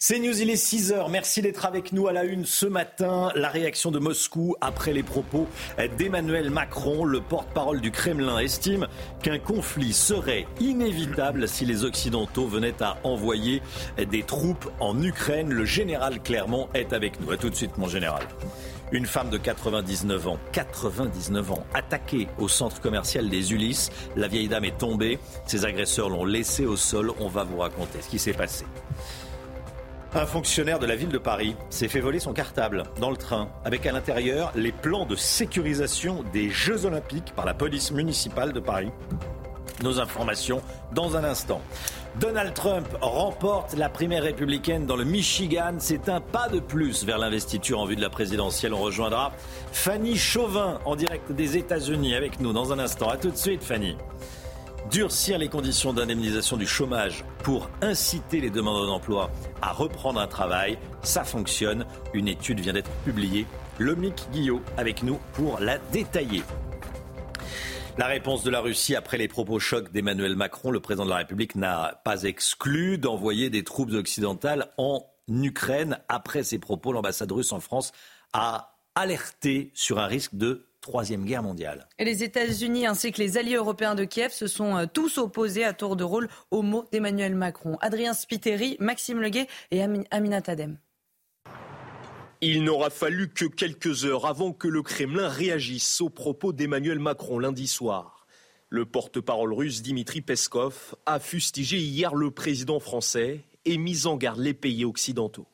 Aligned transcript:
C'est 0.00 0.20
News, 0.20 0.40
il 0.40 0.48
est 0.48 0.54
6h. 0.54 1.10
Merci 1.10 1.42
d'être 1.42 1.66
avec 1.66 1.90
nous 1.90 2.06
à 2.06 2.12
la 2.12 2.22
une 2.22 2.46
ce 2.46 2.66
matin. 2.66 3.32
La 3.34 3.48
réaction 3.48 3.90
de 3.90 3.98
Moscou 3.98 4.54
après 4.60 4.92
les 4.92 5.02
propos 5.02 5.48
d'Emmanuel 5.98 6.50
Macron, 6.50 7.04
le 7.04 7.20
porte-parole 7.20 7.80
du 7.80 7.90
Kremlin, 7.90 8.38
estime 8.38 8.86
qu'un 9.24 9.40
conflit 9.40 9.92
serait 9.92 10.46
inévitable 10.60 11.48
si 11.48 11.64
les 11.64 11.82
Occidentaux 11.82 12.46
venaient 12.46 12.80
à 12.80 12.96
envoyer 13.02 13.60
des 14.08 14.22
troupes 14.22 14.70
en 14.78 15.02
Ukraine. 15.02 15.52
Le 15.52 15.64
général 15.64 16.22
Clermont 16.22 16.68
est 16.74 16.92
avec 16.92 17.20
nous. 17.20 17.32
A 17.32 17.36
tout 17.36 17.50
de 17.50 17.56
suite, 17.56 17.76
mon 17.76 17.88
général. 17.88 18.22
Une 18.92 19.04
femme 19.04 19.30
de 19.30 19.36
99 19.36 20.28
ans, 20.28 20.38
99 20.52 21.50
ans, 21.50 21.66
attaquée 21.74 22.28
au 22.38 22.46
centre 22.46 22.80
commercial 22.80 23.28
des 23.28 23.52
Ulysses. 23.52 23.90
La 24.14 24.28
vieille 24.28 24.46
dame 24.46 24.64
est 24.64 24.78
tombée. 24.78 25.18
Ses 25.44 25.64
agresseurs 25.64 26.08
l'ont 26.08 26.24
laissée 26.24 26.66
au 26.66 26.76
sol. 26.76 27.10
On 27.18 27.26
va 27.26 27.42
vous 27.42 27.58
raconter 27.58 28.00
ce 28.00 28.08
qui 28.08 28.20
s'est 28.20 28.32
passé. 28.32 28.64
Un 30.14 30.24
fonctionnaire 30.24 30.78
de 30.78 30.86
la 30.86 30.96
ville 30.96 31.10
de 31.10 31.18
Paris 31.18 31.54
s'est 31.68 31.86
fait 31.86 32.00
voler 32.00 32.18
son 32.18 32.32
cartable 32.32 32.84
dans 32.98 33.10
le 33.10 33.16
train, 33.16 33.50
avec 33.66 33.84
à 33.84 33.92
l'intérieur 33.92 34.52
les 34.54 34.72
plans 34.72 35.04
de 35.04 35.14
sécurisation 35.14 36.24
des 36.32 36.48
Jeux 36.48 36.86
Olympiques 36.86 37.34
par 37.36 37.44
la 37.44 37.52
police 37.52 37.90
municipale 37.90 38.54
de 38.54 38.60
Paris. 38.60 38.88
Nos 39.82 40.00
informations 40.00 40.62
dans 40.94 41.14
un 41.16 41.24
instant. 41.24 41.60
Donald 42.18 42.54
Trump 42.54 42.88
remporte 43.02 43.74
la 43.74 43.90
primaire 43.90 44.22
républicaine 44.22 44.86
dans 44.86 44.96
le 44.96 45.04
Michigan. 45.04 45.74
C'est 45.78 46.08
un 46.08 46.20
pas 46.20 46.48
de 46.48 46.58
plus 46.58 47.04
vers 47.04 47.18
l'investiture 47.18 47.78
en 47.78 47.84
vue 47.84 47.94
de 47.94 48.00
la 48.00 48.10
présidentielle. 48.10 48.72
On 48.72 48.80
rejoindra 48.80 49.32
Fanny 49.72 50.16
Chauvin 50.16 50.80
en 50.86 50.96
direct 50.96 51.30
des 51.32 51.58
États-Unis 51.58 52.14
avec 52.14 52.40
nous 52.40 52.54
dans 52.54 52.72
un 52.72 52.78
instant. 52.78 53.10
A 53.10 53.18
tout 53.18 53.30
de 53.30 53.36
suite, 53.36 53.62
Fanny 53.62 53.94
durcir 54.90 55.38
les 55.38 55.48
conditions 55.48 55.92
d'indemnisation 55.92 56.56
du 56.56 56.66
chômage 56.66 57.24
pour 57.42 57.70
inciter 57.82 58.40
les 58.40 58.50
demandeurs 58.50 58.86
d'emploi 58.86 59.30
à 59.60 59.72
reprendre 59.72 60.20
un 60.20 60.26
travail, 60.26 60.78
ça 61.02 61.24
fonctionne. 61.24 61.84
Une 62.14 62.28
étude 62.28 62.60
vient 62.60 62.72
d'être 62.72 62.90
publiée. 63.04 63.46
Lomic 63.78 64.28
Guillot 64.32 64.62
avec 64.76 65.02
nous 65.02 65.18
pour 65.34 65.60
la 65.60 65.78
détailler. 65.92 66.42
La 67.98 68.06
réponse 68.06 68.44
de 68.44 68.50
la 68.50 68.60
Russie 68.60 68.94
après 68.94 69.18
les 69.18 69.26
propos 69.26 69.58
chocs 69.58 69.90
d'Emmanuel 69.90 70.36
Macron, 70.36 70.70
le 70.70 70.78
président 70.78 71.04
de 71.04 71.10
la 71.10 71.16
République 71.16 71.56
n'a 71.56 72.00
pas 72.04 72.22
exclu 72.22 72.96
d'envoyer 72.96 73.50
des 73.50 73.64
troupes 73.64 73.90
occidentales 73.92 74.68
en 74.78 75.04
Ukraine. 75.28 75.98
Après 76.08 76.44
ces 76.44 76.60
propos, 76.60 76.92
l'ambassade 76.92 77.32
russe 77.32 77.52
en 77.52 77.58
France 77.58 77.92
a 78.32 78.76
alerté 78.94 79.72
sur 79.74 79.98
un 79.98 80.06
risque 80.06 80.36
de 80.36 80.67
Troisième 80.88 81.26
Guerre 81.26 81.42
mondiale. 81.42 81.86
Et 81.98 82.04
les 82.06 82.24
États-Unis 82.24 82.86
ainsi 82.86 83.12
que 83.12 83.20
les 83.20 83.36
alliés 83.36 83.56
européens 83.56 83.94
de 83.94 84.04
Kiev 84.04 84.32
se 84.32 84.46
sont 84.46 84.74
euh, 84.74 84.86
tous 84.90 85.18
opposés 85.18 85.62
à 85.62 85.74
tour 85.74 85.96
de 85.96 86.02
rôle 86.02 86.28
aux 86.50 86.62
mots 86.62 86.86
d'Emmanuel 86.90 87.34
Macron. 87.34 87.76
Adrien 87.82 88.14
Spiteri, 88.14 88.78
Maxime 88.80 89.20
Leguet 89.20 89.48
et 89.70 89.82
Amina 89.82 90.40
Tadem. 90.40 90.78
Il 92.40 92.64
n'aura 92.64 92.88
fallu 92.88 93.28
que 93.28 93.44
quelques 93.44 94.06
heures 94.06 94.24
avant 94.24 94.54
que 94.54 94.66
le 94.66 94.80
Kremlin 94.80 95.28
réagisse 95.28 96.00
aux 96.00 96.08
propos 96.08 96.54
d'Emmanuel 96.54 97.00
Macron 97.00 97.38
lundi 97.38 97.66
soir. 97.66 98.26
Le 98.70 98.86
porte-parole 98.86 99.52
russe 99.52 99.82
Dimitri 99.82 100.22
Peskov 100.22 100.94
a 101.04 101.20
fustigé 101.20 101.76
hier 101.76 102.14
le 102.14 102.30
président 102.30 102.80
français 102.80 103.42
et 103.66 103.76
mis 103.76 104.06
en 104.06 104.16
garde 104.16 104.40
les 104.40 104.54
pays 104.54 104.86
occidentaux. 104.86 105.48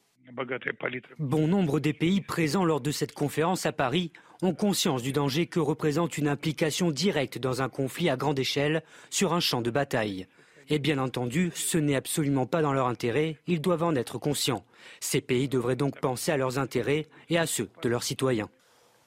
Bon 1.19 1.49
nombre 1.49 1.81
des 1.81 1.93
pays 1.93 2.21
présents 2.21 2.65
lors 2.65 2.81
de 2.81 2.93
cette 2.93 3.13
conférence 3.13 3.67
à 3.67 3.73
Paris 3.73 4.13
ont 4.43 4.55
conscience 4.55 5.03
du 5.03 5.13
danger 5.13 5.47
que 5.47 5.61
représente 5.61 6.19
une 6.19 6.29
implication 6.29 6.91
directe 6.91 7.39
dans 7.39 7.63
un 7.63 7.69
conflit 7.69 8.09
à 8.09 8.17
grande 8.17 8.39
échelle 8.39 8.83
sur 9.11 9.33
un 9.33 9.41
champ 9.41 9.63
de 9.63 9.71
bataille. 9.71 10.27
Et 10.69 10.79
bien 10.79 10.99
entendu, 10.99 11.53
ce 11.55 11.79
n'est 11.79 11.97
absolument 11.97 12.47
pas 12.47 12.63
dans 12.63 12.73
leur 12.73 12.87
intérêt, 12.87 13.37
ils 13.47 13.61
doivent 13.61 13.83
en 13.83 13.95
être 13.95 14.19
conscients. 14.19 14.65
Ces 15.01 15.21
pays 15.21 15.49
devraient 15.49 15.77
donc 15.77 16.01
penser 16.01 16.33
à 16.33 16.37
leurs 16.37 16.59
intérêts 16.59 17.07
et 17.29 17.39
à 17.39 17.47
ceux 17.47 17.69
de 17.83 17.89
leurs 17.89 18.03
citoyens. 18.03 18.49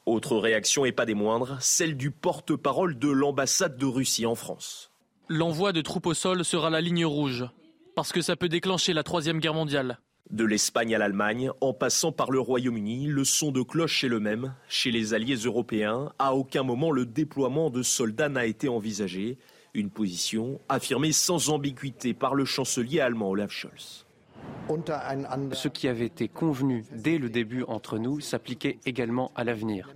Autre 0.06 0.38
réaction 0.38 0.86
et 0.86 0.92
pas 0.92 1.06
des 1.06 1.16
moindres, 1.16 1.58
celle 1.60 1.98
du 1.98 2.12
porte-parole 2.12 2.98
de 2.98 3.10
l'ambassade 3.10 3.78
de 3.78 3.86
Russie 3.86 4.26
en 4.26 4.36
France. 4.36 4.92
L'envoi 5.28 5.74
de 5.74 5.82
troupes 5.82 6.06
au 6.06 6.14
sol 6.14 6.46
sera 6.46 6.70
la 6.70 6.80
ligne 6.80 7.06
rouge, 7.06 7.46
parce 7.96 8.14
que 8.14 8.22
ça 8.22 8.38
peut 8.38 8.48
déclencher 8.48 8.94
la 8.94 9.04
Troisième 9.04 9.40
Guerre 9.40 9.54
mondiale. 9.54 10.00
De 10.30 10.44
l'Espagne 10.44 10.94
à 10.94 10.98
l'Allemagne, 10.98 11.52
en 11.62 11.74
passant 11.74 12.12
par 12.12 12.32
le 12.32 12.40
Royaume-Uni, 12.40 13.08
le 13.08 13.24
son 13.24 13.52
de 13.52 13.62
cloche 13.62 14.04
est 14.04 14.10
le 14.10 14.20
même. 14.20 14.54
Chez 14.68 14.92
les 14.92 15.14
alliés 15.14 15.36
européens, 15.36 16.12
à 16.20 16.36
aucun 16.36 16.64
moment 16.64 16.92
le 16.92 17.06
déploiement 17.06 17.70
de 17.70 17.82
soldats 17.82 18.28
n'a 18.28 18.46
été 18.46 18.68
envisagé. 18.68 19.38
Une 19.74 19.90
position 19.90 20.60
affirmée 20.68 21.14
sans 21.14 21.50
ambiguïté 21.50 22.14
par 22.14 22.36
le 22.36 22.44
chancelier 22.44 23.00
allemand 23.00 23.30
Olaf 23.30 23.52
Scholz. 23.52 24.06
Ce 25.54 25.68
qui 25.70 25.88
avait 25.88 26.06
été 26.06 26.28
convenu 26.28 26.84
dès 26.92 27.20
le 27.20 27.30
début 27.30 27.64
entre 27.64 27.98
nous 27.98 28.20
s'appliquait 28.20 28.80
également 28.86 29.32
à 29.36 29.46
l'avenir, 29.46 29.94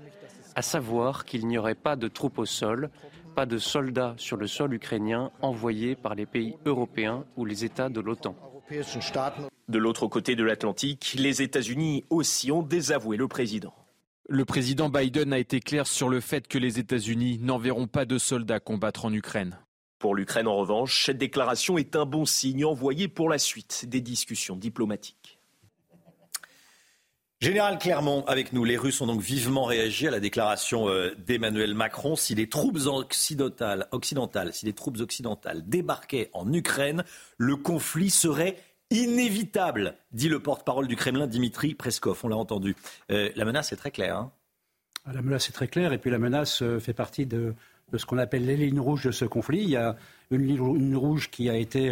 à 0.56 0.62
savoir 0.62 1.26
qu'il 1.26 1.46
n'y 1.46 1.58
aurait 1.58 1.76
pas 1.76 1.98
de 1.98 2.08
troupes 2.08 2.40
au 2.40 2.46
sol, 2.46 2.90
pas 3.36 3.46
de 3.46 3.58
soldats 3.58 4.14
sur 4.18 4.38
le 4.38 4.48
sol 4.48 4.74
ukrainien 4.74 5.32
envoyés 5.42 5.96
par 5.96 6.16
les 6.16 6.26
pays 6.26 6.56
européens 6.66 7.26
ou 7.36 7.44
les 7.44 7.66
États 7.66 7.90
de 7.90 8.00
l'OTAN. 8.00 8.36
De 9.68 9.78
l'autre 9.78 10.08
côté 10.08 10.38
de 10.38 10.46
l'Atlantique, 10.46 11.16
les 11.18 11.42
États-Unis 11.42 12.06
aussi 12.10 12.54
ont 12.54 12.64
désavoué 12.64 13.18
le 13.18 13.28
président. 13.28 13.74
Le 14.30 14.46
président 14.46 14.88
Biden 14.88 15.34
a 15.34 15.40
été 15.40 15.60
clair 15.60 15.86
sur 15.86 16.08
le 16.08 16.22
fait 16.22 16.48
que 16.48 16.58
les 16.58 16.80
États-Unis 16.80 17.38
n'enverront 17.42 17.88
pas 17.88 18.06
de 18.06 18.18
soldats 18.18 18.62
combattre 18.62 19.04
en 19.04 19.12
Ukraine. 19.12 19.58
Pour 20.00 20.16
l'Ukraine, 20.16 20.48
en 20.48 20.56
revanche, 20.56 21.06
cette 21.06 21.18
déclaration 21.18 21.78
est 21.78 21.98
un 21.98 22.06
bon 22.06 22.24
signe 22.24 22.64
envoyé 22.64 23.10
pour 23.10 23.28
la 23.28 23.40
suite 23.40 23.88
des 23.90 24.00
discussions 24.00 24.56
diplomatiques. 24.56 25.41
Général 27.42 27.80
Clermont 27.80 28.24
avec 28.28 28.54
nous. 28.54 28.64
Les 28.64 28.78
Russes 28.78 29.02
ont 29.02 29.08
donc 29.08 29.20
vivement 29.20 29.64
réagi 29.64 30.08
à 30.08 30.12
la 30.12 30.20
déclaration 30.20 30.88
euh, 30.88 31.16
d'Emmanuel 31.26 31.74
Macron. 31.74 32.16
Si 32.16 32.36
les 32.36 32.48
troupes 32.48 32.78
occidentales, 32.86 34.54
si 34.54 34.68
les 34.68 34.74
troupes 34.74 35.00
occidentales 35.00 35.68
débarquaient 35.68 36.30
en 36.34 36.54
Ukraine, 36.54 37.04
le 37.40 37.56
conflit 37.56 38.12
serait 38.12 38.58
inévitable, 38.92 39.96
dit 40.12 40.30
le 40.30 40.40
porte-parole 40.40 40.88
du 40.88 40.96
Kremlin, 40.96 41.26
Dimitri 41.26 41.74
Preskov. 41.74 42.20
On 42.22 42.28
l'a 42.28 42.38
entendu. 42.38 42.76
Euh, 43.12 43.32
la 43.36 43.44
menace 43.44 43.72
est 43.72 43.78
très 43.78 43.90
claire. 43.90 44.18
Hein. 44.18 44.32
Ah, 45.06 45.14
la 45.14 45.24
menace 45.24 45.50
est 45.50 45.54
très 45.54 45.68
claire, 45.68 45.94
et 45.94 45.98
puis 45.98 46.12
la 46.12 46.20
menace 46.20 46.62
euh, 46.62 46.80
fait 46.80 46.94
partie 46.94 47.26
de, 47.26 47.56
ce 47.98 48.06
qu'on 48.06 48.20
appelle 48.20 48.46
les 48.46 48.56
lignes 48.56 48.80
rouges 48.80 49.06
de 49.06 49.12
ce 49.12 49.26
conflit. 49.26 49.64
Il 49.64 49.70
y 49.70 49.78
a 49.78 49.96
une 50.30 50.46
ligne 50.46 50.96
rouge 50.96 51.32
qui 51.32 51.50
a 51.50 51.56
été 51.56 51.92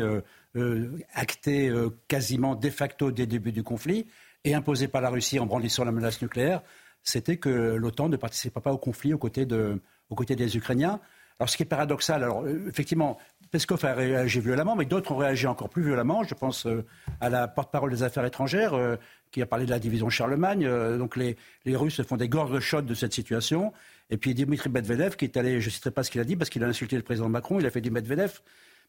actée 1.13 1.73
quasiment 2.07 2.55
de 2.55 2.69
facto 2.69 3.11
dès 3.11 3.23
le 3.23 3.27
début 3.27 3.51
du 3.51 3.63
conflit 3.63 4.05
et 4.43 4.53
imposé 4.53 4.87
par 4.87 5.01
la 5.01 5.09
Russie 5.09 5.39
en 5.39 5.45
brandissant 5.45 5.83
la 5.83 5.91
menace 5.91 6.21
nucléaire, 6.21 6.61
c'était 7.03 7.37
que 7.37 7.49
l'OTAN 7.49 8.09
ne 8.09 8.17
participait 8.17 8.59
pas 8.59 8.71
au 8.71 8.77
conflit 8.77 9.13
aux 9.13 9.17
côtés, 9.17 9.45
des 9.45 10.57
Ukrainiens. 10.57 10.99
Alors, 11.39 11.49
ce 11.49 11.55
qui 11.55 11.63
est 11.63 11.65
paradoxal, 11.65 12.21
alors 12.21 12.43
euh, 12.43 12.67
effectivement, 12.67 13.17
Peskov 13.51 13.83
a 13.85 13.93
réagi 13.93 14.41
violemment, 14.41 14.75
mais 14.75 14.83
d'autres 14.83 15.13
ont 15.13 15.17
réagi 15.17 15.47
encore 15.47 15.69
plus 15.69 15.83
violemment. 15.83 16.23
Je 16.23 16.33
pense 16.33 16.65
euh, 16.65 16.85
à 17.21 17.29
la 17.29 17.47
porte-parole 17.47 17.91
des 17.91 18.03
Affaires 18.03 18.25
étrangères 18.25 18.73
euh, 18.73 18.97
qui 19.31 19.41
a 19.41 19.45
parlé 19.45 19.65
de 19.65 19.69
la 19.69 19.79
division 19.79 20.09
Charlemagne. 20.09 20.67
donc, 20.97 21.15
les, 21.15 21.37
les, 21.63 21.75
Russes 21.77 22.01
font 22.03 22.17
des 22.17 22.27
gorges 22.27 22.59
chaudes 22.59 22.85
de 22.85 22.93
cette 22.93 23.13
situation. 23.13 23.71
Et 24.09 24.17
puis 24.17 24.33
Dimitri 24.33 24.69
Medvedev 24.69 25.15
qui 25.15 25.25
est 25.25 25.37
allé, 25.37 25.61
je 25.61 25.67
ne 25.67 25.71
citerai 25.71 25.91
pas 25.91 26.03
ce 26.03 26.11
qu'il 26.11 26.19
a 26.19 26.23
dit 26.23 26.35
parce 26.35 26.49
qu'il 26.49 26.63
a 26.63 26.67
insulté 26.67 26.97
le 26.97 27.03
président 27.03 27.29
Macron, 27.29 27.59
il 27.59 27.65
a 27.65 27.69
fait 27.69 27.81
du 27.81 27.91
Medvedev. 27.91 28.39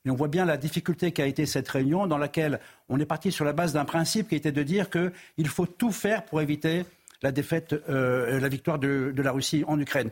Mais 0.05 0.11
on 0.11 0.15
voit 0.15 0.29
bien 0.29 0.45
la 0.45 0.57
difficulté 0.57 1.13
qu'a 1.13 1.27
été 1.27 1.47
cette 1.47 1.69
réunion 1.69 2.07
dans 2.07 2.19
laquelle 2.19 2.61
on 2.89 2.99
est 2.99 3.07
parti 3.07 3.31
sur 3.33 3.45
la 3.45 3.53
base 3.53 3.73
d'un 3.73 3.85
principe 3.85 4.29
qui 4.29 4.35
était 4.35 4.53
de 4.53 4.63
dire 4.63 4.89
qu'il 4.91 5.49
faut 5.49 5.67
tout 5.67 5.93
faire 5.93 6.25
pour 6.25 6.41
éviter 6.41 6.85
la 7.23 7.33
défaite, 7.33 7.75
euh, 7.89 8.41
la 8.41 8.49
victoire 8.49 8.79
de, 8.79 9.13
la 9.17 9.33
Russie 9.33 9.65
en 9.67 9.79
Ukraine. 9.79 10.11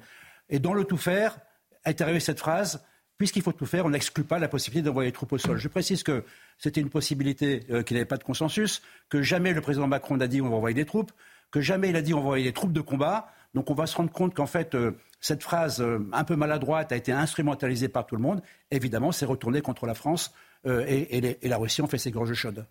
Et 0.50 0.58
dans 0.58 0.74
le 0.74 0.84
tout 0.84 0.98
faire, 0.98 1.38
est 1.84 2.00
arrivée 2.00 2.20
cette 2.20 2.38
phrase 2.38 2.82
puisqu'il 3.16 3.42
faut 3.42 3.52
tout 3.52 3.66
faire, 3.66 3.84
on 3.84 3.90
n'exclut 3.90 4.24
pas 4.24 4.38
la 4.38 4.46
possibilité 4.46 4.86
d'envoyer 4.86 5.08
les 5.08 5.12
troupes 5.12 5.32
au 5.32 5.38
sol. 5.38 5.58
Je 5.58 5.66
précise 5.66 6.04
que 6.04 6.24
c'était 6.56 6.80
une 6.80 6.88
possibilité 6.88 7.64
euh, 7.70 7.82
qui 7.82 7.94
n'avait 7.94 8.06
pas 8.06 8.16
de 8.16 8.22
consensus, 8.22 8.80
que 9.08 9.22
jamais 9.22 9.52
le 9.52 9.60
président 9.60 9.88
Macron 9.88 10.16
n'a 10.16 10.28
dit 10.28 10.40
on 10.40 10.48
va 10.48 10.56
envoyer 10.56 10.74
des 10.74 10.84
troupes, 10.84 11.10
que 11.50 11.60
jamais 11.60 11.88
il 11.90 11.96
a 11.96 12.02
dit 12.02 12.14
on 12.14 12.18
va 12.18 12.26
envoyer 12.26 12.44
des 12.44 12.52
troupes 12.52 12.72
de 12.72 12.80
combat. 12.80 13.32
Donc 13.54 13.70
on 13.70 13.74
va 13.74 13.86
se 13.86 13.96
rendre 13.96 14.12
compte 14.12 14.34
qu'en 14.34 14.46
fait, 14.46 14.76
euh, 14.76 14.92
cette 15.20 15.42
phrase 15.42 15.80
euh, 15.80 15.98
un 16.12 16.24
peu 16.24 16.36
maladroite 16.36 16.92
a 16.92 16.96
été 16.96 17.12
instrumentalisée 17.12 17.88
par 17.88 18.06
tout 18.06 18.16
le 18.16 18.22
monde. 18.22 18.42
Évidemment, 18.70 19.12
c'est 19.12 19.26
retourné 19.26 19.60
contre 19.60 19.86
la 19.86 19.94
France 19.94 20.32
euh, 20.66 20.84
et, 20.86 21.38
la 21.48 21.56
Russie 21.56 21.82
ont 21.82 21.86
fait 21.86 21.98
ses 21.98 22.10
gorges 22.10 22.34
chaudes. 22.34 22.66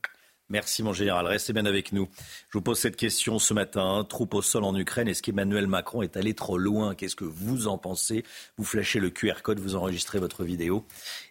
Merci 0.49 0.81
mon 0.81 0.93
général, 0.93 1.25
restez 1.25 1.51
bien 1.51 1.65
avec 1.65 1.91
nous. 1.91 2.07
Je 2.49 2.57
vous 2.57 2.61
pose 2.61 2.79
cette 2.79 2.95
question 2.95 3.37
ce 3.37 3.53
matin. 3.53 4.05
Troupe 4.07 4.33
au 4.33 4.41
sol 4.41 4.63
en 4.63 4.73
Ukraine, 4.77 5.09
est-ce 5.09 5.21
qu'Emmanuel 5.21 5.67
Macron 5.67 6.03
est 6.03 6.15
allé 6.15 6.33
trop 6.33 6.57
loin? 6.57 6.95
Qu'est-ce 6.95 7.17
que 7.17 7.25
vous 7.25 7.67
en 7.67 7.77
pensez? 7.77 8.23
Vous 8.55 8.63
flashez 8.63 9.01
le 9.01 9.09
QR 9.09 9.41
code, 9.43 9.59
vous 9.59 9.75
enregistrez 9.75 10.19
votre 10.19 10.45
vidéo 10.45 10.85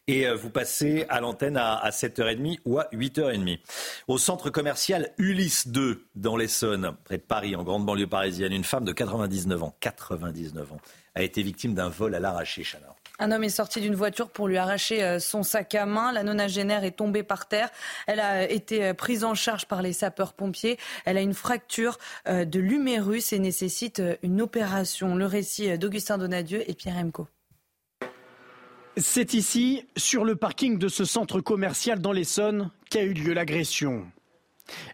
et 0.06 0.26
euh, 0.26 0.34
vous 0.34 0.50
passez 0.50 1.06
à 1.08 1.20
l'antenne 1.22 1.56
à 1.56 1.88
7h30 1.88 2.58
ou 2.66 2.78
à 2.78 2.88
8h30. 2.92 3.58
Au 4.06 4.18
centre 4.18 4.50
commercial 4.50 5.10
Ulysse 5.16 5.68
2 5.68 6.04
dans 6.14 6.36
l'Essonne, 6.36 6.94
près 7.04 7.16
de 7.16 7.22
Paris, 7.22 7.56
en 7.56 7.64
grande 7.64 7.86
banlieue 7.86 8.06
parisienne, 8.06 8.52
une 8.52 8.64
femme 8.64 8.84
de 8.84 8.92
99 8.92 9.62
ans, 9.62 9.74
99 9.80 10.72
ans, 10.74 10.80
a 11.16 11.22
été 11.22 11.42
victime 11.42 11.74
d'un 11.74 11.88
vol 11.88 12.14
à 12.14 12.20
l'arraché, 12.20 12.62
Chana. 12.62 12.94
Un 13.18 13.32
homme 13.32 13.44
est 13.44 13.48
sorti 13.48 13.80
d'une 13.80 13.94
voiture 13.94 14.28
pour 14.28 14.46
lui 14.46 14.58
arracher 14.58 15.02
euh, 15.02 15.18
son 15.18 15.42
sac 15.42 15.74
à 15.74 15.86
main. 15.86 16.12
La 16.12 16.22
nonagénaire 16.22 16.84
est 16.84 16.98
tombée 16.98 17.22
par 17.22 17.48
terre. 17.48 17.70
Elle 18.06 18.20
a 18.20 18.48
été 18.48 18.84
euh, 18.84 18.94
prise 18.94 19.24
en 19.24 19.34
charge 19.34 19.64
par 19.64 19.80
les 19.80 19.94
sapeurs-pompiers. 19.94 20.76
Elle 21.06 21.16
a 21.16 21.22
une 21.22 21.32
fracture 21.32 21.98
euh, 22.28 22.44
de 22.44 22.60
l'humérus 22.60 23.32
et 23.32 23.38
nécessite 23.38 24.02
une 24.22 24.42
opération. 24.42 25.16
Le 25.16 25.24
récit 25.24 25.78
d'Augustin 25.78 26.18
Donadieu 26.18 26.62
et 26.70 26.74
Pierre 26.74 26.98
Emco. 26.98 27.26
C'est 28.98 29.32
ici, 29.32 29.86
sur 29.96 30.24
le 30.24 30.36
parking 30.36 30.78
de 30.78 30.88
ce 30.88 31.06
centre 31.06 31.40
commercial 31.40 32.00
dans 32.00 32.12
l'Essonne, 32.12 32.70
qu'a 32.90 33.02
eu 33.02 33.14
lieu 33.14 33.32
l'agression. 33.32 34.06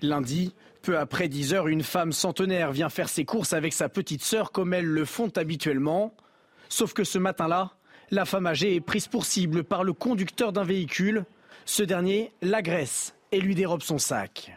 Lundi, 0.01 0.55
peu 0.83 0.99
après 0.99 1.29
10 1.29 1.55
heures, 1.55 1.69
une 1.69 1.83
femme 1.83 2.13
centenaire 2.13 2.73
vient 2.73 2.89
faire 2.89 3.09
ses 3.09 3.25
courses 3.25 3.53
avec 3.53 3.73
sa 3.73 3.89
petite 3.89 4.23
sœur 4.23 4.53
comme 4.53 4.75
elles 4.75 4.85
le 4.85 5.05
font 5.05 5.31
habituellement. 5.37 6.15
Sauf 6.69 6.93
que 6.93 7.05
ce 7.05 7.19
matin-là, 7.19 7.73
la 8.11 8.25
femme 8.25 8.47
âgée 8.47 8.75
est 8.75 8.81
prise 8.81 9.07
pour 9.07 9.25
cible 9.25 9.65
par 9.65 9.85
le 9.85 9.93
conducteur 9.93 10.53
d'un 10.53 10.65
véhicule. 10.65 11.25
Ce 11.65 11.83
dernier 11.83 12.33
l'agresse 12.43 13.15
et 13.31 13.41
lui 13.41 13.55
dérobe 13.55 13.83
son 13.83 13.99
sac. 13.99 14.53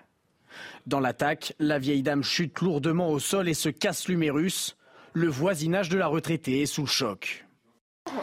Dans 0.88 1.00
l'attaque, 1.00 1.54
la 1.60 1.80
vieille 1.80 2.04
dame 2.04 2.24
chute 2.24 2.60
lourdement 2.62 3.10
au 3.10 3.20
sol 3.20 3.48
et 3.48 3.54
se 3.54 3.70
casse 3.70 4.08
l'humérus. 4.08 4.76
Le 5.14 5.28
voisinage 5.28 5.90
de 5.90 5.98
la 5.98 6.08
retraitée 6.08 6.62
est 6.62 6.66
sous 6.66 6.88
choc. 6.88 7.46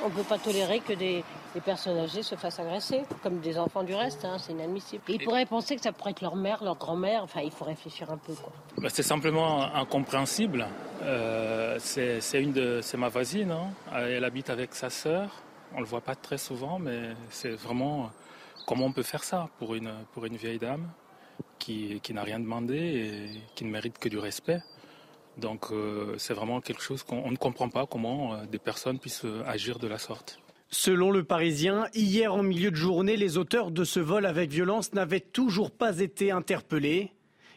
On 0.04 0.08
ne 0.08 0.14
peut 0.14 0.22
pas 0.22 0.38
tolérer 0.38 0.80
que 0.80 0.92
des, 0.92 1.24
personnes 1.60 1.98
âgées 1.98 2.22
se 2.22 2.34
fassent 2.34 2.60
agresser, 2.60 3.02
comme 3.22 3.40
des 3.40 3.58
enfants 3.58 3.82
du 3.82 3.94
reste, 3.94 4.24
hein, 4.24 4.36
c'est 4.38 4.52
inadmissible. 4.52 5.02
Ils 5.08 5.22
pourraient 5.22 5.46
penser 5.46 5.76
que 5.76 5.82
ça 5.82 5.92
pourrait 5.92 6.12
être 6.12 6.22
leur 6.22 6.36
mère, 6.36 6.62
leur 6.64 6.76
grand-mère, 6.76 7.22
enfin 7.22 7.40
il 7.42 7.50
faut 7.50 7.64
réfléchir 7.64 8.10
un 8.10 8.16
peu. 8.16 8.32
Bah, 8.78 8.88
c'est 8.90 9.02
simplement 9.02 9.62
incompréhensible. 9.74 10.66
Euh, 11.02 11.78
c'est 11.78 12.96
ma 12.96 13.08
voisine, 13.08 13.50
hein. 13.50 13.70
elle 13.94 14.24
habite 14.24 14.50
avec 14.50 14.74
sa 14.74 14.90
sœur, 14.90 15.30
on 15.72 15.76
ne 15.76 15.80
le 15.80 15.86
voit 15.86 16.00
pas 16.00 16.14
très 16.14 16.38
souvent, 16.38 16.78
mais 16.78 17.10
c'est 17.30 17.50
vraiment 17.50 18.10
comment 18.66 18.86
on 18.86 18.92
peut 18.92 19.02
faire 19.02 19.24
ça 19.24 19.48
pour 19.58 19.74
une, 19.74 19.92
pour 20.12 20.24
une 20.24 20.36
vieille 20.36 20.58
dame 20.58 20.88
qui, 21.58 22.00
qui 22.02 22.14
n'a 22.14 22.22
rien 22.22 22.40
demandé 22.40 22.76
et 22.76 23.40
qui 23.54 23.64
ne 23.64 23.70
mérite 23.70 23.98
que 23.98 24.08
du 24.08 24.18
respect? 24.18 24.62
Donc 25.36 25.70
euh, 25.70 26.14
c'est 26.18 26.34
vraiment 26.34 26.60
quelque 26.60 26.82
chose 26.82 27.02
qu'on 27.02 27.30
ne 27.30 27.36
comprend 27.36 27.68
pas 27.68 27.86
comment 27.86 28.34
euh, 28.34 28.44
des 28.44 28.58
personnes 28.58 28.98
puissent 28.98 29.24
euh, 29.24 29.42
agir 29.46 29.78
de 29.78 29.88
la 29.88 29.98
sorte. 29.98 30.38
Selon 30.74 31.10
le 31.10 31.22
Parisien, 31.22 31.86
hier 31.92 32.34
en 32.34 32.42
milieu 32.42 32.70
de 32.70 32.76
journée, 32.76 33.18
les 33.18 33.36
auteurs 33.36 33.70
de 33.70 33.84
ce 33.84 34.00
vol 34.00 34.24
avec 34.24 34.50
violence 34.50 34.94
n'avaient 34.94 35.20
toujours 35.20 35.70
pas 35.70 36.00
été 36.00 36.30
interpellés. 36.30 37.12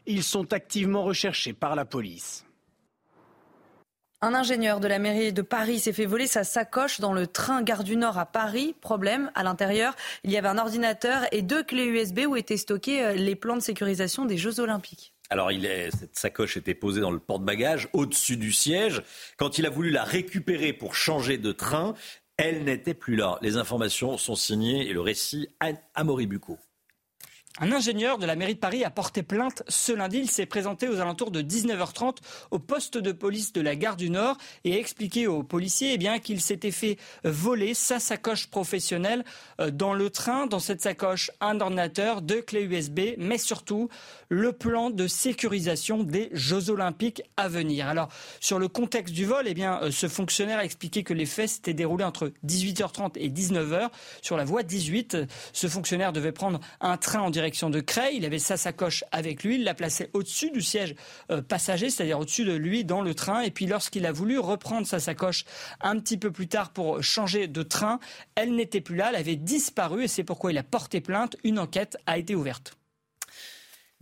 Ils 0.05 0.21
sont 0.21 0.51
activement 0.51 1.01
recherchés 1.03 1.53
par 1.53 1.77
la 1.77 1.85
police. 1.85 2.45
Un 4.21 4.33
ingénieur 4.33 4.81
de 4.81 4.89
la 4.89 4.99
mairie 4.99 5.31
de 5.31 5.41
Paris 5.41 5.79
s'est 5.79 5.93
fait 5.93 6.05
voler 6.05 6.27
sa 6.27 6.43
sacoche 6.43 6.99
dans 6.99 7.13
le 7.13 7.25
train 7.25 7.63
Gare 7.63 7.85
du 7.85 7.95
Nord 7.95 8.17
à 8.17 8.25
Paris. 8.25 8.75
Problème, 8.81 9.31
à 9.33 9.43
l'intérieur, 9.43 9.95
il 10.25 10.31
y 10.31 10.37
avait 10.37 10.49
un 10.49 10.57
ordinateur 10.57 11.21
et 11.31 11.41
deux 11.41 11.63
clés 11.63 11.85
USB 11.85 12.21
où 12.27 12.35
étaient 12.35 12.57
stockés 12.57 13.13
les 13.15 13.35
plans 13.35 13.55
de 13.55 13.61
sécurisation 13.61 14.25
des 14.25 14.37
Jeux 14.37 14.59
Olympiques. 14.59 15.13
Alors, 15.29 15.51
il 15.51 15.65
est, 15.65 15.89
cette 15.91 16.17
sacoche 16.17 16.57
était 16.57 16.75
posée 16.75 17.01
dans 17.01 17.11
le 17.11 17.19
porte-bagages, 17.19 17.87
au-dessus 17.93 18.37
du 18.37 18.51
siège. 18.51 19.01
Quand 19.37 19.57
il 19.57 19.65
a 19.65 19.69
voulu 19.69 19.89
la 19.89 20.03
récupérer 20.03 20.71
pour 20.73 20.95
changer 20.95 21.37
de 21.37 21.51
train, 21.51 21.95
elle 22.37 22.63
n'était 22.63 22.93
plus 22.93 23.15
là. 23.15 23.37
Les 23.41 23.57
informations 23.57 24.17
sont 24.17 24.35
signées 24.35 24.89
et 24.89 24.93
le 24.93 25.01
récit 25.01 25.49
à 25.59 26.03
Moribuco. 26.03 26.59
Un 27.61 27.71
ingénieur 27.71 28.17
de 28.17 28.25
la 28.25 28.35
mairie 28.35 28.55
de 28.55 28.59
Paris 28.59 28.83
a 28.83 28.89
porté 28.89 29.23
plainte 29.23 29.63
ce 29.69 29.93
lundi. 29.93 30.17
Il 30.17 30.29
s'est 30.29 30.45
présenté 30.45 30.89
aux 30.89 30.99
alentours 30.99 31.31
de 31.31 31.41
19h30 31.41 32.17
au 32.51 32.59
poste 32.59 32.97
de 32.97 33.13
police 33.13 33.53
de 33.53 33.61
la 33.61 33.77
gare 33.77 33.95
du 33.95 34.09
Nord 34.09 34.35
et 34.65 34.75
a 34.75 34.77
expliqué 34.77 35.25
aux 35.27 35.41
policiers 35.41 35.93
eh 35.93 35.97
bien, 35.97 36.19
qu'il 36.19 36.41
s'était 36.41 36.71
fait 36.71 36.97
voler 37.23 37.73
sa 37.73 38.01
sacoche 38.01 38.47
professionnelle 38.47 39.23
euh, 39.61 39.71
dans 39.71 39.93
le 39.93 40.09
train. 40.09 40.47
Dans 40.47 40.59
cette 40.59 40.81
sacoche, 40.81 41.31
un 41.39 41.61
ordinateur, 41.61 42.21
deux 42.21 42.41
clés 42.41 42.63
USB, 42.63 43.15
mais 43.17 43.37
surtout 43.37 43.87
le 44.27 44.51
plan 44.51 44.89
de 44.89 45.07
sécurisation 45.07 46.03
des 46.03 46.27
Jeux 46.33 46.69
Olympiques 46.69 47.23
à 47.37 47.47
venir. 47.47 47.87
Alors, 47.87 48.09
sur 48.41 48.59
le 48.59 48.67
contexte 48.67 49.13
du 49.13 49.23
vol, 49.23 49.45
eh 49.47 49.53
bien, 49.53 49.79
euh, 49.81 49.91
ce 49.91 50.09
fonctionnaire 50.09 50.59
a 50.59 50.65
expliqué 50.65 51.03
que 51.03 51.13
les 51.13 51.25
faits 51.25 51.47
s'étaient 51.47 51.73
déroulés 51.73 52.03
entre 52.03 52.33
18h30 52.45 53.11
et 53.15 53.29
19h 53.29 53.91
sur 54.21 54.35
la 54.35 54.43
voie 54.43 54.63
18. 54.63 55.19
Ce 55.53 55.67
fonctionnaire 55.67 56.11
devait 56.11 56.33
prendre 56.33 56.59
un 56.81 56.97
train 56.97 57.21
en 57.21 57.29
direction 57.29 57.44
de 57.45 57.79
Creil. 57.79 58.17
Il 58.17 58.25
avait 58.25 58.39
sa 58.39 58.57
sacoche 58.57 59.03
avec 59.11 59.43
lui. 59.43 59.55
Il 59.55 59.63
l'a 59.63 59.73
placée 59.73 60.09
au-dessus 60.13 60.51
du 60.51 60.61
siège 60.61 60.95
euh, 61.31 61.41
passager, 61.41 61.89
c'est-à-dire 61.89 62.19
au-dessus 62.19 62.45
de 62.45 62.53
lui 62.53 62.83
dans 62.83 63.01
le 63.01 63.13
train. 63.13 63.41
Et 63.41 63.51
puis 63.51 63.67
lorsqu'il 63.67 64.05
a 64.05 64.11
voulu 64.11 64.39
reprendre 64.39 64.87
sa 64.87 64.99
sacoche 64.99 65.45
un 65.81 65.99
petit 65.99 66.17
peu 66.17 66.31
plus 66.31 66.47
tard 66.47 66.71
pour 66.71 67.03
changer 67.03 67.47
de 67.47 67.63
train, 67.63 67.99
elle 68.35 68.55
n'était 68.55 68.81
plus 68.81 68.95
là. 68.95 69.09
Elle 69.09 69.17
avait 69.17 69.35
disparu 69.35 70.03
et 70.03 70.07
c'est 70.07 70.23
pourquoi 70.23 70.51
il 70.51 70.57
a 70.57 70.63
porté 70.63 71.01
plainte. 71.01 71.37
Une 71.43 71.59
enquête 71.59 71.97
a 72.07 72.17
été 72.17 72.35
ouverte. 72.35 72.75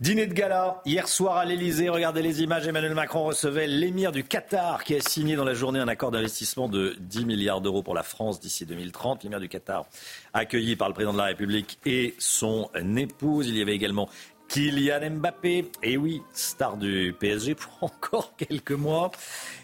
Dîner 0.04 0.26
de 0.26 0.34
gala 0.34 0.82
hier 0.84 1.08
soir 1.08 1.38
à 1.38 1.46
l'Elysée. 1.46 1.88
Regardez 1.88 2.20
les 2.20 2.42
images. 2.42 2.66
Emmanuel 2.68 2.92
Macron 2.92 3.24
recevait 3.24 3.66
l'émir 3.66 4.12
du 4.12 4.22
Qatar 4.22 4.84
qui 4.84 4.94
a 4.94 5.00
signé 5.00 5.34
dans 5.34 5.46
la 5.46 5.54
journée 5.54 5.78
un 5.78 5.88
accord 5.88 6.10
d'investissement 6.10 6.68
de 6.68 6.94
10 7.00 7.24
milliards 7.24 7.62
d'euros 7.62 7.82
pour 7.82 7.94
la 7.94 8.02
France 8.02 8.38
d'ici 8.38 8.66
2030. 8.66 9.24
L'émir 9.24 9.40
du 9.40 9.48
Qatar 9.48 9.86
accueilli 10.34 10.76
par 10.76 10.88
le 10.88 10.92
président 10.92 11.14
de 11.14 11.16
la 11.16 11.24
République 11.24 11.78
et 11.86 12.14
son 12.18 12.68
épouse. 12.98 13.48
Il 13.48 13.56
y 13.56 13.62
avait 13.62 13.74
également 13.74 14.10
Kylian 14.48 15.08
Mbappé. 15.10 15.70
Et 15.82 15.96
oui, 15.96 16.20
star 16.34 16.76
du 16.76 17.14
PSG 17.18 17.54
pour 17.54 17.72
encore 17.80 18.36
quelques 18.36 18.72
mois. 18.72 19.10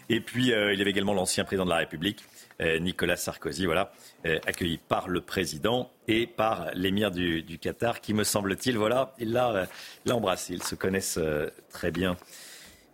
Et 0.09 0.21
puis 0.21 0.53
euh, 0.53 0.73
il 0.73 0.79
y 0.79 0.81
avait 0.81 0.89
également 0.89 1.13
l'ancien 1.13 1.43
président 1.43 1.65
de 1.65 1.69
la 1.69 1.77
République 1.77 2.25
Nicolas 2.79 3.17
Sarkozy, 3.17 3.65
voilà, 3.65 3.91
euh, 4.25 4.39
accueilli 4.45 4.77
par 4.77 5.07
le 5.07 5.21
président 5.21 5.91
et 6.07 6.27
par 6.27 6.69
l'émir 6.73 7.11
du, 7.11 7.57
Qatar, 7.59 8.01
qui 8.01 8.13
me 8.13 8.23
semble-t-il, 8.23 8.77
voilà, 8.77 9.13
il 9.19 9.31
l'a 9.31 9.67
embrassé. 10.09 10.53
Ils 10.53 10.63
se 10.63 10.75
connaissent 10.75 11.17
euh, 11.17 11.49
très 11.69 11.91
bien. 11.91 12.17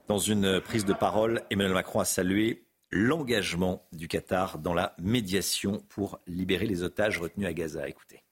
Dans 0.07 0.19
une 0.19 0.61
prise 0.61 0.85
de 0.85 0.93
parole, 0.93 1.41
Emmanuel 1.49 1.73
Macron 1.73 1.99
a 1.99 2.05
salué 2.05 2.63
l'engagement 2.91 3.85
du 3.91 4.07
Qatar 4.07 4.59
dans 4.59 4.73
la 4.73 4.95
médiation 4.99 5.83
pour 5.89 6.19
libérer 6.27 6.65
les 6.65 6.83
otages 6.83 7.19
retenus 7.19 7.47
à 7.47 7.53
Gaza. 7.53 7.89
Écoutez. 7.89 8.23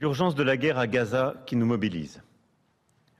L'urgence 0.00 0.36
de 0.36 0.44
la 0.44 0.56
guerre 0.56 0.78
à 0.78 0.86
Gaza 0.86 1.34
qui 1.46 1.56
nous 1.56 1.66
mobilise. 1.66 2.22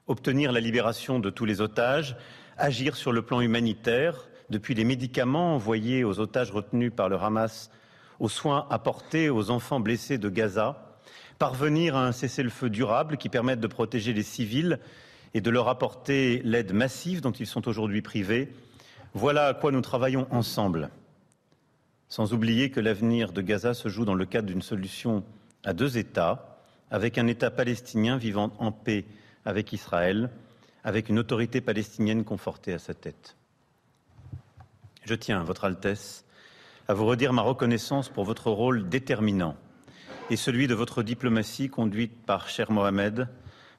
Obtenir 0.07 0.51
la 0.51 0.59
libération 0.59 1.19
de 1.19 1.29
tous 1.29 1.45
les 1.45 1.59
otages, 1.59 2.15
agir 2.57 2.95
sur 2.95 3.11
le 3.11 3.23
plan 3.23 3.41
humanitaire, 3.41 4.29
depuis 4.49 4.73
les 4.73 4.83
médicaments 4.83 5.55
envoyés 5.55 6.03
aux 6.03 6.19
otages 6.19 6.51
retenus 6.51 6.91
par 6.95 7.09
le 7.09 7.17
Hamas 7.17 7.69
aux 8.19 8.29
soins 8.29 8.67
apportés 8.69 9.29
aux 9.29 9.49
enfants 9.49 9.79
blessés 9.79 10.17
de 10.17 10.29
Gaza, 10.29 10.97
parvenir 11.37 11.95
à 11.95 12.05
un 12.07 12.11
cessez-le-feu 12.11 12.69
durable 12.69 13.17
qui 13.17 13.29
permette 13.29 13.59
de 13.59 13.67
protéger 13.67 14.13
les 14.13 14.23
civils 14.23 14.79
et 15.33 15.41
de 15.41 15.49
leur 15.49 15.67
apporter 15.67 16.41
l'aide 16.43 16.73
massive 16.73 17.21
dont 17.21 17.31
ils 17.31 17.47
sont 17.47 17.67
aujourd'hui 17.67 18.01
privés, 18.01 18.53
voilà 19.13 19.47
à 19.47 19.53
quoi 19.53 19.71
nous 19.71 19.81
travaillons 19.81 20.27
ensemble. 20.31 20.89
Sans 22.07 22.33
oublier 22.33 22.69
que 22.69 22.79
l'avenir 22.79 23.33
de 23.33 23.41
Gaza 23.41 23.73
se 23.73 23.89
joue 23.89 24.05
dans 24.05 24.13
le 24.13 24.25
cadre 24.25 24.47
d'une 24.47 24.61
solution 24.61 25.23
à 25.63 25.73
deux 25.73 25.97
États, 25.97 26.59
avec 26.91 27.17
un 27.17 27.27
État 27.27 27.51
palestinien 27.51 28.17
vivant 28.17 28.53
en 28.59 28.71
paix 28.71 29.05
avec 29.43 29.73
Israël, 29.73 30.29
avec 30.83 31.09
une 31.09 31.19
autorité 31.19 31.61
palestinienne 31.61 32.23
confortée 32.23 32.73
à 32.73 32.79
sa 32.79 32.93
tête. 32.93 33.35
Je 35.05 35.13
tiens, 35.13 35.43
Votre 35.43 35.65
Altesse, 35.65 36.25
à 36.87 36.95
vous 36.95 37.05
redire 37.05 37.31
ma 37.31 37.43
reconnaissance 37.43 38.09
pour 38.09 38.23
votre 38.23 38.49
rôle 38.49 38.89
déterminant 38.89 39.55
et 40.31 40.35
celui 40.35 40.65
de 40.67 40.73
votre 40.73 41.03
diplomatie 41.03 41.69
conduite 41.69 42.25
par 42.25 42.49
cher 42.49 42.71
Mohamed 42.71 43.27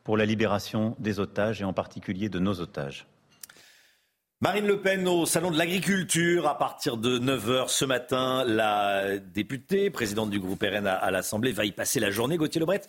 pour 0.04 0.16
la 0.16 0.24
libération 0.24 0.94
des 1.00 1.18
otages 1.18 1.60
et 1.60 1.64
en 1.64 1.72
particulier 1.72 2.28
de 2.28 2.38
nos 2.38 2.60
otages. 2.60 3.08
Marine 4.40 4.68
Le 4.68 4.80
Pen 4.80 5.08
au 5.08 5.26
Salon 5.26 5.50
de 5.50 5.58
l'Agriculture 5.58 6.46
à 6.46 6.56
partir 6.58 6.96
de 6.96 7.18
9h 7.18 7.70
ce 7.70 7.84
matin. 7.84 8.44
La 8.46 9.18
députée, 9.18 9.90
présidente 9.90 10.30
du 10.30 10.38
groupe 10.38 10.62
RN 10.62 10.86
à, 10.86 11.10
l'Assemblée, 11.10 11.50
va 11.50 11.64
y 11.64 11.72
passer 11.72 11.98
la 11.98 12.10
journée. 12.10 12.36
Gauthier 12.36 12.60
Lebret, 12.60 12.82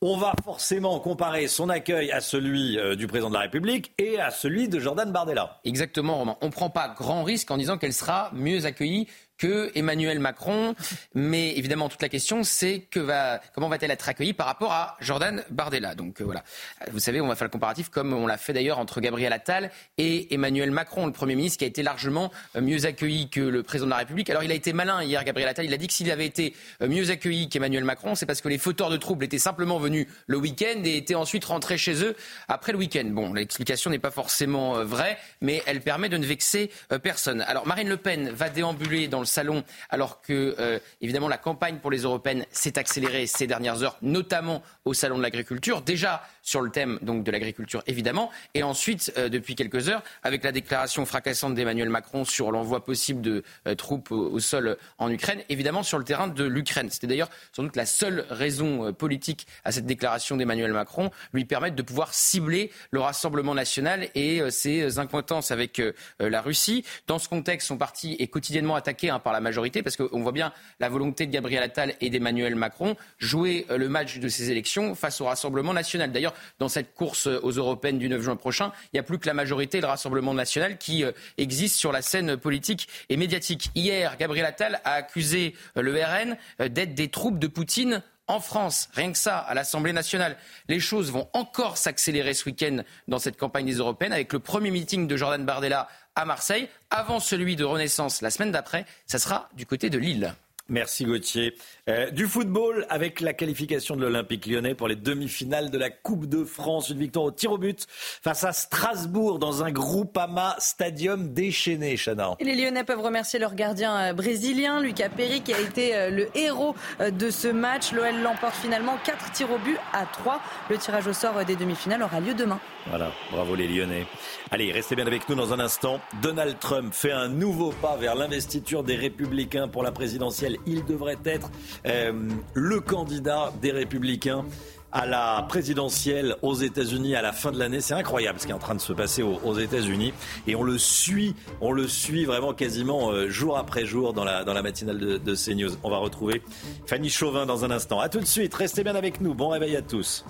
on 0.00 0.16
va 0.16 0.34
forcément 0.44 0.98
comparer 1.00 1.48
son 1.48 1.68
accueil 1.68 2.10
à 2.12 2.20
celui 2.20 2.78
euh, 2.78 2.94
du 2.96 3.06
président 3.06 3.28
de 3.28 3.34
la 3.34 3.40
République 3.40 3.92
et 3.98 4.20
à 4.20 4.30
celui 4.30 4.68
de 4.68 4.78
Jordan 4.78 5.10
Bardella. 5.10 5.60
Exactement, 5.64 6.18
Romain. 6.18 6.36
On 6.42 6.46
ne 6.46 6.52
prend 6.52 6.70
pas 6.70 6.88
grand 6.88 7.24
risque 7.24 7.50
en 7.50 7.56
disant 7.56 7.78
qu'elle 7.78 7.92
sera 7.92 8.30
mieux 8.34 8.66
accueillie 8.66 9.08
que 9.38 9.70
Emmanuel 9.74 10.18
Macron. 10.18 10.74
Mais 11.14 11.56
évidemment, 11.56 11.88
toute 11.88 12.02
la 12.02 12.08
question, 12.08 12.44
c'est 12.44 12.80
que 12.90 13.00
va, 13.00 13.40
comment 13.54 13.68
va-t-elle 13.68 13.90
être 13.90 14.08
accueillie 14.08 14.32
par 14.32 14.46
rapport 14.46 14.72
à 14.72 14.96
Jordan 15.00 15.42
Bardella? 15.50 15.94
Donc 15.94 16.20
euh, 16.20 16.24
voilà. 16.24 16.44
Vous 16.92 17.00
savez, 17.00 17.20
on 17.20 17.26
va 17.26 17.36
faire 17.36 17.46
le 17.46 17.50
comparatif 17.50 17.88
comme 17.88 18.12
on 18.12 18.26
l'a 18.26 18.36
fait 18.36 18.52
d'ailleurs 18.52 18.78
entre 18.78 19.00
Gabriel 19.00 19.32
Attal 19.32 19.70
et 19.98 20.32
Emmanuel 20.34 20.70
Macron, 20.70 21.06
le 21.06 21.12
Premier 21.12 21.34
ministre, 21.34 21.58
qui 21.58 21.64
a 21.64 21.68
été 21.68 21.82
largement 21.82 22.30
euh, 22.56 22.60
mieux 22.60 22.86
accueilli 22.86 23.28
que 23.28 23.40
le 23.40 23.62
président 23.62 23.86
de 23.86 23.90
la 23.90 23.98
République. 23.98 24.30
Alors 24.30 24.42
il 24.42 24.50
a 24.50 24.54
été 24.54 24.72
malin 24.72 25.02
hier, 25.02 25.24
Gabriel 25.24 25.48
Attal. 25.48 25.64
Il 25.64 25.74
a 25.74 25.76
dit 25.76 25.86
que 25.86 25.92
s'il 25.92 26.10
avait 26.10 26.26
été 26.26 26.54
euh, 26.82 26.88
mieux 26.88 27.10
accueilli 27.10 27.48
qu'Emmanuel 27.48 27.84
Macron, 27.84 28.14
c'est 28.14 28.26
parce 28.26 28.40
que 28.40 28.48
les 28.48 28.58
fauteurs 28.58 28.90
de 28.90 28.96
troubles 28.96 29.24
étaient 29.24 29.38
simplement 29.38 29.78
venus 29.78 30.06
le 30.26 30.36
week-end 30.38 30.82
et 30.84 30.96
étaient 30.96 31.14
ensuite 31.14 31.44
rentrés 31.44 31.78
chez 31.78 32.04
eux 32.04 32.16
après 32.48 32.72
le 32.72 32.78
week-end. 32.78 33.04
Bon, 33.06 33.32
l'explication 33.32 33.90
n'est 33.90 33.98
pas 33.98 34.10
forcément 34.10 34.84
vraie, 34.84 35.18
mais 35.40 35.62
elle 35.66 35.80
permet 35.80 36.08
de 36.08 36.16
ne 36.16 36.26
vexer 36.26 36.70
personne. 37.02 37.40
Alors 37.42 37.66
Marine 37.66 37.88
Le 37.88 37.96
Pen 37.96 38.30
va 38.30 38.48
déambuler 38.48 39.08
dans 39.08 39.20
le 39.20 39.26
salon, 39.34 39.64
alors 39.90 40.20
que, 40.20 40.54
euh, 40.58 40.78
évidemment, 41.00 41.28
la 41.28 41.38
campagne 41.38 41.78
pour 41.78 41.90
les 41.90 42.02
européennes 42.02 42.46
s'est 42.50 42.78
accélérée 42.78 43.26
ces 43.26 43.46
dernières 43.46 43.82
heures, 43.82 43.98
notamment 44.00 44.62
au 44.84 44.94
salon 44.94 45.18
de 45.18 45.22
l'agriculture. 45.22 45.82
Déjà 45.82 46.22
sur 46.44 46.60
le 46.60 46.70
thème 46.70 47.00
donc 47.02 47.24
de 47.24 47.32
l'agriculture, 47.32 47.82
évidemment, 47.86 48.30
et 48.54 48.62
ensuite, 48.62 49.12
euh, 49.18 49.28
depuis 49.28 49.56
quelques 49.56 49.88
heures, 49.88 50.02
avec 50.22 50.44
la 50.44 50.52
déclaration 50.52 51.04
fracassante 51.04 51.54
d'Emmanuel 51.54 51.88
Macron 51.88 52.24
sur 52.24 52.52
l'envoi 52.52 52.84
possible 52.84 53.20
de 53.20 53.42
euh, 53.66 53.74
troupes 53.74 54.12
au, 54.12 54.38
sol 54.38 54.76
en 54.98 55.10
Ukraine, 55.10 55.40
évidemment 55.48 55.82
sur 55.82 55.98
le 55.98 56.04
terrain 56.04 56.28
de 56.28 56.44
l'Ukraine. 56.44 56.90
C'était 56.90 57.08
d'ailleurs 57.08 57.30
sans 57.52 57.64
doute 57.64 57.76
la 57.76 57.86
seule 57.86 58.26
raison 58.30 58.92
politique 58.92 59.46
à 59.64 59.72
cette 59.72 59.86
déclaration 59.86 60.36
d'Emmanuel 60.36 60.72
Macron, 60.72 61.10
lui 61.32 61.44
permettre 61.44 61.76
de 61.76 61.82
pouvoir 61.82 62.14
cibler 62.14 62.70
le 62.90 63.00
Rassemblement 63.00 63.54
national 63.54 64.08
et 64.14 64.42
ses 64.50 64.98
incointances 64.98 65.50
avec 65.50 65.80
la 66.20 66.42
Russie. 66.42 66.84
Dans 67.06 67.18
ce 67.18 67.28
contexte, 67.28 67.68
son 67.68 67.78
parti 67.78 68.16
est 68.18 68.28
quotidiennement 68.28 68.74
attaqué 68.74 69.10
hein, 69.10 69.18
par 69.18 69.32
la 69.32 69.40
majorité 69.40 69.82
parce 69.82 69.96
qu'on 69.96 70.22
voit 70.22 70.32
bien 70.32 70.52
la 70.80 70.88
volonté 70.88 71.26
de 71.26 71.32
Gabriel 71.32 71.62
Attal 71.62 71.94
et 72.00 72.10
d'Emmanuel 72.10 72.54
Macron 72.54 72.96
jouer 73.18 73.66
euh, 73.70 73.78
le 73.78 73.88
match 73.88 74.18
de 74.18 74.28
ces 74.28 74.50
élections 74.50 74.94
face 74.94 75.20
au 75.20 75.26
Rassemblement 75.26 75.72
national. 75.72 76.12
D'ailleurs, 76.12 76.33
dans 76.58 76.68
cette 76.68 76.94
course 76.94 77.26
aux 77.26 77.50
européennes 77.50 77.98
du 77.98 78.08
9 78.08 78.22
juin 78.22 78.36
prochain, 78.36 78.72
il 78.86 78.96
n'y 78.96 79.00
a 79.00 79.02
plus 79.02 79.18
que 79.18 79.26
la 79.26 79.34
majorité 79.34 79.78
et 79.78 79.80
le 79.80 79.86
Rassemblement 79.86 80.34
national 80.34 80.78
qui 80.78 81.04
euh, 81.04 81.12
existent 81.38 81.78
sur 81.78 81.92
la 81.92 82.02
scène 82.02 82.36
politique 82.36 82.88
et 83.08 83.16
médiatique. 83.16 83.70
Hier, 83.74 84.16
Gabriel 84.18 84.46
Attal 84.46 84.80
a 84.84 84.92
accusé 84.92 85.54
euh, 85.76 85.82
le 85.82 85.94
RN 85.94 86.36
d'être 86.68 86.94
des 86.94 87.08
troupes 87.08 87.38
de 87.38 87.46
Poutine 87.46 88.02
en 88.26 88.40
France, 88.40 88.88
rien 88.94 89.12
que 89.12 89.18
ça, 89.18 89.38
à 89.38 89.54
l'Assemblée 89.54 89.92
nationale. 89.92 90.36
Les 90.68 90.80
choses 90.80 91.10
vont 91.10 91.28
encore 91.32 91.76
s'accélérer 91.76 92.34
ce 92.34 92.46
week-end 92.46 92.78
dans 93.06 93.18
cette 93.18 93.36
campagne 93.36 93.66
des 93.66 93.76
européennes 93.76 94.12
avec 94.12 94.32
le 94.32 94.38
premier 94.38 94.70
meeting 94.70 95.06
de 95.06 95.16
Jordan 95.16 95.44
Bardella 95.44 95.88
à 96.14 96.24
Marseille, 96.24 96.68
avant 96.90 97.20
celui 97.20 97.56
de 97.56 97.64
Renaissance 97.64 98.22
la 98.22 98.30
semaine 98.30 98.52
d'après. 98.52 98.86
Ça 99.06 99.18
sera 99.18 99.48
du 99.54 99.66
côté 99.66 99.90
de 99.90 99.98
Lille. 99.98 100.34
Merci 100.70 101.04
Gauthier. 101.04 101.54
Euh, 101.90 102.10
du 102.10 102.26
football 102.26 102.86
avec 102.88 103.20
la 103.20 103.34
qualification 103.34 103.96
de 103.96 104.00
l'Olympique 104.00 104.46
lyonnais 104.46 104.74
pour 104.74 104.88
les 104.88 104.96
demi-finales 104.96 105.70
de 105.70 105.76
la 105.76 105.90
Coupe 105.90 106.24
de 106.26 106.42
France. 106.42 106.88
Une 106.88 106.98
victoire 106.98 107.26
au 107.26 107.30
tir 107.30 107.52
au 107.52 107.58
but 107.58 107.86
face 107.88 108.44
à 108.44 108.52
Strasbourg 108.52 109.38
dans 109.38 109.62
un 109.62 109.70
Groupama 109.70 110.56
Stadium 110.58 111.34
déchaîné, 111.34 111.96
Chana. 111.98 112.30
Les 112.40 112.54
Lyonnais 112.54 112.84
peuvent 112.84 113.02
remercier 113.02 113.38
leur 113.38 113.54
gardien 113.54 113.94
euh, 113.94 114.12
brésilien, 114.14 114.80
Lucas 114.80 115.10
Perry, 115.10 115.42
qui 115.42 115.52
a 115.52 115.60
été 115.60 115.94
euh, 115.94 116.08
le 116.08 116.28
héros 116.34 116.74
de 116.98 117.28
ce 117.28 117.48
match. 117.48 117.92
L'OL 117.92 118.22
l'emporte 118.22 118.54
finalement 118.54 118.96
4 119.04 119.32
tirs 119.32 119.52
au 119.52 119.58
but 119.58 119.76
à 119.92 120.06
3. 120.06 120.40
Le 120.70 120.78
tirage 120.78 121.06
au 121.06 121.12
sort 121.12 121.44
des 121.44 121.56
demi-finales 121.56 122.02
aura 122.02 122.20
lieu 122.20 122.32
demain. 122.32 122.58
Voilà, 122.86 123.12
bravo 123.30 123.54
les 123.54 123.68
Lyonnais. 123.68 124.06
Allez, 124.54 124.70
restez 124.70 124.94
bien 124.94 125.08
avec 125.08 125.28
nous 125.28 125.34
dans 125.34 125.52
un 125.52 125.58
instant. 125.58 125.98
Donald 126.22 126.60
Trump 126.60 126.94
fait 126.94 127.10
un 127.10 127.26
nouveau 127.26 127.72
pas 127.72 127.96
vers 127.96 128.14
l'investiture 128.14 128.84
des 128.84 128.94
Républicains 128.94 129.66
pour 129.66 129.82
la 129.82 129.90
présidentielle. 129.90 130.58
Il 130.64 130.84
devrait 130.84 131.18
être 131.24 131.50
euh, 131.86 132.12
le 132.52 132.78
candidat 132.78 133.52
des 133.60 133.72
Républicains 133.72 134.44
à 134.92 135.06
la 135.06 135.44
présidentielle 135.48 136.36
aux 136.42 136.54
États-Unis 136.54 137.16
à 137.16 137.22
la 137.22 137.32
fin 137.32 137.50
de 137.50 137.58
l'année. 137.58 137.80
C'est 137.80 137.94
incroyable 137.94 138.38
ce 138.38 138.46
qui 138.46 138.52
est 138.52 138.54
en 138.54 138.60
train 138.60 138.76
de 138.76 138.80
se 138.80 138.92
passer 138.92 139.24
aux, 139.24 139.58
États-Unis. 139.58 140.14
Et 140.46 140.54
on 140.54 140.62
le 140.62 140.78
suit, 140.78 141.34
on 141.60 141.72
le 141.72 141.88
suit 141.88 142.24
vraiment 142.24 142.54
quasiment 142.54 143.10
euh, 143.10 143.28
jour 143.28 143.58
après 143.58 143.84
jour 143.84 144.12
dans 144.12 144.22
la, 144.22 144.62
matinale 144.62 145.00
de, 145.00 145.18
de 145.18 145.34
CNews. 145.34 145.76
On 145.82 145.90
va 145.90 145.96
retrouver 145.96 146.42
Fanny 146.86 147.10
Chauvin 147.10 147.44
dans 147.44 147.64
un 147.64 147.72
instant. 147.72 147.98
A 147.98 148.08
tout 148.08 148.20
de 148.20 148.24
suite, 148.24 148.54
restez 148.54 148.84
bien 148.84 148.94
avec 148.94 149.20
nous. 149.20 149.34
Bon 149.34 149.48
réveil 149.48 149.74
à 149.74 149.82
tous. 149.82 150.24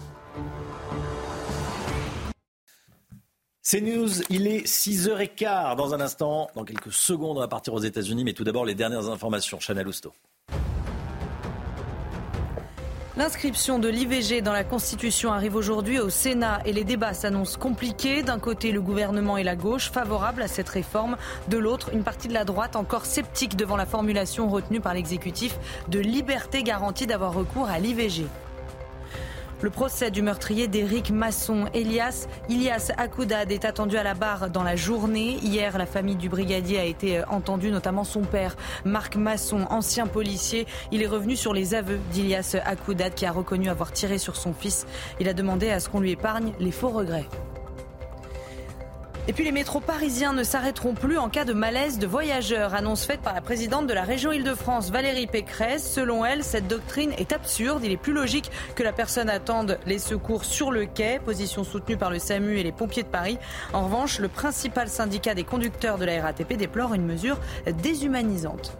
C'est 3.66 3.80
News, 3.80 4.20
il 4.28 4.46
est 4.46 4.66
6h15 4.66 5.74
dans 5.76 5.94
un 5.94 6.00
instant. 6.02 6.50
Dans 6.54 6.64
quelques 6.64 6.92
secondes, 6.92 7.38
on 7.38 7.40
va 7.40 7.48
partir 7.48 7.72
aux 7.72 7.80
États-Unis, 7.80 8.22
mais 8.22 8.34
tout 8.34 8.44
d'abord 8.44 8.66
les 8.66 8.74
dernières 8.74 9.08
informations. 9.08 9.58
Chanel 9.58 9.88
Housteau. 9.88 10.12
L'inscription 13.16 13.78
de 13.78 13.88
l'IVG 13.88 14.42
dans 14.42 14.52
la 14.52 14.64
Constitution 14.64 15.32
arrive 15.32 15.56
aujourd'hui 15.56 15.98
au 15.98 16.10
Sénat 16.10 16.60
et 16.66 16.74
les 16.74 16.84
débats 16.84 17.14
s'annoncent 17.14 17.58
compliqués. 17.58 18.22
D'un 18.22 18.38
côté, 18.38 18.70
le 18.70 18.82
gouvernement 18.82 19.38
et 19.38 19.44
la 19.44 19.56
gauche 19.56 19.90
favorables 19.90 20.42
à 20.42 20.48
cette 20.48 20.68
réforme. 20.68 21.16
De 21.48 21.56
l'autre, 21.56 21.88
une 21.94 22.04
partie 22.04 22.28
de 22.28 22.34
la 22.34 22.44
droite 22.44 22.76
encore 22.76 23.06
sceptique 23.06 23.56
devant 23.56 23.76
la 23.76 23.86
formulation 23.86 24.46
retenue 24.46 24.82
par 24.82 24.92
l'exécutif 24.92 25.56
de 25.88 26.00
liberté 26.00 26.62
garantie 26.62 27.06
d'avoir 27.06 27.32
recours 27.32 27.70
à 27.70 27.78
l'IVG. 27.78 28.26
Le 29.62 29.70
procès 29.70 30.10
du 30.10 30.20
meurtrier 30.20 30.68
d'Éric 30.68 31.10
Masson, 31.10 31.66
Elias, 31.72 32.26
Ilias 32.48 32.90
Akoudad, 32.96 33.50
est 33.50 33.64
attendu 33.64 33.96
à 33.96 34.02
la 34.02 34.14
barre 34.14 34.50
dans 34.50 34.62
la 34.62 34.76
journée. 34.76 35.38
Hier, 35.42 35.78
la 35.78 35.86
famille 35.86 36.16
du 36.16 36.28
brigadier 36.28 36.78
a 36.78 36.84
été 36.84 37.18
euh, 37.18 37.22
entendue, 37.28 37.70
notamment 37.70 38.04
son 38.04 38.22
père, 38.22 38.56
Marc 38.84 39.16
Masson, 39.16 39.66
ancien 39.70 40.06
policier. 40.06 40.66
Il 40.92 41.02
est 41.02 41.06
revenu 41.06 41.36
sur 41.36 41.54
les 41.54 41.74
aveux 41.74 41.98
d'Ilias 42.12 42.56
Akoudad 42.64 43.14
qui 43.14 43.26
a 43.26 43.32
reconnu 43.32 43.68
avoir 43.70 43.92
tiré 43.92 44.18
sur 44.18 44.36
son 44.36 44.52
fils. 44.52 44.86
Il 45.20 45.28
a 45.28 45.32
demandé 45.32 45.70
à 45.70 45.80
ce 45.80 45.88
qu'on 45.88 46.00
lui 46.00 46.10
épargne 46.10 46.52
les 46.58 46.72
faux 46.72 46.90
regrets. 46.90 47.28
Et 49.26 49.32
puis 49.32 49.44
les 49.44 49.52
métros 49.52 49.80
parisiens 49.80 50.34
ne 50.34 50.42
s'arrêteront 50.42 50.92
plus 50.92 51.16
en 51.16 51.30
cas 51.30 51.46
de 51.46 51.54
malaise 51.54 51.98
de 51.98 52.06
voyageurs, 52.06 52.74
annonce 52.74 53.06
faite 53.06 53.22
par 53.22 53.32
la 53.32 53.40
présidente 53.40 53.86
de 53.86 53.94
la 53.94 54.02
région 54.02 54.32
Île-de-France, 54.32 54.90
Valérie 54.90 55.26
Pécresse. 55.26 55.90
Selon 55.90 56.26
elle, 56.26 56.44
cette 56.44 56.68
doctrine 56.68 57.12
est 57.16 57.32
absurde. 57.32 57.80
Il 57.84 57.90
est 57.90 57.96
plus 57.96 58.12
logique 58.12 58.50
que 58.74 58.82
la 58.82 58.92
personne 58.92 59.30
attende 59.30 59.78
les 59.86 59.98
secours 59.98 60.44
sur 60.44 60.70
le 60.70 60.84
quai, 60.84 61.20
position 61.24 61.64
soutenue 61.64 61.96
par 61.96 62.10
le 62.10 62.18
SAMU 62.18 62.58
et 62.58 62.62
les 62.62 62.72
pompiers 62.72 63.02
de 63.02 63.08
Paris. 63.08 63.38
En 63.72 63.84
revanche, 63.84 64.18
le 64.18 64.28
principal 64.28 64.90
syndicat 64.90 65.34
des 65.34 65.44
conducteurs 65.44 65.96
de 65.96 66.04
la 66.04 66.20
RATP 66.20 66.58
déplore 66.58 66.92
une 66.92 67.06
mesure 67.06 67.38
déshumanisante. 67.82 68.76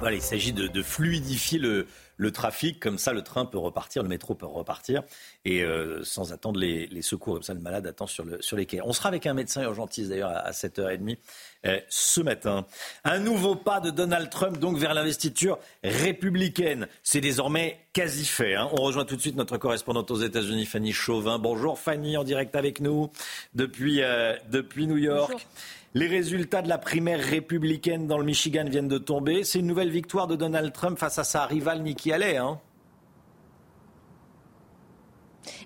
Voilà, 0.00 0.16
il 0.16 0.22
s'agit 0.22 0.52
de 0.52 0.82
fluidifier 0.82 1.58
le, 1.58 1.86
le 2.20 2.30
trafic, 2.32 2.78
comme 2.78 2.98
ça 2.98 3.14
le 3.14 3.22
train 3.22 3.46
peut 3.46 3.56
repartir, 3.56 4.02
le 4.02 4.08
métro 4.10 4.34
peut 4.34 4.44
repartir, 4.44 5.02
et 5.46 5.62
euh, 5.64 6.04
sans 6.04 6.34
attendre 6.34 6.60
les, 6.60 7.00
secours, 7.00 7.34
comme 7.34 7.42
ça 7.42 7.54
le 7.54 7.60
malade 7.60 7.86
attend 7.86 8.06
sur, 8.06 8.26
le, 8.26 8.42
sur 8.42 8.58
les 8.58 8.66
quais. 8.66 8.80
On 8.84 8.92
sera 8.92 9.08
avec 9.08 9.26
un 9.26 9.32
médecin 9.32 9.62
urgentiste 9.62 10.10
d'ailleurs 10.10 10.30
à, 10.30 10.50
7h30 10.50 11.16
euh, 11.64 11.80
ce 11.88 12.20
matin. 12.20 12.66
Un 13.04 13.20
nouveau 13.20 13.54
pas 13.54 13.80
de 13.80 13.88
Donald 13.88 14.28
Trump 14.28 14.58
donc 14.58 14.76
vers 14.76 14.92
l'investiture 14.92 15.58
républicaine. 15.82 16.88
C'est 17.02 17.22
désormais 17.22 17.78
quasi 17.94 18.26
fait. 18.26 18.54
Hein. 18.54 18.68
On 18.72 18.82
rejoint 18.82 19.06
tout 19.06 19.16
de 19.16 19.22
suite 19.22 19.36
notre 19.36 19.56
correspondante 19.56 20.10
aux 20.10 20.20
États-Unis, 20.20 20.66
Fanny 20.66 20.92
Chauvin. 20.92 21.38
Bonjour 21.38 21.78
Fanny, 21.78 22.18
en 22.18 22.24
direct 22.24 22.54
avec 22.54 22.80
nous 22.80 23.10
depuis, 23.54 24.02
euh, 24.02 24.36
depuis 24.50 24.86
New 24.86 24.98
York. 24.98 25.46
Les 25.92 26.06
résultats 26.06 26.62
de 26.62 26.68
la 26.68 26.78
primaire 26.78 27.18
républicaine 27.18 28.06
dans 28.06 28.18
le 28.18 28.24
Michigan 28.24 28.64
viennent 28.68 28.86
de 28.86 28.98
tomber. 28.98 29.42
C'est 29.42 29.58
une 29.58 29.66
nouvelle 29.66 29.90
victoire 29.90 30.28
de 30.28 30.36
Donald 30.36 30.72
Trump 30.72 30.96
face 30.96 31.18
à 31.18 31.24
sa 31.24 31.46
rivale 31.46 31.82
Nikki 31.82 32.12
Haley. 32.12 32.36
Hein 32.36 32.60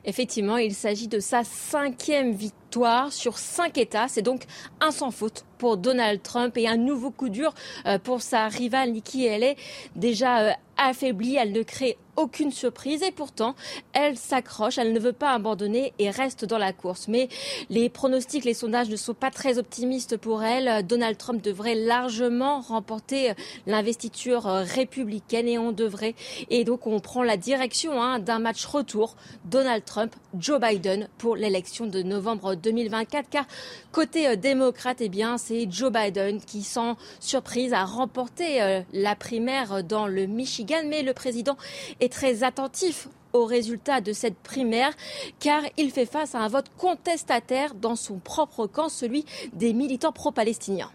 Effectivement, 0.07 0.57
il 0.57 0.75
s'agit 0.75 1.09
de 1.09 1.21
sa 1.21 1.45
cinquième 1.45 2.33
victoire 2.33 2.64
sur 3.11 3.39
cinq 3.39 3.79
États. 3.79 4.09
C'est 4.09 4.23
donc 4.23 4.47
un 4.81 4.91
sans 4.91 5.13
faute 5.13 5.45
pour 5.59 5.77
Donald 5.77 6.23
Trump 6.23 6.57
et 6.57 6.67
un 6.67 6.77
nouveau 6.77 7.11
coup 7.11 7.29
dur 7.29 7.55
euh, 7.87 7.99
pour 7.99 8.21
sa 8.21 8.49
rivale 8.49 8.91
Nikki 8.91 9.29
Haley. 9.29 9.57
Déjà 9.95 10.41
euh, 10.41 10.51
affaiblie, 10.77 11.37
elle 11.37 11.53
ne 11.53 11.63
crée 11.63 11.97
aucune 12.17 12.53
surprise 12.53 13.03
et 13.03 13.11
pourtant 13.11 13.55
elle 13.93 14.17
s'accroche, 14.17 14.79
elle 14.79 14.93
ne 14.93 15.01
veut 15.01 15.13
pas 15.13 15.33
abandonner 15.33 15.93
et 15.99 16.11
reste 16.11 16.45
dans 16.45 16.59
la 16.59 16.73
course. 16.73 17.09
Mais 17.09 17.29
les 17.71 17.89
pronostics, 17.89 18.45
les 18.45 18.55
sondages 18.55 18.89
ne 18.89 18.97
sont 18.97 19.15
pas 19.15 19.31
très 19.31 19.59
optimistes 19.59 20.17
pour 20.17 20.43
elle. 20.43 20.85
Donald 20.87 21.17
Trump 21.17 21.43
devrait 21.43 21.75
largement 21.75 22.61
remporter 22.61 23.33
l'investiture 23.67 24.45
républicaine 24.45 25.49
et 25.49 25.59
on 25.59 25.73
devrait 25.73 26.15
et 26.51 26.65
donc 26.65 26.87
on 26.87 27.01
prend 27.01 27.23
la 27.23 27.37
direction 27.37 28.03
hein, 28.03 28.19
d'un 28.19 28.39
match 28.39 28.65
retour 28.67 29.17
Donald 29.45 29.85
Trump 29.85 30.15
Joe 30.39 30.61
Biden 30.61 31.09
pour 31.19 31.37
l'élection 31.37 31.87
de 31.87 32.03
novembre 32.03 32.55
2024 32.65 33.29
car 33.31 33.47
côté 33.93 34.27
euh, 34.27 34.37
démocrate 34.37 34.99
eh 35.01 35.09
bien 35.09 35.39
c'est 35.39 35.71
Joe 35.71 35.93
Biden 35.93 36.41
qui 36.41 36.63
sans 36.63 36.97
surprise 37.21 37.73
a 37.73 37.85
remporté 37.85 38.63
euh, 38.63 38.81
la 38.93 39.15
primaire 39.15 39.85
dans 39.85 40.07
le 40.07 40.27
Michigan 40.27 40.83
mais 40.87 41.03
le 41.03 41.13
président 41.13 41.57
est 42.01 42.13
très 42.13 42.43
attentif 42.43 43.09
aux 43.33 43.45
résultats 43.45 44.01
de 44.01 44.13
cette 44.13 44.37
primaire 44.37 44.93
car 45.41 45.63
il 45.77 45.91
fait 45.91 46.07
face 46.07 46.35
à 46.35 46.39
un 46.39 46.49
vote 46.49 46.71
contestataire 46.79 47.75
dans 47.75 47.97
son 47.97 48.19
propre 48.19 48.67
camp, 48.67 48.89
celui 48.89 49.25
des 49.53 49.73
militants 49.73 50.13
pro-palestiniens. 50.13 50.91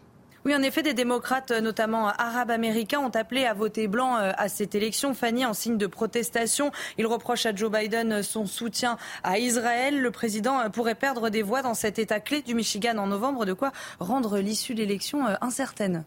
Oui, 0.46 0.56
en 0.56 0.62
effet, 0.62 0.82
des 0.84 0.94
démocrates, 0.94 1.52
notamment 1.52 2.08
arabes 2.08 2.52
américains, 2.52 3.00
ont 3.00 3.10
appelé 3.10 3.46
à 3.46 3.54
voter 3.54 3.90
blanc 3.90 4.16
euh, 4.16 4.32
à 4.38 4.48
cette 4.48 4.74
élection. 4.74 5.14
Fanny, 5.14 5.46
en 5.46 5.54
signe 5.54 5.78
de 5.78 5.86
protestation, 5.86 6.72
ils 6.98 7.06
reprochent 7.06 7.46
à 7.46 7.54
Joe 7.54 7.70
Biden 7.70 8.24
son 8.24 8.46
soutien 8.46 8.98
à 9.24 9.38
Israël. 9.38 10.00
Le 10.00 10.12
président 10.12 10.62
euh, 10.62 10.70
pourrait 10.70 10.96
perdre 10.96 11.30
des 11.30 11.42
voix 11.42 11.62
dans 11.62 11.74
cet 11.74 12.00
État 12.00 12.22
clé 12.22 12.42
du 12.42 12.56
Michigan 12.56 12.98
en 12.98 13.08
novembre, 13.08 13.46
de 13.46 13.52
quoi 13.52 13.74
rendre 14.00 14.40
l'issue 14.40 14.76
de 14.76 14.80
l'élection 14.80 15.28
euh, 15.28 15.36
incertaine. 15.42 16.06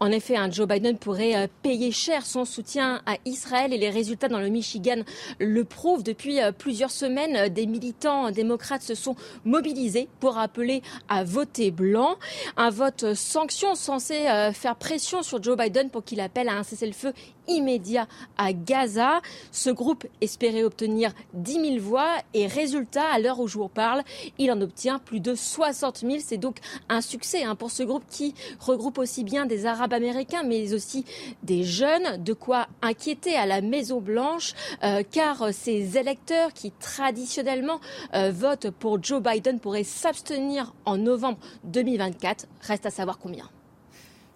En 0.00 0.10
effet, 0.10 0.36
un 0.36 0.50
Joe 0.50 0.66
Biden 0.66 0.98
pourrait 0.98 1.36
euh, 1.36 1.46
payer 1.62 1.92
cher 1.92 2.26
son 2.26 2.44
soutien 2.44 3.00
à 3.06 3.16
Israël 3.24 3.72
et 3.72 3.78
les 3.78 3.90
résultats 3.90 4.28
dans 4.28 4.40
le 4.40 4.48
Michigan 4.48 5.02
le 5.38 5.64
prouvent. 5.64 6.02
Depuis 6.02 6.42
euh, 6.42 6.50
plusieurs 6.50 6.90
semaines, 6.90 7.36
euh, 7.36 7.48
des 7.48 7.66
militants 7.66 8.30
démocrates 8.30 8.82
se 8.82 8.94
sont 8.94 9.14
mobilisés 9.44 10.08
pour 10.18 10.38
appeler 10.38 10.82
à 11.08 11.22
voter 11.22 11.70
blanc. 11.70 12.16
Un 12.56 12.70
vote 12.70 13.14
sanction 13.14 13.74
censé 13.74 14.24
faire 14.52 14.76
pression 14.76 15.22
sur 15.22 15.42
Joe 15.42 15.56
Biden 15.56 15.90
pour 15.90 16.04
qu'il 16.04 16.20
appelle 16.20 16.48
à 16.48 16.54
un 16.54 16.62
cessez-le-feu 16.62 17.12
immédiat 17.48 18.06
à 18.36 18.52
Gaza. 18.52 19.20
Ce 19.52 19.70
groupe 19.70 20.06
espérait 20.20 20.64
obtenir 20.64 21.12
10 21.34 21.52
000 21.52 21.78
voix 21.78 22.12
et 22.32 22.46
résultat, 22.46 23.06
à 23.12 23.18
l'heure 23.18 23.40
où 23.40 23.48
je 23.48 23.58
vous 23.58 23.68
parle, 23.68 24.02
il 24.38 24.50
en 24.50 24.60
obtient 24.60 24.98
plus 24.98 25.20
de 25.20 25.34
60 25.34 25.98
000. 25.98 26.16
C'est 26.20 26.38
donc 26.38 26.58
un 26.88 27.00
succès 27.00 27.44
hein, 27.44 27.54
pour 27.54 27.70
ce 27.70 27.82
groupe 27.82 28.04
qui 28.08 28.34
regroupe 28.60 28.98
aussi 28.98 29.24
bien 29.24 29.46
des 29.46 29.66
Arabes 29.66 29.92
américains 29.92 30.42
mais 30.44 30.74
aussi 30.74 31.04
des 31.42 31.64
jeunes. 31.64 32.22
De 32.22 32.32
quoi 32.32 32.68
inquiéter 32.82 33.34
à 33.34 33.46
la 33.46 33.60
Maison 33.60 34.00
Blanche 34.00 34.54
euh, 34.82 35.02
car 35.10 35.52
ces 35.52 35.98
électeurs 35.98 36.52
qui 36.52 36.70
traditionnellement 36.72 37.80
euh, 38.14 38.30
votent 38.30 38.70
pour 38.70 39.02
Joe 39.02 39.22
Biden 39.22 39.60
pourraient 39.60 39.84
s'abstenir 39.84 40.74
en 40.84 40.96
novembre 40.96 41.38
2024. 41.64 42.46
Reste 42.60 42.86
à 42.86 42.90
savoir 42.90 43.18
combien. 43.18 43.48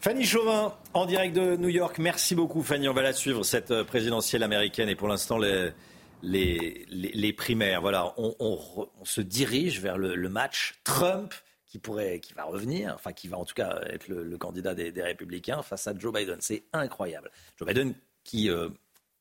Fanny 0.01 0.25
Chauvin, 0.25 0.77
en 0.95 1.07
direct 1.07 1.35
de 1.35 1.57
New 1.57 1.69
York. 1.69 1.99
Merci 1.99 2.37
beaucoup, 2.37 2.63
Fanny. 2.63 2.89
On 2.89 2.95
va 2.95 3.03
la 3.03 3.13
suivre, 3.13 3.43
cette 3.43 3.73
euh, 3.73 3.83
présidentielle 3.83 4.45
américaine. 4.45 4.89
Et 4.89 4.95
pour 4.95 5.09
l'instant, 5.09 5.39
les, 5.39 7.33
primaires. 7.37 7.81
Voilà, 7.81 8.15
on, 8.17 8.89
se 9.03 9.21
dirige 9.21 9.81
vers 9.81 9.99
le, 9.99 10.29
match 10.29 10.79
Trump 10.85 11.35
qui 11.67 11.79
pourrait, 11.79 12.21
qui 12.21 12.33
va 12.33 12.45
revenir, 12.45 12.95
enfin 12.95 13.13
qui 13.13 13.27
va 13.27 13.39
en 13.39 13.45
tout 13.45 13.55
cas 13.55 13.81
être 13.91 14.07
le, 14.09 14.39
candidat 14.39 14.75
des, 14.75 15.03
républicains 15.03 15.63
face 15.63 15.89
à 15.89 15.99
Joe 15.99 16.13
Biden. 16.13 16.37
C'est 16.41 16.63
incroyable. 16.73 17.33
Joe 17.57 17.67
Biden 17.67 17.95
qui, 18.23 18.51
euh, 18.51 18.69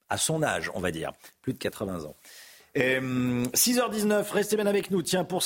a 0.09 0.17
son 0.17 0.43
âge, 0.43 0.71
on 0.73 0.79
va 0.79 0.91
dire, 0.91 1.11
plus 1.41 1.53
de 1.53 1.57
80 1.57 2.05
ans. 2.05 2.15
6h19, 2.75 4.11
euh, 4.11 4.21
restez 4.31 4.55
bien 4.55 4.67
avec 4.67 4.91
nous. 4.91 5.01
Tiens, 5.01 5.23
pour, 5.23 5.43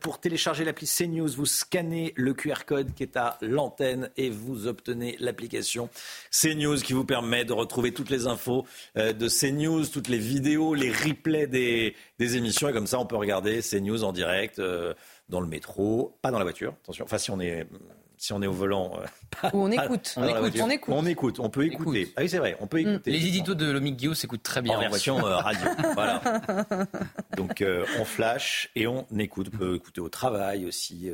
pour 0.00 0.20
télécharger 0.20 0.64
l'appli 0.64 0.86
CNews, 0.86 1.28
vous 1.28 1.46
scannez 1.46 2.12
le 2.16 2.34
QR 2.34 2.64
code 2.66 2.94
qui 2.94 3.02
est 3.02 3.16
à 3.16 3.38
l'antenne 3.42 4.10
et 4.16 4.30
vous 4.30 4.66
obtenez 4.66 5.16
l'application 5.20 5.90
CNews 6.30 6.76
qui 6.76 6.92
vous 6.92 7.04
permet 7.04 7.44
de 7.44 7.52
retrouver 7.52 7.92
toutes 7.92 8.10
les 8.10 8.26
infos 8.26 8.64
euh, 8.96 9.12
de 9.12 9.28
CNews, 9.28 9.86
toutes 9.86 10.08
les 10.08 10.18
vidéos, 10.18 10.74
les 10.74 10.90
replays 10.90 11.46
des, 11.46 11.94
des, 12.18 12.36
émissions. 12.36 12.68
Et 12.68 12.72
comme 12.72 12.86
ça, 12.86 12.98
on 12.98 13.06
peut 13.06 13.16
regarder 13.16 13.60
CNews 13.60 14.04
en 14.04 14.12
direct 14.12 14.58
euh, 14.58 14.94
dans 15.28 15.40
le 15.40 15.46
métro, 15.46 16.18
pas 16.22 16.30
dans 16.30 16.38
la 16.38 16.44
voiture, 16.44 16.74
attention. 16.82 17.04
Enfin, 17.04 17.18
si 17.18 17.30
on 17.30 17.40
est 17.40 17.66
si 18.22 18.32
on 18.32 18.40
est 18.40 18.46
au 18.46 18.52
volant. 18.52 18.92
Euh, 19.00 19.50
on, 19.52 19.70
écoute. 19.72 20.14
on, 20.16 20.22
écoute. 20.28 20.60
on, 20.62 20.70
écoute. 20.70 20.94
on 20.94 21.06
écoute. 21.06 21.40
On 21.40 21.50
peut 21.50 21.66
écouter. 21.66 22.12
Ah 22.16 22.22
oui, 22.22 22.28
c'est 22.28 22.38
vrai. 22.38 22.56
On 22.60 22.68
peut 22.68 22.80
mm. 22.80 22.88
écouter. 22.88 23.10
Les 23.10 23.26
éditos 23.26 23.54
de 23.54 23.68
Lomic 23.68 23.96
Guillaume 23.96 24.14
s'écoutent 24.14 24.44
très 24.44 24.62
bien 24.62 24.78
en, 24.78 24.80
version 24.80 25.26
euh, 25.26 25.36
radio. 25.38 25.66
voilà. 25.94 26.22
Donc 27.36 27.62
euh, 27.62 27.84
on 27.98 28.04
flash 28.04 28.70
et 28.76 28.86
on 28.86 29.06
écoute. 29.18 29.48
On 29.52 29.58
peut 29.58 29.74
écouter 29.74 30.00
au 30.00 30.08
travail 30.08 30.66
aussi. 30.66 31.10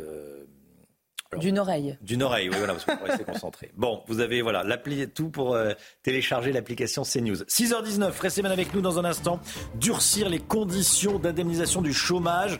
D'une 1.39 1.59
oreille. 1.59 1.97
D'une 2.03 2.23
oreille, 2.23 2.49
oui, 2.51 2.57
voilà, 2.57 2.75
parce 2.75 2.85
qu'on 2.85 2.97
peut 2.97 3.11
rester 3.11 3.25
concentré. 3.25 3.71
Bon, 3.77 4.03
vous 4.07 4.21
avez 4.21 4.41
voilà 4.43 4.63
l'appli 4.65 5.09
tout 5.09 5.29
pour 5.31 5.59
télécharger 6.03 6.53
l'application 6.53 7.03
CNews. 7.03 7.37
6h19, 7.37 8.19
restez 8.21 8.43
bien 8.43 8.51
avec 8.51 8.75
nous 8.75 8.81
dans 8.81 8.99
un 8.99 9.05
instant. 9.05 9.41
Durcir 9.75 10.29
les 10.31 10.39
conditions 10.39 11.19
d'indemnisation 11.19 11.83
du 11.83 11.93
chômage 11.93 12.59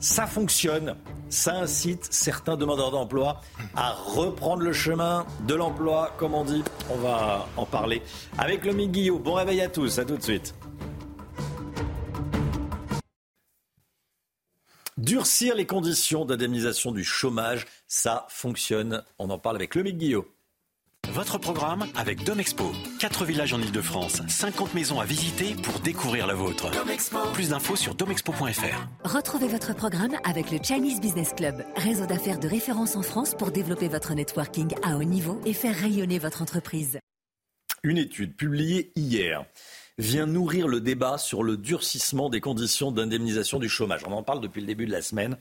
ça 0.00 0.26
fonctionne. 0.26 0.96
Ça 1.28 1.54
incite 1.54 2.08
certains 2.10 2.56
demandeurs 2.56 2.90
d'emploi 2.90 3.40
à 3.76 3.92
reprendre 3.92 4.62
le 4.62 4.72
chemin 4.72 5.24
de 5.46 5.54
l'emploi, 5.54 6.12
comme 6.18 6.34
on 6.34 6.44
dit. 6.44 6.64
On 6.90 6.96
va 6.96 7.46
en 7.56 7.66
parler 7.66 8.02
avec 8.36 8.64
le 8.64 8.72
Guillot. 8.72 9.18
Bon 9.18 9.34
réveil 9.34 9.60
à 9.60 9.68
tous, 9.68 9.98
à 9.98 10.04
tout 10.04 10.16
de 10.16 10.22
suite. 10.22 10.54
Durcir 14.96 15.54
les 15.54 15.66
conditions 15.66 16.24
d'indemnisation 16.24 16.92
du 16.92 17.04
chômage, 17.04 17.66
ça 17.86 18.26
fonctionne. 18.28 19.02
On 19.18 19.30
en 19.30 19.38
parle 19.38 19.56
avec 19.56 19.74
le 19.74 19.82
Guillot. 19.82 20.26
Votre 21.12 21.38
programme 21.38 21.86
avec 21.96 22.22
Domexpo. 22.22 22.70
4 23.00 23.24
villages 23.24 23.52
en 23.52 23.60
Ile-de-France, 23.60 24.22
50 24.28 24.74
maisons 24.74 25.00
à 25.00 25.04
visiter 25.04 25.56
pour 25.60 25.80
découvrir 25.80 26.28
la 26.28 26.34
vôtre. 26.34 26.70
Plus 27.32 27.48
d'infos 27.48 27.74
sur 27.74 27.96
domexpo.fr. 27.96 28.86
Retrouvez 29.04 29.48
votre 29.48 29.74
programme 29.74 30.16
avec 30.22 30.52
le 30.52 30.58
Chinese 30.62 31.00
Business 31.00 31.32
Club, 31.36 31.64
réseau 31.74 32.06
d'affaires 32.06 32.38
de 32.38 32.46
référence 32.46 32.94
en 32.94 33.02
France 33.02 33.34
pour 33.34 33.50
développer 33.50 33.88
votre 33.88 34.14
networking 34.14 34.72
à 34.84 34.96
haut 34.96 35.02
niveau 35.02 35.40
et 35.44 35.52
faire 35.52 35.74
rayonner 35.74 36.20
votre 36.20 36.42
entreprise. 36.42 37.00
Une 37.82 37.98
étude 37.98 38.36
publiée 38.36 38.92
hier 38.94 39.44
vient 39.98 40.26
nourrir 40.26 40.68
le 40.68 40.80
débat 40.80 41.18
sur 41.18 41.42
le 41.42 41.56
durcissement 41.56 42.30
des 42.30 42.40
conditions 42.40 42.92
d'indemnisation 42.92 43.58
du 43.58 43.68
chômage. 43.68 44.02
On 44.06 44.12
en 44.12 44.22
parle 44.22 44.40
depuis 44.40 44.60
le 44.60 44.66
début 44.66 44.86
de 44.86 44.92
la 44.92 45.02
semaine. 45.02 45.38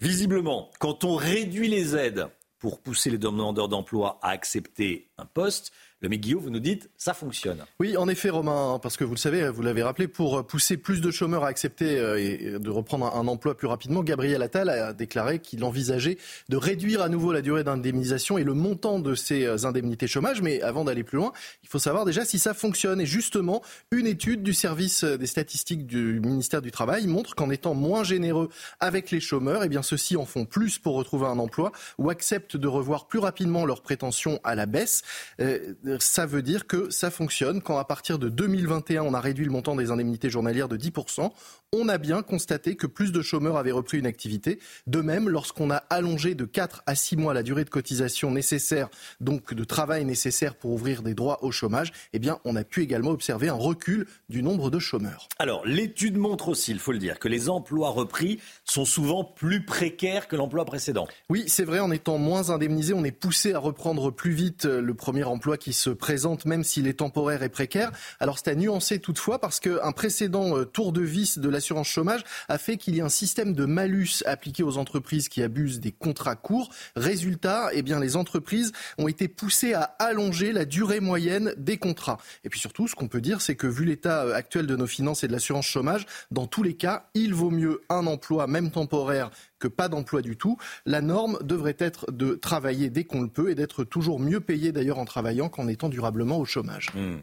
Visiblement, 0.00 0.70
quand 0.80 1.04
on 1.04 1.14
réduit 1.14 1.68
les 1.68 1.94
aides 1.94 2.26
pour 2.62 2.80
pousser 2.80 3.10
les 3.10 3.18
demandeurs 3.18 3.68
d'emploi 3.68 4.20
à 4.22 4.28
accepter 4.28 5.10
un 5.18 5.26
poste, 5.26 5.72
le 6.08 6.16
Guillaume, 6.16 6.42
vous 6.42 6.50
nous 6.50 6.60
dites, 6.60 6.90
ça 6.96 7.14
fonctionne. 7.14 7.64
Oui, 7.78 7.96
en 7.96 8.08
effet, 8.08 8.30
Romain, 8.30 8.78
parce 8.82 8.96
que 8.96 9.04
vous 9.04 9.14
le 9.14 9.18
savez, 9.18 9.48
vous 9.48 9.62
l'avez 9.62 9.82
rappelé, 9.82 10.08
pour 10.08 10.46
pousser 10.46 10.76
plus 10.76 11.00
de 11.00 11.10
chômeurs 11.10 11.44
à 11.44 11.48
accepter 11.48 11.98
euh, 11.98 12.18
et 12.18 12.58
de 12.58 12.70
reprendre 12.70 13.14
un 13.14 13.26
emploi 13.28 13.56
plus 13.56 13.68
rapidement, 13.68 14.02
Gabriel 14.02 14.42
Attal 14.42 14.68
a 14.68 14.92
déclaré 14.92 15.38
qu'il 15.38 15.64
envisageait 15.64 16.18
de 16.48 16.56
réduire 16.56 17.02
à 17.02 17.08
nouveau 17.08 17.32
la 17.32 17.40
durée 17.40 17.64
d'indemnisation 17.64 18.38
et 18.38 18.44
le 18.44 18.54
montant 18.54 18.98
de 18.98 19.14
ces 19.14 19.44
euh, 19.44 19.64
indemnités 19.64 20.06
chômage. 20.06 20.42
Mais 20.42 20.60
avant 20.62 20.84
d'aller 20.84 21.04
plus 21.04 21.18
loin, 21.18 21.32
il 21.62 21.68
faut 21.68 21.78
savoir 21.78 22.04
déjà 22.04 22.24
si 22.24 22.38
ça 22.38 22.54
fonctionne. 22.54 23.00
Et 23.00 23.06
justement, 23.06 23.62
une 23.90 24.06
étude 24.06 24.42
du 24.42 24.54
service 24.54 25.04
des 25.04 25.26
statistiques 25.26 25.86
du 25.86 26.20
ministère 26.20 26.62
du 26.62 26.70
Travail 26.70 27.06
montre 27.06 27.34
qu'en 27.34 27.50
étant 27.50 27.74
moins 27.74 28.04
généreux 28.04 28.48
avec 28.80 29.10
les 29.10 29.20
chômeurs, 29.20 29.64
eh 29.64 29.68
bien 29.68 29.82
ceux-ci 29.82 30.16
en 30.16 30.24
font 30.24 30.44
plus 30.44 30.78
pour 30.78 30.94
retrouver 30.94 31.26
un 31.26 31.38
emploi 31.38 31.72
ou 31.98 32.10
acceptent 32.10 32.56
de 32.56 32.68
revoir 32.68 33.06
plus 33.06 33.18
rapidement 33.18 33.64
leurs 33.64 33.82
prétentions 33.82 34.40
à 34.44 34.54
la 34.54 34.66
baisse. 34.66 35.02
Euh, 35.40 35.74
ça 35.98 36.26
veut 36.26 36.42
dire 36.42 36.66
que 36.66 36.90
ça 36.90 37.10
fonctionne. 37.10 37.62
Quand 37.62 37.78
à 37.78 37.84
partir 37.84 38.18
de 38.18 38.28
2021, 38.28 39.02
on 39.02 39.14
a 39.14 39.20
réduit 39.20 39.44
le 39.44 39.50
montant 39.50 39.76
des 39.76 39.90
indemnités 39.90 40.30
journalières 40.30 40.68
de 40.68 40.76
10%, 40.76 41.30
on 41.74 41.88
a 41.88 41.96
bien 41.96 42.22
constaté 42.22 42.76
que 42.76 42.86
plus 42.86 43.12
de 43.12 43.22
chômeurs 43.22 43.56
avaient 43.56 43.72
repris 43.72 43.98
une 43.98 44.04
activité. 44.04 44.58
De 44.86 45.00
même, 45.00 45.30
lorsqu'on 45.30 45.70
a 45.70 45.76
allongé 45.88 46.34
de 46.34 46.44
4 46.44 46.82
à 46.84 46.94
6 46.94 47.16
mois 47.16 47.32
la 47.32 47.42
durée 47.42 47.64
de 47.64 47.70
cotisation 47.70 48.30
nécessaire, 48.30 48.90
donc 49.22 49.54
de 49.54 49.64
travail 49.64 50.04
nécessaire 50.04 50.54
pour 50.54 50.72
ouvrir 50.72 51.02
des 51.02 51.14
droits 51.14 51.42
au 51.42 51.50
chômage, 51.50 51.92
eh 52.12 52.18
bien, 52.18 52.40
on 52.44 52.56
a 52.56 52.64
pu 52.64 52.82
également 52.82 53.10
observer 53.10 53.48
un 53.48 53.54
recul 53.54 54.06
du 54.28 54.42
nombre 54.42 54.68
de 54.68 54.78
chômeurs. 54.78 55.28
Alors, 55.38 55.64
l'étude 55.64 56.18
montre 56.18 56.48
aussi, 56.48 56.72
il 56.72 56.78
faut 56.78 56.92
le 56.92 56.98
dire, 56.98 57.18
que 57.18 57.28
les 57.28 57.48
emplois 57.48 57.88
repris 57.88 58.38
sont 58.64 58.84
souvent 58.84 59.24
plus 59.24 59.64
précaires 59.64 60.28
que 60.28 60.36
l'emploi 60.36 60.66
précédent. 60.66 61.08
Oui, 61.30 61.44
c'est 61.46 61.64
vrai, 61.64 61.78
en 61.78 61.90
étant 61.90 62.18
moins 62.18 62.50
indemnisé, 62.50 62.92
on 62.92 63.02
est 63.02 63.12
poussé 63.12 63.54
à 63.54 63.58
reprendre 63.58 64.10
plus 64.10 64.32
vite 64.32 64.66
le 64.66 64.92
premier 64.92 65.24
emploi 65.24 65.56
qui 65.56 65.72
se 65.72 65.88
présente, 65.88 66.44
même 66.44 66.64
s'il 66.64 66.86
est 66.86 66.98
temporaire 66.98 67.42
et 67.42 67.48
précaire. 67.48 67.92
Alors, 68.20 68.36
c'est 68.36 68.48
à 68.48 68.54
nuancer 68.54 68.98
toutefois 68.98 69.38
parce 69.38 69.58
qu'un 69.58 69.92
précédent 69.92 70.58
euh, 70.58 70.66
tour 70.66 70.92
de 70.92 71.00
vis 71.00 71.38
de 71.38 71.48
la 71.48 71.61
l'assurance 71.62 71.86
chômage 71.86 72.24
a 72.48 72.58
fait 72.58 72.76
qu'il 72.76 72.96
y 72.96 72.98
ait 72.98 73.02
un 73.02 73.08
système 73.08 73.54
de 73.54 73.66
malus 73.66 74.24
appliqué 74.26 74.64
aux 74.64 74.78
entreprises 74.78 75.28
qui 75.28 75.44
abusent 75.44 75.78
des 75.78 75.92
contrats 75.92 76.34
courts. 76.34 76.70
Résultat, 76.96 77.68
eh 77.72 77.82
bien, 77.82 78.00
les 78.00 78.16
entreprises 78.16 78.72
ont 78.98 79.06
été 79.06 79.28
poussées 79.28 79.74
à 79.74 79.82
allonger 80.00 80.50
la 80.50 80.64
durée 80.64 80.98
moyenne 80.98 81.54
des 81.56 81.76
contrats. 81.76 82.18
Et 82.42 82.48
puis 82.48 82.58
surtout, 82.58 82.88
ce 82.88 82.96
qu'on 82.96 83.06
peut 83.06 83.20
dire, 83.20 83.40
c'est 83.40 83.54
que 83.54 83.68
vu 83.68 83.84
l'état 83.84 84.24
euh, 84.24 84.34
actuel 84.34 84.66
de 84.66 84.74
nos 84.74 84.88
finances 84.88 85.22
et 85.22 85.28
de 85.28 85.32
l'assurance 85.32 85.66
chômage, 85.66 86.04
dans 86.32 86.48
tous 86.48 86.64
les 86.64 86.74
cas, 86.74 87.06
il 87.14 87.32
vaut 87.32 87.50
mieux 87.50 87.80
un 87.88 88.08
emploi, 88.08 88.48
même 88.48 88.72
temporaire, 88.72 89.30
que 89.60 89.68
pas 89.68 89.88
d'emploi 89.88 90.20
du 90.20 90.36
tout. 90.36 90.56
La 90.84 91.00
norme 91.00 91.38
devrait 91.44 91.76
être 91.78 92.10
de 92.10 92.34
travailler 92.34 92.90
dès 92.90 93.04
qu'on 93.04 93.22
le 93.22 93.28
peut 93.28 93.50
et 93.50 93.54
d'être 93.54 93.84
toujours 93.84 94.18
mieux 94.18 94.40
payé 94.40 94.72
d'ailleurs 94.72 94.98
en 94.98 95.04
travaillant 95.04 95.48
qu'en 95.48 95.68
étant 95.68 95.88
durablement 95.88 96.38
au 96.38 96.44
chômage. 96.44 96.88
Mmh. 96.96 97.18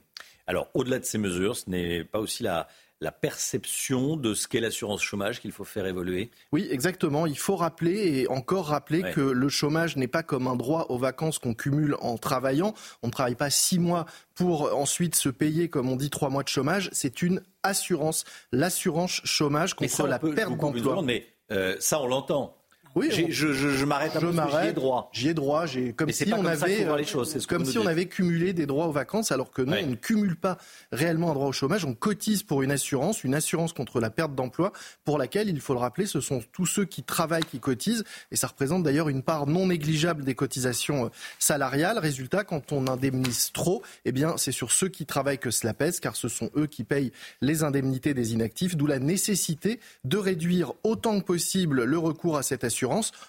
Alors, 0.47 0.69
au-delà 0.73 0.97
de 0.97 1.06
ces 1.06 1.17
mesures, 1.17 1.58
ce 1.58 1.69
n'est 1.69 2.04
pas 2.04 2.19
aussi 2.19 2.41
la, 2.41 2.67
la 3.02 3.12
perception 3.12 4.18
de 4.18 4.34
ce 4.34 4.48
qu'est 4.48 4.60
l'assurance 4.60 5.02
chômage 5.02 5.40
qu'il 5.40 5.52
faut 5.52 5.64
faire 5.64 5.86
évoluer 5.86 6.32
Oui, 6.52 6.68
exactement. 6.70 7.26
Il 7.26 7.38
faut 7.38 7.56
rappeler 7.56 8.20
et 8.20 8.28
encore 8.30 8.68
rappeler 8.68 9.04
que 9.14 9.22
le 9.22 9.50
chômage 9.50 9.96
n'est 9.96 10.08
pas 10.08 10.24
comme 10.24 10.48
un 10.48 10.56
droit 10.56 10.88
aux 10.90 10.98
vacances 10.98 11.40
qu'on 11.40 11.54
cumule 11.54 11.96
en 12.02 12.18
travaillant. 12.18 12.74
On 13.02 13.08
ne 13.08 13.12
travaille 13.12 13.36
pas 13.36 13.50
six 13.50 13.80
mois 13.80 14.06
pour 14.36 14.76
ensuite 14.76 15.16
se 15.16 15.30
payer, 15.30 15.70
comme 15.70 15.90
on 15.90 15.96
dit, 15.96 16.10
trois 16.10 16.30
mois 16.30 16.44
de 16.44 16.50
chômage. 16.50 16.90
C'est 16.92 17.22
une 17.22 17.42
assurance, 17.64 18.26
l'assurance 18.52 19.22
chômage 19.24 19.76
contre 19.76 20.08
la 20.08 20.20
perte 20.20 20.58
d'emploi. 20.58 21.02
Mais 21.02 21.26
euh, 21.52 21.78
ça, 21.80 22.02
on 22.02 22.08
l'entend. 22.08 22.59
Oui, 22.95 23.10
je, 23.12 23.32
je, 23.32 23.54
je 23.54 23.86
m'arrête 23.86 24.15
un 24.15 24.19
peu 24.19 24.32
j'y 24.32 24.67
ai 24.67 24.73
droit. 24.73 25.10
J'y 25.13 25.30
ai 25.30 25.34
droit. 25.34 25.65
J'ai 25.65 25.93
comme 25.93 26.12
si 26.12 26.32
on 26.34 26.45
avait 26.45 26.86
les 26.97 27.04
choses. 27.04 27.32
C'est 27.32 27.45
comme 27.45 27.65
si 27.65 27.78
on 27.78 27.86
avait 27.86 28.06
cumulé 28.06 28.54
des 28.54 28.65
droits 28.65 28.88
aux 28.88 28.91
vacances, 28.91 29.32
alors 29.32 29.52
que 29.52 29.62
non, 29.62 29.78
on 29.84 29.88
ne 29.88 29.95
cumule 29.95 30.36
pas 30.36 30.58
réellement 30.91 31.32
un 31.32 31.34
droit 31.34 31.47
au 31.47 31.52
chômage. 31.52 31.86
On 31.86 31.93
cotise 31.93 32.43
pour 32.43 32.62
une 32.62 32.71
assurance, 32.71 33.23
une 33.23 33.36
assurance 33.36 33.73
contre 33.73 33.99
la 33.99 34.10
perte 34.10 34.36
d'emploi, 34.36 34.73
pour 35.06 35.17
laquelle 35.17 35.49
il 35.49 35.60
faut 35.60 35.73
le 35.73 35.80
rappeler, 35.80 36.06
ce 36.06 36.19
sont 36.21 36.41
tous 36.52 36.65
ceux 36.65 36.86
qui 36.86 37.04
travaillent 37.04 37.43
qui 37.43 37.60
cotisent, 37.60 38.04
et 38.32 38.36
ça 38.36 38.47
représente 38.47 38.84
d'ailleurs 38.84 39.10
une 39.10 39.23
part 39.23 39.47
non 39.47 39.67
négligeable 39.67 40.23
des 40.23 40.36
cotisations 40.36 41.06
euh, 41.06 41.10
salariales. 41.38 41.99
Résultat, 41.99 42.43
quand 42.43 42.71
on 42.71 42.88
indemnise 42.88 43.52
trop, 43.52 43.82
eh 44.06 44.12
bien, 44.12 44.36
c'est 44.38 44.52
sur 44.52 44.71
ceux 44.71 44.89
qui 44.89 45.06
travaillent 45.06 45.39
que 45.39 45.52
cela 45.52 45.73
pèse, 45.73 45.99
car 45.99 46.15
ce 46.15 46.28
sont 46.28 46.49
eux 46.56 46.67
qui 46.67 46.84
payent 46.84 47.12
les 47.41 47.63
indemnités 47.63 48.13
des 48.13 48.34
inactifs, 48.34 48.75
d'où 48.75 48.88
la 48.88 48.99
nécessité 48.99 49.80
de 50.04 50.17
réduire 50.17 50.73
autant 50.84 51.19
que 51.19 51.25
possible 51.25 51.84
le 51.84 51.97
recours 51.97 52.38
à 52.38 52.43
cette 52.43 52.63
assurance, 52.63 52.80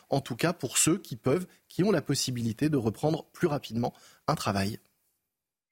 en 0.08 0.20
tout 0.20 0.36
cas 0.36 0.52
pour 0.52 0.78
ceux 0.78 0.98
qui 0.98 1.16
peuvent, 1.16 1.46
qui 1.68 1.84
ont 1.84 1.90
la 1.90 2.02
possibilité 2.02 2.68
de 2.68 2.76
reprendre 2.76 3.24
plus 3.32 3.46
rapidement 3.46 3.92
un 4.26 4.34
travail. 4.34 4.78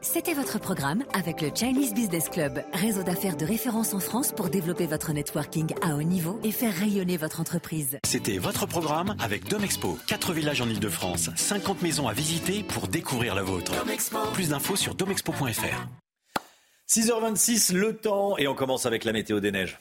C'était 0.01 0.35
votre 0.35 0.61
programme 0.61 1.05
avec 1.13 1.41
le 1.41 1.51
Chinese 1.53 1.93
Business 1.93 2.29
Club, 2.29 2.63
réseau 2.73 3.03
d'affaires 3.03 3.37
de 3.37 3.45
référence 3.45 3.95
en 3.95 3.99
France 3.99 4.31
pour 4.31 4.49
développer 4.49 4.87
votre 4.87 5.13
networking 5.13 5.75
à 5.83 5.97
haut 5.97 6.05
niveau 6.05 6.39
et 6.45 6.53
faire 6.53 6.73
rayonner 6.73 7.17
votre 7.17 7.41
entreprise. 7.41 7.99
C'était 8.07 8.39
votre 8.39 8.67
programme 8.67 9.17
avec 9.19 9.49
Domexpo, 9.49 9.99
4 10.07 10.33
villages 10.33 10.61
en 10.61 10.69
Ile-de-France, 10.69 11.31
50 11.35 11.83
maisons 11.83 12.07
à 12.07 12.13
visiter 12.13 12.63
pour 12.63 12.87
découvrir 12.87 13.35
la 13.35 13.43
vôtre. 13.43 13.73
Plus 14.35 14.51
d'infos 14.51 14.77
sur 14.77 14.95
domexpo.fr. 14.95 15.89
6h26, 16.89 17.75
le 17.75 17.97
temps, 17.97 18.39
et 18.39 18.47
on 18.47 18.55
commence 18.55 18.87
avec 18.87 19.03
la 19.03 19.13
météo 19.13 19.41
des 19.41 19.51
neiges. 19.51 19.81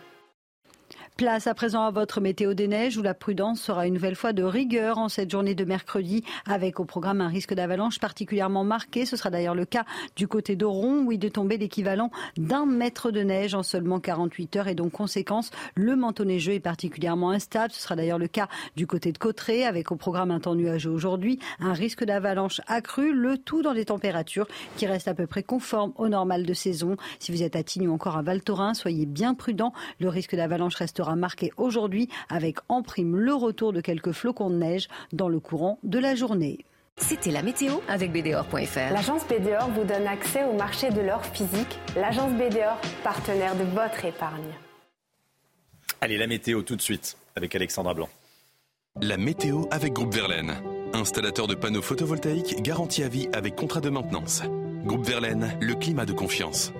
Place 1.21 1.45
à 1.45 1.53
présent 1.53 1.83
à 1.83 1.91
votre 1.91 2.19
météo 2.19 2.55
des 2.55 2.67
neiges 2.67 2.97
où 2.97 3.03
la 3.03 3.13
prudence 3.13 3.61
sera 3.61 3.85
une 3.85 3.93
nouvelle 3.93 4.15
fois 4.15 4.33
de 4.33 4.41
rigueur 4.41 4.97
en 4.97 5.07
cette 5.07 5.29
journée 5.29 5.53
de 5.53 5.65
mercredi 5.65 6.23
avec 6.47 6.79
au 6.79 6.83
programme 6.83 7.21
un 7.21 7.27
risque 7.27 7.53
d'avalanche 7.53 7.99
particulièrement 7.99 8.63
marqué. 8.63 9.05
Ce 9.05 9.15
sera 9.15 9.29
d'ailleurs 9.29 9.53
le 9.53 9.65
cas 9.65 9.85
du 10.15 10.27
côté 10.27 10.55
d'Oron 10.55 11.03
où 11.03 11.11
il 11.11 11.23
est 11.23 11.29
tombé 11.29 11.59
l'équivalent 11.59 12.09
d'un 12.37 12.65
mètre 12.65 13.11
de 13.11 13.21
neige 13.21 13.53
en 13.53 13.61
seulement 13.61 13.99
48 13.99 14.55
heures 14.55 14.67
et 14.67 14.73
donc 14.73 14.93
conséquence, 14.93 15.51
le 15.75 15.95
manteau 15.95 16.25
neigeux 16.25 16.53
est 16.53 16.59
particulièrement 16.59 17.29
instable. 17.29 17.71
Ce 17.71 17.81
sera 17.81 17.95
d'ailleurs 17.95 18.17
le 18.17 18.27
cas 18.27 18.47
du 18.75 18.87
côté 18.87 19.11
de 19.11 19.19
Cotteret 19.19 19.63
avec 19.63 19.91
au 19.91 19.97
programme 19.97 20.31
un 20.31 20.39
temps 20.39 20.55
nuageux 20.55 20.89
aujourd'hui, 20.89 21.37
un 21.59 21.73
risque 21.73 22.03
d'avalanche 22.03 22.61
accru, 22.65 23.13
le 23.13 23.37
tout 23.37 23.61
dans 23.61 23.75
des 23.75 23.85
températures 23.85 24.47
qui 24.75 24.87
restent 24.87 25.07
à 25.07 25.13
peu 25.13 25.27
près 25.27 25.43
conformes 25.43 25.93
au 25.97 26.09
normal 26.09 26.47
de 26.47 26.53
saison. 26.55 26.97
Si 27.19 27.31
vous 27.31 27.43
êtes 27.43 27.55
à 27.55 27.61
Tignes 27.61 27.89
ou 27.89 27.93
encore 27.93 28.17
à 28.17 28.23
Val 28.23 28.41
Thorens, 28.41 28.73
soyez 28.73 29.05
bien 29.05 29.35
prudents. 29.35 29.71
Le 29.99 30.09
risque 30.09 30.35
d'avalanche 30.35 30.73
restera 30.73 31.10
marqué 31.15 31.51
aujourd'hui 31.57 32.09
avec 32.29 32.57
en 32.69 32.81
prime 32.81 33.15
le 33.15 33.33
retour 33.33 33.73
de 33.73 33.81
quelques 33.81 34.11
flocons 34.11 34.49
de 34.49 34.55
neige 34.55 34.87
dans 35.13 35.29
le 35.29 35.39
courant 35.39 35.79
de 35.83 35.99
la 35.99 36.15
journée. 36.15 36.65
C'était 36.97 37.31
la 37.31 37.41
météo 37.41 37.75
avec 37.87 38.11
BDOR.fr. 38.11 38.93
L'agence 38.93 39.25
BDOR 39.27 39.69
vous 39.75 39.83
donne 39.83 40.07
accès 40.07 40.43
au 40.43 40.53
marché 40.53 40.89
de 40.89 41.01
l'or 41.01 41.25
physique. 41.25 41.79
L'agence 41.95 42.31
BDOR, 42.33 42.79
partenaire 43.03 43.55
de 43.55 43.63
votre 43.63 44.05
épargne. 44.05 44.53
Allez, 45.99 46.17
la 46.17 46.27
météo 46.27 46.61
tout 46.61 46.75
de 46.75 46.81
suite 46.81 47.17
avec 47.35 47.55
Alexandra 47.55 47.93
Blanc. 47.93 48.09
La 49.01 49.17
météo 49.17 49.65
avec 49.71 49.93
Groupe 49.93 50.13
Verlaine. 50.13 50.53
Installateur 50.93 51.47
de 51.47 51.55
panneaux 51.55 51.81
photovoltaïques 51.81 52.61
garantie 52.61 53.03
à 53.03 53.07
vie 53.07 53.29
avec 53.33 53.55
contrat 53.55 53.81
de 53.81 53.89
maintenance. 53.89 54.43
Groupe 54.83 55.05
Verlaine, 55.05 55.57
le 55.61 55.75
climat 55.75 56.05
de 56.05 56.13
confiance. 56.13 56.73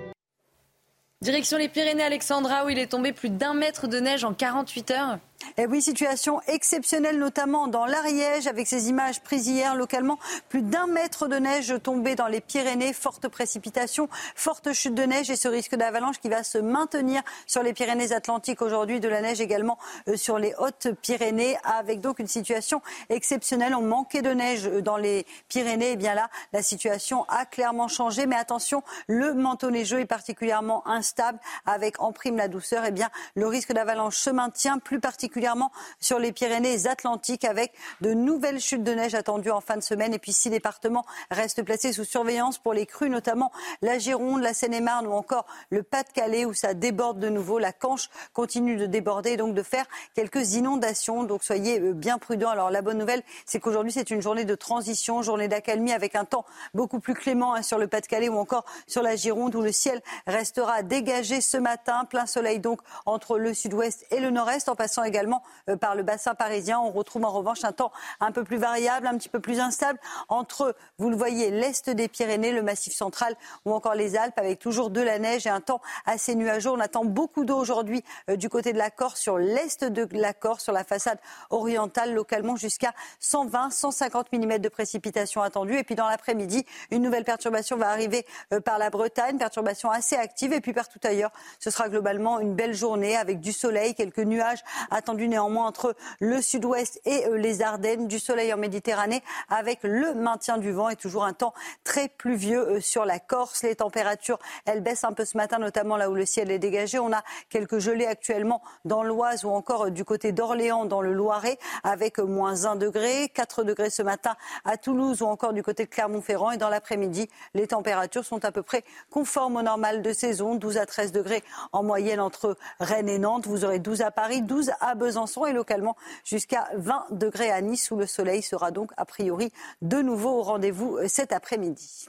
Direction 1.23 1.59
les 1.59 1.69
Pyrénées, 1.69 2.01
Alexandra, 2.01 2.65
où 2.65 2.69
il 2.69 2.79
est 2.79 2.87
tombé 2.87 3.13
plus 3.13 3.29
d'un 3.29 3.53
mètre 3.53 3.87
de 3.87 3.99
neige 3.99 4.23
en 4.23 4.33
48 4.33 4.89
heures. 4.89 5.19
Eh 5.57 5.65
oui, 5.65 5.81
situation 5.81 6.41
exceptionnelle, 6.47 7.17
notamment 7.17 7.67
dans 7.67 7.85
l'Ariège, 7.85 8.47
avec 8.47 8.67
ces 8.67 8.89
images 8.89 9.21
prises 9.21 9.47
hier 9.47 9.75
localement. 9.75 10.19
Plus 10.49 10.61
d'un 10.61 10.87
mètre 10.87 11.27
de 11.27 11.37
neige 11.37 11.73
tombé 11.83 12.15
dans 12.15 12.27
les 12.27 12.41
Pyrénées, 12.41 12.93
forte 12.93 13.27
précipitation, 13.27 14.09
forte 14.35 14.73
chute 14.73 14.95
de 14.95 15.03
neige 15.03 15.29
et 15.29 15.35
ce 15.35 15.47
risque 15.47 15.75
d'avalanche 15.75 16.19
qui 16.19 16.29
va 16.29 16.43
se 16.43 16.57
maintenir 16.57 17.21
sur 17.47 17.63
les 17.63 17.73
Pyrénées-Atlantiques 17.73 18.61
aujourd'hui, 18.61 18.99
de 18.99 19.07
la 19.07 19.21
neige 19.21 19.41
également 19.41 19.77
euh, 20.07 20.17
sur 20.17 20.37
les 20.37 20.53
Hautes-Pyrénées, 20.57 21.57
avec 21.63 22.01
donc 22.01 22.19
une 22.19 22.27
situation 22.27 22.81
exceptionnelle. 23.09 23.75
On 23.75 23.81
manquait 23.81 24.21
de 24.21 24.31
neige 24.31 24.67
euh, 24.67 24.81
dans 24.81 24.97
les 24.97 25.25
Pyrénées. 25.47 25.89
Et 25.89 25.93
eh 25.93 25.97
bien 25.97 26.13
là, 26.13 26.29
la 26.53 26.61
situation 26.61 27.25
a 27.27 27.45
clairement 27.45 27.87
changé. 27.87 28.25
Mais 28.25 28.35
attention, 28.35 28.83
le 29.07 29.33
manteau 29.33 29.71
neigeux 29.71 29.99
est 29.99 30.05
particulièrement 30.05 30.87
instable, 30.87 31.39
avec 31.65 31.99
en 32.01 32.11
prime 32.11 32.37
la 32.37 32.47
douceur. 32.47 32.83
Et 32.83 32.89
eh 32.89 32.91
bien, 32.91 33.09
le 33.35 33.47
risque 33.47 33.73
d'avalanche 33.73 34.17
se 34.17 34.29
maintient, 34.29 34.77
plus 34.77 34.99
particulièrement 34.99 35.30
particulièrement 35.31 35.71
sur 36.01 36.19
les 36.19 36.33
Pyrénées-Atlantiques 36.33 37.45
avec 37.45 37.71
de 38.01 38.13
nouvelles 38.13 38.59
chutes 38.59 38.83
de 38.83 38.91
neige 38.91 39.15
attendues 39.15 39.49
en 39.49 39.61
fin 39.61 39.77
de 39.77 39.81
semaine. 39.81 40.13
Et 40.13 40.19
puis 40.19 40.33
six 40.33 40.49
départements 40.49 41.05
restent 41.29 41.63
placés 41.63 41.93
sous 41.93 42.03
surveillance 42.03 42.57
pour 42.57 42.73
les 42.73 42.85
crues, 42.85 43.09
notamment 43.09 43.49
la 43.81 43.97
Gironde, 43.97 44.41
la 44.41 44.53
Seine-et-Marne 44.53 45.07
ou 45.07 45.13
encore 45.13 45.45
le 45.69 45.83
Pas-de-Calais 45.83 46.43
où 46.43 46.53
ça 46.53 46.73
déborde 46.73 47.19
de 47.19 47.29
nouveau. 47.29 47.59
La 47.59 47.71
Canche 47.71 48.09
continue 48.33 48.75
de 48.75 48.87
déborder 48.87 49.31
et 49.31 49.37
donc 49.37 49.53
de 49.53 49.63
faire 49.63 49.85
quelques 50.15 50.55
inondations. 50.55 51.23
Donc 51.23 51.45
soyez 51.45 51.79
euh, 51.79 51.93
bien 51.93 52.17
prudents. 52.17 52.49
Alors 52.49 52.69
la 52.69 52.81
bonne 52.81 52.97
nouvelle, 52.97 53.23
c'est 53.45 53.61
qu'aujourd'hui 53.61 53.93
c'est 53.93 54.11
une 54.11 54.21
journée 54.21 54.43
de 54.43 54.55
transition, 54.55 55.21
journée 55.21 55.47
d'accalmie 55.47 55.93
avec 55.93 56.17
un 56.17 56.25
temps 56.25 56.43
beaucoup 56.73 56.99
plus 56.99 57.13
clément 57.13 57.53
hein, 57.53 57.61
sur 57.61 57.77
le 57.77 57.87
Pas-de-Calais 57.87 58.27
ou 58.27 58.37
encore 58.37 58.65
sur 58.85 59.01
la 59.01 59.15
Gironde 59.15 59.55
où 59.55 59.61
le 59.61 59.71
ciel 59.71 60.01
restera 60.27 60.83
dégagé 60.83 61.39
ce 61.39 61.55
matin. 61.55 62.03
Plein 62.03 62.25
soleil 62.25 62.59
donc 62.59 62.81
entre 63.05 63.37
le 63.37 63.53
sud-ouest 63.53 64.05
et 64.11 64.19
le 64.19 64.29
nord-est 64.29 64.67
en 64.67 64.75
passant 64.75 65.03
également 65.03 65.20
euh, 65.69 65.77
par 65.77 65.95
le 65.95 66.03
bassin 66.03 66.35
parisien. 66.35 66.79
On 66.79 66.91
retrouve 66.91 67.25
en 67.25 67.31
revanche 67.31 67.63
un 67.63 67.71
temps 67.71 67.91
un 68.19 68.31
peu 68.31 68.43
plus 68.43 68.57
variable, 68.57 69.07
un 69.07 69.17
petit 69.17 69.29
peu 69.29 69.39
plus 69.39 69.59
instable 69.59 69.99
entre, 70.29 70.75
vous 70.97 71.09
le 71.09 71.15
voyez, 71.15 71.51
l'est 71.51 71.89
des 71.89 72.07
Pyrénées, 72.07 72.51
le 72.51 72.63
massif 72.63 72.93
central 72.93 73.35
ou 73.65 73.73
encore 73.73 73.95
les 73.95 74.15
Alpes 74.15 74.37
avec 74.37 74.59
toujours 74.59 74.89
de 74.89 75.01
la 75.01 75.19
neige 75.19 75.47
et 75.47 75.49
un 75.49 75.61
temps 75.61 75.81
assez 76.05 76.35
nuageux. 76.35 76.69
On 76.69 76.79
attend 76.79 77.05
beaucoup 77.05 77.45
d'eau 77.45 77.57
aujourd'hui 77.57 78.03
euh, 78.29 78.35
du 78.35 78.49
côté 78.49 78.73
de 78.73 78.77
la 78.77 78.89
Corse, 78.89 79.19
sur 79.19 79.37
l'est 79.37 79.83
de 79.83 80.07
la 80.11 80.33
Corse, 80.33 80.63
sur 80.63 80.73
la 80.73 80.83
façade 80.83 81.19
orientale, 81.49 82.13
localement 82.13 82.55
jusqu'à 82.55 82.93
120, 83.19 83.69
150 83.71 84.31
mm 84.33 84.59
de 84.59 84.69
précipitations 84.69 85.41
attendues. 85.41 85.77
Et 85.77 85.83
puis 85.83 85.95
dans 85.95 86.07
l'après-midi, 86.07 86.65
une 86.91 87.01
nouvelle 87.01 87.23
perturbation 87.23 87.77
va 87.77 87.89
arriver 87.89 88.25
euh, 88.53 88.59
par 88.59 88.77
la 88.77 88.89
Bretagne, 88.89 89.37
perturbation 89.37 89.89
assez 89.89 90.15
active. 90.15 90.53
Et 90.53 90.61
puis 90.61 90.73
partout 90.73 90.99
ailleurs, 91.03 91.31
ce 91.59 91.69
sera 91.69 91.89
globalement 91.89 92.39
une 92.39 92.55
belle 92.55 92.73
journée 92.73 93.15
avec 93.15 93.39
du 93.39 93.53
soleil, 93.53 93.95
quelques 93.95 94.19
nuages 94.19 94.63
attendus 94.89 95.10
néanmoins 95.13 95.65
entre 95.65 95.95
le 96.19 96.41
sud-ouest 96.41 97.01
et 97.05 97.25
euh, 97.25 97.37
les 97.37 97.61
Ardennes, 97.61 98.07
du 98.07 98.19
soleil 98.19 98.53
en 98.53 98.57
Méditerranée 98.57 99.23
avec 99.49 99.79
le 99.83 100.13
maintien 100.13 100.57
du 100.57 100.71
vent 100.71 100.89
et 100.89 100.95
toujours 100.95 101.23
un 101.23 101.33
temps 101.33 101.53
très 101.83 102.09
pluvieux 102.09 102.67
euh, 102.67 102.81
sur 102.81 103.05
la 103.05 103.19
Corse. 103.19 103.63
Les 103.63 103.75
températures, 103.75 104.39
elles 104.65 104.81
baissent 104.81 105.03
un 105.03 105.13
peu 105.13 105.25
ce 105.25 105.37
matin, 105.37 105.59
notamment 105.59 105.97
là 105.97 106.09
où 106.09 106.15
le 106.15 106.25
ciel 106.25 106.51
est 106.51 106.59
dégagé. 106.59 106.99
On 106.99 107.11
a 107.11 107.23
quelques 107.49 107.79
gelées 107.79 108.05
actuellement 108.05 108.61
dans 108.85 109.03
l'Oise 109.03 109.45
ou 109.45 109.49
encore 109.49 109.85
euh, 109.85 109.89
du 109.91 110.05
côté 110.05 110.31
d'Orléans 110.31 110.85
dans 110.85 111.01
le 111.01 111.13
Loiret 111.13 111.57
avec 111.83 112.19
moins 112.19 112.65
1 112.65 112.75
degré, 112.75 113.29
4 113.33 113.63
degrés 113.63 113.89
ce 113.89 114.01
matin 114.01 114.35
à 114.65 114.77
Toulouse 114.77 115.21
ou 115.21 115.25
encore 115.25 115.53
du 115.53 115.63
côté 115.63 115.85
de 115.85 115.89
Clermont-Ferrand 115.89 116.51
et 116.51 116.57
dans 116.57 116.69
l'après-midi, 116.69 117.29
les 117.53 117.67
températures 117.67 118.25
sont 118.25 118.43
à 118.45 118.51
peu 118.51 118.63
près 118.63 118.83
conformes 119.09 119.57
au 119.57 119.61
normal 119.61 120.01
de 120.01 120.13
saison, 120.13 120.55
12 120.55 120.77
à 120.77 120.85
13 120.85 121.11
degrés 121.11 121.43
en 121.71 121.83
moyenne 121.83 122.19
entre 122.19 122.57
Rennes 122.79 123.09
et 123.09 123.19
Nantes. 123.19 123.47
Vous 123.47 123.65
aurez 123.65 123.79
12 123.79 124.01
à 124.01 124.11
Paris, 124.11 124.41
12 124.41 124.71
à 124.79 124.90
Besançon 124.95 125.45
et 125.45 125.53
localement 125.53 125.95
jusqu'à 126.23 126.69
20 126.75 127.05
degrés 127.11 127.51
à 127.51 127.61
Nice 127.61 127.91
où 127.91 127.95
le 127.95 128.05
soleil 128.05 128.41
sera 128.41 128.71
donc 128.71 128.91
a 128.97 129.05
priori 129.05 129.51
de 129.81 129.97
nouveau 129.97 130.39
au 130.39 130.41
rendez-vous 130.43 130.97
euh, 130.97 131.07
cet 131.07 131.31
après-midi. 131.31 132.07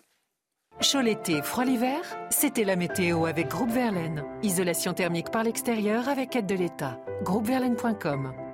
Chaud 0.80 1.00
l'été, 1.00 1.42
froid 1.42 1.64
l'hiver, 1.64 2.00
c'était 2.30 2.64
la 2.64 2.76
météo 2.76 3.26
avec 3.26 3.48
Groupe 3.48 3.70
Verlaine. 3.70 4.24
Isolation 4.42 4.94
thermique 4.94 5.30
par 5.30 5.44
l'extérieur 5.44 6.08
avec 6.08 6.34
aide 6.34 6.46
de 6.46 6.54
l'État. 6.54 6.98
Groupeverlaine.com 7.22 8.51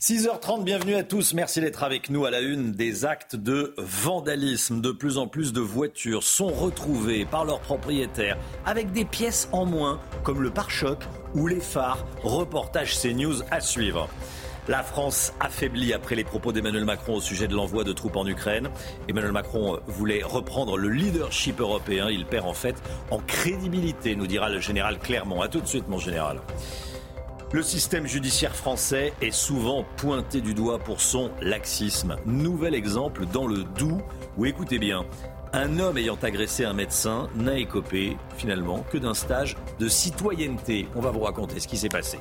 6h30, 0.00 0.62
bienvenue 0.62 0.94
à 0.94 1.02
tous. 1.02 1.34
Merci 1.34 1.60
d'être 1.60 1.82
avec 1.82 2.08
nous 2.08 2.24
à 2.24 2.30
la 2.30 2.38
une 2.38 2.70
des 2.70 3.04
actes 3.04 3.34
de 3.34 3.74
vandalisme. 3.78 4.80
De 4.80 4.92
plus 4.92 5.18
en 5.18 5.26
plus 5.26 5.52
de 5.52 5.60
voitures 5.60 6.22
sont 6.22 6.46
retrouvées 6.46 7.24
par 7.24 7.44
leurs 7.44 7.58
propriétaires 7.58 8.38
avec 8.64 8.92
des 8.92 9.04
pièces 9.04 9.48
en 9.50 9.66
moins, 9.66 10.00
comme 10.22 10.40
le 10.40 10.50
pare-choc 10.50 11.00
ou 11.34 11.48
les 11.48 11.58
phares. 11.58 12.06
Reportage 12.22 12.96
CNews 12.96 13.42
à 13.50 13.60
suivre. 13.60 14.08
La 14.68 14.84
France 14.84 15.32
affaiblie 15.40 15.92
après 15.92 16.14
les 16.14 16.22
propos 16.22 16.52
d'Emmanuel 16.52 16.84
Macron 16.84 17.16
au 17.16 17.20
sujet 17.20 17.48
de 17.48 17.56
l'envoi 17.56 17.82
de 17.82 17.92
troupes 17.92 18.16
en 18.16 18.26
Ukraine. 18.28 18.70
Emmanuel 19.08 19.32
Macron 19.32 19.80
voulait 19.88 20.22
reprendre 20.22 20.76
le 20.76 20.90
leadership 20.90 21.58
européen. 21.58 22.08
Il 22.08 22.24
perd 22.24 22.46
en 22.46 22.54
fait 22.54 22.76
en 23.10 23.18
crédibilité, 23.18 24.14
nous 24.14 24.28
dira 24.28 24.48
le 24.48 24.60
général 24.60 25.00
Clermont. 25.00 25.42
A 25.42 25.48
tout 25.48 25.60
de 25.60 25.66
suite, 25.66 25.88
mon 25.88 25.98
général. 25.98 26.40
Le 27.50 27.62
système 27.62 28.06
judiciaire 28.06 28.54
français 28.54 29.14
est 29.22 29.30
souvent 29.30 29.86
pointé 29.96 30.42
du 30.42 30.52
doigt 30.52 30.78
pour 30.78 31.00
son 31.00 31.30
laxisme. 31.40 32.16
Nouvel 32.26 32.74
exemple 32.74 33.24
dans 33.24 33.46
le 33.46 33.64
Doubs 33.64 34.02
où, 34.36 34.44
écoutez 34.44 34.78
bien, 34.78 35.06
Un 35.54 35.78
homme 35.78 35.96
ayant 35.96 36.18
agressé 36.22 36.66
un 36.66 36.74
médecin 36.74 37.30
n'a 37.34 37.56
écopé 37.56 38.18
finalement 38.36 38.84
que 38.90 38.98
d'un 38.98 39.14
stage 39.14 39.56
de 39.78 39.88
citoyenneté. 39.88 40.86
On 40.94 41.00
va 41.00 41.10
vous 41.10 41.20
raconter 41.20 41.58
ce 41.58 41.66
qui 41.66 41.78
s'est 41.78 41.88
passé. 41.88 42.18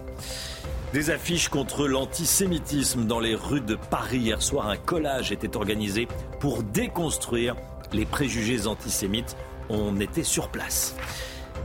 Des 0.93 1.09
affiches 1.09 1.49
contre 1.49 1.89
l'antisémitisme 1.89 3.05
dans 3.05 3.19
les 3.19 3.35
rues 3.35 3.59
de 3.59 3.75
Paris. 3.75 4.19
Hier 4.19 4.41
soir, 4.41 4.69
un 4.69 4.77
collage 4.77 5.33
était 5.33 5.57
organisé 5.57 6.07
pour 6.39 6.63
déconstruire 6.63 7.57
les 7.91 8.05
préjugés 8.05 8.65
antisémites. 8.65 9.35
On 9.67 9.99
était 9.99 10.23
sur 10.23 10.47
place. 10.47 10.95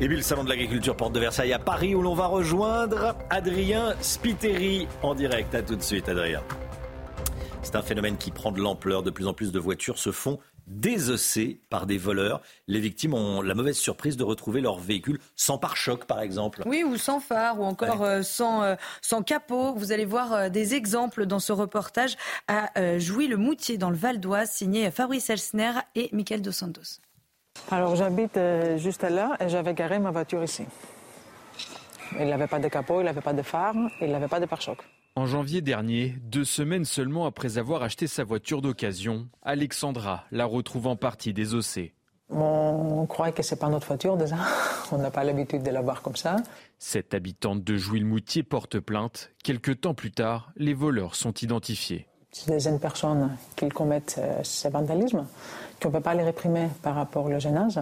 Et 0.02 0.08
puis 0.08 0.16
le 0.16 0.22
salon 0.22 0.42
de 0.42 0.48
l'agriculture 0.48 0.96
porte 0.96 1.12
de 1.12 1.20
Versailles 1.20 1.52
à 1.52 1.60
Paris 1.60 1.94
où 1.94 2.02
l'on 2.02 2.14
va 2.14 2.26
rejoindre 2.26 3.14
Adrien 3.30 3.94
Spiteri 4.00 4.88
en 5.00 5.14
direct. 5.14 5.54
À 5.54 5.62
tout 5.62 5.76
de 5.76 5.82
suite, 5.82 6.08
Adrien. 6.08 6.42
C'est 7.62 7.76
un 7.76 7.82
phénomène 7.82 8.16
qui 8.16 8.32
prend 8.32 8.50
de 8.50 8.60
l'ampleur. 8.60 9.04
De 9.04 9.10
plus 9.10 9.28
en 9.28 9.32
plus 9.32 9.52
de 9.52 9.60
voitures 9.60 9.98
se 9.98 10.10
font 10.10 10.40
désossées 10.66 11.60
par 11.70 11.86
des 11.86 11.98
voleurs. 11.98 12.42
Les 12.66 12.80
victimes 12.80 13.14
ont 13.14 13.42
la 13.42 13.54
mauvaise 13.54 13.76
surprise 13.76 14.16
de 14.16 14.24
retrouver 14.24 14.60
leur 14.60 14.80
véhicule 14.80 15.20
sans 15.36 15.56
pare-choc, 15.56 16.06
par 16.06 16.20
exemple. 16.20 16.64
Oui, 16.66 16.82
ou 16.82 16.96
sans 16.96 17.20
phare, 17.20 17.60
ou 17.60 17.64
encore 17.64 18.02
euh, 18.02 18.22
sans, 18.22 18.64
euh, 18.64 18.74
sans 19.02 19.22
capot. 19.22 19.72
Vous 19.76 19.92
allez 19.92 20.04
voir 20.04 20.32
euh, 20.32 20.48
des 20.48 20.74
exemples 20.74 21.26
dans 21.26 21.38
ce 21.38 21.52
reportage 21.52 22.16
à 22.48 22.98
Jouy-le-Moutier, 22.98 23.78
dans 23.78 23.90
le 23.90 23.96
Val 23.96 24.18
d'Oise, 24.18 24.50
signé 24.50 24.90
Fabrice 24.90 25.30
Elsner 25.30 25.74
et 25.94 26.08
Michael 26.12 26.42
Dos 26.42 26.50
Santos. 26.50 26.98
Alors 27.70 27.96
j'habite 27.96 28.38
juste 28.76 29.02
là 29.02 29.36
et 29.40 29.48
j'avais 29.48 29.74
garé 29.74 29.98
ma 29.98 30.10
voiture 30.10 30.42
ici. 30.42 30.64
Il 32.18 32.26
n'avait 32.26 32.46
pas 32.46 32.58
de 32.58 32.68
capot, 32.68 33.00
il 33.00 33.04
n'avait 33.04 33.20
pas 33.20 33.32
de 33.32 33.42
phare, 33.42 33.74
il 34.00 34.10
n'avait 34.10 34.28
pas 34.28 34.40
de 34.40 34.46
pare-choc. 34.46 34.78
En 35.14 35.26
janvier 35.26 35.60
dernier, 35.60 36.16
deux 36.22 36.44
semaines 36.44 36.84
seulement 36.84 37.26
après 37.26 37.58
avoir 37.58 37.82
acheté 37.82 38.06
sa 38.06 38.24
voiture 38.24 38.62
d'occasion, 38.62 39.28
Alexandra 39.42 40.24
la 40.30 40.46
retrouve 40.46 40.86
en 40.86 40.96
partie 40.96 41.34
désossée. 41.34 41.94
On 42.30 43.04
croit 43.06 43.30
que 43.30 43.42
c'est 43.42 43.58
pas 43.58 43.68
notre 43.68 43.86
voiture 43.86 44.16
déjà. 44.16 44.36
On 44.92 44.98
n'a 44.98 45.10
pas 45.10 45.22
l'habitude 45.22 45.62
de 45.62 45.70
la 45.70 45.82
voir 45.82 46.00
comme 46.00 46.16
ça. 46.16 46.36
Cette 46.78 47.12
habitante 47.12 47.62
de 47.62 47.76
Jouy-le-Moutier 47.76 48.42
porte 48.42 48.78
plainte. 48.80 49.30
Quelques 49.44 49.82
temps 49.82 49.92
plus 49.92 50.12
tard, 50.12 50.52
les 50.56 50.72
voleurs 50.72 51.14
sont 51.14 51.34
identifiés. 51.34 52.06
C'est 52.30 52.50
des 52.50 52.60
jeunes 52.60 52.80
personnes 52.80 53.36
qui 53.54 53.68
commettent 53.68 54.16
euh, 54.18 54.40
ces 54.42 54.70
vandalismes, 54.70 55.26
qu'on 55.82 55.88
ne 55.88 55.94
peut 55.94 56.00
pas 56.00 56.14
les 56.14 56.22
réprimer 56.22 56.68
par 56.82 56.94
rapport 56.94 57.26
au 57.26 57.38
jeune 57.40 57.56
âge, 57.56 57.80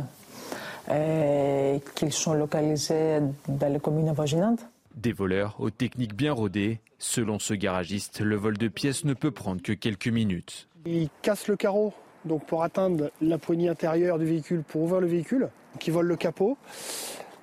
et 0.91 1.81
qu'ils 1.95 2.13
sont 2.13 2.33
localisés 2.33 3.21
dans 3.47 3.73
les 3.73 3.79
communes 3.79 4.13
voisinantes. 4.13 4.61
Des 4.97 5.13
voleurs 5.13 5.57
aux 5.59 5.71
techniques 5.71 6.15
bien 6.15 6.33
rodées. 6.33 6.81
Selon 6.99 7.39
ce 7.39 7.55
garagiste, 7.55 8.21
le 8.21 8.37
vol 8.37 8.59
de 8.59 8.69
pièces 8.69 9.05
ne 9.05 9.15
peut 9.15 9.31
prendre 9.31 9.63
que 9.63 9.73
quelques 9.73 10.09
minutes. 10.09 10.69
Ils 10.87 11.09
cassent 11.23 11.49
le 11.49 11.57
carreau 11.57 11.93
donc 12.25 12.45
pour 12.45 12.63
atteindre 12.63 13.11
la 13.23 13.39
poignée 13.39 13.69
intérieure 13.69 14.19
du 14.19 14.27
véhicule 14.27 14.63
pour 14.63 14.83
ouvrir 14.83 15.01
le 15.01 15.07
véhicule, 15.07 15.49
qui 15.79 15.91
volent 15.91 16.09
le 16.09 16.17
capot, 16.17 16.59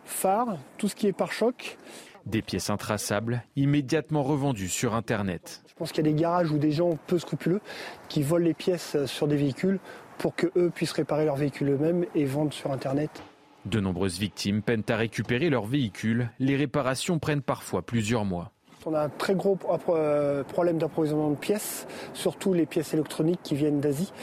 phare, 0.06 0.58
tout 0.78 0.88
ce 0.88 0.96
qui 0.96 1.08
est 1.08 1.14
pare-choc. 1.14 1.78
Des 2.26 2.42
pièces 2.42 2.70
intraçables, 2.70 3.42
immédiatement 3.56 4.22
revendues 4.22 4.70
sur 4.70 4.94
Internet. 4.94 5.64
Je 5.68 5.74
pense 5.74 5.92
qu'il 5.92 6.06
y 6.06 6.10
a 6.10 6.12
des 6.12 6.20
garages 6.20 6.52
ou 6.52 6.58
des 6.58 6.72
gens 6.72 6.98
peu 7.08 7.18
scrupuleux 7.18 7.62
qui 8.10 8.22
volent 8.22 8.46
les 8.46 8.54
pièces 8.54 8.98
sur 9.06 9.28
des 9.28 9.38
véhicules 9.38 9.80
pour 10.18 10.36
qu'eux 10.36 10.72
puissent 10.74 10.92
réparer 10.92 11.26
leur 11.26 11.36
véhicule 11.36 11.70
eux-mêmes 11.70 12.06
et 12.16 12.26
vendre 12.26 12.54
sur 12.54 12.72
Internet. 12.72 13.10
De 13.66 13.80
nombreuses 13.80 14.18
victimes 14.18 14.62
peinent 14.62 14.84
à 14.88 14.96
récupérer 14.96 15.50
leur 15.50 15.66
véhicule. 15.66 16.30
Les 16.40 16.56
réparations 16.56 17.20
prennent 17.20 17.42
parfois 17.42 17.82
plusieurs 17.82 18.24
mois. 18.24 18.52
On 18.86 18.94
a 18.94 19.02
un 19.02 19.10
très 19.10 19.36
gros 19.36 19.58
euh, 19.90 20.44
problème 20.46 20.78
d'approvisionnement 20.78 21.32
de 21.32 21.36
pièces, 21.36 21.88
surtout 22.14 22.54
les 22.54 22.66
pièces 22.66 22.94
électroniques 22.94 23.42
qui 23.44 23.56
viennent 23.56 23.82
d'Asie. 23.82 24.14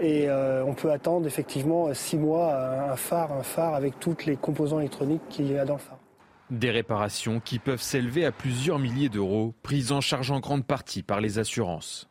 Et 0.00 0.28
euh, 0.28 0.62
on 0.66 0.74
peut 0.74 0.90
attendre 0.90 1.26
effectivement 1.26 1.94
six 1.94 2.18
mois 2.18 2.54
un 2.92 2.96
phare, 2.96 3.32
un 3.32 3.42
phare 3.42 3.74
avec 3.74 3.98
tous 3.98 4.26
les 4.26 4.36
composants 4.36 4.80
électroniques 4.80 5.22
qu'il 5.30 5.50
y 5.50 5.56
a 5.56 5.64
dans 5.64 5.74
le 5.74 5.78
phare. 5.78 5.98
Des 6.50 6.70
réparations 6.70 7.40
qui 7.40 7.58
peuvent 7.58 7.80
s'élever 7.80 8.26
à 8.26 8.32
plusieurs 8.32 8.78
milliers 8.78 9.08
d'euros, 9.08 9.54
prises 9.62 9.92
en 9.92 10.02
charge 10.02 10.30
en 10.30 10.40
grande 10.40 10.66
partie 10.66 11.02
par 11.02 11.22
les 11.22 11.38
assurances. 11.38 12.10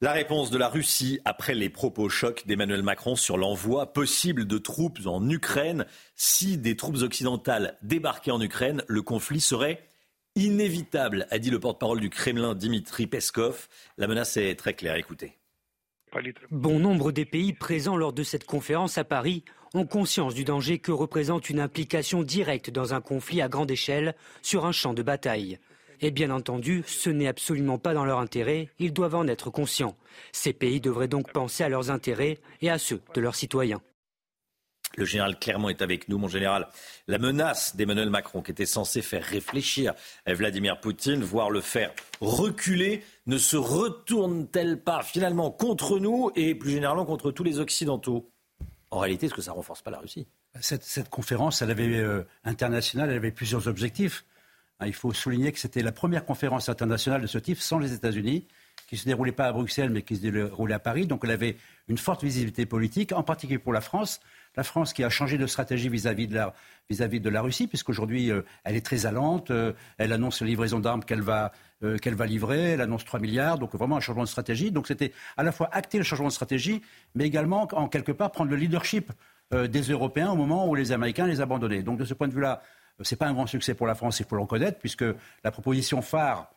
La 0.00 0.12
réponse 0.12 0.50
de 0.50 0.58
la 0.58 0.68
Russie 0.68 1.20
après 1.24 1.54
les 1.54 1.70
propos 1.70 2.08
chocs 2.08 2.46
d'Emmanuel 2.46 2.82
Macron 2.82 3.14
sur 3.14 3.38
l'envoi 3.38 3.92
possible 3.92 4.44
de 4.44 4.58
troupes 4.58 5.06
en 5.06 5.26
Ukraine. 5.30 5.86
Si 6.16 6.58
des 6.58 6.76
troupes 6.76 7.02
occidentales 7.02 7.78
débarquaient 7.82 8.32
en 8.32 8.40
Ukraine, 8.40 8.82
le 8.88 9.02
conflit 9.02 9.40
serait 9.40 9.86
inévitable, 10.34 11.26
a 11.30 11.38
dit 11.38 11.50
le 11.50 11.60
porte-parole 11.60 12.00
du 12.00 12.10
Kremlin 12.10 12.54
Dimitri 12.54 13.06
Peskov. 13.06 13.68
La 13.96 14.08
menace 14.08 14.36
est 14.36 14.56
très 14.56 14.74
claire, 14.74 14.96
écoutez. 14.96 15.38
Bon 16.50 16.78
nombre 16.78 17.12
des 17.12 17.24
pays 17.24 17.52
présents 17.52 17.96
lors 17.96 18.12
de 18.12 18.22
cette 18.22 18.44
conférence 18.44 18.98
à 18.98 19.04
Paris 19.04 19.44
ont 19.74 19.86
conscience 19.86 20.34
du 20.34 20.44
danger 20.44 20.78
que 20.78 20.92
représente 20.92 21.50
une 21.50 21.60
implication 21.60 22.22
directe 22.22 22.70
dans 22.70 22.94
un 22.94 23.00
conflit 23.00 23.42
à 23.42 23.48
grande 23.48 23.70
échelle 23.70 24.14
sur 24.42 24.66
un 24.66 24.72
champ 24.72 24.92
de 24.94 25.02
bataille. 25.02 25.58
Et 26.04 26.10
bien 26.10 26.28
entendu, 26.28 26.84
ce 26.86 27.08
n'est 27.08 27.28
absolument 27.28 27.78
pas 27.78 27.94
dans 27.94 28.04
leur 28.04 28.18
intérêt, 28.18 28.68
ils 28.78 28.92
doivent 28.92 29.14
en 29.14 29.26
être 29.26 29.48
conscients. 29.48 29.96
Ces 30.32 30.52
pays 30.52 30.78
devraient 30.78 31.08
donc 31.08 31.32
penser 31.32 31.64
à 31.64 31.70
leurs 31.70 31.90
intérêts 31.90 32.36
et 32.60 32.68
à 32.68 32.76
ceux 32.76 33.00
de 33.14 33.22
leurs 33.22 33.34
citoyens. 33.34 33.80
Le 34.98 35.06
général 35.06 35.38
Clermont 35.38 35.70
est 35.70 35.80
avec 35.80 36.10
nous, 36.10 36.18
mon 36.18 36.28
général. 36.28 36.68
La 37.08 37.16
menace 37.16 37.74
d'Emmanuel 37.74 38.10
Macron, 38.10 38.42
qui 38.42 38.50
était 38.50 38.66
censée 38.66 39.00
faire 39.00 39.24
réfléchir 39.24 39.94
Vladimir 40.26 40.78
Poutine, 40.78 41.22
voire 41.22 41.48
le 41.48 41.62
faire 41.62 41.94
reculer, 42.20 43.02
ne 43.24 43.38
se 43.38 43.56
retourne-t-elle 43.56 44.82
pas 44.82 45.02
finalement 45.02 45.50
contre 45.50 45.98
nous 45.98 46.30
et 46.36 46.54
plus 46.54 46.72
généralement 46.72 47.06
contre 47.06 47.30
tous 47.30 47.44
les 47.44 47.60
Occidentaux? 47.60 48.30
En 48.90 48.98
réalité, 48.98 49.24
est-ce 49.24 49.34
que 49.34 49.40
ça 49.40 49.52
ne 49.52 49.56
renforce 49.56 49.80
pas 49.80 49.90
la 49.90 50.00
Russie? 50.00 50.26
Cette, 50.60 51.08
conférence, 51.08 51.62
elle 51.62 51.70
avait 51.70 51.96
euh, 51.96 52.26
internationale, 52.44 53.08
elle 53.08 53.16
avait 53.16 53.32
plusieurs 53.32 53.68
objectifs. 53.68 54.26
Hein, 54.84 54.86
il 54.86 54.94
faut 54.94 55.12
souligner 55.12 55.52
que 55.52 55.58
c'était 55.58 55.82
la 55.82 55.92
première 55.92 56.24
conférence 56.24 56.68
internationale 56.68 57.22
de 57.22 57.26
ce 57.26 57.38
type 57.38 57.58
sans 57.58 57.78
les 57.78 57.92
États-Unis, 57.92 58.46
qui 58.86 58.96
se 58.96 59.06
déroulait 59.06 59.32
pas 59.32 59.46
à 59.46 59.52
Bruxelles, 59.52 59.90
mais 59.90 60.02
qui 60.02 60.16
se 60.16 60.20
déroulait 60.20 60.74
à 60.74 60.78
Paris. 60.78 61.06
Donc 61.06 61.22
elle 61.24 61.30
avait 61.30 61.56
une 61.88 61.98
forte 61.98 62.22
visibilité 62.22 62.66
politique, 62.66 63.12
en 63.12 63.22
particulier 63.22 63.58
pour 63.58 63.72
la 63.72 63.80
France. 63.80 64.20
La 64.56 64.62
France 64.62 64.92
qui 64.92 65.02
a 65.02 65.10
changé 65.10 65.38
de 65.38 65.46
stratégie 65.46 65.88
vis-à-vis 65.88 66.28
de 66.28 66.34
la, 66.34 66.54
vis-à-vis 66.88 67.20
de 67.20 67.28
la 67.28 67.42
Russie, 67.42 67.66
puisqu'aujourd'hui, 67.66 68.30
euh, 68.30 68.42
elle 68.62 68.76
est 68.76 68.84
très 68.84 69.06
allante. 69.06 69.50
Euh, 69.50 69.72
elle 69.98 70.12
annonce 70.12 70.40
la 70.40 70.46
livraison 70.46 70.80
d'armes 70.80 71.02
qu'elle 71.02 71.22
va, 71.22 71.52
euh, 71.82 71.96
qu'elle 71.98 72.14
va 72.14 72.26
livrer. 72.26 72.72
Elle 72.72 72.80
annonce 72.80 73.04
3 73.04 73.20
milliards. 73.20 73.58
Donc 73.58 73.74
vraiment 73.74 73.96
un 73.96 74.00
changement 74.00 74.24
de 74.24 74.28
stratégie. 74.28 74.70
Donc 74.70 74.86
c'était 74.86 75.12
à 75.36 75.42
la 75.42 75.50
fois 75.50 75.68
acter 75.72 75.98
le 75.98 76.04
changement 76.04 76.28
de 76.28 76.32
stratégie, 76.32 76.82
mais 77.14 77.24
également, 77.24 77.66
en 77.72 77.88
quelque 77.88 78.12
part, 78.12 78.30
prendre 78.30 78.50
le 78.50 78.56
leadership 78.56 79.10
des 79.52 79.82
Européens 79.82 80.30
au 80.30 80.36
moment 80.36 80.66
où 80.68 80.74
les 80.74 80.90
Américains 80.90 81.26
les 81.26 81.40
abandonnaient. 81.40 81.82
Donc 81.82 81.98
de 81.98 82.04
ce 82.04 82.14
point 82.14 82.26
de 82.26 82.32
vue-là, 82.32 82.62
ce 83.00 83.14
n'est 83.14 83.18
pas 83.18 83.26
un 83.26 83.32
grand 83.32 83.46
succès 83.46 83.74
pour 83.74 83.86
la 83.86 83.94
France, 83.94 84.20
il 84.20 84.26
faut 84.26 84.36
le 84.36 84.42
reconnaître, 84.42 84.78
puisque 84.78 85.04
la 85.42 85.50
proposition 85.50 86.02
phare 86.02 86.50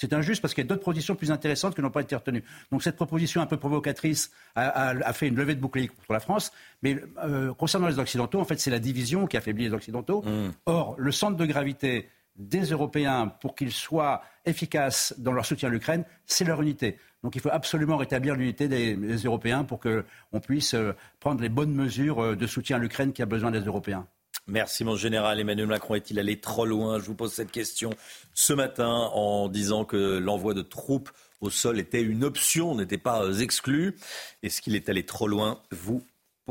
c'est 0.00 0.14
injuste 0.14 0.40
parce 0.40 0.54
qu'il 0.54 0.64
y 0.64 0.66
a 0.66 0.68
d'autres 0.68 0.80
propositions 0.80 1.14
plus 1.14 1.30
intéressantes 1.30 1.74
qui 1.74 1.82
n'ont 1.82 1.90
pas 1.90 2.00
été 2.00 2.16
retenues. 2.16 2.42
Donc 2.72 2.82
cette 2.82 2.96
proposition 2.96 3.42
un 3.42 3.46
peu 3.46 3.58
provocatrice 3.58 4.30
a, 4.54 5.12
fait 5.12 5.28
une 5.28 5.36
levée 5.36 5.54
de 5.54 5.60
bouclier 5.60 5.90
pour 6.06 6.14
la 6.14 6.20
France. 6.20 6.52
Mais 6.82 6.96
euh, 7.22 7.52
concernant 7.52 7.86
les 7.86 7.98
Occidentaux, 7.98 8.40
en 8.40 8.46
fait, 8.46 8.58
c'est 8.58 8.70
la 8.70 8.78
division 8.78 9.26
qui 9.26 9.36
affaiblit 9.36 9.64
les 9.64 9.74
Occidentaux. 9.74 10.22
Mmh. 10.22 10.52
Or, 10.64 10.94
le 10.96 11.12
centre 11.12 11.36
de 11.36 11.44
gravité 11.44 12.08
des 12.36 12.62
Européens 12.62 13.26
pour 13.28 13.54
qu'ils 13.54 13.72
soient 13.72 14.22
efficaces 14.46 15.14
dans 15.18 15.32
leur 15.32 15.44
soutien 15.44 15.68
à 15.68 15.72
l'Ukraine, 15.72 16.04
c'est 16.24 16.44
leur 16.44 16.62
unité. 16.62 16.96
Donc 17.22 17.36
il 17.36 17.42
faut 17.42 17.50
absolument 17.50 17.98
rétablir 17.98 18.34
l'unité 18.34 18.68
des, 18.68 18.96
Européens 19.16 19.64
pour 19.64 19.80
qu'on 19.80 20.40
puisse 20.40 20.72
euh, 20.72 20.94
prendre 21.18 21.42
les 21.42 21.50
bonnes 21.50 21.74
mesures 21.74 22.22
euh, 22.22 22.36
de 22.36 22.46
soutien 22.46 22.76
à 22.76 22.78
l'Ukraine 22.78 23.12
qui 23.12 23.20
a 23.20 23.26
besoin 23.26 23.50
des 23.50 23.60
Européens. 23.60 24.06
Merci 24.50 24.82
mon 24.82 24.96
général. 24.96 25.38
Emmanuel 25.38 25.68
Macron 25.68 25.94
est-il 25.94 26.18
allé 26.18 26.40
trop 26.40 26.66
loin? 26.66 26.98
Je 26.98 27.04
vous 27.04 27.14
pose 27.14 27.32
cette 27.32 27.52
question 27.52 27.90
ce 28.34 28.52
matin 28.52 29.08
en 29.14 29.48
disant 29.48 29.84
que 29.84 30.18
l'envoi 30.18 30.54
de 30.54 30.62
troupes 30.62 31.08
au 31.40 31.50
sol 31.50 31.78
était 31.78 32.02
une 32.02 32.24
option, 32.24 32.74
n'était 32.74 32.98
pas 32.98 33.22
euh, 33.22 33.38
exclu. 33.38 33.96
Est-ce 34.42 34.60
qu'il 34.60 34.74
est 34.74 34.88
allé 34.88 35.06
trop 35.06 35.28
loin? 35.28 35.62
Vous 35.70 36.02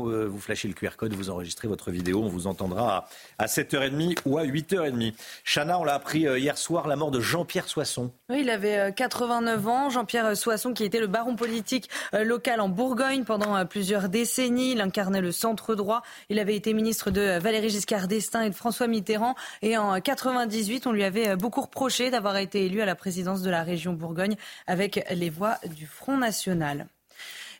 vous 0.08 0.40
flashez 0.40 0.68
le 0.68 0.74
QR 0.74 0.96
code, 0.96 1.12
vous 1.14 1.30
enregistrez 1.30 1.68
votre 1.68 1.90
vidéo, 1.90 2.22
on 2.22 2.28
vous 2.28 2.46
entendra 2.46 3.06
à 3.38 3.46
7h30 3.46 4.18
ou 4.24 4.38
à 4.38 4.44
8h30. 4.44 5.14
Chana, 5.44 5.78
on 5.78 5.84
l'a 5.84 5.94
appris 5.94 6.26
euh, 6.26 6.38
hier 6.38 6.58
soir, 6.58 6.88
la 6.88 6.96
mort 6.96 7.10
de 7.10 7.20
Jean-Pierre 7.20 7.68
Soisson. 7.68 8.10
Oui, 8.28 8.40
il 8.40 8.50
avait 8.50 8.92
89 8.94 9.66
euh, 9.66 9.68
ans. 9.68 9.90
Jean-Pierre 9.90 10.36
Soisson, 10.36 10.72
qui 10.72 10.84
était 10.84 11.00
le 11.00 11.06
baron 11.06 11.36
politique 11.36 11.88
local 12.12 12.60
en 12.60 12.68
Bourgogne 12.68 13.24
pendant 13.24 13.64
plusieurs 13.66 14.08
décennies. 14.08 14.72
Il 14.72 14.80
incarnait 14.80 15.20
le 15.20 15.32
centre 15.32 15.74
droit. 15.74 16.02
Il 16.28 16.38
avait 16.38 16.56
été 16.56 16.72
ministre 16.74 17.10
de 17.10 17.38
Valéry 17.38 17.70
Giscard 17.70 18.08
d'Estaing 18.08 18.42
et 18.42 18.50
de 18.50 18.54
François 18.54 18.86
Mitterrand. 18.86 19.34
Et 19.62 19.76
en 19.76 20.00
98, 20.00 20.86
on 20.86 20.92
lui 20.92 21.04
avait 21.04 21.36
beaucoup 21.36 21.60
reproché 21.60 22.10
d'avoir 22.10 22.36
été 22.36 22.66
élu 22.66 22.80
à 22.80 22.86
la 22.86 22.94
présidence 22.94 23.42
de 23.42 23.50
la 23.50 23.62
région 23.62 23.92
Bourgogne 23.92 24.36
avec 24.66 25.04
les 25.10 25.30
voix 25.30 25.56
du 25.76 25.86
Front 25.86 26.18
National. 26.18 26.86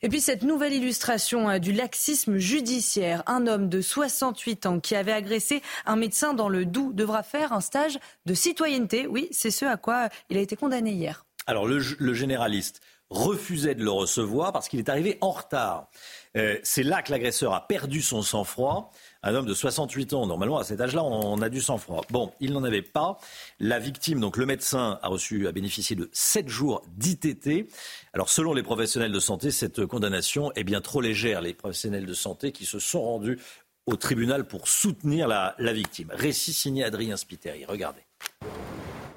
Et 0.03 0.09
puis 0.09 0.21
cette 0.23 0.43
nouvelle 0.43 0.73
illustration 0.73 1.51
euh, 1.51 1.59
du 1.59 1.73
laxisme 1.73 2.39
judiciaire. 2.39 3.23
Un 3.27 3.47
homme 3.47 3.69
de 3.69 3.83
68 3.83 4.67
ans 4.67 4.81
qui 4.81 4.97
avait 4.97 5.13
agressé 5.13 5.63
un 5.85 5.97
médecin 5.97 6.33
dans 6.33 6.49
le 6.49 6.65
Doubs 6.65 6.95
devra 6.95 7.23
faire 7.23 7.53
un 7.53 7.61
stage 7.61 7.99
de 8.25 8.33
citoyenneté. 8.33 9.07
Oui, 9.07 9.29
c'est 9.31 9.51
ce 9.51 9.67
à 9.67 9.77
quoi 9.77 10.09
il 10.31 10.39
a 10.39 10.41
été 10.41 10.57
condamné 10.57 10.93
hier. 10.93 11.27
Alors 11.47 11.67
le, 11.67 11.81
généraliste 12.15 12.81
refusait 13.11 13.75
de 13.75 13.85
le 13.85 13.91
recevoir 13.91 14.53
parce 14.53 14.69
qu'il 14.69 14.79
est 14.79 14.89
arrivé 14.89 15.19
en 15.21 15.33
retard. 15.33 15.91
Euh, 16.37 16.59
c'est 16.63 16.83
là 16.83 17.03
que 17.03 17.11
l'agresseur 17.11 17.55
a 17.55 17.67
perdu 17.67 18.03
son 18.03 18.23
sang-froid. 18.23 18.93
Un 19.23 19.35
homme 19.35 19.47
de 19.47 19.55
68 19.55 20.13
ans, 20.15 20.27
normalement 20.27 20.59
à 20.59 20.65
cet 20.65 20.81
âge-là, 20.81 21.03
on 21.03 21.43
a 21.43 21.49
du 21.49 21.61
sang-froid. 21.61 22.03
Bon, 22.11 22.33
il 22.41 22.53
n'en 22.53 22.63
avait 22.63 22.83
pas. 22.83 23.19
La 23.59 23.79
victime, 23.79 24.21
donc 24.21 24.37
le 24.37 24.47
médecin, 24.47 24.99
a 25.03 25.09
reçu, 25.09 25.47
a 25.49 25.53
bénéficié 25.53 25.97
de 25.97 26.09
7 26.13 26.49
jours 26.49 26.83
d'ITT. 26.97 27.69
Alors, 28.13 28.29
selon 28.31 28.55
les 28.55 28.63
professionnels 28.63 29.13
de 29.13 29.21
santé, 29.21 29.51
cette 29.51 29.85
condamnation 29.87 30.53
est 30.53 30.65
bien 30.65 30.81
trop 30.81 31.01
légère. 31.01 31.41
Les 31.41 31.55
professionnels 31.55 32.07
de 32.07 32.15
santé 32.15 32.53
qui 32.53 32.65
se 32.65 32.79
sont 32.79 33.03
rendus 33.03 33.39
au 33.87 33.97
tribunal 33.97 34.47
pour 34.47 34.69
soutenir 34.69 35.27
la, 35.27 35.55
la 35.59 35.73
victime. 35.73 36.13
Récit 36.15 36.53
signé 36.53 36.85
Adrien 36.85 37.17
Spiteri. 37.17 37.65
Regardez. 37.65 38.03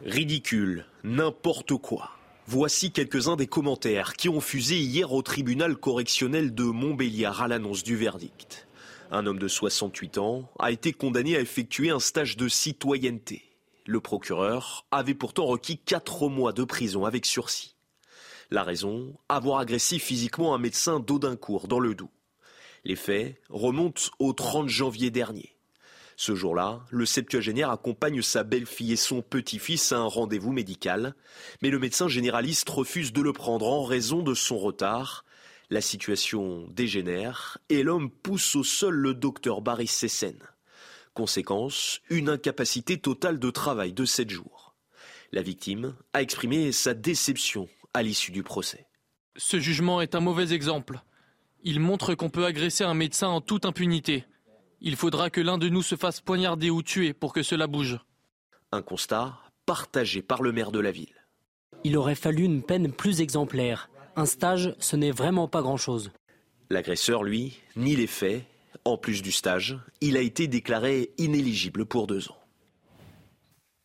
Ridicule, 0.05 0.85
n'importe 1.03 1.75
quoi. 1.77 2.09
Voici 2.45 2.91
quelques-uns 2.91 3.37
des 3.37 3.47
commentaires 3.47 4.15
qui 4.15 4.27
ont 4.27 4.41
fusé 4.41 4.77
hier 4.77 5.13
au 5.13 5.21
tribunal 5.21 5.77
correctionnel 5.77 6.53
de 6.53 6.65
Montbéliard 6.65 7.41
à 7.41 7.47
l'annonce 7.47 7.83
du 7.83 7.95
verdict. 7.95 8.67
Un 9.11 9.25
homme 9.25 9.39
de 9.39 9.47
68 9.47 10.17
ans 10.17 10.51
a 10.59 10.71
été 10.71 10.91
condamné 10.91 11.37
à 11.37 11.39
effectuer 11.39 11.89
un 11.89 12.01
stage 12.01 12.35
de 12.35 12.49
citoyenneté. 12.49 13.43
Le 13.85 14.01
procureur 14.01 14.85
avait 14.91 15.13
pourtant 15.13 15.45
requis 15.45 15.77
4 15.77 16.27
mois 16.27 16.51
de 16.51 16.65
prison 16.65 17.05
avec 17.05 17.25
sursis. 17.25 17.75
La 18.51 18.63
raison 18.63 19.15
Avoir 19.29 19.59
agressé 19.59 19.97
physiquement 19.97 20.53
un 20.53 20.57
médecin 20.57 20.99
d'Audincourt 20.99 21.69
dans 21.69 21.79
le 21.79 21.95
Doubs. 21.95 22.11
Les 22.83 22.97
faits 22.97 23.39
remontent 23.49 24.11
au 24.19 24.33
30 24.33 24.67
janvier 24.67 25.11
dernier. 25.11 25.52
Ce 26.15 26.35
jour-là, 26.35 26.81
le 26.89 27.05
septuagénaire 27.05 27.69
accompagne 27.69 28.21
sa 28.21 28.43
belle-fille 28.43 28.93
et 28.93 28.97
son 28.97 29.21
petit-fils 29.21 29.91
à 29.91 29.97
un 29.97 30.05
rendez-vous 30.05 30.51
médical, 30.51 31.15
mais 31.61 31.69
le 31.69 31.79
médecin 31.79 32.07
généraliste 32.07 32.69
refuse 32.69 33.13
de 33.13 33.21
le 33.21 33.33
prendre 33.33 33.67
en 33.67 33.83
raison 33.83 34.21
de 34.21 34.33
son 34.33 34.57
retard. 34.57 35.25
La 35.69 35.81
situation 35.81 36.67
dégénère 36.69 37.57
et 37.69 37.83
l'homme 37.83 38.11
pousse 38.11 38.55
au 38.55 38.63
sol 38.63 38.95
le 38.95 39.13
docteur 39.13 39.61
Barry 39.61 39.87
Sessen. 39.87 40.37
Conséquence, 41.13 42.01
une 42.09 42.29
incapacité 42.29 42.99
totale 42.99 43.39
de 43.39 43.49
travail 43.49 43.93
de 43.93 44.05
sept 44.05 44.29
jours. 44.29 44.75
La 45.31 45.41
victime 45.41 45.95
a 46.13 46.21
exprimé 46.21 46.71
sa 46.71 46.93
déception 46.93 47.67
à 47.93 48.03
l'issue 48.03 48.31
du 48.31 48.43
procès. 48.43 48.87
Ce 49.35 49.59
jugement 49.59 50.01
est 50.01 50.15
un 50.15 50.19
mauvais 50.19 50.53
exemple. 50.53 51.01
Il 51.63 51.79
montre 51.79 52.13
qu'on 52.13 52.29
peut 52.29 52.45
agresser 52.45 52.83
un 52.83 52.93
médecin 52.93 53.29
en 53.29 53.41
toute 53.41 53.65
impunité. 53.65 54.25
Il 54.85 54.97
faudra 54.97 55.29
que 55.29 55.39
l'un 55.39 55.57
de 55.57 55.69
nous 55.69 55.81
se 55.81 55.95
fasse 55.95 56.19
poignarder 56.19 56.69
ou 56.69 56.83
tuer 56.83 57.13
pour 57.13 57.31
que 57.31 57.41
cela 57.41 57.67
bouge. 57.67 57.99
Un 58.73 58.81
constat 58.81 59.39
partagé 59.65 60.21
par 60.21 60.43
le 60.43 60.51
maire 60.51 60.73
de 60.73 60.79
la 60.81 60.91
ville. 60.91 61.15
Il 61.85 61.95
aurait 61.95 62.15
fallu 62.15 62.43
une 62.43 62.61
peine 62.61 62.91
plus 62.91 63.21
exemplaire. 63.21 63.89
Un 64.17 64.25
stage, 64.25 64.75
ce 64.79 64.97
n'est 64.97 65.11
vraiment 65.11 65.47
pas 65.47 65.61
grand-chose. 65.61 66.11
L'agresseur, 66.69 67.23
lui, 67.23 67.61
nie 67.77 67.95
les 67.95 68.07
faits. 68.07 68.43
En 68.83 68.97
plus 68.97 69.21
du 69.21 69.31
stage, 69.31 69.79
il 70.01 70.17
a 70.17 70.21
été 70.21 70.47
déclaré 70.47 71.11
inéligible 71.17 71.85
pour 71.85 72.05
deux 72.05 72.29
ans. 72.29 72.37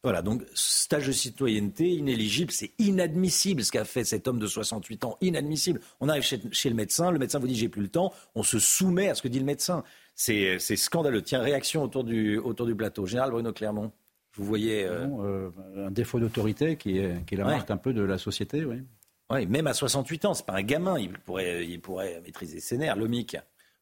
Voilà, 0.03 0.23
donc 0.23 0.43
stage 0.55 1.07
de 1.07 1.13
citoyenneté 1.13 1.91
inéligible, 1.91 2.51
c'est 2.51 2.73
inadmissible 2.79 3.65
ce 3.65 3.71
qu'a 3.71 3.85
fait 3.85 4.05
cet 4.05 4.27
homme 4.27 4.39
de 4.41 4.47
68 4.49 5.05
ans, 5.05 5.17
inadmissible. 5.21 5.81
On 6.01 6.09
arrive 6.09 6.23
chez, 6.23 6.41
chez, 6.51 6.71
le 6.71 6.75
médecin, 6.75 7.13
le 7.13 7.19
médecin 7.19 7.39
vous 7.39 7.47
dit 7.47 7.57
j'ai 7.57 7.69
plus 7.69 7.83
le 7.83 7.89
temps, 7.89 8.13
on 8.35 8.43
se 8.43 8.59
soumet 8.59 9.09
à 9.09 9.15
ce 9.15 9.23
que 9.23 9.29
dit 9.29 9.39
le 9.39 9.45
médecin. 9.45 9.85
C'est 10.19 10.59
scandaleux. 10.77 11.23
Tiens, 11.23 11.41
réaction 11.41 11.83
autour 11.83 12.03
du, 12.03 12.39
autour 12.39 12.67
du 12.67 12.75
plateau. 12.75 13.07
Général 13.07 13.31
Bruno 13.31 13.53
Clermont, 13.53 13.93
vous 14.35 14.45
voyez... 14.45 14.85
Euh... 14.85 15.07
euh 15.21 15.51
un 15.77 15.91
défaut 15.91 16.19
d'autorité 16.19 16.77
qui 16.77 16.99
est, 16.99 17.25
qui 17.25 17.35
est 17.35 17.39
la 17.39 17.47
ouais. 17.47 17.55
marque 17.55 17.71
un 17.71 17.77
peu 17.77 17.93
de 17.93 18.03
la 18.03 18.19
société, 18.19 18.65
oui. 18.65 18.83
Oui, 19.31 19.47
même 19.47 19.67
à 19.67 19.75
68 19.75 20.25
ans, 20.25 20.35
c'est 20.35 20.47
pas 20.47 20.55
un 20.55 20.63
gamin, 20.63 20.99
il 20.99 21.13
pourrait, 21.13 21.67
il 21.67 21.81
pourrait 21.81 22.21
maîtriser 22.23 22.61
ses 22.61 22.79
nerfs, 22.79 22.97
l'omic. 22.97 23.37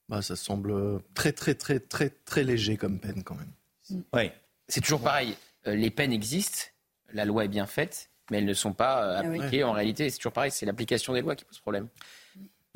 Bah, 0.09 0.20
ça 0.20 0.37
semble 0.37 1.01
très, 1.14 1.33
très, 1.33 1.55
très, 1.55 1.81
très, 1.81 2.11
très 2.11 2.44
léger 2.44 2.77
comme 2.77 2.99
peine 2.99 3.22
quand 3.22 3.37
même. 3.37 4.05
Oui. 4.12 4.31
C'est 4.68 4.81
toujours 4.81 5.01
pareil. 5.01 5.37
Euh, 5.66 5.75
les 5.75 5.90
peines 5.90 6.12
existent, 6.12 6.66
la 7.12 7.25
loi 7.25 7.44
est 7.44 7.49
bien 7.49 7.66
faite, 7.66 8.11
mais 8.31 8.38
elles 8.38 8.44
ne 8.44 8.55
sont 8.55 8.72
pas 8.72 9.05
euh, 9.05 9.18
appliquées. 9.20 9.64
En 9.64 9.72
réalité, 9.72 10.11
c'est 10.11 10.18
toujours 10.18 10.33
pareil, 10.33 10.51
c'est 10.51 10.66
l'application 10.66 11.12
des 11.12 11.22
lois 11.22 11.37
qui 11.37 11.44
pose 11.44 11.61
problème. 11.61 11.88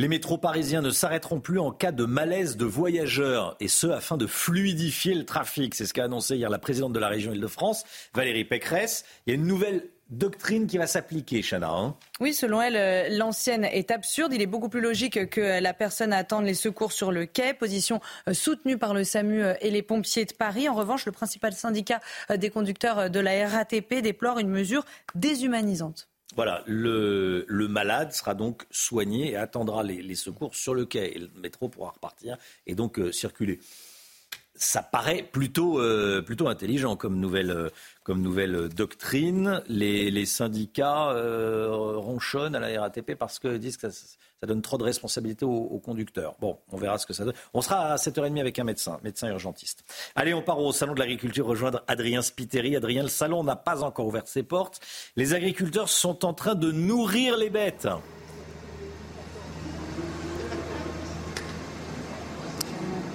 Les 0.00 0.08
métros 0.08 0.38
parisiens 0.38 0.80
ne 0.80 0.88
s'arrêteront 0.88 1.40
plus 1.40 1.58
en 1.58 1.72
cas 1.72 1.92
de 1.92 2.06
malaise 2.06 2.56
de 2.56 2.64
voyageurs, 2.64 3.54
et 3.60 3.68
ce 3.68 3.86
afin 3.86 4.16
de 4.16 4.26
fluidifier 4.26 5.12
le 5.12 5.26
trafic. 5.26 5.74
C'est 5.74 5.84
ce 5.84 5.92
qu'a 5.92 6.04
annoncé 6.04 6.36
hier 6.36 6.48
la 6.48 6.58
présidente 6.58 6.94
de 6.94 6.98
la 6.98 7.08
région 7.08 7.34
Île-de-France, 7.34 7.84
Valérie 8.14 8.46
Pécresse. 8.46 9.04
Il 9.26 9.30
y 9.30 9.32
a 9.32 9.38
une 9.38 9.46
nouvelle 9.46 9.90
doctrine 10.08 10.66
qui 10.66 10.78
va 10.78 10.86
s'appliquer, 10.86 11.42
Chana. 11.42 11.68
Hein 11.68 11.96
oui, 12.18 12.32
selon 12.32 12.62
elle, 12.62 13.14
l'ancienne 13.18 13.66
est 13.66 13.90
absurde. 13.90 14.32
Il 14.32 14.40
est 14.40 14.46
beaucoup 14.46 14.70
plus 14.70 14.80
logique 14.80 15.28
que 15.28 15.60
la 15.60 15.74
personne 15.74 16.14
attende 16.14 16.46
les 16.46 16.54
secours 16.54 16.92
sur 16.92 17.12
le 17.12 17.26
quai, 17.26 17.52
position 17.52 18.00
soutenue 18.32 18.78
par 18.78 18.94
le 18.94 19.04
SAMU 19.04 19.42
et 19.60 19.70
les 19.70 19.82
pompiers 19.82 20.24
de 20.24 20.32
Paris. 20.32 20.66
En 20.70 20.74
revanche, 20.74 21.04
le 21.04 21.12
principal 21.12 21.52
syndicat 21.52 22.00
des 22.34 22.48
conducteurs 22.48 23.10
de 23.10 23.20
la 23.20 23.46
RATP 23.46 24.00
déplore 24.00 24.38
une 24.38 24.48
mesure 24.48 24.86
déshumanisante. 25.14 26.09
Voilà, 26.36 26.62
le, 26.66 27.44
malade 27.68 28.12
sera 28.12 28.34
donc 28.34 28.64
soigné 28.70 29.32
et 29.32 29.36
attendra 29.36 29.82
les, 29.82 30.00
les, 30.00 30.14
secours 30.14 30.54
sur 30.54 30.74
le 30.74 30.86
quai. 30.86 31.16
Et 31.16 31.18
le 31.18 31.30
métro 31.34 31.68
pourra 31.68 31.90
repartir 31.90 32.36
et 32.66 32.74
donc 32.74 32.98
euh, 32.98 33.10
circuler. 33.10 33.58
Ça 34.62 34.82
paraît 34.82 35.22
plutôt, 35.22 35.80
euh, 35.80 36.20
plutôt 36.20 36.48
intelligent 36.48 36.94
comme 36.94 37.18
nouvelle, 37.18 37.50
euh, 37.50 37.68
comme 38.04 38.20
nouvelle 38.20 38.68
doctrine. 38.68 39.62
Les, 39.68 40.10
les 40.10 40.26
syndicats 40.26 41.14
ronchonnent 41.70 42.54
à 42.54 42.60
la 42.60 42.80
RATP 42.80 43.14
parce 43.14 43.38
qu'ils 43.38 43.58
disent 43.58 43.78
que 43.78 43.88
ça, 43.88 44.06
ça 44.40 44.46
donne 44.46 44.60
trop 44.60 44.76
de 44.76 44.84
responsabilités 44.84 45.46
aux, 45.46 45.50
aux, 45.50 45.78
conducteurs. 45.78 46.34
Bon, 46.40 46.58
on 46.70 46.76
verra 46.76 46.98
ce 46.98 47.06
que 47.06 47.14
ça 47.14 47.24
donne. 47.24 47.34
On 47.54 47.62
sera 47.62 47.92
à 47.92 47.96
7h30 47.96 48.38
avec 48.38 48.58
un 48.58 48.64
médecin, 48.64 49.00
médecin 49.02 49.28
urgentiste. 49.28 49.82
Allez, 50.14 50.34
on 50.34 50.42
part 50.42 50.58
au 50.58 50.72
Salon 50.72 50.92
de 50.92 50.98
l'Agriculture 50.98 51.46
rejoindre 51.46 51.82
Adrien 51.88 52.20
Spiteri. 52.20 52.76
Adrien, 52.76 53.02
le 53.02 53.08
salon 53.08 53.42
n'a 53.42 53.56
pas 53.56 53.82
encore 53.82 54.06
ouvert 54.06 54.26
ses 54.26 54.42
portes. 54.42 54.80
Les 55.16 55.32
agriculteurs 55.32 55.88
sont 55.88 56.24
en 56.26 56.34
train 56.34 56.54
de 56.54 56.70
nourrir 56.70 57.38
les 57.38 57.48
bêtes. 57.48 57.88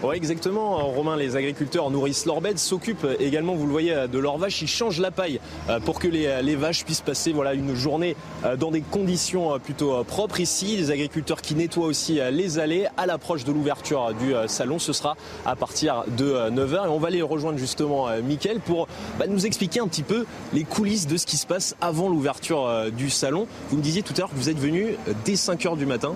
Oui, 0.04 0.16
exactement. 0.16 0.78
Romain, 0.88 1.16
les 1.16 1.36
agriculteurs 1.36 1.90
nourrissent 1.90 2.26
leurs 2.26 2.42
bêtes, 2.42 2.60
s'occupent 2.60 3.08
également, 3.20 3.56
vous 3.56 3.66
le 3.66 3.72
voyez, 3.72 4.08
de 4.12 4.20
leurs 4.20 4.38
vaches. 4.38 4.62
Ils 4.62 4.68
changent 4.68 5.00
la 5.00 5.12
paille 5.12 5.40
pour 5.86 6.00
que 6.00 6.08
les, 6.08 6.56
vaches 6.56 6.86
puissent 6.86 7.02
passer 7.02 7.32
voilà, 7.34 7.54
une 7.54 7.76
journée 7.76 8.16
dans 8.60 8.72
des 8.72 8.82
conditions 8.82 9.58
plutôt 9.60 10.04
propres. 10.04 10.40
Ici, 10.40 10.78
les 10.78 10.92
agriculteurs 10.92 11.42
qui 11.42 11.56
nettoient 11.56 11.88
aussi 11.88 12.20
les 12.32 12.60
allées 12.60 12.88
à 12.98 13.06
l'approche 13.06 13.46
de 13.46 13.52
l'ouverture 13.52 14.14
du 14.14 14.34
salon. 14.48 14.80
Ce 14.80 14.94
sera 14.94 15.16
à 15.46 15.56
partir 15.56 16.04
de 16.18 16.50
9h. 16.50 16.86
Et 16.86 16.90
on 16.90 17.00
va 17.00 17.08
aller 17.08 17.22
rejoindre 17.22 17.58
justement 17.58 18.08
Mickaël 18.24 18.60
pour 18.60 18.88
bah, 19.18 19.26
nous 19.28 19.46
expliquer 19.46 19.80
un 19.80 19.88
petit 19.88 20.04
peu 20.04 20.26
les 20.54 20.64
coulisses 20.64 21.08
de 21.08 21.18
ce 21.18 21.26
qui 21.26 21.38
se 21.38 21.48
passe 21.48 21.76
avant 21.82 22.10
l'ouverture 22.10 22.70
du 22.96 23.10
salon. 23.10 23.48
Vous 23.70 23.78
me 23.78 23.82
disiez 23.82 24.04
tout 24.04 24.14
à 24.18 24.20
l'heure 24.20 24.30
que 24.30 24.36
vous 24.36 24.50
êtes 24.50 24.60
venu 24.60 24.96
dès 25.26 25.34
5h 25.34 25.78
du 25.78 25.86
matin. 25.86 26.14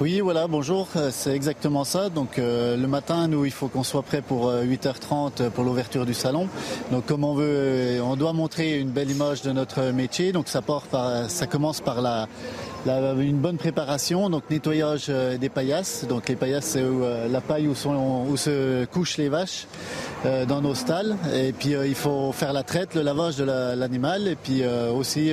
Oui, 0.00 0.20
voilà, 0.20 0.46
bonjour. 0.46 0.88
C'est 1.10 1.34
exactement 1.34 1.84
ça. 1.84 2.08
Donc 2.08 2.38
euh, 2.38 2.76
le 2.76 2.86
matin, 2.86 3.17
nous, 3.26 3.44
il 3.44 3.50
faut 3.50 3.68
qu'on 3.68 3.82
soit 3.82 4.02
prêt 4.02 4.22
pour 4.22 4.52
8h30 4.52 5.50
pour 5.50 5.64
l'ouverture 5.64 6.06
du 6.06 6.14
salon. 6.14 6.48
Donc 6.92 7.06
comme 7.06 7.24
on 7.24 7.34
veut, 7.34 8.00
on 8.02 8.16
doit 8.16 8.32
montrer 8.32 8.78
une 8.78 8.90
belle 8.90 9.10
image 9.10 9.42
de 9.42 9.52
notre 9.52 9.90
métier. 9.90 10.32
Donc 10.32 10.48
ça, 10.48 10.62
part 10.62 10.82
par, 10.82 11.28
ça 11.30 11.46
commence 11.46 11.80
par 11.80 12.00
la, 12.00 12.28
la, 12.86 13.12
une 13.14 13.38
bonne 13.38 13.56
préparation, 13.56 14.30
donc 14.30 14.44
nettoyage 14.50 15.08
des 15.08 15.48
paillasses. 15.48 16.06
Donc 16.08 16.28
les 16.28 16.36
paillasses, 16.36 16.64
c'est 16.64 16.84
la 17.30 17.40
paille 17.40 17.68
où, 17.68 17.74
sont, 17.74 18.24
où, 18.28 18.36
se 18.36 18.84
couchent 18.86 19.18
les 19.18 19.28
vaches 19.28 19.66
euh, 20.26 20.46
dans 20.46 20.60
nos 20.60 20.74
stalles. 20.74 21.16
Et 21.34 21.52
puis 21.52 21.74
euh, 21.74 21.86
il 21.86 21.94
faut 21.94 22.32
faire 22.32 22.52
la 22.52 22.62
traite, 22.62 22.94
le 22.94 23.02
lavage 23.02 23.36
de 23.36 23.44
l'animal 23.44 24.26
et 24.26 24.34
puis 24.34 24.62
euh, 24.62 24.90
aussi 24.90 25.32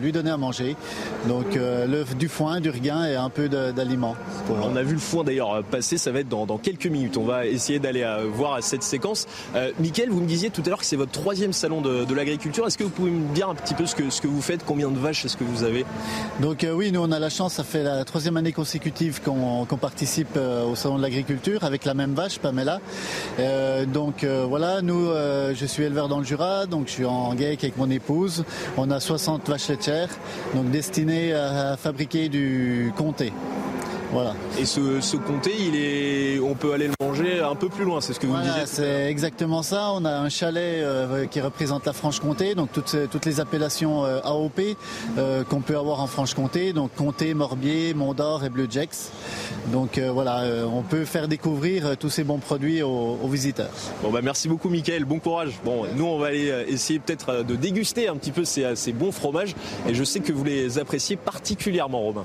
lui 0.00 0.12
donner 0.12 0.30
à 0.30 0.36
manger. 0.36 0.76
Donc 1.26 1.54
le, 1.54 2.04
du 2.14 2.28
foin, 2.28 2.60
du 2.60 2.70
regain 2.70 3.04
et 3.06 3.16
un 3.16 3.30
peu 3.30 3.48
d'aliments. 3.48 4.16
On 4.50 4.76
a 4.76 4.82
vu 4.82 4.94
le 4.94 5.00
foin 5.00 5.24
d'ailleurs 5.24 5.62
passer, 5.64 5.98
ça 5.98 6.10
va 6.10 6.20
être 6.20 6.28
dans, 6.28 6.46
dans, 6.46 6.58
quelques 6.58 6.86
minutes. 6.86 7.16
On 7.16 7.24
va 7.24 7.46
essayer 7.46 7.78
d'aller 7.78 8.06
voir 8.32 8.62
cette 8.62 8.82
séquence. 8.82 9.26
Euh, 9.54 9.70
Mickaël, 9.78 10.10
vous 10.10 10.20
me 10.20 10.26
disiez 10.26 10.50
tout 10.50 10.62
à 10.66 10.70
l'heure 10.70 10.80
que 10.80 10.84
c'est 10.84 10.96
votre 10.96 11.12
troisième 11.12 11.52
salon 11.52 11.80
de, 11.80 12.04
de 12.04 12.14
l'agriculture. 12.14 12.66
Est-ce 12.66 12.78
que 12.78 12.84
vous 12.84 12.90
pouvez 12.90 13.10
me 13.10 13.34
dire 13.34 13.48
un 13.48 13.54
petit 13.54 13.74
peu 13.74 13.86
ce 13.86 13.94
que, 13.94 14.10
ce 14.10 14.20
que 14.20 14.26
vous 14.26 14.42
faites? 14.42 14.64
Combien 14.64 14.90
de 14.90 14.98
vaches 14.98 15.24
est-ce 15.24 15.36
que 15.36 15.44
vous 15.44 15.64
avez? 15.64 15.84
Donc 16.40 16.64
oui, 16.74 16.92
nous 16.92 17.00
on 17.00 17.12
a 17.12 17.18
la 17.18 17.30
chance, 17.30 17.54
ça 17.54 17.64
fait 17.64 17.82
la 17.82 18.04
troisième 18.04 18.36
année 18.36 18.52
consécutive 18.52 19.20
qu'on 19.22 19.64
qu 19.64 19.76
participe 19.76 20.36
au 20.36 20.74
salon 20.74 20.96
de 20.96 21.02
l'agriculture 21.02 21.64
avec 21.64 21.84
la 21.84 21.94
même 21.94 22.14
vache, 22.14 22.38
Pamela. 22.38 22.80
Euh, 23.38 23.86
donc 23.86 24.24
euh, 24.24 24.44
voilà, 24.48 24.82
nous, 24.82 25.08
euh, 25.08 25.54
je 25.54 25.66
suis 25.66 25.84
éleveur 25.84 26.08
dans 26.08 26.18
le 26.18 26.24
Jura, 26.24 26.66
donc 26.66 26.86
je 26.86 26.92
suis 26.92 27.04
en 27.04 27.34
GAEC 27.34 27.64
avec 27.64 27.76
mon 27.76 27.90
épouse. 27.90 28.44
On 28.76 28.90
a 28.90 29.00
60 29.00 29.48
vaches 29.48 29.68
laitières, 29.68 30.10
donc 30.54 30.70
destinées 30.70 31.32
à 31.32 31.76
fabriquer 31.76 32.28
du 32.28 32.92
comté. 32.96 33.32
Voilà. 34.12 34.34
Et 34.58 34.64
ce, 34.64 35.00
ce 35.00 35.16
comté, 35.16 35.52
il 35.58 35.76
est, 35.76 36.40
on 36.40 36.54
peut 36.54 36.72
aller 36.72 36.88
le 36.88 36.94
manger 37.00 37.40
un 37.40 37.54
peu 37.54 37.68
plus 37.68 37.84
loin, 37.84 38.00
c'est 38.00 38.12
ce 38.12 38.18
que 38.20 38.26
vous 38.26 38.32
Voilà, 38.32 38.48
disiez. 38.50 38.66
c'est 38.66 39.06
exactement 39.10 39.62
ça. 39.62 39.92
On 39.92 40.04
a 40.04 40.10
un 40.10 40.28
chalet 40.28 40.82
euh, 40.82 41.26
qui 41.26 41.40
représente 41.40 41.86
la 41.86 41.92
Franche-Comté, 41.92 42.54
donc 42.54 42.70
toutes, 42.72 43.24
les 43.24 43.40
appellations 43.40 44.04
euh, 44.04 44.20
AOP 44.24 44.60
euh, 45.18 45.44
qu'on 45.44 45.60
peut 45.60 45.76
avoir 45.76 46.00
en 46.00 46.06
Franche-Comté, 46.06 46.72
donc 46.72 46.90
Comté, 46.96 47.34
Morbier, 47.34 47.94
Mont-d'Or 47.94 48.44
et 48.44 48.48
Bleu 48.50 48.66
Jacks. 48.68 48.96
Donc 49.72 49.98
euh, 49.98 50.10
voilà, 50.10 50.40
euh, 50.40 50.64
on 50.64 50.82
peut 50.82 51.04
faire 51.04 51.28
découvrir 51.28 51.86
euh, 51.86 51.94
tous 51.98 52.10
ces 52.10 52.24
bons 52.24 52.38
produits 52.38 52.82
aux, 52.82 53.18
aux 53.22 53.28
visiteurs. 53.28 53.70
Bon 54.02 54.10
bah 54.10 54.20
merci 54.22 54.48
beaucoup 54.48 54.68
Mickaël, 54.70 55.04
bon 55.04 55.18
courage. 55.20 55.60
Bon, 55.64 55.84
nous 55.96 56.06
on 56.06 56.18
va 56.18 56.28
aller 56.28 56.64
essayer 56.68 56.98
peut-être 56.98 57.44
de 57.44 57.54
déguster 57.54 58.08
un 58.08 58.16
petit 58.16 58.32
peu 58.32 58.44
ces, 58.44 58.74
ces 58.74 58.92
bons 58.92 59.12
fromages 59.12 59.54
et 59.88 59.94
je 59.94 60.02
sais 60.02 60.20
que 60.20 60.32
vous 60.32 60.44
les 60.44 60.78
appréciez 60.78 61.16
particulièrement 61.16 62.00
Romain. 62.00 62.24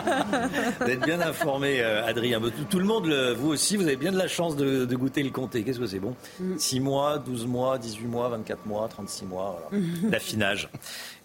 Vous 0.90 0.96
êtes 0.96 1.04
bien 1.04 1.20
informé, 1.20 1.80
euh, 1.80 2.04
Adrien. 2.04 2.40
Tout, 2.40 2.64
tout 2.68 2.78
le 2.80 2.84
monde, 2.84 3.08
vous 3.38 3.50
aussi, 3.50 3.76
vous 3.76 3.84
avez 3.84 3.94
bien 3.94 4.10
de 4.10 4.18
la 4.18 4.26
chance 4.26 4.56
de, 4.56 4.84
de 4.84 4.96
goûter 4.96 5.22
le 5.22 5.30
comté. 5.30 5.62
Qu'est-ce 5.62 5.78
que 5.78 5.86
c'est 5.86 6.00
bon 6.00 6.16
6 6.56 6.80
mois, 6.80 7.18
12 7.18 7.46
mois, 7.46 7.78
18 7.78 8.06
mois, 8.08 8.28
24 8.30 8.66
mois, 8.66 8.88
36 8.88 9.26
mois. 9.26 9.68
Voilà. 9.70 9.84
L'affinage. 10.10 10.68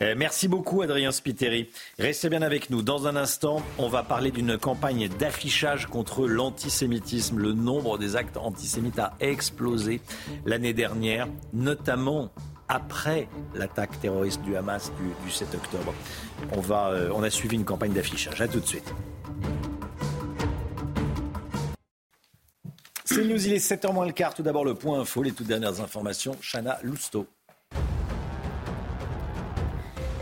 Euh, 0.04 0.14
merci 0.16 0.48
beaucoup, 0.48 0.84
Adrien 0.84 1.12
Spiteri. 1.12 1.72
Restez 1.98 2.30
bien 2.30 2.44
avec 2.44 2.70
nous. 2.70 2.84
Dans 2.84 3.08
un 3.08 3.16
instant, 3.16 3.64
on 3.80 3.88
va 3.88 4.04
parler 4.04 4.30
d'une 4.30 4.56
campagne 4.60 5.10
d'affichage 5.18 5.88
contre 5.88 6.28
l'antisémitisme. 6.28 7.40
Le 7.40 7.54
nombre 7.54 7.98
des 7.98 8.16
actes 8.16 8.38
antisémites 8.38 9.00
a 9.00 9.14
explosé 9.20 10.00
l'année 10.46 10.74
dernière, 10.74 11.28
notamment 11.54 12.30
après 12.68 13.28
l'attaque 13.56 14.00
terroriste 14.00 14.44
du 14.44 14.56
Hamas 14.56 14.92
du, 15.00 15.26
du 15.26 15.32
7 15.32 15.56
octobre. 15.56 15.92
On, 16.52 16.62
va, 16.62 16.90
euh, 16.90 17.10
on 17.16 17.24
a 17.24 17.32
suivi 17.32 17.56
une 17.56 17.66
campagne 17.66 17.94
d'affichage. 17.94 18.40
À 18.42 18.48
tout 18.48 18.60
de 18.60 18.68
suite. 18.68 18.94
C'est 23.06 23.24
News, 23.24 23.48
il 23.48 23.54
est 23.54 23.66
7h 23.66 23.94
moins 23.94 24.06
le 24.06 24.12
quart. 24.12 24.34
Tout 24.34 24.44
d'abord, 24.44 24.66
le 24.66 24.74
point 24.74 25.00
info, 25.00 25.24
les 25.24 25.32
toutes 25.32 25.48
dernières 25.48 25.80
informations. 25.80 26.36
Chana 26.42 26.78
Lousteau. 26.84 27.28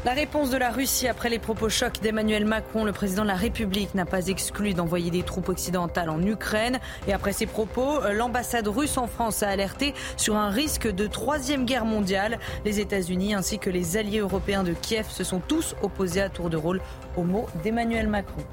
La 0.06 0.12
réponse 0.12 0.50
de 0.50 0.58
la 0.58 0.70
Russie 0.70 1.08
après 1.08 1.30
les 1.30 1.40
propos 1.40 1.70
chocs 1.70 2.02
d'Emmanuel 2.02 2.44
Macron, 2.46 2.84
le 2.84 2.92
président 2.92 3.24
de 3.24 3.30
la 3.30 3.36
République 3.36 3.96
n'a 3.96 4.06
pas 4.06 4.28
exclu 4.28 4.74
d'envoyer 4.74 5.10
des 5.12 5.24
troupes 5.24 5.48
occidentales 5.48 6.10
en 6.10 6.22
Ukraine. 6.22 6.80
Et 7.08 7.14
après 7.14 7.32
ces 7.32 7.46
propos, 7.46 8.04
euh, 8.04 8.12
l'ambassade 8.12 8.68
russe 8.68 8.98
en 8.98 9.08
France 9.08 9.44
a 9.44 9.48
alerté 9.48 9.94
sur 10.18 10.36
un 10.36 10.50
risque 10.50 10.94
de 10.94 11.08
troisième 11.08 11.66
guerre 11.66 11.86
mondiale. 11.86 12.38
Les 12.66 12.82
États-Unis 12.82 13.34
ainsi 13.34 13.60
que 13.60 13.70
les 13.70 13.96
alliés 13.96 14.20
européens 14.20 14.64
de 14.64 14.74
Kiev 14.74 15.10
se 15.10 15.24
sont 15.24 15.40
tous 15.40 15.74
opposés 15.82 16.22
à 16.22 16.30
tour 16.30 16.50
de 16.50 16.58
rôle 16.58 16.82
aux 17.16 17.24
mots 17.24 17.48
d'Emmanuel 17.64 18.10
Macron. 18.10 18.44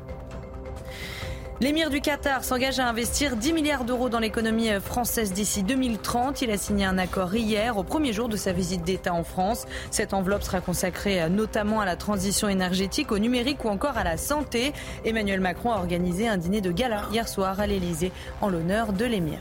L'émir 1.62 1.90
du 1.90 2.00
Qatar 2.00 2.42
s'engage 2.42 2.78
à 2.78 2.88
investir 2.88 3.36
10 3.36 3.52
milliards 3.52 3.84
d'euros 3.84 4.08
dans 4.08 4.18
l'économie 4.18 4.70
française 4.80 5.34
d'ici 5.34 5.62
2030. 5.62 6.40
Il 6.40 6.50
a 6.50 6.56
signé 6.56 6.86
un 6.86 6.96
accord 6.96 7.34
hier, 7.34 7.76
au 7.76 7.82
premier 7.82 8.14
jour 8.14 8.30
de 8.30 8.36
sa 8.38 8.54
visite 8.54 8.82
d'État 8.82 9.12
en 9.12 9.24
France. 9.24 9.66
Cette 9.90 10.14
enveloppe 10.14 10.42
sera 10.42 10.62
consacrée 10.62 11.20
euh, 11.20 11.28
notamment 11.28 11.80
à 11.80 11.84
la 11.84 11.96
transition 11.96 12.48
énergétique, 12.48 13.12
au 13.12 13.18
numérique 13.18 13.62
ou 13.66 13.68
encore 13.68 13.98
à 13.98 14.04
la 14.04 14.16
santé. 14.16 14.72
Emmanuel 15.04 15.40
Macron 15.40 15.72
a 15.72 15.76
organisé 15.76 16.26
un 16.28 16.38
dîner 16.38 16.62
de 16.62 16.72
gala 16.72 17.02
hier 17.12 17.28
soir 17.28 17.60
à 17.60 17.66
l'Élysée 17.66 18.10
en 18.40 18.48
l'honneur 18.48 18.94
de 18.94 19.04
l'émir. 19.04 19.38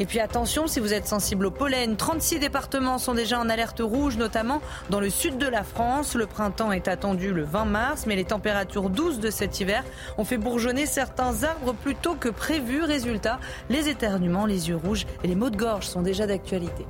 Et 0.00 0.06
puis 0.06 0.20
attention, 0.20 0.68
si 0.68 0.78
vous 0.78 0.94
êtes 0.94 1.08
sensible 1.08 1.46
au 1.46 1.50
pollen, 1.50 1.96
36 1.96 2.38
départements 2.38 2.98
sont 2.98 3.14
déjà 3.14 3.40
en 3.40 3.48
alerte 3.48 3.80
rouge, 3.80 4.16
notamment 4.16 4.60
dans 4.90 5.00
le 5.00 5.10
sud 5.10 5.38
de 5.38 5.46
la 5.46 5.64
France. 5.64 6.14
Le 6.14 6.26
printemps 6.26 6.70
est 6.70 6.86
attendu 6.86 7.32
le 7.32 7.42
20 7.42 7.64
mars, 7.64 8.04
mais 8.06 8.14
les 8.14 8.24
températures 8.24 8.90
douces 8.90 9.18
de 9.18 9.30
cet 9.30 9.58
hiver 9.58 9.82
ont 10.16 10.24
fait 10.24 10.38
bourgeonner 10.38 10.86
certains 10.86 11.42
arbres 11.42 11.74
plus 11.74 11.96
tôt 11.96 12.14
que 12.14 12.28
prévu. 12.28 12.82
Résultat, 12.82 13.40
les 13.70 13.88
éternuements, 13.88 14.46
les 14.46 14.68
yeux 14.68 14.76
rouges 14.76 15.06
et 15.24 15.26
les 15.26 15.34
maux 15.34 15.50
de 15.50 15.56
gorge 15.56 15.86
sont 15.86 16.02
déjà 16.02 16.26
d'actualité. 16.26 16.86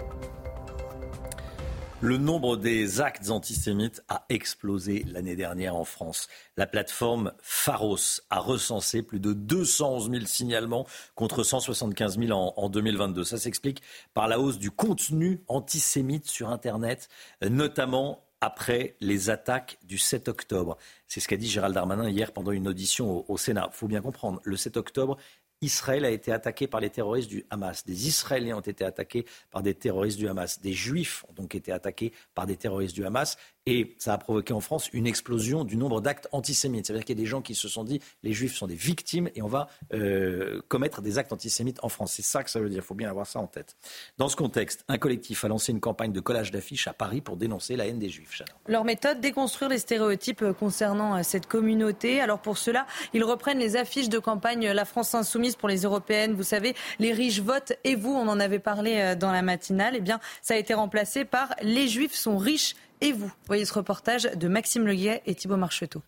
Le 2.00 2.16
nombre 2.16 2.56
des 2.56 3.00
actes 3.00 3.28
antisémites 3.28 4.04
a 4.08 4.24
explosé 4.28 5.04
l'année 5.08 5.34
dernière 5.34 5.74
en 5.74 5.84
France. 5.84 6.28
La 6.56 6.68
plateforme 6.68 7.32
Pharos 7.42 8.20
a 8.30 8.38
recensé 8.38 9.02
plus 9.02 9.18
de 9.18 9.32
211 9.32 10.08
000 10.08 10.24
signalements 10.26 10.86
contre 11.16 11.42
175 11.42 12.20
000 12.20 12.30
en, 12.30 12.54
en 12.56 12.68
2022. 12.68 13.24
Ça 13.24 13.36
s'explique 13.36 13.82
par 14.14 14.28
la 14.28 14.38
hausse 14.38 14.60
du 14.60 14.70
contenu 14.70 15.42
antisémite 15.48 16.28
sur 16.28 16.50
Internet, 16.50 17.08
notamment 17.42 18.22
après 18.40 18.94
les 19.00 19.30
attaques 19.30 19.78
du 19.82 19.98
7 19.98 20.28
octobre. 20.28 20.78
C'est 21.08 21.18
ce 21.18 21.26
qu'a 21.26 21.36
dit 21.36 21.48
Gérald 21.48 21.74
Darmanin 21.74 22.08
hier 22.08 22.32
pendant 22.32 22.52
une 22.52 22.68
audition 22.68 23.10
au, 23.10 23.24
au 23.26 23.36
Sénat. 23.36 23.70
Il 23.72 23.76
faut 23.76 23.88
bien 23.88 24.02
comprendre, 24.02 24.40
le 24.44 24.56
7 24.56 24.76
octobre, 24.76 25.16
Israël 25.60 26.04
a 26.04 26.10
été 26.10 26.32
attaqué 26.32 26.66
par 26.66 26.80
les 26.80 26.90
terroristes 26.90 27.28
du 27.28 27.44
Hamas. 27.50 27.84
Des 27.84 28.06
Israéliens 28.08 28.58
ont 28.58 28.60
été 28.60 28.84
attaqués 28.84 29.26
par 29.50 29.62
des 29.62 29.74
terroristes 29.74 30.18
du 30.18 30.28
Hamas. 30.28 30.60
Des 30.60 30.72
Juifs 30.72 31.24
ont 31.28 31.32
donc 31.32 31.54
été 31.54 31.72
attaqués 31.72 32.12
par 32.34 32.46
des 32.46 32.56
terroristes 32.56 32.94
du 32.94 33.04
Hamas. 33.04 33.36
Et 33.70 33.94
ça 33.98 34.14
a 34.14 34.18
provoqué 34.18 34.54
en 34.54 34.60
France 34.60 34.88
une 34.94 35.06
explosion 35.06 35.62
du 35.62 35.76
nombre 35.76 36.00
d'actes 36.00 36.26
antisémites. 36.32 36.86
C'est-à-dire 36.86 37.04
qu'il 37.04 37.18
y 37.18 37.20
a 37.20 37.22
des 37.22 37.28
gens 37.28 37.42
qui 37.42 37.54
se 37.54 37.68
sont 37.68 37.84
dit 37.84 38.00
les 38.22 38.32
Juifs 38.32 38.56
sont 38.56 38.66
des 38.66 38.74
victimes 38.74 39.28
et 39.34 39.42
on 39.42 39.46
va 39.46 39.68
euh, 39.92 40.62
commettre 40.68 41.02
des 41.02 41.18
actes 41.18 41.34
antisémites 41.34 41.78
en 41.82 41.90
France. 41.90 42.12
C'est 42.12 42.22
ça 42.22 42.42
que 42.42 42.48
ça 42.48 42.60
veut 42.60 42.70
dire. 42.70 42.78
Il 42.78 42.86
faut 42.86 42.94
bien 42.94 43.10
avoir 43.10 43.26
ça 43.26 43.40
en 43.40 43.46
tête. 43.46 43.76
Dans 44.16 44.30
ce 44.30 44.36
contexte, 44.36 44.86
un 44.88 44.96
collectif 44.96 45.44
a 45.44 45.48
lancé 45.48 45.70
une 45.72 45.80
campagne 45.80 46.12
de 46.12 46.20
collage 46.20 46.50
d'affiches 46.50 46.88
à 46.88 46.94
Paris 46.94 47.20
pour 47.20 47.36
dénoncer 47.36 47.76
la 47.76 47.86
haine 47.86 47.98
des 47.98 48.08
Juifs. 48.08 48.42
Leur 48.66 48.84
méthode, 48.84 49.20
déconstruire 49.20 49.68
les 49.68 49.78
stéréotypes 49.78 50.44
concernant 50.58 51.16
euh, 51.16 51.22
cette 51.22 51.46
communauté. 51.46 52.22
Alors 52.22 52.38
pour 52.38 52.56
cela, 52.56 52.86
ils 53.12 53.22
reprennent 53.22 53.58
les 53.58 53.76
affiches 53.76 54.08
de 54.08 54.18
campagne 54.18 54.68
euh, 54.68 54.72
La 54.72 54.86
France 54.86 55.14
Insoumise 55.14 55.56
pour 55.56 55.68
les 55.68 55.82
européennes. 55.82 56.32
Vous 56.32 56.42
savez, 56.42 56.74
les 57.00 57.12
riches 57.12 57.40
votent 57.40 57.74
et 57.84 57.96
vous, 57.96 58.14
on 58.14 58.28
en 58.28 58.40
avait 58.40 58.60
parlé 58.60 58.96
euh, 58.96 59.14
dans 59.14 59.30
la 59.30 59.42
matinale. 59.42 59.92
Eh 59.96 60.00
bien, 60.00 60.20
ça 60.40 60.54
a 60.54 60.56
été 60.56 60.72
remplacé 60.72 61.26
par 61.26 61.54
Les 61.60 61.86
Juifs 61.86 62.14
sont 62.14 62.38
riches 62.38 62.74
et 63.00 63.12
vous. 63.12 63.32
Voyez 63.46 63.64
ce 63.64 63.74
reportage 63.74 64.24
de 64.34 64.48
Maxime 64.48 64.86
Leguet 64.86 65.22
et 65.26 65.34
Thibault 65.34 65.56
Marcheteau. 65.56 66.02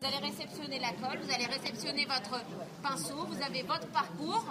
Vous 0.00 0.06
allez 0.08 0.26
réceptionner 0.26 0.78
la 0.78 0.90
colle, 0.90 1.18
vous 1.22 1.32
allez 1.34 1.46
réceptionner 1.46 2.04
votre 2.06 2.40
pinceau, 2.82 3.26
vous 3.26 3.42
avez 3.42 3.62
votre 3.62 3.86
parcours 3.88 4.44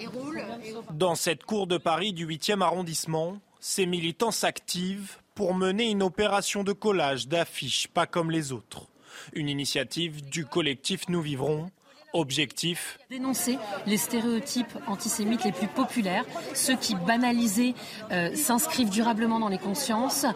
et 0.00 0.06
roule. 0.06 0.42
et- 0.64 0.74
Dans 0.92 1.14
cette 1.14 1.44
cour 1.44 1.66
de 1.66 1.78
Paris 1.78 2.12
du 2.12 2.26
8e 2.26 2.62
arrondissement, 2.62 3.38
ces 3.58 3.86
militants 3.86 4.30
s'activent 4.32 5.16
pour 5.34 5.54
mener 5.54 5.90
une 5.90 6.02
opération 6.02 6.62
de 6.62 6.72
collage 6.72 7.26
d'affiches 7.26 7.88
pas 7.88 8.06
comme 8.06 8.30
les 8.30 8.52
autres. 8.52 8.86
Une 9.32 9.48
initiative 9.48 10.22
du 10.28 10.44
collectif 10.44 11.08
Nous 11.08 11.22
Vivrons. 11.22 11.70
Objectif 12.12 12.98
Dénoncer 13.10 13.58
les 13.86 13.96
stéréotypes 13.96 14.72
antisémites 14.86 15.44
les 15.44 15.52
plus 15.52 15.68
populaires, 15.68 16.24
ceux 16.54 16.76
qui 16.76 16.94
banalisés 16.94 17.74
euh, 18.10 18.34
s'inscrivent 18.34 18.90
durablement 18.90 19.40
dans 19.40 19.48
les 19.48 19.58
consciences, 19.58 20.26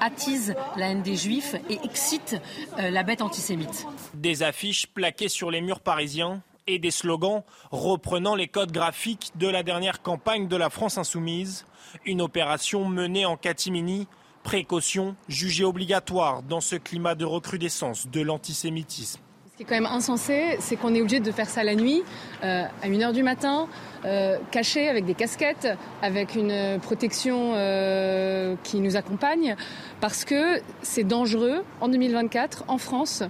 attisent 0.00 0.54
la 0.76 0.88
haine 0.88 1.02
des 1.02 1.16
juifs 1.16 1.54
et 1.68 1.78
excitent 1.84 2.40
euh, 2.78 2.90
la 2.90 3.02
bête 3.02 3.22
antisémite. 3.22 3.86
Des 4.14 4.42
affiches 4.42 4.86
plaquées 4.86 5.28
sur 5.28 5.50
les 5.50 5.60
murs 5.60 5.80
parisiens 5.80 6.42
et 6.66 6.78
des 6.78 6.90
slogans 6.90 7.42
reprenant 7.70 8.34
les 8.34 8.48
codes 8.48 8.72
graphiques 8.72 9.32
de 9.36 9.48
la 9.48 9.62
dernière 9.62 10.02
campagne 10.02 10.48
de 10.48 10.56
la 10.56 10.70
France 10.70 10.98
Insoumise. 10.98 11.66
Une 12.04 12.20
opération 12.20 12.86
menée 12.88 13.26
en 13.26 13.36
catimini, 13.36 14.08
précaution 14.42 15.16
jugée 15.28 15.64
obligatoire 15.64 16.42
dans 16.42 16.60
ce 16.60 16.76
climat 16.76 17.14
de 17.14 17.24
recrudescence 17.24 18.08
de 18.08 18.20
l'antisémitisme. 18.20 19.20
Ce 19.56 19.64
qui 19.64 19.72
est 19.72 19.74
quand 19.74 19.82
même 19.82 19.90
insensé, 19.90 20.58
c'est 20.60 20.76
qu'on 20.76 20.94
est 20.94 21.00
obligé 21.00 21.18
de 21.18 21.32
faire 21.32 21.48
ça 21.48 21.64
la 21.64 21.74
nuit, 21.74 22.02
euh, 22.44 22.64
à 22.82 22.88
1h 22.88 23.14
du 23.14 23.22
matin, 23.22 23.68
euh, 24.04 24.36
caché 24.50 24.86
avec 24.86 25.06
des 25.06 25.14
casquettes, 25.14 25.68
avec 26.02 26.34
une 26.34 26.78
protection 26.78 27.52
euh, 27.54 28.54
qui 28.64 28.80
nous 28.80 28.96
accompagne, 28.96 29.56
parce 30.02 30.26
que 30.26 30.60
c'est 30.82 31.04
dangereux 31.04 31.64
en 31.80 31.88
2024 31.88 32.64
en 32.68 32.76
France 32.76 33.22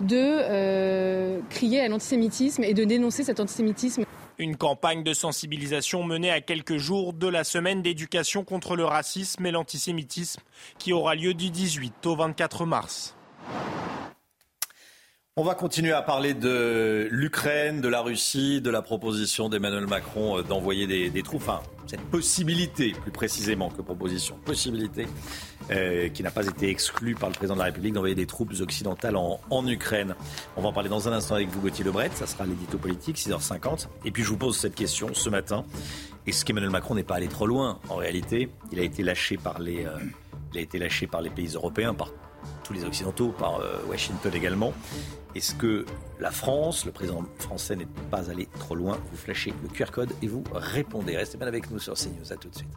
de 0.00 1.38
crier 1.48 1.82
à 1.82 1.86
l'antisémitisme 1.86 2.64
et 2.64 2.74
de 2.74 2.82
dénoncer 2.82 3.22
cet 3.22 3.38
antisémitisme. 3.38 4.02
Une 4.36 4.56
campagne 4.56 5.04
de 5.04 5.12
sensibilisation 5.12 6.02
menée 6.02 6.32
à 6.32 6.40
quelques 6.40 6.78
jours 6.78 7.12
de 7.12 7.28
la 7.28 7.44
semaine 7.44 7.82
d'éducation 7.82 8.42
contre 8.42 8.74
le 8.74 8.84
racisme 8.84 9.46
et 9.46 9.52
l'antisémitisme 9.52 10.40
qui 10.80 10.92
aura 10.92 11.14
lieu 11.14 11.34
du 11.34 11.50
18 11.50 12.04
au 12.06 12.16
24 12.16 12.66
mars. 12.66 13.14
On 15.40 15.44
va 15.44 15.54
continuer 15.54 15.92
à 15.92 16.02
parler 16.02 16.34
de 16.34 17.06
l'Ukraine, 17.12 17.80
de 17.80 17.86
la 17.86 18.00
Russie, 18.00 18.60
de 18.60 18.70
la 18.70 18.82
proposition 18.82 19.48
d'Emmanuel 19.48 19.86
Macron 19.86 20.36
euh, 20.36 20.42
d'envoyer 20.42 20.88
des, 20.88 21.22
troupes. 21.22 21.42
Enfin, 21.42 21.60
cette 21.86 22.00
possibilité, 22.00 22.90
plus 22.90 23.12
précisément 23.12 23.68
que 23.70 23.80
proposition, 23.80 24.36
possibilité 24.44 25.06
euh, 25.70 26.08
qui 26.08 26.24
n'a 26.24 26.32
pas 26.32 26.44
été 26.44 26.68
exclue 26.68 27.14
par 27.14 27.28
le 27.28 27.36
président 27.36 27.54
de 27.54 27.60
la 27.60 27.66
République 27.66 27.94
d'envoyer 27.94 28.16
des 28.16 28.26
troupes 28.26 28.52
occidentales 28.58 29.14
en, 29.14 29.68
Ukraine. 29.68 30.16
On 30.56 30.62
va 30.62 30.70
en 30.70 30.72
parler 30.72 30.88
dans 30.88 31.08
un 31.08 31.12
instant 31.12 31.36
avec 31.36 31.50
vous, 31.50 31.60
Gauthier 31.60 31.84
Lebret. 31.84 32.10
Ça 32.14 32.26
sera 32.26 32.44
l'édito 32.44 32.76
politique, 32.76 33.16
6h50. 33.16 33.86
Et 34.04 34.10
puis 34.10 34.24
je 34.24 34.30
vous 34.30 34.38
pose 34.38 34.58
cette 34.58 34.74
question 34.74 35.10
ce 35.12 35.30
matin. 35.30 35.64
Est-ce 36.26 36.44
qu'Emmanuel 36.44 36.72
Macron 36.72 36.96
n'est 36.96 37.04
pas 37.04 37.14
allé 37.14 37.28
trop 37.28 37.46
loin 37.46 37.78
En 37.90 37.94
réalité, 37.94 38.50
il 38.72 38.80
a 38.80 38.82
été 38.82 39.04
lâché 39.04 39.36
par 39.36 39.60
les, 39.60 39.86
euh, 39.86 39.98
il 40.52 40.58
a 40.58 40.62
été 40.62 40.80
lâché 40.80 41.06
par 41.06 41.22
les 41.22 41.30
pays 41.30 41.54
européens, 41.54 41.94
tous 42.64 42.72
les 42.72 42.84
Occidentaux, 42.84 43.28
par 43.28 43.60
euh, 43.60 43.78
Washington 43.88 44.32
également. 44.34 44.72
Est-ce 45.34 45.54
que 45.54 45.86
la 46.20 46.30
France, 46.30 46.84
le 46.84 46.92
président 46.92 47.24
français 47.38 47.76
n'est 47.76 47.88
pas 48.10 48.30
allé 48.30 48.48
trop 48.58 48.74
loin? 48.74 48.98
Vous 49.10 49.16
flashez 49.16 49.54
le 49.62 49.68
QR 49.68 49.90
code 49.92 50.12
et 50.22 50.26
vous 50.26 50.42
répondez. 50.52 51.16
Restez 51.16 51.38
bien 51.38 51.46
avec 51.46 51.70
nous 51.70 51.78
sur 51.78 51.94
CNews. 51.94 52.32
À 52.32 52.36
tout 52.36 52.48
de 52.48 52.56
suite. 52.56 52.68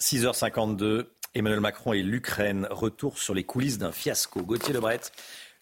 6h52, 0.00 1.06
Emmanuel 1.34 1.60
Macron 1.60 1.92
et 1.92 2.02
l'Ukraine. 2.02 2.66
Retour 2.70 3.18
sur 3.18 3.34
les 3.34 3.44
coulisses 3.44 3.78
d'un 3.78 3.92
fiasco. 3.92 4.42
Gauthier 4.42 4.72
Lebret, 4.72 5.00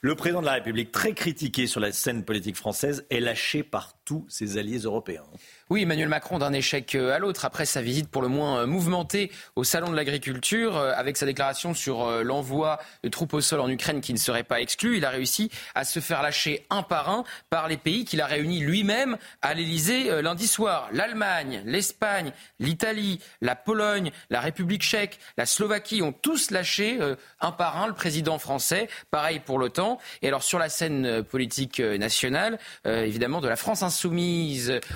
le 0.00 0.14
président 0.14 0.40
de 0.40 0.46
la 0.46 0.52
République, 0.52 0.92
très 0.92 1.12
critiqué 1.12 1.66
sur 1.66 1.80
la 1.80 1.92
scène 1.92 2.24
politique 2.24 2.56
française, 2.56 3.04
est 3.10 3.20
lâché 3.20 3.62
par 3.62 3.97
ses 4.28 4.58
alliés 4.58 4.78
européens. 4.78 5.24
Oui, 5.70 5.82
Emmanuel 5.82 6.08
Macron 6.08 6.38
d'un 6.38 6.54
échec 6.54 6.94
euh, 6.94 7.14
à 7.14 7.18
l'autre 7.18 7.44
après 7.44 7.66
sa 7.66 7.82
visite 7.82 8.08
pour 8.08 8.22
le 8.22 8.28
moins 8.28 8.60
euh, 8.60 8.66
mouvementée 8.66 9.30
au 9.54 9.64
Salon 9.64 9.90
de 9.90 9.96
l'Agriculture, 9.96 10.78
euh, 10.78 10.94
avec 10.96 11.18
sa 11.18 11.26
déclaration 11.26 11.74
sur 11.74 12.08
l'envoi 12.24 12.78
de 13.04 13.10
troupes 13.10 13.34
au 13.34 13.42
sol 13.42 13.60
en 13.60 13.68
Ukraine 13.68 14.00
qui 14.00 14.14
ne 14.14 14.18
serait 14.18 14.44
pas 14.44 14.62
exclu. 14.62 14.96
Il 14.96 15.04
a 15.04 15.10
réussi 15.10 15.50
à 15.74 15.84
se 15.84 16.00
faire 16.00 16.22
lâcher 16.22 16.64
un 16.70 16.82
par 16.82 17.10
un 17.10 17.24
par 17.50 17.68
les 17.68 17.76
pays 17.76 18.06
qu'il 18.06 18.22
a 18.22 18.26
réunis 18.26 18.60
lui-même 18.60 19.18
à 19.42 19.52
l'Elysée 19.52 20.22
lundi 20.22 20.46
soir. 20.46 20.88
L'Allemagne, 20.92 21.62
l'Espagne, 21.66 22.32
l'Italie, 22.58 23.20
la 23.42 23.54
Pologne, 23.54 24.10
la 24.30 24.40
République 24.40 24.82
tchèque, 24.82 25.18
la 25.36 25.44
Slovaquie 25.44 26.00
ont 26.00 26.12
tous 26.12 26.50
lâché 26.50 26.98
un 27.40 27.52
par 27.52 27.76
un 27.82 27.86
le 27.86 27.94
président 27.94 28.38
français. 28.38 28.88
Pareil 29.10 29.40
pour 29.40 29.58
l'OTAN. 29.58 29.98
Et 30.22 30.28
alors 30.28 30.42
sur 30.42 30.58
la 30.58 30.68
scène 30.68 31.22
politique 31.22 31.80
nationale, 31.80 32.58
évidemment 32.84 33.40
de 33.40 33.48
la 33.48 33.56
France 33.56 33.82
insoumise 33.82 33.97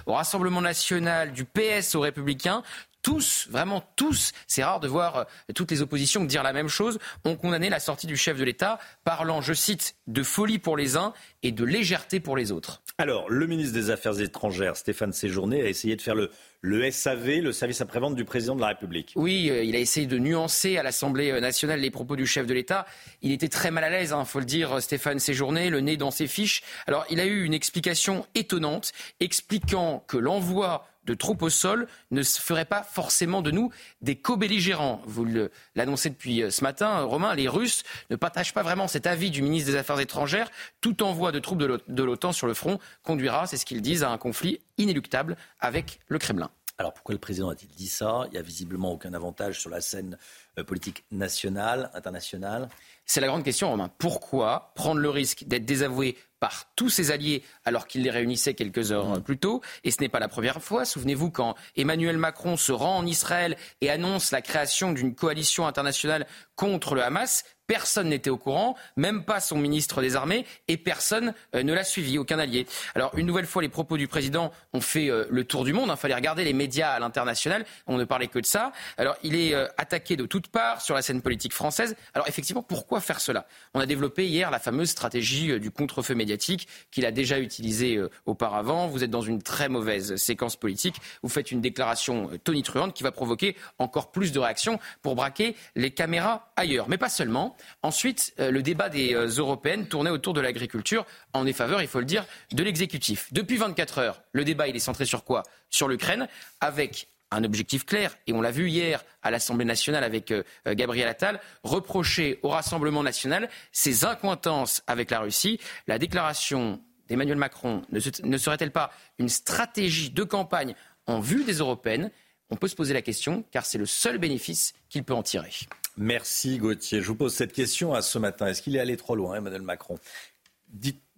au 0.06 0.12
Rassemblement 0.14 0.60
national, 0.60 1.32
du 1.32 1.44
PS 1.44 1.94
aux 1.94 2.00
Républicains, 2.00 2.62
tous, 3.02 3.48
vraiment 3.50 3.82
tous, 3.96 4.32
c'est 4.46 4.64
rare 4.64 4.80
de 4.80 4.88
voir 4.88 5.16
euh, 5.16 5.24
toutes 5.54 5.70
les 5.70 5.82
oppositions 5.82 6.24
dire 6.24 6.42
la 6.42 6.52
même 6.52 6.68
chose, 6.68 6.98
ont 7.24 7.36
condamné 7.36 7.68
la 7.68 7.80
sortie 7.80 8.06
du 8.06 8.16
chef 8.16 8.38
de 8.38 8.44
l'État, 8.44 8.78
parlant, 9.04 9.40
je 9.40 9.52
cite, 9.52 9.96
de 10.06 10.22
folie 10.22 10.58
pour 10.58 10.76
les 10.76 10.96
uns 10.96 11.12
et 11.42 11.52
de 11.52 11.64
légèreté 11.64 12.20
pour 12.20 12.36
les 12.36 12.52
autres. 12.52 12.82
Alors, 12.98 13.28
le 13.28 13.46
ministre 13.46 13.74
des 13.74 13.90
Affaires 13.90 14.20
étrangères, 14.20 14.76
Stéphane 14.76 15.12
Séjourné, 15.12 15.62
a 15.62 15.66
essayé 15.66 15.96
de 15.96 16.02
faire 16.02 16.14
le, 16.14 16.30
le 16.60 16.88
SAV, 16.90 17.40
le 17.40 17.52
service 17.52 17.80
après-vente 17.80 18.14
du 18.14 18.24
président 18.24 18.54
de 18.54 18.60
la 18.60 18.68
République. 18.68 19.12
Oui, 19.16 19.50
euh, 19.50 19.64
il 19.64 19.74
a 19.74 19.78
essayé 19.78 20.06
de 20.06 20.18
nuancer 20.18 20.76
à 20.76 20.82
l'Assemblée 20.82 21.40
nationale 21.40 21.80
les 21.80 21.90
propos 21.90 22.14
du 22.14 22.26
chef 22.26 22.46
de 22.46 22.54
l'État. 22.54 22.86
Il 23.20 23.32
était 23.32 23.48
très 23.48 23.70
mal 23.70 23.84
à 23.84 23.90
l'aise, 23.90 24.10
il 24.10 24.14
hein, 24.14 24.24
faut 24.24 24.38
le 24.38 24.44
dire, 24.44 24.80
Stéphane 24.80 25.18
Séjourné, 25.18 25.70
le 25.70 25.80
nez 25.80 25.96
dans 25.96 26.10
ses 26.10 26.28
fiches. 26.28 26.62
Alors, 26.86 27.04
il 27.10 27.18
a 27.18 27.24
eu 27.24 27.44
une 27.44 27.54
explication 27.54 28.26
étonnante, 28.34 28.92
expliquant 29.20 30.04
que 30.06 30.16
l'envoi 30.16 30.86
de 31.04 31.14
troupes 31.14 31.42
au 31.42 31.50
sol 31.50 31.88
ne 32.10 32.22
ferait 32.22 32.64
pas 32.64 32.82
forcément 32.82 33.42
de 33.42 33.50
nous 33.50 33.70
des 34.00 34.16
co-belligérants. 34.16 35.02
Vous 35.04 35.26
l'annoncez 35.74 36.10
depuis 36.10 36.42
euh, 36.42 36.50
ce 36.50 36.62
matin, 36.62 37.00
Romain, 37.02 37.34
les 37.34 37.48
Russes 37.48 37.82
ne 38.10 38.16
partagent 38.16 38.54
pas 38.54 38.62
vraiment 38.62 38.88
cet 38.88 39.06
avis 39.06 39.30
du 39.30 39.42
ministre 39.42 39.70
des 39.70 39.76
Affaires 39.76 40.00
étrangères. 40.00 40.50
Tout 40.80 41.02
envoi 41.02 41.32
de 41.32 41.38
troupes 41.38 41.58
de 41.58 42.02
l'OTAN 42.02 42.32
sur 42.32 42.46
le 42.46 42.54
front 42.54 42.78
conduira, 43.02 43.46
c'est 43.46 43.56
ce 43.56 43.64
qu'ils 43.64 43.82
disent, 43.82 44.04
à 44.04 44.10
un 44.10 44.18
conflit 44.18 44.60
inéluctable 44.78 45.36
avec 45.60 46.00
le 46.08 46.18
Kremlin. 46.18 46.50
Alors 46.78 46.94
pourquoi 46.94 47.14
le 47.14 47.20
président 47.20 47.48
a-t-il 47.50 47.70
dit 47.76 47.88
ça? 47.88 48.24
Il 48.26 48.32
n'y 48.32 48.38
a 48.38 48.42
visiblement 48.42 48.92
aucun 48.92 49.12
avantage 49.14 49.60
sur 49.60 49.70
la 49.70 49.80
scène 49.80 50.18
euh, 50.58 50.64
politique 50.64 51.04
nationale, 51.12 51.90
internationale. 51.94 52.68
C'est 53.04 53.20
la 53.20 53.26
grande 53.26 53.44
question, 53.44 53.70
Romain. 53.70 53.90
Pourquoi 53.98 54.72
prendre 54.74 55.00
le 55.00 55.10
risque 55.10 55.44
d'être 55.44 55.64
désavoué 55.64 56.16
par 56.42 56.64
tous 56.74 56.90
ses 56.90 57.12
alliés 57.12 57.44
alors 57.64 57.86
qu'il 57.86 58.02
les 58.02 58.10
réunissait 58.10 58.54
quelques 58.54 58.90
heures 58.90 59.22
plus 59.22 59.38
tôt. 59.38 59.60
Et 59.84 59.92
ce 59.92 60.00
n'est 60.00 60.08
pas 60.08 60.18
la 60.18 60.26
première 60.26 60.60
fois. 60.60 60.84
Souvenez-vous 60.84 61.30
quand 61.30 61.54
Emmanuel 61.76 62.18
Macron 62.18 62.56
se 62.56 62.72
rend 62.72 62.96
en 62.96 63.06
Israël 63.06 63.56
et 63.80 63.90
annonce 63.90 64.32
la 64.32 64.42
création 64.42 64.90
d'une 64.90 65.14
coalition 65.14 65.68
internationale 65.68 66.26
contre 66.56 66.96
le 66.96 67.04
Hamas, 67.04 67.44
Personne 67.66 68.08
n'était 68.08 68.30
au 68.30 68.36
courant, 68.36 68.76
même 68.96 69.24
pas 69.24 69.40
son 69.40 69.56
ministre 69.56 70.02
des 70.02 70.16
Armées, 70.16 70.44
et 70.68 70.76
personne 70.76 71.32
euh, 71.54 71.62
ne 71.62 71.72
l'a 71.72 71.84
suivi, 71.84 72.18
aucun 72.18 72.38
allié. 72.38 72.66
Alors, 72.94 73.16
une 73.16 73.26
nouvelle 73.26 73.46
fois, 73.46 73.62
les 73.62 73.68
propos 73.68 73.96
du 73.96 74.08
président 74.08 74.52
ont 74.72 74.80
fait 74.80 75.08
euh, 75.08 75.26
le 75.30 75.44
tour 75.44 75.64
du 75.64 75.72
monde. 75.72 75.88
Il 75.90 75.96
fallait 75.96 76.14
regarder 76.14 76.44
les 76.44 76.52
médias 76.52 76.90
à 76.90 76.98
l'international. 76.98 77.64
On 77.86 77.98
ne 77.98 78.04
parlait 78.04 78.26
que 78.26 78.38
de 78.38 78.46
ça. 78.46 78.72
Alors, 78.98 79.16
il 79.22 79.36
est 79.36 79.54
euh, 79.54 79.68
attaqué 79.78 80.16
de 80.16 80.26
toutes 80.26 80.48
parts 80.48 80.80
sur 80.80 80.94
la 80.94 81.02
scène 81.02 81.22
politique 81.22 81.52
française. 81.52 81.96
Alors, 82.14 82.28
effectivement, 82.28 82.62
pourquoi 82.62 83.00
faire 83.00 83.20
cela? 83.20 83.46
On 83.74 83.80
a 83.80 83.86
développé 83.86 84.26
hier 84.26 84.50
la 84.50 84.58
fameuse 84.58 84.90
stratégie 84.90 85.60
du 85.60 85.70
contre-feu 85.70 86.14
médiatique 86.14 86.68
qu'il 86.90 87.06
a 87.06 87.12
déjà 87.12 87.38
utilisée 87.38 88.00
auparavant. 88.26 88.88
Vous 88.88 89.04
êtes 89.04 89.10
dans 89.10 89.22
une 89.22 89.42
très 89.42 89.68
mauvaise 89.68 90.16
séquence 90.16 90.56
politique. 90.56 90.96
Vous 91.22 91.28
faites 91.28 91.50
une 91.50 91.60
déclaration 91.60 92.30
tonitruante 92.44 92.94
qui 92.94 93.02
va 93.02 93.12
provoquer 93.12 93.56
encore 93.78 94.10
plus 94.10 94.32
de 94.32 94.38
réactions 94.38 94.78
pour 95.02 95.14
braquer 95.14 95.56
les 95.76 95.90
caméras 95.90 96.52
ailleurs. 96.56 96.88
Mais 96.88 96.98
pas 96.98 97.08
seulement. 97.08 97.51
Ensuite, 97.82 98.34
euh, 98.38 98.50
le 98.50 98.62
débat 98.62 98.88
des 98.88 99.14
euh, 99.14 99.26
européennes 99.26 99.86
tournait 99.86 100.10
autour 100.10 100.34
de 100.34 100.40
l'agriculture 100.40 101.06
en 101.32 101.44
défaveur, 101.44 101.82
il 101.82 101.88
faut 101.88 102.00
le 102.00 102.04
dire, 102.04 102.24
de 102.52 102.62
l'exécutif. 102.62 103.32
Depuis 103.32 103.56
24 103.56 103.98
heures, 103.98 104.22
le 104.32 104.44
débat 104.44 104.68
est 104.68 104.78
centré 104.78 105.04
sur 105.04 105.24
quoi? 105.24 105.42
Sur 105.70 105.88
l'Ukraine, 105.88 106.28
avec 106.60 107.08
un 107.30 107.44
objectif 107.44 107.86
clair, 107.86 108.16
et 108.26 108.32
on 108.32 108.40
l'a 108.40 108.50
vu 108.50 108.68
hier 108.68 109.04
à 109.22 109.30
l'Assemblée 109.30 109.64
nationale 109.64 110.04
avec 110.04 110.30
euh, 110.30 110.42
Gabriel 110.66 111.08
Attal, 111.08 111.40
reprocher 111.62 112.38
au 112.42 112.50
Rassemblement 112.50 113.02
national 113.02 113.48
ses 113.72 114.04
incointances 114.04 114.82
avec 114.86 115.10
la 115.10 115.20
Russie. 115.20 115.58
La 115.86 115.98
déclaration 115.98 116.80
d'Emmanuel 117.08 117.38
Macron 117.38 117.82
ne 117.90 118.38
serait-elle 118.38 118.70
pas 118.70 118.90
une 119.18 119.28
stratégie 119.28 120.10
de 120.10 120.24
campagne 120.24 120.74
en 121.06 121.20
vue 121.20 121.44
des 121.44 121.54
européennes? 121.54 122.10
On 122.50 122.56
peut 122.56 122.68
se 122.68 122.76
poser 122.76 122.92
la 122.92 123.02
question, 123.02 123.44
car 123.50 123.64
c'est 123.64 123.78
le 123.78 123.86
seul 123.86 124.18
bénéfice 124.18 124.74
qu'il 124.90 125.04
peut 125.04 125.14
en 125.14 125.22
tirer. 125.22 125.50
Merci 125.96 126.58
Gauthier. 126.58 127.02
Je 127.02 127.08
vous 127.08 127.14
pose 127.14 127.34
cette 127.34 127.52
question 127.52 127.92
à 127.94 128.02
ce 128.02 128.18
matin. 128.18 128.46
Est-ce 128.46 128.62
qu'il 128.62 128.76
est 128.76 128.80
allé 128.80 128.96
trop 128.96 129.14
loin, 129.14 129.36
Emmanuel 129.36 129.62
Macron? 129.62 129.98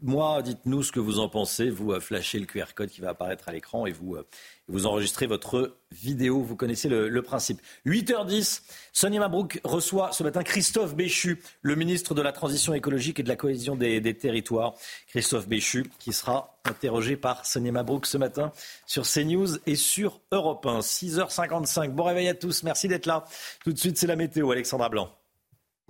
Dites-moi, 0.04 0.42
dites-nous 0.42 0.82
ce 0.82 0.92
que 0.92 1.00
vous 1.00 1.18
en 1.18 1.30
pensez. 1.30 1.70
Vous 1.70 1.92
euh, 1.92 1.98
flashez 1.98 2.38
le 2.38 2.44
QR 2.44 2.74
code 2.74 2.90
qui 2.90 3.00
va 3.00 3.08
apparaître 3.08 3.48
à 3.48 3.52
l'écran 3.52 3.86
et 3.86 3.90
vous 3.90 4.16
euh, 4.16 4.26
vous 4.68 4.84
enregistrez 4.84 5.26
votre 5.26 5.78
vidéo. 5.92 6.42
Vous 6.42 6.56
connaissez 6.56 6.90
le, 6.90 7.22
principe. 7.22 7.62
8h10, 7.86 8.60
Sonia 8.92 9.18
Mabrouk 9.18 9.62
reçoit 9.64 10.12
ce 10.12 10.22
matin 10.22 10.42
Christophe 10.42 10.94
Béchu, 10.94 11.40
le 11.62 11.74
ministre 11.74 12.14
de 12.14 12.20
la 12.20 12.32
Transition 12.32 12.74
écologique 12.74 13.18
et 13.18 13.22
de 13.22 13.30
la 13.30 13.36
cohésion 13.36 13.76
des, 13.76 14.14
territoires. 14.14 14.74
Christophe 15.08 15.48
Béchu, 15.48 15.86
qui 15.98 16.12
sera 16.12 16.58
interrogé 16.66 17.16
par 17.16 17.46
Sonia 17.46 17.72
Mabrouk 17.72 18.04
ce 18.04 18.18
matin 18.18 18.52
sur 18.84 19.04
CNews 19.04 19.56
et 19.64 19.74
sur 19.74 20.20
Europe 20.32 20.66
1. 20.66 20.80
6h55. 20.80 21.92
Bon 21.92 22.04
réveil 22.04 22.28
à 22.28 22.34
tous. 22.34 22.62
Merci 22.62 22.88
d'être 22.88 23.06
là. 23.06 23.24
Tout 23.64 23.72
de 23.72 23.78
suite, 23.78 23.96
c'est 23.96 24.06
la 24.06 24.16
météo. 24.16 24.50
Alexandra 24.50 24.90
Blanc. 24.90 25.08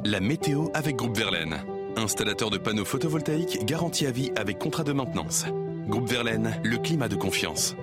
La 0.04 0.20
météo 0.20 0.68
avec 0.72 0.94
Groupe 0.94 1.16
Verlaine. 1.16 1.83
Installateur 1.96 2.50
de 2.50 2.58
panneaux 2.58 2.84
photovoltaïques 2.84 3.64
garantie 3.64 4.06
à 4.06 4.10
vie 4.10 4.32
avec 4.36 4.58
contrat 4.58 4.84
de 4.84 4.92
maintenance. 4.92 5.44
Groupe 5.88 6.08
Verlaine, 6.08 6.60
le 6.62 6.78
climat 6.78 7.08
de 7.08 7.16
confiance. 7.16 7.76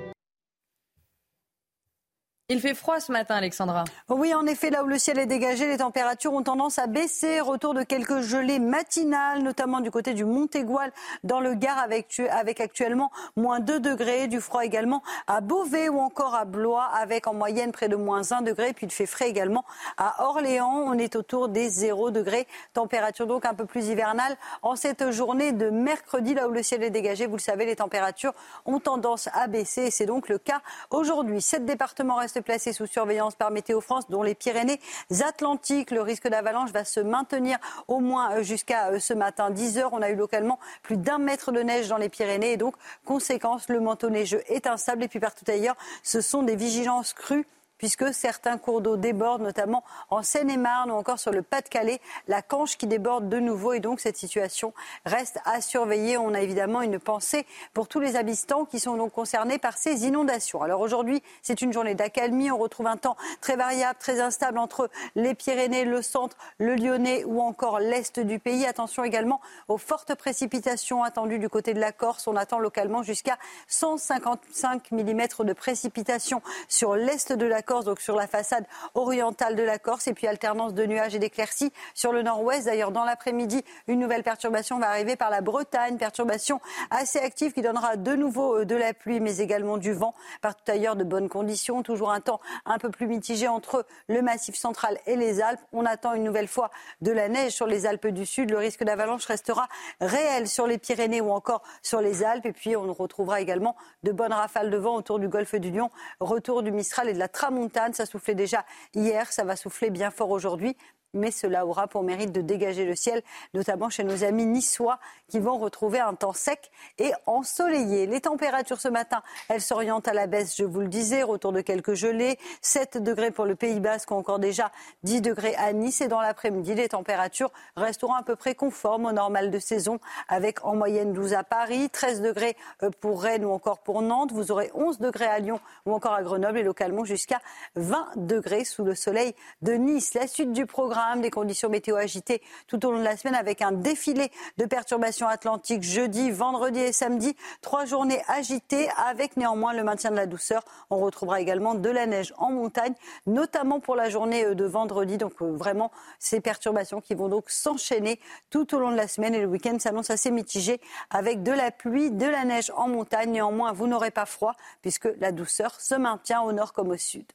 Il 2.54 2.60
fait 2.60 2.74
froid 2.74 3.00
ce 3.00 3.14
matin, 3.14 3.36
Alexandra. 3.36 3.86
Oui, 4.10 4.34
en 4.34 4.46
effet, 4.46 4.72
là 4.72 4.84
où 4.84 4.86
le 4.86 5.00
ciel 5.00 5.18
est 5.20 5.26
dégagé, 5.26 5.70
les 5.70 5.78
températures 5.78 6.34
ont 6.34 6.44
tendance 6.44 6.80
à 6.80 6.88
baisser. 6.88 7.40
Retour 7.40 7.74
de 7.74 7.82
quelques 7.84 8.20
gelées 8.20 8.60
matinales, 8.60 9.42
notamment 9.42 9.80
du 9.80 9.90
côté 9.90 10.14
du 10.14 10.26
Montégoal 10.26 10.92
dans 11.24 11.40
le 11.40 11.54
Gard, 11.54 11.78
avec, 11.80 12.60
actuellement 12.60 13.10
moins 13.38 13.62
2 13.62 13.80
degrés. 13.80 14.28
Du 14.28 14.42
froid 14.42 14.66
également 14.66 15.02
à 15.28 15.40
Beauvais 15.40 15.88
ou 15.88 16.02
encore 16.02 16.36
à 16.36 16.44
Blois, 16.44 16.84
avec 16.94 17.26
en 17.26 17.34
moyenne 17.34 17.72
près 17.72 17.88
de 17.88 17.96
moins 17.96 18.34
1 18.34 18.42
degré. 18.42 18.74
Puis 18.74 18.86
il 18.86 18.92
fait 18.92 19.06
frais 19.06 19.30
également 19.30 19.64
à 19.96 20.26
Orléans. 20.26 20.84
On 20.88 20.98
est 20.98 21.16
autour 21.16 21.48
des 21.48 21.70
0 21.70 22.12
degrés. 22.12 22.50
Température 22.74 23.28
donc 23.28 23.46
un 23.46 23.54
peu 23.54 23.66
plus 23.66 23.88
hivernale 23.88 24.36
en 24.62 24.76
cette 24.76 25.12
journée 25.12 25.54
de 25.54 25.70
mercredi, 25.70 26.34
là 26.34 26.50
où 26.50 26.52
le 26.52 26.64
ciel 26.64 26.84
est 26.84 26.90
dégagé. 26.90 27.28
Vous 27.28 27.38
le 27.38 27.42
savez, 27.42 27.66
les 27.66 27.78
températures 27.78 28.34
ont 28.66 28.82
tendance 28.82 29.30
à 29.32 29.48
baisser. 29.48 29.90
C'est 29.90 30.06
donc 30.06 30.28
le 30.28 30.38
cas 30.38 30.60
aujourd'hui. 30.90 31.42
Sept 31.42 31.64
départements 31.64 32.16
restent 32.16 32.41
placés 32.42 32.74
sous 32.74 32.88
surveillance 32.88 33.36
par 33.36 33.52
Météo 33.52 33.82
France, 33.82 34.10
dont 34.10 34.24
les 34.24 34.36
Pyrénées-Atlantiques. 34.36 35.92
Le 35.92 36.02
risque 36.02 36.28
d'avalanche 36.28 36.72
va 36.72 36.86
se 36.86 37.00
maintenir 37.00 37.58
au 37.88 38.00
moins 38.00 38.42
jusqu'à 38.42 38.90
euh, 38.90 39.00
ce 39.00 39.14
matin 39.14 39.50
10 39.50 39.78
heures. 39.78 39.94
On 39.94 40.02
a 40.02 40.10
eu 40.10 40.16
localement 40.16 40.60
plus 40.84 40.98
d'un 40.98 41.18
mètre 41.18 41.52
de 41.52 41.62
neige 41.62 41.88
dans 41.88 41.98
les 41.98 42.10
Pyrénées 42.10 42.54
et 42.54 42.58
donc, 42.58 42.76
conséquence, 43.06 43.70
le 43.70 43.80
manteau 43.80 44.10
neigeux 44.10 44.44
est 44.48 44.68
instable. 44.68 45.04
Et 45.04 45.08
puis 45.08 45.20
partout 45.20 45.46
ailleurs, 45.48 45.76
ce 46.04 46.22
sont 46.22 46.44
des 46.44 46.56
vigilances 46.56 47.14
crues 47.14 47.46
puisque 47.82 48.14
certains 48.14 48.60
cours 48.60 48.80
d'eau 48.80 48.96
débordent, 48.96 49.42
notamment 49.42 49.84
en 50.12 50.22
Seine-et-Marne 50.22 50.92
ou 50.92 50.94
encore 50.94 51.18
sur 51.18 51.32
le 51.32 51.42
Pas-de-Calais. 51.42 52.00
La 52.28 52.44
Canche 52.44 52.78
qui 52.78 52.86
déborde 52.86 53.28
de 53.28 53.40
nouveau 53.40 53.74
et 53.74 53.80
donc 53.80 54.00
cette 54.00 54.18
situation 54.18 54.72
reste 55.04 55.40
à 55.46 55.62
surveiller. 55.62 56.16
On 56.16 56.36
a 56.36 56.42
évidemment 56.42 56.84
une 56.84 57.00
pensée 57.00 57.44
pour 57.74 57.88
tous 57.88 58.00
les 58.00 58.16
habitants 58.16 58.66
qui 58.66 58.80
sont 58.80 58.98
donc 58.98 59.14
concernés 59.14 59.58
par 59.58 59.80
ces 59.80 60.06
inondations. 60.06 60.62
Alors 60.62 60.80
aujourd'hui, 60.80 61.24
c'est 61.42 61.64
une 61.64 61.74
journée 61.74 61.96
d'accalmie. 61.96 62.52
On 62.52 62.60
retrouve 62.60 62.86
un 62.86 62.98
temps 62.98 63.18
très 63.42 63.56
variable, 63.56 63.98
très 63.98 64.22
instable 64.22 64.60
entre 64.60 64.88
les 65.16 65.34
Pyrénées, 65.34 65.84
le 65.84 66.04
centre, 66.04 66.38
le 66.60 66.76
Lyonnais 66.76 67.24
ou 67.26 67.42
encore 67.42 67.80
l'est 67.80 68.20
du 68.20 68.38
pays. 68.38 68.68
Attention 68.68 69.04
également 69.04 69.42
aux 69.70 69.80
fortes 69.80 70.14
précipitations 70.14 71.04
attendues 71.04 71.40
du 71.40 71.50
côté 71.50 71.74
de 71.74 71.80
la 71.80 71.92
Corse. 71.92 72.28
On 72.28 72.36
attend 72.36 72.60
localement 72.60 73.02
jusqu'à 73.02 73.40
155 73.70 74.92
mm 74.92 75.22
de 75.40 75.54
précipitations 75.54 76.44
sur 76.68 76.96
l'est 76.96 77.34
de 77.34 77.46
la 77.48 77.64
Corse 77.64 77.71
Donc 77.80 78.02
sur 78.02 78.16
la 78.16 78.28
façade 78.28 78.66
orientale 78.96 79.56
de 79.56 79.64
la 79.64 79.80
Corse, 79.80 80.08
et 80.08 80.14
puis 80.14 80.28
alternance 80.28 80.74
de 80.74 80.86
nuages 80.86 81.16
et 81.16 81.20
d'éclaircies 81.20 81.72
sur 81.94 82.12
le 82.12 82.22
nord-ouest. 82.22 82.66
D'ailleurs, 82.66 82.92
dans 82.92 83.06
l'après-midi, 83.06 83.64
une 83.88 84.00
nouvelle 84.00 84.24
perturbation 84.24 84.78
va 84.78 84.90
arriver 84.90 85.16
par 85.16 85.30
la 85.30 85.40
Bretagne, 85.40 85.98
perturbation 85.98 86.60
assez 86.90 87.20
active 87.20 87.54
qui 87.54 87.62
donnera 87.62 87.96
de 87.96 88.14
nouveau 88.14 88.60
euh, 88.60 88.66
de 88.66 88.76
la 88.76 88.94
pluie, 88.94 89.22
mais 89.22 89.38
également 89.38 89.78
du 89.78 89.94
vent. 89.94 90.14
Partout 90.42 90.70
ailleurs, 90.70 90.98
de 90.98 91.06
bonnes 91.06 91.30
conditions, 91.30 91.82
toujours 91.82 92.12
un 92.12 92.20
temps 92.20 92.42
un 92.66 92.78
peu 92.78 92.90
plus 92.90 93.08
mitigé 93.08 93.48
entre 93.48 93.86
le 94.10 94.22
Massif 94.22 94.56
central 94.56 95.00
et 95.06 95.16
les 95.16 95.42
Alpes. 95.42 95.62
On 95.72 95.86
attend 95.86 96.14
une 96.14 96.24
nouvelle 96.24 96.50
fois 96.50 96.72
de 97.02 97.12
la 97.12 97.30
neige 97.30 97.54
sur 97.54 97.68
les 97.68 97.86
Alpes 97.86 98.08
du 98.08 98.26
Sud. 98.26 98.52
Le 98.52 98.58
risque 98.58 98.84
d'avalanche 98.84 99.26
restera 99.26 99.70
réel 100.02 100.50
sur 100.50 100.68
les 100.68 100.78
Pyrénées 100.78 101.22
ou 101.22 101.32
encore 101.32 101.62
sur 101.82 102.02
les 102.02 102.24
Alpes. 102.24 102.46
Et 102.46 102.54
puis, 102.54 102.76
on 102.76 102.92
retrouvera 102.94 103.40
également 103.40 103.78
de 104.04 104.12
bonnes 104.12 104.34
rafales 104.34 104.70
de 104.70 104.78
vent 104.78 104.96
autour 104.96 105.20
du 105.20 105.30
golfe 105.30 105.56
du 105.56 105.72
Lion. 105.72 105.90
Retour 106.20 106.64
du 106.64 106.72
Mistral 106.72 107.08
et 107.08 107.14
de 107.14 107.20
la 107.20 107.28
Tramontane. 107.28 107.61
Ça 107.94 108.06
soufflait 108.06 108.36
déjà 108.36 108.66
hier, 108.94 109.32
ça 109.32 109.44
va 109.44 109.56
souffler 109.56 109.90
bien 109.90 110.12
fort 110.12 110.30
aujourd'hui 110.30 110.76
mais 111.14 111.32
cela 111.32 111.66
aura 111.66 111.88
pour 111.88 112.04
mérite 112.04 112.32
de 112.32 112.42
dégager 112.42 112.86
le 112.86 112.96
ciel, 112.96 113.22
notamment 113.54 113.90
chez 113.90 114.04
nos 114.04 114.24
amis 114.24 114.46
niçois 114.46 115.00
qui 115.28 115.40
vont 115.40 115.58
retrouver 115.58 116.00
un 116.00 116.14
temps 116.14 116.34
sec 116.34 116.72
et 117.00 117.12
ensoleillé. 117.26 118.08
Les 118.08 118.22
températures 118.22 118.80
ce 118.80 118.88
matin, 118.88 119.22
elles 119.50 119.62
s'orientent 119.62 120.08
à 120.08 120.14
la 120.14 120.28
baisse, 120.28 120.56
je 120.56 120.64
vous 120.64 120.80
le 120.80 120.88
disais, 120.88 121.24
retour 121.24 121.52
de 121.52 121.62
quelques 121.62 121.94
gelées, 121.94 122.38
7 122.62 122.98
degrés 122.98 123.32
pour 123.32 123.46
le 123.46 123.56
Pays 123.56 123.80
Basque, 123.80 124.12
encore 124.12 124.40
déjà 124.40 124.72
10 125.04 125.22
degrés 125.22 125.56
à 125.56 125.74
Nice 125.74 126.02
et 126.02 126.08
dans 126.08 126.22
l'après-midi, 126.22 126.76
les 126.76 126.90
températures 126.90 127.52
resteront 127.76 128.14
à 128.14 128.24
peu 128.24 128.36
près 128.36 128.56
conformes 128.56 129.06
au 129.06 129.12
normal 129.12 129.52
de 129.52 129.60
saison 129.60 130.00
avec 130.28 130.64
en 130.66 130.76
moyenne 130.76 131.14
12 131.14 131.34
à 131.34 131.44
Paris, 131.44 131.90
13 131.90 132.22
degrés 132.22 132.56
euh, 132.84 132.90
pour 133.00 133.24
Rennes 133.24 133.46
ou 133.46 133.52
encore 133.52 133.80
pour 133.80 134.02
Nantes, 134.02 134.32
vous 134.32 134.52
aurez 134.52 134.72
11 134.74 135.00
degrés 135.00 135.26
à 135.26 135.40
Lyon 135.40 135.60
ou 135.86 135.94
encore 135.94 136.14
à 136.14 136.24
Grenoble 136.24 136.60
et 136.60 136.64
localement 136.64 137.06
jusqu'à 137.06 137.42
20 137.76 138.12
degrés 138.16 138.66
sous 138.66 138.84
le 138.84 138.96
soleil 138.96 139.36
de 139.62 139.74
Nice. 139.74 140.14
La 140.14 140.28
suite 140.28 140.52
du 140.52 140.66
programme 140.66 141.01
des 141.22 141.32
conditions 141.32 141.70
météo 141.70 141.96
agitées 141.96 142.42
tout 142.68 142.86
au 142.86 142.92
long 142.92 143.00
de 143.00 143.04
la 143.04 143.18
semaine 143.18 143.36
avec 143.36 143.62
un 143.62 143.72
défilé 143.72 144.32
de 144.58 144.66
perturbations 144.66 145.28
atlantiques 145.28 145.84
jeudi, 145.84 146.32
vendredi 146.32 146.80
et 146.80 146.92
samedi. 146.92 147.36
Trois 147.62 147.86
journées 147.86 148.22
agitées 148.28 148.90
avec 148.98 149.38
néanmoins 149.38 149.74
le 149.74 149.84
maintien 149.84 150.12
de 150.12 150.16
la 150.16 150.26
douceur. 150.26 150.64
On 150.90 150.98
retrouvera 150.98 151.42
également 151.42 151.76
de 151.76 151.90
la 151.90 152.06
neige 152.06 152.34
en 152.38 152.52
montagne, 152.52 152.94
notamment 153.26 153.80
pour 153.80 153.96
la 153.96 154.10
journée 154.10 154.46
euh, 154.46 154.56
de 154.56 154.66
vendredi. 154.66 155.18
Donc 155.18 155.42
euh, 155.42 155.52
vraiment 155.56 155.92
ces 156.20 156.40
perturbations 156.40 157.02
qui 157.02 157.16
vont 157.16 157.30
donc 157.30 157.50
s'enchaîner 157.50 158.20
tout 158.50 158.76
au 158.76 158.80
long 158.80 158.92
de 158.92 158.98
la 158.98 159.08
semaine 159.08 159.34
et 159.34 159.42
le 159.42 159.48
week-end 159.48 159.78
s'annonce 159.80 160.10
assez 160.10 160.32
mitigé 160.32 160.80
avec 161.10 161.44
de 161.44 161.52
la 161.52 161.72
pluie, 161.72 162.12
de 162.12 162.28
la 162.28 162.46
neige 162.46 162.72
en 162.76 162.88
montagne. 162.88 163.32
Néanmoins, 163.32 163.74
vous 163.74 163.88
n'aurez 163.88 164.12
pas 164.12 164.26
froid 164.26 164.56
puisque 164.82 165.10
la 165.20 165.32
douceur 165.32 165.80
se 165.80 165.96
maintient 165.96 166.42
au 166.42 166.52
nord 166.52 166.74
comme 166.74 166.92
au 166.92 166.98
sud. 166.98 167.26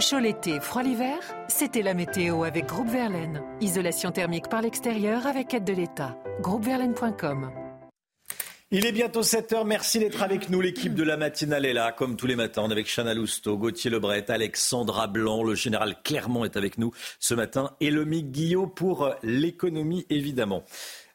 Chaud 0.00 0.18
l'été, 0.18 0.58
froid 0.58 0.82
l'hiver, 0.82 1.18
c'était 1.46 1.82
la 1.82 1.94
météo 1.94 2.42
avec 2.42 2.66
Groupe 2.66 2.88
Verlaine. 2.88 3.42
Isolation 3.60 4.10
thermique 4.10 4.48
par 4.48 4.60
l'extérieur 4.60 5.24
avec 5.26 5.54
aide 5.54 5.64
de 5.64 5.72
l'État. 5.72 6.18
Groupeverlaine.com 6.40 7.50
il 8.70 8.86
est 8.86 8.92
bientôt 8.92 9.22
7h. 9.22 9.64
Merci 9.64 10.00
d'être 10.00 10.22
avec 10.22 10.50
nous. 10.50 10.60
L'équipe 10.60 10.94
de 10.94 11.04
la 11.04 11.16
matinale 11.16 11.64
est 11.64 11.74
là, 11.74 11.92
comme 11.92 12.16
tous 12.16 12.26
les 12.26 12.34
matins. 12.34 12.62
On 12.64 12.70
est 12.70 12.72
avec 12.72 12.88
Chana 12.88 13.14
Lousteau, 13.14 13.56
Gauthier 13.56 13.88
Lebret, 13.88 14.28
Alexandra 14.32 15.06
Blanc. 15.06 15.44
Le 15.44 15.54
général 15.54 15.94
Clermont 16.02 16.44
est 16.44 16.56
avec 16.56 16.76
nous 16.78 16.90
ce 17.20 17.34
matin. 17.34 17.76
Et 17.80 17.90
le 17.90 18.04
Guillot 18.04 18.66
pour 18.66 19.14
l'économie, 19.22 20.06
évidemment. 20.10 20.64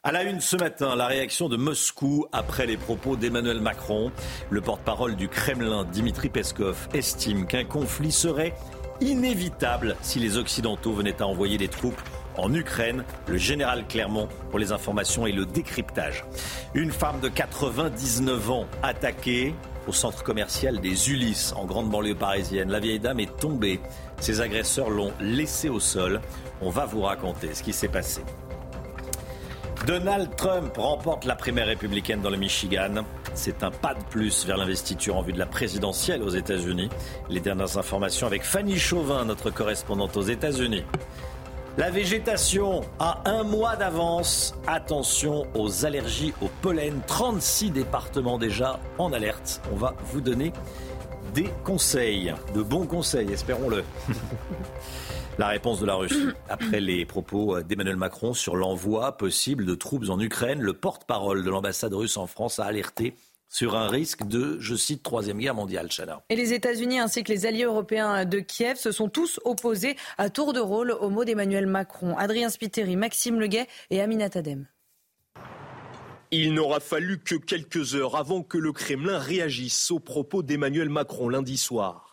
À 0.02 0.12
la 0.12 0.22
une 0.22 0.40
ce 0.40 0.56
matin, 0.56 0.96
la 0.96 1.06
réaction 1.06 1.50
de 1.50 1.58
Moscou 1.58 2.24
après 2.32 2.64
les 2.64 2.78
propos 2.78 3.16
d'Emmanuel 3.16 3.60
Macron. 3.60 4.10
Le 4.48 4.62
porte-parole 4.62 5.14
du 5.14 5.28
Kremlin, 5.28 5.84
Dimitri 5.84 6.30
Peskov, 6.30 6.88
estime 6.94 7.46
qu'un 7.46 7.64
conflit 7.64 8.10
serait 8.10 8.54
inévitable 9.02 9.96
si 10.00 10.18
les 10.18 10.38
Occidentaux 10.38 10.94
venaient 10.94 11.20
à 11.20 11.26
envoyer 11.26 11.58
des 11.58 11.68
troupes 11.68 12.00
en 12.38 12.54
Ukraine. 12.54 13.04
Le 13.26 13.36
général 13.36 13.86
Clermont 13.86 14.28
pour 14.48 14.58
les 14.58 14.72
informations 14.72 15.26
et 15.26 15.32
le 15.32 15.44
décryptage. 15.44 16.24
Une 16.72 16.92
femme 16.92 17.20
de 17.20 17.28
99 17.28 18.50
ans 18.50 18.66
attaquée 18.82 19.54
au 19.86 19.92
centre 19.92 20.24
commercial 20.24 20.80
des 20.80 21.10
Ulysses 21.10 21.52
en 21.58 21.66
grande 21.66 21.90
banlieue 21.90 22.14
parisienne. 22.14 22.70
La 22.70 22.80
vieille 22.80 23.00
dame 23.00 23.20
est 23.20 23.36
tombée. 23.36 23.80
Ses 24.18 24.40
agresseurs 24.40 24.88
l'ont 24.88 25.12
laissée 25.20 25.68
au 25.68 25.78
sol. 25.78 26.22
On 26.62 26.70
va 26.70 26.86
vous 26.86 27.02
raconter 27.02 27.52
ce 27.52 27.62
qui 27.62 27.74
s'est 27.74 27.88
passé. 27.88 28.22
Donald 29.86 30.36
Trump 30.36 30.76
remporte 30.76 31.24
la 31.24 31.34
primaire 31.34 31.66
républicaine 31.66 32.20
dans 32.20 32.28
le 32.28 32.36
Michigan. 32.36 33.04
C'est 33.34 33.62
un 33.62 33.70
pas 33.70 33.94
de 33.94 34.02
plus 34.04 34.44
vers 34.44 34.58
l'investiture 34.58 35.16
en 35.16 35.22
vue 35.22 35.32
de 35.32 35.38
la 35.38 35.46
présidentielle 35.46 36.22
aux 36.22 36.28
États-Unis. 36.28 36.90
Les 37.30 37.40
dernières 37.40 37.78
informations 37.78 38.26
avec 38.26 38.44
Fanny 38.44 38.78
Chauvin, 38.78 39.24
notre 39.24 39.50
correspondante 39.50 40.16
aux 40.18 40.22
États-Unis. 40.22 40.84
La 41.78 41.90
végétation 41.90 42.82
a 42.98 43.22
un 43.24 43.42
mois 43.42 43.76
d'avance. 43.76 44.54
Attention 44.66 45.46
aux 45.54 45.86
allergies 45.86 46.34
au 46.42 46.48
pollen. 46.60 47.00
36 47.06 47.70
départements 47.70 48.36
déjà 48.36 48.80
en 48.98 49.12
alerte. 49.14 49.62
On 49.72 49.76
va 49.76 49.94
vous 50.12 50.20
donner 50.20 50.52
des 51.34 51.48
conseils, 51.64 52.34
de 52.54 52.62
bons 52.62 52.86
conseils, 52.86 53.32
espérons-le. 53.32 53.84
La 55.40 55.48
réponse 55.48 55.80
de 55.80 55.86
la 55.86 55.94
Russie 55.94 56.28
après 56.50 56.80
les 56.80 57.06
propos 57.06 57.62
d'Emmanuel 57.62 57.96
Macron 57.96 58.34
sur 58.34 58.56
l'envoi 58.56 59.16
possible 59.16 59.64
de 59.64 59.74
troupes 59.74 60.10
en 60.10 60.20
Ukraine. 60.20 60.60
Le 60.60 60.74
porte-parole 60.74 61.42
de 61.42 61.48
l'ambassade 61.48 61.94
russe 61.94 62.18
en 62.18 62.26
France 62.26 62.58
a 62.58 62.66
alerté 62.66 63.14
sur 63.48 63.74
un 63.74 63.88
risque 63.88 64.26
de, 64.26 64.58
je 64.60 64.74
cite, 64.74 65.02
troisième 65.02 65.38
guerre 65.38 65.54
mondiale, 65.54 65.88
Chana. 65.90 66.22
Et 66.28 66.36
les 66.36 66.52
États-Unis 66.52 66.98
ainsi 66.98 67.24
que 67.24 67.32
les 67.32 67.46
alliés 67.46 67.64
européens 67.64 68.26
de 68.26 68.38
Kiev 68.38 68.76
se 68.76 68.92
sont 68.92 69.08
tous 69.08 69.40
opposés 69.46 69.96
à 70.18 70.28
tour 70.28 70.52
de 70.52 70.60
rôle 70.60 70.90
aux 70.90 71.08
mots 71.08 71.24
d'Emmanuel 71.24 71.66
Macron. 71.66 72.18
Adrien 72.18 72.50
Spiteri, 72.50 72.96
Maxime 72.96 73.40
Leguet 73.40 73.66
et 73.88 74.02
Aminat 74.02 74.28
Adem. 74.34 74.66
Il 76.30 76.52
n'aura 76.52 76.80
fallu 76.80 77.18
que 77.18 77.36
quelques 77.36 77.94
heures 77.94 78.16
avant 78.16 78.42
que 78.42 78.58
le 78.58 78.72
Kremlin 78.72 79.18
réagisse 79.18 79.90
aux 79.90 80.00
propos 80.00 80.42
d'Emmanuel 80.42 80.90
Macron 80.90 81.30
lundi 81.30 81.56
soir. 81.56 82.09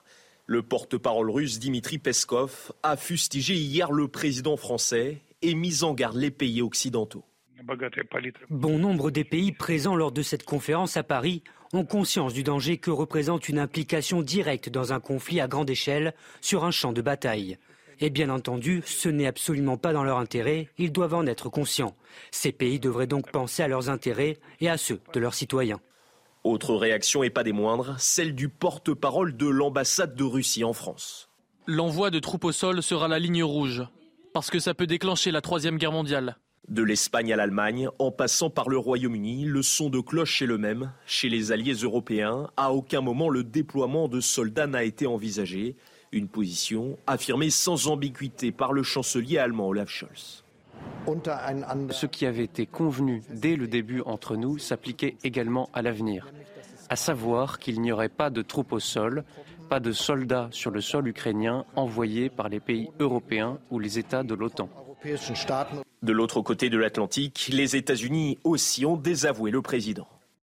Le 0.50 0.62
porte-parole 0.62 1.30
russe 1.30 1.60
Dimitri 1.60 1.98
Peskov 1.98 2.72
a 2.82 2.96
fustigé 2.96 3.56
hier 3.56 3.92
le 3.92 4.08
président 4.08 4.56
français 4.56 5.18
et 5.42 5.54
mis 5.54 5.84
en 5.84 5.94
garde 5.94 6.16
les 6.16 6.32
pays 6.32 6.62
occidentaux. 6.62 7.26
Bon 8.50 8.80
nombre 8.80 9.12
des 9.12 9.26
pays 9.26 9.52
présents 9.52 9.98
lors 9.98 10.14
de 10.14 10.22
cette 10.22 10.46
conférence 10.46 10.96
à 10.96 11.04
Paris 11.04 11.44
ont 11.74 11.84
conscience 11.84 12.34
du 12.34 12.44
danger 12.44 12.78
que 12.78 12.92
représente 12.92 13.50
une 13.50 13.60
implication 13.60 14.22
directe 14.22 14.70
dans 14.70 14.94
un 14.94 15.02
conflit 15.02 15.42
à 15.42 15.50
grande 15.50 15.70
échelle 15.70 16.14
sur 16.40 16.64
un 16.64 16.72
champ 16.72 16.94
de 16.94 17.02
bataille. 17.02 17.58
Et 18.00 18.10
bien 18.10 18.30
entendu, 18.30 18.84
ce 18.86 19.10
n'est 19.10 19.28
absolument 19.28 19.76
pas 19.76 19.92
dans 19.92 20.06
leur 20.06 20.18
intérêt, 20.18 20.70
ils 20.78 20.94
doivent 20.94 21.16
en 21.16 21.26
être 21.26 21.50
conscients. 21.50 21.98
Ces 22.32 22.54
pays 22.54 22.80
devraient 22.80 23.06
donc 23.06 23.32
penser 23.32 23.64
à 23.64 23.68
leurs 23.68 23.90
intérêts 23.90 24.38
et 24.62 24.70
à 24.70 24.78
ceux 24.78 25.02
de 25.14 25.20
leurs 25.20 25.34
citoyens. 25.34 25.82
Autre 26.44 26.76
réaction 26.76 27.24
et 27.24 27.30
pas 27.30 27.44
des 27.44 27.52
moindres, 27.52 27.96
celle 28.00 28.36
du 28.36 28.50
porte-parole 28.50 29.36
de 29.36 29.48
l'ambassade 29.48 30.16
de 30.16 30.24
Russie 30.24 30.64
en 30.64 30.74
France. 30.74 31.30
L'envoi 31.66 32.10
de 32.12 32.20
troupes 32.20 32.46
au 32.46 32.52
sol 32.52 32.82
sera 32.82 33.08
la 33.08 33.20
ligne 33.20 33.44
rouge, 33.44 33.84
parce 34.34 34.50
que 34.50 34.60
ça 34.60 34.74
peut 34.74 34.88
déclencher 34.88 35.32
la 35.32 35.42
Troisième 35.42 35.78
Guerre 35.78 35.92
mondiale. 35.92 36.38
De 36.70 36.84
l'Espagne 36.84 37.32
à 37.32 37.38
l'Allemagne, 37.38 37.90
en 37.98 38.12
passant 38.12 38.50
par 38.50 38.68
le 38.68 38.78
Royaume-Uni, 38.78 39.46
le 39.46 39.62
son 39.62 39.90
de 39.90 40.02
cloche 40.02 40.42
est 40.42 40.46
le 40.46 40.58
même. 40.58 40.92
Chez 41.06 41.30
les 41.30 41.54
alliés 41.54 41.74
européens, 41.74 42.50
à 42.58 42.74
aucun 42.74 43.00
moment 43.00 43.30
le 43.30 43.44
déploiement 43.44 44.10
de 44.10 44.20
soldats 44.20 44.68
n'a 44.68 44.84
été 44.84 45.08
envisagé. 45.08 45.78
Une 46.12 46.28
position 46.28 46.98
affirmée 47.08 47.50
sans 47.50 47.88
ambiguïté 47.88 48.52
par 48.52 48.74
le 48.74 48.84
chancelier 48.84 49.38
allemand 49.38 49.68
Olaf 49.68 49.90
Scholz. 49.90 50.44
Ce 51.92 52.06
qui 52.06 52.26
avait 52.26 52.44
été 52.44 52.66
convenu 52.66 53.24
dès 53.30 53.56
le 53.56 53.68
début 53.68 54.02
entre 54.02 54.36
nous 54.36 54.58
s'appliquait 54.58 55.16
également 55.24 55.70
à 55.74 55.82
l'avenir, 55.82 56.32
à 56.90 56.96
savoir 56.96 57.60
qu'il 57.60 57.80
n'y 57.82 57.92
aurait 57.92 58.10
pas 58.10 58.30
de 58.30 58.42
troupes 58.42 58.74
au 58.74 58.80
sol, 58.80 59.24
pas 59.70 59.80
de 59.80 59.92
soldats 59.92 60.50
sur 60.52 60.72
le 60.72 60.82
sol 60.82 61.08
ukrainien 61.08 61.66
envoyés 61.76 62.30
par 62.30 62.50
les 62.50 62.60
pays 62.60 62.90
européens 63.00 63.58
ou 63.72 63.80
les 63.80 64.00
États 64.00 64.24
de 64.24 64.34
l'OTAN. 64.34 64.70
De 66.04 66.12
l'autre 66.12 66.42
côté 66.42 66.70
de 66.70 66.78
l'Atlantique, 66.78 67.50
les 67.52 67.76
États-Unis 67.76 68.38
aussi 68.44 68.86
ont 68.86 68.98
désavoué 68.98 69.52
le 69.52 69.62
président. 69.62 70.08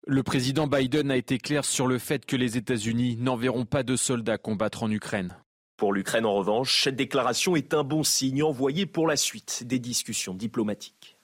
Le 0.07 0.23
président 0.23 0.67
Biden 0.67 1.11
a 1.11 1.17
été 1.17 1.37
clair 1.37 1.63
sur 1.63 1.87
le 1.87 1.97
fait 1.97 2.25
que 2.25 2.35
les 2.35 2.57
États-Unis 2.57 3.17
n'enverront 3.19 3.65
pas 3.65 3.83
de 3.83 3.95
soldats 3.95 4.37
combattre 4.37 4.83
en 4.83 4.91
Ukraine. 4.91 5.35
Pour 5.81 5.93
l'Ukraine, 5.93 6.27
en 6.27 6.35
revanche, 6.35 6.83
cette 6.83 6.95
déclaration 6.95 7.55
est 7.55 7.73
un 7.73 7.83
bon 7.83 8.03
signe 8.03 8.43
envoyé 8.43 8.85
pour 8.85 9.07
la 9.07 9.15
suite 9.15 9.63
des 9.65 9.79
discussions 9.79 10.35
diplomatiques. 10.35 11.17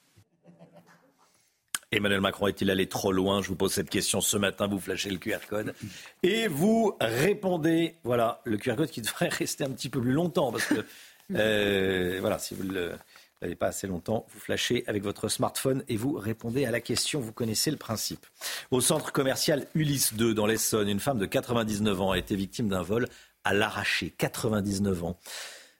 Emmanuel 1.92 2.22
Macron 2.22 2.48
est-il 2.48 2.72
allé 2.72 2.88
trop 2.88 3.12
loin? 3.12 3.44
Je 3.44 3.50
vous 3.50 3.56
pose 3.56 3.72
cette 3.72 3.92
question 3.92 4.20
ce 4.20 4.36
matin, 4.36 4.66
vous 4.66 4.80
flashez 4.80 5.12
le 5.12 5.20
QR 5.20 5.46
code 5.48 5.76
et 6.24 6.48
vous 6.48 6.98
répondez. 7.00 7.98
Voilà, 8.04 8.42
le 8.46 8.58
QR 8.58 8.78
code 8.78 8.90
qui 8.90 9.02
devrait 9.04 9.30
rester 9.30 9.64
un 9.64 9.70
petit 9.70 9.90
peu 9.90 10.02
plus 10.02 10.14
longtemps 10.14 10.52
parce 10.52 10.66
que, 10.66 10.84
euh, 11.36 12.18
voilà, 12.20 12.40
si 12.40 12.56
vous 12.56 12.64
ne 12.64 12.94
l'avez 13.44 13.56
pas 13.56 13.68
assez 13.68 13.86
longtemps, 13.86 14.26
vous 14.34 14.40
flashez 14.40 14.84
avec 14.88 15.04
votre 15.04 15.28
smartphone 15.28 15.84
et 15.88 15.98
vous 15.98 16.14
répondez 16.14 16.66
à 16.66 16.72
la 16.72 16.82
question. 16.82 17.20
Vous 17.20 17.32
connaissez 17.32 17.70
le 17.70 17.78
principe. 17.78 18.26
Au 18.72 18.82
centre 18.82 19.12
commercial 19.12 19.68
Ulysse 19.76 20.16
2 20.16 20.34
dans 20.34 20.48
l'Essonne, 20.48 20.90
une 20.90 21.00
femme 21.00 21.20
de 21.20 21.28
99 21.28 22.02
ans 22.02 22.10
a 22.10 22.18
été 22.18 22.36
victime 22.36 22.70
d'un 22.70 22.82
vol 22.82 23.08
à 23.48 23.54
l'arracher. 23.54 24.14
99 24.18 25.04
ans. 25.06 25.18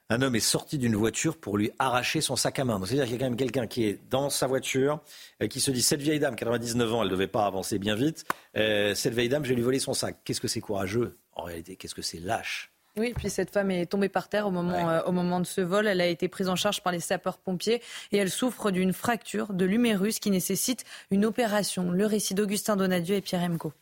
Un 0.10 0.22
homme 0.22 0.36
est 0.38 0.40
sorti 0.40 0.78
d'une 0.78 0.96
voiture 0.96 1.36
pour 1.36 1.58
lui 1.58 1.70
arracher 1.80 2.22
son 2.22 2.38
sac 2.38 2.60
à 2.60 2.66
main. 2.66 2.80
C'est-à-dire 2.86 3.04
qu'il 3.04 3.14
y 3.14 3.16
a 3.16 3.20
quand 3.20 3.26
même 3.26 3.36
quelqu'un 3.36 3.68
qui 3.68 3.84
est 3.84 4.00
dans 4.10 4.30
sa 4.30 4.48
voiture, 4.48 5.02
euh, 5.44 5.48
qui 5.48 5.60
se 5.60 5.70
dit 5.70 5.82
cette 5.82 6.02
vieille 6.02 6.20
dame, 6.20 6.38
99 6.38 6.94
ans, 6.94 7.02
elle 7.02 7.10
ne 7.10 7.12
devait 7.12 7.28
pas 7.28 7.46
avancer 7.46 7.78
bien 7.78 7.96
vite. 7.96 8.24
Euh, 8.56 8.96
cette 8.96 9.14
vieille 9.14 9.28
dame, 9.28 9.44
je 9.44 9.50
vais 9.50 9.56
lui 9.56 9.64
voler 9.64 9.80
son 9.80 9.94
sac. 9.94 10.18
Qu'est-ce 10.24 10.40
que 10.40 10.48
c'est 10.48 10.62
courageux 10.62 11.18
En 11.36 11.44
réalité, 11.44 11.76
qu'est-ce 11.76 11.94
que 11.94 12.02
c'est 12.02 12.20
lâche? 12.20 12.72
Oui, 12.96 13.14
puis 13.16 13.30
cette 13.30 13.52
femme 13.52 13.70
est 13.70 13.86
tombée 13.86 14.10
par 14.10 14.30
terre 14.30 14.48
au 14.48 14.52
moment, 14.52 14.90
euh, 14.90 15.04
au 15.04 15.12
moment 15.12 15.42
de 15.42 15.46
ce 15.46 15.60
vol. 15.60 15.88
Elle 15.88 16.00
a 16.00 16.08
été 16.08 16.30
prise 16.30 16.48
en 16.48 16.56
charge 16.56 16.82
par 16.82 16.94
les 16.94 17.02
sapeurs-pompiers 17.02 17.82
et 18.14 18.18
elle 18.18 18.32
souffre 18.32 18.72
d'une 18.72 18.94
fracture 18.94 19.52
de 19.52 19.66
l'humérus 19.66 20.20
qui 20.20 20.32
nécessite 20.32 20.86
une 21.12 21.26
opération. 21.26 21.92
Le 21.92 22.06
récit 22.06 22.34
d'Augustin 22.34 22.78
Donadieu 22.78 23.16
et 23.16 23.22
Pierre 23.22 23.42
Emco. 23.42 23.74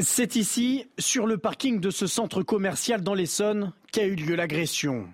C'est 0.00 0.36
ici, 0.36 0.86
sur 0.96 1.26
le 1.26 1.38
parking 1.38 1.80
de 1.80 1.90
ce 1.90 2.06
centre 2.06 2.44
commercial 2.44 3.02
dans 3.02 3.14
l'Essonne, 3.14 3.72
qu'a 3.90 4.04
eu 4.04 4.14
lieu 4.14 4.36
l'agression. 4.36 5.08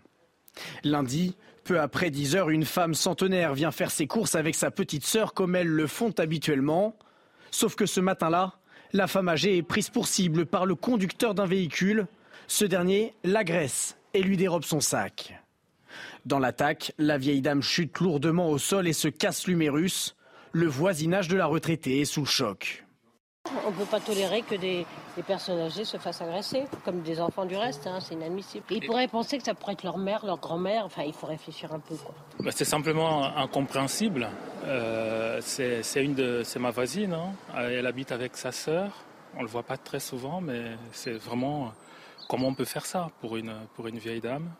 Lundi, 0.82 1.36
peu 1.64 1.80
après 1.80 2.10
10 2.10 2.36
heures, 2.36 2.50
une 2.50 2.66
femme 2.66 2.92
centenaire 2.92 3.54
vient 3.54 3.70
faire 3.70 3.90
ses 3.90 4.06
courses 4.06 4.34
avec 4.34 4.54
sa 4.54 4.70
petite 4.70 5.06
sœur 5.06 5.32
comme 5.32 5.56
elles 5.56 5.68
le 5.68 5.86
font 5.86 6.12
habituellement. 6.18 6.98
Sauf 7.50 7.76
que 7.76 7.86
ce 7.86 8.00
matin-là, 8.00 8.58
la 8.92 9.06
femme 9.06 9.30
âgée 9.30 9.56
est 9.56 9.62
prise 9.62 9.88
pour 9.88 10.06
cible 10.06 10.44
par 10.44 10.66
le 10.66 10.74
conducteur 10.74 11.34
d'un 11.34 11.46
véhicule. 11.46 12.06
Ce 12.46 12.66
dernier 12.66 13.14
l'agresse 13.24 13.96
et 14.12 14.22
lui 14.22 14.36
dérobe 14.36 14.64
son 14.64 14.80
sac. 14.80 15.42
Dans 16.26 16.38
l'attaque, 16.38 16.92
la 16.98 17.16
vieille 17.16 17.40
dame 17.40 17.62
chute 17.62 18.00
lourdement 18.00 18.50
au 18.50 18.58
sol 18.58 18.86
et 18.86 18.92
se 18.92 19.08
casse 19.08 19.46
l'humérus. 19.46 20.14
Le 20.52 20.66
voisinage 20.66 21.28
de 21.28 21.36
la 21.36 21.46
retraitée 21.46 22.00
est 22.00 22.04
sous 22.04 22.26
choc. 22.26 22.83
On 23.66 23.70
ne 23.70 23.76
peut 23.76 23.84
pas 23.84 24.00
tolérer 24.00 24.42
que 24.42 24.54
des, 24.54 24.86
personnes 25.26 25.60
âgées 25.60 25.84
se 25.84 25.96
fassent 25.98 26.22
agresser, 26.22 26.64
comme 26.84 27.02
des 27.02 27.20
enfants 27.20 27.44
du 27.44 27.56
reste, 27.56 27.86
hein, 27.86 27.98
c'est 28.00 28.14
inadmissible. 28.14 28.64
Ils 28.70 28.84
pourraient 28.84 29.08
penser 29.08 29.36
que 29.38 29.44
ça 29.44 29.54
pourrait 29.54 29.74
être 29.74 29.84
leur 29.84 29.98
mère, 29.98 30.24
leur 30.24 30.38
grand-mère, 30.38 30.84
enfin 30.86 31.02
il 31.02 31.12
faut 31.12 31.26
réfléchir 31.26 31.72
un 31.72 31.78
peu. 31.78 31.94
Bah, 32.40 32.50
c'est 32.52 32.64
simplement 32.64 33.24
incompréhensible. 33.36 34.28
Euh, 34.64 35.40
c'est 35.42 36.58
ma 36.58 36.70
voisine, 36.70 37.12
hein. 37.12 37.32
elle 37.56 37.86
habite 37.86 38.12
avec 38.12 38.36
sa 38.36 38.50
sœur, 38.50 38.92
on 39.34 39.38
ne 39.38 39.42
le 39.42 39.48
voit 39.48 39.62
pas 39.62 39.76
très 39.76 40.00
souvent, 40.00 40.40
mais 40.40 40.76
c'est 40.92 41.12
vraiment 41.12 41.72
comment 42.28 42.48
on 42.48 42.54
peut 42.54 42.64
faire 42.64 42.86
ça 42.86 43.10
pour 43.20 43.36
une, 43.36 43.54
pour 43.74 43.86
une 43.86 43.98
vieille 43.98 44.20
dame 44.20 44.50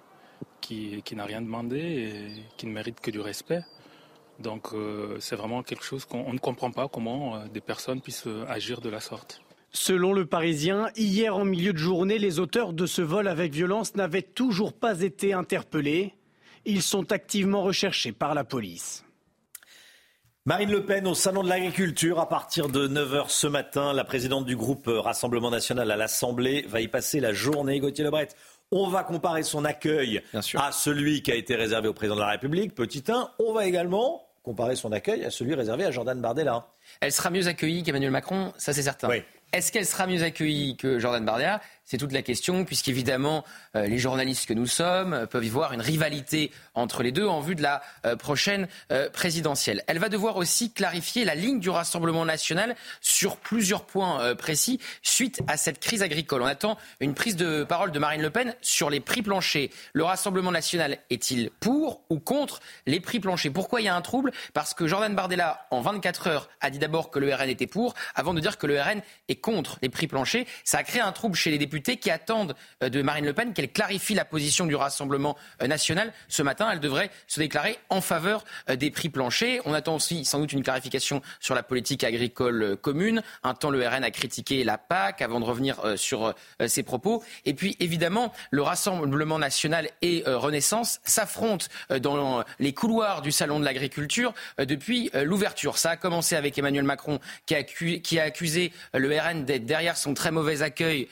qui, 0.61 1.03
qui 1.05 1.17
n'a 1.17 1.25
rien 1.25 1.41
demandé 1.41 1.79
et 1.79 2.43
qui 2.57 2.67
ne 2.67 2.73
mérite 2.73 3.01
que 3.01 3.11
du 3.11 3.21
respect? 3.21 3.63
Donc 4.39 4.73
euh, 4.73 5.17
c'est 5.21 5.37
vraiment 5.37 5.63
quelque 5.63 5.85
chose 5.85 6.05
qu'on 6.05 6.33
ne 6.33 6.39
comprend 6.39 6.71
pas 6.71 6.89
comment 6.89 7.37
euh, 7.37 7.47
des 7.53 7.61
personnes 7.61 8.01
puissent 8.01 8.27
euh, 8.27 8.45
agir 8.49 8.81
de 8.81 8.89
la 8.89 9.01
sorte. 9.01 9.41
Selon 9.71 10.13
le 10.13 10.27
Parisien, 10.27 10.89
hier 10.97 11.37
en 11.37 11.45
milieu 11.45 11.73
de 11.73 11.79
journée, 11.79 12.19
les 12.19 12.39
auteurs 12.39 12.73
de 12.73 12.87
ce 12.87 13.03
vol 13.03 13.27
avec 13.27 13.53
violence 13.53 13.95
n'avaient 13.97 14.23
toujours 14.23 14.73
pas 14.73 15.01
été 15.03 15.33
interpellés. 15.33 16.15
Ils 16.65 16.83
sont 16.83 17.13
activement 17.13 17.63
recherchés 17.63 18.13
par 18.13 18.35
la 18.35 18.45
police. 18.45 19.05
Marine 20.47 20.71
Le 20.71 20.85
Pen 20.85 21.07
au 21.07 21.15
Salon 21.15 21.43
de 21.43 21.49
l'Agriculture 21.49 22.21
à 22.21 22.29
partir 22.29 22.69
de 22.69 22.87
9h 22.87 23.31
ce 23.31 23.47
matin. 23.47 23.95
La 23.95 24.05
présidente 24.05 24.45
du 24.45 24.57
groupe 24.57 24.85
Rassemblement 24.87 25.51
National 25.51 25.91
à 25.91 25.97
l'Assemblée 25.97 26.67
va 26.69 26.83
y 26.83 26.89
passer 26.89 27.19
la 27.19 27.33
journée. 27.33 27.81
Gauthier 27.81 28.05
Lebret, 28.05 28.29
on 28.71 28.89
va 28.89 29.05
comparer 29.05 29.43
son 29.43 29.65
accueil 29.65 30.23
à 30.33 30.73
celui 30.73 31.23
qui 31.23 31.31
a 31.31 31.35
été 31.35 31.55
réservé 31.55 31.89
au 31.89 31.95
président 31.95 32.17
de 32.17 32.21
la 32.21 32.29
République, 32.31 32.75
petit 32.75 33.05
1. 33.07 33.31
On 33.39 33.53
va 33.53 33.67
également 33.67 34.27
comparer 34.43 34.77
son 34.77 34.93
accueil 34.93 35.25
à 35.25 35.31
celui 35.31 35.55
réservé 35.55 35.85
à 35.85 35.91
Jordan 35.91 36.21
Bardella. 36.21 36.67
Elle 37.01 37.13
sera 37.13 37.31
mieux 37.31 37.47
accueillie 37.47 37.83
qu'Emmanuel 37.83 38.11
Macron, 38.11 38.53
ça 38.57 38.73
c'est 38.73 38.83
certain. 38.83 39.09
Est-ce 39.53 39.71
qu'elle 39.71 39.87
sera 39.87 40.07
mieux 40.07 40.23
accueillie 40.23 40.77
que 40.77 40.99
Jordan 40.99 41.25
Bardella? 41.25 41.61
C'est 41.85 41.99
toute 41.99 42.13
la 42.13 42.23
question, 42.23 42.65
puisqu'évidemment, 42.65 43.45
euh, 43.77 43.87
les 43.87 43.99
journalistes 43.99 44.47
que 44.47 44.55
nous 44.55 44.67
sommes 44.67 45.13
euh, 45.13 45.27
peuvent 45.27 45.45
y 45.45 45.51
voir 45.51 45.75
une 45.75 45.83
rivalité 45.83 46.51
entre 46.75 47.03
les 47.03 47.13
deux 47.13 47.27
en 47.27 47.41
vue 47.41 47.55
de 47.55 47.63
la 47.63 47.83
euh, 48.07 48.17
prochaine 48.17 48.69
présidentielle. 49.13 49.83
Elle 49.87 49.99
va 49.99 50.09
devoir 50.09 50.37
aussi 50.37 50.73
clarifier 50.73 51.25
la 51.25 51.35
ligne 51.35 51.61
du 51.61 51.69
Rassemblement 51.69 52.25
national 52.25 52.75
sur 53.01 53.37
plusieurs 53.37 53.85
points 53.85 54.35
précis 54.35 54.81
suite 55.03 55.43
à 55.47 55.57
cette 55.57 55.81
crise 55.81 56.03
agricole. 56.03 56.43
On 56.43 56.47
attend 56.47 56.79
une 57.01 57.15
prise 57.15 57.37
de 57.37 57.65
parole 57.65 57.93
de 57.93 57.99
Marine 57.99 58.23
Le 58.23 58.31
Pen 58.31 58.55
sur 58.61 58.91
les 58.91 59.01
prix 59.01 59.23
planchers. 59.23 59.71
Le 59.93 60.05
Rassemblement 60.05 60.53
national 60.53 60.99
est-il 61.11 61.51
pour 61.61 62.03
ou 62.09 62.19
contre 62.19 62.61
les 62.87 63.01
prix 63.01 63.21
planchers? 63.21 63.53
Pourquoi 63.53 63.81
il 63.81 63.85
y 63.85 63.89
a 63.89 63.97
un 63.97 64.03
trouble? 64.03 64.33
Parce 64.53 64.75
que 64.75 64.87
Jordan 64.87 65.15
Bardella, 65.15 65.67
en 65.71 65.81
24 65.81 66.27
heures, 66.29 66.49
a 66.61 66.71
dit 66.71 66.79
d'abord 66.79 67.11
que 67.11 67.19
le 67.19 67.35
RN 67.35 67.49
était 67.49 67.67
pour, 67.67 67.95
avant 68.15 68.35
de 68.35 68.41
dire 68.41 68.59
que 68.59 68.67
le 68.67 68.81
RN 68.81 69.03
est 69.29 69.37
contre 69.37 69.79
les 69.83 69.89
prix 69.89 70.07
planchers. 70.07 70.47
Ça 70.65 70.79
a 70.79 70.83
créé 70.83 71.01
un 71.01 71.13
trouble 71.13 71.35
chez 71.35 71.51
les 71.51 71.59
députés 71.59 71.74
qui 71.83 72.11
attendent 72.11 72.55
euh, 72.83 72.89
de 72.89 73.03
Marine 73.03 73.25
Le 73.25 73.33
Pen 73.33 73.53
qu'elle 73.53 73.71
clarifie 73.71 74.15
la 74.15 74.25
position 74.25 74.67
du 74.67 74.75
Rassemblement 74.75 75.37
euh, 75.63 75.67
national. 75.67 76.13
Ce 76.29 76.43
matin, 76.43 76.69
elle 76.73 76.81
devrait 76.81 77.11
se 77.27 77.41
déclarer 77.41 77.79
en 77.91 78.01
faveur 78.01 78.45
euh, 78.69 78.77
des 78.77 78.91
prix 78.91 79.09
planchers. 79.09 79.61
On 79.65 79.75
attend 79.75 79.97
aussi 79.97 80.25
sans 80.25 80.39
doute 80.39 80.53
une 80.53 80.63
clarification 80.63 81.23
sur 81.41 81.55
la 81.55 81.63
politique 81.63 82.05
agricole 82.05 82.77
commune. 82.81 83.23
Un 83.43 83.55
temps, 83.55 83.71
le 83.71 83.87
RN 83.87 84.05
a 84.05 84.11
critiqué 84.11 84.65
la 84.65 84.79
PAC 84.79 85.23
avant 85.23 85.41
de 85.41 85.45
revenir 85.45 85.77
sur 85.97 86.35
ses 86.67 86.83
propos. 86.83 87.23
Et 87.45 87.55
puis, 87.55 87.77
évidemment, 87.81 88.33
le 88.51 88.63
Rassemblement 88.63 89.39
national 89.39 89.89
et 90.03 90.23
Renaissance 90.27 91.01
s'affrontent 91.05 91.67
dans 92.01 92.45
les 92.59 92.73
couloirs 92.73 93.23
du 93.23 93.33
Salon 93.33 93.61
de 93.61 93.65
l'agriculture 93.65 94.33
depuis 94.59 95.11
l'ouverture. 95.15 95.79
Ça 95.79 95.91
a 95.91 95.97
commencé 95.97 96.37
avec 96.37 96.59
Emmanuel 96.59 96.85
Macron 96.85 97.21
qui 97.47 98.19
a, 98.19 98.23
accusé 98.23 98.73
le 98.93 99.19
RN 99.19 99.45
d'être 99.45 99.67
derrière 99.67 99.97
son 99.97 100.15
très 100.15 100.31
mauvais 100.31 100.63
accueil 100.63 101.09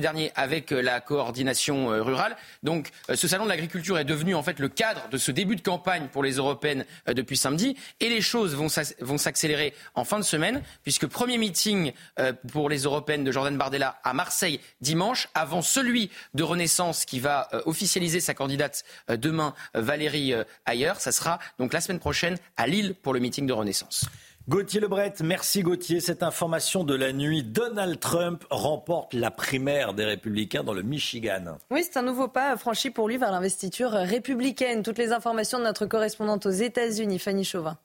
dernier 0.00 0.32
avec 0.34 0.72
euh, 0.72 0.80
la 0.80 1.00
coordination 1.00 1.92
euh, 1.92 2.02
rurale. 2.02 2.36
Donc 2.62 2.90
euh, 3.10 3.16
ce 3.16 3.28
salon 3.28 3.44
de 3.44 3.48
l'agriculture 3.48 3.98
est 3.98 4.04
devenu 4.04 4.34
en 4.34 4.42
fait 4.42 4.58
le 4.58 4.68
cadre 4.68 5.08
de 5.10 5.18
ce 5.18 5.30
début 5.30 5.56
de 5.56 5.62
campagne 5.62 6.08
pour 6.12 6.22
les 6.22 6.32
européennes 6.34 6.84
depuis 7.06 7.36
samedi 7.36 7.76
et 8.00 8.08
les 8.08 8.20
choses 8.20 8.54
vont 8.54 9.18
s'accélérer 9.18 9.74
en 9.94 10.04
fin 10.04 10.18
de 10.18 10.24
semaine 10.24 10.62
puisque 10.82 11.06
premier 11.06 11.38
meeting 11.38 11.92
pour 12.52 12.68
les 12.68 12.82
européennes 12.82 13.24
de 13.24 13.32
Jordan 13.32 13.56
Bardella 13.56 13.98
à 14.04 14.12
Marseille 14.12 14.60
dimanche 14.80 15.28
avant 15.34 15.62
celui 15.62 16.10
de 16.34 16.42
Renaissance 16.42 17.04
qui 17.04 17.20
va 17.20 17.48
officialiser 17.66 18.20
sa 18.20 18.34
candidate 18.34 18.84
demain 19.08 19.54
Valérie 19.74 20.34
Ayer. 20.66 20.92
Ça 20.98 21.12
sera 21.12 21.38
donc 21.58 21.72
la 21.72 21.80
semaine 21.80 22.00
prochaine 22.00 22.38
à 22.56 22.66
Lille 22.66 22.94
pour 23.02 23.14
le 23.14 23.20
meeting 23.20 23.46
de 23.46 23.52
Renaissance. 23.52 24.06
Gauthier 24.48 24.80
Lebret, 24.80 25.14
merci 25.22 25.62
Gauthier. 25.62 26.00
Cette 26.00 26.24
information 26.24 26.82
de 26.82 26.96
la 26.96 27.12
nuit, 27.12 27.44
Donald 27.44 28.00
Trump 28.00 28.44
remporte 28.50 29.14
la 29.14 29.30
primaire 29.30 29.94
des 29.94 30.04
Républicains 30.04 30.64
dans 30.64 30.74
le 30.74 30.82
Michigan. 30.82 31.58
Oui, 31.70 31.84
c'est 31.84 31.96
un 31.96 32.02
nouveau 32.02 32.26
pas 32.26 32.56
franchi 32.56 32.90
pour 32.90 33.08
lui 33.08 33.18
vers 33.18 33.30
l'investiture 33.30 33.90
républicaine. 33.92 34.82
Toutes 34.82 34.98
les 34.98 35.12
informations 35.12 35.60
de 35.60 35.64
notre 35.64 35.86
correspondante 35.86 36.46
aux 36.46 36.50
États-Unis, 36.50 37.20
Fanny 37.20 37.44
Chauvin. 37.44 37.78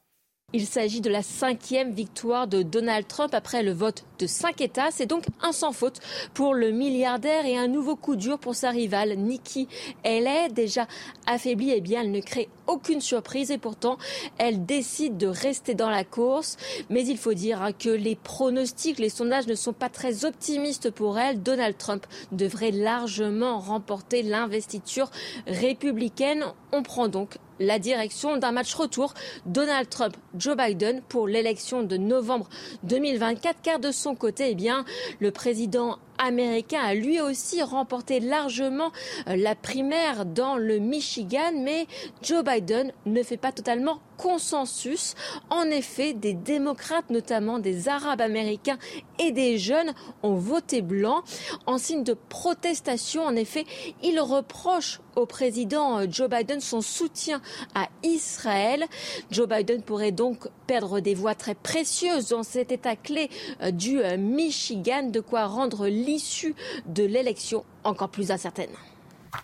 Il 0.53 0.65
s'agit 0.65 1.01
de 1.01 1.09
la 1.09 1.23
cinquième 1.23 1.91
victoire 1.91 2.47
de 2.47 2.61
Donald 2.61 3.05
Trump 3.05 3.33
après 3.33 3.63
le 3.63 3.73
vote 3.73 4.05
de 4.17 4.27
cinq 4.27 4.61
États. 4.61 4.91
C'est 4.91 5.05
donc 5.05 5.25
un 5.41 5.51
sans 5.51 5.73
faute 5.73 5.99
pour 6.33 6.53
le 6.53 6.71
milliardaire 6.71 7.45
et 7.45 7.57
un 7.57 7.67
nouveau 7.67 7.97
coup 7.97 8.15
dur 8.15 8.39
pour 8.39 8.55
sa 8.55 8.69
rivale 8.69 9.17
Nikki 9.17 9.67
est 10.05 10.47
Déjà 10.53 10.87
affaiblie, 11.25 11.73
eh 11.75 11.81
bien, 11.81 11.99
elle 11.99 12.11
ne 12.11 12.21
crée 12.21 12.47
aucune 12.65 13.01
surprise 13.01 13.51
et 13.51 13.57
pourtant, 13.57 13.97
elle 14.37 14.65
décide 14.65 15.17
de 15.17 15.27
rester 15.27 15.73
dans 15.73 15.89
la 15.89 16.05
course. 16.05 16.55
Mais 16.89 17.05
il 17.05 17.17
faut 17.17 17.33
dire 17.33 17.61
hein, 17.61 17.73
que 17.73 17.89
les 17.89 18.15
pronostics, 18.15 18.99
les 18.99 19.09
sondages 19.09 19.47
ne 19.47 19.55
sont 19.55 19.73
pas 19.73 19.89
très 19.89 20.23
optimistes 20.23 20.91
pour 20.91 21.19
elle. 21.19 21.43
Donald 21.43 21.77
Trump 21.77 22.07
devrait 22.31 22.71
largement 22.71 23.59
remporter 23.59 24.23
l'investiture 24.23 25.11
républicaine. 25.45 26.45
On 26.71 26.83
prend 26.83 27.09
donc 27.09 27.37
la 27.59 27.79
direction 27.79 28.37
d'un 28.37 28.51
match 28.51 28.73
retour. 28.73 29.13
Donald 29.45 29.89
Trump-Joe 29.89 30.55
Biden 30.57 31.01
pour 31.07 31.27
l'élection 31.27 31.83
de 31.83 31.97
novembre 31.97 32.49
2024 32.83 33.57
car 33.61 33.79
de 33.79 33.91
son 33.91 34.15
côté, 34.15 34.51
eh 34.51 34.55
bien, 34.55 34.85
le 35.19 35.31
président 35.31 35.97
américain 36.17 36.81
a 36.81 36.93
lui 36.93 37.21
aussi 37.21 37.61
remporté 37.61 38.19
largement 38.19 38.91
euh, 39.27 39.35
la 39.35 39.55
primaire 39.55 40.25
dans 40.25 40.55
le 40.55 40.79
Michigan, 40.79 41.51
mais 41.55 41.87
Joe 42.21 42.43
Biden 42.43 42.91
ne 43.05 43.23
fait 43.23 43.37
pas 43.37 43.51
totalement 43.51 43.99
consensus. 44.17 45.13
En 45.49 45.65
effet, 45.65 46.13
des 46.13 46.33
démocrates, 46.33 47.09
notamment 47.09 47.59
des 47.59 47.87
Arabes 47.87 48.21
américains 48.21 48.79
et 49.19 49.31
des 49.31 49.57
jeunes, 49.57 49.93
ont 50.23 50.35
voté 50.35 50.81
blanc 50.81 51.23
en 51.65 51.77
signe 51.77 52.03
de 52.03 52.13
protestation. 52.13 53.23
En 53.23 53.35
effet, 53.35 53.65
ils 54.03 54.19
reprochent 54.19 55.01
au 55.15 55.25
président 55.25 55.99
euh, 55.99 56.05
Joe 56.09 56.29
Biden 56.29 56.61
son 56.61 56.81
soutien 56.81 57.41
à 57.75 57.87
Israël. 58.03 58.85
Joe 59.31 59.47
Biden 59.47 59.81
pourrait 59.81 60.11
donc 60.11 60.47
perdre 60.65 60.99
des 60.99 61.13
voix 61.13 61.35
très 61.35 61.55
précieuses 61.55 62.29
dans 62.29 62.43
cet 62.43 62.71
état 62.71 62.95
clé 62.95 63.29
euh, 63.61 63.71
du 63.71 63.99
Michigan, 64.17 65.03
de 65.03 65.19
quoi 65.19 65.45
rendre 65.45 65.87
l'issue 66.07 66.55
de 66.87 67.03
l'élection 67.03 67.65
encore 67.83 68.09
plus 68.09 68.31
incertaine. 68.31 68.71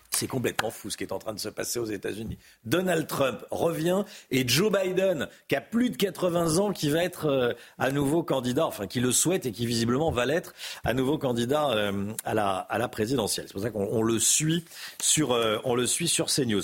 c'est 0.09 0.27
complètement 0.27 0.69
fou 0.71 0.89
ce 0.89 0.95
qui 0.95 1.03
est 1.03 1.11
en 1.11 1.19
train 1.19 1.33
de 1.33 1.39
se 1.39 1.49
passer 1.49 1.79
aux 1.79 1.85
États-Unis. 1.85 2.37
Donald 2.65 3.07
Trump 3.07 3.43
revient 3.51 4.03
et 4.31 4.47
Joe 4.47 4.71
Biden, 4.71 5.27
qui 5.49 5.55
a 5.55 5.61
plus 5.61 5.89
de 5.89 5.97
80 5.97 6.59
ans, 6.59 6.71
qui 6.71 6.89
va 6.89 7.03
être 7.03 7.25
euh, 7.25 7.53
à 7.77 7.91
nouveau 7.91 8.23
candidat, 8.23 8.65
enfin 8.65 8.87
qui 8.87 9.01
le 9.01 9.11
souhaite 9.11 9.45
et 9.45 9.51
qui 9.51 9.65
visiblement 9.65 10.11
va 10.11 10.25
l'être, 10.25 10.53
à 10.85 10.93
nouveau 10.93 11.17
candidat 11.17 11.71
euh, 11.71 12.13
à, 12.23 12.33
la, 12.33 12.87
présidentielle. 12.87 13.47
C'est 13.47 13.53
pour 13.53 13.63
ça 13.63 13.71
qu'on 13.71 14.01
le 14.01 14.19
suit 14.19 14.63
sur, 15.01 15.33
euh, 15.33 15.57
on 15.65 15.75
le 15.75 15.85
suit 15.85 16.07
sur 16.07 16.27
CNews. 16.27 16.63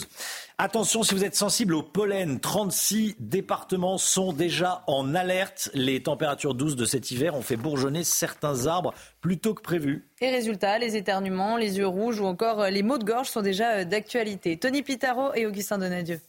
Attention, 0.62 1.04
si 1.04 1.16
vous 1.16 1.24
êtes 1.24 1.38
sensible 1.38 1.74
au 1.74 1.82
pollen, 1.82 2.38
36 2.38 3.16
départements 3.18 3.98
sont 3.98 4.34
déjà 4.34 4.84
en 4.88 5.16
alerte. 5.16 5.72
Les 5.74 6.04
températures 6.04 6.54
douces 6.54 6.76
de 6.76 6.84
cet 6.84 7.12
hiver 7.12 7.34
ont 7.34 7.42
fait 7.42 7.56
bourgeonner 7.56 8.04
certains 8.04 8.68
arbres 8.68 8.94
plus 9.22 9.38
tôt 9.38 9.54
que 9.54 9.62
prévu. 9.62 10.10
Et 10.20 10.30
résultat, 10.30 10.78
les 10.78 10.98
éternuements, 10.98 11.56
les 11.56 11.78
yeux 11.78 11.88
rouges 11.88 12.20
ou 12.20 12.26
encore 12.26 12.60
euh, 12.60 12.70
les 12.72 12.84
maux 12.84 12.98
de 12.98 13.06
gorge 13.06 13.30
sont 13.30 13.42
déjà 13.42 13.70
euh, 13.70 13.84
d'actualité. 13.86 14.58
Tony 14.58 14.84
Pitaro 14.84 15.34
et 15.34 15.46
Augustin 15.46 15.78
Donadieu. 15.78 16.20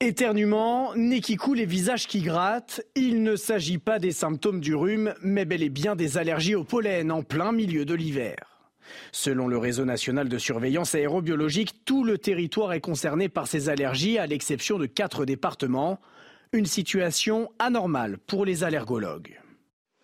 Éternuement, 0.00 0.94
nez 0.94 1.22
qui 1.22 1.36
coule 1.36 1.60
et 1.60 1.64
visage 1.64 2.06
qui 2.06 2.20
gratte, 2.20 2.82
il 2.94 3.22
ne 3.22 3.34
s'agit 3.34 3.78
pas 3.78 3.98
des 3.98 4.12
symptômes 4.12 4.60
du 4.60 4.74
rhume, 4.74 5.14
mais 5.22 5.46
bel 5.46 5.62
et 5.62 5.70
bien 5.70 5.96
des 5.96 6.18
allergies 6.18 6.54
au 6.54 6.64
pollen 6.64 7.10
en 7.12 7.22
plein 7.22 7.50
milieu 7.50 7.86
de 7.86 7.94
l'hiver. 7.94 8.57
Selon 9.12 9.48
le 9.48 9.58
réseau 9.58 9.84
national 9.84 10.28
de 10.28 10.38
surveillance 10.38 10.94
aérobiologique, 10.94 11.84
tout 11.84 12.04
le 12.04 12.18
territoire 12.18 12.72
est 12.72 12.80
concerné 12.80 13.28
par 13.28 13.46
ces 13.46 13.68
allergies, 13.68 14.18
à 14.18 14.26
l'exception 14.26 14.78
de 14.78 14.86
quatre 14.86 15.24
départements. 15.24 16.00
Une 16.52 16.66
situation 16.66 17.50
anormale 17.58 18.18
pour 18.18 18.44
les 18.44 18.64
allergologues. 18.64 19.38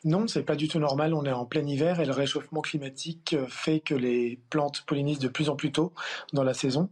Non, 0.05 0.26
c'est 0.28 0.43
pas 0.43 0.55
du 0.55 0.68
tout 0.68 0.78
normal. 0.78 1.14
On 1.14 1.24
est 1.24 1.32
en 1.32 1.47
plein 1.47 1.66
hiver 1.66 1.99
et 1.99 2.05
le 2.05 2.12
réchauffement 2.12 2.61
climatique 2.61 3.37
fait 3.49 3.80
que 3.80 3.95
les 3.95 4.39
plantes 4.51 4.82
pollinisent 4.82 5.18
de 5.18 5.28
plus 5.28 5.49
en 5.49 5.57
plus 5.57 5.72
tôt 5.72 5.95
dans 6.35 6.45
la 6.45 6.53
saison. 6.53 6.91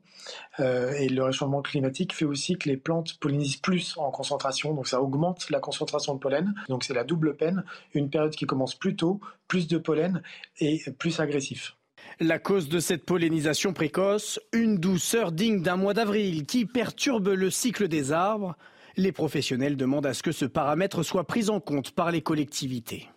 Euh, 0.61 0.93
et 0.93 1.11
le 1.11 1.23
réchauffement 1.23 1.61
climatique 1.61 2.15
fait 2.15 2.25
aussi 2.25 2.57
que 2.57 2.71
les 2.71 2.79
plantes 2.79 3.19
pollinisent 3.21 3.59
plus 3.59 3.99
en 3.99 4.11
concentration, 4.11 4.73
donc 4.73 4.89
ça 4.89 5.03
augmente 5.03 5.51
la 5.51 5.61
concentration 5.61 6.15
de 6.15 6.21
pollen. 6.21 6.55
Donc 6.71 6.85
c'est 6.85 6.95
la 6.95 7.05
double 7.05 7.37
peine. 7.37 7.65
Une 7.93 8.09
période 8.09 8.35
qui 8.35 8.47
commence 8.47 8.75
plus 8.75 8.97
tôt, 8.97 9.21
plus 9.47 9.69
de 9.69 9.77
pollen 9.77 10.23
et 10.59 10.83
plus 10.99 11.21
agressif. 11.21 11.77
La 12.21 12.39
cause 12.39 12.69
de 12.69 12.79
cette 12.79 13.05
pollinisation 13.05 13.73
précoce, 13.73 14.39
une 14.53 14.77
douceur 14.77 15.33
digne 15.33 15.63
d'un 15.63 15.77
mois 15.77 15.95
d'avril 15.95 16.45
qui 16.47 16.67
perturbe 16.67 17.29
le 17.29 17.51
cycle 17.51 17.89
des 17.89 18.13
arbres. 18.13 18.57
Les 18.97 19.13
professionnels 19.13 19.77
demandent 19.77 20.07
à 20.07 20.15
ce 20.15 20.23
que 20.23 20.33
ce 20.33 20.45
paramètre 20.45 21.03
soit 21.03 21.25
pris 21.25 21.49
en 21.49 21.61
compte 21.61 21.93
par 21.93 22.11
les 22.11 22.21
collectivités. 22.21 23.09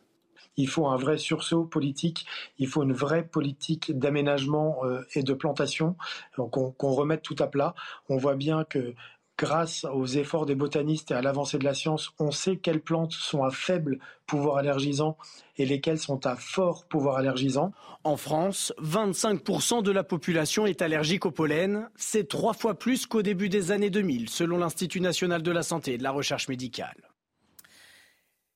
Il 0.58 0.70
faut 0.70 0.88
un 0.88 0.96
vrai 0.96 1.18
sursaut 1.18 1.66
politique, 1.66 2.26
il 2.58 2.68
faut 2.68 2.84
une 2.84 2.94
vraie 2.94 3.28
politique 3.28 3.92
d'aménagement 3.98 4.78
euh, 4.86 5.02
et 5.14 5.22
de 5.22 5.34
plantation, 5.34 5.98
qu'on 6.38 6.94
remette 6.94 7.24
tout 7.24 7.36
à 7.40 7.48
plat. 7.48 7.76
On 8.08 8.16
voit 8.16 8.36
bien 8.36 8.64
que 8.64 8.94
grâce 9.38 9.86
aux 9.86 10.06
efforts 10.06 10.46
des 10.46 10.56
botanistes 10.56 11.12
et 11.12 11.14
à 11.14 11.22
l'avancée 11.22 11.58
de 11.58 11.64
la 11.64 11.74
science, 11.74 12.12
on 12.20 12.32
sait 12.32 12.58
quelles 12.58 12.82
plantes 12.82 13.12
sont 13.12 13.44
à 13.44 13.52
faible 13.52 14.00
pouvoir 14.26 14.58
allergisant 14.58 15.18
et 15.58 15.66
lesquelles 15.66 16.00
sont 16.00 16.26
à 16.26 16.36
fort 16.36 16.86
pouvoir 16.86 17.18
allergisant. 17.18 17.72
En 18.04 18.18
France, 18.18 18.74
25% 18.82 19.84
de 19.84 19.92
la 19.92 20.04
population 20.04 20.66
est 20.66 20.82
allergique 20.82 21.26
au 21.26 21.32
pollen. 21.32 21.90
C'est 21.96 22.28
trois 22.28 22.54
fois 22.54 22.76
plus 22.76 23.06
qu'au 23.06 23.22
début 23.22 23.50
des 23.50 23.72
années 23.72 23.90
2000, 23.90 24.30
selon 24.30 24.58
l'Institut 24.58 25.02
national 25.02 25.42
de 25.42 25.52
la 25.52 25.64
santé 25.64 25.94
et 25.94 25.98
de 25.98 26.04
la 26.04 26.12
recherche 26.12 26.48
médicale. 26.48 27.15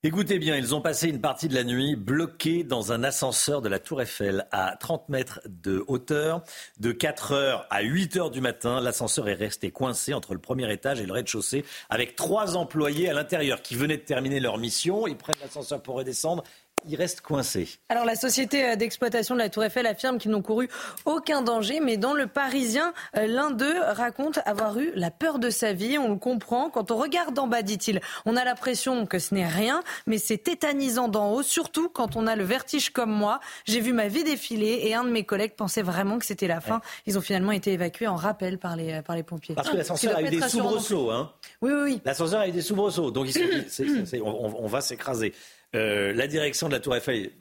Écoutez 0.02 0.40
bien, 0.40 0.56
ils 0.56 0.74
ont 0.74 0.80
passé 0.80 1.10
une 1.10 1.20
partie 1.20 1.50
de 1.50 1.54
la 1.54 1.66
nuit 1.66 1.98
bloqués 1.98 2.64
dans 2.64 2.94
un 2.94 3.04
ascenseur 3.04 3.62
de 3.62 3.68
la 3.68 3.80
Tour 3.80 4.02
Eiffel 4.02 4.48
à 4.50 4.78
30 4.78 5.10
mètres 5.10 5.42
de 5.46 5.84
hauteur. 5.90 6.42
De 6.80 6.94
4 6.94 7.34
heures 7.34 7.68
à 7.70 7.82
8 7.82 8.16
heures 8.16 8.32
du 8.32 8.40
matin, 8.40 8.80
l'ascenseur 8.80 9.28
est 9.28 9.34
resté 9.34 9.72
coincé 9.72 10.14
entre 10.14 10.34
le 10.34 10.40
premier 10.40 10.72
étage 10.72 11.02
et 11.02 11.06
le 11.06 11.12
rez-de-chaussée 11.12 11.66
avec 11.90 12.16
trois 12.16 12.56
employés 12.56 13.10
à 13.10 13.14
l'intérieur 13.14 13.62
qui 13.62 13.76
venaient 13.76 13.98
de 13.98 14.04
terminer 14.04 14.40
leur 14.40 14.58
mission. 14.58 15.06
Ils 15.06 15.18
prennent 15.18 15.36
l'ascenseur 15.42 15.82
pour 15.82 15.96
redescendre 15.96 16.46
il 16.88 16.96
reste 16.96 17.22
coincé. 17.22 17.68
Alors 17.90 18.06
la 18.06 18.16
société 18.16 18.64
euh, 18.64 18.76
d'exploitation 18.76 19.36
de 19.36 19.40
la 19.40 19.50
Tour 19.50 19.64
Eiffel 19.64 19.86
affirme 19.88 20.18
qu'ils 20.18 20.32
n'ont 20.32 20.42
couru 20.42 20.70
aucun 21.06 21.42
danger, 21.42 21.80
mais 21.80 21.98
dans 21.98 22.14
le 22.14 22.28
Parisien, 22.28 22.94
euh, 23.18 23.28
l'un 23.28 23.52
d'eux 23.52 23.80
raconte 23.80 24.40
avoir 24.46 24.78
eu 24.80 24.92
la 24.96 25.12
peur 25.12 25.40
de 25.40 25.50
sa 25.50 25.74
vie. 25.74 25.98
On 25.98 26.10
le 26.10 26.18
comprend. 26.18 26.70
Quand 26.70 26.92
on 26.92 26.98
regarde 26.98 27.38
en 27.40 27.48
bas, 27.48 27.62
dit-il, 27.62 28.02
on 28.26 28.36
a 28.36 28.44
l'impression 28.44 29.06
que 29.06 29.20
ce 29.20 29.34
n'est 29.34 29.48
rien, 29.48 29.82
mais 30.08 30.18
c'est 30.18 30.38
tétanisant 30.38 31.08
d'en 31.08 31.32
haut, 31.34 31.44
surtout 31.44 31.90
quand 31.90 32.16
on 32.16 32.28
a 32.28 32.36
le 32.36 32.44
vertige 32.44 32.90
comme 32.90 33.12
moi. 33.12 33.40
J'ai 33.66 33.80
vu 33.80 33.94
ma 33.94 34.08
vie 34.08 34.24
défiler 34.24 34.82
et 34.84 34.94
un 34.94 35.04
de 35.04 35.10
mes 35.10 35.24
collègues 35.24 35.56
pensait 35.56 35.82
vraiment 35.82 36.20
que 36.20 36.26
c'était 36.26 36.48
la 36.48 36.62
fin. 36.62 36.82
Ils 37.06 37.18
ont 37.18 37.22
finalement 37.22 37.52
été 37.52 37.74
évacués 37.74 38.08
en 38.08 38.16
rappel 38.16 38.58
par 38.58 38.76
les, 38.76 38.94
euh, 38.94 39.02
par 39.02 39.16
les 39.16 39.24
pompiers. 39.24 39.56
Parce 39.56 39.70
que 39.70 39.78
l'ascenseur 39.78 40.16
a 40.16 40.22
eu 40.22 40.30
des 40.30 40.42
soubresauts. 40.42 41.12
Hein. 41.12 41.32
Oui, 41.62 41.72
oui, 41.74 41.82
oui. 41.84 42.02
L'ascenseur 42.06 42.42
a 42.42 42.48
eu 42.48 42.52
des 42.52 42.62
soubresauts. 42.62 43.12
Donc 43.12 43.28
ils 43.28 43.70
se 43.70 43.84
dit, 43.84 44.22
on 44.24 44.68
va 44.68 44.82
s'écraser. 44.82 45.34
Euh, 45.76 46.14
la 46.14 46.28
direction 46.28 46.68
de 46.68 46.74
la 46.74 46.80
Tour 46.80 46.96
Eiffel, 46.96 47.32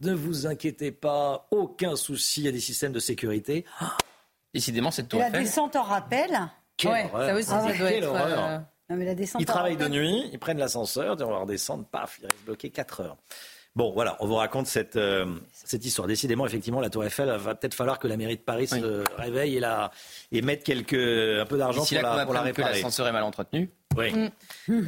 ne 0.00 0.12
vous 0.12 0.46
inquiétez 0.46 0.92
pas, 0.92 1.46
aucun 1.50 1.96
souci, 1.96 2.40
il 2.40 2.44
y 2.44 2.48
a 2.48 2.52
des 2.52 2.60
systèmes 2.60 2.92
de 2.92 3.00
sécurité. 3.00 3.64
Décidément, 4.52 4.90
cette 4.90 5.08
Tour 5.08 5.20
la 5.20 5.28
Eiffel. 5.28 5.40
La 5.40 5.46
descente 5.46 5.76
en 5.76 5.82
rappel 5.82 6.30
Quelle 6.76 7.06
horreur. 7.06 7.26
ça 7.42 7.64
aussi, 7.66 7.78
doit 7.78 7.92
être, 7.92 8.14
euh, 8.14 8.58
Non, 8.88 8.96
mais 8.96 9.04
la 9.04 9.14
descente 9.14 9.40
ils 9.42 9.46
travaillent 9.46 9.76
de 9.76 9.88
nuit, 9.88 10.30
ils 10.32 10.38
prennent 10.38 10.58
l'ascenseur, 10.58 11.16
on 11.20 11.30
va 11.30 11.38
redescendre, 11.38 11.84
paf, 11.86 12.18
ils 12.20 12.26
restent 12.26 12.44
bloqués 12.44 12.70
4 12.70 13.00
heures. 13.00 13.16
Bon, 13.76 13.90
voilà, 13.92 14.16
on 14.20 14.26
vous 14.28 14.36
raconte 14.36 14.68
cette, 14.68 14.94
euh, 14.94 15.26
cette 15.52 15.84
histoire. 15.84 16.06
Décidément, 16.06 16.46
effectivement, 16.46 16.80
la 16.80 16.90
Tour 16.90 17.04
Eiffel, 17.04 17.28
va 17.28 17.56
peut-être 17.56 17.74
falloir 17.74 17.98
que 17.98 18.06
la 18.06 18.16
mairie 18.16 18.36
de 18.36 18.42
Paris 18.42 18.68
se 18.68 19.04
réveille 19.16 19.56
et, 19.56 19.60
la, 19.60 19.90
et 20.30 20.42
mette 20.42 20.62
quelques, 20.62 20.94
un 20.94 21.44
peu 21.44 21.58
d'argent 21.58 21.84
pour, 21.84 22.02
la, 22.02 22.24
pour 22.24 22.34
la 22.34 22.42
réparer. 22.42 22.74
l'ascenseur 22.74 23.08
est 23.08 23.12
mal 23.12 23.24
entretenu. 23.24 23.68
Oui. 23.96 24.12
Mm. 24.12 24.30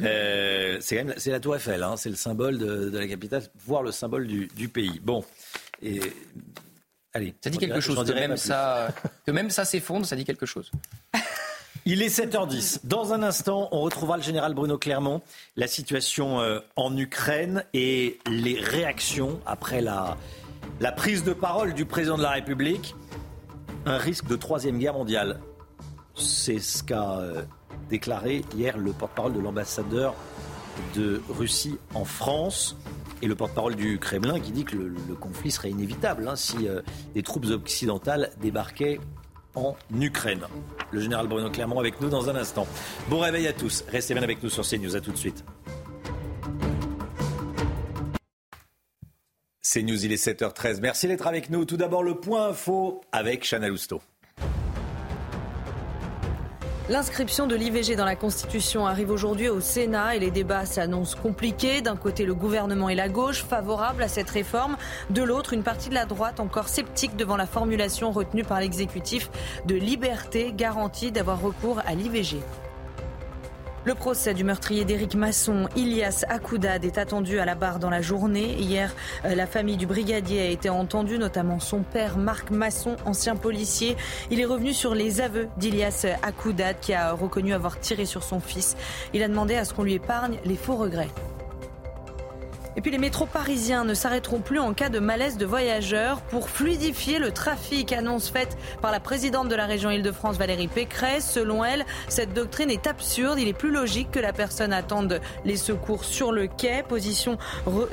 Euh, 0.03 0.77
c'est 0.79 0.95
quand 0.95 1.03
même 1.03 1.15
c'est 1.17 1.31
la 1.31 1.41
Tour 1.41 1.57
Eiffel, 1.57 1.83
hein, 1.83 1.97
c'est 1.97 2.09
le 2.09 2.15
symbole 2.15 2.57
de, 2.57 2.89
de, 2.89 2.97
la 2.97 3.07
capitale, 3.07 3.43
voire 3.65 3.83
le 3.83 3.91
symbole 3.91 4.25
du, 4.25 4.47
du 4.55 4.69
pays. 4.69 5.01
Bon, 5.03 5.25
et 5.81 5.99
allez. 7.13 7.35
Ça 7.41 7.49
dit 7.49 7.57
quelque 7.57 7.81
chose. 7.81 8.07
Que 8.07 8.13
même, 8.13 8.37
ça, 8.37 8.89
que 9.25 9.31
même 9.31 9.49
ça 9.49 9.65
s'effondre, 9.65 10.05
ça 10.05 10.15
dit 10.15 10.23
quelque 10.23 10.45
chose. 10.45 10.71
Il 11.85 12.01
est 12.01 12.07
7h10. 12.07 12.81
Dans 12.85 13.13
un 13.13 13.23
instant, 13.23 13.69
on 13.71 13.81
retrouvera 13.81 14.17
le 14.17 14.23
général 14.23 14.53
Bruno 14.53 14.77
Clermont, 14.77 15.21
la 15.55 15.67
situation 15.67 16.39
euh, 16.39 16.59
en 16.75 16.95
Ukraine 16.97 17.63
et 17.73 18.19
les 18.29 18.59
réactions 18.59 19.39
après 19.45 19.81
la, 19.81 20.17
prise 20.95 21.23
de 21.23 21.33
parole 21.33 21.73
du 21.73 21.85
président 21.85 22.17
de 22.17 22.23
la 22.23 22.31
République. 22.31 22.95
Un 23.85 23.97
risque 23.97 24.27
de 24.27 24.35
troisième 24.35 24.79
guerre 24.79 24.93
mondiale. 24.93 25.39
C'est 26.15 26.59
ce 26.59 26.83
qu'a 26.83 27.19
euh, 27.19 27.43
déclaré 27.89 28.43
hier 28.55 28.77
le 28.77 28.91
porte-parole 28.91 29.33
de 29.33 29.39
l'ambassadeur 29.39 30.15
de 30.95 31.21
Russie 31.29 31.77
en 31.93 32.05
France 32.05 32.75
et 33.21 33.27
le 33.27 33.35
porte-parole 33.35 33.75
du 33.75 33.97
Kremlin 33.97 34.39
qui 34.39 34.51
dit 34.51 34.63
que 34.63 34.75
le, 34.75 35.15
conflit 35.19 35.51
serait 35.51 35.71
inévitable 35.71 36.27
hein, 36.27 36.35
si 36.35 36.67
euh, 36.67 36.81
des 37.15 37.23
troupes 37.23 37.45
occidentales 37.45 38.31
débarquaient 38.41 38.99
en 39.57 39.75
Ukraine. 39.99 40.45
Le 40.91 41.01
général 41.01 41.27
Bruno 41.27 41.49
Clermont 41.49 41.79
avec 41.79 41.99
nous 41.99 42.09
dans 42.09 42.29
un 42.29 42.35
instant. 42.35 42.67
Bon 43.09 43.19
réveil 43.19 43.47
à 43.47 43.53
tous. 43.53 43.83
Restez 43.89 44.13
bien 44.13 44.23
avec 44.23 44.43
nous 44.43 44.49
sur 44.49 44.67
CNews. 44.67 44.95
À 44.95 45.01
tout 45.01 45.11
de 45.11 45.17
suite. 45.17 45.43
CNews, 49.61 50.05
il 50.05 50.11
est 50.11 50.23
7h13. 50.23 50.79
Merci 50.81 51.07
d'être 51.07 51.27
avec 51.27 51.49
nous. 51.49 51.65
Tout 51.65 51.77
d'abord, 51.77 52.03
le 52.03 52.15
point 52.15 52.49
info 52.49 53.01
avec 53.11 53.43
Chana 53.43 53.67
Lousteau. 53.67 54.01
L'inscription 56.89 57.47
de 57.47 57.55
l'IVG 57.55 57.97
dans 57.97 58.05
la 58.05 58.15
Constitution 58.15 58.87
arrive 58.87 59.11
aujourd'hui 59.11 59.49
au 59.49 59.59
Sénat 59.59 60.15
et 60.15 60.19
les 60.19 60.31
débats 60.31 60.65
s'annoncent 60.65 61.17
compliqués. 61.21 61.81
D'un 61.81 61.97
côté, 61.97 62.25
le 62.25 62.33
gouvernement 62.33 62.87
et 62.87 62.95
la 62.95 63.09
gauche 63.09 63.43
favorables 63.43 64.01
à 64.03 64.07
cette 64.07 64.29
réforme. 64.29 64.77
De 65.09 65.21
l'autre, 65.21 65.51
une 65.51 65.63
partie 65.63 65.89
de 65.89 65.95
la 65.95 66.05
droite 66.05 66.39
encore 66.39 66.69
sceptique 66.69 67.17
devant 67.17 67.35
la 67.35 67.45
formulation 67.45 68.11
retenue 68.11 68.45
par 68.45 68.61
l'exécutif 68.61 69.29
de 69.65 69.75
liberté 69.75 70.53
garantie 70.55 71.11
d'avoir 71.11 71.41
recours 71.41 71.81
à 71.85 71.93
l'IVG. 71.93 72.37
Le 73.87 73.95
procès 73.95 74.33
du 74.33 74.43
meurtrier 74.43 74.83
d'Éric 74.83 75.15
Masson, 75.15 75.69
Ilias 75.77 76.25
Akoudad, 76.27 76.83
est 76.83 76.97
attendu 76.97 77.39
à 77.39 77.45
la 77.45 77.55
barre 77.55 77.79
dans 77.79 77.89
la 77.89 78.01
journée. 78.01 78.53
Hier, 78.59 78.93
euh, 79.23 79.33
la 79.33 79.47
famille 79.47 79.77
du 79.77 79.87
brigadier 79.87 80.41
a 80.41 80.49
été 80.49 80.69
entendue, 80.69 81.17
notamment 81.17 81.61
son 81.61 81.83
père 81.83 82.17
Marc 82.17 82.51
Masson, 82.51 82.97
ancien 83.05 83.37
policier. 83.37 83.95
Il 84.29 84.41
est 84.41 84.45
revenu 84.45 84.73
sur 84.73 84.93
les 84.93 85.21
aveux 85.21 85.47
d'Ilias 85.55 86.05
Akoudad 86.21 86.75
qui 86.81 86.93
a 86.93 87.13
reconnu 87.13 87.53
avoir 87.53 87.79
tiré 87.79 88.03
sur 88.03 88.23
son 88.23 88.41
fils. 88.41 88.75
Il 89.13 89.23
a 89.23 89.29
demandé 89.29 89.55
à 89.55 89.63
ce 89.63 89.73
qu'on 89.73 89.83
lui 89.83 89.93
épargne 89.93 90.35
les 90.43 90.57
faux 90.57 90.75
regrets. 90.75 91.07
Et 92.77 92.81
puis 92.81 92.91
les 92.91 92.99
métros 92.99 93.25
parisiens 93.25 93.83
ne 93.83 93.95
s'arrêteront 93.95 94.39
plus 94.39 94.59
en 94.59 94.71
cas 94.75 94.89
de 94.89 94.99
malaise 94.99 95.37
de 95.37 95.47
voyageurs 95.47 96.21
pour 96.21 96.47
fluidifier 96.47 97.17
le 97.17 97.31
trafic. 97.31 97.91
Annonce 97.91 98.29
faite 98.29 98.55
par 98.83 98.91
la 98.91 98.99
présidente 98.99 99.49
de 99.49 99.55
la 99.55 99.65
région 99.65 99.89
Île-de-France, 99.89 100.37
Valérie 100.37 100.67
Pécresse. 100.67 101.27
Selon 101.27 101.65
elle, 101.65 101.85
cette 102.07 102.35
doctrine 102.35 102.69
est 102.69 102.85
absurde. 102.85 103.39
Il 103.39 103.47
est 103.47 103.57
plus 103.57 103.71
logique 103.71 104.11
que 104.11 104.19
la 104.19 104.31
personne 104.31 104.71
attende 104.73 105.19
les 105.43 105.57
secours 105.57 106.05
sur 106.05 106.31
le 106.31 106.45
quai. 106.45 106.83
Position 106.87 107.39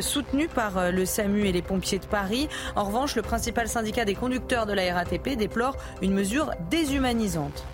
soutenue 0.00 0.48
par 0.48 0.76
euh, 0.76 0.90
le 0.90 1.06
SAMU 1.06 1.46
et 1.46 1.52
les 1.52 1.62
pompiers 1.62 1.98
de 1.98 2.04
Paris. 2.04 2.50
En 2.76 2.84
revanche, 2.84 3.16
le 3.16 3.22
principal 3.22 3.68
syndicat 3.68 4.04
des 4.04 4.14
conducteurs 4.14 4.66
de 4.66 4.74
la 4.74 4.92
RATP 4.92 5.30
déplore 5.30 5.78
une 6.02 6.12
mesure 6.12 6.50
déshumanisante. 6.70 7.64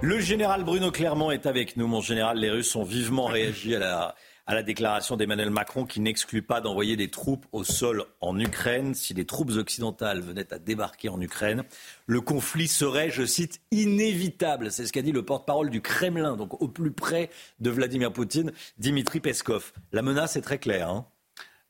Le 0.00 0.20
général 0.20 0.64
Bruno 0.64 0.90
Clermont 0.90 1.30
est 1.30 1.44
avec 1.44 1.76
nous. 1.76 1.86
Mon 1.86 2.00
général, 2.00 2.38
les 2.38 2.50
Russes 2.50 2.74
ont 2.76 2.82
vivement 2.82 3.26
réagi 3.26 3.76
à 3.76 3.78
la 3.78 4.14
à 4.46 4.54
la 4.54 4.62
déclaration 4.62 5.16
d'Emmanuel 5.16 5.50
Macron 5.50 5.86
qui 5.86 6.00
n'exclut 6.00 6.42
pas 6.42 6.60
d'envoyer 6.60 6.96
des 6.96 7.08
troupes 7.08 7.46
au 7.52 7.64
sol 7.64 8.04
en 8.20 8.38
Ukraine. 8.38 8.94
Si 8.94 9.14
les 9.14 9.24
troupes 9.24 9.50
occidentales 9.50 10.20
venaient 10.20 10.52
à 10.52 10.58
débarquer 10.58 11.08
en 11.08 11.20
Ukraine, 11.20 11.64
le 12.06 12.20
conflit 12.20 12.68
serait, 12.68 13.10
je 13.10 13.24
cite, 13.24 13.60
inévitable. 13.70 14.70
C'est 14.70 14.86
ce 14.86 14.92
qu'a 14.92 15.02
dit 15.02 15.12
le 15.12 15.24
porte-parole 15.24 15.70
du 15.70 15.80
Kremlin, 15.80 16.36
donc 16.36 16.60
au 16.60 16.68
plus 16.68 16.92
près 16.92 17.30
de 17.60 17.70
Vladimir 17.70 18.12
Poutine, 18.12 18.52
Dimitri 18.78 19.20
Peskov. 19.20 19.72
La 19.92 20.02
menace 20.02 20.36
est 20.36 20.42
très 20.42 20.58
claire. 20.58 20.90
Hein. 20.90 21.06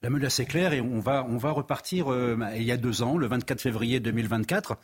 la 0.03 0.11
menace 0.11 0.41
est 0.41 0.47
claire 0.47 0.73
et 0.73 0.81
on 0.81 0.99
va, 0.99 1.25
on 1.29 1.37
va 1.37 1.53
repartir 1.53 2.13
euh, 2.13 2.37
il 2.57 2.65
y 2.65 2.73
a 2.73 2.77
deux 2.77 3.03
ans, 3.03 3.17
le 3.17 3.27
24 3.29 3.61
février 3.61 4.01
2024, 4.01 4.77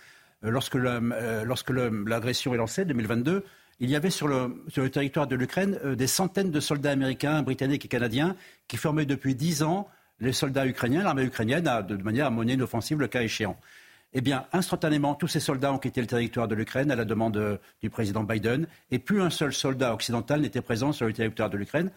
euh, 0.45 0.51
lorsque 0.51 0.77
euh, 0.77 2.05
l'agression 2.07 2.55
est 2.55 2.57
lancée, 2.57 2.85
2022 2.85 3.45
il 3.81 3.91
y 3.91 3.97
avait 3.97 4.11
sur 4.11 4.29
le, 4.29 4.91
territoire 4.91 5.27
de 5.27 5.35
l'Ukraine 5.35 5.79
euh, 5.85 5.97
des 5.97 6.07
centaines 6.07 6.51
de 6.51 6.61
soldats 6.61 6.91
américains, 6.91 7.43
britanniques 7.43 7.85
et 7.87 7.89
canadiens 7.89 8.37
qui 8.69 8.77
formaient 8.77 9.07
depuis 9.07 9.35
dix 9.35 9.63
ans 9.63 9.89
les 10.21 10.35
soldats 10.35 10.67
ukrainiens, 10.67 11.03
l'armée 11.03 11.25
ukrainienne, 11.25 11.65
de 11.65 11.97
manière 11.97 12.27
à 12.27 12.31
mener 12.31 12.53
une 12.53 12.63
offensive 12.63 13.01
le 13.01 13.09
cas 13.09 13.23
échéant. 13.23 13.57
Eh 14.13 14.21
bien, 14.21 14.45
instantanément, 14.53 15.15
tous 15.15 15.29
ces 15.29 15.41
soldats 15.41 15.73
ont 15.73 15.79
quitté 15.79 16.03
le 16.03 16.07
territoire 16.07 16.47
de 16.47 16.55
l'Ukraine 16.55 16.91
à 16.91 16.97
la 16.97 17.07
demande 17.07 17.39
euh, 17.39 17.57
du 17.81 17.89
président 17.89 18.23
Biden, 18.23 18.67
et 18.91 18.99
plus 18.99 19.23
un 19.23 19.31
seul 19.31 19.55
soldat 19.55 19.95
occidental 19.95 20.43
n'était 20.43 20.61
présent 20.61 20.93
sur 20.93 21.07
le 21.07 21.13
territoire 21.15 21.49
de 21.49 21.57
l'Ukraine, 21.57 21.91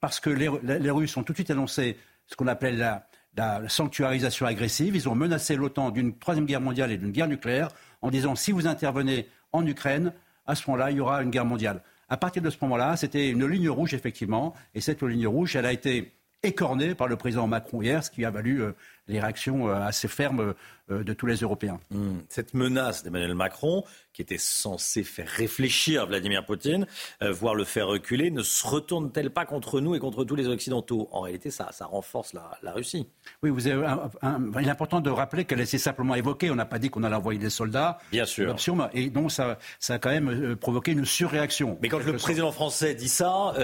parce 0.00 0.20
que 0.20 0.28
les, 0.28 0.90
Russes 0.90 1.16
ont 1.16 1.22
tout 1.22 1.32
de 1.32 1.38
suite 1.38 1.50
annoncé 1.50 1.96
ce 2.26 2.36
qu'on 2.36 2.48
appelle 2.48 2.76
la, 2.76 3.06
la 3.36 3.68
sanctuarisation 3.68 4.44
agressive. 4.44 4.96
Ils 4.96 5.08
ont 5.08 5.14
menacé 5.14 5.54
l'OTAN 5.56 5.90
d'une 5.90 6.18
troisième 6.18 6.44
guerre 6.44 6.60
mondiale 6.60 6.90
et 6.90 6.98
d'une 6.98 7.12
guerre 7.12 7.28
nucléaire 7.28 7.68
en 8.02 8.10
disant 8.10 8.34
si 8.34 8.50
vous 8.50 8.66
intervenez 8.66 9.28
en 9.52 9.64
Ukraine, 9.64 10.12
à 10.46 10.54
ce 10.54 10.62
moment-là, 10.68 10.90
il 10.90 10.96
y 10.96 11.00
aura 11.00 11.22
une 11.22 11.30
guerre 11.30 11.44
mondiale. 11.44 11.82
À 12.08 12.16
partir 12.16 12.42
de 12.42 12.50
ce 12.50 12.58
moment-là, 12.62 12.96
c'était 12.96 13.30
une 13.30 13.46
ligne 13.46 13.70
rouge, 13.70 13.94
effectivement, 13.94 14.54
et 14.74 14.80
cette 14.80 15.02
ligne 15.02 15.26
rouge, 15.26 15.56
elle 15.56 15.66
a 15.66 15.72
été 15.72 16.12
écornée 16.42 16.94
par 16.94 17.08
le 17.08 17.16
président 17.16 17.46
Macron 17.46 17.82
hier, 17.82 18.02
ce 18.02 18.10
qui 18.10 18.24
a 18.24 18.30
valu 18.30 18.62
euh, 18.62 18.72
les 19.06 19.20
réactions 19.20 19.68
euh, 19.68 19.74
assez 19.74 20.08
fermes 20.08 20.54
euh, 20.90 21.04
de 21.04 21.12
tous 21.12 21.26
les 21.26 21.36
Européens. 21.36 21.78
Hmm. 21.90 22.18
Cette 22.28 22.54
menace 22.54 23.04
d'Emmanuel 23.04 23.34
Macron, 23.34 23.84
qui 24.12 24.22
était 24.22 24.38
censée 24.38 25.04
faire 25.04 25.28
réfléchir 25.28 26.06
Vladimir 26.06 26.44
Poutine, 26.44 26.86
euh, 27.22 27.32
voire 27.32 27.54
le 27.54 27.64
faire 27.64 27.86
reculer, 27.86 28.30
ne 28.30 28.42
se 28.42 28.66
retourne-t-elle 28.66 29.30
pas 29.30 29.46
contre 29.46 29.80
nous 29.80 29.94
et 29.94 29.98
contre 29.98 30.24
tous 30.24 30.34
les 30.34 30.48
Occidentaux? 30.48 31.08
En 31.12 31.22
réalité, 31.22 31.50
ça, 31.50 31.70
ça 31.72 31.86
renforce 31.86 32.34
la, 32.34 32.72
Russie. 32.72 33.06
Oui, 33.42 33.50
vous 33.50 33.66
avez 33.66 33.82
il 34.60 34.66
est 34.66 34.70
important 34.70 35.00
de 35.00 35.10
rappeler 35.10 35.44
qu'elle 35.44 35.66
s'est 35.66 35.78
simplement 35.78 36.14
évoquée. 36.14 36.50
On 36.50 36.54
n'a 36.54 36.64
pas 36.64 36.78
dit 36.78 36.90
qu'on 36.90 37.02
allait 37.02 37.16
envoyer 37.16 37.38
des 37.38 37.50
soldats. 37.50 37.98
Bien 38.10 38.24
sûr. 38.24 38.54
Et 38.94 39.10
donc, 39.10 39.30
ça, 39.30 39.58
ça 39.78 39.94
a 39.94 39.98
quand 39.98 40.10
même 40.10 40.56
provoqué 40.56 40.92
une 40.92 41.04
surréaction. 41.04 41.78
Mais 41.82 41.88
quand 41.88 41.98
le 41.98 42.16
président 42.16 42.52
français 42.52 42.94
dit 42.94 43.08
ça, 43.08 43.54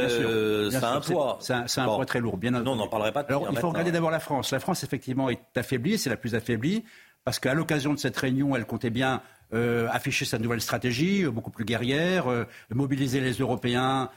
ça 0.71 0.89
a 0.89 0.97
un 0.97 1.01
poids. 1.01 1.39
C'est 1.41 1.81
un, 1.81 1.85
poids 1.85 2.07
très 2.07 2.21
lourd, 2.21 2.37
bien 2.37 2.51
Non, 2.51 2.73
on 2.73 2.77
n'en 2.77 2.89
parlerait 2.89 3.13
pas. 3.13 3.21
Alors, 3.21 3.49
il 3.51 3.59
faut 3.59 3.69
regarder 3.69 3.93
d'abord 3.93 4.11
la 4.11 4.21
France. 4.21 4.53
La 4.53 4.61
France, 4.61 4.85
effectivement, 4.85 5.31
est 5.31 5.41
affaiblie. 5.57 5.99
C'est 5.99 6.11
la 6.11 6.17
plus 6.17 6.35
affaiblie 6.35 6.85
parce 7.25 7.39
qu'à 7.39 7.53
l'occasion 7.53 7.93
de 7.93 7.99
cette 7.99 8.17
réunion, 8.17 8.57
elle 8.57 8.65
comptait 8.65 8.91
bien 8.91 9.21
euh, 9.55 9.89
afficher 9.91 10.27
sa 10.27 10.39
nouvelle 10.39 10.61
stratégie, 10.61 11.25
euh, 11.25 11.31
beaucoup 11.31 11.51
plus 11.51 11.65
guerrière, 11.65 12.31
euh, 12.31 12.45
mobiliser 12.71 13.21
les 13.21 13.33
Européens 13.33 14.11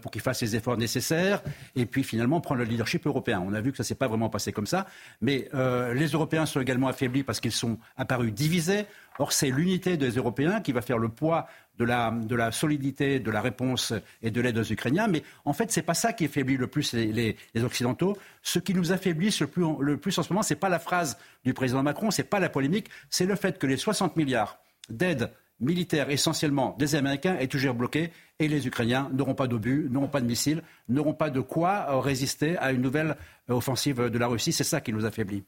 pour 0.00 0.10
qu'ils 0.10 0.22
fassent 0.22 0.40
les 0.40 0.56
efforts 0.56 0.78
nécessaires, 0.78 1.42
et 1.76 1.84
puis 1.84 2.02
finalement 2.02 2.40
prendre 2.40 2.62
le 2.62 2.66
leadership 2.66 3.06
européen. 3.06 3.44
On 3.46 3.52
a 3.52 3.60
vu 3.60 3.70
que 3.70 3.76
ça 3.76 3.82
ne 3.82 3.86
s'est 3.88 3.94
pas 3.96 4.08
vraiment 4.08 4.30
passé 4.30 4.50
comme 4.50 4.66
ça, 4.66 4.86
mais 5.20 5.50
les 5.92 6.06
Européens 6.06 6.46
sont 6.46 6.62
également 6.62 6.88
affaiblis 6.88 7.22
parce 7.22 7.38
qu'ils 7.38 7.52
sont 7.52 7.76
apparus 7.98 8.32
divisés. 8.32 8.86
Or, 9.18 9.30
c'est 9.30 9.50
l'unité 9.50 9.98
des 9.98 10.12
Européens 10.12 10.62
qui 10.62 10.72
va 10.72 10.80
faire 10.80 10.96
le 10.96 11.10
poids 11.10 11.48
de 11.78 11.84
la, 11.84 12.50
solidité 12.50 13.20
de 13.20 13.30
la 13.30 13.42
réponse 13.42 13.92
et 14.22 14.30
de 14.30 14.40
l'aide 14.40 14.56
aux 14.56 14.64
Ukrainiens. 14.64 15.06
Mais 15.06 15.22
en 15.44 15.52
fait, 15.52 15.70
ce 15.70 15.80
n'est 15.80 15.84
pas 15.84 15.92
ça 15.92 16.14
qui 16.14 16.24
affaiblit 16.24 16.56
le 16.56 16.66
plus 16.66 16.94
les, 16.94 17.36
Occidentaux. 17.62 18.16
Ce 18.42 18.58
qui 18.58 18.72
nous 18.72 18.90
affaiblit 18.90 19.36
le 19.38 19.46
plus, 19.48 19.66
le 19.80 19.98
plus 19.98 20.18
en 20.18 20.22
ce 20.22 20.32
moment, 20.32 20.42
ce 20.42 20.54
n'est 20.54 20.60
pas 20.60 20.70
la 20.70 20.78
phrase 20.78 21.18
du 21.44 21.52
président 21.52 21.82
Macron, 21.82 22.10
ce 22.10 22.22
n'est 22.22 22.28
pas 22.28 22.40
la 22.40 22.48
polémique, 22.48 22.88
c'est 23.10 23.26
le 23.26 23.36
fait 23.36 23.58
que 23.58 23.66
les 23.66 23.76
60 23.76 24.16
milliards 24.16 24.58
d'aide 24.88 25.30
militaire 25.60 26.10
essentiellement 26.10 26.76
des 26.78 26.94
Américains 26.94 27.36
est 27.38 27.50
toujours 27.50 27.74
bloqué 27.74 28.12
et 28.38 28.48
les 28.48 28.66
Ukrainiens 28.66 29.10
n'auront 29.12 29.34
pas 29.34 29.48
d'obus, 29.48 29.88
n'auront 29.90 30.08
pas 30.08 30.20
de 30.20 30.26
missiles, 30.26 30.62
n'auront 30.88 31.14
pas 31.14 31.30
de 31.30 31.40
quoi 31.40 32.00
résister 32.00 32.56
à 32.58 32.72
une 32.72 32.82
nouvelle 32.82 33.16
offensive 33.48 34.08
de 34.08 34.18
la 34.18 34.28
Russie. 34.28 34.52
C'est 34.52 34.64
ça 34.64 34.80
qui 34.80 34.92
nous 34.92 35.04
affaiblit. 35.04 35.44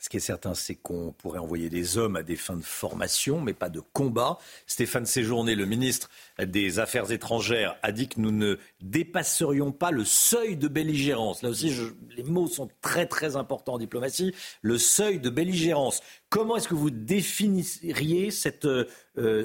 Ce 0.00 0.08
qui 0.08 0.16
est 0.16 0.20
certain, 0.20 0.54
c'est 0.54 0.76
qu'on 0.76 1.12
pourrait 1.12 1.38
envoyer 1.38 1.68
des 1.68 1.98
hommes 1.98 2.16
à 2.16 2.22
des 2.22 2.34
fins 2.34 2.56
de 2.56 2.64
formation, 2.64 3.42
mais 3.42 3.52
pas 3.52 3.68
de 3.68 3.80
combat. 3.92 4.38
Stéphane 4.66 5.04
Séjourné, 5.04 5.54
le 5.54 5.66
ministre 5.66 6.08
des 6.42 6.78
Affaires 6.78 7.12
étrangères, 7.12 7.76
a 7.82 7.92
dit 7.92 8.08
que 8.08 8.18
nous 8.18 8.30
ne 8.30 8.58
dépasserions 8.80 9.72
pas 9.72 9.90
le 9.90 10.06
seuil 10.06 10.56
de 10.56 10.68
belligérance. 10.68 11.42
Là 11.42 11.50
aussi, 11.50 11.74
les 12.16 12.22
mots 12.22 12.46
sont 12.46 12.70
très 12.80 13.04
très 13.04 13.36
importants 13.36 13.74
en 13.74 13.78
diplomatie. 13.78 14.34
Le 14.62 14.78
seuil 14.78 15.20
de 15.20 15.28
belligérance. 15.28 16.00
Comment 16.30 16.56
est-ce 16.56 16.68
que 16.68 16.74
vous 16.74 16.90
définiriez 16.90 18.30
cette, 18.30 18.64
euh, 18.64 18.86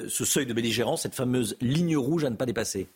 ce 0.08 0.24
seuil 0.24 0.46
de 0.46 0.54
belligérance, 0.54 1.02
cette 1.02 1.14
fameuse 1.14 1.58
ligne 1.60 1.98
rouge 1.98 2.24
à 2.24 2.30
ne 2.30 2.36
pas 2.36 2.46
dépasser? 2.46 2.88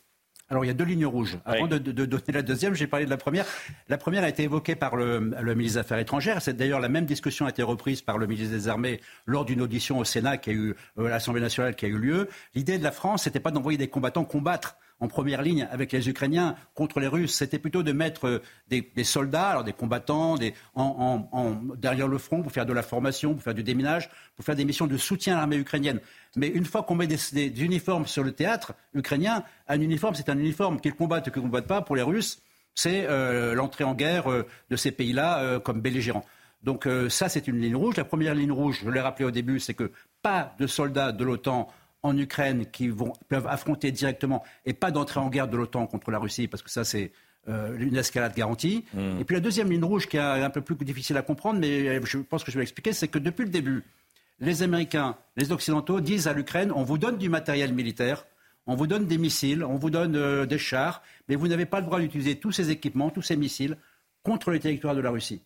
Alors 0.51 0.65
il 0.65 0.67
y 0.67 0.71
a 0.71 0.73
deux 0.73 0.83
lignes 0.83 1.05
rouges. 1.05 1.37
Avant 1.45 1.65
de, 1.65 1.77
donner 1.77 2.23
la 2.33 2.41
deuxième, 2.41 2.73
j'ai 2.73 2.85
parlé 2.85 3.05
de 3.05 3.09
la 3.09 3.15
première. 3.15 3.45
La 3.87 3.97
première 3.97 4.23
a 4.23 4.29
été 4.29 4.43
évoquée 4.43 4.75
par 4.75 4.97
le, 4.97 5.19
ministre 5.55 5.75
des 5.75 5.77
Affaires 5.77 5.97
étrangères. 5.97 6.41
C'est 6.41 6.57
d'ailleurs 6.57 6.81
la 6.81 6.89
même 6.89 7.05
discussion 7.05 7.45
a 7.45 7.49
été 7.49 7.63
reprise 7.63 8.01
par 8.01 8.17
le 8.17 8.27
ministre 8.27 8.53
des 8.53 8.67
Armées 8.67 8.99
lors 9.25 9.45
d'une 9.45 9.61
audition 9.61 9.97
au 9.97 10.03
Sénat 10.03 10.37
qui 10.37 10.49
a 10.49 10.53
eu 10.53 10.75
euh, 10.99 11.07
l'Assemblée 11.07 11.41
nationale 11.41 11.73
qui 11.75 11.85
a 11.85 11.87
eu 11.87 11.97
lieu. 11.97 12.27
L'idée 12.53 12.77
de 12.77 12.83
la 12.83 12.91
France, 12.91 13.25
n'était 13.25 13.39
pas 13.39 13.51
d'envoyer 13.51 13.77
des 13.77 13.87
combattants 13.87 14.25
combattre 14.25 14.75
en 15.01 15.07
première 15.07 15.41
ligne 15.41 15.67
avec 15.71 15.91
les 15.91 16.07
Ukrainiens 16.07 16.55
contre 16.75 16.99
les 16.99 17.07
Russes. 17.07 17.33
C'était 17.33 17.59
plutôt 17.59 17.83
de 17.83 17.91
mettre 17.91 18.27
euh, 18.27 18.41
des, 18.69 19.03
soldats, 19.03 19.49
alors 19.49 19.63
des 19.63 19.73
combattants, 19.73 20.35
des, 20.35 20.53
en, 20.75 21.59
derrière 21.75 22.07
le 22.07 22.19
front 22.19 22.41
pour 22.41 22.51
faire 22.51 22.67
de 22.67 22.71
la 22.73 22.83
formation, 22.83 23.33
pour 23.33 23.43
faire 23.43 23.55
du 23.55 23.63
déminage, 23.63 24.09
pour 24.35 24.45
faire 24.45 24.55
des 24.55 24.63
missions 24.63 24.87
de 24.87 24.97
soutien 24.97 25.35
à 25.35 25.39
l'armée 25.39 25.57
ukrainienne. 25.57 25.99
Mais 26.35 26.47
une 26.47 26.65
fois 26.65 26.83
qu'on 26.83 26.95
met 26.95 27.07
des, 27.07 27.63
uniformes 27.63 28.05
sur 28.05 28.23
le 28.23 28.31
théâtre 28.31 28.73
ukrainien, 28.93 29.43
un 29.67 29.81
uniforme, 29.81 30.15
c'est 30.15 30.29
un 30.29 30.37
uniforme. 30.37 30.79
Qu'ils 30.79 30.93
combattent 30.93 31.27
ou 31.27 31.31
qu'ils 31.31 31.41
ne 31.41 31.47
combattent 31.47 31.67
pas, 31.67 31.81
pour 31.81 31.95
les 31.95 32.03
Russes, 32.03 32.41
c'est 32.75 33.05
euh, 33.09 33.55
l'entrée 33.55 33.83
en 33.83 33.95
guerre 33.95 34.31
euh, 34.31 34.47
de 34.69 34.75
ces 34.75 34.91
pays-là 34.91 35.59
comme 35.59 35.81
belligérants. 35.81 36.25
Donc 36.63 36.87
ça, 37.09 37.27
c'est 37.27 37.47
une 37.47 37.59
ligne 37.59 37.75
rouge. 37.75 37.97
La 37.97 38.03
première 38.03 38.35
ligne 38.35 38.51
rouge, 38.51 38.81
je 38.83 38.89
l'ai 38.91 38.99
rappelé 38.99 39.25
au 39.25 39.31
début, 39.31 39.59
c'est 39.59 39.73
que 39.73 39.91
pas 40.21 40.53
de 40.59 40.67
soldats 40.67 41.11
de 41.11 41.23
l'OTAN 41.23 41.67
en 42.03 42.17
Ukraine 42.17 42.65
qui 42.65 42.87
vont, 42.89 43.13
peuvent 43.29 43.47
affronter 43.47 43.91
directement 43.91 44.43
et 44.65 44.73
pas 44.73 44.91
d'entrer 44.91 45.19
en 45.19 45.29
guerre 45.29 45.47
de 45.47 45.57
l'OTAN 45.57 45.87
contre 45.87 46.11
la 46.11 46.19
Russie, 46.19 46.47
parce 46.47 46.63
que 46.63 46.69
ça, 46.69 46.83
c'est 46.83 47.11
euh, 47.47 47.77
une 47.79 47.95
escalade 47.95 48.35
garantie. 48.35 48.85
Hmm. 48.93 49.19
Et 49.19 49.23
puis 49.23 49.35
la 49.35 49.39
deuxième 49.39 49.69
ligne 49.71 49.83
rouge 49.83 50.07
qui 50.07 50.17
est 50.17 50.19
un 50.19 50.49
peu 50.49 50.61
plus 50.61 50.75
difficile 50.75 51.17
à 51.17 51.21
comprendre, 51.21 51.59
mais 51.59 52.01
je 52.05 52.17
pense 52.19 52.43
que 52.43 52.51
je 52.51 52.57
vais 52.57 52.61
l'expliquer, 52.61 52.93
c'est 52.93 53.07
que 53.07 53.19
depuis 53.19 53.43
le 53.43 53.49
début, 53.49 53.83
les 54.39 54.63
Américains, 54.63 55.17
les 55.37 55.51
Occidentaux 55.51 56.01
disent 56.01 56.27
à 56.27 56.33
l'Ukraine 56.33 56.71
on 56.75 56.83
vous 56.83 56.97
donne 56.97 57.17
du 57.17 57.29
matériel 57.29 57.73
militaire, 57.73 58.25
on 58.67 58.75
vous 58.75 58.87
donne 58.87 59.05
des 59.05 59.17
missiles, 59.17 59.63
on 59.63 59.75
vous 59.75 59.89
donne 59.89 60.15
euh, 60.15 60.45
des 60.45 60.57
chars, 60.57 61.01
mais 61.29 61.35
vous 61.35 61.47
n'avez 61.47 61.65
pas 61.65 61.79
le 61.79 61.85
droit 61.85 61.99
d'utiliser 61.99 62.35
tous 62.35 62.51
ces 62.51 62.69
équipements, 62.69 63.09
tous 63.09 63.21
ces 63.21 63.35
missiles 63.35 63.77
contre 64.23 64.51
le 64.51 64.59
territoire 64.59 64.95
de 64.95 65.01
la 65.01 65.09
Russie. 65.09 65.41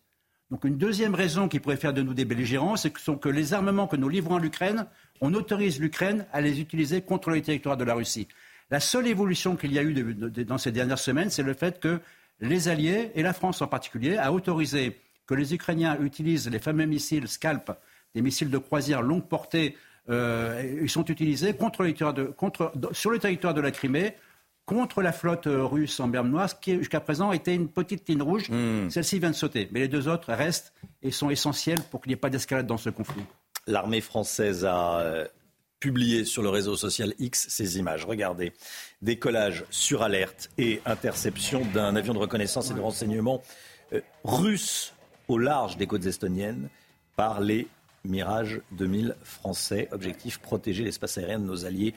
Donc 0.51 0.63
une 0.63 0.77
deuxième 0.77 1.15
raison 1.15 1.47
qui 1.47 1.59
pourrait 1.59 1.77
faire 1.77 1.93
de 1.93 2.01
nous 2.01 2.13
des 2.13 2.25
belligérants, 2.25 2.75
c'est 2.75 2.91
que, 2.91 3.29
les 3.29 3.53
armements 3.53 3.87
que 3.87 3.95
nous 3.95 4.09
livrons 4.09 4.35
à 4.35 4.39
l'Ukraine 4.39 4.85
on 5.21 5.33
autorise 5.33 5.79
l'Ukraine 5.79 6.25
à 6.33 6.41
les 6.41 6.59
utiliser 6.59 7.01
contre 7.01 7.29
les 7.31 7.41
territoires 7.41 7.77
de 7.77 7.83
la 7.83 7.93
Russie. 7.93 8.27
La 8.69 8.79
seule 8.79 9.07
évolution 9.07 9.55
qu'il 9.55 9.71
y 9.71 9.79
a 9.79 9.83
eu 9.83 9.93
dans 9.93 10.57
ces 10.57 10.71
dernières 10.71 10.99
semaines, 10.99 11.29
c'est 11.29 11.43
le 11.43 11.53
fait 11.53 11.79
que 11.79 11.99
les 12.41 12.67
Alliés, 12.67 13.11
et 13.15 13.23
la 13.23 13.33
France 13.33 13.61
en 13.61 13.67
particulier, 13.67 14.17
a 14.17 14.33
autorisé 14.33 14.99
que 15.25 15.33
les 15.33 15.53
Ukrainiens 15.53 15.97
utilisent 16.01 16.49
les 16.49 16.59
fameux 16.59 16.85
missiles 16.85 17.27
Scalp, 17.27 17.71
des 18.13 18.21
missiles 18.21 18.49
de 18.49 18.57
croisière 18.57 19.01
longue 19.01 19.27
portée, 19.27 19.77
euh, 20.09 20.77
ils 20.81 20.89
sont 20.89 21.05
utilisés 21.05 21.53
contre 21.53 21.87
sur 22.91 23.09
le 23.09 23.19
territoire 23.19 23.53
de 23.53 23.61
la 23.61 23.71
Crimée 23.71 24.15
contre 24.65 25.01
la 25.01 25.11
flotte 25.11 25.47
euh, 25.47 25.63
russe 25.63 25.99
en 25.99 26.07
mer 26.07 26.23
Noire, 26.23 26.59
qui 26.59 26.77
jusqu'à 26.77 26.99
présent 26.99 27.31
était 27.31 27.53
une 27.53 27.67
petite 27.67 28.07
ligne 28.09 28.21
rouge. 28.21 28.49
Hmm. 28.49 28.89
Celle-ci 28.89 29.19
vient 29.19 29.31
de 29.31 29.35
sauter. 29.35 29.69
Mais 29.71 29.81
les 29.81 29.87
deux 29.87 30.07
autres 30.07 30.33
restent 30.33 30.73
et 31.01 31.11
sont 31.11 31.29
essentiels 31.29 31.79
pour 31.91 32.01
qu'il 32.01 32.09
n'y 32.09 32.13
ait 32.13 32.17
pas 32.17 32.29
d'escalade 32.29 32.67
dans 32.67 32.77
ce 32.77 32.89
conflit 32.89 33.23
l'armée 33.67 34.01
française 34.01 34.63
a 34.63 34.99
euh, 34.99 35.27
publié 35.79 36.23
sur 36.23 36.43
le 36.43 36.49
réseau 36.49 36.75
social 36.75 37.13
X 37.19 37.47
ces 37.49 37.79
images. 37.79 38.05
Regardez, 38.05 38.53
décollage 39.01 39.65
sur 39.69 40.03
alerte 40.03 40.49
et 40.57 40.81
interception 40.85 41.65
d'un 41.73 41.95
avion 41.95 42.13
de 42.13 42.19
reconnaissance 42.19 42.71
et 42.71 42.73
de 42.73 42.79
renseignement 42.79 43.41
russes 44.23 44.93
au 45.27 45.37
large 45.37 45.77
des 45.77 45.87
côtes 45.87 46.05
estoniennes 46.05 46.69
par 47.15 47.41
les 47.41 47.67
Mirage 48.03 48.61
2000 48.73 49.15
français. 49.23 49.87
Objectif 49.91 50.37
protéger 50.37 50.83
l'espace 50.83 51.17
aérien 51.17 51.39
de 51.39 51.45
nos 51.45 51.65
alliés 51.65 51.95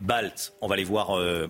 baltes. 0.00 0.54
On 0.62 0.68
va 0.68 0.76
les 0.76 0.84
voir 0.84 1.18
euh, 1.18 1.48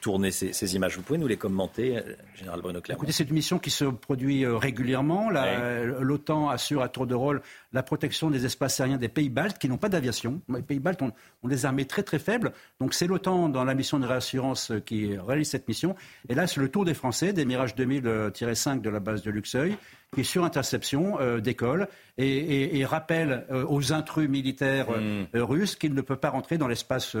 tourner 0.00 0.30
ces, 0.30 0.76
images. 0.76 0.96
Vous 0.96 1.02
pouvez 1.02 1.18
nous 1.18 1.26
les 1.26 1.36
commenter, 1.36 1.98
euh, 1.98 2.02
Général 2.34 2.60
Bruno 2.60 2.80
Clermont 2.80 2.98
Écoutez, 2.98 3.12
c'est 3.12 3.24
une 3.24 3.34
mission 3.34 3.58
qui 3.58 3.70
se 3.70 3.84
produit 3.84 4.44
euh, 4.44 4.56
régulièrement. 4.56 5.30
L'OTAN 5.30 6.48
assure 6.48 6.82
à 6.82 6.88
tour 6.88 7.06
de 7.06 7.14
rôle 7.14 7.42
la 7.72 7.82
protection 7.82 8.30
des 8.30 8.46
espaces 8.46 8.80
aériens 8.80 8.96
des 8.96 9.08
pays 9.08 9.28
baltes 9.28 9.58
qui 9.58 9.68
n'ont 9.68 9.76
pas 9.76 9.88
d'aviation. 9.88 10.40
Les 10.48 10.62
pays 10.62 10.80
baltes 10.80 11.02
ont, 11.02 11.12
des 11.44 11.66
armées 11.66 11.84
très 11.84 12.02
très 12.02 12.18
faibles. 12.18 12.52
Donc 12.80 12.94
c'est 12.94 13.06
l'OTAN 13.06 13.48
dans 13.48 13.64
la 13.64 13.74
mission 13.74 13.98
de 13.98 14.06
réassurance 14.06 14.72
qui 14.86 15.16
réalise 15.16 15.50
cette 15.50 15.68
mission. 15.68 15.94
Et 16.28 16.34
là, 16.34 16.46
c'est 16.46 16.60
le 16.60 16.68
tour 16.68 16.84
des 16.84 16.94
Français, 16.94 17.32
des 17.32 17.44
Mirage 17.44 17.74
2000-5 17.74 18.80
de 18.80 18.90
la 18.90 19.00
base 19.00 19.22
de 19.22 19.30
Luxeuil, 19.30 19.76
qui 20.14 20.24
sur 20.24 20.44
interception 20.44 21.18
décolle 21.40 21.88
et, 22.18 22.84
rappelle 22.84 23.46
aux 23.68 23.92
intrus 23.92 24.28
militaires 24.28 24.90
mmh. 24.90 25.38
russes 25.38 25.76
qu'ils 25.76 25.94
ne 25.94 26.00
peuvent 26.00 26.18
pas 26.18 26.30
rentrer 26.30 26.58
dans 26.58 26.68
l'espace 26.68 27.16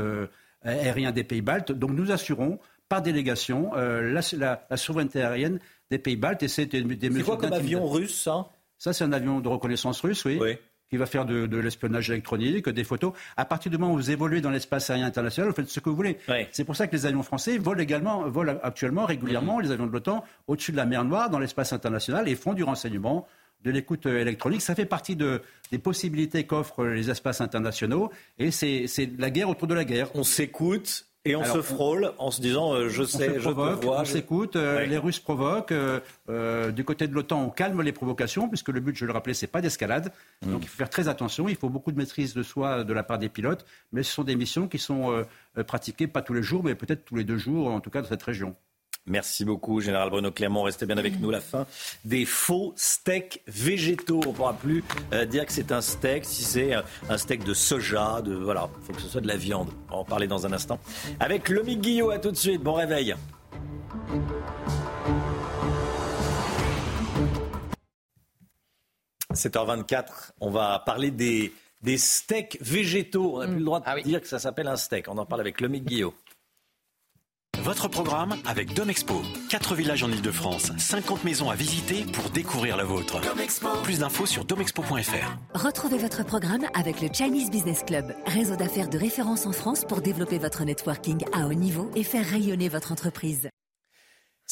aérien 0.62 1.12
des 1.12 1.24
pays 1.24 1.42
baltes. 1.42 1.72
Donc 1.72 1.90
nous 1.92 2.10
assurons 2.10 2.58
par 2.88 3.02
délégation 3.02 3.70
euh, 3.76 4.20
la, 4.40 4.76
souveraineté 4.76 5.22
aérienne 5.22 5.60
des 5.90 5.98
pays 5.98 6.16
baltes. 6.16 6.42
Et 6.42 6.48
c'est 6.48 6.66
des, 6.66 6.82
mesures. 6.82 7.10
C'est 7.16 7.22
quoi 7.22 7.36
comme 7.36 7.52
avion 7.52 7.88
russe, 7.88 8.22
ça? 8.22 8.50
Ça, 8.78 8.92
c'est 8.92 9.04
un 9.04 9.12
avion 9.12 9.40
de 9.40 9.48
reconnaissance 9.48 10.00
russe, 10.00 10.24
oui. 10.24 10.40
Qui 10.88 10.96
va 10.96 11.06
faire 11.06 11.24
de, 11.24 11.56
l'espionnage 11.56 12.10
électronique, 12.10 12.68
des 12.68 12.82
photos. 12.82 13.12
À 13.36 13.44
partir 13.44 13.70
du 13.70 13.78
moment 13.78 13.92
où 13.92 13.96
vous 13.96 14.10
évoluez 14.10 14.40
dans 14.40 14.50
l'espace 14.50 14.90
aérien 14.90 15.06
international, 15.06 15.50
vous 15.50 15.54
faites 15.54 15.68
ce 15.68 15.78
que 15.78 15.88
vous 15.88 15.94
voulez. 15.94 16.18
C'est 16.50 16.64
pour 16.64 16.74
ça 16.74 16.88
que 16.88 16.96
les 16.96 17.06
avions 17.06 17.22
français 17.22 17.58
volent 17.58 17.80
également, 17.80 18.28
volent 18.28 18.58
actuellement 18.64 19.04
régulièrement, 19.04 19.58
mhm. 19.58 19.62
les 19.62 19.70
avions 19.70 19.86
de 19.86 19.92
l'OTAN, 19.92 20.24
au-dessus 20.48 20.72
de 20.72 20.76
la 20.76 20.86
mer 20.86 21.04
Noire, 21.04 21.30
dans 21.30 21.38
l'espace 21.38 21.72
international, 21.72 22.28
et 22.28 22.34
font 22.34 22.54
du 22.54 22.64
renseignement, 22.64 23.28
de 23.64 23.70
l'écoute 23.70 24.06
euh, 24.06 24.20
électronique. 24.20 24.62
Ça 24.62 24.74
fait 24.74 24.86
partie 24.86 25.16
de, 25.16 25.42
des 25.70 25.78
possibilités 25.78 26.44
qu'offrent 26.44 26.84
les 26.84 27.10
espaces 27.10 27.40
internationaux. 27.40 28.10
Et 28.38 28.50
c'est 28.50 28.86
la 29.18 29.30
guerre 29.30 29.48
autour 29.48 29.68
de 29.68 29.74
la 29.74 29.84
guerre. 29.84 30.10
On 30.14 30.24
s'écoute. 30.24 31.06
Et 31.26 31.36
on 31.36 31.44
se 31.44 31.60
frôle 31.60 32.14
en 32.16 32.30
se 32.30 32.40
disant 32.40 32.72
euh, 32.72 32.88
je 32.88 33.02
sais, 33.02 33.38
je 33.40 33.50
te 33.50 33.52
vois. 33.52 33.78
On 33.84 34.04
s'écoute, 34.06 34.56
euh, 34.56 34.86
les 34.86 34.96
Russes 34.96 35.20
provoquent. 35.20 35.74
du 36.26 36.84
côté 36.84 37.08
de 37.08 37.12
l'OTAN, 37.12 37.42
on 37.42 37.50
calme 37.50 37.82
les 37.82 37.92
provocations, 37.92 38.48
puisque 38.48 38.70
le 38.70 38.80
but, 38.80 38.96
je 38.96 39.04
le 39.04 39.12
rappelais, 39.12 39.34
c'est 39.34 39.46
pas 39.46 39.60
d'escalade. 39.60 40.12
Mm. 40.40 40.52
Donc 40.52 40.62
il 40.62 40.68
faut 40.68 40.78
faire 40.78 40.88
très 40.88 41.08
attention. 41.08 41.46
Il 41.46 41.56
faut 41.56 41.68
beaucoup 41.68 41.92
de 41.92 41.98
maîtrise 41.98 42.32
de 42.32 42.42
soi 42.42 42.84
de 42.84 42.92
la 42.94 43.02
part 43.02 43.18
des 43.18 43.28
pilotes. 43.28 43.66
Mais 43.92 44.02
ce 44.02 44.12
sont 44.12 44.24
des 44.24 44.34
missions 44.34 44.66
qui 44.66 44.78
sont 44.78 45.26
pratiquées 45.66 46.06
pas 46.06 46.22
tous 46.22 46.32
les 46.32 46.42
jours, 46.42 46.64
mais 46.64 46.74
peut-être 46.74 47.04
tous 47.04 47.16
les 47.16 47.24
deux 47.24 47.36
jours, 47.36 47.68
en 47.68 47.80
tout 47.80 47.90
cas 47.90 48.00
dans 48.00 48.08
cette 48.08 48.22
région. 48.22 48.56
Merci 49.06 49.44
beaucoup, 49.44 49.80
Général 49.80 50.10
Bruno 50.10 50.30
Clermont. 50.30 50.62
Restez 50.62 50.86
bien 50.86 50.98
avec 50.98 51.18
nous. 51.20 51.30
La 51.30 51.40
fin 51.40 51.66
des 52.04 52.24
faux 52.24 52.72
steaks 52.76 53.42
végétaux. 53.46 54.20
On 54.24 54.30
ne 54.30 54.34
pourra 54.34 54.52
plus 54.52 54.84
euh, 55.12 55.24
dire 55.24 55.46
que 55.46 55.52
c'est 55.52 55.72
un 55.72 55.80
steak 55.80 56.24
si 56.24 56.44
c'est 56.44 56.74
euh, 56.74 56.82
un 57.08 57.18
steak 57.18 57.44
de 57.44 57.54
soja. 57.54 58.22
De, 58.22 58.34
voilà, 58.34 58.68
il 58.80 58.86
faut 58.86 58.92
que 58.92 59.00
ce 59.00 59.08
soit 59.08 59.20
de 59.20 59.28
la 59.28 59.36
viande. 59.36 59.70
On 59.88 59.94
va 59.94 59.98
en 60.00 60.04
parler 60.04 60.26
dans 60.26 60.46
un 60.46 60.52
instant. 60.52 60.78
Avec 61.18 61.48
Lomi 61.48 61.76
Guillot, 61.76 62.10
à 62.10 62.18
tout 62.18 62.30
de 62.30 62.36
suite. 62.36 62.62
Bon 62.62 62.74
réveil.– 62.74 63.14
7h24, 69.32 70.32
on 70.40 70.50
va 70.50 70.82
parler 70.84 71.12
des, 71.12 71.52
des 71.82 71.98
steaks 71.98 72.58
végétaux. 72.60 73.36
On 73.36 73.40
n'a 73.40 73.46
plus 73.46 73.58
le 73.58 73.64
droit 73.64 73.80
de 73.80 73.84
ah 73.86 74.00
dire 74.00 74.20
que 74.20 74.26
ça 74.26 74.38
s'appelle 74.38 74.66
un 74.68 74.76
steak. 74.76 75.08
On 75.08 75.16
en 75.18 75.24
parle 75.24 75.40
avec 75.40 75.60
Lomi 75.60 75.80
Guillot. 75.80 76.14
Votre 77.62 77.88
programme 77.88 78.36
avec 78.46 78.72
Domexpo. 78.72 79.20
4 79.50 79.74
villages 79.74 80.02
en 80.02 80.10
Ile-de-France, 80.10 80.72
50 80.78 81.24
maisons 81.24 81.50
à 81.50 81.54
visiter 81.54 82.04
pour 82.10 82.30
découvrir 82.30 82.78
la 82.78 82.84
vôtre. 82.84 83.20
Plus 83.82 83.98
d'infos 83.98 84.24
sur 84.24 84.46
domexpo.fr. 84.46 85.36
Retrouvez 85.54 85.98
votre 85.98 86.24
programme 86.24 86.64
avec 86.72 87.02
le 87.02 87.08
Chinese 87.12 87.50
Business 87.50 87.82
Club, 87.86 88.14
réseau 88.24 88.56
d'affaires 88.56 88.88
de 88.88 88.96
référence 88.96 89.44
en 89.44 89.52
France 89.52 89.84
pour 89.84 90.00
développer 90.00 90.38
votre 90.38 90.64
networking 90.64 91.22
à 91.34 91.46
haut 91.46 91.54
niveau 91.54 91.90
et 91.94 92.02
faire 92.02 92.24
rayonner 92.24 92.70
votre 92.70 92.92
entreprise. 92.92 93.50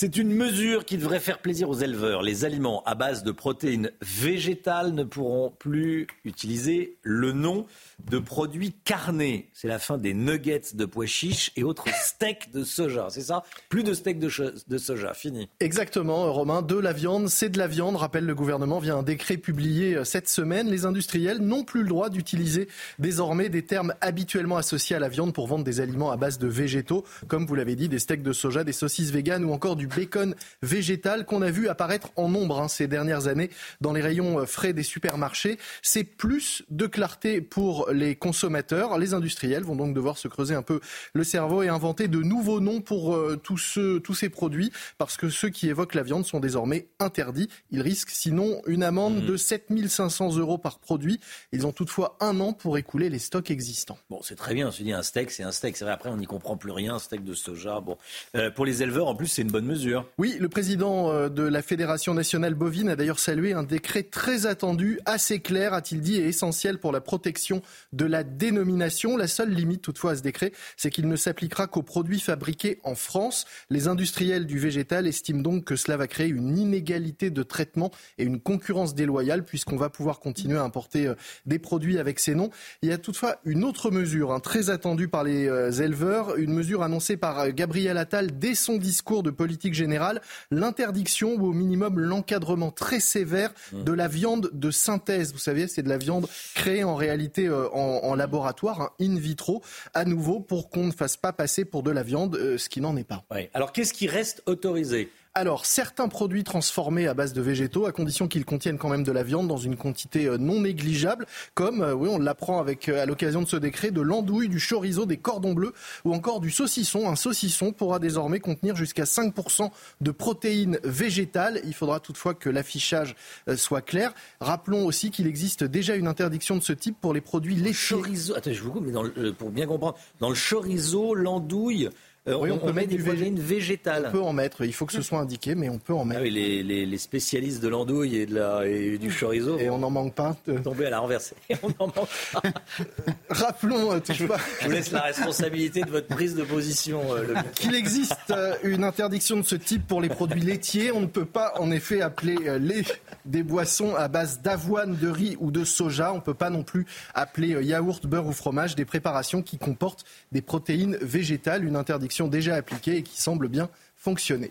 C'est 0.00 0.16
une 0.16 0.32
mesure 0.32 0.84
qui 0.84 0.96
devrait 0.96 1.18
faire 1.18 1.40
plaisir 1.40 1.68
aux 1.68 1.74
éleveurs. 1.74 2.22
Les 2.22 2.44
aliments 2.44 2.84
à 2.84 2.94
base 2.94 3.24
de 3.24 3.32
protéines 3.32 3.90
végétales 4.00 4.92
ne 4.92 5.02
pourront 5.02 5.50
plus 5.50 6.06
utiliser 6.24 6.98
le 7.02 7.32
nom 7.32 7.66
de 8.04 8.18
produits 8.18 8.72
carnés. 8.84 9.50
C'est 9.52 9.68
la 9.68 9.78
fin 9.78 9.98
des 9.98 10.14
nuggets 10.14 10.74
de 10.74 10.84
pois 10.84 11.06
chiches 11.06 11.52
et 11.56 11.64
autres 11.64 11.86
steaks 12.02 12.50
de 12.52 12.64
soja. 12.64 13.08
C'est 13.10 13.22
ça? 13.22 13.42
Plus 13.68 13.82
de 13.82 13.92
steaks 13.92 14.18
de, 14.18 14.30
de, 14.66 14.78
soja. 14.78 15.14
Fini. 15.14 15.48
Exactement, 15.60 16.32
Romain. 16.32 16.62
De 16.62 16.76
la 16.76 16.92
viande, 16.92 17.28
c'est 17.28 17.48
de 17.48 17.58
la 17.58 17.66
viande, 17.66 17.96
rappelle 17.96 18.24
le 18.24 18.34
gouvernement 18.34 18.78
via 18.78 18.94
un 18.94 19.02
décret 19.02 19.36
publié 19.36 19.96
euh, 19.96 20.04
cette 20.04 20.28
semaine. 20.28 20.68
Les 20.68 20.86
industriels 20.86 21.38
n'ont 21.38 21.64
plus 21.64 21.82
le 21.82 21.88
droit 21.88 22.08
d'utiliser 22.08 22.68
désormais 22.98 23.48
des 23.48 23.64
termes 23.64 23.94
habituellement 24.00 24.56
associés 24.56 24.96
à 24.96 25.00
la 25.00 25.08
viande 25.08 25.34
pour 25.34 25.46
vendre 25.46 25.64
des 25.64 25.80
aliments 25.80 26.10
à 26.10 26.16
base 26.16 26.38
de 26.38 26.48
végétaux, 26.48 27.04
comme 27.26 27.46
vous 27.46 27.54
l'avez 27.54 27.76
dit, 27.76 27.88
des 27.88 27.98
steaks 27.98 28.22
de 28.22 28.32
soja, 28.32 28.64
des 28.64 28.72
saucisses 28.72 29.10
véganes 29.10 29.44
ou 29.44 29.52
encore 29.52 29.76
du 29.76 29.86
bacon 29.86 30.34
végétal 30.62 31.26
qu'on 31.26 31.42
a 31.42 31.50
vu 31.50 31.68
apparaître 31.68 32.10
en 32.16 32.28
nombre 32.28 32.60
hein, 32.60 32.68
ces 32.68 32.86
dernières 32.86 33.26
années 33.26 33.50
dans 33.80 33.92
les 33.92 34.00
rayons 34.00 34.40
euh, 34.40 34.46
frais 34.46 34.72
des 34.72 34.82
supermarchés. 34.82 35.58
C'est 35.82 36.04
plus 36.04 36.62
de 36.70 36.86
clarté 36.86 37.40
pour 37.40 37.87
les 37.92 38.16
consommateurs. 38.16 38.98
Les 38.98 39.14
industriels 39.14 39.62
vont 39.62 39.76
donc 39.76 39.94
devoir 39.94 40.18
se 40.18 40.28
creuser 40.28 40.54
un 40.54 40.62
peu 40.62 40.80
le 41.14 41.24
cerveau 41.24 41.62
et 41.62 41.68
inventer 41.68 42.08
de 42.08 42.18
nouveaux 42.18 42.60
noms 42.60 42.80
pour 42.80 43.14
euh, 43.14 43.36
tous, 43.36 43.78
tous 44.02 44.14
ces 44.14 44.28
produits 44.28 44.72
parce 44.98 45.16
que 45.16 45.28
ceux 45.28 45.48
qui 45.48 45.68
évoquent 45.68 45.94
la 45.94 46.02
viande 46.02 46.24
sont 46.24 46.40
désormais 46.40 46.88
interdits. 46.98 47.48
Ils 47.70 47.82
risquent 47.82 48.10
sinon 48.10 48.60
une 48.66 48.82
amende 48.82 49.22
mmh. 49.22 49.26
de 49.26 49.36
7500 49.36 50.36
euros 50.36 50.58
par 50.58 50.78
produit. 50.78 51.20
Ils 51.52 51.66
ont 51.66 51.72
toutefois 51.72 52.16
un 52.20 52.40
an 52.40 52.52
pour 52.52 52.78
écouler 52.78 53.08
les 53.08 53.18
stocks 53.18 53.50
existants. 53.50 53.98
Bon, 54.10 54.20
c'est 54.22 54.36
très 54.36 54.54
bien. 54.54 54.68
On 54.68 54.70
se 54.70 54.82
dit 54.82 54.92
un 54.92 55.02
steak, 55.02 55.30
c'est 55.30 55.42
un 55.42 55.52
steak. 55.52 55.76
C'est 55.76 55.84
vrai, 55.84 55.94
après, 55.94 56.10
on 56.10 56.16
n'y 56.16 56.26
comprend 56.26 56.56
plus 56.56 56.72
rien. 56.72 56.94
Un 56.94 56.98
steak 56.98 57.24
de 57.24 57.34
soja. 57.34 57.80
Bon, 57.80 57.96
euh, 58.34 58.50
pour 58.50 58.64
les 58.64 58.82
éleveurs, 58.82 59.08
en 59.08 59.14
plus, 59.14 59.26
c'est 59.26 59.42
une 59.42 59.50
bonne 59.50 59.66
mesure. 59.66 60.06
Oui, 60.18 60.36
le 60.38 60.48
président 60.48 61.10
euh, 61.10 61.28
de 61.28 61.42
la 61.42 61.62
Fédération 61.62 62.14
nationale 62.14 62.54
bovine 62.54 62.88
a 62.88 62.96
d'ailleurs 62.96 63.18
salué 63.18 63.52
un 63.52 63.62
décret 63.62 64.02
très 64.02 64.46
attendu, 64.46 65.00
assez 65.04 65.40
clair, 65.40 65.74
a-t-il 65.74 66.00
dit, 66.00 66.16
et 66.16 66.26
essentiel 66.26 66.78
pour 66.78 66.92
la 66.92 67.00
protection 67.00 67.62
de 67.92 68.04
la 68.04 68.24
dénomination. 68.24 69.16
La 69.16 69.28
seule 69.28 69.50
limite 69.50 69.82
toutefois 69.82 70.12
à 70.12 70.16
ce 70.16 70.22
décret, 70.22 70.52
c'est 70.76 70.90
qu'il 70.90 71.08
ne 71.08 71.16
s'appliquera 71.16 71.66
qu'aux 71.66 71.82
produits 71.82 72.20
fabriqués 72.20 72.80
en 72.84 72.94
France. 72.94 73.46
Les 73.70 73.88
industriels 73.88 74.46
du 74.46 74.58
végétal 74.58 75.06
estiment 75.06 75.40
donc 75.40 75.64
que 75.64 75.76
cela 75.76 75.96
va 75.96 76.06
créer 76.06 76.28
une 76.28 76.56
inégalité 76.58 77.30
de 77.30 77.42
traitement 77.42 77.90
et 78.18 78.24
une 78.24 78.40
concurrence 78.40 78.94
déloyale 78.94 79.44
puisqu'on 79.44 79.76
va 79.76 79.90
pouvoir 79.90 80.20
continuer 80.20 80.58
à 80.58 80.62
importer 80.62 81.06
euh, 81.06 81.14
des 81.46 81.58
produits 81.58 81.98
avec 81.98 82.20
ces 82.20 82.34
noms. 82.34 82.50
Il 82.82 82.88
y 82.88 82.92
a 82.92 82.98
toutefois 82.98 83.36
une 83.44 83.64
autre 83.64 83.90
mesure 83.90 84.32
hein, 84.32 84.40
très 84.40 84.70
attendue 84.70 85.08
par 85.08 85.24
les 85.24 85.48
euh, 85.48 85.70
éleveurs, 85.70 86.36
une 86.36 86.52
mesure 86.52 86.82
annoncée 86.82 87.16
par 87.16 87.40
euh, 87.40 87.50
Gabriel 87.50 87.98
Attal 87.98 88.38
dès 88.38 88.54
son 88.54 88.76
discours 88.76 89.22
de 89.22 89.30
politique 89.30 89.74
générale, 89.74 90.20
l'interdiction 90.50 91.34
ou 91.34 91.46
au 91.46 91.52
minimum 91.52 91.98
l'encadrement 91.98 92.70
très 92.70 93.00
sévère 93.00 93.52
mmh. 93.72 93.84
de 93.84 93.92
la 93.92 94.08
viande 94.08 94.50
de 94.52 94.70
synthèse. 94.70 95.32
Vous 95.32 95.38
savez, 95.38 95.68
c'est 95.68 95.82
de 95.82 95.88
la 95.88 95.98
viande 95.98 96.28
créée 96.54 96.84
en 96.84 96.94
réalité 96.94 97.48
en 97.72 98.14
laboratoire, 98.14 98.80
hein, 98.80 98.90
in 99.00 99.16
vitro, 99.16 99.62
à 99.94 100.04
nouveau, 100.04 100.40
pour 100.40 100.70
qu'on 100.70 100.86
ne 100.86 100.92
fasse 100.92 101.16
pas 101.16 101.32
passer 101.32 101.64
pour 101.64 101.82
de 101.82 101.90
la 101.90 102.02
viande, 102.02 102.36
euh, 102.36 102.58
ce 102.58 102.68
qui 102.68 102.80
n'en 102.80 102.96
est 102.96 103.04
pas. 103.04 103.24
Alors 103.54 103.72
qu'est-ce 103.72 103.92
qui 103.92 104.06
reste 104.06 104.42
autorisé? 104.46 105.10
Alors, 105.38 105.66
certains 105.66 106.08
produits 106.08 106.42
transformés 106.42 107.06
à 107.06 107.14
base 107.14 107.32
de 107.32 107.40
végétaux, 107.40 107.86
à 107.86 107.92
condition 107.92 108.26
qu'ils 108.26 108.44
contiennent 108.44 108.76
quand 108.76 108.88
même 108.88 109.04
de 109.04 109.12
la 109.12 109.22
viande 109.22 109.46
dans 109.46 109.56
une 109.56 109.76
quantité 109.76 110.26
euh, 110.26 110.36
non 110.36 110.60
négligeable, 110.60 111.26
comme, 111.54 111.80
euh, 111.80 111.94
oui, 111.94 112.08
on 112.10 112.18
l'apprend 112.18 112.58
avec, 112.58 112.88
euh, 112.88 113.02
à 113.02 113.06
l'occasion 113.06 113.42
de 113.42 113.46
ce 113.46 113.56
décret, 113.56 113.92
de 113.92 114.00
l'andouille, 114.00 114.48
du 114.48 114.60
chorizo, 114.60 115.06
des 115.06 115.16
cordons 115.16 115.54
bleus 115.54 115.72
ou 116.04 116.12
encore 116.12 116.40
du 116.40 116.50
saucisson. 116.50 117.08
Un 117.08 117.14
saucisson 117.14 117.72
pourra 117.72 118.00
désormais 118.00 118.40
contenir 118.40 118.74
jusqu'à 118.74 119.04
5% 119.04 119.70
de 120.00 120.10
protéines 120.10 120.80
végétales. 120.82 121.60
Il 121.64 121.74
faudra 121.74 122.00
toutefois 122.00 122.34
que 122.34 122.50
l'affichage 122.50 123.14
soit 123.56 123.82
clair. 123.82 124.12
Rappelons 124.40 124.86
aussi 124.86 125.10
qu'il 125.10 125.26
existe 125.26 125.62
déjà 125.62 125.94
une 125.94 126.08
interdiction 126.08 126.56
de 126.56 126.62
ce 126.62 126.72
type 126.72 126.96
pour 127.00 127.14
les 127.14 127.20
produits 127.20 127.54
laitiers. 127.54 127.96
Chorizo, 127.96 128.34
attends, 128.34 128.52
je 128.52 128.62
vous 128.62 128.72
coupe, 128.72 128.86
mais 128.86 129.32
pour 129.32 129.50
bien 129.50 129.66
comprendre, 129.66 129.96
dans 130.18 130.30
le 130.30 130.36
chorizo, 130.36 131.14
l'andouille, 131.14 131.90
oui, 132.36 132.50
on, 132.50 132.58
peut 132.58 132.72
mettre 132.72 132.88
des 132.88 132.98
protéines 132.98 133.38
végétales. 133.38 134.06
On 134.08 134.10
peut 134.10 134.22
en 134.22 134.32
mettre. 134.32 134.64
Il 134.64 134.72
faut 134.72 134.86
que 134.86 134.92
ce 134.92 135.02
soit 135.02 135.18
indiqué, 135.18 135.54
mais 135.54 135.68
on 135.68 135.78
peut 135.78 135.94
en 135.94 136.04
mettre. 136.04 136.20
Ah 136.20 136.24
oui, 136.24 136.30
les, 136.30 136.98
spécialistes 136.98 137.62
de 137.62 137.68
l'andouille 137.68 138.16
et, 138.16 138.26
de 138.26 138.34
la, 138.34 138.66
et 138.66 138.98
du 138.98 139.10
chorizo. 139.10 139.58
Et 139.58 139.70
on 139.70 139.78
n'en 139.78 139.90
manque 139.90 140.14
pas. 140.14 140.36
De... 140.46 140.58
Tomber 140.58 140.86
à 140.86 140.90
la 140.90 140.98
renversée. 140.98 141.36
on 141.62 141.68
n'en 141.68 141.92
manque 141.94 142.08
pas. 142.32 142.42
Rappelons, 143.30 143.92
euh, 143.92 144.00
je, 144.06 144.12
je, 144.12 144.24
vous 144.24 144.70
laisse 144.70 144.90
la 144.90 145.02
responsabilité 145.02 145.82
de 145.82 145.90
votre 145.90 146.08
prise 146.08 146.34
de 146.34 146.42
position. 146.42 147.02
Euh, 147.14 147.34
Qu'il 147.54 147.74
existe 147.74 148.32
une 148.64 148.84
interdiction 148.84 149.36
de 149.36 149.42
ce 149.42 149.54
type 149.54 149.86
pour 149.86 150.00
les 150.00 150.08
produits 150.08 150.40
laitiers. 150.40 150.92
On 150.92 151.00
ne 151.00 151.06
peut 151.06 151.24
pas, 151.24 151.54
en 151.58 151.70
effet, 151.70 152.00
appeler 152.00 152.36
les, 152.58 152.82
des 153.24 153.42
boissons 153.42 153.94
à 153.94 154.08
base 154.08 154.40
d'avoine, 154.40 154.96
de 154.96 155.08
riz 155.08 155.36
ou 155.38 155.50
de 155.50 155.64
soja. 155.64 156.12
On 156.12 156.16
ne 156.16 156.22
peut 156.22 156.34
pas 156.34 156.50
non 156.50 156.62
plus 156.62 156.86
appeler 157.14 157.64
yaourt, 157.64 158.06
beurre 158.06 158.26
ou 158.26 158.32
fromage 158.32 158.74
des 158.74 158.84
préparations 158.84 159.42
qui 159.42 159.58
comportent 159.58 160.04
des 160.32 160.42
protéines 160.42 160.96
végétales. 161.00 161.64
Une 161.64 161.76
interdiction 161.76 162.17
déjà 162.26 162.56
appliquée 162.56 162.96
et 162.96 163.02
qui 163.04 163.20
semble 163.20 163.46
bien 163.46 163.70
fonctionner. 163.94 164.50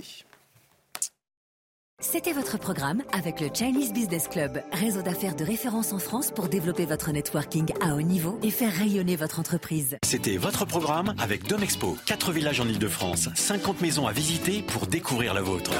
C'était 1.99 2.31
votre 2.31 2.59
programme 2.59 3.01
avec 3.11 3.41
le 3.41 3.49
Chinese 3.51 3.91
Business 3.91 4.27
Club, 4.27 4.61
réseau 4.71 5.01
d'affaires 5.01 5.35
de 5.35 5.43
référence 5.43 5.93
en 5.93 5.97
France 5.97 6.29
pour 6.29 6.47
développer 6.47 6.85
votre 6.85 7.11
networking 7.11 7.73
à 7.81 7.95
haut 7.95 8.03
niveau 8.03 8.39
et 8.43 8.51
faire 8.51 8.71
rayonner 8.71 9.15
votre 9.15 9.39
entreprise. 9.39 9.97
C'était 10.05 10.37
votre 10.37 10.65
programme 10.65 11.15
avec 11.17 11.47
Domexpo. 11.47 11.97
4 12.05 12.31
villages 12.31 12.59
en 12.59 12.67
Ile-de-France, 12.67 13.29
50 13.33 13.81
maisons 13.81 14.05
à 14.05 14.11
visiter 14.11 14.61
pour 14.61 14.85
découvrir 14.85 15.33
la 15.33 15.41
vôtre. 15.41 15.71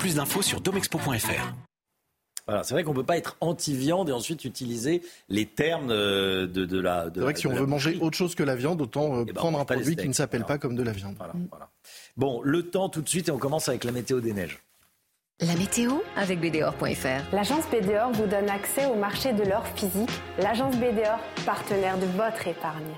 Plus 0.00 0.16
d'infos 0.16 0.42
sur 0.42 0.60
domexpo.fr. 0.60 1.54
Voilà, 2.46 2.62
c'est 2.62 2.74
vrai 2.74 2.84
qu'on 2.84 2.90
ne 2.90 2.96
peut 2.96 3.04
pas 3.04 3.16
être 3.16 3.36
anti-viande 3.40 4.10
et 4.10 4.12
ensuite 4.12 4.44
utiliser 4.44 5.02
les 5.30 5.46
termes 5.46 5.88
de, 5.88 6.46
de, 6.46 6.80
la. 6.80 7.06
C'est 7.12 7.20
vrai 7.20 7.32
que 7.32 7.40
si 7.40 7.46
on 7.46 7.54
veut 7.54 7.66
manger 7.66 7.98
autre 8.00 8.16
chose 8.16 8.34
que 8.34 8.42
la 8.42 8.54
viande, 8.54 8.82
autant 8.82 9.16
euh, 9.16 9.22
eh 9.22 9.32
ben, 9.32 9.34
prendre 9.34 9.58
un 9.58 9.64
produit 9.64 9.96
qui 9.96 10.08
ne 10.08 10.12
s'appelle 10.12 10.44
pas 10.44 10.58
comme 10.58 10.74
de 10.74 10.82
la 10.82 10.92
viande. 10.92 11.16
Bon, 12.16 12.42
le 12.42 12.62
temps 12.64 12.88
tout 12.88 13.00
de 13.00 13.08
suite 13.08 13.28
et 13.28 13.32
on 13.32 13.38
commence 13.38 13.68
avec 13.68 13.84
la 13.84 13.92
météo 13.92 14.20
des 14.20 14.32
neiges. 14.32 14.58
La 15.40 15.56
météo 15.56 15.94
avec 16.16 16.38
BDOR.fr. 16.38 17.34
L'agence 17.34 17.64
BDOR 17.70 18.12
vous 18.12 18.26
donne 18.26 18.48
accès 18.48 18.86
au 18.86 18.94
marché 18.94 19.32
de 19.32 19.42
l'or 19.42 19.66
physique. 19.74 20.10
L'agence 20.38 20.76
BDOR, 20.76 21.18
partenaire 21.44 21.98
de 21.98 22.06
votre 22.06 22.46
épargne. 22.46 22.94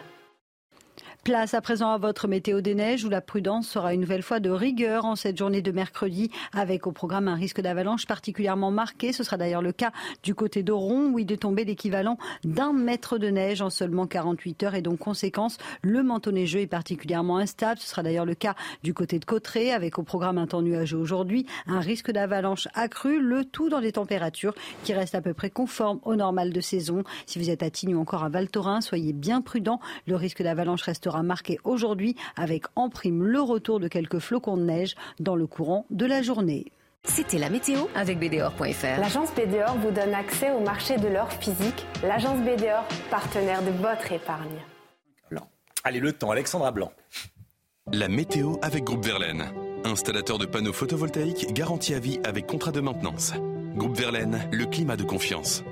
Place 1.27 1.55
à 1.55 1.61
présent 1.61 1.91
à 1.91 1.99
votre 1.99 2.29
météo 2.29 2.61
des 2.61 2.77
neiges 2.77 3.05
où 3.05 3.09
la 3.09 3.21
prudence 3.21 3.67
sera 3.67 3.93
une 3.93 4.03
nouvelle 4.03 4.23
fois 4.23 4.39
de 4.39 4.49
rigueur 4.49 5.05
en 5.05 5.17
cette 5.17 5.37
journée 5.37 5.61
de 5.61 5.73
mercredi 5.73 6.31
avec 6.53 6.87
au 6.87 6.93
programme 6.93 7.27
un 7.27 7.35
risque 7.35 7.61
d'avalanche 7.61 8.07
particulièrement 8.07 8.71
marqué. 8.71 9.13
Ce 9.13 9.25
sera 9.25 9.37
d'ailleurs 9.37 9.61
le 9.61 9.73
cas 9.73 9.91
du 10.23 10.37
côté 10.37 10.63
d'Oron 10.63 11.07
où 11.07 11.19
il 11.19 11.33
est 11.33 11.39
tombé 11.39 11.65
l'équivalent 11.65 12.17
d'un 12.45 12.73
mètre 12.73 13.19
de 13.19 13.27
neige 13.27 13.61
en 13.61 13.71
seulement 13.71 14.07
48 14.07 14.63
heures 14.63 14.75
et 14.77 14.83
donc 14.83 15.01
conséquence, 15.01 15.59
le 15.83 16.05
manteau 16.05 16.31
neigeux 16.31 16.61
est 16.61 16.69
particulièrement 16.69 17.39
instable. 17.39 17.81
Ce 17.81 17.89
sera 17.89 18.05
d'ailleurs 18.05 18.25
le 18.25 18.37
cas 18.37 18.55
du 18.85 18.95
côté 18.95 19.19
de 19.19 19.25
Cotteret 19.25 19.73
avec 19.73 19.99
au 19.99 20.05
programme 20.05 20.39
un 20.39 20.47
temps 20.47 20.63
nuageux 20.63 20.97
aujourd'hui, 20.97 21.45
un 21.67 21.81
risque 21.81 22.13
d'avalanche 22.13 22.69
accru, 22.75 23.19
le 23.21 23.45
tout 23.45 23.69
dans 23.69 23.81
des 23.81 23.91
températures 23.91 24.55
qui 24.85 24.95
restent 24.95 25.17
à 25.17 25.23
peu 25.23 25.35
près 25.35 25.51
conformes 25.51 25.99
au 26.05 26.15
normal 26.15 26.53
de 26.53 26.61
saison. 26.61 27.03
Si 27.27 27.41
vous 27.41 27.51
êtes 27.51 27.65
à 27.65 27.71
Tignes 27.71 27.97
ou 27.97 28.01
encore 28.01 28.23
à 28.23 28.29
Val 28.29 28.49
Thorens, 28.49 28.83
soyez 28.83 29.13
bien 29.13 29.41
prudents. 29.41 29.81
Le 30.07 30.15
risque 30.15 30.41
d'avalanche 30.41 30.83
restera 30.83 31.16
marqué 31.23 31.59
aujourd'hui 31.65 32.17
avec 32.37 32.65
en 32.75 32.89
prime 32.89 33.23
le 33.23 33.41
retour 33.41 33.81
de 33.81 33.89
quelques 33.89 34.19
flocons 34.19 34.57
de 34.57 34.63
neige 34.63 34.95
dans 35.21 35.37
le 35.37 35.47
courant 35.47 35.87
de 35.91 36.07
la 36.07 36.23
journée. 36.23 36.73
C'était 37.05 37.39
la 37.39 37.51
météo 37.51 37.87
avec 37.95 38.19
BDOR.fr. 38.19 39.01
L'agence 39.01 39.31
BDOR 39.35 39.77
vous 39.81 39.93
donne 39.93 40.13
accès 40.13 40.51
au 40.51 40.61
marché 40.61 40.97
de 40.97 41.07
l'or 41.07 41.31
physique. 41.33 41.87
L'agence 42.03 42.41
BDOR, 42.41 42.85
partenaire 43.11 43.63
de 43.63 43.71
votre 43.71 44.11
épargne. 44.13 44.61
Allez, 45.87 46.01
le 46.01 46.13
temps, 46.13 46.33
Alexandra 46.33 46.73
Blanc. 46.73 46.91
La 47.93 48.09
météo 48.09 48.57
avec 48.61 48.83
Groupe 48.83 49.05
Verlaine. 49.05 49.45
Installateur 49.85 50.37
de 50.37 50.45
panneaux 50.45 50.73
photovoltaïques 50.73 51.53
garantie 51.53 51.95
à 51.95 52.01
vie 52.01 52.19
avec 52.25 52.49
contrat 52.49 52.73
de 52.73 52.81
maintenance. 52.81 53.33
Groupe 53.77 53.97
Verlaine, 53.97 54.49
le 54.51 54.67
climat 54.67 54.97
de 54.97 55.05
confiance. 55.05 55.63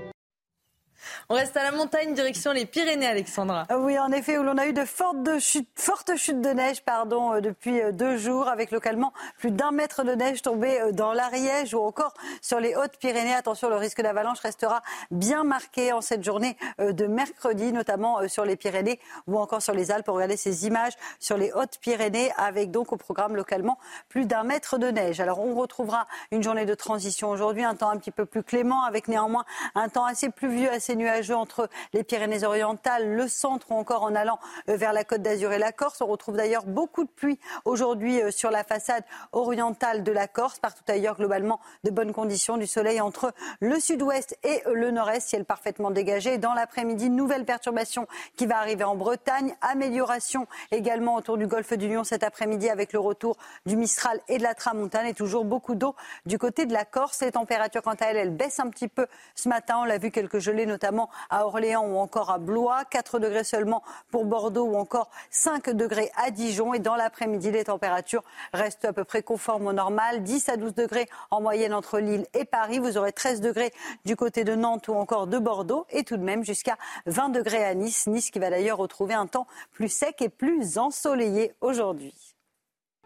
On 1.30 1.36
reste 1.36 1.56
à 1.56 1.62
la 1.62 1.72
montagne, 1.72 2.12
direction 2.12 2.52
les 2.52 2.66
Pyrénées, 2.66 3.06
Alexandra. 3.06 3.64
Ah 3.70 3.78
oui, 3.78 3.98
en 3.98 4.12
effet, 4.12 4.36
où 4.36 4.42
l'on 4.42 4.58
a 4.58 4.66
eu 4.66 4.74
de 4.74 4.84
fortes, 4.84 5.38
chutes, 5.38 5.70
fortes 5.74 6.16
chutes 6.16 6.42
de 6.42 6.50
neige 6.50 6.82
pardon, 6.82 7.32
euh, 7.32 7.40
depuis 7.40 7.80
euh, 7.80 7.92
deux 7.92 8.18
jours, 8.18 8.46
avec 8.46 8.70
localement 8.70 9.14
plus 9.38 9.50
d'un 9.50 9.70
mètre 9.70 10.04
de 10.04 10.12
neige 10.12 10.42
tombé 10.42 10.78
euh, 10.82 10.92
dans 10.92 11.14
l'Ariège 11.14 11.72
ou 11.72 11.80
encore 11.80 12.12
sur 12.42 12.60
les 12.60 12.76
Hautes-Pyrénées. 12.76 13.34
Attention, 13.34 13.70
le 13.70 13.76
risque 13.76 14.02
d'avalanche 14.02 14.40
restera 14.40 14.82
bien 15.10 15.44
marqué 15.44 15.94
en 15.94 16.02
cette 16.02 16.22
journée 16.22 16.58
de 16.78 17.06
mercredi, 17.06 17.72
notamment 17.72 18.28
sur 18.28 18.44
les 18.44 18.56
Pyrénées 18.56 19.00
ou 19.26 19.38
encore 19.38 19.62
sur 19.62 19.72
les 19.72 19.90
Alpes. 19.90 20.08
Regardez 20.08 20.36
ces 20.36 20.66
images 20.66 20.92
sur 21.20 21.38
les 21.38 21.52
Hautes-Pyrénées, 21.52 22.32
avec 22.36 22.70
donc 22.70 22.92
au 22.92 22.96
programme 22.98 23.34
localement 23.34 23.78
plus 24.10 24.26
d'un 24.26 24.42
mètre 24.42 24.76
de 24.76 24.88
neige. 24.88 25.20
Alors, 25.20 25.40
on 25.40 25.54
retrouvera 25.54 26.06
une 26.32 26.42
journée 26.42 26.66
de 26.66 26.74
transition 26.74 27.30
aujourd'hui, 27.30 27.64
un 27.64 27.74
temps 27.74 27.88
un 27.88 27.96
petit 27.96 28.10
peu 28.10 28.26
plus 28.26 28.42
clément, 28.42 28.84
avec 28.84 29.08
néanmoins 29.08 29.44
un 29.74 29.88
temps 29.88 30.04
assez 30.04 30.28
pluvieux, 30.28 30.70
assez 30.70 30.94
nuageux 30.96 31.13
entre 31.32 31.68
les 31.92 32.02
Pyrénées-Orientales, 32.02 33.14
le 33.14 33.28
centre 33.28 33.70
ou 33.70 33.74
encore 33.74 34.02
en 34.02 34.14
allant 34.14 34.38
euh, 34.68 34.76
vers 34.76 34.92
la 34.92 35.04
Côte 35.04 35.22
d'Azur 35.22 35.52
et 35.52 35.58
la 35.58 35.72
Corse. 35.72 36.00
On 36.00 36.06
retrouve 36.06 36.36
d'ailleurs 36.36 36.64
beaucoup 36.64 37.04
de 37.04 37.10
pluie 37.10 37.38
aujourd'hui 37.64 38.20
euh, 38.20 38.30
sur 38.30 38.50
la 38.50 38.64
façade 38.64 39.04
orientale 39.32 40.02
de 40.02 40.12
la 40.12 40.26
Corse. 40.26 40.58
Partout 40.58 40.82
ailleurs, 40.88 41.16
globalement, 41.16 41.60
de 41.84 41.90
bonnes 41.90 42.12
conditions 42.12 42.56
du 42.56 42.66
soleil 42.66 43.00
entre 43.00 43.32
le 43.60 43.78
sud-ouest 43.78 44.36
et 44.42 44.62
le 44.72 44.90
nord-est, 44.90 45.28
ciel 45.28 45.44
parfaitement 45.44 45.90
dégagé. 45.90 46.38
Dans 46.38 46.54
l'après-midi, 46.54 47.10
nouvelle 47.10 47.44
perturbation 47.44 48.06
qui 48.36 48.46
va 48.46 48.58
arriver 48.58 48.84
en 48.84 48.96
Bretagne. 48.96 49.54
Amélioration 49.60 50.46
également 50.70 51.14
autour 51.14 51.38
du 51.38 51.46
golfe 51.46 51.72
du 51.74 51.88
Lion 51.88 52.04
cet 52.04 52.22
après-midi 52.22 52.68
avec 52.68 52.92
le 52.92 52.98
retour 52.98 53.36
du 53.66 53.76
Mistral 53.76 54.20
et 54.28 54.38
de 54.38 54.42
la 54.42 54.54
Tramontane 54.54 55.06
et 55.06 55.14
toujours 55.14 55.44
beaucoup 55.44 55.74
d'eau 55.74 55.94
du 56.26 56.38
côté 56.38 56.66
de 56.66 56.72
la 56.72 56.84
Corse. 56.84 57.22
Les 57.22 57.32
températures, 57.32 57.82
quant 57.82 57.94
à 58.00 58.06
elles, 58.06 58.16
elles 58.16 58.36
baissent 58.36 58.60
un 58.60 58.68
petit 58.68 58.88
peu 58.88 59.06
ce 59.34 59.48
matin. 59.48 59.78
On 59.78 59.84
l'a 59.84 59.98
vu 59.98 60.10
quelques 60.10 60.38
gelées, 60.38 60.66
notamment 60.66 61.03
à 61.30 61.46
Orléans 61.46 61.86
ou 61.86 61.96
encore 61.98 62.30
à 62.30 62.38
Blois, 62.38 62.84
4 62.90 63.18
degrés 63.18 63.44
seulement 63.44 63.82
pour 64.10 64.24
Bordeaux 64.24 64.64
ou 64.64 64.76
encore 64.76 65.10
5 65.30 65.70
degrés 65.70 66.10
à 66.16 66.30
Dijon. 66.30 66.74
Et 66.74 66.78
dans 66.78 66.96
l'après-midi, 66.96 67.50
les 67.50 67.64
températures 67.64 68.22
restent 68.52 68.84
à 68.84 68.92
peu 68.92 69.04
près 69.04 69.22
conformes 69.22 69.66
au 69.66 69.72
normal, 69.72 70.22
10 70.22 70.48
à 70.48 70.56
12 70.56 70.74
degrés 70.74 71.08
en 71.30 71.40
moyenne 71.40 71.74
entre 71.74 71.98
Lille 71.98 72.26
et 72.34 72.44
Paris. 72.44 72.78
Vous 72.78 72.96
aurez 72.96 73.12
13 73.12 73.40
degrés 73.40 73.72
du 74.04 74.16
côté 74.16 74.44
de 74.44 74.54
Nantes 74.54 74.88
ou 74.88 74.94
encore 74.94 75.26
de 75.26 75.38
Bordeaux 75.38 75.86
et 75.90 76.04
tout 76.04 76.16
de 76.16 76.22
même 76.22 76.44
jusqu'à 76.44 76.76
20 77.06 77.30
degrés 77.30 77.64
à 77.64 77.74
Nice. 77.74 78.06
Nice 78.06 78.30
qui 78.30 78.38
va 78.38 78.50
d'ailleurs 78.50 78.78
retrouver 78.78 79.14
un 79.14 79.26
temps 79.26 79.46
plus 79.72 79.88
sec 79.88 80.22
et 80.22 80.28
plus 80.28 80.78
ensoleillé 80.78 81.54
aujourd'hui. 81.60 82.14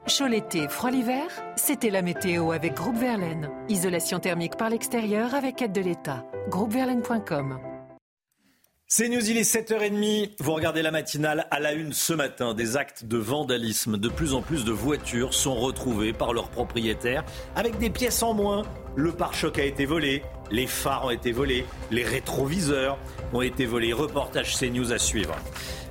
Chaud 0.07 0.27
l'été, 0.27 0.69
froid 0.69 0.91
l'hiver, 0.91 1.27
c'était 1.57 1.91
la 1.91 2.03
météo 2.03 2.53
avec 2.53 2.75
Groupe 2.75 2.97
Verlaine. 2.97 3.51
Isolation 3.69 4.21
thermique 4.21 4.57
par 4.57 4.71
l'extérieur 4.71 5.35
avec 5.35 5.61
aide 5.61 5.73
de 5.73 5.81
l'État. 5.81 6.25
Groupeverlaine.com 6.49 7.78
c'est 8.91 9.11
News, 9.11 9.29
il 9.29 9.37
est 9.37 9.43
7h30. 9.43 10.31
Vous 10.39 10.55
regardez 10.55 10.81
la 10.81 10.91
matinale 10.91 11.47
à 11.51 11.61
la 11.61 11.75
une 11.75 11.93
ce 11.93 12.15
matin. 12.15 12.55
Des 12.55 12.79
actes 12.79 13.05
de 13.05 13.19
vandalisme. 13.19 13.99
De 13.99 14.09
plus 14.09 14.33
en 14.33 14.41
plus 14.41 14.65
de 14.65 14.73
voitures 14.73 15.35
sont 15.35 15.55
retrouvées 15.55 16.15
par 16.15 16.33
leurs 16.33 16.49
propriétaires 16.49 17.23
avec 17.55 17.77
des 17.77 17.91
pièces 17.91 18.23
en 18.23 18.33
moins. 18.33 18.63
Le 18.97 19.13
pare-choc 19.13 19.59
a 19.59 19.65
été 19.65 19.85
volé, 19.85 20.23
les 20.51 20.67
phares 20.67 21.05
ont 21.05 21.11
été 21.11 21.33
volés, 21.33 21.67
les 21.91 22.03
rétroviseurs 22.03 22.99
ont 23.35 23.43
été 23.43 23.67
volés. 23.67 23.93
Reportage 23.93 24.57
CNews 24.57 24.91
à 24.91 24.99
suivre. 24.99 25.37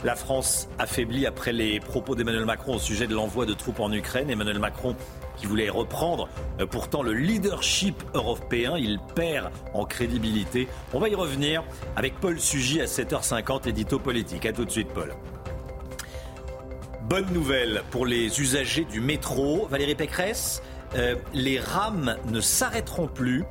La 0.03 0.15
France 0.15 0.67
affaiblie 0.79 1.27
après 1.27 1.53
les 1.53 1.79
propos 1.79 2.15
d'Emmanuel 2.15 2.45
Macron 2.45 2.77
au 2.77 2.79
sujet 2.79 3.05
de 3.05 3.13
l'envoi 3.13 3.45
de 3.45 3.53
troupes 3.53 3.79
en 3.79 3.91
Ukraine. 3.93 4.31
Emmanuel 4.31 4.57
Macron 4.57 4.95
qui 5.37 5.45
voulait 5.45 5.69
reprendre 5.69 6.27
euh, 6.59 6.65
pourtant 6.65 7.03
le 7.03 7.13
leadership 7.13 8.03
européen. 8.13 8.75
Il 8.77 8.99
perd 9.15 9.51
en 9.73 9.85
crédibilité. 9.85 10.67
On 10.93 10.99
va 10.99 11.09
y 11.09 11.15
revenir 11.15 11.63
avec 11.95 12.19
Paul 12.19 12.39
Sugy 12.39 12.81
à 12.81 12.85
7h50, 12.85 13.69
édito 13.69 13.99
politique. 13.99 14.45
A 14.45 14.53
tout 14.53 14.65
de 14.65 14.71
suite, 14.71 14.89
Paul. 14.89 15.13
Bonne 17.03 17.31
nouvelle 17.31 17.83
pour 17.89 18.05
les 18.05 18.41
usagers 18.41 18.83
du 18.83 18.99
métro. 18.99 19.67
Valérie 19.69 19.95
Pécresse, 19.95 20.61
euh, 20.95 21.15
les 21.33 21.59
rames 21.59 22.17
ne 22.29 22.41
s'arrêteront 22.41 23.07
plus 23.07 23.43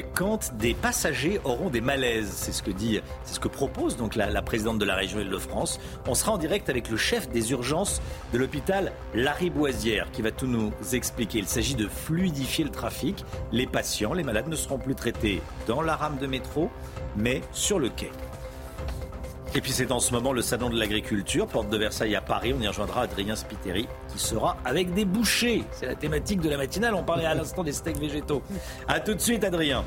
quand 0.00 0.54
des 0.54 0.72
passagers 0.72 1.40
auront 1.44 1.68
des 1.68 1.82
malaises. 1.82 2.30
C'est 2.32 2.52
ce 2.52 2.62
que 2.62 2.70
dit, 2.70 3.00
c'est 3.24 3.34
ce 3.34 3.40
que 3.40 3.48
propose 3.48 3.96
donc 3.96 4.16
la, 4.16 4.42
présidente 4.42 4.78
de 4.78 4.84
la 4.84 4.94
région 4.94 5.20
Île-de-France. 5.20 5.78
On 6.06 6.14
sera 6.14 6.32
en 6.32 6.38
direct 6.38 6.70
avec 6.70 6.88
le 6.88 6.96
chef 6.96 7.28
des 7.28 7.52
urgences 7.52 8.00
de 8.32 8.38
l'hôpital 8.38 8.92
Lariboisière 9.14 10.10
qui 10.12 10.22
va 10.22 10.30
tout 10.30 10.46
nous 10.46 10.72
expliquer. 10.92 11.38
Il 11.38 11.46
s'agit 11.46 11.74
de 11.74 11.88
fluidifier 11.88 12.64
le 12.64 12.70
trafic. 12.70 13.24
Les 13.52 13.66
patients, 13.66 14.14
les 14.14 14.22
malades 14.22 14.48
ne 14.48 14.56
seront 14.56 14.78
plus 14.78 14.94
traités 14.94 15.42
dans 15.66 15.82
la 15.82 15.96
rame 15.96 16.16
de 16.18 16.26
métro, 16.26 16.70
mais 17.16 17.42
sur 17.52 17.78
le 17.78 17.90
quai. 17.90 18.10
Et 19.54 19.60
puis 19.60 19.72
c'est 19.72 19.92
en 19.92 20.00
ce 20.00 20.14
moment 20.14 20.32
le 20.32 20.40
salon 20.40 20.70
de 20.70 20.78
l'agriculture, 20.78 21.46
porte 21.46 21.68
de 21.68 21.76
Versailles 21.76 22.16
à 22.16 22.22
Paris. 22.22 22.54
On 22.58 22.62
y 22.62 22.66
rejoindra 22.66 23.02
Adrien 23.02 23.36
Spiteri 23.36 23.86
qui 24.10 24.18
sera 24.18 24.56
avec 24.64 24.94
des 24.94 25.04
bouchers. 25.04 25.64
C'est 25.72 25.84
la 25.84 25.94
thématique 25.94 26.40
de 26.40 26.48
la 26.48 26.56
matinale. 26.56 26.94
On 26.94 27.02
parlait 27.02 27.26
à 27.26 27.34
l'instant 27.34 27.62
des 27.62 27.72
steaks 27.72 27.98
végétaux. 27.98 28.42
A 28.88 28.98
tout 28.98 29.12
de 29.12 29.20
suite 29.20 29.44
Adrien. 29.44 29.84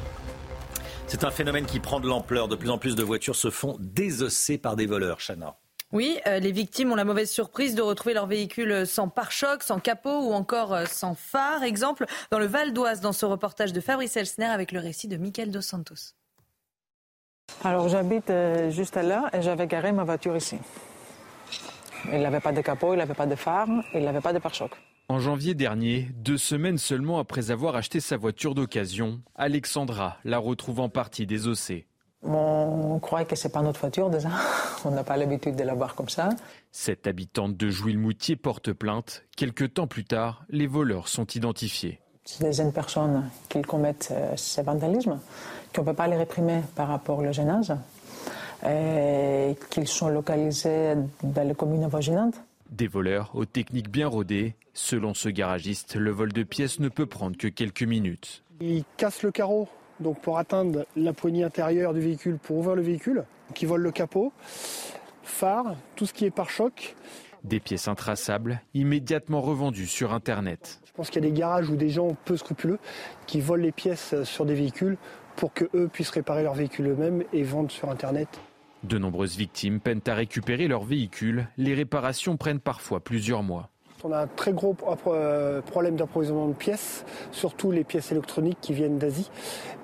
C'est 1.08 1.24
un 1.24 1.32
phénomène 1.32 1.66
qui 1.66 1.80
prend 1.80 2.00
de 2.00 2.08
l'ampleur. 2.08 2.48
De 2.48 2.56
plus 2.56 2.70
en 2.70 2.78
plus 2.78 2.96
de 2.96 3.02
voitures 3.02 3.36
se 3.36 3.50
font 3.50 3.76
désosser 3.80 4.60
par 4.60 4.76
des 4.76 4.86
voleurs, 4.86 5.18
Chana. 5.20 5.56
Oui, 5.92 6.20
euh, 6.28 6.38
les 6.38 6.52
victimes 6.52 6.92
ont 6.92 6.96
la 6.96 7.06
mauvaise 7.06 7.32
surprise 7.32 7.74
de 7.74 7.82
retrouver 7.82 8.14
leur 8.14 8.28
véhicule 8.28 8.86
sans 8.86 9.10
pare-choc, 9.10 9.64
sans 9.64 9.80
capot 9.80 10.30
ou 10.30 10.34
encore 10.34 10.74
euh, 10.74 10.86
sans 10.86 11.16
phare. 11.16 11.64
Exemple 11.64 12.06
dans 12.30 12.40
le 12.40 12.46
Val 12.46 12.72
d'Oise, 12.72 13.02
dans 13.02 13.14
ce 13.14 13.26
reportage 13.26 13.74
de 13.74 13.82
Fabrice 13.82 14.16
Elsner 14.16 14.46
avec 14.46 14.72
le 14.72 14.80
récit 14.80 15.08
de 15.08 15.18
Michael 15.18 15.50
Dos 15.50 15.62
Santos. 15.62 16.14
Alors 17.64 17.90
j'habite 17.90 18.30
euh, 18.30 18.70
juste 18.70 18.96
là 18.96 19.30
et 19.34 19.42
j'avais 19.42 19.66
garé 19.68 19.92
ma 19.92 20.04
voiture 20.04 20.36
ici. 20.36 20.58
Il 22.12 22.22
n'avait 22.22 22.40
pas 22.40 22.52
de 22.52 22.62
capot, 22.62 22.94
il 22.94 22.98
n'avait 22.98 23.16
pas 23.16 23.26
de 23.26 23.36
phare, 23.36 23.68
il 23.94 24.04
n'avait 24.04 24.22
pas 24.22 24.34
de 24.34 24.40
pare-choc. 24.40 24.72
En 25.10 25.20
janvier 25.20 25.56
dernier, 25.56 26.10
deux 26.16 26.38
semaines 26.38 26.78
seulement 26.78 27.20
après 27.20 27.52
avoir 27.52 27.76
acheté 27.76 28.00
sa 28.00 28.18
voiture 28.18 28.56
d'occasion, 28.56 29.22
Alexandra 29.36 30.18
la 30.24 30.38
retrouve 30.38 30.80
en 30.80 30.90
partie 30.90 31.26
désossée. 31.26 31.88
on 32.24 33.00
croit 33.00 33.26
que 33.26 33.36
c'est 33.36 33.52
pas 33.52 33.62
notre 33.62 33.80
voiture 33.80 34.10
déjà. 34.10 34.30
On 34.86 34.92
n'a 34.92 35.04
pas 35.04 35.18
l'habitude 35.18 35.56
de 35.56 35.64
la 35.64 35.74
voir 35.74 35.96
comme 35.96 36.10
ça. 36.10 36.30
Cette 36.72 37.08
habitante 37.08 37.58
de 37.58 37.70
Jouy-le-Moutier 37.70 38.36
porte 38.36 38.72
plainte. 38.72 39.24
Quelques 39.36 39.74
temps 39.74 39.88
plus 39.88 40.06
tard, 40.06 40.46
les 40.50 40.68
voleurs 40.68 41.08
sont 41.08 41.26
identifiés. 41.26 42.00
C'est 42.24 42.44
des 42.44 42.54
jeunes 42.54 42.74
personnes 42.74 43.28
qui 43.50 43.62
commettent 43.64 44.14
ces 44.36 44.62
vandalismes, 44.62 45.20
qu'on 45.76 45.82
ne 45.82 45.88
peut 45.88 45.94
pas 45.94 46.08
les 46.08 46.16
réprimer 46.16 46.62
par 46.76 46.88
rapport 46.88 47.20
au 47.20 47.32
jeune 47.32 47.50
âge, 47.50 47.74
et 48.66 49.56
qu'ils 49.70 49.88
sont 49.88 50.10
localisés 50.10 50.96
dans 51.22 51.48
les 51.48 51.54
communes 51.54 51.88
voisinantes. 51.88 52.36
Des 52.72 52.88
voleurs 52.88 53.32
aux 53.34 53.46
techniques 53.46 53.90
bien 53.90 54.08
rodées. 54.08 54.56
Selon 54.74 55.14
ce 55.14 55.30
garagiste, 55.30 55.96
le 55.96 56.12
vol 56.12 56.34
de 56.34 56.44
pièces 56.44 56.80
ne 56.80 56.90
peut 56.90 57.06
prendre 57.06 57.38
que 57.38 57.48
quelques 57.48 57.84
minutes. 57.84 58.44
Ils 58.60 58.84
cassent 58.98 59.24
le 59.24 59.32
carreau 59.32 59.68
donc 60.00 60.20
pour 60.20 60.38
atteindre 60.38 60.86
la 60.96 61.14
poignée 61.14 61.44
intérieure 61.44 61.94
du 61.94 62.02
véhicule, 62.02 62.38
pour 62.38 62.58
ouvrir 62.58 62.76
le 62.76 62.82
véhicule, 62.82 63.24
qui 63.54 63.66
volent 63.66 63.84
le 63.84 63.92
capot, 63.92 64.34
phare, 65.24 65.76
tout 65.96 66.06
ce 66.06 66.14
qui 66.14 66.26
est 66.26 66.32
pare-choc. 66.32 66.96
Des 67.44 67.60
pièces 67.60 67.88
intraçables, 67.88 68.62
immédiatement 68.74 69.40
revendues 69.42 69.88
sur 69.88 70.14
Internet. 70.14 70.82
Je 70.86 70.92
pense 70.92 71.10
qu'il 71.10 71.24
y 71.24 71.28
a 71.28 71.30
des 71.30 71.38
garages 71.38 71.70
ou 71.70 71.76
des 71.76 71.90
gens 71.90 72.16
peu 72.26 72.36
scrupuleux 72.36 72.80
qui 73.28 73.40
volent 73.40 73.64
les 73.64 73.72
pièces 73.72 74.16
sur 74.24 74.46
des 74.46 74.56
véhicules 74.56 74.98
pour 75.36 75.54
qu'eux 75.54 75.90
puissent 75.92 76.10
réparer 76.10 76.44
leurs 76.44 76.54
véhicules 76.54 76.88
eux-mêmes 76.88 77.24
et 77.34 77.44
vendre 77.44 77.72
sur 77.72 77.90
Internet. 77.90 78.28
De 78.84 78.98
nombreuses 78.98 79.36
victimes 79.36 79.80
peinent 79.80 80.02
à 80.06 80.14
récupérer 80.14 80.68
leurs 80.68 80.84
véhicules. 80.84 81.48
Les 81.58 81.74
réparations 81.74 82.38
prennent 82.38 82.60
parfois 82.60 83.00
plusieurs 83.00 83.42
mois. 83.42 83.70
On 84.04 84.12
a 84.12 84.20
un 84.20 84.28
très 84.28 84.54
gros 84.54 84.76
euh, 85.08 85.62
problème 85.62 85.96
d'approvisionnement 85.96 86.48
de 86.48 86.54
pièces, 86.54 87.06
surtout 87.32 87.72
les 87.72 87.84
pièces 87.84 88.12
électroniques 88.12 88.60
qui 88.62 88.74
viennent 88.74 89.00
d'Asie. 89.00 89.32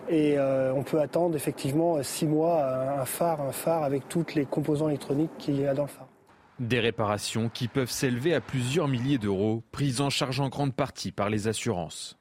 Et 0.09 0.37
euh, 0.37 0.73
on 0.75 0.83
peut 0.83 0.99
attendre 0.99 1.35
effectivement 1.35 2.03
six 2.03 2.27
mois 2.27 2.63
un 2.99 3.05
phare, 3.05 3.41
un 3.41 3.51
phare 3.51 3.83
avec 3.83 4.07
toutes 4.09 4.35
les 4.35 4.45
composants 4.45 4.89
électroniques 4.89 5.31
qu'il 5.39 5.59
y 5.59 5.65
a 5.65 5.73
dans 5.73 5.83
le 5.83 5.87
phare. 5.87 6.07
Des 6.59 6.79
réparations 6.79 7.49
qui 7.49 7.67
peuvent 7.67 7.89
s'élever 7.89 8.35
à 8.35 8.41
plusieurs 8.41 8.87
milliers 8.87 9.17
d'euros, 9.17 9.63
prises 9.71 10.01
en 10.01 10.11
charge 10.11 10.39
en 10.39 10.49
grande 10.49 10.75
partie 10.75 11.11
par 11.11 11.31
les 11.31 11.47
assurances. 11.47 12.19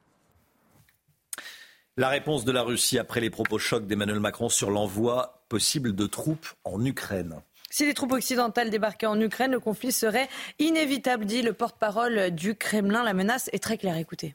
La 1.96 2.08
réponse 2.08 2.44
de 2.44 2.52
la 2.52 2.62
Russie 2.62 2.98
après 2.98 3.20
les 3.20 3.30
propos 3.30 3.58
chocs 3.58 3.86
d'Emmanuel 3.86 4.20
Macron 4.20 4.48
sur 4.48 4.70
l'envoi 4.70 5.44
possible 5.48 5.94
de 5.94 6.06
troupes 6.06 6.46
en 6.64 6.84
Ukraine. 6.84 7.42
Si 7.68 7.84
les 7.84 7.94
troupes 7.94 8.12
occidentales 8.12 8.70
débarquaient 8.70 9.06
en 9.06 9.20
Ukraine, 9.20 9.52
le 9.52 9.60
conflit 9.60 9.92
serait 9.92 10.28
inévitable, 10.58 11.24
dit 11.24 11.42
le 11.42 11.52
porte-parole 11.52 12.30
du 12.30 12.54
Kremlin. 12.54 13.04
La 13.04 13.14
menace 13.14 13.50
est 13.52 13.62
très 13.62 13.78
claire. 13.78 13.96
Écoutez. 13.96 14.34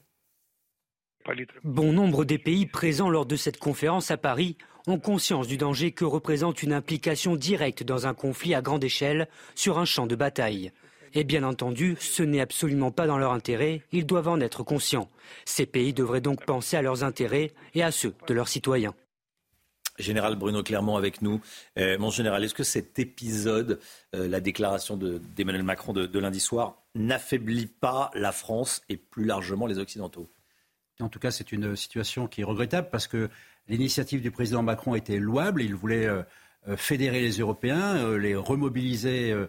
Bon 1.64 1.91
nombre 1.91 2.23
des 2.23 2.38
pays 2.38 2.65
présents 2.65 3.10
lors 3.10 3.26
de 3.26 3.36
cette 3.36 3.57
conférence 3.57 4.11
à 4.11 4.18
Paris 4.18 4.57
ont 4.88 4.99
conscience 4.99 5.48
du 5.48 5.57
danger 5.57 5.91
que 5.91 6.06
représente 6.06 6.61
une 6.61 6.73
implication 6.73 7.36
directe 7.36 7.84
dans 7.84 8.06
un 8.06 8.14
conflit 8.14 8.53
à 8.53 8.61
grande 8.61 8.84
échelle 8.84 9.27
sur 9.56 9.80
un 9.80 9.86
champ 9.86 10.06
de 10.06 10.15
bataille. 10.15 10.72
Et 11.17 11.23
bien 11.23 11.43
entendu, 11.43 11.95
ce 12.01 12.23
n'est 12.23 12.41
absolument 12.41 12.91
pas 12.91 13.07
dans 13.07 13.17
leur 13.17 13.31
intérêt, 13.31 13.81
ils 13.93 14.05
doivent 14.05 14.27
en 14.27 14.41
être 14.41 14.63
conscients. 14.63 15.09
Ces 15.45 15.65
pays 15.65 15.93
devraient 15.93 16.19
donc 16.19 16.45
penser 16.45 16.75
à 16.75 16.81
leurs 16.81 17.05
intérêts 17.05 17.53
et 17.73 17.83
à 17.83 17.91
ceux 17.91 18.13
de 18.27 18.33
leurs 18.33 18.49
citoyens. 18.49 18.93
Général 19.97 20.35
Bruno 20.35 20.61
Clermont 20.61 20.97
avec 20.97 21.21
nous. 21.21 21.39
Euh, 21.79 21.97
mon 21.97 22.09
général, 22.09 22.43
est-ce 22.43 22.53
que 22.53 22.65
cet 22.65 22.99
épisode, 22.99 23.79
euh, 24.13 24.27
la 24.27 24.41
déclaration 24.41 24.97
d'Emmanuel 24.97 25.63
Macron 25.63 25.93
de, 25.93 26.19
lundi 26.19 26.41
soir, 26.41 26.83
n'affaiblit 26.95 27.67
pas 27.67 28.11
la 28.13 28.33
France 28.33 28.81
et 28.89 28.97
plus 28.97 29.23
largement 29.23 29.67
les 29.67 29.79
Occidentaux? 29.79 30.29
En 30.99 31.07
tout 31.07 31.19
cas, 31.19 31.31
c'est 31.31 31.53
une 31.53 31.77
situation 31.77 32.27
qui 32.27 32.41
est 32.41 32.45
regrettable 32.45 32.89
parce 32.91 33.07
que 33.07 33.29
l'initiative 33.69 34.21
du 34.21 34.31
président 34.31 34.63
Macron 34.63 34.95
était 34.95 35.17
louable. 35.17 35.61
Il 35.61 35.75
voulait 35.75 36.07
euh, 36.07 36.23
fédérer 36.77 37.21
les 37.21 37.37
Européens, 37.37 38.17
les 38.17 38.35
remobiliser 38.35 39.31
euh, 39.31 39.47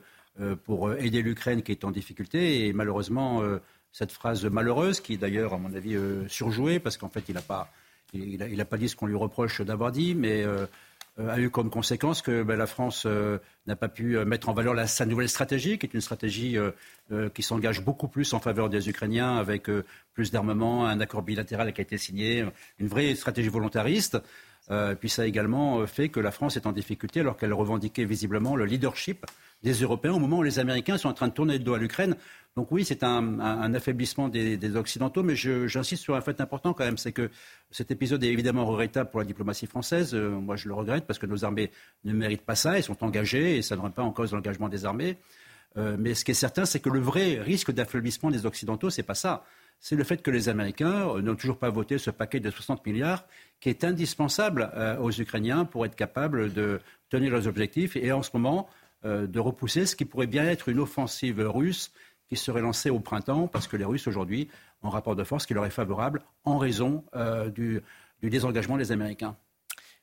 pour 0.65 0.89
euh, 0.89 0.97
aider 0.99 1.23
l'Ukraine 1.23 1.63
qui 1.63 1.73
est 1.73 1.85
en 1.85 1.91
difficulté. 1.91 2.67
Et 2.67 2.73
malheureusement, 2.73 3.43
euh, 3.43 3.59
cette 3.93 4.13
phrase 4.13 4.45
malheureuse, 4.45 5.01
qui 5.01 5.15
est 5.15 5.17
d'ailleurs, 5.17 5.55
à 5.55 5.59
mon 5.59 5.73
avis, 5.75 5.97
surjouée, 6.29 6.79
parce 6.79 6.97
qu'en 6.97 7.09
fait, 7.09 7.25
il 7.29 7.35
n'a 7.35 7.41
pas, 7.41 7.71
il, 8.13 8.65
pas 8.65 8.77
dit 8.77 8.89
ce 8.89 8.97
qu'on 8.97 9.07
lui 9.07 9.17
reproche 9.17 9.63
d'avoir 9.63 9.91
dit, 9.91 10.15
mais 10.15 10.45
a 11.17 11.41
eu 11.41 11.49
comme 11.49 11.71
conséquence 11.71 12.21
que 12.21 12.43
ben, 12.43 12.57
la 12.57 12.67
France 12.67 13.07
n'a 13.67 13.77
pas 13.77 13.89
pu 13.89 14.23
mettre 14.27 14.51
en 14.51 14.53
valeur 14.53 14.87
sa 14.87 15.07
nouvelle 15.07 15.31
stratégie, 15.31 15.79
qui 15.79 15.87
est 15.87 15.95
une 15.95 16.03
stratégie 16.03 16.59
qui 17.33 17.43
s'engage 17.43 17.83
beaucoup 17.83 18.09
plus 18.09 18.35
en 18.35 18.39
faveur 18.39 18.69
des 18.69 18.91
Ukrainiens, 18.91 19.39
avec 19.39 19.71
plus 20.13 20.31
d'armement, 20.31 20.87
un 20.87 21.01
accord 21.01 21.23
bilatéral 21.23 21.73
qui 21.73 21.81
a 21.81 21.85
été 21.85 21.97
signé, 21.97 22.45
une 22.79 22.89
vraie 22.89 23.15
stratégie 23.15 23.49
volontariste. 23.49 24.19
puis 25.01 25.09
ça 25.09 25.23
a 25.23 25.25
également 25.25 25.87
fait 25.87 26.11
que 26.11 26.21
la 26.21 26.33
France 26.33 26.59
est 26.59 26.67
en 26.67 26.73
difficulté 26.73 27.21
alors 27.21 27.39
qu'elle 27.39 27.55
revendiquait 27.55 28.05
visiblement 28.05 28.57
le 28.57 28.67
leadership 28.67 29.25
des 29.67 29.81
Européens 29.83 30.13
au 30.13 30.21
moment 30.21 30.39
où 30.39 30.43
les 30.45 30.61
Américains 30.61 30.97
sont 30.97 31.09
en 31.09 31.13
train 31.13 31.27
de 31.27 31.33
tourner 31.33 31.55
le 31.55 31.65
dos 31.65 31.75
à 31.75 31.79
l'Ukraine. 31.79 32.15
Donc 32.55 32.71
oui, 32.71 32.85
c'est 32.85 33.03
un, 33.03 33.75
affaiblissement 33.75 34.29
des, 34.29 34.77
Occidentaux, 34.77 35.25
mais 35.25 35.35
j'insiste 35.35 36.05
sur 36.05 36.15
un 36.15 36.21
fait 36.21 36.41
important 36.41 36.73
quand 36.73 36.85
même, 36.85 36.97
c'est 36.97 37.11
que 37.11 37.31
cet 37.73 37.91
épisode 37.91 38.23
est 38.23 38.29
évidemment 38.29 38.65
regrettable 38.65 39.11
pour 39.11 39.19
la 39.19 39.27
diplomatie 39.27 39.67
française. 39.67 40.15
Euh, 40.15 40.31
moi, 40.31 40.55
je 40.55 40.69
le 40.69 40.75
regrette 40.75 41.05
parce 41.05 41.19
que 41.19 41.27
nos 41.27 41.45
armées 41.45 41.73
ne 42.05 42.13
méritent 42.13 42.47
pas 42.47 42.55
ça, 42.55 42.79
elles 42.79 42.85
sont 42.85 43.03
engagées 43.05 43.57
et 43.57 43.63
ça 43.63 43.75
ne 43.75 43.81
remet 43.81 43.93
pas 43.93 44.05
en 44.05 44.13
cause 44.13 44.33
l'engagement 44.33 44.69
des 44.69 44.85
armées. 44.85 45.19
Euh, 45.77 45.97
mais 45.99 46.15
ce 46.15 46.25
qui 46.25 46.31
est 46.31 46.35
certain, 46.35 46.65
c'est 46.65 46.81
que 46.81 46.89
le 46.89 47.01
vrai 47.01 47.41
risque 47.41 47.73
d'affaiblissement 47.73 48.31
des 48.31 48.47
Occidentaux, 48.47 48.89
c'est 48.89 49.03
pas 49.03 49.17
ça. 49.17 49.45
C'est 49.81 49.97
le 49.97 50.05
fait 50.05 50.23
que 50.23 50.31
les 50.31 50.49
Américains 50.49 51.09
euh, 51.09 51.23
n'ont 51.23 51.35
toujours 51.35 51.59
pas 51.59 51.71
voté 51.71 51.99
ce 51.99 52.11
paquet 52.11 52.39
de 52.39 52.51
60 52.51 52.87
milliards 52.87 53.25
qui 53.61 53.69
est 53.69 53.83
indispensable 53.83 54.71
aux 55.01 55.11
Ukrainiens 55.11 55.65
pour 55.65 55.85
être 55.87 55.97
capables 55.97 56.53
de 56.53 56.79
tenir 57.11 57.33
leurs 57.33 57.49
objectifs. 57.49 57.97
Et 57.97 58.13
en 58.13 58.23
ce 58.23 58.31
moment, 58.35 58.69
de 59.07 59.41
repousser 59.41 59.87
ce 59.87 59.97
qui 59.97 60.05
pourrait 60.05 60.27
bien 60.27 60.45
être 60.45 60.69
une 60.69 60.81
offensive 60.81 61.41
russe 61.41 61.93
qui 62.29 62.37
serait 62.37 62.61
lancée 62.61 62.91
au 62.91 63.01
printemps, 63.01 63.49
parce 63.49 63.69
que 63.69 63.77
les 63.77 63.85
Russes 63.85 64.07
aujourd'hui 64.07 64.49
ont 64.83 64.89
un 64.89 64.91
rapport 64.91 65.17
de 65.17 65.25
force 65.25 65.47
qui 65.47 65.55
leur 65.55 65.65
est 65.65 65.71
favorable 65.71 66.23
en 66.45 66.59
raison 66.59 67.05
euh, 67.15 67.51
du, 67.51 67.83
désengagement 68.23 68.77
des 68.77 68.93
Américains. 68.93 69.37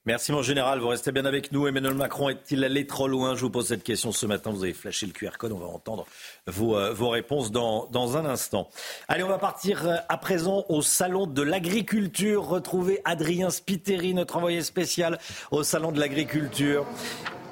Merci 0.06 0.34
mon 0.34 0.42
général, 0.42 0.80
vous 0.80 0.90
restez 0.90 1.14
bien 1.14 1.24
avec 1.24 1.54
nous. 1.54 1.66
Emmanuel 1.66 1.94
Macron 1.94 2.28
est-il 2.28 2.62
allé 2.66 2.86
trop 2.86 3.08
loin? 3.08 3.36
Je 3.36 3.42
vous 3.42 3.50
pose 3.50 3.68
cette 3.68 3.86
question 3.86 4.12
ce 4.12 4.26
matin. 4.26 4.52
Vous 4.52 4.64
avez 4.64 4.74
flashé 4.74 5.06
le 5.06 5.14
QR 5.14 5.38
code, 5.38 5.54
on 5.54 5.60
va 5.60 5.68
entendre 5.68 6.06
vos, 6.46 6.76
euh, 6.76 6.94
réponses 7.08 7.54
dans, 7.54 7.86
dans, 7.86 8.18
un 8.18 8.26
instant. 8.26 8.70
Allez, 9.08 9.24
on 9.24 9.30
va 9.30 9.38
partir 9.38 10.04
à 10.10 10.18
présent 10.18 10.66
au 10.68 10.82
salon 10.82 11.26
de 11.26 11.42
l'agriculture. 11.42 12.46
Retrouver 12.46 13.00
Adrien 13.06 13.50
Spiteri, 13.50 14.14
notre 14.14 14.36
envoyé 14.36 14.62
spécial 14.62 15.20
au 15.52 15.64
salon 15.64 15.94
de 15.94 16.02
l'agriculture. 16.02 16.86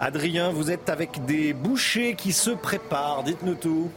Adrien, 0.02 0.52
vous 0.52 0.72
êtes 0.72 0.90
avec 0.90 1.23
des 1.23 1.53
bouchers 1.53 2.15
qui 2.15 2.34
se 2.34 2.49
préparent. 2.49 3.23
Dites-nous 3.23 3.56
tout. 3.56 3.90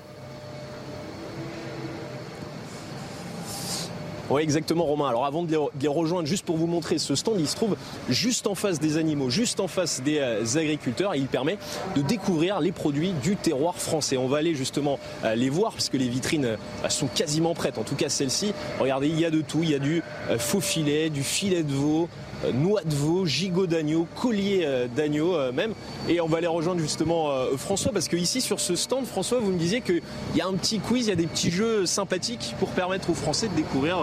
Oui, 4.30 4.40
exactement, 4.40 4.84
Romain. 4.84 5.08
Alors, 5.08 5.26
avant 5.26 5.42
de 5.42 5.54
les 5.80 5.88
rejoindre, 5.88 6.26
juste 6.26 6.46
pour 6.46 6.56
vous 6.56 6.66
montrer, 6.66 6.96
ce 6.98 7.14
stand, 7.14 7.36
il 7.38 7.46
se 7.46 7.56
trouve 7.56 7.76
juste 8.08 8.46
en 8.46 8.54
face 8.54 8.80
des 8.80 8.96
animaux, 8.96 9.28
juste 9.28 9.60
en 9.60 9.68
face 9.68 10.00
des 10.02 10.18
euh, 10.18 10.42
agriculteurs, 10.56 11.14
et 11.14 11.18
il 11.18 11.26
permet 11.26 11.58
de 11.94 12.00
découvrir 12.00 12.60
les 12.60 12.72
produits 12.72 13.12
du 13.22 13.36
terroir 13.36 13.76
français. 13.76 14.16
On 14.16 14.26
va 14.26 14.38
aller 14.38 14.54
justement 14.54 14.98
euh, 15.24 15.34
les 15.34 15.50
voir, 15.50 15.72
puisque 15.72 15.94
les 15.94 16.08
vitrines 16.08 16.46
euh, 16.46 16.88
sont 16.88 17.06
quasiment 17.06 17.54
prêtes, 17.54 17.76
en 17.76 17.82
tout 17.82 17.96
cas 17.96 18.08
celle-ci. 18.08 18.54
Regardez, 18.80 19.08
il 19.08 19.20
y 19.20 19.26
a 19.26 19.30
de 19.30 19.42
tout. 19.42 19.60
Il 19.62 19.70
y 19.70 19.74
a 19.74 19.78
du 19.78 20.02
faux 20.38 20.60
filet, 20.60 21.10
du 21.10 21.22
filet 21.22 21.62
de 21.62 21.72
veau, 21.72 22.08
noix 22.52 22.82
de 22.84 22.94
veau, 22.94 23.26
gigot 23.26 23.66
d'agneau, 23.66 24.06
collier 24.20 24.62
euh, 24.64 24.86
d'agneau 24.88 25.34
euh, 25.34 25.52
même. 25.52 25.72
Et 26.08 26.20
on 26.20 26.26
va 26.26 26.38
aller 26.38 26.46
rejoindre 26.46 26.80
justement 26.80 27.30
François 27.56 27.92
parce 27.92 28.08
que 28.08 28.16
ici 28.16 28.42
sur 28.42 28.60
ce 28.60 28.76
stand, 28.76 29.06
François, 29.06 29.38
vous 29.40 29.50
me 29.50 29.58
disiez 29.58 29.80
qu'il 29.80 30.02
y 30.34 30.40
a 30.42 30.46
un 30.46 30.52
petit 30.52 30.78
quiz, 30.78 31.06
il 31.06 31.10
y 31.10 31.12
a 31.12 31.16
des 31.16 31.26
petits 31.26 31.50
jeux 31.50 31.86
sympathiques 31.86 32.54
pour 32.58 32.68
permettre 32.70 33.08
aux 33.08 33.14
Français 33.14 33.48
de 33.48 33.54
découvrir 33.54 33.98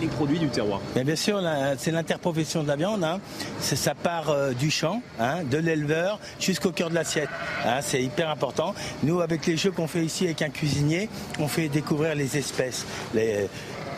les 0.00 0.06
produits 0.06 0.38
du 0.38 0.48
terroir. 0.48 0.80
bien 0.94 1.16
sûr, 1.16 1.42
c'est 1.78 1.90
l'interprofession 1.90 2.62
de 2.62 2.68
la 2.68 2.76
viande. 2.76 3.02
Hein. 3.02 3.18
Ça 3.58 3.94
part 3.96 4.32
du 4.54 4.70
champ, 4.70 5.02
hein, 5.18 5.42
de 5.42 5.58
l'éleveur 5.58 6.20
jusqu'au 6.38 6.70
cœur 6.70 6.90
de 6.90 6.94
l'assiette. 6.94 7.28
Hein. 7.64 7.80
c'est 7.80 8.02
hyper 8.02 8.30
important. 8.30 8.72
Nous, 9.02 9.20
avec 9.20 9.44
les 9.46 9.56
jeux 9.56 9.72
qu'on 9.72 9.88
fait 9.88 10.04
ici 10.04 10.26
avec 10.26 10.42
un 10.42 10.50
cuisinier, 10.50 11.08
on 11.40 11.48
fait 11.48 11.68
découvrir 11.68 12.14
les 12.14 12.36
espèces. 12.36 12.86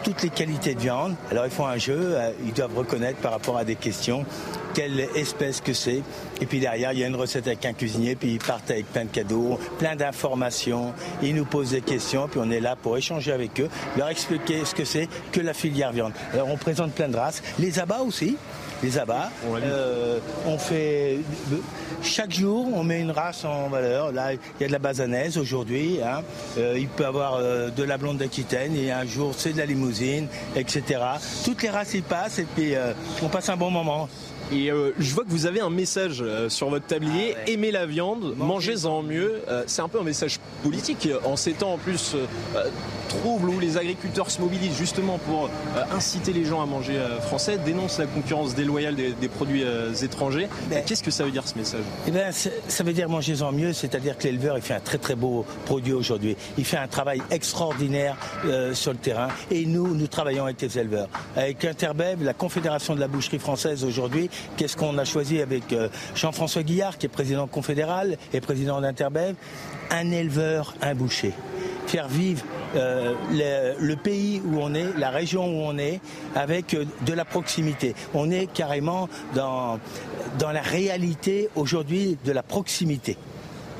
Toutes 0.04 0.22
les 0.22 0.28
qualités 0.28 0.74
de 0.74 0.80
viande. 0.80 1.16
Alors 1.30 1.46
ils 1.46 1.50
font 1.50 1.66
un 1.66 1.78
jeu, 1.78 1.98
euh, 1.98 2.30
ils 2.44 2.52
doivent 2.52 2.76
reconnaître 2.76 3.18
par 3.18 3.32
rapport 3.32 3.56
à 3.56 3.64
des 3.64 3.74
questions 3.74 4.24
quelle 4.74 5.08
espèce 5.14 5.60
que 5.60 5.72
c'est. 5.72 6.02
Et 6.40 6.46
puis 6.46 6.60
derrière, 6.60 6.92
il 6.92 6.98
y 6.98 7.04
a 7.04 7.06
une 7.06 7.16
recette 7.16 7.46
avec 7.46 7.64
un 7.64 7.72
cuisinier, 7.72 8.16
puis 8.16 8.32
ils 8.32 8.38
partent 8.38 8.70
avec 8.70 8.86
plein 8.92 9.04
de 9.04 9.10
cadeaux, 9.10 9.58
plein 9.78 9.96
d'informations. 9.96 10.92
Ils 11.22 11.34
nous 11.34 11.44
posent 11.44 11.70
des 11.70 11.80
questions, 11.80 12.28
puis 12.28 12.40
on 12.42 12.50
est 12.50 12.60
là 12.60 12.76
pour 12.76 12.96
échanger 12.96 13.32
avec 13.32 13.60
eux, 13.60 13.68
leur 13.96 14.08
expliquer 14.08 14.64
ce 14.64 14.74
que 14.74 14.84
c'est 14.84 15.08
que 15.32 15.40
la 15.40 15.54
filière 15.54 15.92
viande. 15.92 16.12
Alors 16.32 16.48
on 16.50 16.56
présente 16.56 16.92
plein 16.92 17.08
de 17.08 17.16
races, 17.16 17.42
les 17.58 17.78
abats 17.78 18.02
aussi 18.02 18.36
les 18.84 18.98
abats. 18.98 19.30
Euh, 19.46 20.18
on 20.46 20.58
fait 20.58 21.18
chaque 22.02 22.32
jour, 22.32 22.68
on 22.74 22.84
met 22.84 23.00
une 23.00 23.10
race 23.10 23.44
en 23.44 23.68
valeur. 23.68 24.12
Là, 24.12 24.34
il 24.34 24.38
y 24.60 24.64
a 24.64 24.66
de 24.66 24.72
la 24.72 24.78
basanaise 24.78 25.38
aujourd'hui. 25.38 26.00
Hein. 26.04 26.22
Euh, 26.58 26.76
il 26.78 26.88
peut 26.88 27.04
y 27.04 27.06
avoir 27.06 27.36
euh, 27.36 27.70
de 27.70 27.82
la 27.82 27.96
blonde 27.96 28.18
d'Aquitaine 28.18 28.76
et 28.76 28.92
un 28.92 29.06
jour 29.06 29.32
c'est 29.36 29.52
de 29.52 29.58
la 29.58 29.66
limousine, 29.66 30.26
etc. 30.54 31.00
Toutes 31.44 31.62
les 31.62 31.70
races 31.70 31.94
y 31.94 32.02
passent 32.02 32.38
et 32.38 32.46
puis 32.54 32.74
on 33.22 33.28
passe 33.28 33.48
un 33.48 33.56
bon 33.56 33.70
moment. 33.70 34.08
Et 34.52 34.70
euh, 34.70 34.92
je 34.98 35.14
vois 35.14 35.24
que 35.24 35.30
vous 35.30 35.46
avez 35.46 35.60
un 35.60 35.70
message 35.70 36.22
euh, 36.22 36.48
sur 36.48 36.68
votre 36.68 36.86
tablier 36.86 37.34
Ah 37.36 37.50
aimez 37.50 37.70
la 37.70 37.86
viande, 37.86 38.34
mangez-en 38.36 39.02
mieux. 39.02 39.42
Euh, 39.48 39.64
c'est 39.66 39.82
un 39.82 39.88
peu 39.88 40.00
un 40.00 40.04
message 40.04 40.38
politique 40.62 41.08
en 41.24 41.36
ces 41.36 41.52
temps 41.52 41.74
en 41.74 41.78
plus 41.78 42.14
euh, 42.14 42.68
troubles 43.08 43.48
où 43.48 43.60
les 43.60 43.76
agriculteurs 43.76 44.30
se 44.30 44.40
mobilisent 44.40 44.76
justement 44.76 45.18
pour 45.18 45.48
inciter 45.94 46.32
les 46.32 46.44
gens 46.44 46.60
à 46.62 46.66
manger 46.66 46.98
français, 47.22 47.58
dénoncent 47.64 47.98
la 47.98 48.06
concurrence 48.06 48.54
déloyale 48.54 48.96
des, 48.96 49.12
des 49.12 49.28
produits 49.28 49.62
étrangers. 50.02 50.48
Qu'est-ce 50.86 51.02
que 51.02 51.10
ça 51.12 51.24
veut 51.24 51.30
dire 51.30 51.46
ce 51.46 51.56
message? 51.56 51.82
Eh 52.08 52.10
ben, 52.10 52.32
Ça 52.32 52.82
veut 52.82 52.92
dire 52.92 53.08
mangez-en 53.08 53.52
mieux, 53.52 53.72
c'est-à-dire 53.72 54.18
que 54.18 54.24
l'éleveur 54.24 54.56
il 54.56 54.62
fait 54.62 54.74
un 54.74 54.80
très 54.80 54.98
très 54.98 55.14
beau 55.14 55.46
produit 55.64 55.92
aujourd'hui. 55.92 56.36
Il 56.58 56.64
fait 56.64 56.76
un 56.76 56.88
travail 56.88 57.22
extraordinaire 57.30 58.16
euh, 58.46 58.74
sur 58.74 58.92
le 58.92 58.98
terrain 58.98 59.28
et 59.50 59.64
nous, 59.64 59.94
nous 59.94 60.06
travaillons 60.08 60.44
avec 60.44 60.60
les 60.60 60.78
éleveurs. 60.78 61.08
Avec 61.36 61.64
Interbev, 61.64 62.22
la 62.24 62.34
Confédération 62.34 62.94
de 62.94 63.00
la 63.00 63.08
boucherie 63.08 63.38
française 63.38 63.84
aujourd'hui, 63.84 64.28
qu'est-ce 64.56 64.76
qu'on 64.76 64.98
a 64.98 65.04
choisi 65.04 65.40
avec 65.40 65.72
euh, 65.72 65.88
Jean-François 66.14 66.62
Guillard, 66.62 66.98
qui 66.98 67.06
est 67.06 67.08
président 67.08 67.46
confédéral 67.46 68.16
et 68.32 68.40
président 68.40 68.80
d'Interbev? 68.80 69.34
Un 69.90 70.10
éleveur, 70.10 70.74
un 70.80 70.94
boucher. 70.94 71.32
Faire 71.86 72.08
vivre 72.08 72.44
euh, 72.76 73.14
le, 73.78 73.94
pays 73.94 74.40
où 74.44 74.58
on 74.60 74.74
est, 74.74 74.96
la 74.96 75.10
région 75.10 75.46
où 75.46 75.62
on 75.64 75.78
est, 75.78 76.00
avec 76.34 76.74
euh, 76.74 76.84
de 77.06 77.12
la 77.12 77.24
proximité. 77.24 77.94
On 78.14 78.30
est 78.30 78.46
carrément 78.46 79.08
dans 79.34 79.78
la 80.40 80.62
réalité 80.62 81.48
aujourd'hui 81.54 82.16
de 82.24 82.32
la 82.32 82.42
proximité. 82.42 83.16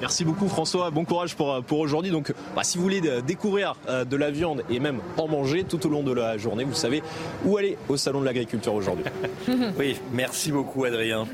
Merci 0.05 0.27
beaucoup 0.27 0.49
François, 0.49 0.91
bon 0.91 1.07
courage 1.07 1.35
pour, 1.35 1.65
pour 1.65 1.79
aujourd'hui. 1.79 2.11
Donc 2.11 2.35
bah, 2.55 2.63
si 2.63 2.77
vous 2.77 2.83
voulez 2.83 3.01
découvrir 3.23 3.75
euh, 3.89 4.05
de 4.05 4.19
la 4.19 4.31
viande 4.31 4.63
et 4.69 4.79
même 4.79 5.01
en 5.17 5.29
manger 5.29 5.65
tout 5.65 5.87
au 5.87 5.89
long 5.89 6.03
de 6.03 6.13
la 6.13 6.37
journée, 6.37 6.65
vous 6.65 6.75
savez 6.75 7.03
où 7.47 7.57
aller 7.57 7.79
au 7.89 7.97
Salon 7.97 8.21
de 8.21 8.27
l'Agriculture 8.27 8.75
aujourd'hui. 8.75 9.07
oui, 9.79 9.97
merci 10.13 10.53
beaucoup 10.53 10.85
Adrien. 10.85 11.27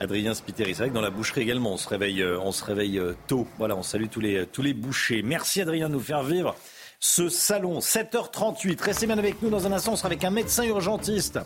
Adrien 0.00 0.32
Spiteri. 0.32 0.74
C'est 0.74 0.84
vrai 0.84 0.88
que 0.88 0.94
dans 0.94 1.02
la 1.02 1.10
boucherie 1.10 1.42
également, 1.42 1.74
on 1.74 1.76
se 1.76 1.86
réveille, 1.86 2.24
on 2.24 2.50
se 2.50 2.64
réveille 2.64 2.98
tôt. 3.26 3.46
Voilà, 3.58 3.76
on 3.76 3.82
salue 3.82 4.06
tous 4.10 4.20
les, 4.20 4.46
tous 4.46 4.62
les 4.62 4.72
bouchers. 4.72 5.20
Merci 5.22 5.60
Adrien 5.60 5.90
de 5.90 5.92
nous 5.92 6.00
faire 6.00 6.22
vivre 6.22 6.56
ce 7.00 7.28
salon. 7.28 7.80
7h38. 7.80 8.82
Restez 8.82 9.04
bien 9.04 9.18
avec 9.18 9.42
nous 9.42 9.50
dans 9.50 9.66
un 9.66 9.72
instant. 9.72 9.92
On 9.92 9.96
sera 9.96 10.06
avec 10.06 10.24
un 10.24 10.30
médecin 10.30 10.64
urgentiste. 10.64 11.40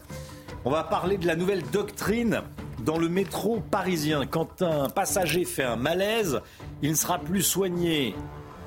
On 0.68 0.70
va 0.70 0.84
parler 0.84 1.16
de 1.16 1.26
la 1.26 1.34
nouvelle 1.34 1.62
doctrine 1.62 2.42
dans 2.84 2.98
le 2.98 3.08
métro 3.08 3.58
parisien. 3.70 4.26
Quand 4.26 4.60
un 4.60 4.90
passager 4.90 5.46
fait 5.46 5.62
un 5.62 5.76
malaise, 5.76 6.42
il 6.82 6.90
ne 6.90 6.94
sera 6.94 7.18
plus 7.18 7.40
soigné 7.40 8.14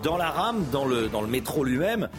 dans 0.02 0.18
la 0.18 0.32
rame, 0.32 0.66
dans 0.72 0.86
le, 0.86 1.12
le 1.14 1.28
métro 1.28 1.64
lui-même, 1.64 2.10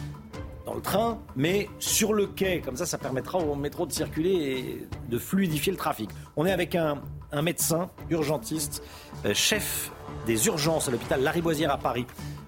dans 0.65 0.73
le 0.73 0.79
train, 0.79 1.19
mais 1.35 1.67
sur 1.79 2.13
le 2.13 2.27
quai. 2.27 2.61
Comme 2.61 2.77
ça, 2.77 2.85
ça 2.85 2.97
permettra 2.97 3.39
au 3.39 3.55
métro 3.55 3.85
de 3.85 3.91
circuler 3.91 4.31
et 4.31 4.87
de 5.09 5.17
fluidifier 5.17 5.73
le 5.73 5.77
trafic. 5.77 6.09
On 6.37 6.45
est 6.45 6.53
avec 6.53 6.75
un, 6.75 7.01
un 7.33 7.41
médecin 7.41 7.89
urgentiste, 8.09 8.81
euh, 9.25 9.33
chef 9.33 9.91
des 10.25 10.47
urgences 10.47 10.87
à 10.87 10.91
l'hôpital 10.91 11.21
Lariboisière 11.21 11.71
à 11.73 11.77
Paris. 11.77 12.05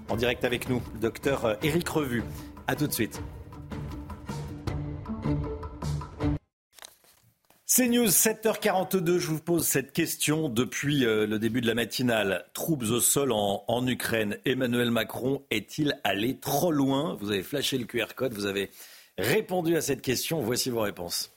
En 0.08 0.16
direct 0.16 0.46
avec 0.46 0.70
nous, 0.70 0.82
docteur 1.02 1.58
Éric 1.62 1.90
Revu. 1.90 2.24
A 2.70 2.78
tout 2.78 2.88
de 2.88 2.94
suite. 2.94 3.22
C'est 7.68 7.88
News 7.88 8.10
7h42. 8.10 9.18
Je 9.18 9.26
vous 9.26 9.40
pose 9.40 9.66
cette 9.66 9.92
question 9.92 10.50
depuis 10.50 11.00
le 11.00 11.40
début 11.40 11.62
de 11.62 11.68
la 11.68 11.74
matinale. 11.74 12.46
Troupes 12.54 12.84
au 12.84 13.00
sol 13.00 13.32
en, 13.32 13.88
Ukraine. 13.88 14.38
Emmanuel 14.46 14.92
Macron 14.92 15.44
est-il 15.50 16.00
allé 16.04 16.40
trop 16.40 16.72
loin? 16.72 17.16
Vous 17.16 17.32
avez 17.32 17.42
flashé 17.42 17.80
le 17.80 17.86
QR 17.86 18.14
code. 18.16 18.36
Vous 18.36 18.46
avez 18.46 18.70
répondu 19.18 19.76
à 19.76 19.82
cette 19.82 20.04
question. 20.04 20.42
Voici 20.42 20.70
vos 20.70 20.82
réponses. 20.82 21.36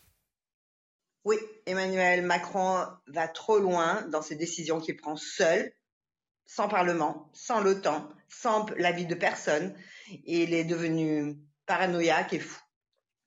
Oui, 1.25 1.39
Emmanuel 1.65 2.21
Macron 2.21 2.85
va 3.07 3.27
trop 3.27 3.59
loin 3.59 4.03
dans 4.09 4.21
ses 4.21 4.37
décisions 4.37 4.81
qu'il 4.81 4.99
prend 4.99 5.17
seul, 5.17 5.73
sans 6.45 6.69
Parlement, 6.69 7.31
sans 7.33 7.63
l'OTAN, 7.63 8.07
sans 8.29 8.67
l'avis 8.77 9.07
de 9.07 9.15
personne. 9.15 9.75
Il 10.27 10.53
est 10.53 10.65
devenu 10.65 11.39
paranoïaque 11.65 12.35
et 12.35 12.39
fou. 12.39 12.61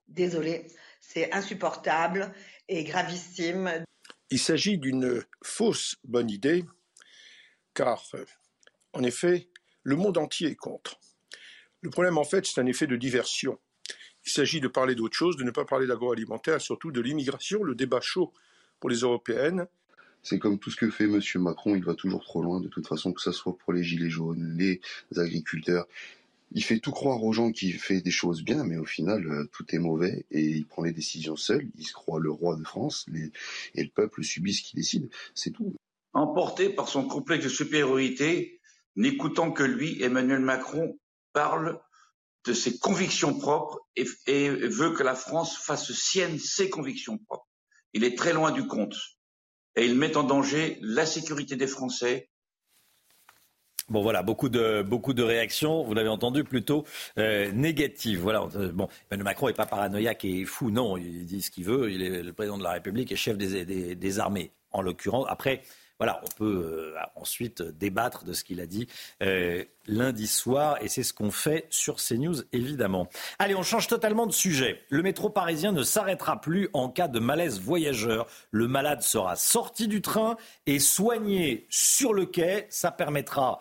Désolé, 0.07 0.67
c'est 0.99 1.33
insupportable 1.33 2.31
et 2.72 2.84
gravissime. 2.85 3.84
Il 4.30 4.39
s'agit 4.39 4.77
d'une 4.77 5.23
fausse 5.43 5.98
bonne 6.06 6.30
idée, 6.30 6.65
car 7.73 8.03
en 8.93 9.03
effet, 9.03 9.49
le 9.84 9.98
monde 9.98 10.18
entier 10.18 10.48
est 10.48 10.56
contre. 10.56 10.98
Le 11.81 11.89
problème, 11.89 12.18
en 12.18 12.23
fait, 12.23 12.45
c'est 12.45 12.61
un 12.61 12.65
effet 12.65 12.88
de 12.88 12.95
diversion. 12.95 13.60
Il 14.26 14.31
s'agit 14.31 14.61
de 14.61 14.69
parler 14.69 14.95
d'autre 14.95 15.18
chose, 15.18 15.35
de 15.35 15.43
ne 15.43 15.52
pas 15.52 15.65
parler 15.65 15.85
d'agroalimentaire, 15.85 16.61
surtout 16.61 16.91
de 16.91 17.02
l'immigration, 17.02 17.61
le 17.64 17.76
débat 17.76 18.02
chaud 18.02 18.31
pour 18.80 18.89
les 18.89 18.99
européennes. 18.99 19.68
C'est 20.23 20.39
comme 20.39 20.60
tout 20.60 20.69
ce 20.69 20.77
que 20.77 20.89
fait 20.89 21.06
M. 21.06 21.19
Macron, 21.35 21.76
il 21.76 21.84
va 21.84 21.95
toujours 21.95 22.23
trop 22.23 22.41
loin, 22.41 22.61
de 22.61 22.68
toute 22.68 22.88
façon, 22.88 23.11
que 23.11 23.22
ce 23.22 23.31
soit 23.31 23.57
pour 23.57 23.73
les 23.73 23.84
gilets 23.84 24.10
jaunes, 24.10 24.56
les 24.57 24.80
agriculteurs. 25.18 25.88
Il 26.51 26.63
fait 26.63 26.79
tout 26.79 26.91
croire 26.91 27.23
aux 27.23 27.33
gens 27.33 27.51
qu'il 27.51 27.73
fait 27.79 28.01
des 28.01 28.11
choses 28.11 28.43
bien, 28.43 28.63
mais 28.63 28.77
au 28.77 28.85
final, 28.85 29.25
euh, 29.25 29.49
tout 29.53 29.65
est 29.73 29.79
mauvais 29.79 30.25
et 30.31 30.43
il 30.43 30.65
prend 30.65 30.83
les 30.83 30.91
décisions 30.91 31.35
seul. 31.37 31.69
Il 31.77 31.85
se 31.85 31.93
croit 31.93 32.19
le 32.19 32.31
roi 32.31 32.55
de 32.55 32.63
France 32.63 33.05
et 33.73 33.83
le 33.83 33.89
peuple 33.89 34.23
subit 34.23 34.53
ce 34.53 34.61
qu'il 34.61 34.77
décide. 34.77 35.09
C'est 35.33 35.51
tout. 35.51 35.73
Emporté 36.13 36.69
par 36.69 36.89
son 36.89 37.07
complexe 37.07 37.45
de 37.45 37.49
supériorité, 37.49 38.59
n'écoutant 38.95 39.51
que 39.51 39.63
lui, 39.63 40.01
Emmanuel 40.03 40.41
Macron 40.41 40.99
parle 41.31 41.79
de 42.45 42.53
ses 42.53 42.77
convictions 42.79 43.37
propres 43.37 43.79
et 43.95 44.49
veut 44.49 44.91
que 44.91 45.03
la 45.03 45.15
France 45.15 45.57
fasse 45.57 45.91
sienne 45.93 46.39
ses 46.39 46.69
convictions 46.69 47.17
propres. 47.17 47.47
Il 47.93 48.03
est 48.03 48.17
très 48.17 48.33
loin 48.33 48.51
du 48.51 48.67
compte 48.67 48.95
et 49.75 49.85
il 49.85 49.95
met 49.95 50.17
en 50.17 50.23
danger 50.23 50.77
la 50.81 51.05
sécurité 51.05 51.55
des 51.55 51.67
Français. 51.67 52.29
Bon 53.91 54.01
voilà, 54.01 54.23
beaucoup 54.23 54.47
de, 54.47 54.84
beaucoup 54.84 55.13
de 55.13 55.22
réactions, 55.22 55.84
vous 55.84 55.93
l'avez 55.93 56.07
entendu, 56.07 56.45
plutôt 56.45 56.85
euh, 57.18 57.51
négatives. 57.51 58.22
Voilà, 58.22 58.47
euh, 58.55 58.72
bon, 58.72 58.88
Emmanuel 59.09 59.26
Macron 59.26 59.47
n'est 59.47 59.53
pas 59.53 59.65
paranoïaque 59.65 60.23
et 60.23 60.45
fou, 60.45 60.72
non, 60.72 60.95
il 60.95 61.26
dit 61.26 61.41
ce 61.41 61.51
qu'il 61.51 61.65
veut, 61.65 61.91
il 61.91 62.01
est 62.01 62.23
le 62.23 62.31
président 62.31 62.57
de 62.57 62.63
la 62.63 62.72
République 62.72 63.11
et 63.11 63.18
chef 63.18 63.38
des, 63.38 63.65
des, 63.95 64.19
armées, 64.19 64.53
en 64.72 64.81
l'occurrence. 64.81 65.26
Après, 65.27 65.61
voilà, 66.01 66.19
on 66.23 66.35
peut 66.35 66.95
euh, 66.95 66.99
ensuite 67.15 67.61
débattre 67.61 68.23
de 68.23 68.34
ce 68.34 68.43
qu'il 68.43 68.59
a 68.59 68.65
dit 68.65 68.88
euh, 69.22 69.63
lundi 69.85 70.26
soir, 70.26 70.77
et 70.81 70.88
c'est 70.88 71.03
ce 71.03 71.13
qu'on 71.13 71.30
fait 71.30 71.68
sur 71.69 71.97
CNews, 71.97 72.41
évidemment. 72.53 73.07
Allez, 73.38 73.53
on 73.53 73.61
change 73.61 73.85
totalement 73.85 74.26
de 74.26 74.31
sujet. 74.31 74.81
Le 74.89 75.03
métro 75.03 75.30
parisien 75.30 75.72
ne 75.72 75.84
s'arrêtera 75.84 76.41
plus 76.41 76.69
en 76.73 76.89
cas 76.89 77.07
de 77.07 77.19
malaise 77.19 77.59
voyageur. 77.59 78.26
Le 78.49 78.68
malade 78.68 79.03
sera 79.03 79.35
sorti 79.35 79.88
du 79.88 80.01
train 80.01 80.38
et 80.65 80.80
soigné 80.80 81.68
sur 81.69 82.15
le 82.15 82.26
quai. 82.26 82.65
Ça 82.72 82.89
permettra 82.89 83.59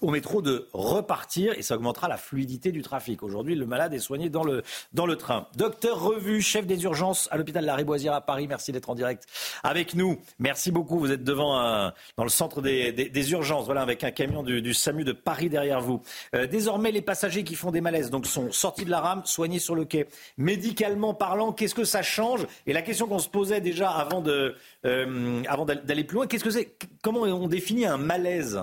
au 0.00 0.10
métro 0.10 0.42
de 0.42 0.68
repartir 0.72 1.54
et 1.56 1.62
ça 1.62 1.76
augmentera 1.76 2.08
la 2.08 2.16
fluidité 2.16 2.72
du 2.72 2.82
trafic. 2.82 3.22
Aujourd'hui, 3.22 3.54
le 3.54 3.66
malade 3.66 3.94
est 3.94 3.98
soigné 3.98 4.28
dans 4.30 4.44
le, 4.44 4.62
dans 4.92 5.06
le 5.06 5.16
train. 5.16 5.46
Docteur 5.56 6.00
Revu, 6.00 6.40
chef 6.40 6.66
des 6.66 6.82
urgences 6.84 7.28
à 7.30 7.36
l'hôpital 7.36 7.64
La 7.64 7.74
Riboisière 7.74 8.14
à 8.14 8.20
Paris, 8.20 8.46
merci 8.46 8.72
d'être 8.72 8.90
en 8.90 8.94
direct 8.94 9.26
avec 9.62 9.94
nous. 9.94 10.18
Merci 10.38 10.70
beaucoup. 10.70 10.98
Vous 10.98 11.12
êtes 11.12 11.24
devant 11.24 11.58
un, 11.58 11.92
dans 12.16 12.24
le 12.24 12.30
centre 12.30 12.62
des, 12.62 12.92
des, 12.92 13.08
des, 13.08 13.32
urgences, 13.32 13.66
voilà, 13.66 13.82
avec 13.82 14.04
un 14.04 14.10
camion 14.10 14.42
du, 14.42 14.62
du 14.62 14.74
SAMU 14.74 15.04
de 15.04 15.12
Paris 15.12 15.48
derrière 15.48 15.80
vous. 15.80 16.02
Euh, 16.34 16.46
désormais, 16.46 16.90
les 16.90 17.02
passagers 17.02 17.44
qui 17.44 17.54
font 17.54 17.70
des 17.70 17.80
malaises 17.80 18.10
donc, 18.10 18.26
sont 18.26 18.52
sortis 18.52 18.84
de 18.84 18.90
la 18.90 19.00
rame, 19.00 19.22
soignés 19.24 19.58
sur 19.58 19.74
le 19.74 19.84
quai. 19.84 20.08
Médicalement 20.36 21.14
parlant, 21.14 21.52
qu'est-ce 21.52 21.74
que 21.74 21.84
ça 21.84 22.02
change? 22.02 22.46
Et 22.66 22.72
la 22.72 22.82
question 22.82 23.06
qu'on 23.06 23.18
se 23.18 23.28
posait 23.28 23.60
déjà 23.60 23.90
avant, 23.90 24.20
de, 24.20 24.54
euh, 24.84 25.42
avant 25.48 25.64
d'aller 25.64 26.04
plus 26.04 26.16
loin, 26.16 26.26
qu'est-ce 26.26 26.44
que 26.44 26.50
c'est? 26.50 26.76
Comment 27.02 27.22
on 27.22 27.48
définit 27.48 27.86
un 27.86 27.98
malaise? 27.98 28.60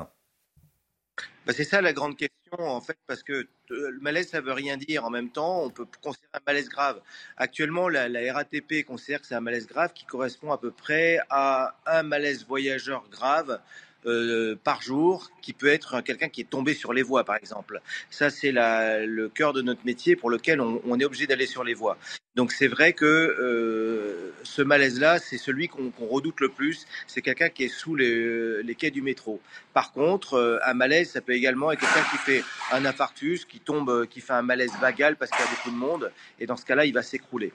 Bah 1.46 1.54
c'est 1.56 1.64
ça 1.64 1.82
la 1.82 1.94
grande 1.94 2.18
question 2.18 2.34
en 2.60 2.82
fait, 2.82 2.98
parce 3.08 3.24
que 3.24 3.48
le 3.70 4.00
malaise 4.02 4.30
ça 4.30 4.42
veut 4.42 4.54
rien 4.54 4.78
dire. 4.78 5.06
En 5.06 5.10
même 5.10 5.30
temps, 5.32 5.64
on 5.64 5.70
peut 5.70 5.86
considérer 6.02 6.30
un 6.34 6.40
malaise 6.46 6.70
grave. 6.70 7.02
Actuellement, 7.38 7.90
la, 7.90 8.10
la 8.10 8.34
RATP 8.34 8.84
considère 8.86 9.22
que 9.22 9.28
c'est 9.28 9.36
un 9.36 9.42
malaise 9.42 9.68
grave 9.68 9.94
qui 9.94 10.06
correspond 10.06 10.52
à 10.52 10.58
peu 10.58 10.72
près 10.72 11.20
à 11.30 11.76
un 11.86 12.04
malaise 12.04 12.46
voyageur 12.46 13.08
grave 13.10 13.60
euh, 14.06 14.56
par 14.64 14.82
jour, 14.82 15.30
qui 15.42 15.52
peut 15.52 15.68
être 15.68 16.02
quelqu'un 16.02 16.30
qui 16.30 16.42
est 16.42 16.50
tombé 16.50 16.74
sur 16.74 16.94
les 16.94 17.02
voies, 17.02 17.24
par 17.26 17.36
exemple. 17.36 17.82
Ça, 18.10 18.30
c'est 18.30 18.52
le 18.54 19.28
cœur 19.28 19.52
de 19.54 19.62
notre 19.62 19.86
métier 19.86 20.16
pour 20.16 20.30
lequel 20.30 20.62
on, 20.62 21.00
est 21.00 21.06
obligé 21.06 21.28
d'aller 21.28 21.46
sur 21.46 21.64
les 21.64 21.74
voies. 21.74 21.98
Donc 22.36 22.54
c'est 22.54 22.68
vrai 22.68 22.94
que 22.94 23.06
euh, 23.06 24.32
ce 24.44 24.62
malaise-là, 24.62 25.20
c'est 25.20 25.38
celui 25.38 25.68
qu'on 25.68 25.90
qu 25.90 26.04
redoute 26.04 26.40
le 26.40 26.48
plus. 26.50 26.86
C'est 27.08 27.22
quelqu'un 27.22 27.50
qui 27.50 27.66
est 27.66 27.70
sous 27.70 27.96
les, 27.96 28.64
les, 28.64 28.76
quais 28.76 28.92
du 28.92 29.02
métro. 29.02 29.42
Par 29.74 29.92
contre, 29.92 30.36
euh, 30.36 30.60
un 30.64 30.74
malaise, 30.74 31.12
ça 31.12 31.22
peut 31.22 31.34
également 31.34 31.72
être 31.72 31.82
quelqu'un 31.82 32.08
qui 32.12 32.18
fait 32.18 32.44
un 32.72 32.86
infarctus, 32.86 33.44
qui 33.44 33.60
tombe, 33.60 34.08
qui 34.08 34.22
fait 34.22 34.34
un 34.34 34.42
malaise 34.42 34.72
vagal 34.80 35.18
parce 35.18 35.32
qu'il 35.32 35.42
y 35.42 35.48
a 35.48 35.52
beaucoup 35.52 35.72
de 35.72 35.76
monde, 35.76 36.12
et 36.40 36.46
dans 36.46 36.56
ce 36.56 36.66
cas-là, 36.66 36.86
il 36.86 36.94
va 36.94 37.02
s'écrouler. 37.02 37.52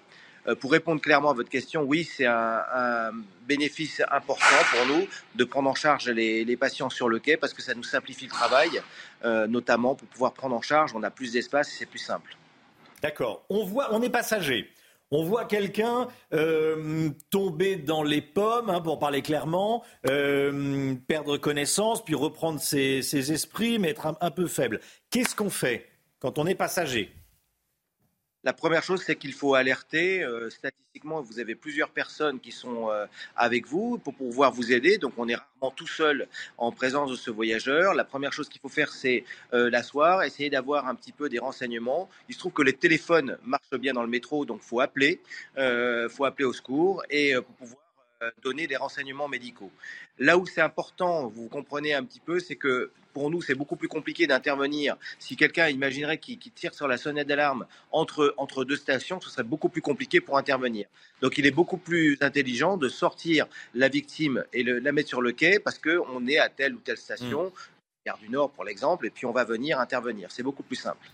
Euh, 0.46 0.54
pour 0.54 0.72
répondre 0.72 1.00
clairement 1.00 1.30
à 1.30 1.34
votre 1.34 1.48
question, 1.48 1.82
oui, 1.82 2.04
c'est 2.04 2.26
un, 2.26 3.12
bénéfice 3.46 4.02
important 4.10 4.56
pour 4.70 4.96
nous 4.96 5.06
de 5.34 5.44
prendre 5.44 5.68
en 5.68 5.74
charge 5.74 6.08
les, 6.08 6.56
patients 6.56 6.88
sur 6.88 7.08
le 7.08 7.18
quai 7.18 7.36
parce 7.36 7.52
que 7.52 7.62
ça 7.62 7.74
nous 7.74 7.82
simplifie 7.82 8.24
le 8.24 8.30
travail, 8.30 8.70
euh, 9.24 9.46
notamment 9.46 9.94
pour 9.94 10.08
pouvoir 10.08 10.32
prendre 10.32 10.56
en 10.56 10.62
charge, 10.62 10.92
on 10.94 11.02
a 11.02 11.10
plus 11.10 11.32
d'espace 11.32 11.68
et 11.68 11.76
c'est 11.78 11.86
plus 11.86 11.98
simple. 11.98 12.36
D'accord. 13.02 13.44
On 13.50 13.64
voit, 13.64 13.88
on 13.92 14.00
est 14.00 14.08
passager. 14.08 14.70
On 15.10 15.24
voit 15.24 15.44
quelqu'un 15.44 16.08
euh, 16.32 17.10
tomber 17.30 17.76
dans 17.76 18.02
les 18.02 18.22
pommes, 18.22 18.70
hein, 18.70 18.80
pour 18.80 18.98
parler 18.98 19.20
clairement, 19.20 19.84
perdre 20.02 21.36
connaissance, 21.36 22.02
puis 22.02 22.14
reprendre 22.14 22.60
ses, 22.60 23.32
esprits, 23.32 23.78
mais 23.78 23.90
être 23.90 24.16
un 24.20 24.30
peu 24.30 24.46
faible. 24.46 24.80
Qu'est-ce 25.10 25.36
qu'on 25.36 25.50
fait 25.50 25.86
quand 26.18 26.38
on 26.38 26.46
est 26.46 26.54
passager? 26.54 27.12
La 28.44 28.52
première 28.52 28.82
chose, 28.82 29.02
c'est 29.02 29.16
qu'il 29.16 29.32
faut 29.32 29.54
alerter. 29.54 30.22
Euh, 30.22 30.50
statistiquement, 30.50 31.22
vous 31.22 31.40
avez 31.40 31.54
plusieurs 31.54 31.88
personnes 31.88 32.38
qui 32.40 32.52
sont 32.52 32.90
euh, 32.90 33.06
avec 33.36 33.66
vous 33.66 33.98
pour 33.98 34.14
pouvoir 34.14 34.52
vous 34.52 34.70
aider. 34.70 34.98
Donc, 34.98 35.14
on 35.16 35.28
est 35.28 35.34
rarement 35.34 35.70
tout 35.74 35.86
seul 35.86 36.28
en 36.58 36.70
présence 36.70 37.10
de 37.10 37.16
ce 37.16 37.30
voyageur. 37.30 37.94
La 37.94 38.04
première 38.04 38.32
chose 38.34 38.50
qu'il 38.50 38.60
faut 38.60 38.68
faire, 38.68 38.92
c'est 38.92 39.24
euh, 39.54 39.70
l'asseoir, 39.70 40.22
essayer 40.24 40.50
d'avoir 40.50 40.86
un 40.86 40.94
petit 40.94 41.12
peu 41.12 41.30
des 41.30 41.38
renseignements. 41.38 42.10
Il 42.28 42.34
se 42.34 42.38
trouve 42.38 42.52
que 42.52 42.62
les 42.62 42.74
téléphones 42.74 43.38
marchent 43.44 43.78
bien 43.80 43.94
dans 43.94 44.02
le 44.02 44.08
métro, 44.08 44.44
donc 44.44 44.60
faut 44.60 44.80
appeler, 44.80 45.20
faut 46.10 46.24
appeler 46.24 46.44
au 46.44 46.52
secours 46.52 47.02
et 47.08 47.34
pour 47.34 47.54
pouvoir 47.54 47.83
donner 48.42 48.66
des 48.66 48.76
renseignements 48.76 49.28
médicaux. 49.28 49.70
Là 50.18 50.38
où 50.38 50.46
c'est 50.46 50.60
important, 50.60 51.28
vous 51.28 51.48
comprenez 51.48 51.94
un 51.94 52.04
petit 52.04 52.20
peu, 52.20 52.38
c'est 52.40 52.56
que 52.56 52.90
pour 53.12 53.30
nous, 53.30 53.40
c'est 53.42 53.54
beaucoup 53.54 53.76
plus 53.76 53.88
compliqué 53.88 54.26
d'intervenir. 54.26 54.96
Si 55.18 55.36
quelqu'un 55.36 55.68
imaginerait 55.68 56.18
qu'il 56.18 56.38
tire 56.38 56.74
sur 56.74 56.88
la 56.88 56.96
sonnette 56.96 57.28
d'alarme 57.28 57.66
entre, 57.92 58.34
entre 58.36 58.64
deux 58.64 58.76
stations, 58.76 59.20
ce 59.20 59.30
serait 59.30 59.44
beaucoup 59.44 59.68
plus 59.68 59.82
compliqué 59.82 60.20
pour 60.20 60.36
intervenir. 60.36 60.86
Donc 61.22 61.38
il 61.38 61.46
est 61.46 61.52
beaucoup 61.52 61.78
plus 61.78 62.18
intelligent 62.20 62.76
de 62.76 62.88
sortir 62.88 63.46
la 63.72 63.88
victime 63.88 64.44
et 64.52 64.64
la 64.64 64.92
mettre 64.92 65.08
sur 65.08 65.22
le 65.22 65.32
quai 65.32 65.60
parce 65.60 65.78
qu'on 65.78 66.26
est 66.26 66.38
à 66.38 66.48
telle 66.48 66.74
ou 66.74 66.78
telle 66.78 66.98
station, 66.98 67.46
mmh. 67.46 67.52
Gare 68.06 68.18
du 68.18 68.28
Nord 68.28 68.50
pour 68.50 68.64
l'exemple, 68.64 69.06
et 69.06 69.10
puis 69.10 69.24
on 69.24 69.32
va 69.32 69.44
venir 69.44 69.80
intervenir. 69.80 70.30
C'est 70.30 70.42
beaucoup 70.42 70.62
plus 70.62 70.76
simple. 70.76 71.08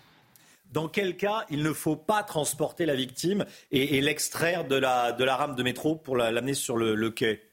Dans 0.71 0.89
quel 0.89 1.17
cas 1.17 1.47
il 1.51 1.63
ne 1.63 1.73
faut 1.73 1.97
pas 1.97 2.23
transporter 2.23 2.87
la 2.87 2.95
victime 2.95 3.45
et, 3.71 4.01
l'extraire 4.01 4.67
de 4.67 4.77
la, 4.77 5.13
de 5.13 5.25
la 5.25 5.37
rame 5.37 5.57
de 5.57 5.63
métro 5.63 5.97
pour 5.97 6.17
l'amener 6.17 6.55
sur 6.55 6.77
le 6.77 7.11
quai? 7.11 7.51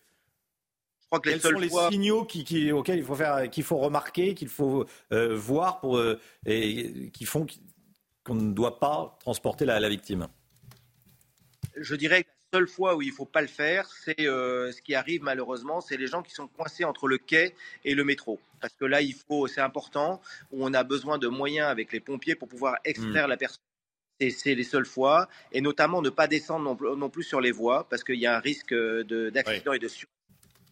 Crois 1.10 1.22
que 1.22 1.30
Quels 1.30 1.42
sont 1.42 1.52
les 1.52 1.70
signaux 1.70 2.26
qui, 2.26 2.72
auxquels 2.72 3.00
il 3.00 3.06
faut 3.06 3.16
faire, 3.16 3.50
qu'il 3.50 3.64
faut 3.64 3.78
remarquer, 3.78 4.36
qu'il 4.36 4.50
faut 4.50 4.86
euh, 5.14 5.36
voir 5.38 5.80
pour, 5.80 5.98
euh, 5.98 6.20
et 6.46 7.12
qui 7.12 7.24
font 7.24 7.46
qu'on 8.26 8.36
ne 8.36 8.52
doit 8.52 8.80
pas 8.80 9.18
transporter 9.22 9.64
la, 9.64 9.88
victime? 9.88 10.28
Je 11.78 11.96
dirais 11.96 12.24
que 12.24 12.30
la 12.30 12.37
seule 12.54 12.68
fois 12.68 12.96
où 12.96 13.02
il 13.02 13.10
ne 13.10 13.14
faut 13.14 13.26
pas 13.26 13.42
le 13.42 13.48
faire, 13.48 13.90
c'est 13.92 14.28
euh, 14.28 14.72
ce 14.72 14.82
qui 14.82 14.96
arrive 14.96 15.24
malheureusement, 15.24 15.82
c'est 15.82 15.98
les 15.98 16.08
gens 16.08 16.24
qui 16.24 16.32
sont 16.32 16.48
coincés 16.48 16.84
entre 16.84 17.08
le 17.08 17.18
quai 17.18 17.54
et 17.84 17.94
le 17.94 18.04
métro. 18.04 18.40
Parce 18.62 18.74
que 18.74 18.86
là, 18.86 19.02
il 19.02 19.14
faut, 19.14 19.48
c'est 19.48 19.62
important, 19.62 20.22
où 20.52 20.66
on 20.66 20.74
a 20.74 20.84
besoin 20.84 21.18
de 21.18 21.28
moyens 21.28 21.68
avec 21.68 21.92
les 21.92 22.00
pompiers 22.00 22.36
pour 22.36 22.48
pouvoir 22.48 22.76
extraire 22.86 23.28
hmm. 23.28 23.32
la 23.32 23.38
personne 23.38 23.64
c'est 24.32 24.56
les 24.56 24.64
seules 24.64 24.88
fois, 24.88 25.30
et 25.52 25.62
notamment 25.62 26.02
ne 26.02 26.10
pas 26.10 26.26
descendre 26.26 26.96
non, 26.96 27.10
plus 27.10 27.22
sur 27.22 27.40
les 27.40 27.52
voies, 27.52 27.88
parce 27.88 28.04
qu'il 28.04 28.16
y 28.16 28.26
a 28.26 28.36
un 28.36 28.40
risque 28.40 28.74
d'accident 28.74 29.74
et 29.74 29.80
de 29.80 29.88
sur 29.88 30.08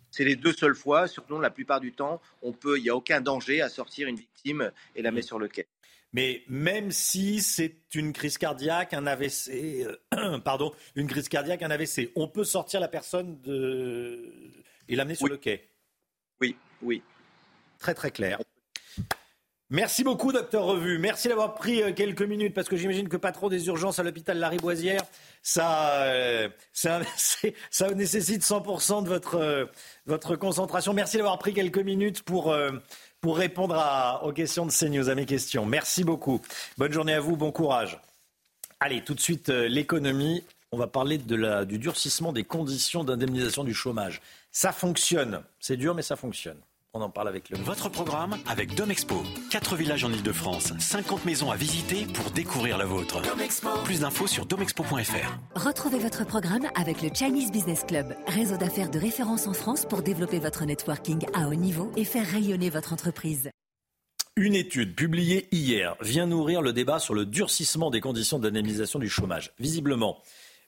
c'est 0.10 0.23
les 0.23 0.38
deux 0.38 0.53
seules 0.53 0.76
fois, 0.76 1.07
surtout 1.07 1.39
la 1.39 1.49
plupart 1.49 1.81
du 1.81 1.91
temps, 1.91 2.22
on 2.41 2.53
peut, 2.53 2.77
il 2.77 2.84
n'y 2.84 2.89
a 2.89 2.95
aucun 2.95 3.19
danger 3.19 3.61
à 3.61 3.68
sortir 3.68 4.07
une 4.07 4.15
victime 4.15 4.72
et 4.95 5.02
la 5.02 5.11
mettre 5.11 5.27
sur 5.27 5.39
le 5.39 5.49
quai. 5.49 5.68
Mais 6.15 6.43
même 6.47 6.93
si 6.93 7.41
c'est 7.41 7.75
une 7.93 8.13
crise 8.13 8.37
cardiaque, 8.37 8.93
un 8.93 9.05
AVC, 9.05 9.85
euh, 10.13 10.39
pardon, 10.45 10.71
une 10.95 11.07
crise 11.07 11.27
cardiaque, 11.27 11.61
un 11.61 11.69
AVC, 11.69 12.13
on 12.15 12.29
peut 12.29 12.45
sortir 12.45 12.79
la 12.79 12.87
personne 12.87 13.41
de... 13.41 14.31
et 14.87 14.95
l'amener 14.95 15.15
sur 15.15 15.27
le 15.27 15.35
quai. 15.35 15.69
Oui, 16.39 16.55
oui. 16.81 17.03
Très 17.79 17.93
très 17.93 18.11
clair. 18.11 18.39
Merci 19.71 20.03
beaucoup, 20.03 20.31
docteur 20.31 20.63
Revu. 20.63 20.99
Merci 20.99 21.27
d'avoir 21.27 21.55
pris 21.55 21.81
euh, 21.81 21.91
quelques 21.91 22.21
minutes 22.21 22.53
parce 22.53 22.69
que 22.69 22.77
j'imagine 22.77 23.09
que 23.09 23.17
pas 23.17 23.31
trop 23.31 23.49
des 23.49 23.65
urgences 23.67 23.97
à 23.97 24.03
l'hôpital 24.03 24.37
Lariboisière, 24.37 25.01
ça, 25.41 26.03
euh, 26.03 26.47
ça, 26.71 27.01
ça, 27.71 27.89
nécessite 27.89 28.43
100% 28.43 29.03
de 29.03 29.09
votre, 29.09 29.35
euh, 29.35 29.65
votre 30.05 30.35
concentration. 30.35 30.93
Merci 30.93 31.17
d'avoir 31.17 31.39
pris 31.39 31.53
quelques 31.53 31.79
minutes 31.79 32.21
pour, 32.21 32.55
pour 33.26 33.38
répondre 33.38 34.22
aux 34.22 34.31
questions 34.34 34.68
de 34.68 34.72
CNews, 34.72 35.10
à 35.10 35.15
mes 35.15 35.26
questions. 35.26 35.65
Merci 35.65 36.03
beaucoup. 36.03 36.41
Bonne 36.77 36.91
journée 36.91 37.15
à 37.15 37.19
vous, 37.19 37.35
bon 37.35 37.52
courage. 37.52 37.99
Allez, 38.80 39.03
tout 39.03 39.15
de 39.15 39.19
suite, 39.19 39.49
l'économie. 39.49 40.43
On 40.72 40.77
va 40.77 40.85
parler 40.85 41.18
du 41.18 41.80
durcissement 41.80 42.34
des 42.34 42.43
conditions 42.43 43.03
d'indemnisation 43.03 43.64
du 43.64 43.73
chômage. 43.73 44.22
Ça 44.52 44.72
fonctionne. 44.72 45.41
C'est 45.60 45.76
dur, 45.76 45.95
mais 45.95 46.03
ça 46.03 46.15
fonctionne. 46.15 46.60
On 46.97 47.01
en 47.01 47.09
parle 47.09 47.27
avec 47.27 47.49
le. 47.49 47.57
Votre 47.57 47.89
programme 47.89 48.38
avec 48.47 48.73
Domexpo. 48.73 49.22
4 49.51 49.76
villages 49.76 50.05
en 50.05 50.13
Ile-de-France, 50.13 50.72
50 50.80 51.26
maisons 51.26 51.51
à 51.51 51.57
visiter 51.57 52.05
pour 52.13 52.31
découvrir 52.31 52.77
la 52.77 52.85
vôtre. 52.85 53.22
Plus 53.84 53.99
d'infos 53.99 54.27
sur 54.27 54.45
domexpo.fr. 54.45 55.59
Retrouvez 55.59 55.99
votre 55.99 56.26
programme 56.26 56.69
avec 56.73 57.01
le 57.01 57.09
Chinese 57.13 57.51
Business 57.51 57.84
Club, 57.85 58.15
réseau 58.27 58.55
d'affaires 58.55 58.89
de 58.89 58.97
référence 58.97 59.45
en 59.45 59.51
France 59.51 59.85
pour 59.85 60.03
développer 60.03 60.39
votre 60.39 60.63
networking 60.63 61.26
à 61.34 61.49
haut 61.49 61.53
niveau 61.53 61.91
et 61.97 62.05
faire 62.05 62.26
rayonner 62.26 62.69
votre 62.69 62.93
entreprise. 62.93 63.49
Une 64.38 64.55
étude 64.55 64.95
publiée 64.95 65.49
hier 65.51 65.97
vient 65.99 66.27
nourrir 66.27 66.61
le 66.61 66.72
débat 66.72 66.99
sur 66.99 67.13
le 67.13 67.26
durcissement 67.26 67.91
des 67.91 67.99
conditions 67.99 68.39
d'indemnisation 68.39 68.99
du 68.99 69.09
chômage. 69.09 69.51
Visiblement, 69.59 70.22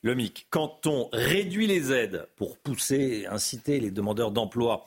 le 0.04 0.14
MIC, 0.14 0.48
quand 0.52 0.86
on 0.86 1.10
réduit 1.12 1.68
les 1.68 1.92
aides 1.92 2.28
pour 2.36 2.58
pousser, 2.60 3.26
inciter 3.32 3.80
les 3.80 3.92
demandeurs 3.92 4.32
d'emploi 4.32 4.86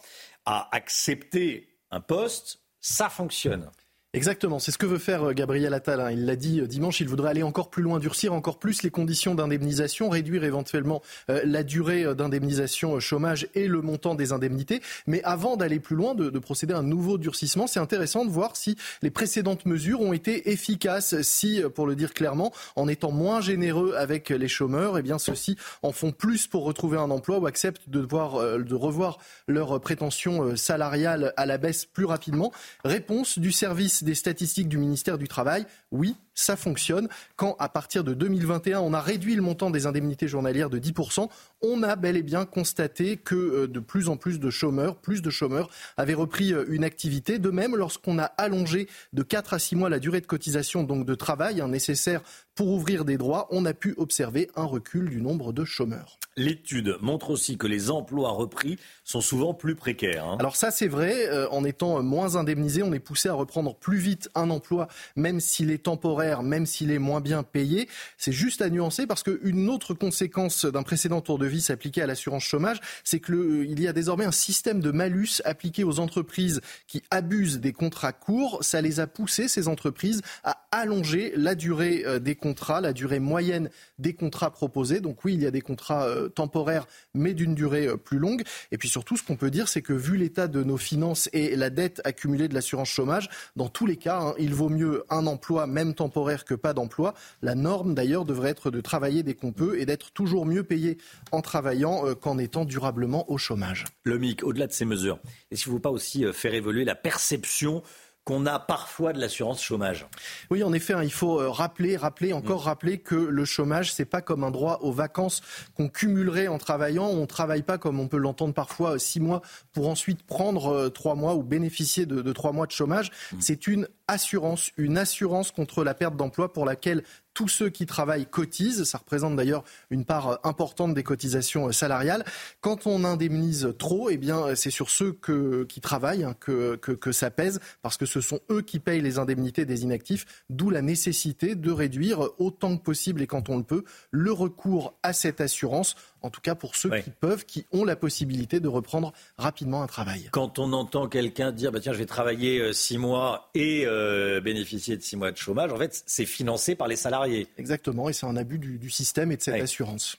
à 0.50 0.68
accepter 0.72 1.78
un 1.92 2.00
poste, 2.00 2.60
ça 2.80 3.08
fonctionne. 3.08 3.70
Exactement, 4.12 4.58
c'est 4.58 4.72
ce 4.72 4.78
que 4.78 4.86
veut 4.86 4.98
faire 4.98 5.28
euh, 5.28 5.32
Gabriel 5.32 5.72
Attal. 5.72 6.00
Hein. 6.00 6.10
Il 6.10 6.26
l'a 6.26 6.34
dit 6.34 6.60
euh, 6.60 6.66
dimanche, 6.66 6.98
il 6.98 7.08
voudrait 7.08 7.30
aller 7.30 7.44
encore 7.44 7.70
plus 7.70 7.84
loin, 7.84 8.00
durcir 8.00 8.32
encore 8.32 8.58
plus 8.58 8.82
les 8.82 8.90
conditions 8.90 9.36
d'indemnisation, 9.36 10.08
réduire 10.08 10.42
éventuellement 10.42 11.00
euh, 11.30 11.40
la 11.44 11.62
durée 11.62 12.12
d'indemnisation 12.16 12.98
chômage 12.98 13.46
et 13.54 13.68
le 13.68 13.82
montant 13.82 14.16
des 14.16 14.32
indemnités. 14.32 14.82
Mais 15.06 15.22
avant 15.22 15.56
d'aller 15.56 15.78
plus 15.78 15.94
loin, 15.94 16.16
de, 16.16 16.28
procéder 16.40 16.74
à 16.74 16.78
un 16.78 16.82
nouveau 16.82 17.18
durcissement, 17.18 17.68
c'est 17.68 17.78
intéressant 17.78 18.24
de 18.24 18.30
voir 18.30 18.56
si 18.56 18.76
les 19.02 19.10
précédentes 19.10 19.64
mesures 19.64 20.00
ont 20.00 20.12
été 20.12 20.50
efficaces, 20.50 21.20
si, 21.22 21.62
pour 21.72 21.86
le 21.86 21.94
dire 21.94 22.12
clairement, 22.12 22.52
en 22.74 22.88
étant 22.88 23.12
moins 23.12 23.40
généreux 23.40 23.94
avec 23.96 24.30
les 24.30 24.48
chômeurs, 24.48 24.98
eh 24.98 25.02
bien 25.02 25.20
ceux-ci 25.20 25.56
en 25.82 25.92
font 25.92 26.10
plus 26.10 26.48
pour 26.48 26.64
retrouver 26.64 26.98
un 26.98 27.10
emploi 27.10 27.38
ou 27.38 27.46
acceptent 27.46 27.88
de, 27.88 28.00
de 28.00 28.74
revoir 28.74 29.18
leurs 29.46 29.80
prétentions 29.80 30.56
salariales 30.56 31.32
à 31.36 31.46
la 31.46 31.58
baisse 31.58 31.84
plus 31.84 32.06
rapidement. 32.06 32.50
Réponse 32.84 33.38
du 33.38 33.52
service 33.52 33.99
des 34.04 34.14
statistiques 34.14 34.68
du 34.68 34.78
ministère 34.78 35.18
du 35.18 35.28
Travail, 35.28 35.66
oui, 35.90 36.16
ça 36.40 36.56
fonctionne. 36.56 37.08
Quand, 37.36 37.56
à 37.58 37.68
partir 37.68 38.04
de 38.04 38.14
2021, 38.14 38.80
on 38.80 38.92
a 38.92 39.00
réduit 39.00 39.34
le 39.34 39.42
montant 39.42 39.70
des 39.70 39.86
indemnités 39.86 40.28
journalières 40.28 40.70
de 40.70 40.78
10%, 40.78 41.28
on 41.62 41.82
a 41.82 41.96
bel 41.96 42.16
et 42.16 42.22
bien 42.22 42.44
constaté 42.44 43.16
que 43.16 43.34
euh, 43.34 43.68
de 43.68 43.80
plus 43.80 44.08
en 44.08 44.16
plus 44.16 44.40
de 44.40 44.50
chômeurs, 44.50 44.96
plus 44.96 45.22
de 45.22 45.30
chômeurs 45.30 45.70
avaient 45.96 46.14
repris 46.14 46.52
euh, 46.52 46.64
une 46.68 46.84
activité. 46.84 47.38
De 47.38 47.50
même, 47.50 47.76
lorsqu'on 47.76 48.18
a 48.18 48.24
allongé 48.24 48.88
de 49.12 49.22
4 49.22 49.54
à 49.54 49.58
6 49.58 49.76
mois 49.76 49.90
la 49.90 49.98
durée 49.98 50.20
de 50.20 50.26
cotisation, 50.26 50.82
donc 50.84 51.04
de 51.04 51.14
travail 51.14 51.60
hein, 51.60 51.68
nécessaire 51.68 52.22
pour 52.54 52.68
ouvrir 52.68 53.04
des 53.04 53.16
droits, 53.16 53.48
on 53.50 53.64
a 53.64 53.74
pu 53.74 53.94
observer 53.96 54.50
un 54.56 54.64
recul 54.64 55.08
du 55.08 55.20
nombre 55.20 55.52
de 55.52 55.64
chômeurs. 55.64 56.18
L'étude 56.36 56.96
montre 57.00 57.30
aussi 57.30 57.58
que 57.58 57.66
les 57.66 57.90
emplois 57.90 58.30
repris 58.30 58.78
sont 59.02 59.20
souvent 59.20 59.52
plus 59.54 59.74
précaires. 59.74 60.26
Hein. 60.26 60.36
Alors 60.38 60.56
ça 60.56 60.70
c'est 60.70 60.86
vrai, 60.86 61.28
euh, 61.28 61.48
en 61.50 61.64
étant 61.64 62.02
moins 62.02 62.36
indemnisé, 62.36 62.82
on 62.82 62.92
est 62.92 63.00
poussé 63.00 63.28
à 63.28 63.32
reprendre 63.32 63.74
plus 63.74 63.98
vite 63.98 64.28
un 64.34 64.50
emploi, 64.50 64.88
même 65.16 65.40
s'il 65.40 65.70
est 65.70 65.84
temporaire, 65.84 66.29
même 66.42 66.66
s'il 66.66 66.90
est 66.90 66.98
moins 66.98 67.20
bien 67.20 67.42
payé. 67.42 67.88
C'est 68.16 68.32
juste 68.32 68.62
à 68.62 68.70
nuancer 68.70 69.06
parce 69.06 69.22
qu'une 69.22 69.68
autre 69.68 69.94
conséquence 69.94 70.64
d'un 70.64 70.82
précédent 70.82 71.20
tour 71.20 71.38
de 71.38 71.46
vie 71.46 71.60
appliqué 71.70 72.02
à 72.02 72.06
l'assurance 72.06 72.44
chômage, 72.44 72.80
c'est 73.04 73.20
qu'il 73.20 73.34
euh, 73.34 73.64
y 73.66 73.88
a 73.88 73.92
désormais 73.92 74.24
un 74.24 74.32
système 74.32 74.80
de 74.80 74.90
malus 74.90 75.42
appliqué 75.44 75.84
aux 75.84 75.98
entreprises 75.98 76.60
qui 76.86 77.02
abusent 77.10 77.60
des 77.60 77.72
contrats 77.72 78.12
courts. 78.12 78.58
Ça 78.62 78.80
les 78.80 79.00
a 79.00 79.06
poussés, 79.06 79.48
ces 79.48 79.68
entreprises, 79.68 80.22
à 80.44 80.66
allonger 80.70 81.32
la 81.36 81.54
durée 81.54 82.04
euh, 82.06 82.18
des 82.18 82.34
contrats, 82.34 82.80
la 82.80 82.92
durée 82.92 83.20
moyenne 83.20 83.70
des 83.98 84.14
contrats 84.14 84.50
proposés. 84.50 85.00
Donc 85.00 85.24
oui, 85.24 85.34
il 85.34 85.42
y 85.42 85.46
a 85.46 85.50
des 85.50 85.60
contrats 85.60 86.06
euh, 86.06 86.28
temporaires, 86.28 86.86
mais 87.14 87.34
d'une 87.34 87.54
durée 87.54 87.88
plus 87.98 88.18
longue. 88.18 88.42
Et 88.72 88.78
puis 88.78 88.88
surtout, 88.88 89.16
ce 89.16 89.22
qu'on 89.22 89.36
peut 89.36 89.50
dire, 89.50 89.68
c'est 89.68 89.82
que 89.82 89.92
vu 89.92 90.16
l'état 90.16 90.48
de 90.48 90.62
nos 90.62 90.76
finances 90.76 91.28
et 91.32 91.56
la 91.56 91.70
dette 91.70 92.00
accumulée 92.04 92.48
de 92.48 92.54
l'assurance 92.54 92.88
chômage, 92.88 93.28
dans 93.56 93.68
tous 93.68 93.86
les 93.86 93.96
cas, 93.96 94.20
hein, 94.20 94.34
il 94.38 94.54
vaut 94.54 94.68
mieux 94.68 95.04
un 95.10 95.26
emploi, 95.26 95.66
même 95.66 95.94
temporaire, 95.94 96.09
que 96.44 96.54
pas 96.54 96.74
d'emploi. 96.74 97.14
La 97.42 97.54
norme, 97.54 97.94
d'ailleurs, 97.94 98.24
devrait 98.24 98.50
être 98.50 98.70
de 98.70 98.80
travailler 98.80 99.22
dès 99.22 99.34
qu'on 99.34 99.52
peut 99.52 99.78
et 99.78 99.86
d'être 99.86 100.12
toujours 100.12 100.46
mieux 100.46 100.62
payé 100.62 100.98
en 101.32 101.40
travaillant 101.40 102.06
euh, 102.06 102.14
qu'en 102.14 102.38
étant 102.38 102.64
durablement 102.64 103.30
au 103.30 103.38
chômage. 103.38 103.84
Le 104.04 104.18
MIC, 104.18 104.44
au-delà 104.44 104.66
de 104.66 104.72
ces 104.72 104.84
mesures, 104.84 105.18
est-ce 105.50 105.64
qu'il 105.64 105.72
ne 105.72 105.76
faut 105.78 105.82
pas 105.82 105.90
aussi 105.90 106.24
euh, 106.24 106.32
faire 106.32 106.54
évoluer 106.54 106.84
la 106.84 106.94
perception 106.94 107.82
qu'on 108.30 108.46
a 108.46 108.60
parfois 108.60 109.12
de 109.12 109.20
l'assurance 109.20 109.60
chômage. 109.60 110.06
Oui, 110.52 110.62
en 110.62 110.72
effet, 110.72 110.92
hein, 110.92 111.02
il 111.02 111.10
faut 111.10 111.40
euh, 111.40 111.50
rappeler, 111.50 111.96
rappeler, 111.96 112.32
encore 112.32 112.62
mm. 112.62 112.66
rappeler 112.66 112.98
que 112.98 113.16
le 113.16 113.44
chômage, 113.44 113.92
c'est 113.92 114.04
pas 114.04 114.22
comme 114.22 114.44
un 114.44 114.52
droit 114.52 114.78
aux 114.82 114.92
vacances 114.92 115.40
qu'on 115.76 115.88
cumulerait 115.88 116.46
en 116.46 116.58
travaillant. 116.58 117.06
On 117.06 117.22
ne 117.22 117.26
travaille 117.26 117.62
pas 117.62 117.76
comme 117.76 117.98
on 117.98 118.06
peut 118.06 118.18
l'entendre 118.18 118.54
parfois 118.54 119.00
six 119.00 119.18
mois 119.18 119.42
pour 119.72 119.88
ensuite 119.88 120.22
prendre 120.22 120.90
trois 120.90 121.16
mois 121.16 121.34
ou 121.34 121.42
bénéficier 121.42 122.06
de, 122.06 122.32
trois 122.32 122.52
mois 122.52 122.66
de 122.66 122.72
chômage. 122.72 123.10
Mm. 123.32 123.36
C'est 123.40 123.66
une 123.66 123.88
assurance, 124.06 124.70
une 124.76 124.96
assurance 124.96 125.50
contre 125.50 125.82
la 125.82 125.94
perte 125.94 126.14
d'emploi 126.14 126.52
pour 126.52 126.64
laquelle 126.64 127.02
tous 127.40 127.48
ceux 127.48 127.70
qui 127.70 127.86
travaillent 127.86 128.26
cotisent. 128.26 128.84
Ça 128.84 128.98
représente 128.98 129.34
d'ailleurs 129.34 129.64
une 129.88 130.04
part 130.04 130.40
importante 130.44 130.92
des 130.92 131.02
cotisations 131.02 131.72
salariales. 131.72 132.22
Quand 132.60 132.86
on 132.86 133.02
indemnise 133.02 133.72
trop, 133.78 134.10
eh 134.10 134.18
bien, 134.18 134.54
c'est 134.56 134.68
sur 134.68 134.90
ceux 134.90 135.18
qui 135.66 135.80
travaillent 135.80 136.24
hein, 136.24 136.34
que, 136.38 136.76
que 136.76 137.12
ça 137.12 137.30
pèse, 137.30 137.58
parce 137.80 137.96
que 137.96 138.04
ce 138.04 138.20
sont 138.20 138.40
eux 138.50 138.60
qui 138.60 138.78
payent 138.78 139.00
les 139.00 139.18
indemnités 139.18 139.64
des 139.64 139.84
inactifs, 139.84 140.44
d'où 140.50 140.68
la 140.68 140.82
nécessité 140.82 141.54
de 141.54 141.70
réduire 141.70 142.28
autant 142.36 142.76
que 142.76 142.82
possible 142.82 143.22
et 143.22 143.26
quand 143.26 143.48
on 143.48 143.56
le 143.56 143.64
peut 143.64 143.84
le 144.10 144.32
recours 144.32 144.92
à 145.02 145.14
cette 145.14 145.40
assurance 145.40 145.94
en 146.22 146.30
tout 146.30 146.40
cas 146.40 146.54
pour 146.54 146.76
ceux 146.76 146.90
qui 147.00 147.10
peuvent, 147.10 147.44
qui 147.44 147.66
ont 147.72 147.84
la 147.84 147.96
possibilité 147.96 148.60
de 148.60 148.68
reprendre 148.68 149.12
rapidement 149.38 149.82
un 149.82 149.86
travail. 149.86 150.28
Quand 150.32 150.58
on 150.58 150.72
entend 150.72 151.08
quelqu'un 151.08 151.52
dire 151.52 151.72
bah 151.72 151.80
tiens 151.80 151.92
je 151.92 151.98
vais 151.98 152.06
travailler 152.06 152.58
euh, 152.58 152.72
six 152.72 152.98
mois 152.98 153.50
et 153.54 153.84
euh, 153.86 154.40
bénéficier 154.40 154.96
de 154.96 155.02
six 155.02 155.16
mois 155.16 155.32
de 155.32 155.36
chômage, 155.36 155.72
en 155.72 155.78
fait 155.78 156.02
c'est 156.06 156.26
financé 156.26 156.74
par 156.74 156.88
les 156.88 156.96
salariés. 156.96 157.48
Exactement, 157.58 158.08
et 158.08 158.12
c'est 158.12 158.26
un 158.26 158.36
abus 158.36 158.58
du, 158.58 158.90
système 158.90 159.32
et 159.32 159.36
de 159.36 159.42
cette 159.42 159.60
assurance. 159.60 160.16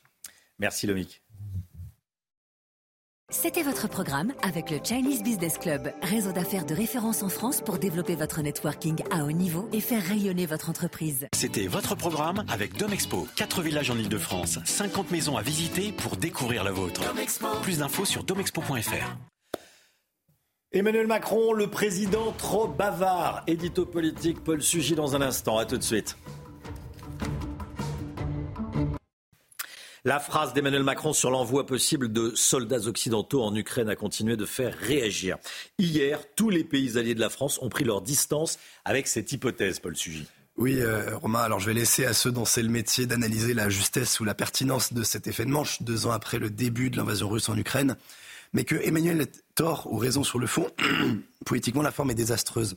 Merci 0.60 0.88
Lomic. 0.88 1.21
C'était 3.34 3.64
votre 3.64 3.88
programme 3.88 4.34
avec 4.44 4.70
le 4.70 4.80
Chinese 4.84 5.24
Business 5.24 5.58
Club, 5.58 5.94
réseau 6.02 6.34
d'affaires 6.34 6.66
de 6.66 6.76
référence 6.76 7.24
en 7.24 7.30
France 7.30 7.62
pour 7.62 7.80
développer 7.80 8.16
votre 8.16 8.42
networking 8.42 9.02
à 9.10 9.24
haut 9.24 9.32
niveau 9.32 9.70
et 9.72 9.80
faire 9.80 10.04
rayonner 10.04 10.46
votre 10.46 10.70
entreprise. 10.70 11.28
C'était 11.34 11.68
votre 11.68 11.96
programme 11.96 12.44
avec 12.50 12.78
Domexpo. 12.78 13.26
4 13.38 13.62
villages 13.62 13.90
en 13.90 13.98
Ile-de-France, 13.98 14.60
50 14.66 15.12
maisons 15.12 15.38
à 15.38 15.42
visiter 15.42 15.94
pour 15.94 16.18
découvrir 16.18 16.66
la 16.66 16.72
vôtre. 16.72 17.02
Plus 17.64 17.78
d'infos 17.78 18.04
sur 18.04 18.26
domexpo.fr. 18.26 19.16
Emmanuel 20.74 21.08
Macron, 21.08 21.54
le 21.54 21.68
président 21.68 22.34
trop 22.38 22.68
bavard. 22.68 23.44
Édito 23.48 23.86
politique, 23.86 24.44
Paul 24.44 24.62
Sugy 24.62 24.96
dans 24.96 25.16
un 25.16 25.22
instant. 25.22 25.58
À 25.58 25.66
tout 25.66 25.78
de 25.78 25.84
suite. 25.84 26.18
La 30.04 30.20
phrase 30.20 30.54
d'Emmanuel 30.54 30.82
Macron 30.82 31.14
sur 31.14 31.30
l'envoi 31.30 31.68
possible 31.68 32.12
de 32.12 32.32
soldats 32.34 32.88
occidentaux 32.88 33.44
en 33.44 33.56
Ukraine 33.56 33.88
a 33.88 33.96
continué 33.96 34.36
de 34.36 34.48
faire 34.48 34.76
réagir. 34.76 35.38
Hier, 35.78 36.20
tous 36.36 36.50
les 36.50 36.64
pays 36.64 36.98
alliés 36.98 37.14
de 37.14 37.20
la 37.20 37.30
France 37.30 37.60
ont 37.62 37.70
pris 37.70 37.84
leur 37.84 38.02
distance 38.02 38.58
avec 38.84 39.06
cette 39.06 39.32
hypothèse, 39.32 39.80
Paul 39.80 39.96
Sugy. 39.96 40.26
Oui, 40.58 40.80
euh, 40.80 41.16
Romain, 41.18 41.42
alors 41.42 41.60
je 41.60 41.68
vais 41.68 41.76
laisser 41.76 42.04
à 42.06 42.14
ceux 42.14 42.32
dont 42.32 42.46
c'est 42.46 42.64
le 42.64 42.70
métier 42.70 43.06
d'analyser 43.06 43.54
la 43.54 43.70
justesse 43.70 44.20
ou 44.20 44.24
la 44.24 44.34
pertinence 44.34 44.92
de 44.92 45.04
cet 45.04 45.28
effet 45.28 45.46
de 45.46 45.52
manche, 45.52 45.84
deux 45.84 46.08
ans 46.08 46.12
après 46.12 46.40
le 46.40 46.50
début 46.50 46.90
de 46.90 46.98
l'invasion 46.98 47.30
russe 47.30 47.48
en 47.50 47.56
Ukraine. 47.56 47.96
Mais 48.54 48.64
que 48.64 48.76
Emmanuel 48.76 49.22
ait 49.22 49.32
tort 49.54 49.88
ou 49.92 49.98
raison 49.98 50.24
sur 50.24 50.40
le 50.40 50.48
fond, 50.48 50.68
politiquement, 51.46 51.84
la 51.84 51.92
forme 51.92 52.10
est 52.10 52.16
désastreuse. 52.16 52.76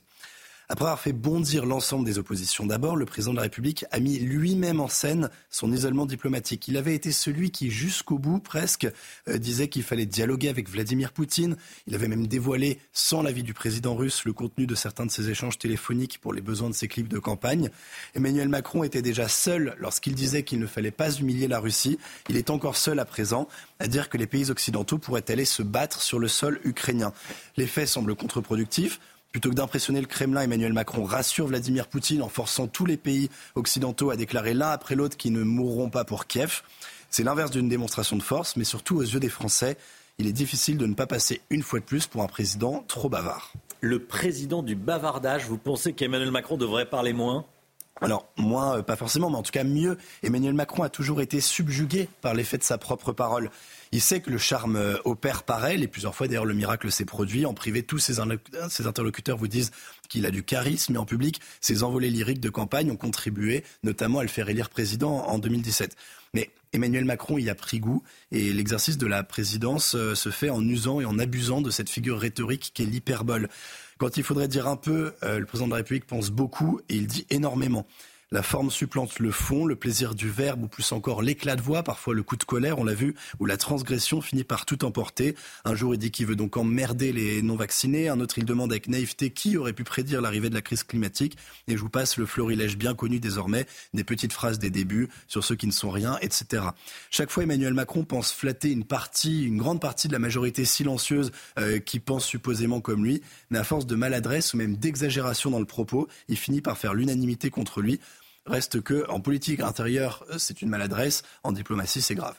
Après 0.69 0.87
avoir 0.87 1.01
fait 1.01 1.13
bondir 1.13 1.67
l'ensemble 1.67 2.07
des 2.07 2.19
oppositions, 2.19 2.65
d'abord, 2.65 2.97
le 2.97 3.05
président 3.05 3.33
de 3.33 3.37
la 3.37 3.43
République 3.43 3.85
a 3.91 4.01
mis 4.01 4.19
lui-même 4.19 4.81
en 4.81 4.89
scène 4.89 5.29
son 5.51 5.71
isolement 5.71 6.07
diplomatique. 6.07 6.69
Il 6.69 6.77
avait 6.79 6.95
été 6.95 7.13
celui 7.13 7.51
qui, 7.51 7.71
jusqu'au 7.71 8.19
bout 8.19 8.39
presque, 8.39 8.89
euh, 9.29 9.37
disait 9.37 9.69
qu'il 9.69 9.83
fallait 9.83 10.07
dialoguer 10.07 10.49
avec 10.49 10.71
Vladimir 10.71 11.13
Poutine. 11.13 11.57
Il 11.87 11.95
avait 11.95 12.09
même 12.09 12.27
dévoilé, 12.27 12.79
sans 12.93 13.23
l'avis 13.23 13.43
du 13.43 13.53
président 13.53 13.95
russe, 13.95 14.25
le 14.25 14.33
contenu 14.33 14.67
de 14.67 14.75
certains 14.75 15.05
de 15.05 15.11
ses 15.11 15.29
échanges 15.29 15.59
téléphoniques 15.59 16.19
pour 16.19 16.33
les 16.33 16.41
besoins 16.41 16.71
de 16.71 16.75
ses 16.75 16.89
clips 16.89 17.09
de 17.09 17.19
campagne. 17.19 17.69
Emmanuel 18.15 18.49
Macron 18.49 18.85
était 18.85 19.03
déjà 19.03 19.29
seul 19.29 19.77
lorsqu'il 19.79 20.15
disait 20.15 20.45
qu'il 20.45 20.61
ne 20.61 20.67
fallait 20.67 20.91
pas 20.91 21.11
humilier 21.13 21.47
la 21.47 21.61
Russie. 21.61 21.99
Il 22.31 22.39
est 22.39 22.49
encore 22.49 22.77
seul 22.77 22.99
à 22.99 23.05
présent 23.05 23.49
à 23.81 23.87
dire 23.87 24.09
que 24.09 24.17
les 24.17 24.27
pays 24.27 24.51
occidentaux 24.51 24.99
pourraient 24.99 25.31
aller 25.31 25.45
se 25.45 25.63
battre 25.63 26.01
sur 26.01 26.19
le 26.19 26.29
sol 26.29 26.61
ukrainien. 26.65 27.13
Les 27.57 27.67
faits 27.67 27.89
semblent 27.89 28.15
contre-productifs. 28.15 28.99
Plutôt 29.35 29.51
que 29.51 29.57
d'impressionner 29.57 30.01
le 30.01 30.07
Kremlin, 30.07 30.43
Emmanuel 30.43 30.73
Macron 30.73 31.03
rassure 31.03 31.49
Vladimir 31.49 31.89
Poutine 31.89 32.23
en 32.23 32.29
forçant 32.29 32.69
tous 32.69 32.87
les 32.87 32.97
pays 32.97 33.31
occidentaux 33.57 34.11
à 34.11 34.17
déclarer 34.17 34.55
l'un 34.55 34.69
après 34.69 34.95
l'autre 34.95 35.17
qu'ils 35.17 35.33
ne 35.33 35.43
mourront 35.43 35.91
pas 35.91 36.05
pour 36.05 36.29
Kiev. 36.29 36.63
C'est 37.11 37.25
l'inverse 37.25 37.51
d'une 37.51 37.69
démonstration 37.69 38.17
de 38.17 38.23
force, 38.23 38.55
mais 38.55 38.63
surtout 38.63 38.95
aux 38.95 39.03
yeux 39.03 39.19
des 39.19 39.29
Français, 39.29 39.77
il 40.19 40.29
est 40.29 40.33
difficile 40.33 40.79
de 40.79 40.87
ne 40.87 40.95
pas 40.95 41.09
passer 41.09 41.41
une 41.51 41.65
fois 41.65 41.81
de 41.81 41.85
plus 41.85 42.07
pour 42.07 42.23
un 42.23 42.29
président 42.29 42.85
trop 42.87 43.09
bavard. 43.09 43.53
Le 43.81 43.99
président 43.99 44.63
du 44.63 44.77
bavardage, 44.77 45.47
vous 45.47 45.59
pensez 45.59 45.95
qu'Emmanuel 45.95 46.31
Macron 46.31 46.57
devrait 46.57 46.87
parler 46.89 47.13
moins? 47.13 47.45
Alors, 48.01 48.27
moins, 48.37 48.79
euh, 48.79 48.83
pas 48.83 48.97
forcément, 48.97 49.31
mais 49.31 49.37
en 49.37 49.43
tout 49.43 49.53
cas 49.53 49.65
mieux. 49.65 49.99
Emmanuel 50.23 50.55
Macron 50.55 50.83
a 50.83 50.89
toujours 50.89 51.21
été 51.21 51.41
subjugué 51.41 52.09
par 52.23 52.35
l'effet 52.35 52.59
de 52.59 52.63
sa 52.63 52.77
propre 52.77 53.13
parole. 53.13 53.51
Il 53.93 54.01
sait 54.01 54.21
que 54.21 54.31
le 54.31 54.39
charme 54.39 54.77
euh, 54.77 54.97
opère 55.05 55.43
par 55.43 55.65
elle, 55.67 55.83
et 55.83 55.89
plusieurs 55.89 56.15
fois 56.15 56.29
d'ailleurs 56.29 56.45
le 56.45 56.55
miracle 56.55 56.91
s'est 56.91 57.05
produit. 57.05 57.47
En 57.47 57.55
privé, 57.55 57.83
tous 57.83 57.99
ses, 57.99 58.21
interlocuteurs 58.21 59.37
vous 59.37 59.49
disent 59.49 59.71
qu'il 60.09 60.27
a 60.27 60.31
du 60.31 60.43
charisme, 60.43 60.95
et 60.95 60.99
en 60.99 61.05
public, 61.05 61.41
ses 61.61 61.83
envolées 61.83 62.11
lyriques 62.11 62.41
de 62.41 62.51
campagne 62.51 62.91
ont 62.91 62.97
contribué 62.97 63.65
notamment 63.83 64.21
à 64.21 64.23
le 64.23 64.29
faire 64.29 64.49
élire 64.49 64.69
président 64.69 65.27
en 65.27 65.39
2017. 65.39 65.97
Mais 66.35 66.51
Emmanuel 66.73 67.05
Macron 67.05 67.39
y 67.39 67.49
a 67.49 67.55
pris 67.55 67.79
goût, 67.79 68.03
et 68.33 68.53
l'exercice 68.53 68.99
de 68.99 69.07
la 69.07 69.23
présidence 69.23 69.95
euh, 69.95 70.15
se 70.15 70.31
fait 70.31 70.51
en 70.51 70.67
usant 70.67 71.01
et 71.01 71.05
en 71.05 71.19
abusant 71.19 71.61
de 71.61 71.71
cette 71.71 71.89
figure 71.89 72.19
rhétorique 72.19 72.73
qu'est 72.75 72.85
l'hyperbole. 72.85 73.49
Quand 73.99 74.17
il 74.17 74.25
faudrait 74.25 74.49
dire 74.49 74.67
un 74.67 74.77
peu, 74.77 75.15
euh, 75.23 75.39
le 75.39 75.47
président 75.47 75.67
de 75.67 75.73
la 75.73 75.79
République 75.79 76.07
pense 76.07 76.31
beaucoup 76.31 76.81
et 76.89 76.97
il 76.97 77.07
dit 77.07 77.27
énormément. 77.31 77.87
La 78.35 78.43
forme 78.43 78.73
supplante 78.73 79.21
le 79.21 79.31
fond, 79.31 79.65
le 79.65 79.77
plaisir 79.77 80.17
du 80.17 80.29
verbe 80.29 80.65
ou 80.65 80.67
plus 80.67 80.91
encore 80.91 81.23
l'éclat 81.23 81.55
de 81.55 81.63
voix, 81.63 81.85
parfois 81.85 82.15
le 82.15 82.25
coup 82.25 82.35
de 82.35 82.43
colère, 82.43 82.81
on 82.81 82.85
l'a 82.85 82.93
vu, 82.93 83.15
ou 83.39 83.47
la 83.47 83.57
transgression 83.57 84.21
finit 84.21 84.43
par 84.43 84.67
tout 84.67 84.85
emporter. 84.85 85.37
Un 85.65 85.77
jour, 85.77 85.95
il 85.95 85.99
dit 85.99 86.11
qu'il 86.11 86.27
veut 86.27 86.35
donc 86.35 86.57
emmerder 86.57 87.13
les 87.13 87.43
non-vaccinés. 87.43 88.09
Un 88.09 88.19
autre, 88.19 88.37
il 88.39 88.45
demande 88.45 88.73
avec 88.73 88.89
naïveté 88.89 89.31
qui 89.31 89.57
aurait 89.57 89.73
pu 89.73 89.85
prédire 89.85 90.21
l'arrivée 90.21 90.49
de 90.49 90.55
la 90.55 90.63
crise 90.63 90.83
climatique. 90.83 91.37
Et 91.69 91.77
je 91.77 91.81
vous 91.81 91.91
passe 91.91 92.17
le 92.17 92.27
florilège 92.27 92.77
bien 92.77 92.93
connu 92.97 93.21
désormais, 93.21 93.67
des 93.93 94.03
petites 94.03 94.33
phrases 94.33 94.59
des 94.59 94.71
débuts 94.71 95.11
sur 95.29 95.45
ceux 95.45 95.55
qui 95.55 95.69
ne 95.69 95.73
sont 95.73 95.91
rien, 95.91 96.19
etc. 96.21 96.65
Chaque 97.13 97.31
fois, 97.31 97.45
Emmanuel 97.45 97.73
Macron 97.73 98.03
pense 98.03 98.33
flatter 98.33 98.73
une 98.73 98.83
partie, 98.83 99.45
une 99.45 99.59
grande 99.59 99.81
partie 99.81 100.09
de 100.09 100.13
la 100.13 100.19
majorité 100.19 100.65
silencieuse 100.65 101.31
euh, 101.61 101.79
qui 101.79 102.01
pense 102.01 102.27
supposément 102.27 102.81
comme 102.81 103.05
lui. 103.05 103.23
Mais 103.51 103.59
à 103.61 103.65
force 103.65 103.87
de 103.87 103.95
maladresse 103.95 104.55
ou 104.55 104.57
même 104.57 104.77
d'exagération 104.77 105.53
dans 105.53 105.61
le 105.61 105.67
propos, 105.67 106.09
il 106.27 106.37
finit 106.37 106.63
par 106.63 106.77
faire 106.77 106.95
l'unanimité 106.95 107.49
contre 107.49 107.81
lui. 107.81 108.01
Reste 108.47 108.83
que 108.83 109.09
en 109.09 109.21
politique 109.21 109.61
intérieure, 109.61 110.25
c'est 110.39 110.61
une 110.61 110.69
maladresse. 110.69 111.23
En 111.43 111.53
diplomatie, 111.53 112.03
c'est 112.03 112.15
grave. 112.15 112.37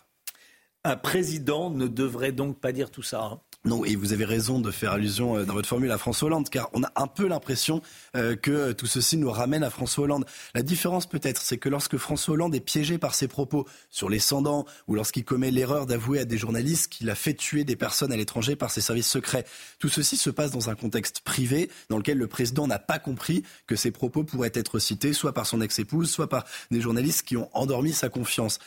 Un 0.84 0.98
président 0.98 1.72
ne 1.72 1.88
devrait 1.88 2.32
donc 2.32 2.60
pas 2.60 2.72
dire 2.72 2.91
tout 2.91 3.02
ça. 3.02 3.23
Hein. 3.23 3.41
Non, 3.66 3.84
et 3.84 3.96
vous 3.96 4.14
avez 4.14 4.26
raison 4.26 4.60
de 4.60 4.70
faire 4.70 4.92
allusion 4.92 5.38
euh, 5.38 5.44
dans 5.44 5.54
votre 5.54 5.68
formule 5.68 5.90
à 5.90 5.98
François 5.98 6.28
Hollande, 6.28 6.50
car 6.50 6.70
on 6.74 6.84
a 6.84 6.92
un 6.96 7.08
peu 7.08 7.28
l'impression 7.28 7.82
euh, 8.16 8.36
que 8.36 8.74
tout 8.74 8.86
ceci 8.86 9.18
nous 9.18 9.32
ramène 9.32 9.64
à 9.64 9.72
François 9.72 10.04
Hollande. 10.04 10.24
La 10.54 10.62
différence 10.62 11.08
peut-être, 11.08 11.42
c'est 11.42 11.58
que 11.58 11.68
lorsque 11.68 11.98
François 11.98 12.36
Hollande 12.36 12.54
est 12.54 12.60
piégé 12.60 13.00
par 13.00 13.16
ses 13.16 13.28
propos 13.28 13.66
sur 13.90 14.08
les 14.08 14.20
sans 14.20 14.66
ou 14.88 14.94
lorsqu'il 14.94 15.26
commet 15.26 15.50
l'erreur 15.50 15.88
d'avouer 15.88 16.20
à 16.20 16.26
des 16.26 16.38
journalistes 16.38 16.92
qu'il 16.92 17.10
a 17.10 17.16
fait 17.16 17.34
tuer 17.34 17.64
des 17.64 17.76
personnes 17.76 18.12
à 18.12 18.18
l'étranger 18.18 18.56
par 18.56 18.70
ses 18.70 18.82
services 18.82 19.10
secrets, 19.10 19.46
tout 19.80 19.90
ceci 19.90 20.16
se 20.16 20.30
passe 20.30 20.52
dans 20.52 20.70
un 20.70 20.76
contexte 20.76 21.22
privé 21.22 21.72
dans 21.90 21.98
lequel 21.98 22.20
le 22.20 22.28
président 22.28 22.68
n'a 22.68 22.78
pas 22.78 23.00
compris 23.00 23.42
que 23.66 23.76
ses 23.76 23.90
propos 23.90 24.24
pourraient 24.24 24.52
être 24.54 24.78
cités 24.78 25.14
soit 25.14 25.34
par 25.34 25.48
son 25.48 25.62
ex-épouse, 25.62 26.12
soit 26.12 26.30
par 26.30 26.46
des 26.70 26.82
journalistes 26.82 27.24
qui 27.24 27.36
ont 27.36 27.50
endormi 27.54 27.94
sa 27.94 28.10
confiance. 28.10 28.60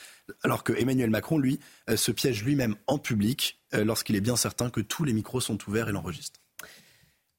Alors 0.42 0.64
que 0.64 0.72
Emmanuel 0.72 1.10
Macron, 1.10 1.38
lui, 1.38 1.60
euh, 1.88 1.96
se 1.96 2.10
piège 2.10 2.42
lui-même 2.42 2.74
en 2.86 2.98
public 2.98 3.57
euh, 3.57 3.57
lorsqu'il 3.72 4.16
est 4.16 4.20
bien 4.20 4.36
certain 4.36 4.70
que 4.70 4.80
tous 4.80 5.04
les 5.04 5.12
micros 5.12 5.40
sont 5.40 5.58
ouverts 5.68 5.88
et 5.88 5.92
l'enregistre. 5.92 6.40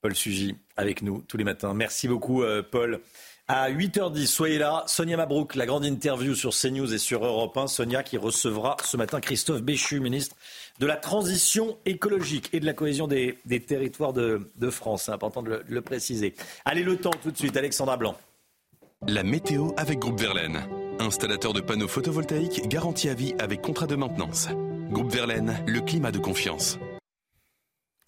Paul 0.02 0.16
Sugy 0.16 0.56
avec 0.78 1.02
nous 1.02 1.24
tous 1.28 1.38
les 1.38 1.44
matins. 1.44 1.74
Merci 1.74 2.08
beaucoup, 2.08 2.44
euh, 2.44 2.64
Paul. 2.64 3.02
À 3.48 3.72
8h10, 3.72 4.28
soyez 4.28 4.60
là. 4.60 4.84
Sonia 4.86 5.18
Mabrouk, 5.18 5.56
la 5.56 5.66
grande 5.66 5.84
interview 5.84 6.36
sur 6.36 6.54
CNews 6.54 6.94
et 6.94 7.00
sur 7.00 7.26
Europe 7.26 7.58
1. 7.58 7.68
Sonia 7.68 8.04
qui 8.04 8.18
recevra 8.18 8.78
ce 8.84 8.96
matin 8.96 9.20
Christophe 9.20 9.64
Béchu, 9.64 10.00
ministre 10.00 10.36
de 10.80 10.86
la 10.86 10.96
Transition 10.96 11.78
écologique 11.86 12.50
et 12.54 12.60
de 12.60 12.66
la 12.66 12.74
cohésion 12.74 13.08
des, 13.08 13.40
territoires 13.68 14.14
de, 14.14 14.70
France. 14.70 15.04
C'est 15.06 15.12
important 15.12 15.42
de 15.42 15.50
le, 15.50 15.64
de 15.64 15.74
le 15.74 15.82
préciser. 15.82 16.36
Allez, 16.64 16.84
le 16.84 16.98
temps 16.98 17.12
tout 17.24 17.32
de 17.32 17.38
suite. 17.38 17.58
Alexandra 17.58 17.98
Blanc. 17.98 18.16
La 19.08 19.24
météo 19.24 19.72
avec 19.78 19.98
Groupe 19.98 20.20
Verlaine. 20.20 20.62
Installateur 21.00 21.54
de 21.54 21.62
panneaux 21.62 21.88
photovoltaïques 21.88 22.68
garantie 22.68 23.10
à 23.10 23.16
vie 23.16 23.34
avec 23.40 23.62
contrat 23.62 23.88
de 23.88 23.96
maintenance. 23.96 24.48
Groupe 24.90 25.12
Verlaine, 25.12 25.60
le 25.68 25.82
climat 25.82 26.12
de 26.12 26.18
confiance. 26.18 26.80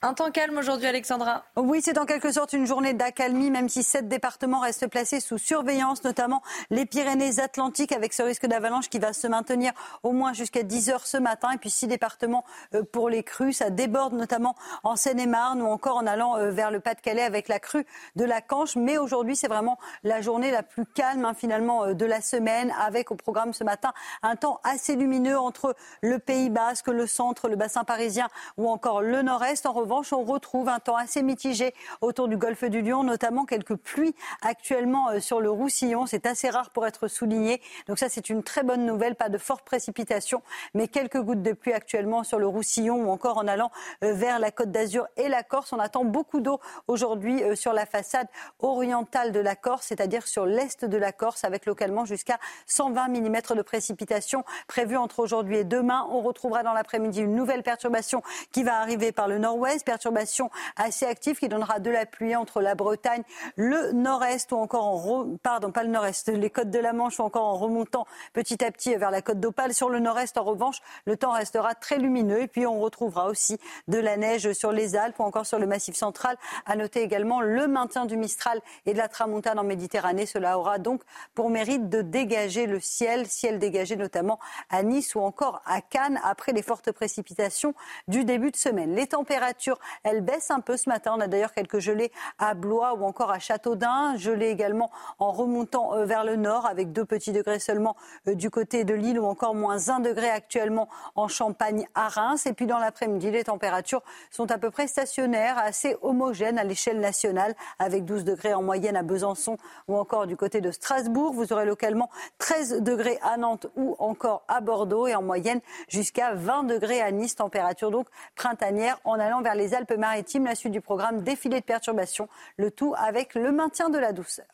Un 0.04 0.16
temps 0.16 0.32
calme 0.32 0.58
aujourd'hui, 0.58 0.88
Alexandra. 0.88 1.44
Oui, 1.56 1.80
c'est 1.84 2.00
en 2.00 2.08
quelque 2.08 2.32
sorte 2.32 2.54
une 2.54 2.66
journée 2.66 2.96
d'accalmie, 2.96 3.52
même 3.52 3.70
si 3.70 3.84
sept 3.84 4.08
départements 4.08 4.62
restent 4.62 4.88
placés 4.88 5.20
sous 5.20 5.38
surveillance, 5.38 6.04
notamment 6.04 6.42
les 6.72 6.88
Pyrénées-Atlantiques, 6.88 7.92
avec 7.92 8.12
ce 8.14 8.24
risque 8.24 8.48
d'avalanche 8.48 8.90
qui 8.90 8.98
va 8.98 9.14
se 9.14 9.28
maintenir 9.28 9.74
au 10.02 10.12
moins 10.12 10.34
jusqu'à 10.34 10.64
10 10.64 10.90
heures 10.90 11.06
ce 11.06 11.18
matin. 11.18 11.52
Et 11.52 11.60
puis 11.60 11.70
six 11.70 11.86
départements 11.86 12.44
euh, 12.74 12.82
pour 12.82 13.10
les 13.10 13.22
crues. 13.22 13.54
Ça 13.54 13.70
déborde 13.70 14.14
notamment 14.14 14.56
en 14.84 14.96
Seine-et-Marne 14.96 15.62
ou 15.62 15.68
encore 15.68 15.98
en 15.98 16.08
allant 16.08 16.36
euh, 16.36 16.50
vers 16.50 16.72
le 16.72 16.80
Pas-de-Calais 16.80 17.22
avec 17.22 17.48
la 17.48 17.60
crue 17.60 17.86
de 18.16 18.26
la 18.26 18.42
Canche. 18.42 18.76
Mais 18.78 18.98
aujourd'hui, 18.98 19.36
c'est 19.36 19.50
vraiment 19.50 19.78
la 20.04 20.20
journée 20.20 20.50
la 20.50 20.64
plus 20.64 20.88
calme, 20.88 21.26
hein, 21.26 21.36
finalement, 21.36 21.84
euh, 21.84 21.94
de 21.94 22.08
la 22.08 22.22
semaine, 22.22 22.74
avec 22.84 23.12
au 23.12 23.16
programme 23.16 23.54
ce 23.54 23.64
matin 23.64 23.94
un 24.24 24.36
temps 24.36 24.62
assez 24.64 24.96
lumineux 24.96 25.38
entre 25.38 25.76
le 26.02 26.18
Pays 26.18 26.50
Basque, 26.50 26.88
le 26.88 27.06
centre, 27.06 27.50
le 27.50 27.56
bassin 27.56 27.84
parisien 27.84 28.30
ou 28.58 28.68
encore 28.68 29.04
le 29.04 29.22
nord-est. 29.22 29.68
Revanche, 29.92 30.14
on 30.14 30.24
retrouve 30.24 30.70
un 30.70 30.80
temps 30.80 30.96
assez 30.96 31.22
mitigé 31.22 31.74
autour 32.02 32.28
du 32.28 32.38
golfe 32.38 32.64
du 32.64 32.82
Lion, 32.82 33.04
notamment 33.04 33.46
quelques 33.46 33.76
pluies 33.76 34.16
actuellement 34.42 35.10
euh, 35.10 35.20
sur 35.20 35.42
le 35.42 35.50
Roussillon. 35.50 36.06
C'est 36.06 36.26
assez 36.26 36.50
rare 36.50 36.70
pour 36.70 36.86
être 36.88 37.08
souligné. 37.08 37.62
Donc 37.88 38.00
ça, 38.00 38.10
c'est 38.10 38.30
une 38.30 38.44
très 38.44 38.64
bonne 38.64 38.86
nouvelle. 38.86 39.16
Pas 39.16 39.30
de 39.30 39.38
fortes 39.38 39.66
précipitations, 39.66 40.42
mais 40.74 40.88
quelques 40.88 41.20
gouttes 41.22 41.42
de 41.42 41.54
pluie 41.54 41.74
actuellement 41.74 42.24
sur 42.24 42.40
le 42.40 42.48
Roussillon 42.48 43.04
ou 43.04 43.10
encore 43.10 43.38
en 43.38 43.48
allant 43.48 43.72
euh, 44.04 44.14
vers 44.14 44.40
la 44.40 44.52
Côte 44.52 44.72
d'Azur 44.72 45.08
et 45.18 45.28
la 45.28 45.44
Corse. 45.44 45.74
On 45.74 45.80
attend 45.80 46.06
beaucoup 46.06 46.40
d'eau 46.40 46.60
aujourd'hui 46.88 47.44
euh, 47.44 47.56
sur 47.56 47.74
la 47.74 47.86
façade 47.86 48.28
orientale 48.60 49.32
de 49.32 49.40
la 49.40 49.56
Corse, 49.56 49.88
c'est-à-dire 49.88 50.28
sur 50.28 50.46
l'est 50.46 50.86
de 50.86 50.98
la 50.98 51.12
Corse, 51.12 51.44
avec 51.44 51.66
localement 51.66 52.06
jusqu'à 52.06 52.40
120 52.68 53.10
mm 53.10 53.42
de 53.56 53.62
précipitations 53.62 54.44
prévues 54.68 54.98
entre 54.98 55.20
aujourd'hui 55.20 55.58
et 55.58 55.64
demain. 55.64 56.08
On 56.12 56.22
retrouvera 56.22 56.64
dans 56.64 56.74
l'après-midi 56.74 57.22
une 57.22 57.36
nouvelle 57.36 57.64
perturbation 57.64 58.22
qui 58.52 58.64
va 58.64 58.80
arriver 58.80 59.12
par 59.12 59.28
le 59.28 59.38
nord-ouest, 59.38 59.81
perturbation 59.84 60.50
assez 60.76 61.06
active 61.06 61.38
qui 61.38 61.48
donnera 61.48 61.80
de 61.80 61.90
la 61.90 62.06
pluie 62.06 62.36
entre 62.36 62.62
la 62.62 62.76
Bretagne, 62.76 63.24
le 63.56 63.92
nord-est 63.92 64.52
ou 64.52 64.58
encore 64.58 64.86
en 64.86 65.38
pardon 65.44 65.72
pas 65.72 65.84
le 65.84 65.90
nord-est, 65.90 66.30
les 66.30 66.50
côtes 66.50 66.70
de 66.70 66.80
la 66.80 66.94
Manche 66.94 67.20
ou 67.20 67.24
encore 67.24 67.46
en 67.46 67.58
remontant 67.58 68.06
petit 68.34 68.64
à 68.64 68.72
petit 68.72 68.96
vers 68.96 69.12
la 69.12 69.22
côte 69.22 69.40
d'Opale. 69.40 69.74
Sur 69.74 69.90
le 69.90 70.00
nord-est, 70.00 70.38
en 70.38 70.44
revanche, 70.44 70.82
le 71.06 71.18
temps 71.18 71.32
restera 71.32 71.76
très 71.76 71.98
lumineux 71.98 72.42
et 72.42 72.48
puis 72.48 72.66
on 72.66 72.80
retrouvera 72.80 73.28
aussi 73.28 73.58
de 73.88 73.98
la 73.98 74.18
neige 74.18 74.52
sur 74.54 74.72
les 74.72 74.96
Alpes 74.96 75.20
ou 75.20 75.24
encore 75.24 75.46
sur 75.46 75.60
le 75.60 75.68
Massif 75.68 75.96
central. 75.96 76.38
À 76.66 76.76
noter 76.76 77.02
également 77.02 77.42
le 77.42 77.68
maintien 77.68 78.06
du 78.06 78.18
Mistral 78.18 78.62
et 78.86 78.94
de 78.94 78.98
la 78.98 79.08
Tramontane 79.08 79.60
en 79.60 79.64
Méditerranée. 79.64 80.26
Cela 80.26 80.58
aura 80.58 80.80
donc 80.80 81.02
pour 81.34 81.50
mérite 81.50 81.90
de 81.90 82.02
dégager 82.02 82.66
le 82.66 82.80
ciel, 82.80 83.28
ciel 83.28 83.60
dégagé 83.60 83.96
notamment 83.96 84.40
à 84.70 84.84
Nice 84.84 85.16
ou 85.16 85.20
encore 85.22 85.62
à 85.66 85.82
Cannes 85.82 86.20
après 86.24 86.52
les 86.52 86.62
fortes 86.62 86.92
précipitations 86.92 87.74
du 88.08 88.26
début 88.26 88.52
de 88.52 88.56
semaine. 88.56 88.96
Les 88.96 89.08
températures, 89.08 89.71
elles 90.04 90.22
baissent 90.22 90.52
un 90.52 90.60
peu 90.60 90.78
ce 90.78 90.90
matin. 90.90 91.14
On 91.18 91.20
a 91.20 91.28
d'ailleurs 91.28 91.54
quelques 91.54 91.80
gelées 91.80 92.12
à 92.40 92.54
Blois 92.54 92.94
ou 92.96 93.06
encore 93.06 93.32
à 93.32 93.40
Châteaudun. 93.40 94.16
Gelées 94.18 94.50
également 94.50 94.92
en 95.20 95.32
remontant 95.32 95.96
euh, 95.96 96.06
vers 96.06 96.24
le 96.24 96.36
nord 96.36 96.66
avec 96.66 96.92
2 96.92 97.06
petits 97.06 97.32
degrés 97.32 97.60
seulement 97.60 97.96
euh, 98.28 98.36
du 98.36 98.50
côté 98.50 98.84
de 98.84 98.94
Lille 98.94 99.20
ou 99.20 99.26
encore 99.26 99.56
moins 99.56 99.90
1 99.90 100.00
degré 100.00 100.30
actuellement 100.30 100.88
en 101.16 101.28
Champagne 101.28 101.88
à 101.96 102.08
Reims. 102.08 102.46
Et 102.46 102.54
puis 102.54 102.66
dans 102.66 102.80
l'après-midi, 102.80 103.32
les 103.32 103.44
températures 103.44 104.04
sont 104.30 104.50
à 104.52 104.58
peu 104.58 104.72
près 104.72 104.88
stationnaires, 104.88 105.58
assez 105.58 105.96
homogènes 106.02 106.58
à 106.58 106.64
l'échelle 106.64 107.00
nationale 107.00 107.56
avec 107.80 108.06
12 108.06 108.24
degrés 108.24 108.54
en 108.54 108.62
moyenne 108.62 108.96
à 108.96 109.04
Besançon 109.04 109.58
ou 109.88 109.98
encore 109.98 110.28
du 110.28 110.38
côté 110.38 110.62
de 110.62 110.72
Strasbourg. 110.72 111.34
Vous 111.34 111.54
aurez 111.54 111.66
localement 111.66 112.10
13 112.40 112.82
degrés 112.82 113.20
à 113.22 113.38
Nantes 113.38 113.68
ou 113.76 113.96
encore 114.00 114.44
à 114.48 114.62
Bordeaux 114.62 115.08
et 115.08 115.16
en 115.16 115.22
moyenne 115.22 115.62
jusqu'à 115.88 116.34
20 116.34 116.64
degrés 116.64 117.02
à 117.02 117.12
Nice. 117.12 117.36
Température 117.36 117.92
donc 117.92 118.08
printanière 118.36 119.00
en 119.04 119.20
allant 119.20 119.42
vers 119.42 119.56
les 119.56 119.61
Alpes-Maritimes. 119.74 120.46
La 120.46 120.56
suite 120.56 120.74
du 120.74 120.82
programme 120.82 121.22
défilé 121.22 121.60
de 121.60 121.66
perturbations, 121.66 122.28
le 122.58 122.72
tout 122.72 122.94
avec 122.98 123.36
le 123.36 123.52
maintien 123.52 123.90
de 123.90 123.98
la 123.98 124.14
douceur. 124.14 124.46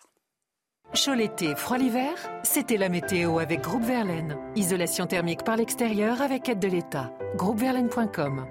Chaud 0.94 1.16
l'été, 1.16 1.56
froid 1.56 1.78
l'hiver, 1.78 2.14
c'était 2.44 2.78
la 2.78 2.88
météo 2.88 3.40
avec 3.40 3.62
Groupe 3.62 3.84
Verlaine. 3.84 4.38
Isolation 4.56 5.06
thermique 5.06 5.44
par 5.44 5.58
l'extérieur 5.58 6.22
avec 6.22 6.48
aide 6.48 6.60
de 6.60 6.68
l'État. 6.68 7.12
Groupeverlaine.com 7.36 8.48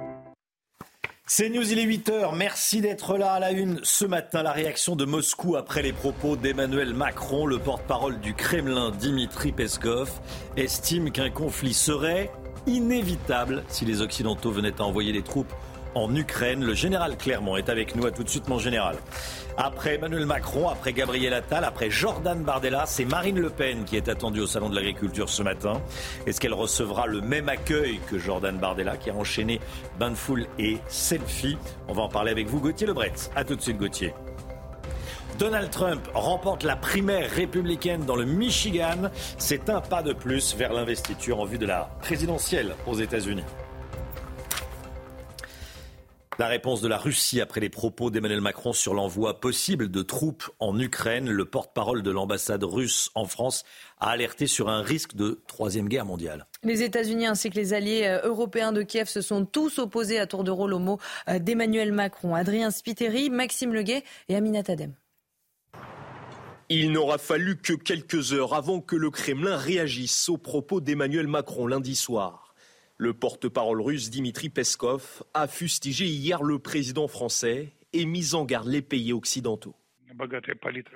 c'est 1.28 1.48
News, 1.48 1.72
il 1.72 1.80
est 1.80 1.86
8h. 1.86 2.36
Merci 2.36 2.80
d'être 2.80 3.18
là 3.18 3.32
à 3.32 3.40
la 3.40 3.50
une 3.50 3.80
ce 3.82 4.04
matin. 4.04 4.44
La 4.44 4.52
réaction 4.52 4.94
de 4.94 5.04
Moscou 5.04 5.56
après 5.56 5.82
les 5.82 5.92
propos 5.92 6.36
d'Emmanuel 6.36 6.94
Macron, 6.94 7.46
le 7.46 7.58
porte-parole 7.58 8.20
du 8.20 8.32
Kremlin, 8.32 8.92
Dimitri 8.92 9.50
Peskov, 9.50 10.08
estime 10.56 11.10
qu'un 11.10 11.30
conflit 11.30 11.74
serait 11.74 12.30
inévitable 12.68 13.64
si 13.66 13.84
les 13.84 14.02
Occidentaux 14.02 14.52
venaient 14.52 14.80
à 14.80 14.84
envoyer 14.84 15.12
des 15.12 15.22
troupes 15.22 15.52
en 15.96 16.14
Ukraine. 16.14 16.62
Le 16.62 16.74
général 16.74 17.16
Clermont 17.16 17.56
est 17.56 17.70
avec 17.70 17.96
nous. 17.96 18.06
À 18.06 18.10
tout 18.10 18.22
de 18.22 18.28
suite, 18.28 18.48
mon 18.48 18.58
général. 18.58 18.96
Après 19.56 19.94
Emmanuel 19.94 20.26
Macron, 20.26 20.68
après 20.68 20.92
Gabriel 20.92 21.32
Attal, 21.32 21.64
après 21.64 21.90
Jordan 21.90 22.42
Bardella, 22.42 22.84
c'est 22.86 23.06
Marine 23.06 23.40
Le 23.40 23.48
Pen 23.48 23.84
qui 23.84 23.96
est 23.96 24.08
attendue 24.08 24.40
au 24.40 24.46
Salon 24.46 24.68
de 24.68 24.74
l'Agriculture 24.74 25.30
ce 25.30 25.42
matin. 25.42 25.80
Est-ce 26.26 26.38
qu'elle 26.38 26.52
recevra 26.52 27.06
le 27.06 27.22
même 27.22 27.48
accueil 27.48 27.98
que 28.10 28.18
Jordan 28.18 28.58
Bardella 28.58 28.98
qui 28.98 29.08
a 29.08 29.14
enchaîné 29.14 29.58
bain 29.98 30.10
de 30.10 30.16
et 30.58 30.76
selfie? 30.88 31.56
On 31.88 31.94
va 31.94 32.02
en 32.02 32.08
parler 32.10 32.30
avec 32.30 32.48
vous, 32.48 32.60
Gauthier 32.60 32.86
Lebret. 32.86 33.14
À 33.34 33.44
tout 33.44 33.56
de 33.56 33.62
suite, 33.62 33.78
Gauthier. 33.78 34.12
Donald 35.38 35.70
Trump 35.70 36.06
remporte 36.12 36.62
la 36.62 36.76
primaire 36.76 37.30
républicaine 37.30 38.04
dans 38.04 38.16
le 38.16 38.24
Michigan. 38.24 39.10
C'est 39.38 39.70
un 39.70 39.80
pas 39.80 40.02
de 40.02 40.12
plus 40.12 40.54
vers 40.56 40.74
l'investiture 40.74 41.40
en 41.40 41.44
vue 41.46 41.58
de 41.58 41.66
la 41.66 41.88
présidentielle 42.00 42.74
aux 42.86 42.94
États-Unis. 42.94 43.44
La 46.38 46.48
réponse 46.48 46.82
de 46.82 46.88
la 46.88 46.98
Russie 46.98 47.40
après 47.40 47.62
les 47.62 47.70
propos 47.70 48.10
d'Emmanuel 48.10 48.42
Macron 48.42 48.74
sur 48.74 48.92
l'envoi 48.92 49.40
possible 49.40 49.90
de 49.90 50.02
troupes 50.02 50.50
en 50.58 50.78
Ukraine. 50.78 51.30
Le 51.30 51.46
porte-parole 51.46 52.02
de 52.02 52.10
l'ambassade 52.10 52.62
russe 52.62 53.08
en 53.14 53.24
France 53.24 53.64
a 54.00 54.10
alerté 54.10 54.46
sur 54.46 54.68
un 54.68 54.82
risque 54.82 55.14
de 55.14 55.40
troisième 55.46 55.88
guerre 55.88 56.04
mondiale. 56.04 56.46
Les 56.62 56.82
États-Unis 56.82 57.26
ainsi 57.26 57.48
que 57.48 57.54
les 57.54 57.72
alliés 57.72 58.02
euh, 58.04 58.28
européens 58.28 58.72
de 58.72 58.82
Kiev 58.82 59.08
se 59.08 59.22
sont 59.22 59.46
tous 59.46 59.78
opposés 59.78 60.18
à 60.18 60.26
tour 60.26 60.44
de 60.44 60.50
rôle 60.50 60.74
au 60.74 60.78
mot 60.78 60.98
euh, 61.30 61.38
d'Emmanuel 61.38 61.90
Macron. 61.90 62.34
Adrien 62.34 62.70
Spiteri, 62.70 63.30
Maxime 63.30 63.72
Leguet 63.72 64.04
et 64.28 64.36
Aminat 64.36 64.64
Adem. 64.68 64.92
Il 66.68 66.92
n'aura 66.92 67.16
fallu 67.16 67.56
que 67.56 67.72
quelques 67.72 68.34
heures 68.34 68.52
avant 68.52 68.82
que 68.82 68.96
le 68.96 69.08
Kremlin 69.08 69.56
réagisse 69.56 70.28
aux 70.28 70.36
propos 70.36 70.82
d'Emmanuel 70.82 71.28
Macron 71.28 71.66
lundi 71.66 71.96
soir. 71.96 72.45
Le 72.98 73.12
porte-parole 73.12 73.82
russe 73.82 74.08
Dimitri 74.08 74.48
Peskov 74.48 75.22
a 75.34 75.46
fustigé 75.48 76.06
hier 76.06 76.42
le 76.42 76.58
président 76.58 77.08
français 77.08 77.74
et 77.92 78.06
mis 78.06 78.34
en 78.34 78.46
garde 78.46 78.68
les 78.68 78.80
pays 78.80 79.12
occidentaux. 79.12 79.74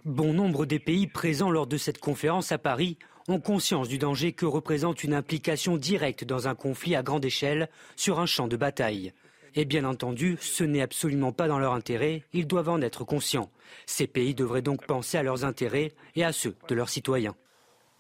Bon 0.07 0.33
nombre 0.33 0.65
des 0.65 0.79
pays 0.79 1.07
présents 1.07 1.51
lors 1.51 1.67
de 1.67 1.77
cette 1.77 1.99
conférence 1.99 2.53
à 2.53 2.59
Paris 2.59 2.97
ont 3.29 3.39
conscience 3.39 3.87
du 3.87 3.99
danger 3.99 4.33
que 4.33 4.47
représente 4.47 5.05
une 5.05 5.13
implication 5.13 5.77
directe 5.77 6.25
dans 6.25 6.49
un 6.49 6.55
conflit 6.55 6.97
à 6.97 7.03
grande 7.03 7.27
échelle 7.27 7.69
sur 7.97 8.19
un 8.19 8.25
champ 8.25 8.49
de 8.49 8.57
bataille. 8.57 9.13
Et 9.55 9.67
bien 9.67 9.85
entendu, 9.85 10.39
ce 10.41 10.65
n'est 10.65 10.81
absolument 10.81 11.33
pas 11.33 11.49
dans 11.49 11.59
leur 11.59 11.75
intérêt, 11.75 12.25
ils 12.33 12.47
doivent 12.47 12.71
en 12.71 12.81
être 12.81 13.05
conscients. 13.05 13.51
Ces 13.85 14.07
pays 14.07 14.35
devraient 14.35 14.63
donc 14.63 14.87
penser 14.87 15.19
à 15.19 15.23
leurs 15.23 15.45
intérêts 15.45 15.93
et 16.15 16.25
à 16.25 16.33
ceux 16.33 16.57
de 16.69 16.75
leurs 16.75 16.89
citoyens. 16.89 17.37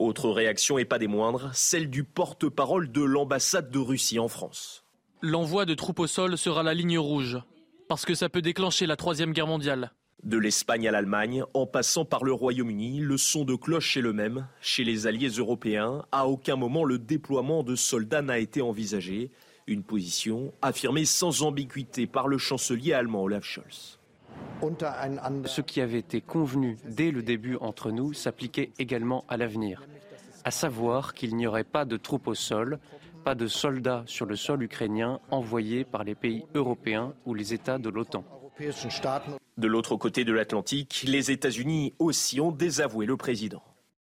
Autre 0.01 0.31
réaction 0.31 0.79
et 0.79 0.87
pas 0.87 0.99
des 0.99 1.09
moindres, 1.09 1.51
celle 1.53 1.91
du 1.91 2.05
porte-parole 2.05 2.91
de 2.91 3.03
l'ambassade 3.03 3.71
de 3.71 3.79
Russie 3.79 4.19
en 4.19 4.29
France. 4.29 4.83
L'envoi 5.21 5.67
de 5.67 5.75
troupes 5.75 5.99
au 5.99 6.07
sol 6.07 6.39
sera 6.39 6.63
la 6.63 6.73
ligne 6.73 6.99
rouge, 6.99 7.37
parce 7.87 8.07
que 8.07 8.15
ça 8.15 8.31
peut 8.31 8.41
déclencher 8.41 8.87
la 8.87 8.97
Troisième 8.97 9.35
Guerre 9.35 9.47
mondiale. 9.47 9.93
De 10.23 10.39
l'Espagne 10.39 10.89
à 10.89 10.91
l'Allemagne, 10.91 11.45
en 11.53 11.67
passant 11.67 12.07
par 12.07 12.25
le 12.25 12.33
Royaume-Uni, 12.33 13.01
le 13.01 13.19
son 13.19 13.45
de 13.45 13.55
cloche 13.55 13.99
est 13.99 14.01
le 14.01 14.15
même. 14.15 14.49
Chez 14.63 14.85
les 14.85 15.07
alliés 15.07 15.29
européens, 15.29 16.07
à 16.13 16.27
aucun 16.29 16.57
moment 16.57 16.85
le 16.85 16.99
déploiement 16.99 17.63
de 17.63 17.77
soldats 17.77 18.23
n'a 18.23 18.39
été 18.39 18.63
envisagé. 18.63 19.31
Une 19.67 19.83
position 19.83 20.55
affirmée 20.63 21.05
sans 21.05 21.43
ambiguïté 21.43 22.07
par 22.07 22.27
le 22.27 22.39
chancelier 22.39 22.95
allemand 22.95 23.25
Olaf 23.25 23.45
Scholz. 23.45 24.00
Ce 25.47 25.61
qui 25.61 25.81
avait 25.81 25.99
été 25.99 26.21
convenu 26.21 26.77
dès 26.85 27.11
le 27.11 27.23
début 27.23 27.57
entre 27.61 27.91
nous 27.91 28.13
s'appliquait 28.13 28.73
également 28.79 29.25
à 29.29 29.37
l'avenir, 29.37 29.87
à 30.45 30.51
savoir 30.51 31.15
qu'il 31.15 31.35
n'y 31.37 31.47
aurait 31.47 31.65
pas 31.65 31.85
de 31.85 31.97
troupes 31.97 32.29
au 32.29 32.35
sol, 32.35 32.79
pas 33.25 33.35
de 33.35 33.47
soldats 33.47 34.03
sur 34.07 34.27
le 34.27 34.37
sol 34.37 34.63
ukrainien 34.63 35.21
envoyés 35.31 35.85
par 35.85 36.05
les 36.05 36.15
pays 36.15 36.45
européens 36.55 37.15
ou 37.25 37.35
les 37.35 37.55
États 37.55 37.79
de 37.79 37.89
l'OTAN. 37.89 38.25
De 39.57 39.67
l'autre 39.67 39.97
côté 39.97 40.25
de 40.25 40.33
l'Atlantique, 40.33 41.05
les 41.07 41.31
États-Unis 41.31 41.95
aussi 41.99 42.41
ont 42.41 42.53
désavoué 42.53 43.07
le 43.07 43.17
président. 43.17 43.63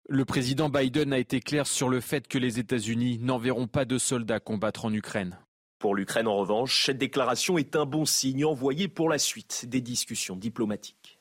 Le 0.10 0.26
président 0.26 0.68
Biden 0.68 1.14
a 1.14 1.20
été 1.20 1.40
clair 1.40 1.68
sur 1.68 1.88
le 1.88 2.02
fait 2.02 2.28
que 2.28 2.38
les 2.38 2.60
États-Unis 2.60 3.20
n'enverront 3.22 3.68
pas 3.68 3.86
de 3.86 3.98
soldats 3.98 4.42
combattre 4.42 4.84
en 4.84 4.94
Ukraine. 4.94 5.38
Pour 5.82 5.96
l'Ukraine, 5.96 6.28
en 6.28 6.38
revanche, 6.38 6.86
cette 6.86 7.00
déclaration 7.00 7.58
est 7.58 7.76
un 7.76 7.88
bon 7.88 8.06
signe 8.06 8.46
envoyé 8.46 8.88
pour 8.88 9.10
la 9.10 9.18
suite 9.18 9.66
des 9.68 9.82
discussions 9.82 10.36
diplomatiques. 10.36 11.18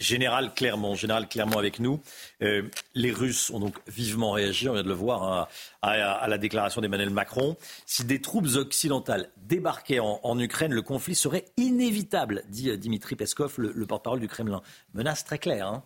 Général 0.00 0.52
Clermont, 0.54 0.96
général 0.96 1.28
Clermont 1.28 1.56
avec 1.56 1.78
nous. 1.78 2.00
Euh, 2.42 2.68
les 2.96 3.12
Russes 3.12 3.50
ont 3.50 3.60
donc 3.60 3.76
vivement 3.86 4.32
réagi, 4.32 4.68
on 4.68 4.72
vient 4.72 4.82
de 4.82 4.88
le 4.88 4.94
voir, 4.94 5.22
hein, 5.22 5.46
à, 5.82 6.26
la 6.26 6.36
déclaration 6.36 6.80
d'Emmanuel 6.80 7.10
Macron. 7.10 7.56
Si 7.86 8.04
des 8.04 8.20
troupes 8.20 8.48
occidentales 8.56 9.30
débarquaient 9.36 10.00
en, 10.00 10.38
Ukraine, 10.40 10.72
le 10.72 10.82
conflit 10.82 11.14
serait 11.14 11.44
inévitable, 11.56 12.42
dit 12.48 12.70
euh, 12.70 12.76
Dimitri 12.76 13.14
Peskov, 13.14 13.54
le, 13.58 13.86
porte-parole 13.86 14.18
du 14.18 14.26
Kremlin. 14.26 14.62
Menace 14.94 15.24
très 15.24 15.38
claire. 15.38 15.68
Hein. 15.68 15.84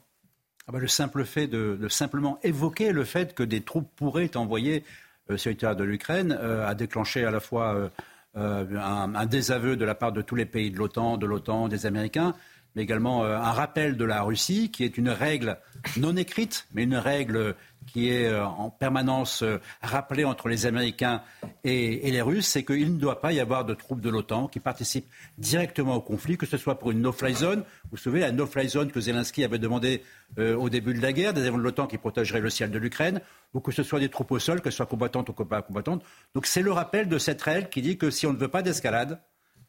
Ah 0.69 0.73
bah, 0.73 0.79
le 0.79 0.89
simple 0.89 1.27
fait 1.27 1.49
de, 1.49 1.77
de, 1.79 1.89
simplement 1.89 2.39
évoquer 2.43 2.93
le 2.93 3.05
fait 3.05 3.35
que 3.35 3.43
des 3.43 3.61
troupes 3.61 3.95
pourraient 3.95 4.25
être 4.25 4.37
envoyées 4.37 4.85
euh, 5.31 5.37
le 5.45 5.75
de 5.75 5.85
l'Ukraine 5.85 6.37
euh, 6.41 6.67
a 6.67 6.75
déclenché 6.75 7.25
à 7.25 7.31
la 7.31 7.41
fois 7.41 7.91
euh, 8.37 8.67
un, 8.77 9.27
désaveu 9.27 9.77
de 9.77 9.85
la 9.85 9.95
part 9.95 10.13
de 10.13 10.23
tous 10.23 10.35
les 10.35 10.47
pays 10.47 10.71
de 10.71 10.79
l'OTAN, 10.79 11.17
de 11.17 11.27
l'OTAN, 11.27 11.69
des 11.69 11.87
Américains, 11.87 12.35
mais 12.79 12.85
également 12.85 13.25
un 13.25 13.51
rappel 13.51 13.97
de 13.97 14.05
la 14.05 14.23
Russie, 14.23 14.71
qui 14.71 14.85
est 14.85 14.97
une 14.97 15.09
règle 15.09 15.59
non 15.97 16.17
écrite, 16.17 16.69
mais 16.73 16.85
une 16.85 16.95
règle 16.95 17.57
qui 17.89 18.09
est 18.09 18.33
en 18.39 18.71
permanence 18.71 19.43
rappelée 19.83 20.25
entre 20.25 20.49
les 20.49 20.65
Américains 20.65 21.23
et, 21.65 22.09
les 22.09 22.23
Russes, 22.23 22.47
c'est 22.47 22.65
qu'il 22.65 22.95
ne 22.95 23.01
doit 23.01 23.21
pas 23.21 23.33
y 23.33 23.41
avoir 23.41 23.65
de 23.65 23.75
troupes 23.75 24.01
de 24.01 24.09
l'OTAN 24.09 24.47
qui 24.47 24.61
participent 24.61 25.09
directement 25.39 25.97
au 25.97 26.01
conflit, 26.01 26.37
que 26.37 26.47
ce 26.47 26.57
soit 26.57 26.79
pour 26.79 26.93
une 26.93 27.01
no-fly 27.01 27.35
zone. 27.35 27.65
Vous 27.91 27.99
vous 28.13 28.17
la 28.17 28.31
no-fly 28.31 28.69
zone 28.69 28.93
que 28.93 29.01
Zelensky 29.01 29.43
avait 29.43 29.59
demandé 29.59 30.05
euh, 30.39 30.55
au 30.55 30.71
début 30.71 30.95
de 30.95 31.03
la 31.03 31.13
guerre, 31.13 31.35
des 31.35 31.41
avions 31.41 31.59
de 31.59 31.63
l'OTAN 31.65 31.89
qui 31.89 31.99
protégeraient 31.99 32.41
le 32.41 32.51
ciel 32.51 32.71
de 32.71 32.79
l'Ukraine, 32.79 33.21
ou 33.55 33.61
que 33.61 33.73
ce 33.73 33.83
soit 33.83 33.99
des 33.99 34.09
troupes 34.09 34.31
au 34.31 34.39
sol, 34.39 34.61
que 34.61 34.71
ce 34.71 34.77
soit 34.77 34.87
combattantes 34.87 35.31
ou 35.31 35.33
pas 35.33 35.63
combattantes. 35.63 36.05
Donc 36.33 36.47
c'est 36.47 36.63
le 36.63 36.71
rappel 36.71 37.09
de 37.09 37.19
cette 37.19 37.43
règle 37.43 37.71
qui 37.71 37.83
dit 37.83 37.99
que 37.99 38.11
si 38.11 38.25
on 38.25 38.33
ne 38.33 38.39
veut 38.39 38.47
pas 38.47 38.63
d'escalade, 38.63 39.19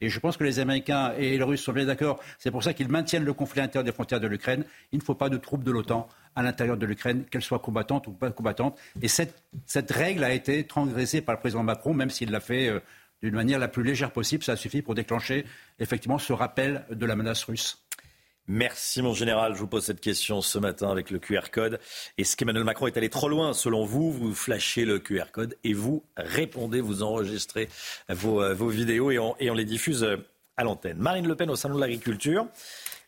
et 0.02 0.10
je 0.10 0.20
pense 0.20 0.38
que 0.38 0.44
les 0.44 0.60
Américains 0.60 1.14
et 1.18 1.38
les 1.38 1.44
Russes 1.44 1.62
sont 1.62 1.74
bien 1.74 1.86
d'accord. 1.86 2.20
C'est 2.38 2.52
pour 2.52 2.64
ça 2.64 2.74
qu'ils 2.74 2.88
maintiennent 2.88 3.26
le 3.26 3.34
conflit 3.34 3.62
intérieur 3.62 3.84
des 3.84 3.92
frontières 3.92 4.20
de 4.20 4.28
l'Ukraine. 4.28 4.64
Il 4.92 5.00
ne 5.00 5.04
faut 5.04 5.16
pas 5.16 5.30
de 5.30 5.38
troupes 5.38 5.64
de 5.64 5.72
l'OTAN 5.72 6.08
à 6.36 6.44
l'intérieur 6.44 6.78
de 6.78 6.86
l'Ukraine, 6.86 7.26
qu'elles 7.26 7.42
soient 7.42 7.60
combattantes 7.60 8.08
ou 8.08 8.12
pas 8.12 8.32
combattantes. 8.32 8.80
Et 9.02 9.08
cette, 9.08 9.44
cette, 9.66 9.92
règle 9.92 10.24
a 10.24 10.32
été 10.32 10.64
transgressée 10.66 11.22
par 11.22 11.36
le 11.36 11.40
président 11.40 11.64
Macron, 11.64 11.94
même 11.94 12.10
s'il 12.10 12.32
l'a 12.32 12.40
fait 12.40 12.70
euh, 12.70 12.80
d'une 13.22 13.36
manière 13.36 13.60
la 13.60 13.68
plus 13.68 13.84
légère 13.84 14.12
possible. 14.12 14.44
Ça 14.44 14.56
suffit 14.56 14.82
pour 14.82 14.96
déclencher 14.96 15.46
effectivement 15.80 16.18
ce 16.18 16.32
rappel 16.32 16.86
de 16.90 17.06
la 17.06 17.16
menace 17.16 17.44
russe. 17.44 17.84
Merci 18.52 19.04
mon 19.04 19.14
général. 19.14 19.54
Je 19.54 19.60
vous 19.60 19.68
pose 19.68 19.86
cette 19.86 20.02
question 20.02 20.42
ce 20.42 20.58
matin 20.58 20.90
avec 20.90 21.12
le 21.12 21.20
QR 21.20 21.52
code. 21.52 21.80
Est-ce 22.18 22.36
qu'Emmanuel 22.36 22.64
Macron 22.64 22.88
est 22.88 22.98
allé 22.98 23.08
trop 23.08 23.30
loin 23.30 23.54
selon 23.54 23.86
vous? 23.86 24.12
Vous 24.12 24.34
flashez 24.34 24.86
le 24.86 24.98
QR 24.98 25.26
code 25.32 25.56
et 25.64 25.74
vous 25.74 26.04
répondez, 26.18 26.82
vous 26.82 27.04
enregistrez 27.04 27.70
vos, 28.10 28.42
euh, 28.42 28.56
vidéos 28.56 29.12
et 29.12 29.20
on, 29.20 29.36
et 29.40 29.52
on 29.52 29.54
les 29.54 29.66
diffuse 29.66 30.04
euh, 30.04 30.18
à 30.58 30.64
l'antenne. 30.64 30.98
Marine 30.98 31.28
Le 31.28 31.36
Pen 31.36 31.52
au 31.52 31.56
Salon 31.56 31.76
de 31.76 31.80
l'Agriculture. 31.80 32.48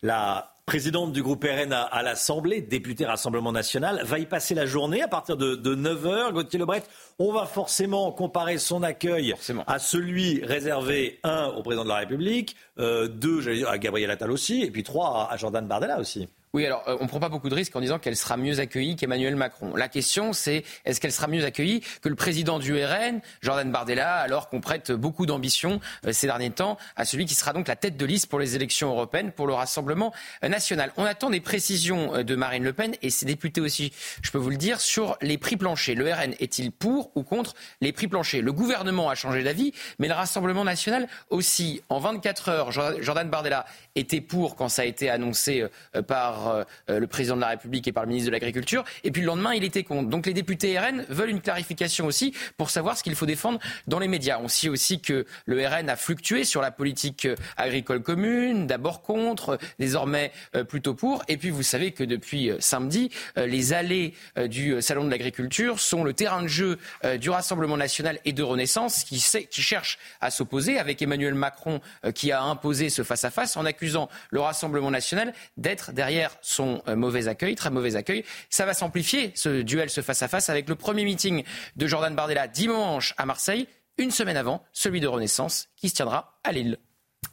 La 0.03 0.55
présidente 0.65 1.13
du 1.13 1.21
groupe 1.21 1.43
RN 1.43 1.73
à, 1.73 2.01
l'Assemblée, 2.01 2.61
députée 2.61 3.05
Rassemblement 3.05 3.51
National, 3.51 4.01
va 4.03 4.17
y 4.17 4.25
passer 4.25 4.55
la 4.55 4.65
journée 4.65 5.03
à 5.03 5.07
partir 5.07 5.37
de, 5.37 5.55
9h. 5.75 6.33
Gauthier 6.33 6.57
Lebret, 6.57 6.81
on 7.19 7.31
va 7.31 7.45
forcément 7.45 8.11
comparer 8.11 8.57
son 8.57 8.81
accueil 8.81 9.35
à 9.67 9.77
celui 9.77 10.43
réservé, 10.43 11.19
un, 11.23 11.49
au 11.49 11.61
président 11.61 11.83
de 11.83 11.89
la 11.89 11.97
République, 11.97 12.55
euh, 12.79 13.07
deux, 13.07 13.63
à 13.67 13.77
Gabriel 13.77 14.09
Attal 14.09 14.31
aussi, 14.31 14.63
et 14.63 14.71
puis 14.71 14.81
trois, 14.81 15.27
à 15.29 15.37
Jordan 15.37 15.67
Bardella 15.67 15.99
aussi. 15.99 16.27
Oui, 16.53 16.65
alors 16.65 16.83
euh, 16.89 16.97
on 16.99 17.03
ne 17.03 17.07
prend 17.07 17.21
pas 17.21 17.29
beaucoup 17.29 17.47
de 17.47 17.55
risques 17.55 17.73
en 17.77 17.79
disant 17.79 17.97
qu'elle 17.97 18.17
sera 18.17 18.35
mieux 18.35 18.59
accueillie 18.59 18.97
qu'Emmanuel 18.97 19.37
Macron. 19.37 19.73
La 19.73 19.87
question, 19.87 20.33
c'est 20.33 20.65
est-ce 20.83 20.99
qu'elle 20.99 21.13
sera 21.13 21.27
mieux 21.27 21.45
accueillie 21.45 21.81
que 22.01 22.09
le 22.09 22.15
président 22.15 22.59
du 22.59 22.73
RN, 22.73 23.21
Jordan 23.41 23.71
Bardella, 23.71 24.15
alors 24.15 24.49
qu'on 24.49 24.59
prête 24.59 24.91
beaucoup 24.91 25.25
d'ambition 25.25 25.79
euh, 26.05 26.11
ces 26.11 26.27
derniers 26.27 26.49
temps 26.51 26.77
à 26.97 27.05
celui 27.05 27.25
qui 27.25 27.35
sera 27.35 27.53
donc 27.53 27.69
la 27.69 27.77
tête 27.77 27.95
de 27.95 28.05
liste 28.05 28.27
pour 28.27 28.37
les 28.37 28.57
élections 28.57 28.89
européennes 28.89 29.31
pour 29.31 29.47
le 29.47 29.53
Rassemblement 29.53 30.13
euh, 30.43 30.49
national? 30.49 30.91
On 30.97 31.05
attend 31.05 31.29
des 31.29 31.39
précisions 31.39 32.21
de 32.21 32.35
Marine 32.35 32.65
Le 32.65 32.73
Pen 32.73 32.95
et 33.01 33.11
ses 33.11 33.25
députés 33.25 33.61
aussi, 33.61 33.93
je 34.21 34.29
peux 34.29 34.37
vous 34.37 34.49
le 34.49 34.57
dire, 34.57 34.81
sur 34.81 35.17
les 35.21 35.37
prix 35.37 35.55
planchers. 35.55 35.95
Le 35.95 36.11
RN 36.11 36.33
est-il 36.41 36.73
pour 36.73 37.11
ou 37.15 37.23
contre 37.23 37.55
les 37.79 37.93
prix 37.93 38.09
planchers? 38.09 38.41
Le 38.41 38.51
gouvernement 38.51 39.09
a 39.09 39.15
changé 39.15 39.41
d'avis, 39.41 39.71
mais 39.99 40.09
le 40.09 40.15
Rassemblement 40.15 40.65
national 40.65 41.07
aussi. 41.29 41.81
En 41.87 41.99
24 41.99 42.49
heures, 42.49 42.71
Jordan 42.71 43.29
Bardella 43.29 43.65
était 43.95 44.21
pour 44.21 44.55
quand 44.55 44.69
ça 44.69 44.83
a 44.83 44.85
été 44.85 45.09
annoncé 45.09 45.65
par 46.07 46.65
euh, 46.89 46.99
le 46.99 47.07
président 47.07 47.35
de 47.35 47.41
la 47.41 47.49
République 47.49 47.87
et 47.87 47.91
par 47.91 48.03
le 48.03 48.09
ministre 48.09 48.27
de 48.27 48.31
l'Agriculture. 48.31 48.83
Et 49.03 49.11
puis 49.11 49.21
le 49.21 49.27
lendemain, 49.27 49.53
il 49.53 49.63
était 49.63 49.83
contre. 49.83 50.09
Donc 50.09 50.25
les 50.25 50.33
députés 50.33 50.77
RN 50.79 51.05
veulent 51.09 51.29
une 51.29 51.41
clarification 51.41 52.05
aussi 52.05 52.33
pour 52.57 52.69
savoir 52.69 52.97
ce 52.97 53.03
qu'il 53.03 53.15
faut 53.15 53.25
défendre 53.25 53.59
dans 53.87 53.99
les 53.99 54.07
médias. 54.07 54.39
On 54.41 54.47
sait 54.47 54.69
aussi 54.69 55.01
que 55.01 55.25
le 55.45 55.67
RN 55.67 55.89
a 55.89 55.95
fluctué 55.95 56.43
sur 56.43 56.61
la 56.61 56.71
politique 56.71 57.25
euh, 57.25 57.35
agricole 57.57 58.01
commune, 58.01 58.67
d'abord 58.67 59.01
contre, 59.01 59.57
désormais 59.79 60.31
euh, 60.55 60.63
plutôt 60.63 60.93
pour. 60.93 61.23
Et 61.27 61.37
puis 61.37 61.49
vous 61.49 61.63
savez 61.63 61.91
que 61.91 62.03
depuis 62.03 62.51
samedi, 62.59 63.09
les 63.35 63.73
allées 63.73 64.13
du 64.47 64.81
Salon 64.81 65.05
de 65.05 65.09
l'Agriculture 65.09 65.79
sont 65.79 66.03
le 66.03 66.13
terrain 66.13 66.41
de 66.41 66.47
jeu 66.47 66.77
du 67.19 67.29
Rassemblement 67.29 67.77
national 67.77 68.19
et 68.25 68.33
de 68.33 68.43
Renaissance 68.43 69.03
qui, 69.03 69.19
sait, 69.19 69.47
cherche 69.51 69.97
à 70.19 70.31
s'opposer 70.31 70.77
avec 70.77 71.01
Emmanuel 71.01 71.35
Macron 71.35 71.81
qui 72.13 72.31
a 72.31 72.41
imposé 72.41 72.89
ce 72.89 73.03
face-à-face 73.03 73.57
accusant 73.81 74.09
le 74.29 74.39
Rassemblement 74.39 74.91
national 74.91 75.33
d'être 75.57 75.91
derrière 75.91 76.37
son 76.41 76.83
euh, 76.87 76.95
mauvais 76.95 77.27
accueil, 77.27 77.55
très 77.55 77.71
mauvais 77.71 77.95
accueil. 77.95 78.23
Ça 78.51 78.65
va 78.65 78.75
s'amplifier, 78.75 79.31
ce 79.33 79.63
duel, 79.63 79.89
ce 79.89 80.01
face-à-face, 80.01 80.49
avec 80.49 80.69
le 80.69 80.75
premier 80.75 81.03
meeting 81.03 81.43
de 81.75 81.87
Jordan 81.87 82.13
Bardella 82.13 82.47
dimanche 82.47 83.15
à 83.17 83.25
Marseille, 83.25 83.67
une 83.97 84.11
semaine 84.11 84.37
avant 84.37 84.63
celui 84.71 84.99
de 84.99 85.07
Renaissance 85.07 85.67
qui 85.75 85.89
se 85.89 85.95
tiendra 85.95 86.39
à 86.43 86.51
Lille. 86.51 86.77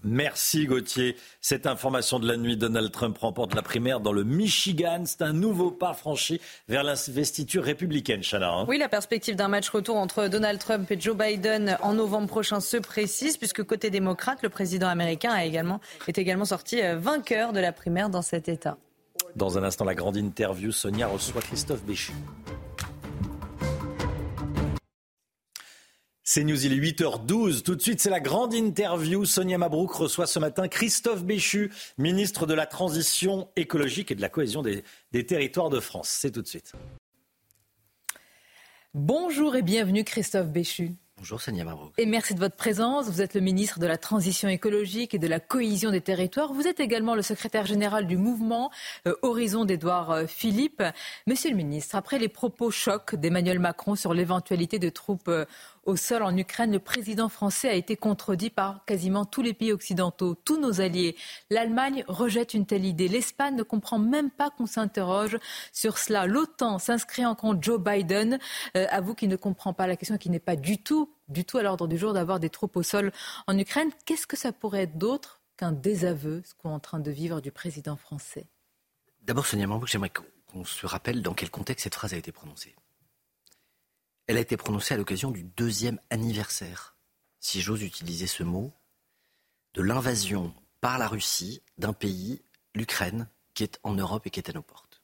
Merci 0.04 0.66
Gauthier. 0.66 1.16
Cette 1.40 1.66
information 1.66 2.18
de 2.18 2.28
la 2.28 2.36
nuit, 2.36 2.56
Donald 2.56 2.92
Trump 2.92 3.18
remporte 3.18 3.54
la 3.54 3.62
primaire 3.62 4.00
dans 4.00 4.12
le 4.12 4.22
Michigan. 4.22 5.02
C'est 5.04 5.22
un 5.22 5.32
nouveau 5.32 5.70
pas 5.70 5.92
franchi 5.92 6.40
vers 6.68 6.84
l'investiture 6.84 7.64
républicaine, 7.64 8.22
Chana. 8.22 8.50
Hein. 8.50 8.66
oui, 8.68 8.78
la 8.78 8.88
perspective 8.88 9.34
d'un 9.34 9.48
match 9.48 9.68
retour 9.68 9.96
entre 9.96 10.28
Donald 10.28 10.60
Trump 10.60 10.90
et 10.90 11.00
Joe 11.00 11.16
Biden 11.16 11.76
en 11.82 11.94
novembre 11.94 12.28
prochain 12.28 12.60
se 12.60 12.76
précise, 12.76 13.36
puisque 13.36 13.64
côté 13.64 13.90
démocrate, 13.90 14.42
le 14.42 14.48
président 14.48 14.88
américain 14.88 15.32
a 15.32 15.44
également, 15.44 15.80
est 16.06 16.18
également 16.18 16.44
sorti 16.44 16.80
euh, 16.80 16.96
vainqueur 16.96 17.52
de 17.52 17.60
la 17.60 17.72
primaire 17.72 18.08
dans 18.08 18.22
cet 18.22 18.48
État. 18.48 18.78
Dans 19.34 19.58
un 19.58 19.64
instant, 19.64 19.84
la 19.84 19.94
grande 19.94 20.16
interview, 20.16 20.70
Sonia 20.72 21.08
reçoit 21.08 21.42
Christophe 21.42 21.82
Béchu. 21.84 22.12
C'est 26.30 26.44
News, 26.44 26.66
il 26.66 26.74
est 26.74 26.90
8h12. 26.92 27.62
Tout 27.62 27.74
de 27.74 27.80
suite, 27.80 28.02
c'est 28.02 28.10
la 28.10 28.20
grande 28.20 28.52
interview. 28.52 29.24
Sonia 29.24 29.56
Mabrouk 29.56 29.90
reçoit 29.92 30.26
ce 30.26 30.38
matin 30.38 30.68
Christophe 30.68 31.24
Béchu, 31.24 31.72
ministre 31.96 32.44
de 32.44 32.52
la 32.52 32.66
Transition 32.66 33.48
écologique 33.56 34.10
et 34.10 34.14
de 34.14 34.20
la 34.20 34.28
cohésion 34.28 34.60
des, 34.60 34.84
des 35.12 35.24
territoires 35.24 35.70
de 35.70 35.80
France. 35.80 36.10
C'est 36.10 36.30
tout 36.30 36.42
de 36.42 36.46
suite. 36.46 36.74
Bonjour 38.92 39.56
et 39.56 39.62
bienvenue 39.62 40.04
Christophe 40.04 40.48
Béchu. 40.48 40.96
Bonjour 41.18 41.40
Sonia 41.40 41.64
Mabrouk. 41.64 41.92
Et 41.98 42.06
merci 42.06 42.32
de 42.32 42.38
votre 42.38 42.54
présence. 42.54 43.08
Vous 43.08 43.20
êtes 43.20 43.34
le 43.34 43.40
ministre 43.40 43.80
de 43.80 43.88
la 43.88 43.96
Transition 43.96 44.48
écologique 44.48 45.14
et 45.14 45.18
de 45.18 45.26
la 45.26 45.40
cohésion 45.40 45.90
des 45.90 46.00
territoires. 46.00 46.52
Vous 46.52 46.68
êtes 46.68 46.78
également 46.78 47.16
le 47.16 47.22
secrétaire 47.22 47.66
général 47.66 48.06
du 48.06 48.16
mouvement 48.16 48.70
euh, 49.08 49.16
Horizon 49.22 49.64
d'Edouard 49.64 50.12
euh, 50.12 50.26
Philippe. 50.28 50.80
Monsieur 51.26 51.50
le 51.50 51.56
ministre, 51.56 51.96
après 51.96 52.20
les 52.20 52.28
propos 52.28 52.70
chocs 52.70 53.16
d'Emmanuel 53.16 53.58
Macron 53.58 53.96
sur 53.96 54.14
l'éventualité 54.14 54.78
de 54.78 54.90
troupes 54.90 55.26
euh, 55.26 55.44
au 55.88 55.96
sol 55.96 56.22
en 56.22 56.36
Ukraine, 56.36 56.70
le 56.70 56.80
président 56.80 57.30
français 57.30 57.70
a 57.70 57.72
été 57.72 57.96
contredit 57.96 58.50
par 58.50 58.84
quasiment 58.84 59.24
tous 59.24 59.40
les 59.40 59.54
pays 59.54 59.72
occidentaux, 59.72 60.34
tous 60.34 60.60
nos 60.60 60.82
alliés. 60.82 61.16
L'Allemagne 61.48 62.04
rejette 62.08 62.52
une 62.52 62.66
telle 62.66 62.84
idée. 62.84 63.08
L'Espagne 63.08 63.56
ne 63.56 63.62
comprend 63.62 63.98
même 63.98 64.30
pas 64.30 64.50
qu'on 64.50 64.66
s'interroge 64.66 65.38
sur 65.72 65.96
cela. 65.96 66.26
L'OTAN 66.26 66.78
s'inscrit 66.78 67.24
en 67.24 67.34
compte 67.34 67.64
Joe 67.64 67.80
Biden. 67.80 68.38
Euh, 68.76 68.86
à 68.90 69.00
vous 69.00 69.14
qui 69.14 69.28
ne 69.28 69.36
comprend 69.36 69.72
pas 69.72 69.86
la 69.86 69.96
question, 69.96 70.18
qui 70.18 70.28
n'est 70.28 70.38
pas 70.38 70.56
du 70.56 70.76
tout, 70.76 71.10
du 71.28 71.46
tout 71.46 71.56
à 71.56 71.62
l'ordre 71.62 71.88
du 71.88 71.96
jour 71.96 72.12
d'avoir 72.12 72.38
des 72.38 72.50
troupes 72.50 72.76
au 72.76 72.82
sol 72.82 73.10
en 73.46 73.58
Ukraine. 73.58 73.90
Qu'est-ce 74.04 74.26
que 74.26 74.36
ça 74.36 74.52
pourrait 74.52 74.82
être 74.82 74.98
d'autre 74.98 75.40
qu'un 75.56 75.72
désaveu, 75.72 76.42
ce 76.44 76.52
qu'on 76.54 76.68
est 76.68 76.74
en 76.74 76.80
train 76.80 77.00
de 77.00 77.10
vivre 77.10 77.40
du 77.40 77.50
président 77.50 77.96
français? 77.96 78.46
D'abord, 79.22 79.46
Sonia 79.46 79.66
Mabrouk, 79.66 79.88
j'aimerais 79.88 80.12
qu'on 80.52 80.66
se 80.66 80.84
rappelle 80.84 81.22
dans 81.22 81.32
quel 81.32 81.50
contexte 81.50 81.84
cette 81.84 81.94
phrase 81.94 82.12
a 82.12 82.18
été 82.18 82.30
prononcée. 82.30 82.76
Elle 84.28 84.36
a 84.36 84.40
été 84.40 84.58
prononcée 84.58 84.92
à 84.92 84.98
l'occasion 84.98 85.30
du 85.30 85.42
deuxième 85.42 85.98
anniversaire, 86.10 86.96
si 87.40 87.62
j'ose 87.62 87.82
utiliser 87.82 88.26
ce 88.26 88.42
mot, 88.42 88.74
de 89.72 89.80
l'invasion 89.80 90.54
par 90.82 90.98
la 90.98 91.08
Russie 91.08 91.62
d'un 91.78 91.94
pays, 91.94 92.42
l'Ukraine, 92.74 93.30
qui 93.54 93.62
est 93.64 93.80
en 93.84 93.94
Europe 93.94 94.26
et 94.26 94.30
qui 94.30 94.38
est 94.38 94.50
à 94.50 94.52
nos 94.52 94.62
portes. 94.62 95.02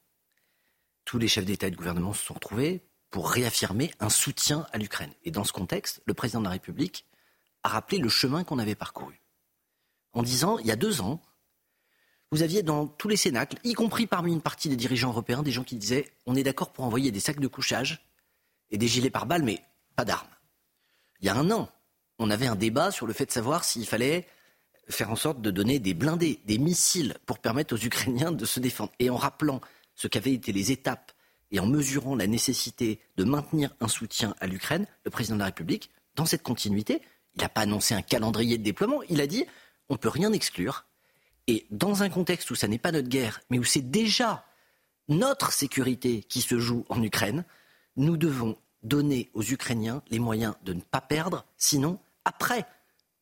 Tous 1.05 1.17
les 1.17 1.27
chefs 1.27 1.45
d'État 1.45 1.67
et 1.67 1.71
de 1.71 1.75
gouvernement 1.75 2.13
se 2.13 2.23
sont 2.23 2.35
retrouvés 2.35 2.83
pour 3.09 3.31
réaffirmer 3.31 3.91
un 3.99 4.09
soutien 4.09 4.67
à 4.71 4.77
l'Ukraine. 4.77 5.11
Et 5.23 5.31
dans 5.31 5.43
ce 5.43 5.53
contexte, 5.53 6.03
le 6.05 6.13
président 6.13 6.39
de 6.39 6.45
la 6.45 6.51
République 6.51 7.07
a 7.63 7.69
rappelé 7.69 7.97
le 7.97 8.09
chemin 8.09 8.43
qu'on 8.43 8.59
avait 8.59 8.75
parcouru. 8.75 9.19
En 10.13 10.21
disant, 10.21 10.59
il 10.59 10.67
y 10.67 10.71
a 10.71 10.75
deux 10.75 11.01
ans, 11.01 11.19
vous 12.31 12.43
aviez 12.43 12.61
dans 12.61 12.85
tous 12.85 13.07
les 13.07 13.17
cénacles, 13.17 13.57
y 13.63 13.73
compris 13.73 14.05
parmi 14.05 14.33
une 14.33 14.41
partie 14.41 14.69
des 14.69 14.75
dirigeants 14.75 15.09
européens, 15.09 15.41
des 15.41 15.51
gens 15.51 15.63
qui 15.63 15.77
disaient 15.77 16.13
on 16.27 16.35
est 16.35 16.43
d'accord 16.43 16.71
pour 16.71 16.85
envoyer 16.85 17.11
des 17.11 17.19
sacs 17.19 17.39
de 17.39 17.47
couchage 17.47 18.05
des 18.77 18.87
gilets 18.87 19.09
pare-balles, 19.09 19.43
mais 19.43 19.61
pas 19.95 20.05
d'armes. 20.05 20.27
Il 21.21 21.27
y 21.27 21.29
a 21.29 21.35
un 21.35 21.49
an, 21.51 21.69
on 22.19 22.29
avait 22.29 22.47
un 22.47 22.55
débat 22.55 22.91
sur 22.91 23.07
le 23.07 23.13
fait 23.13 23.25
de 23.25 23.31
savoir 23.31 23.63
s'il 23.63 23.85
fallait 23.85 24.27
faire 24.89 25.09
en 25.09 25.15
sorte 25.15 25.41
de 25.41 25.51
donner 25.51 25.79
des 25.79 25.93
blindés, 25.93 26.39
des 26.45 26.57
missiles 26.57 27.15
pour 27.25 27.39
permettre 27.39 27.75
aux 27.75 27.79
Ukrainiens 27.79 28.31
de 28.31 28.45
se 28.45 28.59
défendre. 28.59 28.91
Et 28.99 29.09
en 29.09 29.17
rappelant 29.17 29.61
ce 29.95 30.07
qu'avaient 30.07 30.33
été 30.33 30.51
les 30.51 30.71
étapes 30.71 31.11
et 31.51 31.59
en 31.59 31.65
mesurant 31.65 32.15
la 32.15 32.27
nécessité 32.27 32.99
de 33.17 33.23
maintenir 33.23 33.73
un 33.79 33.87
soutien 33.87 34.35
à 34.39 34.47
l'Ukraine, 34.47 34.87
le 35.03 35.11
président 35.11 35.35
de 35.35 35.39
la 35.39 35.45
République, 35.45 35.91
dans 36.15 36.25
cette 36.25 36.43
continuité, 36.43 37.01
il 37.35 37.41
n'a 37.41 37.49
pas 37.49 37.61
annoncé 37.61 37.93
un 37.93 38.01
calendrier 38.01 38.57
de 38.57 38.63
déploiement, 38.63 39.01
il 39.09 39.21
a 39.21 39.27
dit 39.27 39.45
on 39.89 39.93
ne 39.93 39.99
peut 39.99 40.09
rien 40.09 40.33
exclure. 40.33 40.85
Et 41.47 41.67
dans 41.69 42.01
un 42.01 42.09
contexte 42.09 42.49
où 42.49 42.55
ça 42.55 42.67
n'est 42.67 42.79
pas 42.79 42.91
notre 42.91 43.07
guerre, 43.07 43.41
mais 43.49 43.59
où 43.59 43.63
c'est 43.63 43.89
déjà 43.89 44.45
notre 45.07 45.51
sécurité 45.51 46.23
qui 46.23 46.41
se 46.41 46.59
joue 46.59 46.85
en 46.89 47.03
Ukraine, 47.03 47.45
nous 47.95 48.17
devons 48.17 48.57
donner 48.85 49.29
aux 49.33 49.43
Ukrainiens 49.43 50.01
les 50.09 50.19
moyens 50.19 50.55
de 50.63 50.73
ne 50.73 50.81
pas 50.81 51.01
perdre, 51.01 51.45
sinon, 51.57 51.99
après, 52.23 52.65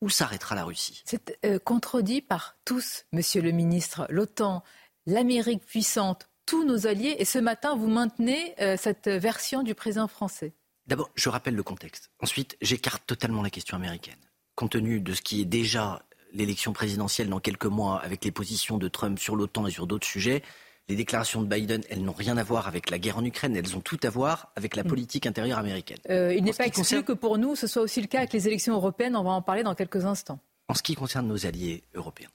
où 0.00 0.08
s'arrêtera 0.08 0.54
la 0.54 0.64
Russie? 0.64 1.02
C'est 1.04 1.38
euh, 1.44 1.58
contredit 1.58 2.20
par 2.20 2.56
tous, 2.64 3.04
monsieur 3.12 3.42
le 3.42 3.50
ministre, 3.50 4.06
l'OTAN, 4.10 4.62
l'Amérique 5.06 5.64
puissante, 5.64 6.28
tous 6.46 6.64
nos 6.64 6.86
alliés, 6.86 7.16
et 7.18 7.24
ce 7.24 7.38
matin, 7.38 7.74
vous 7.74 7.88
maintenez 7.88 8.54
euh, 8.60 8.76
cette 8.76 9.08
version 9.08 9.62
du 9.62 9.74
président 9.74 10.08
français. 10.08 10.52
D'abord, 10.86 11.10
je 11.14 11.30
rappelle 11.30 11.54
le 11.54 11.62
contexte. 11.62 12.10
Ensuite, 12.20 12.56
j'écarte 12.60 13.06
totalement 13.06 13.42
la 13.42 13.50
question 13.50 13.76
américaine. 13.76 14.18
Compte 14.54 14.72
tenu 14.72 15.00
de 15.00 15.14
ce 15.14 15.22
qui 15.22 15.40
est 15.40 15.46
déjà 15.46 16.02
l'élection 16.34 16.72
présidentielle 16.72 17.30
dans 17.30 17.40
quelques 17.40 17.64
mois, 17.66 18.00
avec 18.00 18.24
les 18.24 18.30
positions 18.30 18.76
de 18.76 18.88
Trump 18.88 19.18
sur 19.18 19.36
l'OTAN 19.36 19.66
et 19.66 19.70
sur 19.70 19.86
d'autres 19.86 20.06
sujets, 20.06 20.42
les 20.88 20.96
déclarations 20.96 21.42
de 21.42 21.46
Biden, 21.46 21.82
elles 21.88 22.02
n'ont 22.02 22.12
rien 22.12 22.36
à 22.36 22.42
voir 22.42 22.68
avec 22.68 22.90
la 22.90 22.98
guerre 22.98 23.16
en 23.16 23.24
Ukraine, 23.24 23.56
elles 23.56 23.76
ont 23.76 23.80
tout 23.80 23.98
à 24.02 24.10
voir 24.10 24.52
avec 24.54 24.76
la 24.76 24.84
mm. 24.84 24.88
politique 24.88 25.26
intérieure 25.26 25.58
américaine. 25.58 25.98
Euh, 26.10 26.34
il 26.34 26.44
n'est 26.44 26.52
pas 26.52 26.66
exclu 26.66 27.02
que 27.02 27.12
pour 27.12 27.38
nous, 27.38 27.56
ce 27.56 27.66
soit 27.66 27.82
aussi 27.82 28.00
le 28.00 28.06
cas 28.06 28.18
avec 28.18 28.32
les 28.32 28.46
élections 28.46 28.74
européennes. 28.74 29.16
On 29.16 29.24
va 29.24 29.30
en 29.30 29.42
parler 29.42 29.62
dans 29.62 29.74
quelques 29.74 30.04
instants. 30.04 30.38
En 30.68 30.74
ce 30.74 30.82
qui 30.82 30.94
concerne 30.94 31.26
nos 31.26 31.46
alliés 31.46 31.84
européens, 31.94 32.28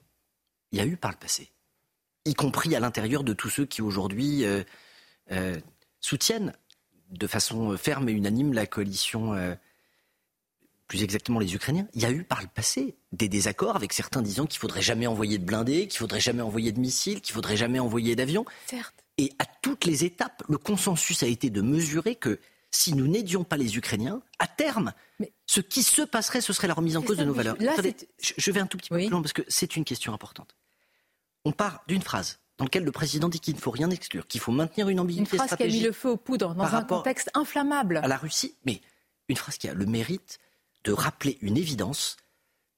il 0.72 0.78
y 0.78 0.80
a 0.80 0.86
eu 0.86 0.96
par 0.96 1.10
le 1.12 1.16
passé, 1.16 1.50
y 2.24 2.34
compris 2.34 2.74
à 2.74 2.80
l'intérieur 2.80 3.24
de 3.24 3.32
tous 3.32 3.50
ceux 3.50 3.66
qui 3.66 3.82
aujourd'hui 3.82 4.44
euh, 4.44 4.62
euh, 5.32 5.58
soutiennent 6.00 6.52
de 7.10 7.26
façon 7.26 7.76
ferme 7.76 8.08
et 8.08 8.12
unanime 8.12 8.52
la 8.52 8.66
coalition 8.66 9.34
plus 10.90 11.04
exactement 11.04 11.38
les 11.38 11.54
Ukrainiens, 11.54 11.86
il 11.94 12.02
y 12.02 12.04
a 12.04 12.10
eu 12.10 12.24
par 12.24 12.42
le 12.42 12.48
passé 12.48 12.96
des 13.12 13.28
désaccords 13.28 13.76
avec 13.76 13.92
certains 13.92 14.22
disant 14.22 14.44
qu'il 14.44 14.58
faudrait 14.58 14.82
jamais 14.82 15.06
envoyer 15.06 15.38
de 15.38 15.44
blindés, 15.44 15.86
qu'il 15.86 16.00
faudrait 16.00 16.18
jamais 16.18 16.42
envoyer 16.42 16.72
de 16.72 16.80
missiles, 16.80 17.20
qu'il 17.20 17.32
faudrait 17.32 17.56
jamais 17.56 17.78
envoyer 17.78 18.16
d'avions. 18.16 18.44
Et 19.16 19.32
à 19.38 19.44
toutes 19.62 19.84
les 19.84 20.04
étapes, 20.04 20.42
le 20.48 20.58
consensus 20.58 21.22
a 21.22 21.28
été 21.28 21.48
de 21.48 21.62
mesurer 21.62 22.16
que 22.16 22.40
si 22.72 22.92
nous 22.92 23.06
n'aidions 23.06 23.44
pas 23.44 23.56
les 23.56 23.76
Ukrainiens, 23.76 24.20
à 24.40 24.48
terme, 24.48 24.92
ce 25.46 25.60
qui 25.60 25.84
se 25.84 26.02
passerait, 26.02 26.40
ce 26.40 26.52
serait 26.52 26.66
la 26.66 26.74
remise 26.74 26.96
en 26.96 27.02
cause 27.02 27.18
de 27.18 27.24
nos 27.24 27.34
valeurs. 27.34 27.56
je, 27.60 28.50
vais 28.50 28.60
un 28.60 28.66
tout 28.66 28.76
petit 28.76 28.88
peu 28.88 28.96
plus 28.96 29.10
loin 29.10 29.22
parce 29.22 29.32
que 29.32 29.42
c'est 29.46 29.76
une 29.76 29.84
question 29.84 30.12
importante. 30.12 30.56
On 31.44 31.52
part 31.52 31.84
d'une 31.86 32.02
phrase 32.02 32.40
dans 32.58 32.64
laquelle 32.64 32.84
le 32.84 32.92
président 32.92 33.28
dit 33.28 33.38
qu'il 33.38 33.54
ne 33.54 33.60
faut 33.60 33.70
rien 33.70 33.90
exclure, 33.90 34.26
qu'il 34.26 34.40
faut 34.40 34.50
maintenir 34.50 34.88
une 34.88 34.98
ambiguïté 34.98 35.36
stratégique. 35.36 35.52
Une 35.52 35.56
phrase 35.56 35.70
qui 35.70 35.76
a 35.76 35.80
mis 35.80 35.86
le 35.86 35.92
feu 35.92 36.10
aux 36.10 36.16
poudres 36.16 36.56
dans 36.56 36.74
un 36.74 36.82
contexte 36.82 37.30
inflammable. 37.34 37.98
À 37.98 38.08
la 38.08 38.16
Russie, 38.16 38.56
mais 38.66 38.80
une 39.28 39.36
phrase 39.36 39.56
qui 39.56 39.68
a 39.68 39.74
le 39.74 39.86
mérite 39.86 40.40
de 40.84 40.92
rappeler 40.92 41.38
une 41.40 41.56
évidence, 41.56 42.16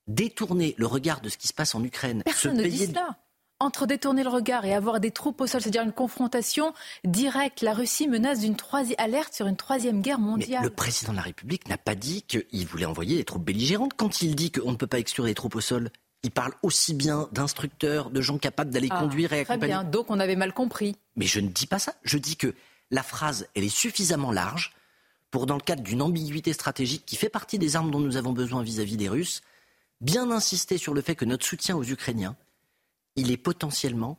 détourner 0.06 0.74
le 0.78 0.86
regard 0.86 1.20
de 1.20 1.28
ce 1.28 1.38
qui 1.38 1.48
se 1.48 1.54
passe 1.54 1.74
en 1.74 1.82
Ukraine. 1.84 2.22
Personne 2.24 2.56
ne 2.56 2.64
dit 2.64 2.86
cela. 2.86 3.18
Entre 3.60 3.86
détourner 3.86 4.24
le 4.24 4.28
regard 4.28 4.64
et 4.64 4.74
avoir 4.74 4.98
des 4.98 5.12
troupes 5.12 5.40
au 5.40 5.46
sol, 5.46 5.60
c'est-à-dire 5.60 5.82
une 5.82 5.92
confrontation 5.92 6.74
directe, 7.04 7.60
la 7.60 7.74
Russie 7.74 8.08
menace 8.08 8.40
d'une 8.40 8.56
troisième 8.56 8.98
alerte 8.98 9.34
sur 9.34 9.46
une 9.46 9.56
troisième 9.56 10.02
guerre 10.02 10.18
mondiale. 10.18 10.64
le 10.64 10.70
président 10.70 11.12
de 11.12 11.18
la 11.18 11.22
République 11.22 11.68
n'a 11.68 11.78
pas 11.78 11.94
dit 11.94 12.22
qu'il 12.22 12.66
voulait 12.66 12.86
envoyer 12.86 13.16
des 13.16 13.24
troupes 13.24 13.44
belligérantes. 13.44 13.92
Quand 13.96 14.20
il 14.20 14.34
dit 14.34 14.50
qu'on 14.50 14.72
ne 14.72 14.76
peut 14.76 14.88
pas 14.88 14.98
exclure 14.98 15.26
les 15.26 15.34
troupes 15.34 15.54
au 15.54 15.60
sol, 15.60 15.90
il 16.24 16.32
parle 16.32 16.54
aussi 16.62 16.92
bien 16.92 17.28
d'instructeurs, 17.30 18.10
de 18.10 18.20
gens 18.20 18.38
capables 18.38 18.72
d'aller 18.72 18.88
ah, 18.90 18.98
conduire 18.98 19.32
et 19.32 19.40
accompagner. 19.40 19.60
Très 19.60 19.68
bien, 19.68 19.84
donc 19.84 20.10
on 20.10 20.18
avait 20.18 20.34
mal 20.34 20.52
compris. 20.52 20.96
Mais 21.14 21.26
je 21.26 21.38
ne 21.38 21.48
dis 21.48 21.68
pas 21.68 21.78
ça. 21.78 21.94
Je 22.02 22.18
dis 22.18 22.36
que 22.36 22.54
la 22.90 23.04
phrase, 23.04 23.46
elle 23.54 23.62
est 23.62 23.68
suffisamment 23.68 24.32
large 24.32 24.72
pour, 25.32 25.46
dans 25.46 25.56
le 25.56 25.62
cadre 25.62 25.82
d'une 25.82 26.02
ambiguïté 26.02 26.52
stratégique 26.52 27.04
qui 27.04 27.16
fait 27.16 27.30
partie 27.30 27.58
des 27.58 27.74
armes 27.74 27.90
dont 27.90 27.98
nous 27.98 28.16
avons 28.16 28.32
besoin 28.32 28.62
vis-à-vis 28.62 28.96
des 28.96 29.08
Russes, 29.08 29.40
bien 30.00 30.30
insister 30.30 30.78
sur 30.78 30.94
le 30.94 31.00
fait 31.00 31.16
que 31.16 31.24
notre 31.24 31.44
soutien 31.44 31.74
aux 31.74 31.82
Ukrainiens, 31.82 32.36
il 33.16 33.32
est 33.32 33.38
potentiellement 33.38 34.18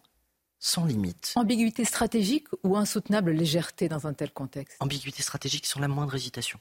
sans 0.60 0.86
limite. 0.86 1.34
Ambiguïté 1.36 1.86
stratégique 1.86 2.48
ou 2.64 2.76
insoutenable 2.76 3.32
légèreté 3.32 3.90
dans 3.90 4.08
un 4.08 4.14
tel 4.14 4.32
contexte? 4.32 4.78
Ambiguïté 4.80 5.22
stratégique 5.22 5.68
sans 5.68 5.80
la 5.80 5.88
moindre 5.88 6.16
hésitation. 6.16 6.60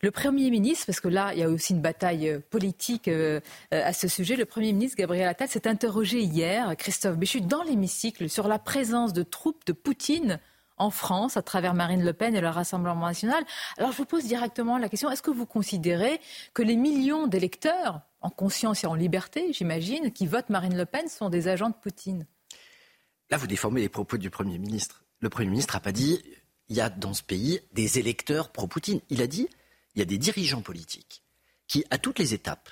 Le 0.00 0.10
Premier 0.10 0.48
ministre, 0.50 0.86
parce 0.86 1.00
que 1.00 1.08
là, 1.08 1.34
il 1.34 1.40
y 1.40 1.42
a 1.42 1.50
aussi 1.50 1.74
une 1.74 1.82
bataille 1.82 2.30
euh, 2.30 2.38
politique 2.38 3.08
euh, 3.08 3.40
euh, 3.74 3.84
à 3.84 3.92
ce 3.92 4.08
sujet, 4.08 4.36
le 4.36 4.46
Premier 4.46 4.72
ministre 4.72 4.96
Gabriel 4.96 5.28
Attal 5.28 5.48
s'est 5.48 5.68
interrogé 5.68 6.20
hier, 6.20 6.74
Christophe 6.78 7.18
Béchu, 7.18 7.42
dans 7.42 7.62
l'hémicycle, 7.62 8.30
sur 8.30 8.48
la 8.48 8.58
présence 8.58 9.12
de 9.12 9.22
troupes 9.22 9.66
de 9.66 9.72
Poutine 9.72 10.40
en 10.80 10.90
France 10.90 11.36
à 11.36 11.42
travers 11.42 11.74
Marine 11.74 12.02
Le 12.02 12.12
Pen 12.12 12.34
et 12.34 12.40
le 12.40 12.48
Rassemblement 12.48 13.06
national. 13.06 13.44
Alors 13.76 13.92
je 13.92 13.98
vous 13.98 14.06
pose 14.06 14.24
directement 14.24 14.78
la 14.78 14.88
question, 14.88 15.10
est-ce 15.10 15.22
que 15.22 15.30
vous 15.30 15.46
considérez 15.46 16.20
que 16.54 16.62
les 16.62 16.76
millions 16.76 17.26
d'électeurs, 17.26 18.00
en 18.22 18.30
conscience 18.30 18.82
et 18.82 18.86
en 18.86 18.94
liberté, 18.94 19.52
j'imagine, 19.52 20.10
qui 20.10 20.26
votent 20.26 20.48
Marine 20.48 20.76
Le 20.76 20.86
Pen 20.86 21.08
sont 21.08 21.28
des 21.28 21.48
agents 21.48 21.68
de 21.68 21.74
Poutine? 21.74 22.26
Là, 23.30 23.36
vous 23.36 23.46
déformez 23.46 23.80
les 23.80 23.88
propos 23.88 24.16
du 24.16 24.30
Premier 24.30 24.58
ministre. 24.58 25.04
Le 25.20 25.28
Premier 25.28 25.50
ministre 25.50 25.74
n'a 25.74 25.80
pas 25.80 25.92
dit 25.92 26.20
il 26.68 26.76
y 26.76 26.80
a 26.80 26.88
dans 26.88 27.14
ce 27.14 27.22
pays 27.22 27.60
des 27.72 27.98
électeurs 27.98 28.50
pro-Poutine. 28.50 29.00
Il 29.10 29.20
a 29.20 29.26
dit 29.26 29.48
il 29.94 29.98
y 29.98 30.02
a 30.02 30.06
des 30.06 30.18
dirigeants 30.18 30.62
politiques 30.62 31.22
qui, 31.68 31.84
à 31.90 31.98
toutes 31.98 32.18
les 32.18 32.32
étapes, 32.32 32.70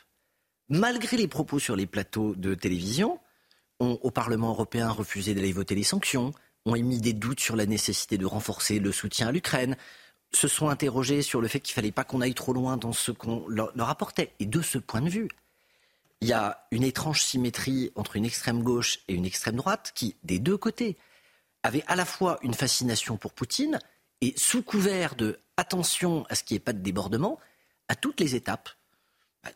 malgré 0.69 1.17
les 1.17 1.29
propos 1.29 1.59
sur 1.59 1.77
les 1.77 1.87
plateaux 1.87 2.35
de 2.35 2.55
télévision, 2.55 3.21
ont 3.81 3.99
au 4.03 4.11
Parlement 4.11 4.49
européen 4.49 4.91
refusé 4.91 5.35
d'aller 5.35 5.53
voter 5.53 5.75
les 5.75 5.85
sanctions, 5.85 6.33
ont 6.69 6.75
émis 6.75 7.01
des 7.01 7.13
doutes 7.13 7.41
sur 7.41 7.57
la 7.57 7.67
nécessité 7.67 8.19
de 8.19 8.27
renforcer 8.27 8.79
le 8.79 8.93
soutien 8.93 9.29
à 9.29 9.33
l'Ukraine, 9.33 9.77
se 10.35 10.49
sont 10.49 10.69
interrogés 10.69 11.23
sur 11.23 11.41
le 11.41 11.49
fait 11.49 11.61
qu'il 11.61 11.73
ne 11.73 11.77
fallait 11.77 11.93
pas 11.93 12.05
qu'on 12.05 12.21
aille 12.21 12.35
trop 12.35 12.53
loin 12.53 12.77
dans 12.77 12.93
ce 12.93 13.11
qu'on 13.11 13.47
leur, 13.49 13.89
apportait. 13.89 14.35
Et 14.41 14.47
de 14.47 14.61
ce 14.61 14.79
point 14.79 15.01
de 15.01 15.09
vue, 15.09 15.29
il 16.21 16.29
y 16.29 16.33
a 16.33 16.67
une 16.71 16.83
étrange 16.83 17.23
symétrie 17.23 17.93
entre 17.95 18.17
une 18.17 18.25
extrême 18.25 18.63
gauche 18.63 18.99
et 19.09 19.15
une 19.15 19.25
extrême 19.25 19.57
droite 19.57 19.93
qui, 19.95 20.17
des 20.25 20.39
deux 20.39 20.57
côtés, 20.57 20.99
avait 21.63 21.85
à 21.87 21.97
la 21.97 22.05
fois 22.05 22.39
une 22.43 22.55
fascination 22.55 23.17
pour 23.17 23.33
Poutine 23.33 23.79
et 24.21 24.35
sous 24.37 24.63
couvert 24.63 25.15
de 25.15 25.39
attention 25.57 26.25
à 26.29 26.35
ce 26.35 26.45
qu'il 26.45 26.55
n'y 26.55 26.59
ait 26.59 26.65
pas 26.65 26.73
de 26.73 26.83
débordement, 26.83 27.39
à 27.89 27.95
toutes 27.95 28.21
les 28.21 28.35
étapes, 28.35 28.69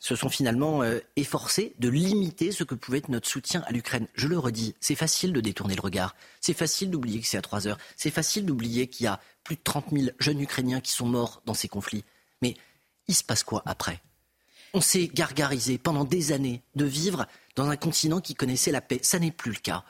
se 0.00 0.16
sont 0.16 0.28
finalement 0.28 0.82
euh, 0.82 1.00
efforcés 1.16 1.74
de 1.78 1.88
limiter 1.88 2.52
ce 2.52 2.64
que 2.64 2.74
pouvait 2.74 2.98
être 2.98 3.08
notre 3.08 3.28
soutien 3.28 3.62
à 3.66 3.72
l'Ukraine. 3.72 4.06
Je 4.14 4.28
le 4.28 4.38
redis, 4.38 4.74
c'est 4.80 4.94
facile 4.94 5.32
de 5.32 5.40
détourner 5.40 5.74
le 5.74 5.80
regard, 5.80 6.14
c'est 6.40 6.54
facile 6.54 6.90
d'oublier 6.90 7.20
que 7.20 7.26
c'est 7.26 7.38
à 7.38 7.42
3 7.42 7.66
heures, 7.66 7.78
c'est 7.96 8.10
facile 8.10 8.46
d'oublier 8.46 8.86
qu'il 8.86 9.04
y 9.04 9.06
a 9.06 9.20
plus 9.44 9.56
de 9.56 9.62
30 9.62 9.86
000 9.92 10.10
jeunes 10.18 10.40
Ukrainiens 10.40 10.80
qui 10.80 10.92
sont 10.92 11.06
morts 11.06 11.42
dans 11.46 11.54
ces 11.54 11.68
conflits. 11.68 12.04
Mais 12.40 12.56
il 13.08 13.14
se 13.14 13.24
passe 13.24 13.42
quoi 13.44 13.62
après? 13.66 14.00
On 14.74 14.80
s'est 14.80 15.08
gargarisé 15.08 15.78
pendant 15.78 16.04
des 16.04 16.32
années 16.32 16.62
de 16.74 16.84
vivre 16.84 17.26
dans 17.56 17.68
un 17.68 17.76
continent 17.76 18.20
qui 18.20 18.34
connaissait 18.34 18.72
la 18.72 18.80
paix. 18.80 19.00
Ça 19.02 19.18
n'est 19.18 19.30
plus 19.30 19.52
le 19.52 19.58
cas. 19.58 19.84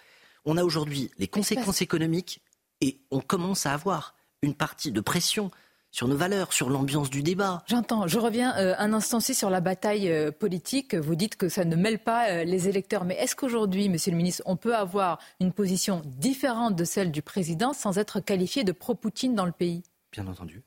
On 0.45 0.57
a 0.57 0.65
aujourd'hui 0.65 1.11
les 1.19 1.29
conséquences 1.29 1.83
économiques 1.83 2.41
et 2.81 2.99
on 3.11 3.21
commence 3.21 3.67
à 3.67 3.73
avoir 3.73 4.17
une 4.43 4.55
partie 4.55 4.91
de 4.91 5.01
pression 5.01 5.53
sur 5.93 6.09
nos 6.09 6.17
valeurs, 6.17 6.53
sur 6.53 6.71
l'ambiance 6.71 7.11
du 7.11 7.23
débat. 7.23 7.63
J'entends. 7.69 8.09
Je 8.09 8.19
reviens 8.19 8.57
euh, 8.57 8.75
un 8.79 8.95
instant 8.95 9.21
ci 9.21 9.35
sur 9.35 9.51
la 9.51 9.61
bataille 9.61 10.11
euh, 10.11 10.33
politique. 10.33 10.95
Vous 10.95 11.15
dites 11.15 11.37
que 11.37 11.51
ça 11.51 11.65
ne 11.65 11.77
mêle 11.77 11.99
pas 11.99 12.31
euh, 12.31 12.45
les 12.45 12.67
électeurs. 12.67 13.05
Mais 13.05 13.15
est-ce 13.17 13.37
qu'aujourd'hui, 13.37 13.91
Monsieur 13.91 14.11
le 14.11 14.17
ministre, 14.17 14.43
on 14.47 14.57
peut 14.57 14.75
avoir 14.75 15.19
une 15.39 15.53
position 15.53 16.03
différente 16.05 16.75
de 16.75 16.85
celle 16.85 17.13
du 17.13 17.21
président 17.21 17.75
sans 17.75 17.99
être 17.99 18.21
qualifié 18.21 18.65
de 18.65 18.73
pro-Poutine 18.73 19.35
dans 19.35 19.45
le 19.45 19.53
pays? 19.53 19.83
Bien 20.13 20.27
entendu. 20.27 20.63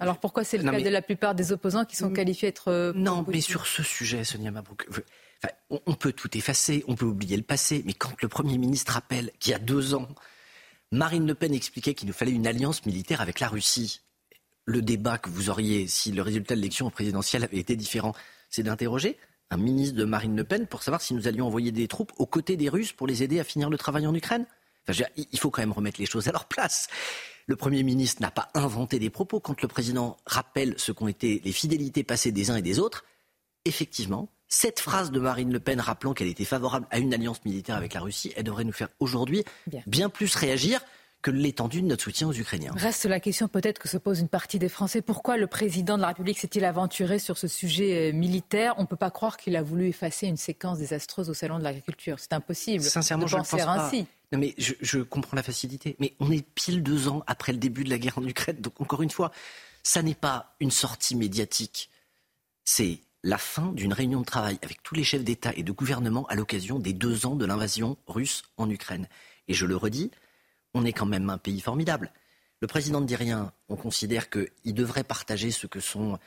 Alors 0.00 0.18
pourquoi 0.18 0.44
c'est 0.44 0.56
le 0.56 0.70
cas 0.70 0.80
de 0.80 0.88
la 0.88 1.02
plupart 1.02 1.34
des 1.34 1.52
opposants 1.52 1.84
qui 1.84 1.96
sont 1.96 2.10
qualifiés 2.10 2.48
d'être... 2.48 2.94
non, 2.96 3.22
mais 3.28 3.42
sur 3.42 3.66
ce 3.66 3.82
sujet, 3.82 4.24
Sonia 4.24 4.50
Mabrouk, 4.50 4.88
on 5.68 5.92
peut 5.92 6.12
tout 6.12 6.34
effacer, 6.38 6.84
on 6.88 6.94
peut 6.94 7.04
oublier 7.04 7.36
le 7.36 7.42
passé, 7.42 7.82
mais 7.84 7.92
quand 7.92 8.22
le 8.22 8.28
Premier 8.28 8.56
ministre 8.56 8.94
rappelle 8.94 9.30
qu'il 9.40 9.52
y 9.52 9.54
a 9.54 9.58
deux 9.58 9.94
ans, 9.94 10.08
Marine 10.94 11.26
Le 11.26 11.34
Pen 11.34 11.52
expliquait 11.52 11.94
qu'il 11.94 12.06
nous 12.06 12.14
fallait 12.14 12.30
une 12.30 12.46
alliance 12.46 12.86
militaire 12.86 13.20
avec 13.20 13.40
la 13.40 13.48
Russie. 13.48 14.02
Le 14.64 14.80
débat 14.80 15.18
que 15.18 15.28
vous 15.28 15.50
auriez, 15.50 15.88
si 15.88 16.12
le 16.12 16.22
résultat 16.22 16.54
de 16.54 16.60
l'élection 16.60 16.88
présidentielle 16.88 17.42
avait 17.42 17.58
été 17.58 17.74
différent, 17.74 18.14
c'est 18.48 18.62
d'interroger 18.62 19.18
un 19.50 19.56
ministre 19.56 19.96
de 19.96 20.04
Marine 20.04 20.36
Le 20.36 20.44
Pen 20.44 20.68
pour 20.68 20.84
savoir 20.84 21.02
si 21.02 21.12
nous 21.12 21.26
allions 21.26 21.48
envoyer 21.48 21.72
des 21.72 21.88
troupes 21.88 22.12
aux 22.16 22.26
côtés 22.26 22.56
des 22.56 22.68
Russes 22.68 22.92
pour 22.92 23.08
les 23.08 23.24
aider 23.24 23.40
à 23.40 23.44
finir 23.44 23.70
le 23.70 23.76
travail 23.76 24.06
en 24.06 24.14
Ukraine. 24.14 24.46
il 25.16 25.38
faut 25.40 25.50
quand 25.50 25.62
même 25.62 25.72
remettre 25.72 26.00
les 26.00 26.06
choses 26.06 26.28
à 26.28 26.32
leur 26.32 26.44
place. 26.44 26.86
Le 27.46 27.56
Premier 27.56 27.82
ministre 27.82 28.22
n'a 28.22 28.30
pas 28.30 28.50
inventé 28.54 29.00
des 29.00 29.10
propos. 29.10 29.40
Quand 29.40 29.60
le 29.60 29.68
président 29.68 30.16
rappelle 30.26 30.74
ce 30.76 30.92
qu'ont 30.92 31.08
été 31.08 31.42
les 31.44 31.52
fidélités 31.52 32.04
passées 32.04 32.30
des 32.30 32.50
uns 32.50 32.56
et 32.56 32.62
des 32.62 32.78
autres, 32.78 33.04
effectivement, 33.64 34.28
cette 34.48 34.80
phrase 34.80 35.10
de 35.10 35.18
Marine 35.18 35.52
Le 35.52 35.60
Pen 35.60 35.80
rappelant 35.80 36.14
qu'elle 36.14 36.28
était 36.28 36.44
favorable 36.44 36.86
à 36.90 36.98
une 36.98 37.12
alliance 37.12 37.44
militaire 37.44 37.76
avec 37.76 37.94
la 37.94 38.00
Russie, 38.00 38.32
elle 38.36 38.44
devrait 38.44 38.64
nous 38.64 38.72
faire 38.72 38.88
aujourd'hui 39.00 39.44
bien. 39.86 40.08
plus 40.08 40.34
réagir 40.34 40.80
que 41.22 41.30
l'étendue 41.30 41.80
de 41.80 41.86
notre 41.86 42.04
soutien 42.04 42.28
aux 42.28 42.34
Ukrainiens. 42.34 42.72
Reste 42.76 43.06
la 43.06 43.18
question 43.18 43.48
peut-être 43.48 43.78
que 43.78 43.88
se 43.88 43.96
pose 43.96 44.20
une 44.20 44.28
partie 44.28 44.58
des 44.58 44.68
Français. 44.68 45.00
Pourquoi 45.00 45.38
le 45.38 45.46
président 45.46 45.96
de 45.96 46.02
la 46.02 46.08
République 46.08 46.38
s'est-il 46.38 46.66
aventuré 46.66 47.18
sur 47.18 47.38
ce 47.38 47.48
sujet 47.48 48.10
euh, 48.10 48.12
militaire? 48.12 48.74
On 48.76 48.82
ne 48.82 48.86
peut 48.86 48.94
pas 48.94 49.10
croire 49.10 49.38
qu'il 49.38 49.56
a 49.56 49.62
voulu 49.62 49.88
effacer 49.88 50.26
une 50.26 50.36
séquence 50.36 50.78
désastreuse 50.78 51.30
au 51.30 51.34
Salon 51.34 51.58
de 51.58 51.64
l'Agriculture. 51.64 52.18
C'est 52.20 52.34
impossible 52.34 52.84
Sincèrement, 52.84 53.24
de 53.24 53.30
je 53.30 53.36
penser 53.36 53.56
pense 53.56 53.66
ainsi. 53.66 54.06
Non 54.32 54.38
mais 54.38 54.54
je, 54.58 54.74
je 54.82 54.98
comprends 54.98 55.34
la 55.34 55.42
facilité. 55.42 55.96
Mais 55.98 56.14
on 56.20 56.30
est 56.30 56.46
pile 56.54 56.82
deux 56.82 57.08
ans 57.08 57.24
après 57.26 57.52
le 57.52 57.58
début 57.58 57.84
de 57.84 57.90
la 57.90 57.98
guerre 57.98 58.18
en 58.18 58.24
Ukraine. 58.26 58.60
Donc 58.60 58.82
encore 58.82 59.00
une 59.00 59.10
fois, 59.10 59.32
ça 59.82 60.02
n'est 60.02 60.14
pas 60.14 60.54
une 60.60 60.70
sortie 60.70 61.16
médiatique. 61.16 61.88
C'est 62.64 63.00
la 63.24 63.38
fin 63.38 63.72
d'une 63.72 63.94
réunion 63.94 64.20
de 64.20 64.26
travail 64.26 64.58
avec 64.62 64.82
tous 64.82 64.94
les 64.94 65.02
chefs 65.02 65.24
d'État 65.24 65.52
et 65.56 65.62
de 65.62 65.72
gouvernement 65.72 66.26
à 66.26 66.34
l'occasion 66.34 66.78
des 66.78 66.92
deux 66.92 67.24
ans 67.24 67.36
de 67.36 67.46
l'invasion 67.46 67.96
russe 68.06 68.42
en 68.58 68.68
Ukraine. 68.68 69.08
Et 69.48 69.54
je 69.54 69.64
le 69.64 69.76
redis, 69.76 70.10
on 70.74 70.84
est 70.84 70.92
quand 70.92 71.06
même 71.06 71.30
un 71.30 71.38
pays 71.38 71.60
formidable. 71.60 72.12
Le 72.60 72.66
président 72.66 73.00
ne 73.00 73.06
dit 73.06 73.16
rien, 73.16 73.52
on 73.70 73.76
considère 73.76 74.28
qu'il 74.28 74.74
devrait 74.74 75.04
partager 75.04 75.50
ce 75.50 75.66
que 75.66 75.80
sont 75.80 76.18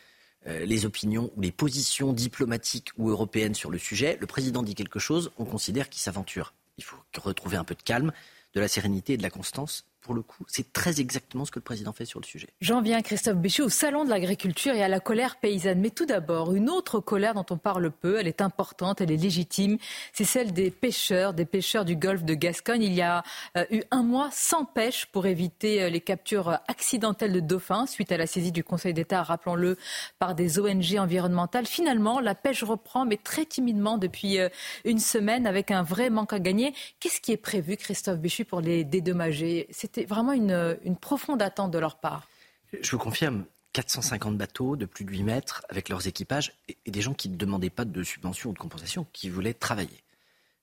euh, 0.47 0.65
les 0.65 0.85
opinions 0.87 1.31
ou 1.35 1.41
les 1.41 1.51
positions 1.51 2.13
diplomatiques 2.13 2.89
ou 2.97 3.11
européennes 3.11 3.55
sur 3.55 3.69
le 3.69 3.77
sujet. 3.77 4.17
Le 4.19 4.27
président 4.27 4.63
dit 4.63 4.73
quelque 4.73 4.99
chose, 4.99 5.31
on 5.37 5.45
considère 5.45 5.89
qu'il 5.89 6.01
s'aventure. 6.01 6.55
Il 6.79 6.83
faut 6.83 6.97
retrouver 7.21 7.57
un 7.57 7.63
peu 7.63 7.75
de 7.75 7.83
calme, 7.83 8.11
de 8.55 8.59
la 8.59 8.67
sérénité 8.67 9.13
et 9.13 9.17
de 9.17 9.23
la 9.23 9.29
constance 9.29 9.85
pour 10.07 10.15
le 10.15 10.21
coup, 10.21 10.45
c'est 10.47 10.71
très 10.71 11.01
exactement 11.01 11.43
ce 11.43 11.51
que 11.51 11.59
le 11.59 11.63
président 11.63 11.91
fait 11.91 12.05
sur 12.05 12.21
le 12.21 12.25
sujet. 12.25 12.47
J'en 12.61 12.81
viens, 12.81 13.01
Christophe 13.01 13.35
Béchu, 13.35 13.61
au 13.61 13.67
salon 13.67 14.05
de 14.05 14.09
l'agriculture 14.09 14.73
et 14.73 14.81
à 14.81 14.87
la 14.87 15.01
colère 15.01 15.35
paysanne. 15.35 15.81
Mais 15.81 15.89
tout 15.89 16.05
d'abord, 16.05 16.55
une 16.55 16.69
autre 16.69 17.01
colère 17.01 17.33
dont 17.33 17.45
on 17.49 17.57
parle 17.57 17.91
peu, 17.91 18.17
elle 18.17 18.27
est 18.27 18.39
importante, 18.39 19.01
elle 19.01 19.11
est 19.11 19.17
légitime, 19.17 19.77
c'est 20.13 20.23
celle 20.23 20.53
des 20.53 20.71
pêcheurs, 20.71 21.33
des 21.33 21.43
pêcheurs 21.43 21.83
du 21.83 21.97
golfe 21.97 22.23
de 22.23 22.35
Gascogne. 22.35 22.83
Il 22.83 22.93
y 22.93 23.01
a 23.01 23.21
euh, 23.57 23.65
eu 23.69 23.83
un 23.91 24.01
mois 24.01 24.29
sans 24.31 24.63
pêche 24.63 25.07
pour 25.07 25.25
éviter 25.25 25.83
euh, 25.83 25.89
les 25.89 25.99
captures 25.99 26.57
accidentelles 26.69 27.33
de 27.33 27.41
dauphins 27.41 27.85
suite 27.85 28.13
à 28.13 28.17
la 28.17 28.27
saisie 28.27 28.53
du 28.53 28.63
Conseil 28.63 28.93
d'État, 28.93 29.23
rappelons-le, 29.23 29.75
par 30.19 30.35
des 30.35 30.57
ONG 30.57 30.95
environnementales. 30.97 31.65
Finalement, 31.65 32.21
la 32.21 32.33
pêche 32.33 32.63
reprend, 32.63 33.05
mais 33.05 33.17
très 33.17 33.45
timidement 33.45 33.97
depuis 33.97 34.39
euh, 34.39 34.47
une 34.85 34.99
semaine, 34.99 35.45
avec 35.47 35.69
un 35.69 35.83
vrai 35.83 36.09
manque 36.09 36.31
à 36.31 36.39
gagner. 36.39 36.73
Qu'est-ce 37.01 37.19
qui 37.19 37.33
est 37.33 37.37
prévu, 37.37 37.75
Christophe 37.75 38.19
Béchu, 38.19 38.45
pour 38.45 38.61
les 38.61 38.85
dédommager 38.85 39.67
vraiment 40.05 40.33
une, 40.33 40.77
une 40.83 40.97
profonde 40.97 41.41
attente 41.41 41.71
de 41.71 41.79
leur 41.79 41.97
part. 41.97 42.27
Je 42.81 42.91
vous 42.91 42.97
confirme, 42.97 43.45
450 43.77 44.37
bateaux 44.37 44.75
de 44.75 44.85
plus 44.85 45.05
de 45.05 45.11
8 45.11 45.23
mètres 45.23 45.63
avec 45.69 45.89
leurs 45.89 46.07
équipages 46.07 46.53
et 46.67 46.89
des 46.89 47.01
gens 47.01 47.13
qui 47.13 47.29
ne 47.29 47.35
demandaient 47.35 47.69
pas 47.69 47.85
de 47.85 48.03
subvention 48.03 48.49
ou 48.49 48.53
de 48.53 48.57
compensation, 48.57 49.05
qui 49.13 49.29
voulaient 49.29 49.53
travailler. 49.53 50.03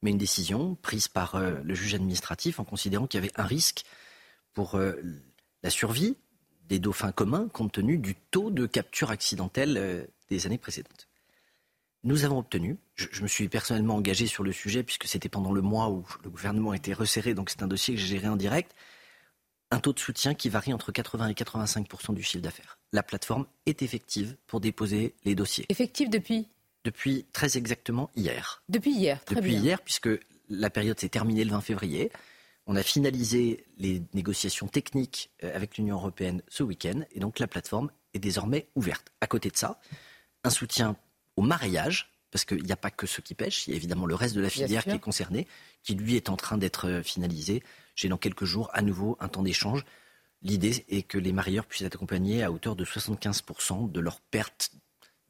Mais 0.02 0.10
une 0.10 0.18
décision 0.18 0.74
prise 0.74 1.06
par 1.06 1.36
euh, 1.36 1.52
le 1.62 1.74
juge 1.74 1.94
administratif 1.94 2.58
en 2.58 2.64
considérant 2.64 3.06
qu'il 3.06 3.20
y 3.20 3.22
avait 3.22 3.32
un 3.36 3.46
risque 3.46 3.84
pour 4.52 4.74
euh, 4.74 4.94
la 5.62 5.70
survie 5.70 6.16
des 6.68 6.80
dauphins 6.80 7.12
communs 7.12 7.46
compte 7.48 7.72
tenu 7.72 7.98
du 7.98 8.16
taux 8.16 8.50
de 8.50 8.66
capture 8.66 9.12
accidentelle 9.12 9.76
euh, 9.78 10.04
des 10.28 10.46
années 10.46 10.58
précédentes. 10.58 11.08
Nous 12.02 12.24
avons 12.24 12.38
obtenu, 12.38 12.78
je, 12.96 13.06
je, 13.12 13.22
me 13.22 13.28
suis 13.28 13.48
personnellement 13.48 13.94
engagé 13.94 14.26
sur 14.26 14.42
le 14.42 14.50
sujet 14.50 14.82
puisque 14.82 15.06
c'était 15.06 15.28
pendant 15.28 15.52
le 15.52 15.62
mois 15.62 15.88
où 15.88 16.04
le 16.24 16.30
gouvernement 16.30 16.74
était 16.74 16.92
resserré, 16.92 17.32
donc 17.32 17.48
c'est 17.48 17.62
un 17.62 17.68
dossier 17.68 17.94
que 17.94 18.00
j'ai 18.00 18.08
géré 18.08 18.26
en 18.28 18.36
direct 18.36 18.74
un 19.70 19.80
taux 19.80 19.92
de 19.92 19.98
soutien 19.98 20.34
qui 20.34 20.48
varie 20.48 20.72
entre 20.72 20.92
80 20.92 21.28
et 21.28 21.32
85% 21.32 22.14
du 22.14 22.22
chiffre 22.22 22.42
d'affaires. 22.42 22.78
La 22.92 23.02
plateforme 23.02 23.46
est 23.66 23.82
effective 23.82 24.36
pour 24.46 24.60
déposer 24.60 25.14
les 25.24 25.34
dossiers. 25.34 25.66
Effective 25.68 26.10
depuis? 26.10 26.48
Depuis 26.84 27.26
très 27.32 27.56
exactement 27.56 28.10
hier. 28.14 28.62
Depuis 28.68 28.92
hier, 28.92 29.24
très 29.24 29.36
Depuis 29.36 29.50
bien. 29.50 29.60
hier, 29.60 29.82
puisque 29.82 30.10
la 30.48 30.70
période 30.70 31.00
s'est 31.00 31.08
terminée 31.08 31.44
le 31.44 31.50
20 31.50 31.60
février. 31.60 32.12
On 32.66 32.76
a 32.76 32.82
finalisé 32.82 33.66
les 33.78 34.02
négociations 34.14 34.68
techniques 34.68 35.30
euh, 35.42 35.54
avec 35.54 35.76
l'Union 35.76 35.96
européenne 35.96 36.42
ce 36.48 36.62
week-end 36.62 37.00
et 37.12 37.20
donc 37.20 37.38
la 37.38 37.46
plateforme 37.46 37.90
est 38.14 38.18
désormais 38.18 38.68
ouverte. 38.74 39.12
À 39.20 39.26
côté 39.26 39.50
de 39.50 39.56
ça, 39.56 39.80
un 40.44 40.50
soutien 40.50 40.96
au 41.36 41.42
mariage, 41.42 42.13
parce 42.34 42.44
qu'il 42.44 42.64
n'y 42.64 42.72
a 42.72 42.76
pas 42.76 42.90
que 42.90 43.06
ceux 43.06 43.22
qui 43.22 43.36
pêchent, 43.36 43.68
il 43.68 43.70
y 43.70 43.74
a 43.74 43.76
évidemment 43.76 44.06
le 44.06 44.16
reste 44.16 44.34
de 44.34 44.40
la 44.40 44.50
filière 44.50 44.82
qui 44.82 44.90
est 44.90 44.98
concerné, 44.98 45.46
qui 45.84 45.94
lui 45.94 46.16
est 46.16 46.28
en 46.28 46.36
train 46.36 46.58
d'être 46.58 46.88
euh, 46.88 47.00
finalisé. 47.00 47.62
J'ai 47.94 48.08
dans 48.08 48.16
quelques 48.16 48.44
jours 48.44 48.68
à 48.72 48.82
nouveau 48.82 49.16
un 49.20 49.28
temps 49.28 49.44
d'échange. 49.44 49.84
L'idée 50.42 50.84
est 50.88 51.04
que 51.04 51.16
les 51.16 51.32
marieurs 51.32 51.64
puissent 51.64 51.86
être 51.86 51.94
accompagnés 51.94 52.42
à 52.42 52.50
hauteur 52.50 52.74
de 52.74 52.84
75% 52.84 53.88
de 53.88 54.00
leur 54.00 54.20
perte 54.20 54.72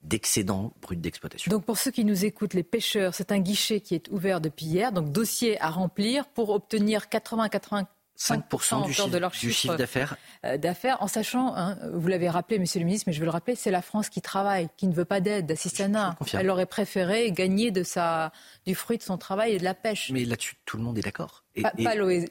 d'excédent 0.03 0.73
brut 0.81 0.99
d'exploitation. 0.99 1.51
Donc 1.51 1.67
pour 1.67 1.77
ceux 1.77 1.91
qui 1.91 2.07
nous 2.07 2.25
écoutent, 2.25 2.55
les 2.55 2.63
pêcheurs, 2.63 3.15
c'est 3.15 3.33
un 3.33 3.39
guichet 3.39 3.81
qui 3.81 3.95
est 3.95 4.09
ouvert 4.09 4.41
depuis 4.41 4.65
hier, 4.65 4.91
donc 4.91 5.13
dossier 5.13 5.61
à 5.61 5.69
remplir 5.69 6.27
pour 6.29 6.49
obtenir 6.49 7.03
80-80 7.13 7.85
5% 8.19 8.87
du 8.87 8.93
chiffre, 8.93 9.09
de 9.09 9.19
leur 9.19 9.31
du 9.31 9.53
chiffre 9.53 9.77
d'affaires. 9.77 10.17
Euh, 10.45 10.57
d'affaires, 10.57 11.03
en 11.03 11.09
sachant, 11.09 11.55
hein, 11.57 11.77
vous 11.93 12.07
l'avez 12.07 12.29
rappelé, 12.29 12.59
Monsieur 12.59 12.79
le 12.79 12.87
Ministre, 12.87 13.05
mais 13.09 13.13
je 13.13 13.19
veux 13.19 13.25
le 13.25 13.31
rappeler, 13.31 13.57
c'est 13.57 13.71
la 13.71 13.83
France 13.83 14.09
qui 14.09 14.23
travaille, 14.23 14.69
qui 14.77 14.87
ne 14.87 14.95
veut 14.95 15.05
pas 15.05 15.21
d'aide, 15.21 15.47
d'assistanat. 15.47 16.17
Elle 16.33 16.51
aurait 16.51 16.67
préféré 16.67 17.33
gagner 17.33 17.71
de 17.71 17.83
sa, 17.83 18.33
du 18.67 18.75
fruit 18.75 18.99
de 18.99 19.03
son 19.03 19.19
travail 19.19 19.55
et 19.55 19.59
de 19.59 19.65
la 19.65 19.75
pêche. 19.75 20.11
Mais 20.13 20.25
là-dessus, 20.25 20.57
tout 20.65 20.77
le 20.77 20.85
monde 20.85 20.97
est 20.99 21.03
d'accord. 21.03 21.45
Pas, 21.61 21.73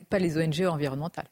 pas 0.10 0.20
les 0.20 0.38
ONG 0.38 0.66
environnementales. 0.66 1.28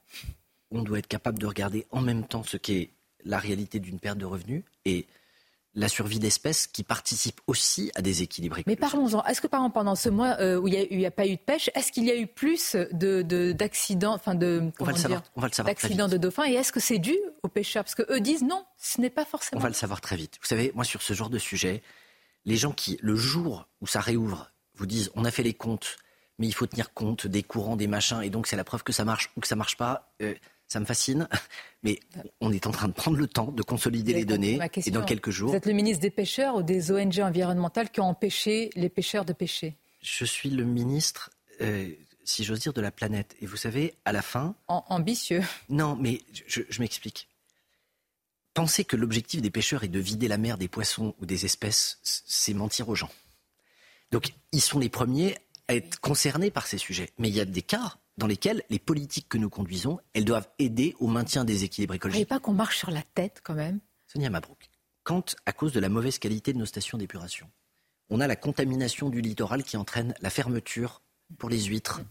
On 0.72 0.84
doit 0.84 1.00
être 1.00 1.08
capable 1.08 1.40
de 1.40 1.46
regarder 1.46 1.86
en 1.92 2.02
même 2.02 2.26
temps 2.26 2.44
ce 2.44 2.58
qu'est 2.58 2.90
la 3.24 3.38
réalité 3.38 3.80
d'une 3.80 4.00
perte 4.00 4.18
de 4.18 4.26
revenus 4.26 4.64
et 4.86 5.06
la 5.74 5.88
survie 5.88 6.20
d'espèces 6.20 6.68
qui 6.68 6.84
participent 6.84 7.40
aussi 7.48 7.92
à 7.96 8.02
des 8.02 8.22
équilibres 8.22 8.58
Mais 8.68 8.76
parlons-en. 8.76 9.24
Est-ce 9.24 9.40
que 9.40 9.48
par 9.48 9.62
exemple 9.62 9.76
pendant 9.76 9.96
ce 9.96 10.10
mois 10.10 10.38
euh, 10.40 10.60
où 10.60 10.68
il 10.68 10.88
n'y 10.92 11.06
a, 11.06 11.08
a, 11.08 11.12
pas 11.12 11.26
eu 11.26 11.36
de 11.36 11.42
pêche, 11.42 11.70
est-ce 11.76 11.92
qu'il 11.92 12.04
y 12.04 12.12
a 12.12 12.16
eu 12.16 12.28
plus 12.28 12.76
de, 12.76 13.22
de, 13.22 13.54
d'accidents, 13.54 14.14
enfin 14.14 14.36
de 14.36 14.72
on 14.80 14.84
va, 14.84 14.92
le 14.92 14.98
savoir, 14.98 15.24
on 15.36 15.42
va 15.42 15.48
le 15.48 15.54
savoir 15.54 15.74
d'accidents 15.74 16.10
de 16.10 16.18
dauphins? 16.18 16.46
Et 16.46 16.54
est-ce 16.54 16.72
que 16.74 16.82
c'est 16.82 17.00
dû 17.00 17.16
aux 17.44 17.48
pêcheurs? 17.48 17.84
Parce 17.84 17.96
que 17.96 18.04
eux 18.12 18.20
disent 18.20 18.44
non, 18.44 18.66
ce 18.78 19.00
n'est 19.00 19.10
pas 19.10 19.26
forcément. 19.26 19.60
On 19.60 19.64
va 19.64 19.70
le 19.70 19.76
savoir 19.76 20.02
très 20.02 20.18
vite. 20.18 20.38
Vous 20.42 20.48
savez, 20.48 20.72
moi 20.76 20.84
sur 20.84 21.02
ce 21.02 21.14
genre 21.14 21.30
de 21.30 21.40
sujet, 21.40 21.82
les 22.44 22.58
gens 22.58 22.72
qui 22.72 22.98
le 23.02 23.16
jour 23.16 23.68
où 23.80 23.88
ça 23.88 24.02
réouvre 24.02 24.52
vous 24.76 24.86
disent 24.86 25.10
on 25.16 25.24
a 25.24 25.32
fait 25.32 25.44
les 25.44 25.54
comptes, 25.54 25.98
mais 26.38 26.48
il 26.48 26.54
faut 26.54 26.68
tenir 26.68 26.94
compte 26.94 27.28
des 27.28 27.44
courants, 27.44 27.78
des 27.78 27.88
machins, 27.88 28.22
et 28.22 28.30
donc 28.30 28.48
c'est 28.48 28.58
la 28.58 28.66
preuve 28.66 28.84
que 28.84 28.94
ça 28.94 29.06
marche 29.06 29.32
ou 29.38 29.40
que 29.40 29.48
ça 29.48 29.56
marche 29.56 29.78
pas. 29.78 30.14
Euh, 30.22 30.34
ça 30.72 30.80
me 30.80 30.86
fascine, 30.86 31.28
mais 31.84 32.00
on 32.40 32.54
est 32.54 32.66
en 32.66 32.72
train 32.72 32.88
de 32.88 32.94
prendre 32.94 33.18
le 33.18 33.28
temps 33.28 33.52
de 33.52 33.62
consolider 33.62 34.14
les 34.14 34.24
données 34.24 34.58
et 34.86 34.92
dans 34.92 35.04
quelques 35.04 35.30
jours. 35.30 35.50
Vous 35.50 35.58
êtes 35.58 35.66
le 35.66 35.74
ministre 35.74 36.02
des 36.02 36.10
pêcheurs 36.10 36.56
ou 36.56 36.64
des 36.64 36.94
ONG 36.94 37.20
environnementales 37.20 37.90
qui 37.90 38.00
ont 38.00 38.08
empêché 38.08 38.70
les 38.76 38.88
pêcheurs 38.88 39.26
de 39.26 39.34
pêcher? 39.34 39.76
Je 40.02 40.24
suis 40.24 40.50
le 40.50 40.64
ministre, 40.64 41.30
euh, 41.60 41.90
si 42.24 42.46
j'ose 42.46 42.62
dire, 42.62 42.72
de 42.72 42.80
la 42.80 42.92
planète. 42.92 43.36
Et 43.42 43.48
vous 43.48 43.58
savez, 43.58 43.96
à 44.06 44.14
la 44.14 44.22
fin. 44.22 44.56
En, 44.70 44.86
ambitieux. 44.88 45.44
Non, 45.68 45.98
mais 45.98 46.22
je, 46.48 46.62
je 46.70 46.80
m'explique. 46.80 47.28
Penser 48.54 48.86
que 48.86 48.96
l'objectif 48.96 49.42
des 49.42 49.52
pêcheurs 49.52 49.84
est 49.84 49.90
de 49.90 50.00
vider 50.00 50.30
la 50.30 50.38
mer 50.38 50.58
des 50.58 50.70
poissons 50.70 51.16
ou 51.20 51.26
des 51.26 51.44
espèces, 51.44 52.00
c'est 52.02 52.54
mentir 52.54 52.88
aux 52.88 52.96
gens. 52.96 53.12
Donc, 54.12 54.32
ils 54.54 54.62
sont 54.62 54.80
les 54.80 54.90
premiers 54.90 55.38
à 55.68 55.76
être 55.76 56.00
concernés 56.00 56.50
par 56.50 56.66
ces 56.66 56.78
sujets. 56.78 57.10
Mais 57.18 57.28
il 57.28 57.36
y 57.36 57.42
a 57.42 57.46
des 57.46 57.62
cas 57.62 57.98
dans 58.18 58.28
lesquels 58.28 58.64
les 58.70 58.80
politiques 58.80 59.30
que 59.30 59.38
nous 59.38 59.50
conduisons, 59.50 60.00
elles 60.14 60.26
doivent 60.26 60.50
aider 60.60 60.96
au 61.00 61.08
maintien 61.08 61.46
des 61.46 61.64
équilibres 61.64 61.96
écologiques. 61.96 62.22
Et 62.22 62.26
pas 62.26 62.40
qu'on 62.40 62.54
marche 62.54 62.78
sur 62.78 62.92
la 62.92 63.02
tête 63.02 63.42
quand 63.44 63.54
même? 63.54 63.80
Sonia 64.08 64.30
Mabrouk, 64.30 64.70
quand, 65.04 65.36
à 65.46 65.54
cause 65.54 65.72
de 65.72 65.80
la 65.80 65.90
mauvaise 65.90 66.20
qualité 66.20 66.54
de 66.54 66.58
nos 66.58 66.66
stations 66.66 66.98
d'épuration, 66.98 67.50
on 68.10 68.20
a 68.20 68.28
la 68.28 68.36
contamination 68.36 69.10
du 69.10 69.22
littoral 69.22 69.64
qui 69.64 69.78
entraîne 69.78 70.14
la 70.22 70.30
fermeture 70.30 71.02
pour 71.38 71.50
les 71.50 71.64
huîtres, 71.64 72.02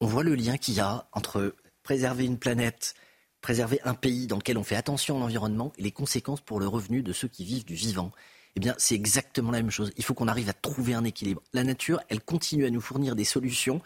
on 0.00 0.06
voit 0.06 0.24
le 0.24 0.34
lien 0.34 0.56
qu'il 0.58 0.74
y 0.74 0.80
a 0.80 1.08
entre 1.12 1.54
préserver 1.82 2.24
une 2.24 2.38
planète, 2.38 2.94
préserver 3.40 3.80
un 3.84 3.94
pays 3.94 4.26
dans 4.26 4.36
lequel 4.36 4.58
on 4.58 4.64
fait 4.64 4.76
attention 4.76 5.16
à 5.16 5.20
l'environnement 5.20 5.72
et 5.78 5.82
les 5.82 5.92
conséquences 5.92 6.40
pour 6.40 6.60
le 6.60 6.68
revenu 6.68 7.02
de 7.02 7.12
ceux 7.12 7.28
qui 7.28 7.44
vivent 7.44 7.64
du 7.64 7.74
vivant. 7.74 8.12
Eh 8.56 8.60
bien, 8.60 8.74
c'est 8.78 8.94
exactement 8.94 9.52
la 9.52 9.58
même 9.58 9.70
chose. 9.70 9.92
Il 9.96 10.04
faut 10.04 10.14
qu'on 10.14 10.28
arrive 10.28 10.48
à 10.48 10.52
trouver 10.52 10.94
un 10.94 11.04
équilibre. 11.04 11.42
La 11.52 11.64
nature, 11.64 12.00
elle 12.08 12.20
continue 12.20 12.66
à 12.66 12.70
nous 12.70 12.80
fournir 12.80 13.14
des 13.14 13.24
solutions 13.24 13.80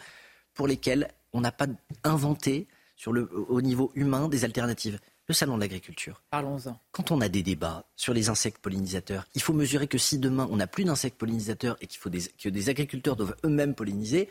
pour 0.54 0.66
lesquels 0.66 1.08
on 1.32 1.40
n'a 1.40 1.52
pas 1.52 1.66
inventé 2.04 2.68
sur 2.96 3.12
le, 3.12 3.28
au 3.48 3.60
niveau 3.62 3.90
humain 3.94 4.28
des 4.28 4.44
alternatives. 4.44 4.98
Le 5.28 5.34
salon 5.34 5.56
de 5.56 5.60
l'agriculture. 5.60 6.20
Parlons-en. 6.30 6.78
Quand 6.90 7.10
on 7.10 7.20
a 7.20 7.28
des 7.28 7.42
débats 7.42 7.86
sur 7.96 8.12
les 8.12 8.28
insectes 8.28 8.58
pollinisateurs, 8.58 9.24
il 9.34 9.42
faut 9.42 9.52
mesurer 9.52 9.86
que 9.86 9.98
si 9.98 10.18
demain 10.18 10.48
on 10.50 10.56
n'a 10.56 10.66
plus 10.66 10.84
d'insectes 10.84 11.16
pollinisateurs 11.16 11.76
et 11.80 11.86
qu'il 11.86 12.00
faut 12.00 12.10
des, 12.10 12.22
que 12.42 12.48
des 12.48 12.68
agriculteurs 12.68 13.16
doivent 13.16 13.36
eux-mêmes 13.44 13.74
polliniser, 13.74 14.28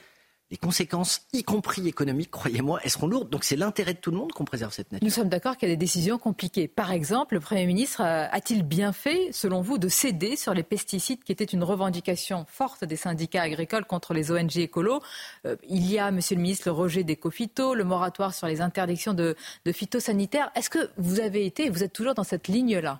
les 0.51 0.57
conséquences, 0.57 1.25
y 1.31 1.43
compris 1.43 1.87
économiques, 1.87 2.29
croyez-moi, 2.29 2.81
elles 2.83 2.91
seront 2.91 3.07
lourdes. 3.07 3.29
Donc 3.29 3.45
c'est 3.45 3.55
l'intérêt 3.55 3.93
de 3.93 3.99
tout 3.99 4.11
le 4.11 4.17
monde 4.17 4.33
qu'on 4.33 4.43
préserve 4.43 4.73
cette 4.73 4.91
nature. 4.91 5.05
Nous 5.05 5.11
sommes 5.11 5.29
d'accord 5.29 5.55
qu'il 5.55 5.69
y 5.69 5.71
a 5.71 5.75
des 5.75 5.79
décisions 5.79 6.17
compliquées. 6.17 6.67
Par 6.67 6.91
exemple, 6.91 7.35
le 7.35 7.39
Premier 7.39 7.65
ministre 7.65 8.01
a-t-il 8.01 8.63
bien 8.63 8.91
fait, 8.91 9.31
selon 9.31 9.61
vous, 9.61 9.77
de 9.77 9.87
céder 9.87 10.35
sur 10.35 10.53
les 10.53 10.63
pesticides 10.63 11.23
qui 11.23 11.31
étaient 11.31 11.45
une 11.45 11.63
revendication 11.63 12.45
forte 12.49 12.83
des 12.83 12.97
syndicats 12.97 13.43
agricoles 13.43 13.85
contre 13.85 14.13
les 14.13 14.29
ONG 14.29 14.57
écolos? 14.57 15.01
Euh, 15.45 15.55
Il 15.69 15.89
y 15.89 15.97
a, 15.97 16.11
Monsieur 16.11 16.35
le 16.35 16.41
ministre, 16.41 16.67
le 16.67 16.73
rejet 16.73 17.05
des 17.05 17.15
cophytos, 17.15 17.73
le 17.73 17.85
moratoire 17.85 18.33
sur 18.33 18.47
les 18.47 18.59
interdictions 18.59 19.13
de, 19.13 19.37
de 19.63 19.71
phytosanitaires. 19.71 20.51
Est-ce 20.55 20.69
que 20.69 20.89
vous 20.97 21.21
avez 21.21 21.45
été, 21.45 21.69
vous 21.69 21.81
êtes 21.81 21.93
toujours 21.93 22.13
dans 22.13 22.25
cette 22.25 22.49
ligne-là? 22.49 22.99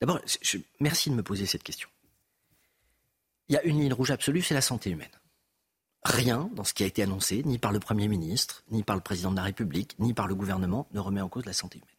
D'abord, 0.00 0.20
merci 0.78 1.10
de 1.10 1.16
me 1.16 1.24
poser 1.24 1.46
cette 1.46 1.64
question. 1.64 1.88
Il 3.48 3.54
y 3.54 3.58
a 3.58 3.64
une 3.64 3.80
ligne 3.80 3.92
rouge 3.92 4.12
absolue, 4.12 4.42
c'est 4.42 4.54
la 4.54 4.60
santé 4.60 4.90
humaine 4.90 5.10
rien 6.06 6.50
dans 6.54 6.64
ce 6.64 6.74
qui 6.74 6.82
a 6.82 6.86
été 6.86 7.02
annoncé, 7.02 7.42
ni 7.44 7.58
par 7.58 7.72
le 7.72 7.80
Premier 7.80 8.08
ministre, 8.08 8.64
ni 8.70 8.82
par 8.82 8.96
le 8.96 9.02
Président 9.02 9.30
de 9.30 9.36
la 9.36 9.42
République, 9.42 9.96
ni 9.98 10.14
par 10.14 10.26
le 10.26 10.34
gouvernement, 10.34 10.88
ne 10.92 11.00
remet 11.00 11.20
en 11.20 11.28
cause 11.28 11.44
la 11.44 11.52
santé 11.52 11.78
humaine. 11.78 11.90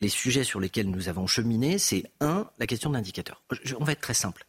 Les 0.00 0.08
sujets 0.08 0.44
sur 0.44 0.60
lesquels 0.60 0.88
nous 0.88 1.08
avons 1.08 1.26
cheminé, 1.26 1.78
c'est 1.78 2.04
un, 2.20 2.48
la 2.58 2.66
question 2.66 2.90
de 2.90 2.94
l'indicateur. 2.94 3.42
On 3.80 3.84
va 3.84 3.92
être 3.92 4.00
très 4.00 4.14
simple. 4.14 4.46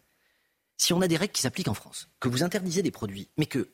Si 0.77 0.93
on 0.93 1.01
a 1.01 1.07
des 1.07 1.17
règles 1.17 1.33
qui 1.33 1.41
s'appliquent 1.41 1.67
en 1.67 1.73
France, 1.73 2.09
que 2.19 2.29
vous 2.29 2.43
interdisez 2.43 2.83
des 2.83 2.91
produits, 2.91 3.29
mais 3.37 3.47
que 3.47 3.69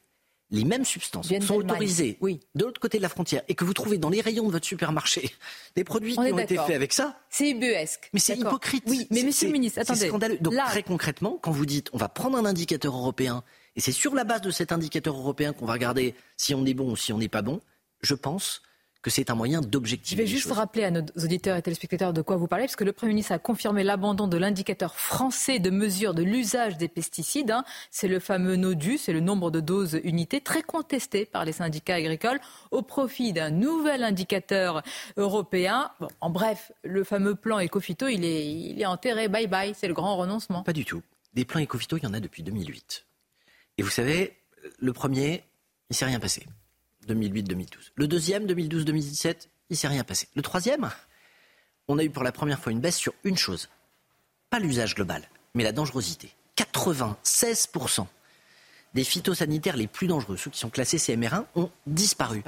les 0.51 0.63
mêmes 0.63 0.85
substances 0.85 1.27
sont 1.27 1.55
autorisées 1.55 2.17
oui. 2.21 2.39
de 2.53 2.65
l'autre 2.65 2.79
côté 2.79 2.97
de 2.97 3.01
la 3.01 3.09
frontière 3.09 3.41
et 3.47 3.55
que 3.55 3.63
vous 3.63 3.73
trouvez 3.73 3.97
dans 3.97 4.09
les 4.09 4.21
rayons 4.21 4.45
de 4.45 4.51
votre 4.51 4.65
supermarché 4.65 5.31
des 5.75 5.83
produits 5.83 6.15
On 6.17 6.23
qui 6.23 6.33
ont 6.33 6.37
été 6.37 6.55
faits 6.55 6.75
avec 6.75 6.93
ça. 6.93 7.19
C'est 7.29 7.49
ubuesque. 7.49 8.09
Mais 8.13 8.19
c'est 8.19 8.37
hypocrite. 8.37 8.83
Oui, 8.87 9.07
mais 9.09 9.23
monsieur 9.23 9.47
le 9.47 9.53
ministre, 9.53 9.79
attendez. 9.79 9.99
C'est 9.99 10.07
scandaleux. 10.07 10.37
Donc 10.39 10.53
Là... 10.53 10.65
très 10.67 10.83
concrètement, 10.83 11.39
quand 11.41 11.51
vous 11.51 11.65
dites 11.65 11.89
on 11.93 11.97
va 11.97 12.09
prendre 12.09 12.37
un 12.37 12.45
indicateur 12.45 12.95
européen 12.95 13.43
et 13.75 13.81
c'est 13.81 13.91
sur 13.91 14.15
la 14.15 14.23
base 14.23 14.41
de 14.41 14.51
cet 14.51 14.71
indicateur 14.71 15.15
européen 15.15 15.53
qu'on 15.53 15.65
va 15.65 15.73
regarder 15.73 16.15
si 16.37 16.53
on 16.55 16.65
est 16.65 16.73
bon 16.73 16.91
ou 16.91 16.95
si 16.95 17.11
on 17.13 17.17
n'est 17.17 17.27
pas 17.27 17.41
bon, 17.41 17.61
je 18.01 18.15
pense 18.15 18.61
que 19.05 19.11
c'est 19.11 19.29
un 19.29 19.35
moyen 19.35 19.61
d'objectiver. 19.61 20.25
Je 20.25 20.27
vais 20.27 20.35
juste 20.35 20.51
rappeler 20.51 20.83
à 20.83 20.89
nos 20.89 21.03
auditeurs 21.23 21.55
et 21.55 21.61
téléspectateurs 21.61 22.11
de 22.11 22.23
quoi 22.23 22.37
vous 22.37 22.47
parlez, 22.47 22.65
parce 22.65 22.75
que 22.75 22.83
le 22.83 22.91
Premier 22.91 23.11
ministre 23.11 23.33
a 23.33 23.37
confirmé 23.37 23.83
l'abandon 23.83 24.27
de 24.27 24.35
l'indicateur 24.35 24.95
français 24.95 25.59
de 25.59 25.69
mesure 25.69 26.15
de 26.15 26.23
l'usage 26.23 26.77
des 26.77 26.87
pesticides. 26.87 27.51
Hein. 27.51 27.65
C'est 27.91 28.07
le 28.07 28.19
fameux 28.19 28.55
NODU, 28.55 28.97
c'est 28.97 29.13
le 29.13 29.19
nombre 29.19 29.51
de 29.51 29.59
doses 29.59 29.99
unités, 30.03 30.41
très 30.41 30.63
contesté 30.63 31.25
par 31.25 31.45
les 31.45 31.51
syndicats 31.51 31.93
agricoles, 31.93 32.39
au 32.71 32.81
profit 32.81 33.31
d'un 33.31 33.51
nouvel 33.51 34.03
indicateur 34.03 34.81
européen. 35.17 35.91
en 36.19 36.31
bref, 36.31 36.71
le 36.83 37.03
fameux 37.03 37.35
plan 37.35 37.59
Ecofito, 37.59 38.07
il 38.07 38.25
est, 38.25 38.47
il 38.47 38.81
est 38.81 38.87
enterré, 38.87 39.27
bye 39.27 39.45
bye, 39.45 39.75
c'est 39.77 39.87
le 39.87 39.93
grand 39.93 40.17
renoncement. 40.17 40.63
Pas 40.63 40.73
du 40.73 40.83
tout. 40.83 41.03
Des 41.35 41.45
plans 41.45 41.61
Ecofito, 41.61 41.97
il 41.97 42.03
y 42.05 42.07
en 42.07 42.13
a 42.15 42.19
depuis 42.19 42.41
2008. 42.41 43.05
Et 43.77 43.83
vous 43.83 43.89
savez, 43.89 44.37
le 44.79 44.93
premier, 44.93 45.43
il 45.89 45.93
ne 45.93 45.95
s'est 45.95 46.05
rien 46.05 46.19
passé. 46.19 46.45
2008-2012. 47.07 47.67
Le 47.95 48.07
deuxième, 48.07 48.45
2012-2017, 48.47 49.47
il 49.69 49.73
ne 49.73 49.75
s'est 49.75 49.87
rien 49.87 50.03
passé. 50.03 50.27
Le 50.35 50.41
troisième, 50.41 50.89
on 51.87 51.97
a 51.97 52.03
eu 52.03 52.09
pour 52.09 52.23
la 52.23 52.31
première 52.31 52.59
fois 52.59 52.71
une 52.71 52.79
baisse 52.79 52.97
sur 52.97 53.13
une 53.23 53.37
chose. 53.37 53.69
Pas 54.49 54.59
l'usage 54.59 54.95
global, 54.95 55.23
mais 55.53 55.63
la 55.63 55.71
dangerosité. 55.71 56.31
96% 56.57 58.07
des 58.93 59.03
phytosanitaires 59.03 59.75
les 59.75 59.87
plus 59.87 60.07
dangereux, 60.07 60.37
ceux 60.37 60.49
qui 60.49 60.59
sont 60.59 60.69
classés 60.69 60.97
CMR1, 60.97 61.43
ont 61.55 61.69
disparu. 61.85 62.43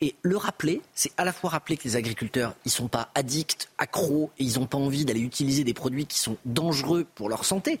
Et 0.00 0.14
le 0.22 0.38
rappeler, 0.38 0.80
c'est 0.94 1.12
à 1.18 1.24
la 1.24 1.32
fois 1.32 1.50
rappeler 1.50 1.76
que 1.76 1.84
les 1.84 1.96
agriculteurs, 1.96 2.54
ils 2.64 2.70
sont 2.70 2.88
pas 2.88 3.10
addicts, 3.14 3.68
accros, 3.76 4.30
et 4.38 4.44
ils 4.44 4.58
n'ont 4.58 4.66
pas 4.66 4.78
envie 4.78 5.04
d'aller 5.04 5.20
utiliser 5.20 5.62
des 5.62 5.74
produits 5.74 6.06
qui 6.06 6.18
sont 6.18 6.38
dangereux 6.46 7.06
pour 7.14 7.28
leur 7.28 7.44
santé. 7.44 7.78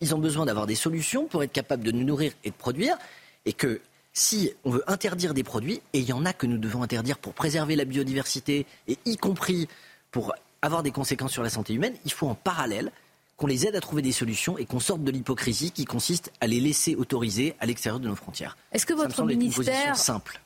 Ils 0.00 0.14
ont 0.14 0.18
besoin 0.18 0.44
d'avoir 0.44 0.66
des 0.66 0.74
solutions 0.74 1.26
pour 1.26 1.42
être 1.42 1.52
capables 1.52 1.82
de 1.82 1.90
nous 1.90 2.04
nourrir 2.04 2.32
et 2.44 2.50
de 2.50 2.54
produire, 2.54 2.96
et 3.44 3.52
que 3.52 3.80
si 4.12 4.52
on 4.64 4.70
veut 4.70 4.84
interdire 4.86 5.34
des 5.34 5.44
produits, 5.44 5.80
et 5.92 6.00
il 6.00 6.04
y 6.04 6.12
en 6.12 6.24
a 6.24 6.32
que 6.32 6.46
nous 6.46 6.58
devons 6.58 6.82
interdire 6.82 7.18
pour 7.18 7.34
préserver 7.34 7.76
la 7.76 7.84
biodiversité, 7.84 8.66
et 8.88 8.98
y 9.04 9.16
compris 9.16 9.68
pour 10.10 10.34
avoir 10.62 10.82
des 10.82 10.90
conséquences 10.90 11.32
sur 11.32 11.42
la 11.42 11.50
santé 11.50 11.74
humaine, 11.74 11.94
il 12.04 12.12
faut 12.12 12.26
en 12.26 12.34
parallèle 12.34 12.92
qu'on 13.36 13.46
les 13.46 13.66
aide 13.66 13.76
à 13.76 13.80
trouver 13.80 14.02
des 14.02 14.12
solutions 14.12 14.56
et 14.58 14.64
qu'on 14.64 14.80
sorte 14.80 15.04
de 15.04 15.10
l'hypocrisie 15.10 15.70
qui 15.70 15.84
consiste 15.84 16.32
à 16.40 16.46
les 16.46 16.60
laisser 16.60 16.94
autoriser 16.94 17.54
à 17.60 17.66
l'extérieur 17.66 18.00
de 18.00 18.08
nos 18.08 18.16
frontières. 18.16 18.56
Est-ce 18.72 18.86
que 18.86 18.94
votre 18.94 19.22
ministère... 19.24 19.96
simple. 19.96 20.40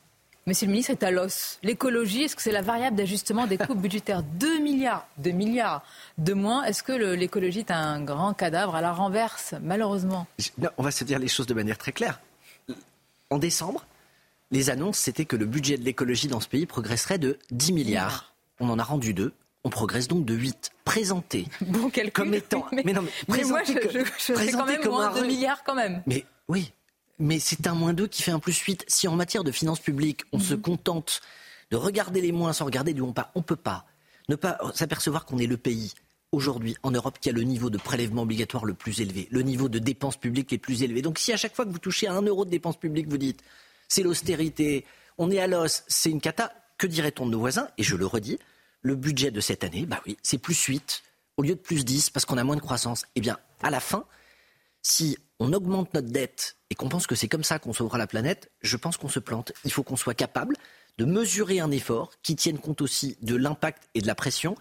Monsieur 0.47 0.67
le 0.67 0.73
ministre 0.73 0.91
est 0.91 1.03
à 1.03 1.11
l'os. 1.11 1.59
L'écologie, 1.62 2.25
est-ce 2.25 2.35
que 2.35 2.43
c'est 2.43 2.51
la 2.51 2.62
variable 2.62 2.97
d'ajustement 2.97 3.47
des 3.47 3.59
coupes 3.59 3.81
budgétaires? 3.81 4.23
2 4.39 4.59
milliards, 4.59 5.07
2 5.19 5.31
milliards 5.31 5.83
de 6.19 6.33
moins. 6.33 6.65
Est-ce 6.65 6.83
que 6.83 6.93
l'écologie 6.93 7.61
est 7.61 7.71
un 7.71 8.01
grand 8.01 8.35
cadavre 8.35 8.75
à 8.75 8.81
la 8.81 8.93
renverse, 8.93 9.55
malheureusement? 9.61 10.27
On 10.79 10.83
va 10.83 10.91
se 10.91 11.05
dire 11.05 11.19
les 11.19 11.29
choses 11.29 11.47
de 11.47 11.55
manière 11.55 11.79
très 11.79 11.93
claire 11.93 12.21
en 13.31 13.39
décembre, 13.39 13.87
les 14.51 14.71
annonces, 14.71 14.99
c'était 14.99 15.25
que 15.25 15.37
le 15.37 15.47
budget 15.47 15.79
de 15.79 15.85
l'écologie 15.85 16.29
dans 16.29 16.41
ce 16.41 16.49
pays 16.49 16.67
progresserait 16.67 17.19
de 17.19 17.39
10 17.53 17.73
milliards. 17.73 18.35
On 18.59 18.69
en 18.69 18.79
a 18.79 18.83
rendu 18.83 19.15
deux. 19.15 19.33
On 19.62 19.71
progresse 19.71 20.09
donc 20.09 20.25
de 20.25 20.35
8. 20.35 20.73
Présenté 20.85 21.47
bon 21.61 21.91
comme 22.12 22.35
étant. 22.35 22.67
Mais, 22.73 22.93
non, 22.93 23.05
mais, 23.29 23.45
moi, 23.45 23.62
je, 23.65 23.73
je, 23.73 24.53
quand 24.53 24.67
même 24.67 24.85
moins 24.85 25.12
2 25.15 25.27
milliards 25.27 25.62
quand 25.65 25.75
même. 25.75 26.03
Mais 26.07 26.25
oui, 26.49 26.73
mais 27.20 27.38
c'est 27.38 27.66
un 27.66 27.74
moins 27.74 27.92
2 27.92 28.06
qui 28.06 28.22
fait 28.22 28.30
un 28.30 28.40
plus 28.40 28.59
8. 28.59 28.84
Si 28.88 29.06
en 29.06 29.14
matière 29.14 29.44
de 29.44 29.52
finances 29.52 29.80
publiques, 29.80 30.22
on 30.32 30.40
se 30.40 30.55
mhm. 30.55 30.62
contente 30.62 31.20
de 31.70 31.76
regarder 31.76 32.20
les 32.20 32.32
moins 32.32 32.52
sans 32.52 32.64
regarder 32.64 32.94
du 32.94 33.02
on 33.02 33.12
pas, 33.12 33.30
on 33.34 33.42
peut 33.42 33.56
pas 33.56 33.86
ne 34.28 34.36
pas 34.36 34.59
s'apercevoir 34.74 35.26
qu'on 35.26 35.38
est 35.38 35.47
le 35.47 35.56
pays 35.56 35.92
aujourd'hui 36.32 36.76
en 36.82 36.92
Europe 36.92 37.18
qui 37.20 37.28
a 37.28 37.32
le 37.32 37.42
niveau 37.42 37.70
de 37.70 37.78
prélèvement 37.78 38.22
obligatoire 38.22 38.64
le 38.64 38.74
plus 38.74 39.01
élevé, 39.01 39.26
le 39.30 39.42
niveau 39.42 39.68
de 39.68 39.78
dépenses 39.78 40.16
publiques 40.16 40.52
les 40.52 40.59
plus 40.59 40.82
élevés. 40.82 41.02
Donc 41.02 41.18
si 41.18 41.32
à 41.32 41.36
chaque 41.36 41.55
fois 41.55 41.64
que 41.64 41.70
vous 41.70 41.78
touchez 41.78 42.06
à 42.06 42.14
un 42.14 42.22
euro 42.22 42.44
de 42.44 42.51
dépenses 42.51 42.78
publiques, 42.78 43.09
vous 43.09 43.18
dites 43.18 43.42
c'est 43.88 44.02
l'austérité, 44.02 44.84
on 45.18 45.30
est 45.30 45.40
à 45.40 45.48
l'os, 45.48 45.82
c'est 45.88 46.10
une 46.10 46.20
cata, 46.20 46.52
que 46.78 46.86
dirait-on 46.86 47.26
de 47.26 47.32
nos 47.32 47.40
voisins? 47.40 47.68
Et 47.76 47.82
je 47.82 47.97
le 47.97 48.06
redis, 48.06 48.38
le 48.82 48.94
budget 48.94 49.32
de 49.32 49.40
cette 49.40 49.64
année, 49.64 49.84
bah 49.84 50.01
oui, 50.06 50.16
c'est 50.22 50.38
plus 50.38 50.59
8 50.59 51.02
au 51.36 51.42
lieu 51.42 51.55
de 51.55 51.60
plus 51.60 51.84
10 51.84 52.10
parce 52.10 52.24
qu'on 52.24 52.38
a 52.38 52.44
moins 52.44 52.56
de 52.56 52.60
croissance. 52.60 53.05
Eh 53.16 53.20
bien, 53.20 53.38
à 53.62 53.70
la 53.70 53.80
fin, 53.80 54.05
si 54.82 55.18
on 55.40 55.52
augmente 55.52 55.92
notre 55.92 56.09
dette 56.09 56.56
et 56.70 56.74
qu'on 56.74 56.88
pense 56.88 57.06
que 57.06 57.14
c'est 57.14 57.28
comme 57.28 57.44
ça 57.44 57.59
qu'on 57.59 57.72
sauvera 57.72 57.98
la 57.98 58.06
planète, 58.06 58.51
je 58.62 58.76
pense 58.76 58.97
qu'on 58.97 59.09
se 59.09 59.18
plante. 59.18 59.52
Il 59.64 59.72
faut 59.72 59.82
qu'on 59.82 59.97
soit 59.97 60.14
capable 60.14 60.56
de 60.98 61.05
mesurer 61.05 61.60
un 61.60 61.70
effort 61.70 62.12
qui 62.22 62.36
tienne 62.36 62.59
compte 62.59 62.80
aussi 62.80 63.18
de 63.22 63.34
l'impact 63.34 63.88
et 63.94 64.01
de 64.01 64.06
la 64.06 64.14
pression 64.14 64.56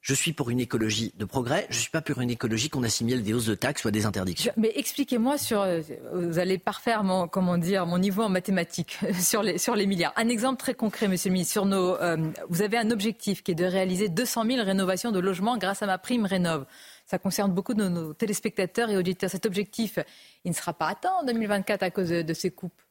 je 0.00 0.14
suis 0.14 0.32
pour 0.32 0.50
une 0.50 0.60
écologie 0.60 1.12
de 1.18 1.24
progrès, 1.24 1.66
je 1.70 1.76
ne 1.76 1.80
suis 1.80 1.90
pas 1.90 2.00
pour 2.00 2.20
une 2.20 2.30
écologie 2.30 2.70
qu'on 2.70 2.82
assimile 2.82 3.22
des 3.22 3.34
hausses 3.34 3.46
de 3.46 3.54
taxes 3.54 3.84
ou 3.84 3.88
à 3.88 3.90
des 3.90 4.06
interdictions. 4.06 4.52
Mais 4.56 4.72
expliquez-moi 4.74 5.38
sur, 5.38 5.60
euh, 5.60 5.80
vous 6.14 6.38
allez 6.38 6.56
parfaire 6.56 7.04
mon, 7.04 7.26
comment 7.28 7.58
dire, 7.58 7.84
mon 7.84 7.98
niveau 7.98 8.22
en 8.22 8.28
mathématiques 8.28 8.98
sur 9.20 9.42
les, 9.42 9.58
sur 9.58 9.74
les 9.74 9.86
milliards. 9.86 10.12
Un 10.16 10.28
exemple 10.28 10.58
très 10.58 10.74
concret, 10.74 11.08
monsieur 11.08 11.30
le 11.30 11.34
ministre, 11.34 11.52
sur 11.52 11.66
nos, 11.66 11.96
euh, 11.96 12.16
vous 12.48 12.62
avez 12.62 12.78
un 12.78 12.90
objectif 12.90 13.42
qui 13.42 13.50
est 13.50 13.56
de 13.56 13.64
réaliser 13.64 14.08
200 14.08 14.44
000 14.46 14.64
rénovations 14.64 15.10
de 15.10 15.18
logements 15.18 15.58
grâce 15.58 15.82
à 15.82 15.86
ma 15.86 15.98
prime 15.98 16.26
Rénov. 16.26 16.64
Ça 17.08 17.18
concerne 17.18 17.54
beaucoup 17.54 17.72
de 17.72 17.88
nos, 17.88 18.12
téléspectateurs 18.12 18.90
et 18.90 18.96
auditeurs. 18.98 19.30
Cet 19.30 19.46
objectif, 19.46 19.98
il 20.44 20.50
ne 20.50 20.54
sera 20.54 20.74
pas 20.74 20.88
atteint 20.88 21.12
en 21.12 21.24
2024 21.24 21.82
à 21.82 21.90
cause 21.90 22.10
de, 22.10 22.34
ces 22.34 22.50
coupes. 22.50 22.82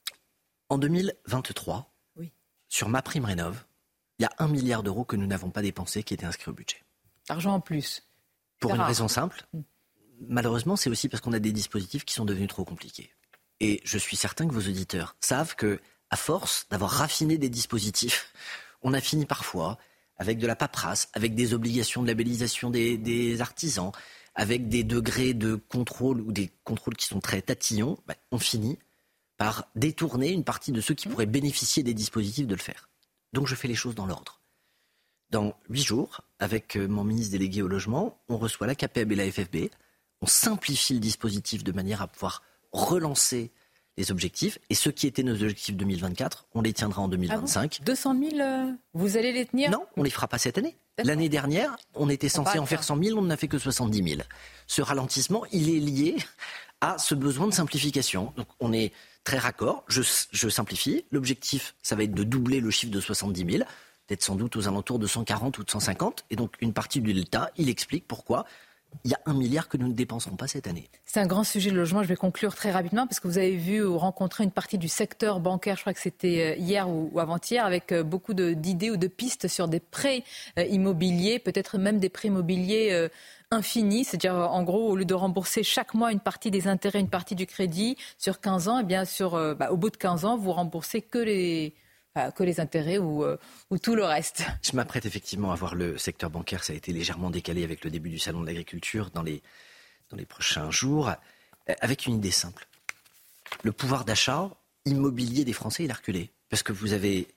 En 0.70 0.80
2023, 0.80 1.94
oui. 2.16 2.34
sur 2.68 2.90
ma 2.90 3.04
prime 3.04 3.26
Rénov, 3.26 3.66
il 4.18 4.24
y 4.24 4.26
a 4.26 4.32
un 4.40 4.48
milliard 4.48 4.82
d'euros 4.82 5.06
que 5.06 5.16
nous 5.16 5.28
n'avons 5.28 5.52
pas 5.52 5.62
dépensé 5.62 6.02
qui 6.02 6.16
était 6.16 6.26
inscrit 6.26 6.50
au 6.50 6.54
budget. 6.54 6.84
Argent 7.30 7.54
en 7.54 7.60
plus. 7.60 8.10
Pour 8.60 8.74
une 8.74 8.82
raison 8.82 9.08
simple. 9.08 9.46
Mm. 9.54 9.60
Malheureusement, 10.30 10.76
c'est 10.76 10.90
aussi 10.90 11.10
parce 11.10 11.22
qu'on 11.22 11.34
a 11.34 11.40
des 11.40 11.52
dispositifs 11.52 12.04
qui 12.04 12.16
sont 12.16 12.26
devenus 12.26 12.50
trop 12.50 12.66
compliqués. 12.66 13.12
Et 13.60 13.82
je 13.84 14.00
suis 14.00 14.18
certain 14.18 14.48
que 14.48 14.54
vos 14.54 14.68
auditeurs 14.68 15.16
savent 15.20 15.56
que, 15.56 15.80
à 16.10 16.16
force 16.16 16.68
d'avoir 16.72 16.90
raffiné 16.90 17.38
des 17.38 17.50
dispositifs, 17.50 18.34
on 18.82 18.96
a 18.96 19.00
fini 19.00 19.28
parfois 19.28 19.78
avec 20.18 20.38
de 20.38 20.48
la 20.48 20.56
paperasse, 20.56 21.10
avec 21.14 21.36
des 21.36 21.54
obligations 21.54 22.02
de 22.02 22.08
labellisation 22.08 22.70
des, 22.70 23.42
artisans, 23.42 23.92
avec 24.36 24.68
des 24.68 24.84
degrés 24.84 25.34
de 25.34 25.56
contrôle 25.56 26.22
ou 26.22 26.32
des 26.32 26.52
contrôles 26.64 26.96
qui 26.96 27.06
sont 27.06 27.20
très 27.20 27.42
tatillons, 27.42 27.98
bah, 28.08 28.16
on 28.32 28.40
finit 28.40 28.78
par 29.38 29.70
détourner 29.76 30.30
une 30.30 30.44
partie 30.44 30.72
de 30.72 30.82
ceux 30.82 30.96
qui 30.96 31.08
pourraient 31.08 31.26
bénéficier 31.26 31.84
des 31.84 31.94
dispositifs 31.94 32.48
de 32.48 32.56
le 32.56 32.62
faire. 32.62 32.90
Donc 33.34 33.48
je 33.48 33.56
fais 33.56 33.68
les 33.68 33.76
choses 33.76 33.96
dans 33.96 34.06
l'ordre. 34.06 34.42
Dans 35.30 35.56
huit 35.70 35.84
jours, 35.84 36.22
avec 36.40 36.76
euh, 36.78 36.88
mon 36.88 37.04
ministre 37.04 37.34
délégué 37.34 37.62
au 37.62 37.68
logement, 37.68 38.20
on 38.30 38.38
reçoit 38.38 38.66
la 38.66 38.76
CAPEB 38.76 39.12
et 39.12 39.16
la 39.16 39.32
FFB. 39.32 39.70
On 40.22 40.26
simplifie 40.26 40.94
le 40.94 41.00
dispositif 41.00 41.64
de 41.64 41.72
manière 41.72 42.02
à 42.02 42.08
pouvoir 42.08 42.44
relancer 42.72 43.52
les 43.98 44.12
objectifs. 44.12 44.60
Et 44.70 44.76
ceux 44.76 44.92
qui 44.92 45.08
étaient 45.08 45.24
nos 45.24 45.34
objectifs 45.34 45.76
2024, 45.76 46.48
on 46.54 46.62
les 46.62 46.74
tiendra 46.74 47.02
en 47.02 47.08
2025. 47.08 47.80
200 47.84 48.16
000, 48.38 48.78
vous 48.94 49.18
allez 49.18 49.32
les 49.32 49.46
tenir 49.46 49.72
Non, 49.72 49.86
on 49.98 50.04
les 50.04 50.10
fera 50.10 50.28
pas 50.28 50.38
cette 50.38 50.58
année. 50.58 50.78
L'année 51.04 51.30
dernière, 51.30 51.76
on 51.94 52.10
était 52.10 52.30
censé 52.30 52.58
en 52.58 52.66
faire 52.66 52.84
100 52.84 53.04
000, 53.04 53.20
on 53.20 53.22
n'en 53.22 53.30
a 53.30 53.38
fait 53.38 53.48
que 53.48 53.60
70 53.60 54.10
000. 54.10 54.22
Ce 54.66 54.82
ralentissement, 54.82 55.44
il 55.52 55.70
est 55.70 55.80
lié 55.80 56.18
à 56.82 56.98
ce 56.98 57.16
besoin 57.16 57.48
de 57.48 57.54
simplification. 57.54 58.34
Donc 58.36 58.48
on 58.60 58.74
est 58.74 58.94
très 59.24 59.38
raccord, 59.38 59.84
je, 59.88 60.02
je 60.32 60.50
simplifie. 60.50 61.06
L'objectif, 61.12 61.76
ça 61.84 61.96
va 61.96 62.04
être 62.04 62.14
de 62.14 62.24
doubler 62.24 62.60
le 62.60 62.72
chiffre 62.72 62.92
de 62.92 63.02
70 63.02 63.58
000 63.58 63.64
peut-être 64.08 64.24
sans 64.24 64.36
doute 64.36 64.56
aux 64.56 64.68
alentours 64.68 65.00
de 65.00 65.08
140 65.08 65.58
ou 65.58 65.64
de 65.64 65.70
150. 65.70 66.26
Et 66.30 66.36
donc 66.36 66.54
une 66.62 66.74
partie 66.74 67.02
du 67.02 67.14
delta, 67.14 67.52
il 67.58 67.70
explique 67.70 68.08
pourquoi 68.08 68.46
il 69.04 69.12
y 69.12 69.14
a 69.14 69.20
un 69.26 69.34
milliard 69.34 69.70
que 69.70 69.78
nous 69.78 69.88
ne 69.88 69.94
dépenserons 69.94 70.36
pas 70.36 70.48
cette 70.48 70.68
année. 70.68 70.90
C'est 71.06 71.20
un 71.20 71.28
grand 71.28 71.44
sujet 71.44 71.70
le 71.70 71.78
logement. 71.78 72.04
Je 72.04 72.08
vais 72.08 72.16
conclure 72.16 72.56
très 72.56 72.72
rapidement 72.72 73.08
parce 73.08 73.20
que 73.20 73.28
vous 73.28 73.38
avez 73.38 73.56
vu 73.56 73.84
ou 73.84 73.98
rencontré 73.98 74.44
une 74.44 74.52
partie 74.52 74.78
du 74.78 74.88
secteur 74.88 75.40
bancaire, 75.40 75.76
je 75.76 75.82
crois 75.82 75.94
que 75.94 76.00
c'était 76.00 76.58
euh, 76.58 76.62
hier 76.62 76.90
ou 76.90 77.18
avant-hier, 77.20 77.66
avec 77.66 77.92
euh, 77.92 78.04
beaucoup 78.04 78.34
d'idées 78.34 78.90
ou 78.90 78.98
de 78.98 79.08
pistes 79.08 79.48
sur 79.48 79.68
des 79.68 79.80
prêts 79.80 80.24
euh, 80.60 80.64
immobiliers, 80.66 81.40
peut-être 81.40 81.78
même 81.78 82.00
des 82.00 82.10
prêts 82.10 82.28
immobiliers 82.28 83.08
infinis. 83.52 84.04
C'est-à-dire, 84.04 84.36
en 84.36 84.64
gros, 84.64 84.90
au 84.90 84.96
lieu 84.96 85.06
de 85.06 85.14
rembourser 85.14 85.64
chaque 85.64 85.94
mois 85.94 86.12
une 86.12 86.20
partie 86.20 86.52
des 86.52 86.68
intérêts, 86.68 87.00
une 87.00 87.10
partie 87.10 87.36
du 87.36 87.46
crédit 87.46 87.98
sur 88.18 88.42
15 88.42 88.68
ans, 88.68 88.80
eh 88.80 88.84
bien, 88.84 89.06
sur, 89.06 89.32
bah, 89.56 89.72
au 89.72 89.78
bout 89.78 89.90
de 89.90 89.98
15 89.98 90.26
ans, 90.26 90.38
vous 90.38 90.52
remboursez 90.52 91.02
que 91.02 91.18
les 91.18 91.74
que 92.36 92.44
les 92.44 92.60
intérêts 92.60 93.00
euh, 93.00 93.38
ou, 93.70 93.78
tout 93.78 93.96
le 93.96 94.04
reste. 94.04 94.44
Je 94.62 94.76
m'apprête 94.76 95.06
effectivement 95.06 95.52
à 95.52 95.56
voir 95.56 95.76
le 95.76 95.98
secteur 95.98 96.30
bancaire. 96.30 96.64
Ça 96.64 96.74
a 96.74 96.76
été 96.76 96.92
légèrement 96.92 97.30
décalé 97.30 97.64
avec 97.64 97.84
le 97.84 97.92
début 97.92 98.10
du 98.10 98.20
salon 98.20 98.42
de 98.42 98.46
l'agriculture 98.46 99.10
dans 99.14 99.24
les, 99.24 99.42
dans 100.10 100.18
les 100.18 100.26
prochains 100.26 100.72
jours, 100.72 101.10
euh, 101.10 101.74
avec 101.82 102.06
une 102.06 102.16
idée 102.16 102.32
simple. 102.32 102.68
Le 103.64 103.72
pouvoir 103.72 104.06
d'achat 104.06 104.50
immobilier 104.86 105.46
des 105.46 105.54
Français, 105.54 105.84
il 105.84 105.92
a 105.92 105.96
reculé. 105.96 106.32
Parce 106.50 106.64
que 106.64 106.72
vous 106.72 106.94
avez, 106.94 107.28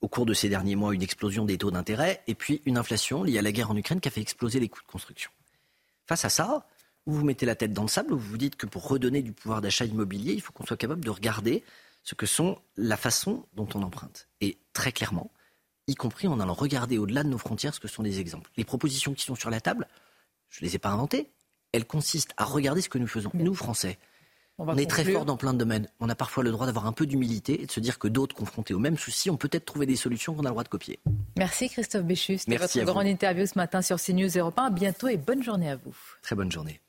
au 0.00 0.08
cours 0.08 0.26
de 0.26 0.34
ces 0.34 0.48
derniers 0.48 0.76
mois, 0.76 0.94
une 0.94 1.02
explosion 1.02 1.44
des 1.44 1.58
taux 1.58 1.70
d'intérêt 1.70 2.22
et 2.26 2.34
puis 2.34 2.62
une 2.64 2.78
inflation 2.78 3.22
liée 3.22 3.38
à 3.38 3.42
la 3.42 3.52
guerre 3.52 3.70
en 3.70 3.76
Ukraine 3.76 4.00
qui 4.00 4.08
a 4.08 4.10
fait 4.10 4.22
exploser 4.22 4.60
les 4.60 4.68
coûts 4.68 4.80
de 4.80 4.90
construction. 4.90 5.30
Face 6.06 6.24
à 6.24 6.30
ça, 6.30 6.66
vous 7.06 7.18
vous 7.18 7.24
mettez 7.24 7.44
la 7.44 7.54
tête 7.54 7.72
dans 7.72 7.82
le 7.82 7.88
sable, 7.88 8.12
vous 8.12 8.18
vous 8.18 8.38
dites 8.38 8.56
que 8.56 8.66
pour 8.66 8.88
redonner 8.88 9.22
du 9.22 9.32
pouvoir 9.32 9.60
d'achat 9.60 9.84
immobilier, 9.84 10.32
il 10.32 10.40
faut 10.40 10.52
qu'on 10.52 10.64
soit 10.64 10.76
capable 10.76 11.04
de 11.04 11.10
regarder 11.10 11.62
ce 12.04 12.14
que 12.14 12.26
sont 12.26 12.58
la 12.76 12.96
façon 12.96 13.46
dont 13.54 13.68
on 13.74 13.82
emprunte. 13.82 14.28
Et 14.40 14.58
très 14.72 14.92
clairement, 14.92 15.30
y 15.86 15.94
compris 15.94 16.28
en 16.28 16.38
allant 16.38 16.54
regarder 16.54 16.98
au-delà 16.98 17.24
de 17.24 17.28
nos 17.28 17.38
frontières 17.38 17.74
ce 17.74 17.80
que 17.80 17.88
sont 17.88 18.02
des 18.02 18.20
exemples. 18.20 18.50
Les 18.56 18.64
propositions 18.64 19.14
qui 19.14 19.24
sont 19.24 19.34
sur 19.34 19.50
la 19.50 19.60
table, 19.60 19.88
je 20.50 20.62
ne 20.62 20.68
les 20.68 20.76
ai 20.76 20.78
pas 20.78 20.90
inventées. 20.90 21.30
Elles 21.72 21.86
consistent 21.86 22.34
à 22.36 22.44
regarder 22.44 22.82
ce 22.82 22.88
que 22.88 22.98
nous 22.98 23.08
faisons, 23.08 23.30
nous 23.34 23.54
Français. 23.54 23.98
On, 24.58 24.76
est 24.76 24.88
très 24.88 25.04
fort 25.04 25.24
dans 25.24 25.36
plein 25.36 25.52
de 25.52 25.58
domaines. 25.58 25.88
On 25.98 26.08
a 26.08 26.14
parfois 26.14 26.44
le 26.44 26.52
droit 26.52 26.66
d'avoir 26.66 26.86
un 26.86 26.92
peu 26.92 27.06
d'humilité 27.06 27.60
et 27.60 27.66
de 27.66 27.72
se 27.72 27.80
dire 27.80 27.98
que 27.98 28.06
d'autres 28.06 28.36
confrontés 28.36 28.72
aux 28.72 28.78
mêmes 28.78 28.96
soucis 28.96 29.28
ont 29.28 29.36
peut-être 29.36 29.64
trouvé 29.64 29.84
des 29.84 29.96
solutions 29.96 30.32
qu'on 30.34 30.44
a 30.44 30.48
le 30.48 30.50
droit 30.50 30.62
de 30.62 30.68
copier. 30.68 31.00
Merci 31.36 31.68
Christophe 31.68 32.04
Béchus. 32.04 32.38
C'était 32.38 32.58
votre 32.58 32.80
grande 32.82 33.08
interview 33.08 33.46
ce 33.46 33.58
matin 33.58 33.82
sur 33.82 34.00
CNews 34.00 34.28
Europe 34.36 34.56
1. 34.56 34.66
À 34.66 34.70
bientôt 34.70 35.08
et 35.08 35.16
bonne 35.16 35.42
journée 35.42 35.70
à 35.70 35.76
vous. 35.76 35.96
Très 36.22 36.36
bonne 36.36 36.52
journée. 36.52 36.80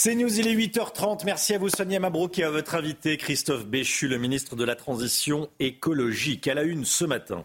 C'est 0.00 0.14
News, 0.14 0.38
il 0.38 0.46
est 0.46 0.54
8h30. 0.54 1.22
Merci 1.24 1.54
à 1.54 1.58
vous 1.58 1.70
Sonia 1.70 1.98
Mabrouk 1.98 2.38
et 2.38 2.44
à 2.44 2.50
votre 2.50 2.76
invité 2.76 3.16
Christophe 3.16 3.66
Béchu, 3.66 4.06
le 4.06 4.16
ministre 4.16 4.54
de 4.54 4.62
la 4.62 4.76
Transition 4.76 5.48
écologique. 5.58 6.46
À 6.46 6.54
la 6.54 6.62
une 6.62 6.84
ce 6.84 7.04
matin. 7.04 7.44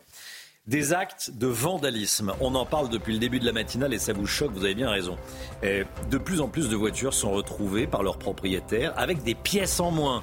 Des 0.68 0.94
actes 0.94 1.32
de 1.32 1.48
vandalisme. 1.48 2.32
On 2.42 2.54
en 2.54 2.68
parle 2.68 2.90
depuis 2.90 3.14
le 3.14 3.18
début 3.18 3.40
de 3.40 3.46
la 3.48 3.54
matinale 3.54 3.92
et 3.92 3.98
ça 3.98 4.14
vous 4.14 4.28
choque, 4.28 4.52
vous 4.52 4.66
avez 4.66 4.76
bien 4.76 4.92
raison. 4.92 5.18
de 5.64 6.18
plus 6.20 6.42
en 6.42 6.48
plus 6.48 6.70
de 6.70 6.76
voitures 6.76 7.16
sont 7.16 7.32
retrouvées 7.32 7.88
par 7.88 8.04
leurs 8.04 8.20
propriétaires 8.20 8.94
avec 8.98 9.24
des 9.24 9.34
pièces 9.34 9.80
en 9.80 9.90
moins 9.90 10.22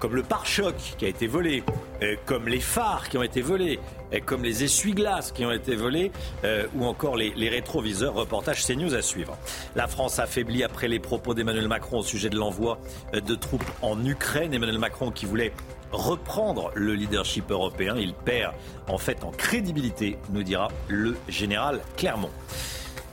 comme 0.00 0.16
le 0.16 0.22
pare-choc 0.22 0.74
qui 0.98 1.04
a 1.04 1.08
été 1.08 1.26
volé, 1.26 1.62
euh, 2.02 2.16
comme 2.24 2.48
les 2.48 2.58
phares 2.58 3.08
qui 3.08 3.18
ont 3.18 3.22
été 3.22 3.42
volés, 3.42 3.78
euh, 4.12 4.18
comme 4.24 4.42
les 4.42 4.64
essuie-glaces 4.64 5.30
qui 5.30 5.44
ont 5.44 5.52
été 5.52 5.76
volés, 5.76 6.10
euh, 6.42 6.66
ou 6.74 6.86
encore 6.86 7.16
les, 7.16 7.48
rétroviseurs. 7.50 8.14
Reportage 8.14 8.64
CNews 8.64 8.94
à 8.94 9.02
suivre. 9.02 9.36
La 9.76 9.86
France 9.86 10.18
affaiblie 10.18 10.64
après 10.64 10.88
les 10.88 10.98
propos 10.98 11.34
d'Emmanuel 11.34 11.68
Macron 11.68 11.98
au 11.98 12.02
sujet 12.02 12.30
de 12.30 12.36
l'envoi 12.36 12.80
de 13.12 13.34
troupes 13.34 13.64
en 13.82 14.02
Ukraine. 14.04 14.54
Emmanuel 14.54 14.78
Macron 14.78 15.10
qui 15.10 15.26
voulait 15.26 15.52
reprendre 15.92 16.70
le 16.74 16.94
leadership 16.94 17.50
européen. 17.50 17.96
Il 17.98 18.14
perd 18.14 18.54
en 18.88 18.98
fait 18.98 19.22
en 19.24 19.30
crédibilité, 19.30 20.16
nous 20.30 20.42
dira 20.42 20.68
le 20.88 21.16
général 21.28 21.80
Clermont. 21.96 22.30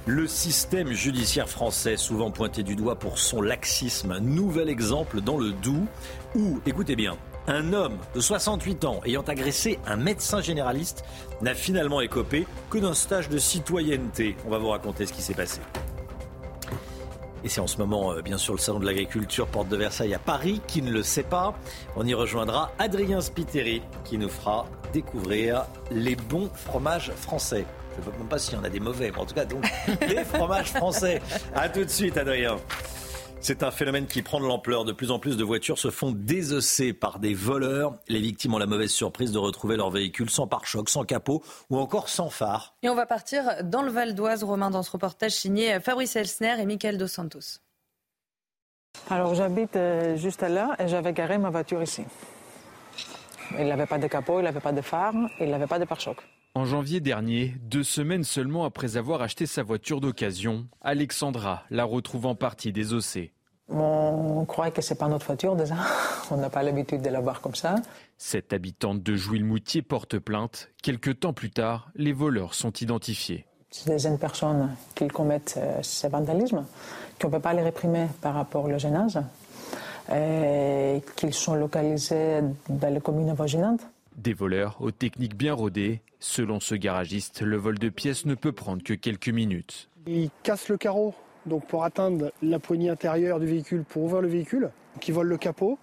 Le 0.07 0.25
système 0.25 0.93
judiciaire 0.93 1.49
français, 1.49 1.97
souvent 1.97 2.31
pointé 2.31 2.63
du 2.63 2.77
doigt 2.77 2.95
pour 2.95 3.19
son 3.19 3.41
laxisme, 3.41 4.19
nouvel 4.19 4.69
exemple 4.69 5.19
dans 5.19 5.37
le 5.37 5.51
Doubs, 5.51 5.85
où, 6.33 6.61
écoutez 6.65 6.95
bien, 6.95 7.17
un 7.45 7.73
homme 7.73 7.97
de 8.15 8.21
68 8.21 8.85
ans 8.85 9.01
ayant 9.03 9.23
agressé 9.23 9.79
un 9.85 9.97
médecin 9.97 10.39
généraliste 10.39 11.03
n'a 11.41 11.53
finalement 11.53 11.99
écopé 11.99 12.47
que 12.69 12.77
d'un 12.77 12.93
stage 12.93 13.27
de 13.27 13.37
citoyenneté. 13.37 14.37
On 14.45 14.49
va 14.49 14.59
vous 14.59 14.69
raconter 14.69 15.05
ce 15.05 15.11
qui 15.11 15.21
s'est 15.21 15.33
passé. 15.33 15.59
Et 17.43 17.49
c'est 17.49 17.59
en 17.59 17.67
ce 17.67 17.77
moment, 17.77 18.13
euh, 18.13 18.21
bien 18.21 18.37
sûr, 18.37 18.53
le 18.53 18.59
Salon 18.59 18.79
de 18.79 18.85
l'Agriculture, 18.85 19.47
porte 19.47 19.67
de 19.67 19.75
Versailles 19.75 20.13
à 20.13 20.19
Paris, 20.19 20.61
qui 20.67 20.81
ne 20.81 20.89
le 20.89 21.03
sait 21.03 21.23
pas. 21.23 21.53
On 21.97 22.05
y 22.05 22.13
rejoindra 22.13 22.71
Adrien 22.79 23.19
Spiteri, 23.19 23.81
qui 24.05 24.17
nous 24.17 24.29
fera 24.29 24.67
découvrir 24.93 25.65
les 25.91 26.15
bons 26.15 26.49
fromages 26.53 27.11
français. 27.11 27.65
Je 27.97 28.01
ne 28.07 28.11
sais 28.11 28.17
même 28.17 28.27
pas 28.27 28.37
s'il 28.37 28.53
y 28.53 28.57
en 28.57 28.63
a 28.63 28.69
des 28.69 28.79
mauvais, 28.79 29.11
mais 29.11 29.19
en 29.19 29.25
tout 29.25 29.33
cas, 29.33 29.45
donc, 29.45 29.63
des 30.07 30.23
fromages 30.23 30.71
français. 30.71 31.21
A 31.55 31.67
tout 31.69 31.83
de 31.83 31.89
suite, 31.89 32.17
Adrien. 32.17 32.57
C'est 33.39 33.63
un 33.63 33.71
phénomène 33.71 34.07
qui 34.07 34.23
prend 34.23 34.39
de 34.39 34.45
l'ampleur. 34.45 34.83
De 34.83 34.91
plus 34.91 35.11
en 35.11 35.19
plus 35.19 35.37
de 35.37 35.43
voitures 35.43 35.77
se 35.77 35.89
font 35.89 36.11
désosser 36.11 36.91
par 36.93 37.19
des 37.19 37.33
voleurs. 37.33 37.95
Les 38.07 38.19
victimes 38.19 38.53
ont 38.53 38.57
la 38.57 38.65
mauvaise 38.65 38.91
surprise 38.91 39.31
de 39.31 39.37
retrouver 39.37 39.77
leur 39.77 39.91
véhicule 39.91 40.29
sans 40.29 40.47
pare-choc, 40.47 40.89
sans 40.89 41.05
capot 41.05 41.43
ou 41.69 41.77
encore 41.77 42.09
sans 42.09 42.29
phare. 42.29 42.75
Et 42.83 42.89
on 42.89 42.95
va 42.95 43.05
partir 43.05 43.63
dans 43.63 43.83
le 43.83 43.91
Val 43.91 44.15
d'Oise, 44.15 44.43
Romain, 44.43 44.69
dans 44.71 44.83
ce 44.83 44.91
reportage 44.91 45.31
signé 45.31 45.79
Fabrice 45.79 46.15
Elsner 46.15 46.55
et 46.59 46.65
Michael 46.65 46.97
Dos 46.97 47.07
Santos. 47.07 47.59
Alors 49.09 49.35
j'habite 49.35 49.75
euh, 49.75 50.15
juste 50.17 50.41
là 50.41 50.75
et 50.79 50.87
j'avais 50.87 51.13
garé 51.13 51.37
ma 51.37 51.49
voiture 51.49 51.81
ici. 51.81 52.03
Il 53.57 53.67
n'avait 53.67 53.85
pas 53.85 53.97
de 53.97 54.07
capot, 54.07 54.39
il 54.39 54.43
n'avait 54.43 54.59
pas 54.59 54.73
de 54.73 54.81
phare, 54.81 55.13
il 55.39 55.49
n'avait 55.49 55.67
pas 55.67 55.79
de 55.79 55.85
pare-choc. 55.85 56.17
En 56.55 56.65
janvier 56.65 56.99
dernier, 56.99 57.55
deux 57.61 57.83
semaines 57.83 58.23
seulement 58.23 58.65
après 58.65 58.97
avoir 58.97 59.21
acheté 59.21 59.45
sa 59.45 59.63
voiture 59.63 60.01
d'occasion, 60.01 60.67
Alexandra 60.81 61.63
la 61.69 61.83
retrouve 61.83 62.25
en 62.25 62.35
partie 62.35 62.73
désossée. 62.73 63.31
On 63.69 64.45
croit 64.45 64.71
que 64.71 64.81
c'est 64.81 64.97
pas 64.97 65.07
notre 65.07 65.25
voiture 65.25 65.55
déjà. 65.55 65.75
On 66.31 66.37
n'a 66.37 66.49
pas 66.49 66.63
l'habitude 66.63 67.01
de 67.01 67.09
la 67.09 67.19
voir 67.19 67.41
comme 67.41 67.55
ça. 67.55 67.75
Cette 68.17 68.53
habitante 68.53 69.03
de 69.03 69.15
Jouy-le-Moutier 69.15 69.81
porte 69.81 70.19
plainte. 70.19 70.69
Quelques 70.81 71.19
temps 71.19 71.33
plus 71.33 71.51
tard, 71.51 71.91
les 71.95 72.13
voleurs 72.13 72.53
sont 72.53 72.71
identifiés. 72.71 73.45
C'est 73.69 73.89
des 73.89 73.99
jeunes 73.99 74.17
personnes 74.17 74.73
qui 74.95 75.07
commettent 75.07 75.55
euh, 75.57 75.79
ces 75.83 76.07
vandalismes, 76.07 76.65
qu'on 77.19 77.27
ne 77.27 77.33
peut 77.33 77.41
pas 77.41 77.53
les 77.53 77.61
réprimer 77.61 78.07
par 78.21 78.33
rapport 78.33 78.65
au 78.65 78.77
gênage, 78.77 79.19
et 80.13 81.01
qu'ils 81.17 81.33
sont 81.33 81.55
localisés 81.55 82.39
dans 82.69 82.93
les 82.93 83.01
communes 83.01 83.29
avoisinantes. 83.29 83.81
Des 84.15 84.33
voleurs 84.33 84.77
aux 84.79 84.91
techniques 84.91 85.35
bien 85.35 85.53
rodées. 85.53 86.01
Selon 86.19 86.59
ce 86.59 86.75
garagiste, 86.75 87.41
le 87.41 87.57
vol 87.57 87.77
de 87.77 87.89
pièces 87.89 88.25
ne 88.25 88.35
peut 88.35 88.51
prendre 88.51 88.83
que 88.83 88.93
quelques 88.93 89.29
minutes. 89.29 89.89
Ils 90.07 90.29
cassent 90.43 90.69
le 90.69 90.77
carreau 90.77 91.13
donc 91.47 91.65
pour 91.67 91.83
atteindre 91.83 92.31
la 92.41 92.59
poignée 92.59 92.89
intérieure 92.89 93.39
du 93.39 93.45
véhicule 93.45 93.83
pour 93.83 94.03
ouvrir 94.03 94.21
le 94.21 94.27
véhicule, 94.27 94.71
qui 94.99 95.11
vole 95.11 95.27
le 95.27 95.37
capot, 95.37 95.79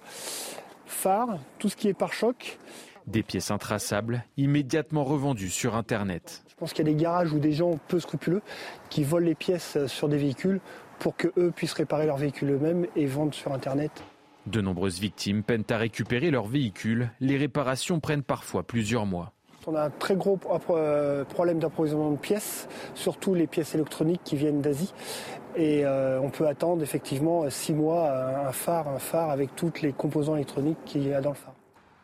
phare, 0.87 1.39
tout 1.59 1.69
ce 1.69 1.77
qui 1.77 1.89
est 1.89 1.95
pare-choc. 1.95 2.59
Des 3.07 3.23
pièces 3.23 3.51
intraçables, 3.51 4.25
immédiatement 4.37 5.05
revendues 5.05 5.51
sur 5.51 5.75
Internet. 5.75 6.43
Je 6.49 6.55
pense 6.55 6.73
qu'il 6.73 6.87
y 6.87 6.91
a 6.91 6.93
des 6.93 7.01
garages 7.01 7.33
ou 7.33 7.39
des 7.39 7.53
gens 7.53 7.79
peu 7.89 8.01
scrupuleux 8.01 8.43
qui 8.89 9.05
volent 9.05 9.27
les 9.27 9.35
pièces 9.35 9.87
sur 9.87 10.09
des 10.09 10.17
véhicules 10.17 10.61
pour 10.99 11.17
qu'eux 11.17 11.53
puissent 11.55 11.75
réparer 11.75 12.07
leur 12.07 12.17
véhicule 12.17 12.53
eux-mêmes 12.53 12.87
et 12.97 13.07
vendre 13.07 13.35
sur 13.35 13.53
Internet. 13.53 14.05
De 14.47 14.61
nombreuses 14.61 15.01
victimes 15.01 15.43
peinent 15.43 15.65
à 15.71 15.77
récupérer 15.77 16.31
leur 16.31 16.47
véhicule. 16.47 17.11
Les 17.21 17.37
réparations 17.37 18.01
prennent 18.01 18.23
parfois 18.23 18.63
plusieurs 18.63 19.07
mois. 19.07 19.33
On 19.67 19.75
a 19.75 19.85
un 19.85 19.91
très 19.91 20.17
gros 20.17 20.39
euh, 20.71 21.25
problème 21.25 21.59
d'approvisionnement 21.59 22.11
de 22.11 22.19
pièces, 22.19 22.69
surtout 22.95 23.35
les 23.35 23.47
pièces 23.47 23.75
électroniques 23.75 24.21
qui 24.25 24.37
viennent 24.37 24.61
d'Asie. 24.61 24.93
Et 25.57 25.85
euh, 25.85 26.21
on 26.21 26.31
peut 26.31 26.47
attendre 26.47 26.83
effectivement 26.83 27.49
six 27.49 27.73
mois 27.73 28.11
un 28.47 28.53
phare, 28.53 28.89
un 28.89 28.99
phare 28.99 29.31
avec 29.31 29.55
toutes 29.55 29.83
les 29.83 29.93
composants 29.93 30.35
électroniques 30.35 30.79
qu'il 30.85 31.07
y 31.07 31.15
a 31.15 31.21
dans 31.21 31.31
le 31.31 31.37
phare. 31.37 31.55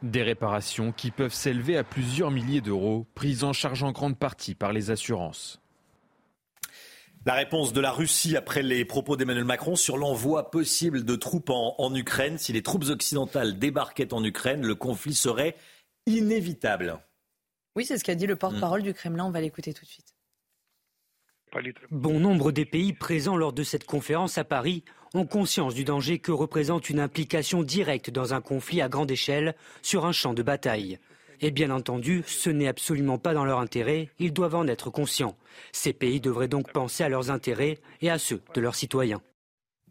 Des 0.03 0.23
réparations 0.23 0.93
qui 0.93 1.11
peuvent 1.11 1.35
s'élever 1.35 1.77
à 1.77 1.85
plusieurs 1.85 2.31
milliers 2.31 2.63
d'euros, 2.63 3.07
prises 3.15 3.45
en 3.45 3.53
charge 3.53 3.83
en 3.83 3.93
grande 3.93 4.17
partie 4.17 4.55
par 4.55 4.73
les 4.73 4.91
assurances. 4.91 5.61
La 7.27 7.35
réponse 7.35 7.75
de 7.75 7.83
la 7.83 7.93
Russie 7.93 8.35
après 8.35 8.63
les 8.63 8.87
propos 8.87 9.19
d'Emmanuel 9.19 9.45
Macron 9.45 9.77
sur 9.77 9.99
l'envoi 9.99 10.51
possible 10.51 11.05
de 11.05 11.17
troupes 11.17 11.51
en, 11.51 11.95
Ukraine. 11.95 12.39
Si 12.39 12.55
les 12.55 12.63
troupes 12.63 12.85
occidentales 12.89 13.59
débarquaient 13.59 14.15
en 14.15 14.25
Ukraine, 14.25 14.63
le 14.63 14.75
conflit 14.75 15.15
serait 15.15 15.55
inévitable. 16.07 16.99
Oui, 17.77 17.85
c'est 17.85 17.99
ce 17.99 18.05
qu'a 18.05 18.15
dit 18.15 18.27
le 18.27 18.37
porte-parole 18.37 18.83
du 18.83 18.93
Kremlin. 18.95 19.25
On 19.25 19.31
va 19.31 19.41
l'écouter 19.41 19.73
tout 19.73 19.85
de 19.85 19.91
suite. 19.91 20.15
Bon 21.91 22.21
nombre 22.21 22.53
des 22.53 22.65
pays 22.65 22.93
présents 22.93 23.37
lors 23.37 23.53
de 23.53 23.63
cette 23.63 23.85
conférence 23.85 24.39
à 24.39 24.45
Paris 24.45 24.85
ont 25.15 25.27
conscience 25.27 25.75
du 25.75 25.85
danger 25.85 26.19
que 26.21 26.31
représente 26.31 26.91
une 26.91 27.01
implication 27.01 27.63
directe 27.63 28.11
dans 28.11 28.35
un 28.35 28.41
conflit 28.41 28.81
à 28.81 28.89
grande 28.89 29.11
échelle 29.11 29.57
sur 29.83 30.07
un 30.07 30.13
champ 30.13 30.35
de 30.35 30.43
bataille. 30.43 30.99
Et 31.41 31.51
bien 31.51 31.71
entendu, 31.71 32.23
ce 32.27 32.51
n'est 32.51 32.69
absolument 32.69 33.19
pas 33.19 33.35
dans 33.35 33.45
leur 33.45 33.61
intérêt, 33.61 34.11
ils 34.19 34.33
doivent 34.33 34.55
en 34.55 34.67
être 34.67 34.91
conscients. 34.91 35.37
Ces 35.73 35.93
pays 35.93 36.21
devraient 36.21 36.49
donc 36.49 36.71
penser 36.71 37.03
à 37.03 37.09
leurs 37.09 37.31
intérêts 37.31 37.79
et 38.01 38.11
à 38.11 38.19
ceux 38.19 38.43
de 38.55 38.61
leurs 38.61 38.75
citoyens. 38.75 39.23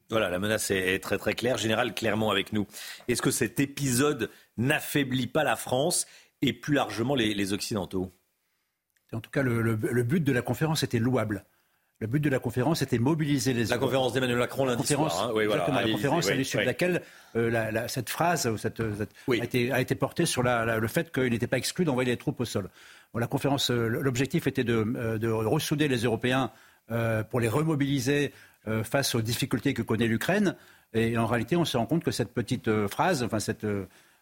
Voilà, 0.09 0.29
la 0.29 0.39
menace 0.39 0.71
est 0.71 0.99
très 0.99 1.17
très 1.17 1.33
claire. 1.33 1.57
Général 1.57 1.93
clairement 1.93 2.31
avec 2.31 2.53
nous. 2.53 2.65
Est-ce 3.07 3.21
que 3.21 3.31
cet 3.31 3.59
épisode 3.59 4.31
n'affaiblit 4.57 5.27
pas 5.27 5.43
la 5.43 5.55
France 5.55 6.07
et 6.41 6.53
plus 6.53 6.73
largement 6.73 7.15
les, 7.15 7.53
Occidentaux 7.53 8.11
En 9.11 9.19
tout 9.19 9.31
cas, 9.31 9.43
le, 9.43 9.75
but 10.03 10.23
de 10.23 10.31
la 10.31 10.41
conférence 10.41 10.83
était 10.83 10.99
louable. 10.99 11.45
Le 11.99 12.07
but 12.07 12.21
de 12.21 12.29
la 12.29 12.39
conférence 12.39 12.81
était 12.81 12.97
mobiliser 12.97 13.53
les. 13.53 13.65
La 13.65 13.77
conférence 13.77 14.13
d'Emmanuel 14.13 14.37
Macron 14.37 14.65
lundi 14.65 14.87
soir. 14.87 15.21
Hein. 15.21 15.31
Oui, 15.35 15.45
voilà. 15.45 15.67
la 15.69 15.91
conférence 15.91 16.29
à 16.29 16.33
l'issue 16.33 16.57
de 16.57 16.63
laquelle 16.63 17.01
euh, 17.35 17.87
cette 17.89 18.09
phrase 18.09 18.55
cette, 18.55 18.79
a, 18.79 19.81
été, 19.81 19.95
portée 19.95 20.25
sur 20.25 20.41
le 20.41 20.87
fait 20.87 21.11
qu'il 21.11 21.29
n'était 21.29 21.47
pas 21.47 21.57
exclu 21.57 21.83
d'envoyer 21.83 22.11
les 22.11 22.17
troupes 22.17 22.39
au 22.39 22.45
sol. 22.45 22.69
la 23.13 23.27
conférence, 23.27 23.69
euh, 23.69 23.87
l'objectif 23.87 24.47
était 24.47 24.63
de, 24.63 24.85
euh, 24.95 25.17
de, 25.17 25.29
ressouder 25.29 25.89
les 25.89 26.03
Européens 26.03 26.51
pour 27.29 27.39
les 27.39 27.49
remobiliser 27.49 28.33
face 28.83 29.13
aux 29.13 29.21
difficultés 29.21 29.75
que 29.75 29.83
connaît 29.83 30.07
l'Ukraine. 30.07 30.55
Et 30.93 31.19
en 31.19 31.27
réalité, 31.27 31.55
on 31.55 31.65
se 31.65 31.77
rend 31.77 31.85
compte 31.85 32.03
que 32.03 32.09
cette 32.09 32.33
petite 32.33 32.87
phrase, 32.87 33.21
enfin 33.21 33.39
cette 33.39 33.67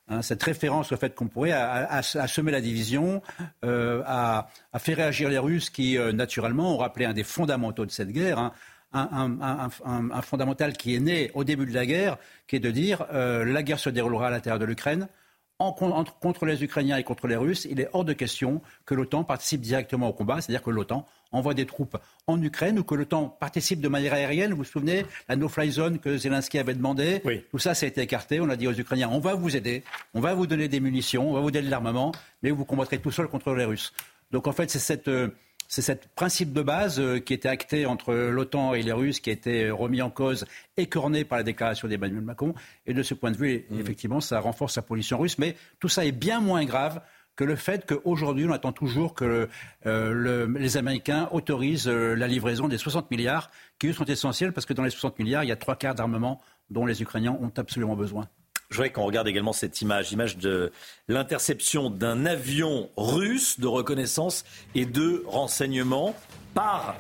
Hein, 0.10 0.22
cette 0.22 0.42
référence 0.42 0.94
au 0.94 0.98
fait 0.98 1.14
qu'on 1.14 1.28
pourrait 1.28 1.52
a, 1.52 2.02
semer 2.02 2.52
la 2.52 2.62
division, 2.62 3.22
euh, 3.66 4.02
a, 4.06 4.48
fait 4.80 4.94
réagir 4.94 5.30
les 5.30 5.38
Russes 5.38 5.70
qui, 5.70 5.98
euh, 5.98 6.14
naturellement, 6.14 6.74
ont 6.74 6.78
rappelé 6.78 7.06
un 7.06 7.14
des 7.14 7.26
fondamentaux 7.26 7.86
de 7.86 7.92
cette 7.92 8.12
guerre, 8.12 8.40
hein, 8.40 8.54
un, 8.94 10.22
fondamental 10.22 10.74
qui 10.78 10.96
est 10.96 11.02
né 11.02 11.32
au 11.34 11.44
début 11.44 11.66
de 11.66 11.74
la 11.74 11.86
guerre, 11.86 12.18
qui 12.48 12.56
est 12.56 12.60
de 12.60 12.72
dire 12.72 13.06
euh, 13.12 13.44
la 13.44 13.64
guerre 13.64 13.80
se 13.80 13.90
déroulera 13.90 14.28
à 14.28 14.32
l'intérieur 14.32 14.60
de 14.60 14.66
l'Ukraine, 14.66 15.10
contre 15.58 16.46
les 16.46 16.64
Ukrainiens 16.64 16.98
et 16.98 17.04
contre 17.04 17.28
les 17.28 17.36
Russes, 17.36 17.68
il 17.70 17.82
est 17.82 17.90
hors 17.92 18.06
de 18.06 18.14
question 18.14 18.62
que 18.86 18.94
l'OTAN 18.94 19.24
participe 19.24 19.62
directement 19.62 20.08
au 20.08 20.14
combat, 20.14 20.40
c'est-à-dire 20.40 20.62
que 20.62 20.70
l'OTAN 20.70 21.06
envoie 21.32 21.54
des 21.54 21.66
troupes 21.66 21.98
en 22.28 22.42
Ukraine 22.42 22.80
ou 22.80 22.84
que 22.84 22.96
l'OTAN 22.96 23.30
participe 23.30 23.82
de 23.82 23.88
manière 23.88 24.14
aérienne. 24.14 24.52
Vous 24.52 24.58
vous 24.58 24.64
souvenez, 24.64 25.06
la 25.30 25.36
no-fly 25.36 25.72
zone 25.72 26.00
que 26.00 26.18
Zelensky 26.18 26.60
avait 26.60 26.74
demandé, 26.74 27.22
tout 27.52 27.60
ça, 27.60 27.74
ça 27.74 27.86
a 27.86 27.90
été 27.90 28.02
écarté. 28.02 28.40
On 28.40 28.50
a 28.50 28.56
dit 28.56 28.68
aux 28.68 28.74
Ukrainiens, 28.74 29.10
on 29.12 29.20
va 29.20 29.36
vous 29.36 29.56
aider, 29.56 29.84
on 30.14 30.20
va 30.20 30.34
vous 30.34 30.48
donner 30.48 30.68
des 30.68 30.80
munitions, 30.80 31.30
on 31.30 31.34
va 31.34 31.40
vous 31.40 31.52
donner 31.52 31.66
de 31.66 31.72
l'armement, 31.72 32.12
mais 32.44 32.52
vous 32.52 32.66
combattrez 32.66 33.00
tout 33.00 33.12
seul 33.12 33.28
contre 33.28 33.54
les 33.54 33.66
Russes. 33.66 33.94
Donc 34.32 34.48
en 34.48 34.52
fait, 34.52 34.70
c'est 34.70 34.80
cette... 34.80 35.08
Euh, 35.08 35.30
c'est 35.70 35.82
ce 35.82 35.92
principe 36.16 36.54
de 36.54 36.62
base 36.62 37.00
euh, 37.00 37.20
qui 37.20 37.34
était 37.34 37.50
acté 37.50 37.86
entre 37.86 38.14
l'OTAN 38.14 38.74
et 38.74 38.82
les 38.82 38.94
Russes, 38.94 39.20
qui 39.20 39.30
a 39.30 39.34
été 39.34 39.70
remis 39.70 40.02
en 40.02 40.10
cause, 40.10 40.46
écorné 40.78 41.26
par 41.26 41.40
la 41.40 41.44
déclaration 41.44 41.90
d'Emmanuel 41.90 42.22
Macron. 42.22 42.54
Et 42.86 42.94
de 42.94 43.04
ce 43.04 43.14
point 43.14 43.32
de 43.32 43.38
vue, 43.38 43.66
mmh. 43.70 43.80
effectivement, 43.80 44.22
ça 44.22 44.40
renforce 44.40 44.78
la 44.78 44.82
position 44.82 45.20
russe. 45.20 45.38
Mais 45.38 45.56
tout 45.80 45.90
ça 45.90 46.06
est 46.06 46.14
bien 46.14 46.40
moins 46.40 46.64
grave 46.64 47.02
que 47.38 47.44
le 47.44 47.56
fait 47.56 47.86
qu'aujourd'hui, 47.86 48.46
on 48.46 48.52
attend 48.52 48.74
toujours 48.74 49.14
que 49.14 49.48
euh, 49.86 50.48
les 50.60 50.76
Américains 50.76 51.30
autorisent 51.32 51.88
euh, 51.88 52.16
la 52.16 52.28
livraison 52.28 52.68
des 52.68 52.78
60 52.78 53.10
milliards, 53.12 53.52
qui 53.80 53.88
eux 53.88 53.94
sont 53.94 54.06
essentiels 54.06 54.52
parce 54.52 54.66
que 54.66 54.74
dans 54.74 54.84
les 54.84 54.90
60 54.90 55.18
milliards, 55.20 55.44
il 55.44 55.48
y 55.48 55.52
a 55.52 55.56
trois 55.56 55.76
quarts 55.76 55.96
d'armement 55.96 56.42
dont 56.72 56.86
les 56.86 57.02
Ukrainiens 57.02 57.38
ont 57.40 57.52
absolument 57.56 57.96
besoin. 57.96 58.28
Je 58.70 58.76
voudrais 58.76 58.90
qu'on 58.90 59.06
regarde 59.06 59.28
également 59.28 59.54
cette 59.54 59.82
image, 59.82 60.12
image 60.12 60.38
de 60.38 60.74
l'interception 61.08 61.90
d'un 61.90 62.26
avion 62.26 62.90
russe 62.98 63.60
de 63.60 63.68
reconnaissance 63.68 64.44
et 64.76 64.86
de 64.86 65.24
renseignement 65.28 66.16
par 66.54 66.96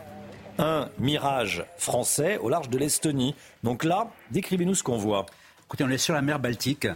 un 0.60 0.88
mirage 1.00 1.66
français 1.78 2.38
au 2.38 2.50
large 2.50 2.70
de 2.70 2.78
l'Estonie. 2.78 3.36
Donc 3.64 3.84
là, 3.84 4.12
décrivez-nous 4.32 4.76
ce 4.76 4.84
qu'on 4.84 4.98
voit. 4.98 5.26
Écoutez, 5.66 5.84
on 5.84 5.90
est 5.90 5.98
sur 5.98 6.14
la 6.14 6.22
mer 6.22 6.40
Baltique. 6.40 6.88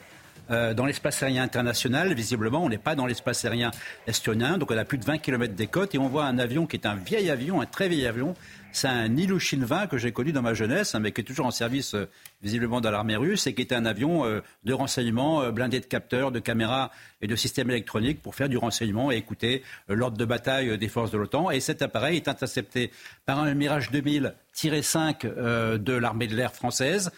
Euh, 0.51 0.73
dans 0.73 0.85
l'espace 0.85 1.23
aérien 1.23 1.43
international, 1.43 2.13
visiblement, 2.13 2.63
on 2.63 2.69
n'est 2.69 2.77
pas 2.77 2.95
dans 2.95 3.05
l'espace 3.05 3.45
aérien 3.45 3.71
estonien, 4.05 4.57
donc 4.57 4.71
on 4.71 4.77
a 4.77 4.83
plus 4.83 4.97
de 4.97 5.05
20 5.05 5.19
km 5.19 5.53
des 5.53 5.67
côtes 5.67 5.95
et 5.95 5.97
on 5.97 6.09
voit 6.09 6.25
un 6.25 6.39
avion 6.39 6.67
qui 6.67 6.75
est 6.75 6.85
un 6.85 6.95
vieil 6.95 7.29
avion, 7.29 7.61
un 7.61 7.65
très 7.65 7.87
vieil 7.87 8.05
avion. 8.05 8.35
C'est 8.73 8.87
un 8.87 9.15
Ilushin 9.15 9.63
20 9.63 9.87
que 9.87 9.97
j'ai 9.97 10.11
connu 10.11 10.31
dans 10.31 10.41
ma 10.41 10.53
jeunesse, 10.53 10.95
mais 10.95 11.11
qui 11.11 11.21
est 11.21 11.23
toujours 11.25 11.45
en 11.45 11.51
service 11.51 11.93
euh, 11.93 12.09
visiblement 12.41 12.81
dans 12.81 12.91
l'armée 12.91 13.15
russe 13.15 13.47
et 13.47 13.53
qui 13.53 13.61
était 13.61 13.75
un 13.75 13.85
avion 13.85 14.25
euh, 14.25 14.41
de 14.65 14.73
renseignement 14.73 15.49
blindé 15.51 15.79
de 15.79 15.85
capteurs, 15.85 16.31
de 16.31 16.39
caméras 16.39 16.91
et 17.21 17.27
de 17.27 17.35
systèmes 17.35 17.69
électroniques 17.69 18.21
pour 18.21 18.35
faire 18.35 18.49
du 18.49 18.57
renseignement 18.57 19.11
et 19.11 19.15
écouter 19.15 19.63
l'ordre 19.87 20.17
de 20.17 20.25
bataille 20.25 20.77
des 20.77 20.87
forces 20.89 21.11
de 21.11 21.17
l'OTAN. 21.17 21.51
Et 21.51 21.61
cet 21.61 21.81
appareil 21.81 22.17
est 22.17 22.27
intercepté 22.27 22.91
par 23.25 23.39
un 23.39 23.53
Mirage 23.53 23.89
2000-5 23.91 25.77
de 25.77 25.93
l'armée 25.93 26.27
de 26.27 26.35
l'air 26.35 26.53
française. 26.53 27.11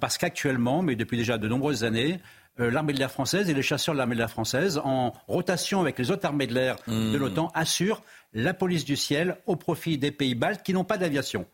parce 0.00 0.18
qu'actuellement, 0.18 0.82
mais 0.82 0.96
depuis 0.96 1.16
déjà 1.16 1.36
de 1.36 1.48
nombreuses 1.48 1.84
années, 1.84 2.20
euh, 2.20 2.43
l'armée 2.58 2.92
de 2.92 2.98
l'air 2.98 3.10
française 3.10 3.50
et 3.50 3.54
les 3.54 3.62
chasseurs 3.62 3.94
de 3.94 3.98
l'armée 3.98 4.14
de 4.14 4.20
l'air 4.20 4.30
française, 4.30 4.80
en 4.82 5.12
rotation 5.26 5.80
avec 5.80 5.98
les 5.98 6.10
autres 6.10 6.26
armées 6.26 6.46
de 6.46 6.54
l'air 6.54 6.76
de 6.86 6.92
mmh. 6.92 7.16
l'OTAN, 7.16 7.50
assurent 7.54 8.02
la 8.32 8.54
police 8.54 8.84
du 8.84 8.96
ciel 8.96 9.36
au 9.46 9.56
profit 9.56 9.98
des 9.98 10.10
pays 10.10 10.34
baltes 10.34 10.62
qui 10.62 10.72
n'ont 10.72 10.84
pas 10.84 10.98
d'aviation. 10.98 11.46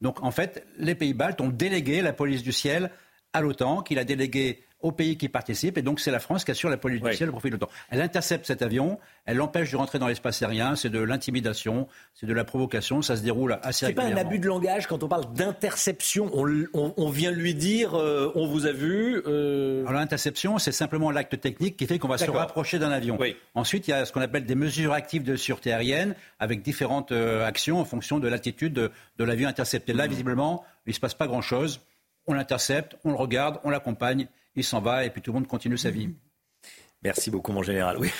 Donc 0.00 0.22
en 0.22 0.30
fait, 0.30 0.66
les 0.78 0.94
pays 0.94 1.14
baltes 1.14 1.40
ont 1.40 1.48
délégué 1.48 2.02
la 2.02 2.12
police 2.12 2.42
du 2.42 2.52
ciel 2.52 2.90
à 3.32 3.40
l'OTAN, 3.40 3.82
qui 3.82 3.94
l'a 3.94 4.04
délégué 4.04 4.64
aux 4.80 4.92
pays 4.92 5.16
qui 5.16 5.28
participent. 5.28 5.78
Et 5.78 5.82
donc, 5.82 6.00
c'est 6.00 6.10
la 6.10 6.20
France 6.20 6.44
qui 6.44 6.50
assure 6.50 6.68
la 6.68 6.76
police 6.76 7.00
du 7.00 7.12
ciel 7.14 7.28
au 7.28 7.32
profit 7.32 7.48
de 7.48 7.54
l'OTAN. 7.54 7.68
Elle 7.90 8.00
intercepte 8.00 8.46
cet 8.46 8.62
avion, 8.62 8.98
elle 9.24 9.36
l'empêche 9.38 9.70
de 9.70 9.76
rentrer 9.76 9.98
dans 9.98 10.06
l'espace 10.06 10.42
aérien. 10.42 10.76
C'est 10.76 10.90
de 10.90 11.00
l'intimidation, 11.00 11.88
c'est 12.14 12.26
de 12.26 12.34
la 12.34 12.44
provocation. 12.44 13.02
Ça 13.02 13.16
se 13.16 13.22
déroule 13.22 13.58
assez 13.62 13.86
régulièrement. 13.86 14.10
C'est 14.10 14.14
pas 14.14 14.20
un 14.20 14.26
abus 14.26 14.38
de 14.38 14.46
langage 14.46 14.86
quand 14.86 15.02
on 15.02 15.08
parle 15.08 15.32
d'interception. 15.32 16.30
On, 16.34 17.10
vient 17.10 17.30
lui 17.30 17.54
dire 17.54 17.94
euh, 17.94 18.30
on 18.34 18.46
vous 18.46 18.66
a 18.66 18.72
vu. 18.72 19.22
Euh... 19.26 19.86
Alors, 19.86 20.00
l'interception, 20.00 20.58
c'est 20.58 20.72
simplement 20.72 21.10
l'acte 21.10 21.40
technique 21.40 21.76
qui 21.76 21.86
fait 21.86 21.98
qu'on 21.98 22.08
va 22.08 22.18
se 22.18 22.30
rapprocher 22.30 22.78
d'un 22.78 22.90
avion. 22.90 23.18
Ensuite, 23.54 23.88
il 23.88 23.92
y 23.92 23.94
a 23.94 24.04
ce 24.04 24.12
qu'on 24.12 24.20
appelle 24.20 24.44
des 24.44 24.54
mesures 24.54 24.92
actives 24.92 25.22
de 25.22 25.36
sûreté 25.36 25.72
aérienne 25.72 26.14
avec 26.38 26.62
différentes 26.62 27.12
euh, 27.12 27.46
actions 27.46 27.80
en 27.80 27.84
fonction 27.84 28.18
de 28.18 28.28
l'attitude 28.28 28.72
de, 28.72 28.90
de 29.18 29.24
l'avion 29.24 29.48
intercepté. 29.48 29.92
Là, 29.92 30.06
mmh. 30.06 30.10
visiblement, 30.10 30.64
il 30.86 30.90
ne 30.90 30.94
se 30.94 31.00
passe 31.00 31.14
pas 31.14 31.26
grand-chose. 31.26 31.80
On 32.26 32.34
l'intercepte, 32.34 32.96
on 33.04 33.10
le 33.10 33.16
regarde, 33.16 33.58
on 33.64 33.70
l'accompagne 33.70 34.26
il 34.56 34.64
s'en 34.64 34.80
va 34.80 35.04
et 35.04 35.10
puis 35.10 35.22
tout 35.22 35.30
le 35.30 35.34
monde 35.34 35.46
continue 35.46 35.78
sa 35.78 35.90
vie. 35.90 36.10
Merci 37.02 37.30
beaucoup, 37.30 37.52
mon 37.52 37.62
général. 37.62 37.98
Oui. 37.98 38.10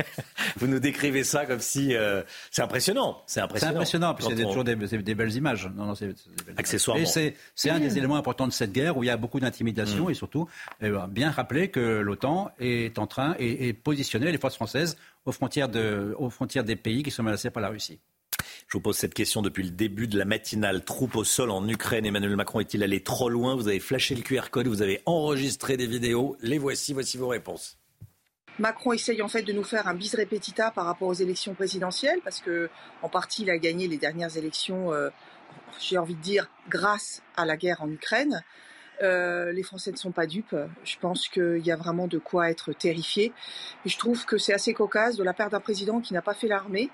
Vous 0.56 0.66
nous 0.66 0.78
décrivez 0.78 1.24
ça 1.24 1.46
comme 1.46 1.60
si 1.60 1.96
euh, 1.96 2.22
c'est 2.50 2.62
impressionnant. 2.62 3.22
C'est 3.26 3.40
impressionnant. 3.40 3.72
C'est 3.72 3.76
impressionnant, 3.76 4.14
puis 4.14 4.26
c'est 4.28 4.44
toujours 4.44 4.64
des, 4.64 5.14
belles 5.14 5.34
images. 5.34 5.68
Non, 5.74 5.86
non, 5.86 5.94
Accessoirement. 6.56 7.02
Et 7.02 7.34
c'est 7.54 7.70
un 7.70 7.80
des 7.80 7.98
éléments 7.98 8.16
importants 8.16 8.46
de 8.46 8.52
cette 8.52 8.72
guerre 8.72 8.96
où 8.96 9.02
il 9.02 9.06
y 9.06 9.10
a 9.10 9.16
beaucoup 9.16 9.40
d'intimidation 9.40 10.06
mm. 10.06 10.10
et 10.10 10.14
surtout 10.14 10.46
eh 10.80 10.90
ben, 10.90 11.08
bien 11.08 11.30
rappeler 11.30 11.70
que 11.70 11.80
l'OTAN 11.80 12.50
est 12.60 12.98
en 12.98 13.06
train 13.06 13.34
et, 13.38 13.72
positionner 13.72 14.30
les 14.30 14.38
forces 14.38 14.56
françaises 14.56 14.96
aux 15.24 15.32
frontières, 15.32 15.68
de, 15.68 16.14
aux 16.18 16.30
frontières 16.30 16.64
des 16.64 16.76
pays 16.76 17.02
qui 17.02 17.10
sont 17.10 17.22
menacés 17.22 17.50
par 17.50 17.62
la 17.62 17.70
Russie. 17.70 17.98
Je 18.68 18.76
vous 18.76 18.82
pose 18.82 18.98
cette 18.98 19.14
question 19.14 19.40
depuis 19.40 19.62
le 19.62 19.70
début 19.70 20.08
de 20.08 20.18
la 20.18 20.26
matinale. 20.26 20.84
Troupe 20.84 21.16
au 21.16 21.24
sol 21.24 21.50
en 21.50 21.66
Ukraine. 21.66 22.04
Emmanuel 22.04 22.36
Macron 22.36 22.60
est-il 22.60 22.82
allé 22.82 23.02
trop 23.02 23.30
loin? 23.30 23.56
Vous 23.56 23.66
avez 23.66 23.80
flashé 23.80 24.14
le 24.14 24.20
QR 24.20 24.50
code, 24.50 24.66
vous 24.66 24.82
avez 24.82 25.00
enregistré 25.06 25.78
des 25.78 25.86
vidéos. 25.86 26.36
Les 26.42 26.58
voici, 26.58 26.92
voici 26.92 27.16
vos 27.16 27.28
réponses. 27.28 27.78
Macron 28.58 28.92
essaye 28.92 29.22
en 29.22 29.28
fait 29.28 29.40
de 29.40 29.54
nous 29.54 29.64
faire 29.64 29.88
un 29.88 29.94
bis 29.94 30.14
repetita 30.14 30.70
par 30.70 30.84
rapport 30.84 31.08
aux 31.08 31.14
élections 31.14 31.54
présidentielles, 31.54 32.18
parce 32.22 32.40
que 32.40 32.68
en 33.00 33.08
partie 33.08 33.42
il 33.42 33.50
a 33.50 33.56
gagné 33.56 33.88
les 33.88 33.96
dernières 33.96 34.36
élections, 34.36 34.92
euh, 34.92 35.08
j'ai 35.80 35.96
envie 35.96 36.16
de 36.16 36.20
dire, 36.20 36.50
grâce 36.68 37.22
à 37.36 37.46
la 37.46 37.56
guerre 37.56 37.80
en 37.80 37.88
Ukraine. 37.88 38.44
Euh, 39.02 39.50
les 39.50 39.62
Français 39.62 39.92
ne 39.92 39.96
sont 39.96 40.12
pas 40.12 40.26
dupes. 40.26 40.56
Je 40.84 40.96
pense 40.98 41.28
qu'il 41.28 41.64
y 41.64 41.70
a 41.70 41.76
vraiment 41.76 42.06
de 42.06 42.18
quoi 42.18 42.50
être 42.50 42.74
terrifié. 42.74 43.32
Et 43.86 43.88
je 43.88 43.96
trouve 43.96 44.26
que 44.26 44.36
c'est 44.36 44.52
assez 44.52 44.74
cocasse 44.74 45.16
de 45.16 45.24
la 45.24 45.32
part 45.32 45.48
d'un 45.48 45.60
président 45.60 46.00
qui 46.02 46.12
n'a 46.12 46.20
pas 46.20 46.34
fait 46.34 46.48
l'armée, 46.48 46.90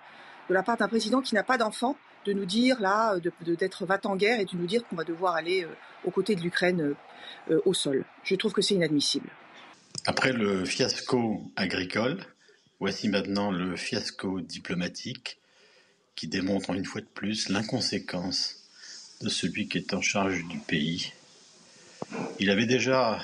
de 0.49 0.55
la 0.55 0.63
part 0.63 0.77
d'un 0.77 0.89
président 0.89 1.21
qui 1.21 1.35
n'a 1.35 1.43
pas 1.43 1.59
d'enfant, 1.59 1.97
de 2.25 2.33
nous 2.33 2.47
dire 2.47 2.81
là, 2.81 3.17
d'être 3.47 3.87
va 3.87 3.99
en 4.05 4.17
guerre 4.17 4.41
et 4.41 4.45
de 4.45 4.57
nous 4.57 4.67
dire 4.67 4.87
qu'on 4.87 4.97
va 4.97 5.05
devoir 5.05 5.35
aller 5.35 5.65
euh, 5.65 5.69
aux 6.05 6.11
côtés 6.11 6.35
de 6.35 6.41
l'Ukraine 6.41 6.95
euh, 7.51 7.61
au 7.65 7.75
sol. 7.75 8.05
Je 8.25 8.35
trouve 8.35 8.53
que 8.53 8.63
c'est 8.63 8.75
inadmissible. 8.75 9.29
Après 10.07 10.33
le 10.33 10.65
fiasco 10.65 11.43
agricole, 11.57 12.25
voici 12.81 13.09
maintenant 13.09 13.51
le 13.51 13.77
fiasco 13.77 14.41
diplomatique 14.41 15.39
qui 16.15 16.29
démontre 16.29 16.71
une 16.71 16.85
fois 16.85 17.01
de 17.01 17.07
plus 17.07 17.49
l'inconséquence 17.49 18.57
de 19.21 19.29
celui 19.29 19.69
qui 19.69 19.79
est 19.79 19.95
en 19.95 20.01
charge 20.01 20.45
du 20.45 20.59
pays. 20.59 21.13
Il 22.39 22.51
avait 22.51 22.67
déjà 22.67 23.21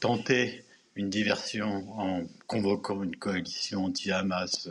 tenté 0.00 0.64
une 0.96 1.10
diversion 1.10 1.86
en 1.98 2.24
convoquant 2.46 3.02
une 3.02 3.16
coalition 3.16 3.84
anti-Hamas 3.84 4.68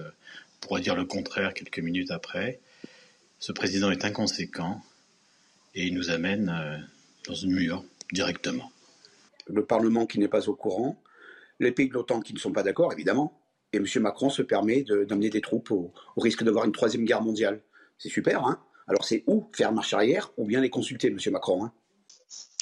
pourrait 0.60 0.81
dire 0.81 0.95
le 0.95 1.06
contraire 1.06 1.53
quelques 1.53 1.80
minutes 1.80 2.11
après. 2.11 2.60
Ce 3.40 3.52
président 3.52 3.91
est 3.91 4.06
inconséquent 4.06 4.81
et 5.76 5.86
il 5.86 5.94
nous 5.94 6.10
amène 6.10 6.49
euh, 6.49 6.77
dans 7.27 7.36
une 7.36 7.52
mur 7.52 7.84
directement. 8.11 8.72
Le 9.48 9.65
Parlement 9.65 10.06
qui 10.06 10.19
n'est 10.19 10.27
pas 10.27 10.49
au 10.49 10.56
courant, 10.56 11.02
les 11.60 11.72
pays 11.72 11.90
de 11.90 11.94
l'OTAN 11.94 12.22
qui 12.22 12.34
ne 12.34 12.40
sont 12.40 12.52
pas 12.52 12.64
d'accord, 12.64 12.94
évidemment, 12.94 13.40
et 13.73 13.77
M. 13.77 13.86
Macron 14.02 14.30
se 14.30 14.41
permet 14.41 14.84
d'amener 14.84 15.30
des 15.30 15.41
troupes 15.41 15.72
au, 15.72 15.94
au 16.15 16.22
risque 16.22 16.44
d'avoir 16.44 16.65
une 16.65 16.72
troisième 16.72 17.06
guerre 17.06 17.22
mondiale. 17.22 17.61
C'est 17.98 18.10
super, 18.10 18.45
hein? 18.45 18.61
Alors 18.88 19.06
c'est 19.06 19.23
ou 19.27 19.48
faire 19.53 19.72
marche 19.72 19.94
arrière, 19.94 20.31
ou 20.38 20.45
bien 20.45 20.61
les 20.61 20.69
consulter, 20.69 21.07
M. 21.07 21.18
Macron. 21.31 21.65
Hein? 21.65 21.72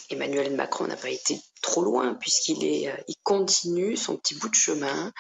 Emmanuel 0.10 0.56
Macron 0.56 0.88
n'a 0.88 0.98
pas 0.98 1.10
été 1.10 1.40
trop 1.62 1.84
loin 1.84 2.14
puisqu'il 2.16 2.64
est, 2.64 2.90
euh, 2.90 2.96
il 3.08 3.16
continue 3.24 3.98
son 3.98 4.18
petit 4.18 4.36
bout 4.36 4.50
de 4.50 4.56
chemin. 4.56 5.12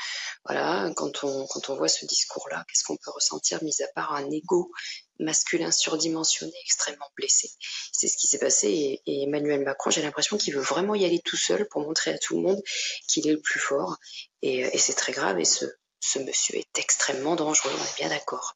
Voilà, 0.46 0.92
quand 0.96 1.24
on, 1.24 1.46
quand 1.48 1.70
on 1.70 1.76
voit 1.76 1.88
ce 1.88 2.06
discours-là, 2.06 2.66
qu'est-ce 2.68 2.84
qu'on 2.84 2.98
peut 2.98 3.12
ressentir, 3.12 3.64
mis 3.64 3.82
à 3.82 3.88
part 3.96 4.14
un 4.14 4.30
ego 4.32 4.72
masculin 5.20 5.72
surdimensionné, 5.72 6.54
extrêmement 6.64 7.10
blessé? 7.16 7.50
C'est 7.92 8.08
ce 8.08 8.18
qui 8.18 8.28
s'est 8.28 8.40
passé 8.40 9.02
et, 9.06 9.24
Emmanuel 9.24 9.64
Macron, 9.64 9.90
j'ai 9.90 10.02
l'impression 10.02 10.38
qu'il 10.38 10.54
veut 10.54 10.62
vraiment 10.62 10.96
y 10.96 11.06
aller 11.06 11.20
tout 11.20 11.38
seul 11.38 11.68
pour 11.68 11.82
montrer 11.82 12.12
à 12.12 12.18
tout 12.18 12.36
le 12.36 12.42
monde 12.42 12.62
qu'il 13.08 13.28
est 13.28 13.34
le 13.34 13.42
plus 13.42 13.60
fort. 13.60 13.98
Et, 14.42 14.66
euh, 14.66 14.70
et 14.74 14.78
c'est 14.78 14.96
très 14.96 15.14
grave 15.14 15.40
et 15.40 15.46
ce, 15.46 15.66
ce 16.00 16.20
monsieur 16.20 16.56
est 16.56 16.78
extrêmement 16.78 17.36
dangereux, 17.36 17.72
on 17.74 17.84
est 17.84 17.98
bien 17.98 18.10
d'accord. 18.10 18.56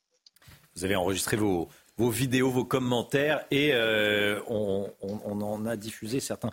Vous 0.76 0.86
avez 0.86 0.96
enregistré 0.96 1.36
vos, 1.36 1.68
vos 1.98 2.10
vidéos, 2.10 2.50
vos 2.50 2.66
commentaires 2.66 3.46
et 3.52 3.74
euh, 3.74 4.42
on, 4.48 4.92
en 5.02 5.66
a 5.66 5.76
diffusé 5.76 6.20
certains. 6.20 6.52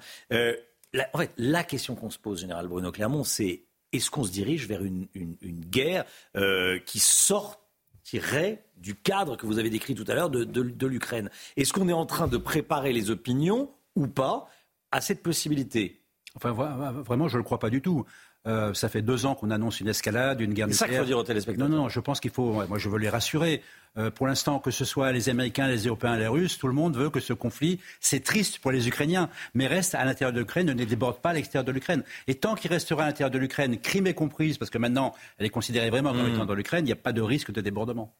En 1.13 1.19
fait, 1.19 1.33
la 1.37 1.65
question 1.65 1.95
qu'on 1.95 2.11
se 2.11 2.19
pose, 2.19 2.41
Général 2.41 2.69
Bruno 2.69 2.91
Clermont, 2.93 3.25
c'est 3.25 3.65
est-ce 3.93 4.11
qu'on 4.11 4.25
se 4.25 4.31
dirige 4.31 4.67
vers 4.67 4.83
une, 4.83 5.07
guerre 5.13 6.05
euh, 6.37 6.79
qui 6.81 6.99
sortirait 6.99 8.65
du 8.77 8.95
cadre 8.95 9.37
que 9.37 9.47
vous 9.47 9.59
avez 9.59 9.71
décrit 9.71 9.95
tout 9.95 10.05
à 10.09 10.15
l'heure 10.15 10.31
de, 10.31 10.45
de 10.45 10.87
l'Ukraine? 10.87 11.31
Est-ce 11.57 11.73
qu'on 11.73 11.89
est 11.89 11.95
en 11.95 12.07
train 12.07 12.29
de 12.29 12.37
préparer 12.37 12.93
les 12.93 13.11
opinions 13.11 13.71
ou 13.97 14.07
pas 14.07 14.49
à 14.91 15.01
cette 15.01 15.23
possibilité? 15.23 16.03
Enfin, 16.35 16.53
vraiment, 16.53 17.29
je 17.29 17.35
ne 17.35 17.39
le 17.39 17.45
crois 17.45 17.59
pas 17.59 17.71
du 17.71 17.83
tout. 17.83 18.05
Euh, 18.47 18.73
ça 18.73 18.89
fait 18.89 19.03
deux 19.03 19.27
ans 19.27 19.35
qu'on 19.35 19.51
annonce 19.51 19.81
une 19.81 19.89
escalade, 19.89 20.41
une 20.41 20.55
guerre 20.55 20.69
nucléaire. 20.69 20.73
C'est 20.73 20.79
ça 20.79 20.89
qu'il 20.89 20.99
faut 20.99 21.05
dire 21.05 21.19
aux 21.19 21.25
téléspectateurs. 21.25 21.69
Non, 21.69 21.77
non, 21.77 21.89
je 21.89 22.01
pense 22.01 22.21
qu'il 22.21 22.31
faut. 22.31 22.53
Moi, 22.67 22.79
je 22.79 22.89
veux 22.89 22.99
les 22.99 23.09
rassurer. 23.09 23.63
Euh, 23.97 24.11
pour 24.11 24.27
l'instant, 24.27 24.59
que 24.59 24.71
ce 24.71 24.85
soit 24.85 25.13
les 25.13 25.29
Américains, 25.29 25.67
les 25.67 25.87
Européens, 25.87 26.17
les 26.17 26.29
Russes, 26.29 26.57
tout 26.57 26.69
le 26.69 26.73
monde 26.73 26.97
veut 26.97 27.11
que 27.11 27.21
ce 27.21 27.33
conflit, 27.33 27.81
c'est 28.01 28.23
triste 28.23 28.59
pour 28.61 28.71
les 28.71 28.87
Ukrainiens, 28.87 29.29
mais 29.55 29.67
reste 29.67 29.95
à 29.95 30.05
l'intérieur 30.05 30.33
de 30.33 30.41
l'Ukraine, 30.41 30.73
ne 30.73 30.85
déborde 30.85 31.21
pas 31.21 31.31
à 31.31 31.33
l'extérieur 31.33 31.65
de 31.65 31.73
l'Ukraine. 31.73 32.05
Et 32.27 32.37
tant 32.37 32.55
qu'il 32.55 32.71
restera 32.71 33.05
à 33.05 33.07
l'intérieur 33.07 33.31
de 33.31 33.39
l'Ukraine, 33.39 33.79
Crimée 33.79 34.15
comprise, 34.15 34.57
parce 34.57 34.71
que 34.71 34.79
maintenant, 34.79 35.15
elle 35.39 35.47
est 35.47 35.51
considérée 35.51 35.91
vraiment 35.91 36.13
comme 36.13 36.29
étant 36.29 36.45
mmh. 36.45 36.47
dans 36.47 36.55
l'Ukraine, 36.55 36.85
il 36.85 36.89
n'y 36.89 36.93
a 36.93 36.97
pas 36.97 37.13
de 37.13 37.23
risque 37.23 37.51
de 37.51 37.61
débordement. 37.61 38.15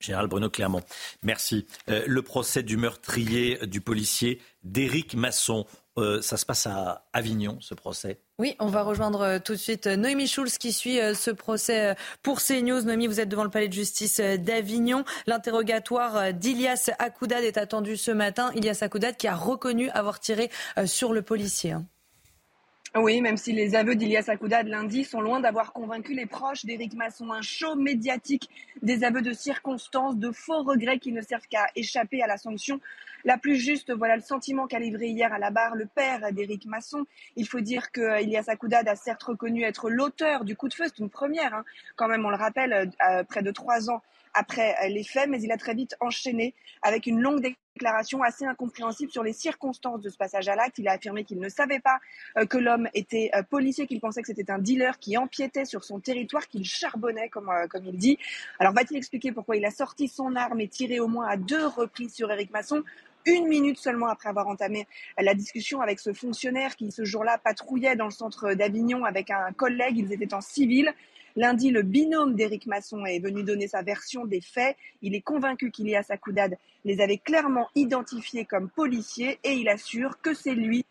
Général 0.00 0.28
Bruno 0.28 0.48
Clermont, 0.48 0.82
merci. 1.22 1.66
Euh, 1.90 2.02
le 2.06 2.22
procès 2.22 2.62
du 2.62 2.78
meurtrier 2.78 3.58
du 3.66 3.82
policier 3.82 4.40
d'Éric 4.64 5.14
Masson. 5.14 5.66
Euh, 5.98 6.22
ça 6.22 6.36
se 6.36 6.46
passe 6.46 6.66
à 6.66 7.04
Avignon, 7.12 7.58
ce 7.60 7.74
procès. 7.74 8.20
Oui, 8.38 8.54
on 8.60 8.68
va 8.68 8.82
rejoindre 8.82 9.22
euh, 9.22 9.38
tout 9.38 9.52
de 9.52 9.58
suite 9.58 9.88
euh, 9.88 9.96
Noémie 9.96 10.28
Schulz 10.28 10.56
qui 10.56 10.72
suit 10.72 10.98
ce 11.14 11.30
procès 11.30 11.96
pour 12.22 12.40
CNews. 12.40 12.82
Noémie, 12.82 13.08
vous 13.08 13.20
êtes 13.20 13.28
devant 13.28 13.44
le 13.44 13.50
palais 13.50 13.68
de 13.68 13.72
justice 13.72 14.20
d'Avignon. 14.20 15.04
L'interrogatoire 15.26 16.32
d'Ilias 16.32 16.90
Akoudad 16.98 17.42
est 17.42 17.58
attendu 17.58 17.96
ce 17.96 18.12
matin. 18.12 18.52
Ilias 18.54 18.78
Akoudad 18.82 19.16
qui 19.16 19.26
a 19.26 19.34
reconnu 19.34 19.90
avoir 19.90 20.20
tiré 20.20 20.50
sur 20.86 21.12
le 21.12 21.22
policier. 21.22 21.72
Hein. 21.72 21.84
Oui, 22.96 23.20
même 23.20 23.36
si 23.36 23.52
les 23.52 23.76
aveux 23.76 23.94
d'Ilias 23.94 24.24
Akoudad 24.26 24.66
lundi 24.66 25.04
sont 25.04 25.20
loin 25.20 25.38
d'avoir 25.38 25.72
convaincu 25.72 26.12
les 26.12 26.26
proches 26.26 26.64
d'Éric 26.64 26.94
Masson, 26.94 27.30
un 27.30 27.40
show 27.40 27.76
médiatique, 27.76 28.50
des 28.82 29.04
aveux 29.04 29.22
de 29.22 29.32
circonstances, 29.32 30.16
de 30.16 30.32
faux 30.32 30.64
regrets 30.64 30.98
qui 30.98 31.12
ne 31.12 31.20
servent 31.20 31.46
qu'à 31.48 31.66
échapper 31.76 32.20
à 32.20 32.26
la 32.26 32.36
sanction 32.36 32.80
la 33.24 33.38
plus 33.38 33.56
juste. 33.56 33.92
Voilà 33.92 34.16
le 34.16 34.22
sentiment 34.22 34.66
qu'a 34.66 34.78
livré 34.78 35.08
hier 35.08 35.32
à 35.32 35.38
la 35.38 35.50
barre 35.50 35.74
le 35.74 35.86
père 35.86 36.32
d'Éric 36.32 36.66
Masson. 36.66 37.04
Il 37.36 37.46
faut 37.46 37.60
dire 37.60 37.92
que 37.92 38.00
euh, 38.00 38.20
Ilias 38.20 38.44
Akoudad 38.48 38.86
a 38.88 38.96
certes 38.96 39.22
reconnu 39.22 39.62
être 39.62 39.90
l'auteur 39.90 40.44
du 40.44 40.56
coup 40.56 40.68
de 40.68 40.74
feu, 40.74 40.84
c'est 40.86 40.98
une 40.98 41.10
première, 41.10 41.54
hein. 41.54 41.64
quand 41.96 42.08
même, 42.08 42.24
on 42.24 42.30
le 42.30 42.36
rappelle, 42.36 42.92
euh, 43.08 43.24
près 43.24 43.42
de 43.42 43.50
trois 43.50 43.90
ans 43.90 44.02
après 44.32 44.76
euh, 44.84 44.88
les 44.88 45.02
faits, 45.02 45.28
mais 45.28 45.42
il 45.42 45.50
a 45.50 45.56
très 45.56 45.74
vite 45.74 45.96
enchaîné 46.00 46.54
avec 46.82 47.06
une 47.06 47.20
longue 47.20 47.40
déclaration 47.40 48.22
assez 48.22 48.44
incompréhensible 48.44 49.10
sur 49.10 49.22
les 49.22 49.32
circonstances 49.32 50.00
de 50.00 50.08
ce 50.08 50.16
passage 50.16 50.48
à 50.48 50.54
l'acte. 50.54 50.78
Il 50.78 50.86
a 50.88 50.92
affirmé 50.92 51.24
qu'il 51.24 51.40
ne 51.40 51.48
savait 51.48 51.80
pas 51.80 51.98
que 52.48 52.58
l'homme 52.58 52.88
était 52.94 53.30
policier, 53.48 53.86
qu'il 53.86 54.00
pensait 54.00 54.20
que 54.20 54.26
c'était 54.26 54.50
un 54.50 54.58
dealer 54.58 54.98
qui 54.98 55.16
empiétait 55.16 55.64
sur 55.64 55.82
son 55.82 55.98
territoire, 55.98 56.46
qu'il 56.46 56.64
charbonnait, 56.64 57.28
comme, 57.28 57.50
comme 57.70 57.86
il 57.86 57.96
dit. 57.96 58.18
Alors 58.58 58.74
va-t-il 58.74 58.98
expliquer 58.98 59.32
pourquoi 59.32 59.56
il 59.56 59.64
a 59.64 59.70
sorti 59.70 60.08
son 60.08 60.36
arme 60.36 60.60
et 60.60 60.68
tiré 60.68 61.00
au 61.00 61.08
moins 61.08 61.26
à 61.26 61.36
deux 61.36 61.66
reprises 61.66 62.14
sur 62.14 62.30
Éric 62.30 62.50
Masson? 62.50 62.84
Une 63.26 63.46
minute 63.48 63.78
seulement 63.78 64.08
après 64.08 64.28
avoir 64.28 64.48
entamé 64.48 64.86
la 65.18 65.34
discussion 65.34 65.80
avec 65.80 66.00
ce 66.00 66.12
fonctionnaire 66.12 66.76
qui 66.76 66.90
ce 66.90 67.04
jour-là 67.04 67.38
patrouillait 67.38 67.96
dans 67.96 68.06
le 68.06 68.10
centre 68.10 68.54
d'Avignon 68.54 69.04
avec 69.04 69.30
un 69.30 69.52
collègue, 69.52 69.98
ils 69.98 70.12
étaient 70.12 70.34
en 70.34 70.40
civil. 70.40 70.92
Lundi, 71.36 71.70
le 71.70 71.82
binôme 71.82 72.34
d'Éric 72.34 72.66
Masson 72.66 73.04
est 73.06 73.20
venu 73.20 73.44
donner 73.44 73.68
sa 73.68 73.82
version 73.82 74.24
des 74.24 74.40
faits. 74.40 74.76
Il 75.02 75.14
est 75.14 75.20
convaincu 75.20 75.70
qu'Ilias 75.70 76.06
Akoudad 76.08 76.56
les 76.84 77.00
avait 77.00 77.18
clairement 77.18 77.68
identifiés 77.74 78.44
comme 78.44 78.68
policiers 78.68 79.38
et 79.44 79.52
il 79.52 79.68
assure 79.68 80.20
que 80.20 80.34
c'est 80.34 80.54
lui 80.54 80.84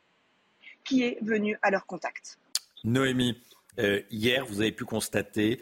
qui 0.86 1.04
est 1.04 1.18
venu 1.22 1.58
à 1.62 1.72
leur 1.72 1.86
contact. 1.86 2.40
Noémie, 2.84 3.38
euh, 3.80 4.02
hier, 4.10 4.46
vous 4.46 4.62
avez 4.62 4.72
pu 4.72 4.86
constater 4.86 5.60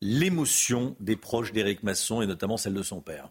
l'émotion 0.00 0.96
des 1.00 1.16
proches 1.16 1.52
d'Éric 1.52 1.82
Masson 1.82 2.22
et 2.22 2.26
notamment 2.26 2.56
celle 2.56 2.74
de 2.74 2.82
son 2.82 3.00
père. 3.00 3.30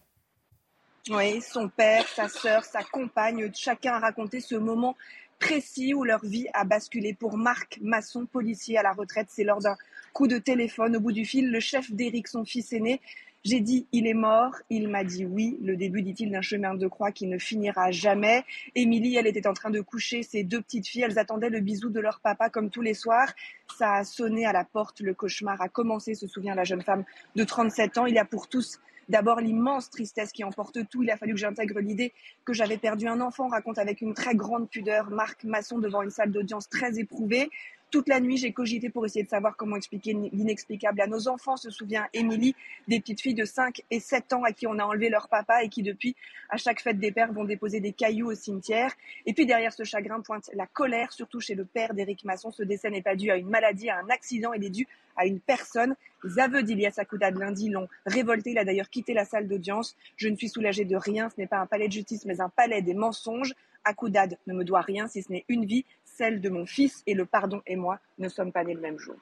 Oui, 1.09 1.41
son 1.41 1.67
père, 1.67 2.07
sa 2.07 2.29
sœur, 2.29 2.63
sa 2.63 2.81
compagne, 2.81 3.51
chacun 3.53 3.95
a 3.95 3.99
raconté 3.99 4.39
ce 4.39 4.55
moment 4.55 4.95
précis 5.37 5.93
où 5.93 6.05
leur 6.05 6.25
vie 6.25 6.47
a 6.53 6.63
basculé. 6.63 7.13
Pour 7.13 7.35
Marc 7.35 7.77
Masson, 7.81 8.25
policier 8.25 8.77
à 8.77 8.83
la 8.83 8.93
retraite, 8.93 9.27
c'est 9.29 9.43
lors 9.43 9.59
d'un 9.59 9.75
coup 10.13 10.27
de 10.27 10.37
téléphone 10.37 10.95
au 10.95 11.01
bout 11.01 11.11
du 11.11 11.25
fil, 11.25 11.51
le 11.51 11.59
chef 11.59 11.91
d'Éric, 11.91 12.29
son 12.29 12.45
fils 12.45 12.71
aîné. 12.71 13.01
J'ai 13.43 13.59
dit 13.59 13.85
il 13.91 14.07
est 14.07 14.13
mort, 14.13 14.55
il 14.69 14.87
m'a 14.87 15.03
dit 15.03 15.25
oui, 15.25 15.57
le 15.61 15.75
début, 15.75 16.03
dit-il, 16.03 16.31
d'un 16.31 16.41
chemin 16.41 16.73
de 16.73 16.87
croix 16.87 17.11
qui 17.11 17.27
ne 17.27 17.37
finira 17.37 17.91
jamais. 17.91 18.45
Émilie, 18.73 19.17
elle 19.17 19.27
était 19.27 19.45
en 19.45 19.53
train 19.53 19.71
de 19.71 19.81
coucher 19.81 20.23
ses 20.23 20.45
deux 20.45 20.61
petites 20.61 20.87
filles, 20.87 21.01
elles 21.01 21.19
attendaient 21.19 21.49
le 21.49 21.59
bisou 21.59 21.89
de 21.89 21.99
leur 21.99 22.21
papa 22.21 22.49
comme 22.49 22.69
tous 22.69 22.81
les 22.81 22.93
soirs. 22.93 23.33
Ça 23.77 23.95
a 23.95 24.03
sonné 24.05 24.45
à 24.45 24.53
la 24.53 24.63
porte, 24.63 25.01
le 25.01 25.13
cauchemar 25.13 25.61
a 25.61 25.67
commencé, 25.67 26.15
se 26.15 26.27
souvient 26.27 26.55
la 26.55 26.63
jeune 26.63 26.81
femme 26.81 27.03
de 27.35 27.43
37 27.43 27.97
ans. 27.97 28.05
Il 28.05 28.15
y 28.15 28.19
a 28.19 28.23
pour 28.23 28.47
tous 28.47 28.79
D'abord, 29.09 29.39
l'immense 29.39 29.89
tristesse 29.89 30.31
qui 30.31 30.43
emporte 30.43 30.87
tout. 30.89 31.03
Il 31.03 31.11
a 31.11 31.17
fallu 31.17 31.33
que 31.33 31.39
j'intègre 31.39 31.79
l'idée 31.79 32.13
que 32.45 32.53
j'avais 32.53 32.77
perdu 32.77 33.07
un 33.07 33.21
enfant, 33.21 33.47
raconte 33.47 33.77
avec 33.77 34.01
une 34.01 34.13
très 34.13 34.35
grande 34.35 34.69
pudeur 34.69 35.09
Marc 35.09 35.43
Masson 35.43 35.79
devant 35.79 36.01
une 36.01 36.09
salle 36.09 36.31
d'audience 36.31 36.69
très 36.69 36.99
éprouvée. 36.99 37.49
Toute 37.93 38.09
la 38.09 38.19
nuit, 38.19 38.37
j'ai 38.37 38.51
cogité 38.53 38.89
pour 38.89 39.05
essayer 39.05 39.21
de 39.21 39.29
savoir 39.29 39.55
comment 39.55 39.75
expliquer 39.75 40.13
l'inexplicable 40.13 40.99
à 40.99 41.05
nos 41.05 41.27
enfants, 41.27 41.57
se 41.57 41.69
souvient 41.69 42.07
Émilie, 42.11 42.55
des 42.87 42.99
petites 42.99 43.21
filles 43.21 43.35
de 43.35 43.45
5 43.45 43.83
et 43.91 43.99
7 43.99 44.33
ans 44.33 44.43
à 44.43 44.51
qui 44.51 44.65
on 44.65 44.79
a 44.79 44.83
enlevé 44.83 45.09
leur 45.09 45.29
papa 45.29 45.63
et 45.63 45.69
qui 45.69 45.83
depuis, 45.83 46.15
à 46.49 46.57
chaque 46.57 46.81
fête 46.81 46.97
des 46.97 47.11
pères, 47.11 47.31
vont 47.31 47.43
déposer 47.43 47.81
des 47.81 47.93
cailloux 47.93 48.31
au 48.31 48.33
cimetière. 48.33 48.91
Et 49.27 49.33
puis 49.35 49.45
derrière 49.45 49.71
ce 49.71 49.83
chagrin 49.83 50.21
pointe 50.21 50.49
la 50.55 50.65
colère, 50.65 51.13
surtout 51.13 51.39
chez 51.39 51.53
le 51.53 51.65
père 51.65 51.93
d'Éric 51.93 52.25
Masson. 52.25 52.49
Ce 52.49 52.63
décès 52.63 52.89
n'est 52.89 53.03
pas 53.03 53.15
dû 53.15 53.29
à 53.29 53.37
une 53.37 53.47
maladie, 53.47 53.91
à 53.91 53.99
un 53.99 54.09
accident, 54.09 54.53
il 54.53 54.63
est 54.63 54.71
dû 54.71 54.87
à 55.15 55.27
une 55.27 55.39
personne. 55.39 55.95
Les 56.23 56.39
aveux 56.39 56.63
d'Ilias 56.63 56.95
Akouda 56.97 57.29
de 57.29 57.37
lundi 57.37 57.69
l'ont 57.69 57.87
révolté. 58.07 58.53
Il 58.53 58.57
a 58.57 58.65
d'ailleurs 58.65 58.89
quitté 58.89 59.13
la 59.13 59.25
salle 59.25 59.47
d'audience. 59.47 59.95
Je 60.17 60.29
ne 60.29 60.35
suis 60.35 60.49
soulagée 60.49 60.85
de 60.85 60.95
rien. 60.95 61.29
Ce 61.29 61.39
n'est 61.39 61.45
pas 61.45 61.59
un 61.59 61.67
palais 61.67 61.89
de 61.89 61.93
justice, 61.93 62.25
mais 62.25 62.41
un 62.41 62.49
palais 62.49 62.81
des 62.81 62.95
mensonges. 62.95 63.53
Akoudad 63.85 64.37
ne 64.47 64.53
me 64.53 64.63
doit 64.63 64.81
rien 64.81 65.07
si 65.07 65.21
ce 65.21 65.31
n'est 65.31 65.45
une 65.49 65.65
vie 65.65 65.85
celle 66.17 66.41
de 66.41 66.49
mon 66.49 66.65
fils 66.65 67.03
et 67.07 67.13
le 67.13 67.25
pardon 67.25 67.61
et 67.65 67.75
moi 67.75 67.99
ne 68.17 68.29
sommes 68.29 68.51
pas 68.51 68.63
nés 68.63 68.73
le 68.73 68.81
même 68.81 68.99
jour. 68.99 69.15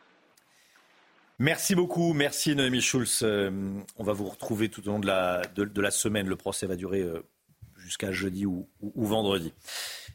Merci 1.40 1.74
beaucoup, 1.74 2.14
merci 2.14 2.56
Noémie 2.56 2.82
Schulz. 2.82 3.22
Euh, 3.24 3.50
on 3.98 4.04
va 4.04 4.14
vous 4.14 4.30
retrouver 4.30 4.70
tout 4.70 4.88
au 4.88 4.92
long 4.92 5.00
de 5.00 5.08
la, 5.08 5.42
de, 5.56 5.82
la 5.82 5.90
semaine. 5.90 6.28
Le 6.28 6.36
procès 6.36 6.68
va 6.68 6.76
durer 6.76 7.02
euh, 7.02 7.24
jusqu'à 7.78 8.12
jeudi 8.12 8.46
ou, 8.46 8.68
vendredi. 8.96 9.52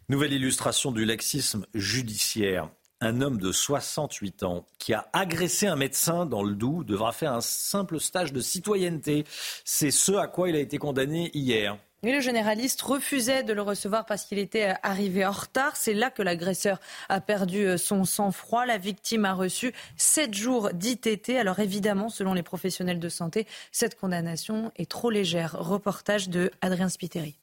Nouvelle 0.08 0.32
illustration 0.32 0.92
du 0.92 1.04
laxisme 1.04 1.66
judiciaire. 1.74 2.70
Un 3.00 3.20
homme 3.20 3.38
de 3.38 3.50
68 3.50 4.44
ans 4.44 4.66
qui 4.78 4.94
a 4.94 5.08
agressé 5.12 5.66
un 5.66 5.74
médecin 5.74 6.26
dans 6.26 6.44
le 6.44 6.54
Doubs 6.54 6.84
devra 6.84 7.10
faire 7.10 7.32
un 7.32 7.40
simple 7.40 7.98
stage 7.98 8.32
de 8.32 8.40
citoyenneté. 8.40 9.24
C'est 9.64 9.90
ce 9.90 10.12
à 10.12 10.28
quoi 10.28 10.48
il 10.48 10.54
a 10.54 10.60
été 10.60 10.78
condamné 10.78 11.32
hier. 11.34 11.76
Mais 12.06 12.12
le 12.12 12.20
généraliste 12.20 12.82
refusait 12.82 13.42
de 13.42 13.52
le 13.52 13.62
recevoir 13.62 14.06
parce 14.06 14.26
qu'il 14.26 14.38
était 14.38 14.68
euh, 14.68 14.74
arrivé 14.84 15.26
en 15.26 15.32
retard. 15.32 15.74
C'est 15.74 15.92
là 15.92 16.08
que 16.08 16.22
l'agresseur 16.22 16.78
a 17.08 17.20
perdu 17.20 17.66
euh, 17.66 17.76
son 17.76 18.04
sang-froid. 18.04 18.64
La 18.64 18.78
victime 18.78 19.24
a 19.24 19.34
reçu 19.34 19.72
sept 19.96 20.32
jours 20.32 20.70
d'ITT. 20.72 21.30
Alors 21.30 21.58
évidemment, 21.58 22.08
selon 22.08 22.32
les 22.32 22.44
professionnels 22.44 23.00
de 23.00 23.08
santé, 23.08 23.44
cette 23.72 23.98
condamnation 23.98 24.70
est 24.76 24.88
trop 24.88 25.10
légère. 25.10 25.56
Reportage 25.58 26.28
de 26.28 26.52
Adrien 26.60 26.88
Spiteri. 26.88 27.34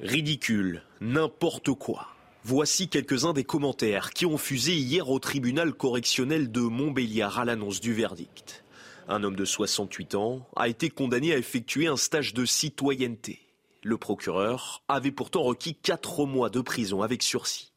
Ridicule, 0.00 0.84
n'importe 1.00 1.72
quoi. 1.72 2.10
Voici 2.44 2.86
quelques-uns 2.86 3.32
des 3.32 3.42
commentaires 3.42 4.10
qui 4.12 4.24
ont 4.24 4.38
fusé 4.38 4.76
hier 4.76 5.10
au 5.10 5.18
tribunal 5.18 5.72
correctionnel 5.72 6.52
de 6.52 6.60
Montbéliard 6.60 7.40
à 7.40 7.44
l'annonce 7.44 7.80
du 7.80 7.92
verdict. 7.92 8.62
Un 9.08 9.24
homme 9.24 9.36
de 9.36 9.44
68 9.44 10.14
ans 10.14 10.48
a 10.56 10.68
été 10.68 10.90
condamné 10.90 11.32
à 11.32 11.38
effectuer 11.38 11.86
un 11.86 11.96
stage 11.96 12.34
de 12.34 12.44
citoyenneté. 12.44 13.40
Le 13.82 13.96
procureur 13.96 14.82
avait 14.88 15.10
pourtant 15.10 15.42
requis 15.42 15.74
4 15.74 16.26
mois 16.26 16.50
de 16.50 16.60
prison 16.60 17.02
avec 17.02 17.22
sursis. 17.22 17.72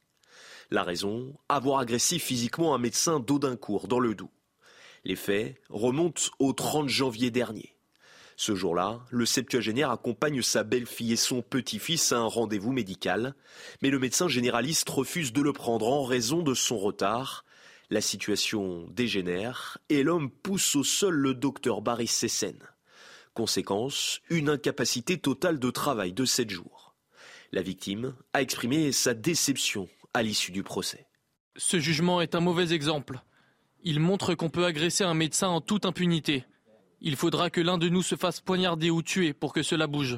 La 0.69 0.83
raison 0.83 1.33
Avoir 1.49 1.79
agressé 1.79 2.19
physiquement 2.19 2.75
un 2.75 2.77
médecin 2.77 3.19
d'Audincourt 3.19 3.87
dans 3.87 3.99
le 3.99 4.15
Doubs. 4.15 4.31
Les 5.05 5.15
faits 5.15 5.61
remontent 5.69 6.23
au 6.39 6.53
30 6.53 6.89
janvier 6.89 7.31
dernier. 7.31 7.75
Ce 8.35 8.55
jour-là, 8.55 9.01
le 9.09 9.25
septuagénaire 9.25 9.91
accompagne 9.91 10.41
sa 10.41 10.63
belle-fille 10.63 11.13
et 11.13 11.17
son 11.17 11.41
petit-fils 11.41 12.11
à 12.11 12.17
un 12.17 12.25
rendez-vous 12.25 12.71
médical, 12.71 13.35
mais 13.81 13.89
le 13.89 13.99
médecin 13.99 14.27
généraliste 14.27 14.89
refuse 14.89 15.33
de 15.33 15.41
le 15.41 15.53
prendre 15.53 15.87
en 15.87 16.03
raison 16.03 16.41
de 16.41 16.53
son 16.53 16.77
retard 16.77 17.45
la 17.93 18.01
situation 18.01 18.87
dégénère 18.89 19.77
et 19.89 20.01
l'homme 20.01 20.31
pousse 20.31 20.75
au 20.75 20.83
sol 20.83 21.13
le 21.13 21.35
docteur 21.35 21.83
Barry 21.83 22.07
Sessen. 22.07 22.57
Conséquence, 23.35 24.19
une 24.31 24.49
incapacité 24.49 25.19
totale 25.19 25.59
de 25.59 25.69
travail 25.69 26.11
de 26.11 26.25
sept 26.25 26.49
jours. 26.49 26.95
La 27.51 27.61
victime 27.61 28.15
a 28.33 28.41
exprimé 28.41 28.91
sa 28.91 29.13
déception 29.13 29.87
à 30.15 30.23
l'issue 30.23 30.51
du 30.51 30.63
procès. 30.63 31.05
Ce 31.55 31.79
jugement 31.79 32.19
est 32.19 32.33
un 32.33 32.39
mauvais 32.39 32.73
exemple. 32.73 33.21
Il 33.83 33.99
montre 33.99 34.33
qu'on 34.33 34.49
peut 34.49 34.65
agresser 34.65 35.03
un 35.03 35.13
médecin 35.13 35.49
en 35.49 35.61
toute 35.61 35.85
impunité. 35.85 36.45
Il 36.99 37.15
faudra 37.15 37.51
que 37.51 37.61
l'un 37.61 37.77
de 37.77 37.89
nous 37.89 38.01
se 38.01 38.15
fasse 38.15 38.41
poignarder 38.41 38.89
ou 38.89 39.03
tuer 39.03 39.33
pour 39.33 39.53
que 39.53 39.61
cela 39.61 39.85
bouge. 39.85 40.17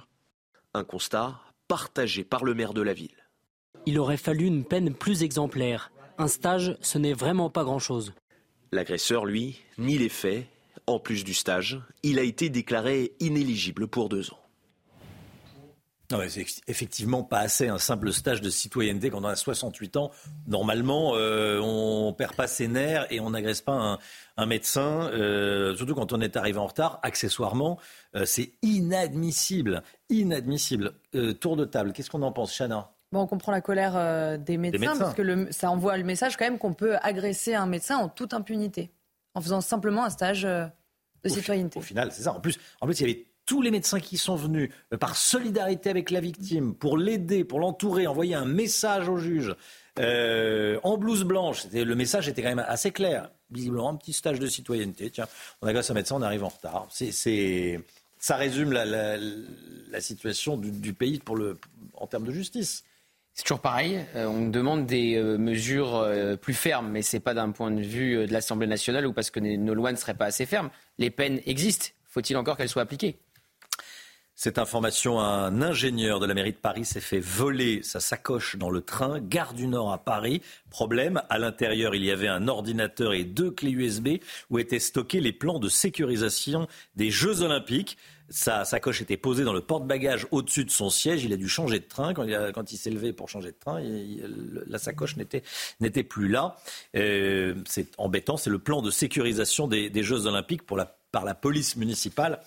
Un 0.73 0.85
constat 0.85 1.41
partagé 1.67 2.23
par 2.23 2.45
le 2.45 2.53
maire 2.53 2.73
de 2.73 2.81
la 2.81 2.93
ville. 2.93 3.27
Il 3.85 3.99
aurait 3.99 4.15
fallu 4.15 4.45
une 4.45 4.63
peine 4.63 4.95
plus 4.95 5.23
exemplaire. 5.23 5.91
Un 6.17 6.27
stage, 6.27 6.77
ce 6.81 6.97
n'est 6.97 7.13
vraiment 7.13 7.49
pas 7.49 7.63
grand-chose. 7.63 8.13
L'agresseur, 8.71 9.25
lui, 9.25 9.61
nie 9.77 9.97
les 9.97 10.09
faits. 10.09 10.47
En 10.87 10.99
plus 10.99 11.23
du 11.23 11.33
stage, 11.33 11.81
il 12.03 12.19
a 12.19 12.21
été 12.21 12.49
déclaré 12.49 13.13
inéligible 13.19 13.87
pour 13.87 14.07
deux 14.07 14.31
ans. 14.31 14.39
Non, 16.11 16.19
c'est 16.29 16.45
effectivement 16.67 17.23
pas 17.23 17.39
assez 17.39 17.67
un 17.67 17.79
simple 17.79 18.13
stage 18.13 18.39
de 18.39 18.51
citoyenneté 18.51 19.09
quand 19.09 19.21
on 19.21 19.25
a 19.25 19.35
68 19.35 19.97
ans. 19.97 20.11
Normalement, 20.47 21.13
euh, 21.15 21.59
on 21.59 22.13
perd 22.13 22.35
pas 22.35 22.45
ses 22.45 22.67
nerfs 22.67 23.07
et 23.09 23.19
on 23.19 23.31
n'agresse 23.31 23.61
pas 23.61 23.99
un, 24.37 24.45
médecin, 24.45 25.09
euh, 25.13 25.75
surtout 25.75 25.95
quand 25.95 26.13
on 26.13 26.21
est 26.21 26.37
arrivé 26.37 26.59
en 26.59 26.67
retard. 26.67 26.99
Accessoirement, 27.01 27.79
euh, 28.15 28.25
c'est 28.25 28.51
inadmissible, 28.61 29.81
inadmissible. 30.09 30.93
tour 31.39 31.55
de 31.55 31.65
table, 31.65 31.91
qu'est-ce 31.91 32.11
qu'on 32.11 32.21
en 32.21 32.31
pense, 32.31 32.55
Chana? 32.55 32.94
On 33.21 33.27
comprend 33.27 33.51
la 33.51 33.61
colère 33.61 33.93
euh, 33.95 34.37
des 34.37 34.57
médecins, 34.57 34.97
parce 34.97 35.13
que 35.13 35.51
ça 35.51 35.69
envoie 35.69 35.97
le 35.97 36.03
message 36.03 36.37
quand 36.37 36.45
même 36.45 36.57
qu'on 36.57 36.73
peut 36.73 36.97
agresser 37.01 37.53
un 37.53 37.65
médecin 37.65 37.97
en 37.97 38.09
toute 38.09 38.33
impunité, 38.33 38.91
en 39.33 39.41
faisant 39.41 39.61
simplement 39.61 40.05
un 40.05 40.09
stage 40.09 40.45
euh, 40.45 40.65
de 41.23 41.29
citoyenneté. 41.29 41.79
Au 41.79 41.81
final, 41.81 42.11
c'est 42.11 42.23
ça. 42.23 42.33
En 42.33 42.39
plus, 42.39 42.57
en 42.81 42.85
plus, 42.85 42.99
il 42.99 43.07
y 43.07 43.11
avait 43.11 43.25
tous 43.45 43.61
les 43.61 43.71
médecins 43.71 43.99
qui 43.99 44.17
sont 44.17 44.35
venus 44.35 44.69
euh, 44.93 44.97
par 44.97 45.15
solidarité 45.15 45.89
avec 45.89 46.09
la 46.09 46.19
victime, 46.19 46.73
pour 46.73 46.97
l'aider, 46.97 47.43
pour 47.43 47.59
l'entourer, 47.59 48.07
envoyer 48.07 48.35
un 48.35 48.45
message 48.45 49.07
au 49.07 49.17
juge 49.17 49.55
euh, 49.99 50.79
en 50.83 50.97
blouse 50.97 51.23
blanche. 51.23 51.67
Le 51.71 51.95
message 51.95 52.27
était 52.27 52.41
quand 52.41 52.49
même 52.49 52.65
assez 52.67 52.91
clair. 52.91 53.29
Visiblement, 53.51 53.89
un 53.89 53.95
petit 53.95 54.13
stage 54.13 54.39
de 54.39 54.47
citoyenneté. 54.47 55.11
Tiens, 55.11 55.27
on 55.61 55.67
agace 55.67 55.89
un 55.91 55.93
médecin, 55.93 56.15
on 56.15 56.21
arrive 56.21 56.43
en 56.43 56.49
retard. 56.49 56.87
C'est, 56.89 57.79
ça 58.17 58.35
résume 58.35 58.71
la, 58.73 60.01
situation 60.01 60.57
du, 60.57 60.93
pays 60.93 61.19
pour 61.19 61.35
le, 61.35 61.57
en 61.93 62.07
termes 62.07 62.25
de 62.25 62.31
justice. 62.31 62.83
C'est 63.35 63.43
toujours 63.43 63.59
pareil. 63.59 63.99
Euh, 64.15 64.25
on 64.25 64.47
demande 64.47 64.87
des 64.87 65.21
mesures 65.21 66.09
plus 66.41 66.55
fermes, 66.55 66.89
mais 66.89 67.03
c'est 67.03 67.19
pas 67.19 67.35
d'un 67.35 67.51
point 67.51 67.69
de 67.69 67.81
vue 67.81 68.25
de 68.25 68.33
l'Assemblée 68.33 68.65
nationale 68.65 69.05
ou 69.05 69.13
parce 69.13 69.29
que 69.29 69.39
nos 69.39 69.73
lois 69.75 69.91
ne 69.91 69.97
seraient 69.97 70.15
pas 70.15 70.25
assez 70.25 70.47
fermes. 70.47 70.71
Les 70.97 71.11
peines 71.11 71.39
existent. 71.45 71.89
Faut-il 72.09 72.37
encore 72.37 72.57
qu'elles 72.57 72.69
soient 72.69 72.81
appliquées? 72.81 73.17
Cette 74.37 74.57
information, 74.57 75.21
un 75.21 75.61
ingénieur 75.61 76.19
de 76.19 76.25
la 76.25 76.33
mairie 76.33 76.51
de 76.51 76.57
Paris 76.57 76.83
s'est 76.83 76.99
fait 76.99 77.21
voler 77.21 77.81
sa 77.83 78.01
sacoche 78.01 78.57
dans 78.57 78.69
le 78.69 78.81
train, 78.81 79.21
gare 79.21 79.53
du 79.53 79.65
Nord 79.65 79.93
à 79.93 79.97
Paris. 79.97 80.41
Problème, 80.69 81.21
à 81.29 81.39
l'intérieur, 81.39 81.95
il 81.95 82.03
y 82.03 82.11
avait 82.11 82.27
un 82.27 82.49
ordinateur 82.49 83.13
et 83.13 83.23
deux 83.23 83.49
clés 83.49 83.71
USB 83.71 84.17
où 84.49 84.59
étaient 84.59 84.79
stockés 84.79 85.21
les 85.21 85.31
plans 85.31 85.59
de 85.59 85.69
sécurisation 85.69 86.67
des 86.97 87.11
Jeux 87.11 87.43
Olympiques. 87.43 87.97
Sa 88.29 88.65
sacoche 88.65 89.01
était 89.01 89.17
posée 89.17 89.43
dans 89.43 89.53
le 89.53 89.61
porte-bagages 89.61 90.27
au-dessus 90.31 90.65
de 90.65 90.71
son 90.71 90.89
siège. 90.89 91.23
Il 91.23 91.33
a 91.33 91.37
dû 91.37 91.47
changer 91.47 91.79
de 91.79 91.85
train. 91.85 92.13
Quand 92.13 92.71
il, 92.71 92.77
s'est 92.77 92.89
levé 92.89 93.13
pour 93.13 93.29
changer 93.29 93.51
de 93.51 93.57
train, 93.59 93.81
la 94.67 94.77
sacoche 94.77 95.15
n'était 95.17 96.03
plus 96.03 96.27
là. 96.27 96.57
Euh, 96.95 97.55
c'est 97.67 97.87
embêtant. 97.97 98.37
C'est 98.37 98.49
le 98.49 98.59
plan 98.59 98.81
de 98.81 98.91
sécurisation 98.91 99.67
des, 99.67 99.89
des 99.89 100.03
Jeux 100.03 100.25
Olympiques 100.25 100.63
par 100.65 101.25
la 101.25 101.35
police 101.35 101.75
municipale 101.75 102.39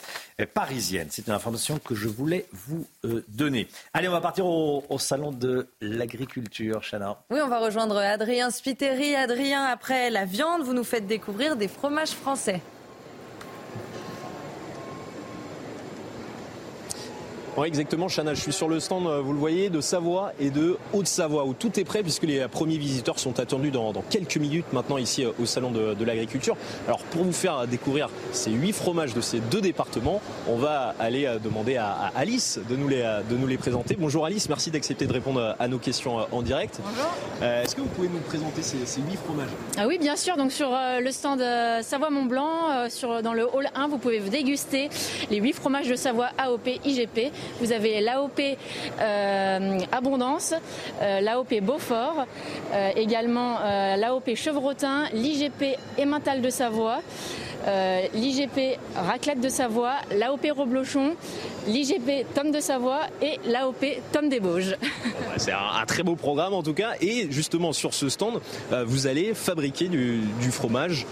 parisienne. 0.55 1.09
C'est 1.11 1.27
une 1.27 1.33
information 1.33 1.79
que 1.79 1.95
je 1.95 2.09
voulais 2.09 2.47
vous 2.53 2.87
euh, 3.05 3.25
donner. 3.29 3.69
Allez, 3.95 4.09
on 4.09 4.13
va 4.13 4.21
partir 4.21 4.47
au, 4.47 4.99
salon 4.99 5.33
de 5.33 5.69
l'agriculture, 5.81 6.83
Chana. 6.83 7.19
Oui, 7.31 7.41
on 7.43 7.49
va 7.49 7.61
rejoindre 7.61 7.97
Adrien 7.97 8.51
Spiteri. 8.51 9.15
Adrien, 9.15 9.65
après 9.65 10.11
la 10.11 10.25
viande, 10.25 10.63
vous 10.63 10.75
nous 10.75 10.85
faites 10.85 11.07
découvrir 11.07 11.57
des 11.57 11.69
fromages 11.69 12.11
français. 12.11 12.61
Oui, 17.59 17.67
exactement, 17.67 18.07
Chana. 18.07 18.35
Je 18.35 18.41
suis 18.41 18.53
sur 18.53 18.69
le 18.69 18.79
stand, 18.79 19.09
euh, 19.09 19.21
vous 19.21 19.33
le 19.33 19.39
voyez, 19.39 19.69
de 19.69 19.81
Savoie 19.81 20.33
et 20.39 20.51
de 20.51 20.77
Haute-Savoie, 20.93 21.45
où 21.45 21.55
tout 21.55 21.81
est 21.81 21.83
prêt, 21.83 22.05
puisque 22.05 22.23
les 22.23 22.47
premiers 22.47 22.79
visiteurs 22.79 23.19
sont 23.19 23.41
attendus 23.41 23.73
dans, 23.73 23.93
quelques 24.09 24.37
minutes 24.37 24.73
maintenant 24.73 24.97
ici 24.97 25.25
euh, 25.25 25.33
au 25.43 25.45
Salon 25.45 25.73
de, 25.73 26.05
l'Agriculture. 26.05 26.57
Alors, 26.87 27.01
pour 27.01 27.25
vous 27.25 27.33
faire 27.33 27.67
découvrir 27.67 28.11
ces 28.31 28.53
huit 28.53 28.73
fromages 28.73 29.13
de 29.13 29.21
ces 29.21 29.41
deux 29.41 29.61
départements, 29.61 30.23
on 30.47 30.57
va 30.57 30.95
aller 31.01 31.27
euh, 31.27 31.41
demander 31.41 31.77
à, 31.77 32.13
Alice 32.15 32.61
de 32.71 32.77
nous, 32.77 32.87
les, 32.87 33.03
de 33.29 33.37
nous 33.37 33.49
les 33.49 33.59
présenter. 33.59 33.97
Bonjour 33.99 34.25
Alice, 34.25 34.49
merci 34.49 34.71
d'accepter 34.71 35.07
de 35.07 35.13
répondre 35.13 35.57
à 35.59 35.67
nos 35.67 35.79
questions 35.79 36.29
en 36.31 36.43
direct. 36.43 36.81
Bonjour. 36.85 37.13
Est-ce 37.43 37.75
que 37.75 37.81
vous 37.81 37.89
pouvez 37.89 38.09
nous 38.09 38.21
présenter 38.21 38.63
ces, 38.63 39.01
huit 39.01 39.17
fromages? 39.25 39.51
Ah 39.77 39.89
oui, 39.89 39.99
bien 39.99 40.15
sûr. 40.15 40.37
Donc, 40.37 40.53
sur 40.53 40.71
le 41.01 41.11
stand 41.11 41.41
Savoie-Mont-Blanc, 41.83 42.89
dans 43.23 43.35
le 43.35 43.45
hall 43.53 43.69
1, 43.75 43.89
vous 43.89 43.99
pouvez 43.99 44.21
déguster 44.21 44.91
les 45.31 45.39
huit 45.39 45.55
fromages 45.55 45.89
de 45.89 45.97
Savoie 45.97 46.29
AOP 46.39 46.69
IGP. 46.85 47.33
Vous 47.61 47.73
avez 47.73 48.01
l'AOP 48.01 48.41
euh, 49.01 49.79
Abondance, 49.93 50.55
euh, 51.03 51.21
l'AOP 51.21 51.61
Beaufort, 51.61 52.27
euh, 52.73 52.91
également 52.97 53.59
l'AOP 53.97 54.35
Chevrotin, 54.35 55.05
l'IGP 55.13 55.77
Emmental 56.01 56.41
de 56.41 56.51
Savoie. 56.51 57.01
l'IGP 58.15 58.79
Raclette 58.97 59.41
de 59.41 59.49
Savoie, 59.49 59.97
l'AOP 60.17 60.47
Roblochon, 60.57 61.15
l'IGP 61.69 62.27
Tom 62.35 62.51
de 62.51 62.61
Savoie 62.61 63.03
et 63.23 63.39
l'AOP 63.47 63.85
Tom 64.13 64.29
des 64.29 64.41
Bauges. 64.41 64.77
C'est 65.37 65.53
un, 65.53 65.87
très 65.87 66.03
beau 66.03 66.17
programme 66.17 66.55
en 66.55 66.63
tout 66.63 66.75
cas. 66.75 66.93
Et 67.01 67.29
justement 67.31 67.73
sur 67.73 67.95
ce 67.95 68.09
stand, 68.09 68.41
vous 68.87 69.07
allez 69.07 69.35
fabriquer 69.35 69.89
du, 69.89 70.23
fromage. 70.51 71.07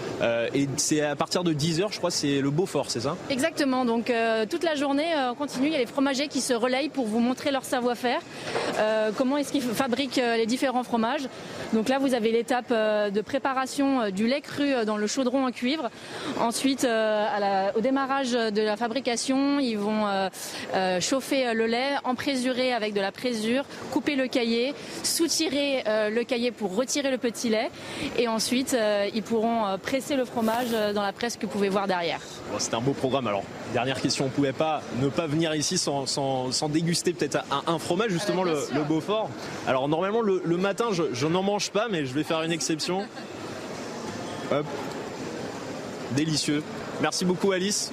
et 0.53 0.67
c'est 0.77 1.01
à 1.01 1.15
partir 1.15 1.43
de 1.43 1.53
10h, 1.53 1.87
je 1.91 1.97
crois, 1.97 2.11
c'est 2.11 2.41
le 2.41 2.49
Beaufort, 2.49 2.89
c'est 2.89 3.01
ça? 3.01 3.15
Exactement. 3.29 3.85
Donc 3.85 4.11
toute 4.49 4.63
la 4.63 4.75
journée, 4.75 5.13
on 5.29 5.35
continue. 5.35 5.67
Il 5.67 5.73
y 5.73 5.75
a 5.75 5.79
les 5.79 5.85
fromagers 5.85 6.27
qui 6.27 6.41
se 6.41 6.53
relayent 6.53 6.89
pour 6.89 7.05
vous 7.05 7.19
montrer 7.19 7.51
leur 7.51 7.63
savoir-faire, 7.63 8.21
euh, 8.77 9.11
comment 9.15 9.37
est-ce 9.37 9.51
qu'ils 9.51 9.61
fabriquent 9.61 10.17
euh, 10.17 10.37
les 10.37 10.45
différents 10.45 10.83
fromages. 10.83 11.27
Donc 11.73 11.89
là, 11.89 11.99
vous 11.99 12.13
avez 12.13 12.31
l'étape 12.31 12.71
euh, 12.71 13.09
de 13.09 13.21
préparation 13.21 14.09
du 14.09 14.27
lait 14.27 14.41
cru 14.41 14.85
dans 14.85 14.97
le 14.97 15.07
chaudron 15.07 15.45
en 15.45 15.51
cuivre. 15.51 15.89
Ensuite, 16.39 16.87
au 17.75 17.81
démarrage 17.81 18.31
de 18.31 18.61
la 18.61 18.77
fabrication, 18.77 19.59
ils 19.59 19.77
vont 19.77 20.05
chauffer 21.01 21.53
le 21.53 21.65
lait, 21.65 21.95
emprésurer 22.03 22.73
avec 22.73 22.93
de 22.93 23.01
la 23.01 23.11
présure, 23.11 23.63
couper 23.91 24.15
le 24.15 24.27
cahier, 24.27 24.73
soutirer 25.03 25.83
le 25.85 26.23
cahier 26.23 26.51
pour 26.51 26.75
retirer 26.75 27.11
le 27.11 27.17
petit 27.17 27.49
lait. 27.49 27.69
Et 28.17 28.27
ensuite, 28.27 28.75
ils 29.13 29.23
pourront 29.23 29.77
presser 29.81 30.15
le 30.15 30.25
fromage 30.25 30.69
dans 30.93 31.03
la 31.03 31.13
presse 31.13 31.37
que 31.37 31.45
vous 31.45 31.51
pouvez 31.51 31.69
voir 31.69 31.87
derrière. 31.87 32.19
C'est 32.57 32.73
un 32.73 32.81
beau 32.81 32.93
programme. 32.93 33.27
Alors, 33.27 33.43
dernière 33.73 34.01
question, 34.01 34.25
on 34.25 34.27
ne 34.27 34.33
pouvait 34.33 34.53
pas 34.53 34.81
ne 35.01 35.09
pas 35.09 35.27
venir 35.27 35.53
ici 35.55 35.77
sans 35.77 35.97
sans, 36.05 36.69
déguster 36.69 37.13
peut-être 37.13 37.39
un, 37.67 37.79
fromage, 37.79 38.11
justement 38.11 38.43
le, 38.43 38.55
Beaufort. 38.87 39.29
Alors 39.67 39.87
normalement 39.87 40.21
le, 40.21 40.57
matin 40.57 40.87
je, 40.91 41.27
n'en 41.27 41.43
mange 41.43 41.71
pas, 41.71 41.87
mais 41.89 42.05
je 42.05 42.13
vais 42.13 42.23
faire 42.23 42.41
une 42.43 42.51
exception. 42.51 43.05
Hop. 44.51 44.65
Délicieux. 46.11 46.63
Merci 47.01 47.25
beaucoup 47.25 47.51
Alice. 47.51 47.91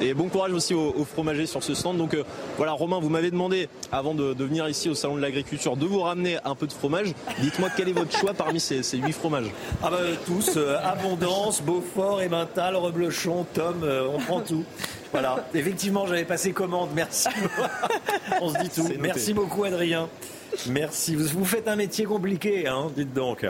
Et 0.00 0.12
bon 0.12 0.28
courage 0.28 0.52
aussi 0.52 0.74
aux, 0.74 1.04
fromagers 1.04 1.46
sur 1.46 1.62
ce 1.62 1.74
stand. 1.74 1.98
Donc 1.98 2.14
euh, 2.14 2.24
voilà, 2.56 2.72
Romain, 2.72 2.98
vous 3.00 3.08
m'avez 3.08 3.30
demandé, 3.30 3.68
avant 3.92 4.14
de, 4.14 4.34
venir 4.44 4.68
ici 4.68 4.88
au 4.88 4.94
Salon 4.94 5.16
de 5.16 5.22
l'Agriculture, 5.22 5.76
de 5.76 5.86
vous 5.86 6.00
ramener 6.00 6.38
un 6.44 6.54
peu 6.54 6.66
de 6.66 6.72
fromage. 6.72 7.14
Dites-moi 7.40 7.68
quel 7.76 7.88
est 7.88 7.92
votre 7.92 8.16
choix 8.16 8.34
parmi 8.34 8.60
ces, 8.60 8.82
huit 8.94 9.12
fromages? 9.12 9.50
Ah 9.82 9.90
bah 9.90 9.98
tous, 10.26 10.56
euh, 10.56 10.76
Abondance, 10.82 11.62
Beaufort, 11.62 12.20
Emmental, 12.20 12.76
Reblochon, 12.76 13.46
Tom, 13.54 13.82
euh, 13.82 14.08
on 14.12 14.18
prend 14.18 14.40
tout. 14.40 14.64
Voilà, 15.12 15.46
effectivement, 15.54 16.06
j'avais 16.06 16.24
passé 16.24 16.52
commande, 16.52 16.90
merci. 16.94 17.28
on 18.40 18.52
se 18.52 18.58
dit 18.58 18.70
tout. 18.70 18.88
Merci 18.98 19.32
beaucoup 19.32 19.64
Adrien. 19.64 20.08
Merci. 20.68 21.14
Vous, 21.14 21.38
vous 21.38 21.44
faites 21.44 21.68
un 21.68 21.76
métier 21.76 22.04
compliqué, 22.04 22.66
hein, 22.66 22.90
dites 22.96 23.12
donc. 23.12 23.46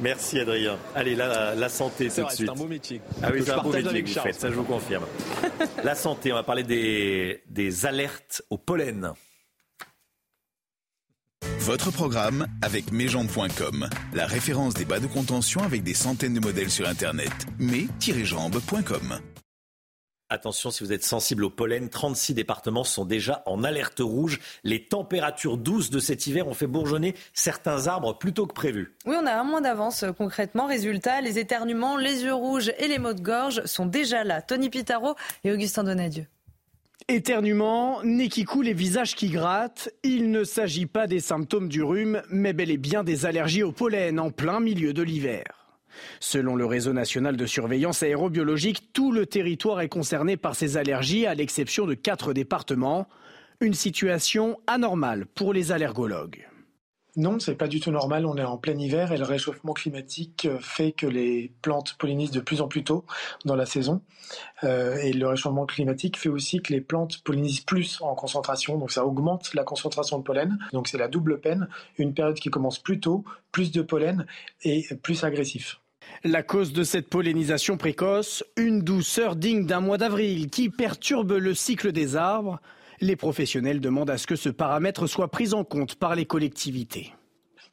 Merci 0.00 0.40
Adrien. 0.40 0.76
Allez, 0.94 1.14
la, 1.14 1.54
la 1.54 1.68
santé 1.68 2.08
tout 2.08 2.22
de 2.22 2.30
suite. 2.30 2.46
C'est 2.46 2.50
un 2.50 2.54
beau 2.54 2.66
métier. 2.66 3.00
Ah 3.22 3.28
oui, 3.32 3.42
c'est 3.44 3.52
un 3.52 3.62
beau 3.62 3.72
métier 3.72 4.02
que 4.02 4.08
vous 4.08 4.20
faites, 4.20 4.40
ça 4.40 4.50
je 4.50 4.54
vous 4.54 4.64
confirme. 4.64 5.04
la 5.84 5.94
santé, 5.94 6.32
on 6.32 6.36
va 6.36 6.42
parler 6.42 6.62
des, 6.62 7.42
des 7.48 7.86
alertes 7.86 8.42
au 8.50 8.58
pollen. 8.58 9.12
Votre 11.60 11.90
programme 11.90 12.46
avec 12.60 12.92
mesjambes.com, 12.92 13.88
la 14.12 14.26
référence 14.26 14.74
des 14.74 14.84
bas 14.84 15.00
de 15.00 15.06
contention 15.06 15.62
avec 15.62 15.82
des 15.82 15.94
centaines 15.94 16.34
de 16.34 16.40
modèles 16.40 16.70
sur 16.70 16.86
Internet. 16.86 17.32
mes-jambes.com. 17.58 19.18
Attention, 20.34 20.72
si 20.72 20.82
vous 20.82 20.92
êtes 20.92 21.04
sensible 21.04 21.44
au 21.44 21.48
pollen, 21.48 21.88
36 21.88 22.34
départements 22.34 22.82
sont 22.82 23.04
déjà 23.04 23.44
en 23.46 23.62
alerte 23.62 24.00
rouge. 24.00 24.40
Les 24.64 24.84
températures 24.84 25.56
douces 25.56 25.90
de 25.90 26.00
cet 26.00 26.26
hiver 26.26 26.48
ont 26.48 26.54
fait 26.54 26.66
bourgeonner 26.66 27.14
certains 27.34 27.86
arbres 27.86 28.18
plus 28.18 28.32
tôt 28.32 28.44
que 28.44 28.52
prévu. 28.52 28.96
Oui, 29.06 29.14
on 29.16 29.26
a 29.26 29.32
un 29.32 29.44
mois 29.44 29.60
d'avance 29.60 30.02
euh, 30.02 30.10
concrètement. 30.10 30.66
Résultat, 30.66 31.20
les 31.20 31.38
éternuements, 31.38 31.96
les 31.96 32.24
yeux 32.24 32.34
rouges 32.34 32.72
et 32.78 32.88
les 32.88 32.98
maux 32.98 33.12
de 33.12 33.20
gorge 33.20 33.64
sont 33.64 33.86
déjà 33.86 34.24
là. 34.24 34.42
Tony 34.42 34.70
Pitaro 34.70 35.14
et 35.44 35.52
Augustin 35.52 35.84
Donadieu. 35.84 36.26
Éternuement, 37.06 38.02
nez 38.02 38.28
qui 38.28 38.42
coule 38.42 38.66
et 38.66 38.74
visage 38.74 39.14
qui 39.14 39.28
gratte, 39.28 39.88
il 40.02 40.32
ne 40.32 40.42
s'agit 40.42 40.86
pas 40.86 41.06
des 41.06 41.20
symptômes 41.20 41.68
du 41.68 41.84
rhume, 41.84 42.22
mais 42.28 42.52
bel 42.52 42.72
et 42.72 42.76
bien 42.76 43.04
des 43.04 43.24
allergies 43.24 43.62
au 43.62 43.70
pollen 43.70 44.18
en 44.18 44.32
plein 44.32 44.58
milieu 44.58 44.92
de 44.92 45.02
l'hiver. 45.02 45.63
Selon 46.20 46.56
le 46.56 46.66
réseau 46.66 46.92
national 46.92 47.36
de 47.36 47.46
surveillance 47.46 48.02
aérobiologique, 48.02 48.92
tout 48.92 49.12
le 49.12 49.26
territoire 49.26 49.80
est 49.80 49.88
concerné 49.88 50.36
par 50.36 50.54
ces 50.54 50.76
allergies, 50.76 51.26
à 51.26 51.34
l'exception 51.34 51.86
de 51.86 51.94
quatre 51.94 52.32
départements. 52.32 53.08
Une 53.60 53.74
situation 53.74 54.58
anormale 54.66 55.26
pour 55.26 55.52
les 55.52 55.72
allergologues. 55.72 56.46
Non, 57.16 57.38
c'est 57.38 57.54
pas 57.54 57.68
du 57.68 57.78
tout 57.78 57.92
normal. 57.92 58.26
On 58.26 58.36
est 58.36 58.44
en 58.44 58.58
plein 58.58 58.76
hiver 58.76 59.12
et 59.12 59.18
le 59.18 59.24
réchauffement 59.24 59.72
climatique 59.72 60.46
euh, 60.46 60.58
fait 60.58 60.90
que 60.90 61.06
les 61.06 61.52
plantes 61.62 61.94
pollinisent 61.96 62.32
de 62.32 62.40
plus 62.40 62.60
en 62.60 62.66
plus 62.66 62.82
tôt 62.82 63.04
dans 63.44 63.54
la 63.54 63.66
saison. 63.66 64.02
Euh, 64.64 64.96
et 64.96 65.12
le 65.12 65.28
réchauffement 65.28 65.64
climatique 65.64 66.18
fait 66.18 66.28
aussi 66.28 66.60
que 66.60 66.72
les 66.72 66.80
plantes 66.80 67.22
pollinisent 67.22 67.60
plus 67.60 68.00
en 68.00 68.16
concentration. 68.16 68.78
Donc 68.78 68.90
ça 68.90 69.06
augmente 69.06 69.54
la 69.54 69.62
concentration 69.62 70.18
de 70.18 70.24
pollen. 70.24 70.58
Donc 70.72 70.88
c'est 70.88 70.98
la 70.98 71.08
double 71.08 71.40
peine. 71.40 71.68
Une 71.98 72.14
période 72.14 72.36
qui 72.36 72.50
commence 72.50 72.80
plus 72.80 72.98
tôt, 72.98 73.24
plus 73.52 73.70
de 73.70 73.82
pollen 73.82 74.26
et 74.64 74.84
plus 75.02 75.22
agressif. 75.22 75.80
La 76.26 76.42
cause 76.42 76.72
de 76.72 76.84
cette 76.84 77.10
pollinisation 77.10 77.76
précoce, 77.76 78.44
une 78.56 78.80
douceur 78.80 79.36
digne 79.36 79.66
d'un 79.66 79.80
mois 79.80 79.98
d'avril 79.98 80.48
qui 80.48 80.70
perturbe 80.70 81.32
le 81.32 81.52
cycle 81.52 81.92
des 81.92 82.16
arbres. 82.16 82.60
Les 83.02 83.14
professionnels 83.14 83.78
demandent 83.78 84.08
à 84.08 84.16
ce 84.16 84.26
que 84.26 84.34
ce 84.34 84.48
paramètre 84.48 85.06
soit 85.06 85.28
pris 85.30 85.52
en 85.52 85.64
compte 85.64 85.96
par 85.96 86.14
les 86.14 86.24
collectivités. 86.24 87.12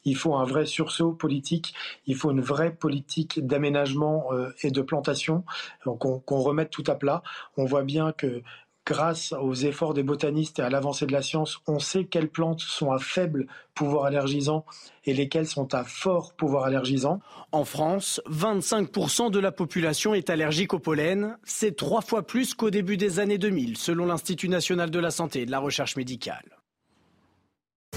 il 0.04 0.18
faut 0.18 0.36
un 0.36 0.44
vrai 0.44 0.66
sursaut 0.66 1.14
politique, 1.14 1.74
il 2.08 2.16
faut 2.16 2.32
une 2.32 2.42
vraie 2.42 2.76
politique 2.76 3.40
d'aménagement 3.40 4.32
et 4.64 4.72
de 4.72 4.82
plantation, 4.82 5.46
qu'on 5.86 6.42
remette 6.42 6.72
tout 6.72 6.84
à 6.88 6.96
plat. 6.96 7.24
On 7.56 7.64
voit 7.64 7.84
bien 7.84 8.12
que 8.12 8.42
grâce 8.92 9.32
aux 9.32 9.54
efforts 9.54 9.94
des 9.94 10.04
botanistes 10.04 10.60
et 10.60 10.64
à 10.64 10.70
l'avancée 10.70 11.06
de 11.06 11.14
la 11.14 11.22
science, 11.22 11.60
on 11.66 11.80
sait 11.80 12.04
quelles 12.04 12.28
plantes 12.28 12.60
sont 12.60 12.92
à 12.92 13.00
faible 13.00 13.48
pouvoir 13.74 14.04
allergisant 14.06 14.66
et 15.06 15.14
lesquelles 15.14 15.48
sont 15.48 15.74
à 15.74 15.86
fort 15.86 16.34
pouvoir 16.34 16.66
allergisant. 16.66 17.22
En 17.54 17.64
France, 17.64 18.22
25% 18.30 19.32
de 19.32 19.40
la 19.40 19.54
population 19.54 20.14
est 20.14 20.30
allergique 20.30 20.74
au 20.74 20.80
pollen. 20.80 21.38
C'est 21.46 21.78
trois 21.78 22.02
fois 22.02 22.28
plus 22.28 22.54
qu'au 22.54 22.70
début 22.70 22.98
des 22.98 23.20
années 23.20 23.38
2000, 23.38 23.78
selon 23.78 24.06
l'Institut 24.06 24.50
national 24.50 24.92
de 24.92 25.00
la 25.00 25.12
santé 25.12 25.42
et 25.42 25.46
de 25.46 25.52
la 25.52 25.60
recherche 25.60 25.96
médicale. 25.96 26.58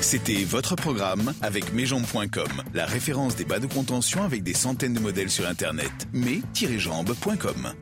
C'était 0.01 0.45
votre 0.45 0.77
programme 0.77 1.33
avec 1.43 1.73
mesjambes.com, 1.73 2.63
la 2.73 2.87
référence 2.87 3.35
des 3.35 3.45
bas 3.45 3.59
de 3.59 3.67
contention 3.67 4.23
avec 4.23 4.45
des 4.45 4.55
centaines 4.55 4.95
de 4.95 5.01
modèles 5.01 5.31
sur 5.31 5.47
Internet. 5.47 5.93
mais-jambes.com. 6.13 7.73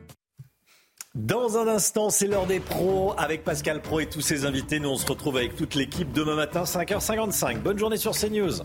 Dans 1.15 1.59
un 1.59 1.67
instant, 1.67 2.09
c'est 2.09 2.25
l'heure 2.25 2.47
des 2.47 2.59
pros 2.59 3.13
avec 3.19 3.43
Pascal 3.43 3.83
Pro 3.83 3.99
et 3.99 4.07
tous 4.07 4.21
ses 4.21 4.45
invités. 4.45 4.79
Nous, 4.79 4.89
on 4.89 4.95
se 4.95 5.05
retrouve 5.05 5.37
avec 5.37 5.55
toute 5.55 5.75
l'équipe 5.75 6.11
demain 6.11 6.35
matin, 6.35 6.63
5h55. 6.63 7.59
Bonne 7.59 7.77
journée 7.77 7.97
sur 7.97 8.13
CNews. 8.13 8.63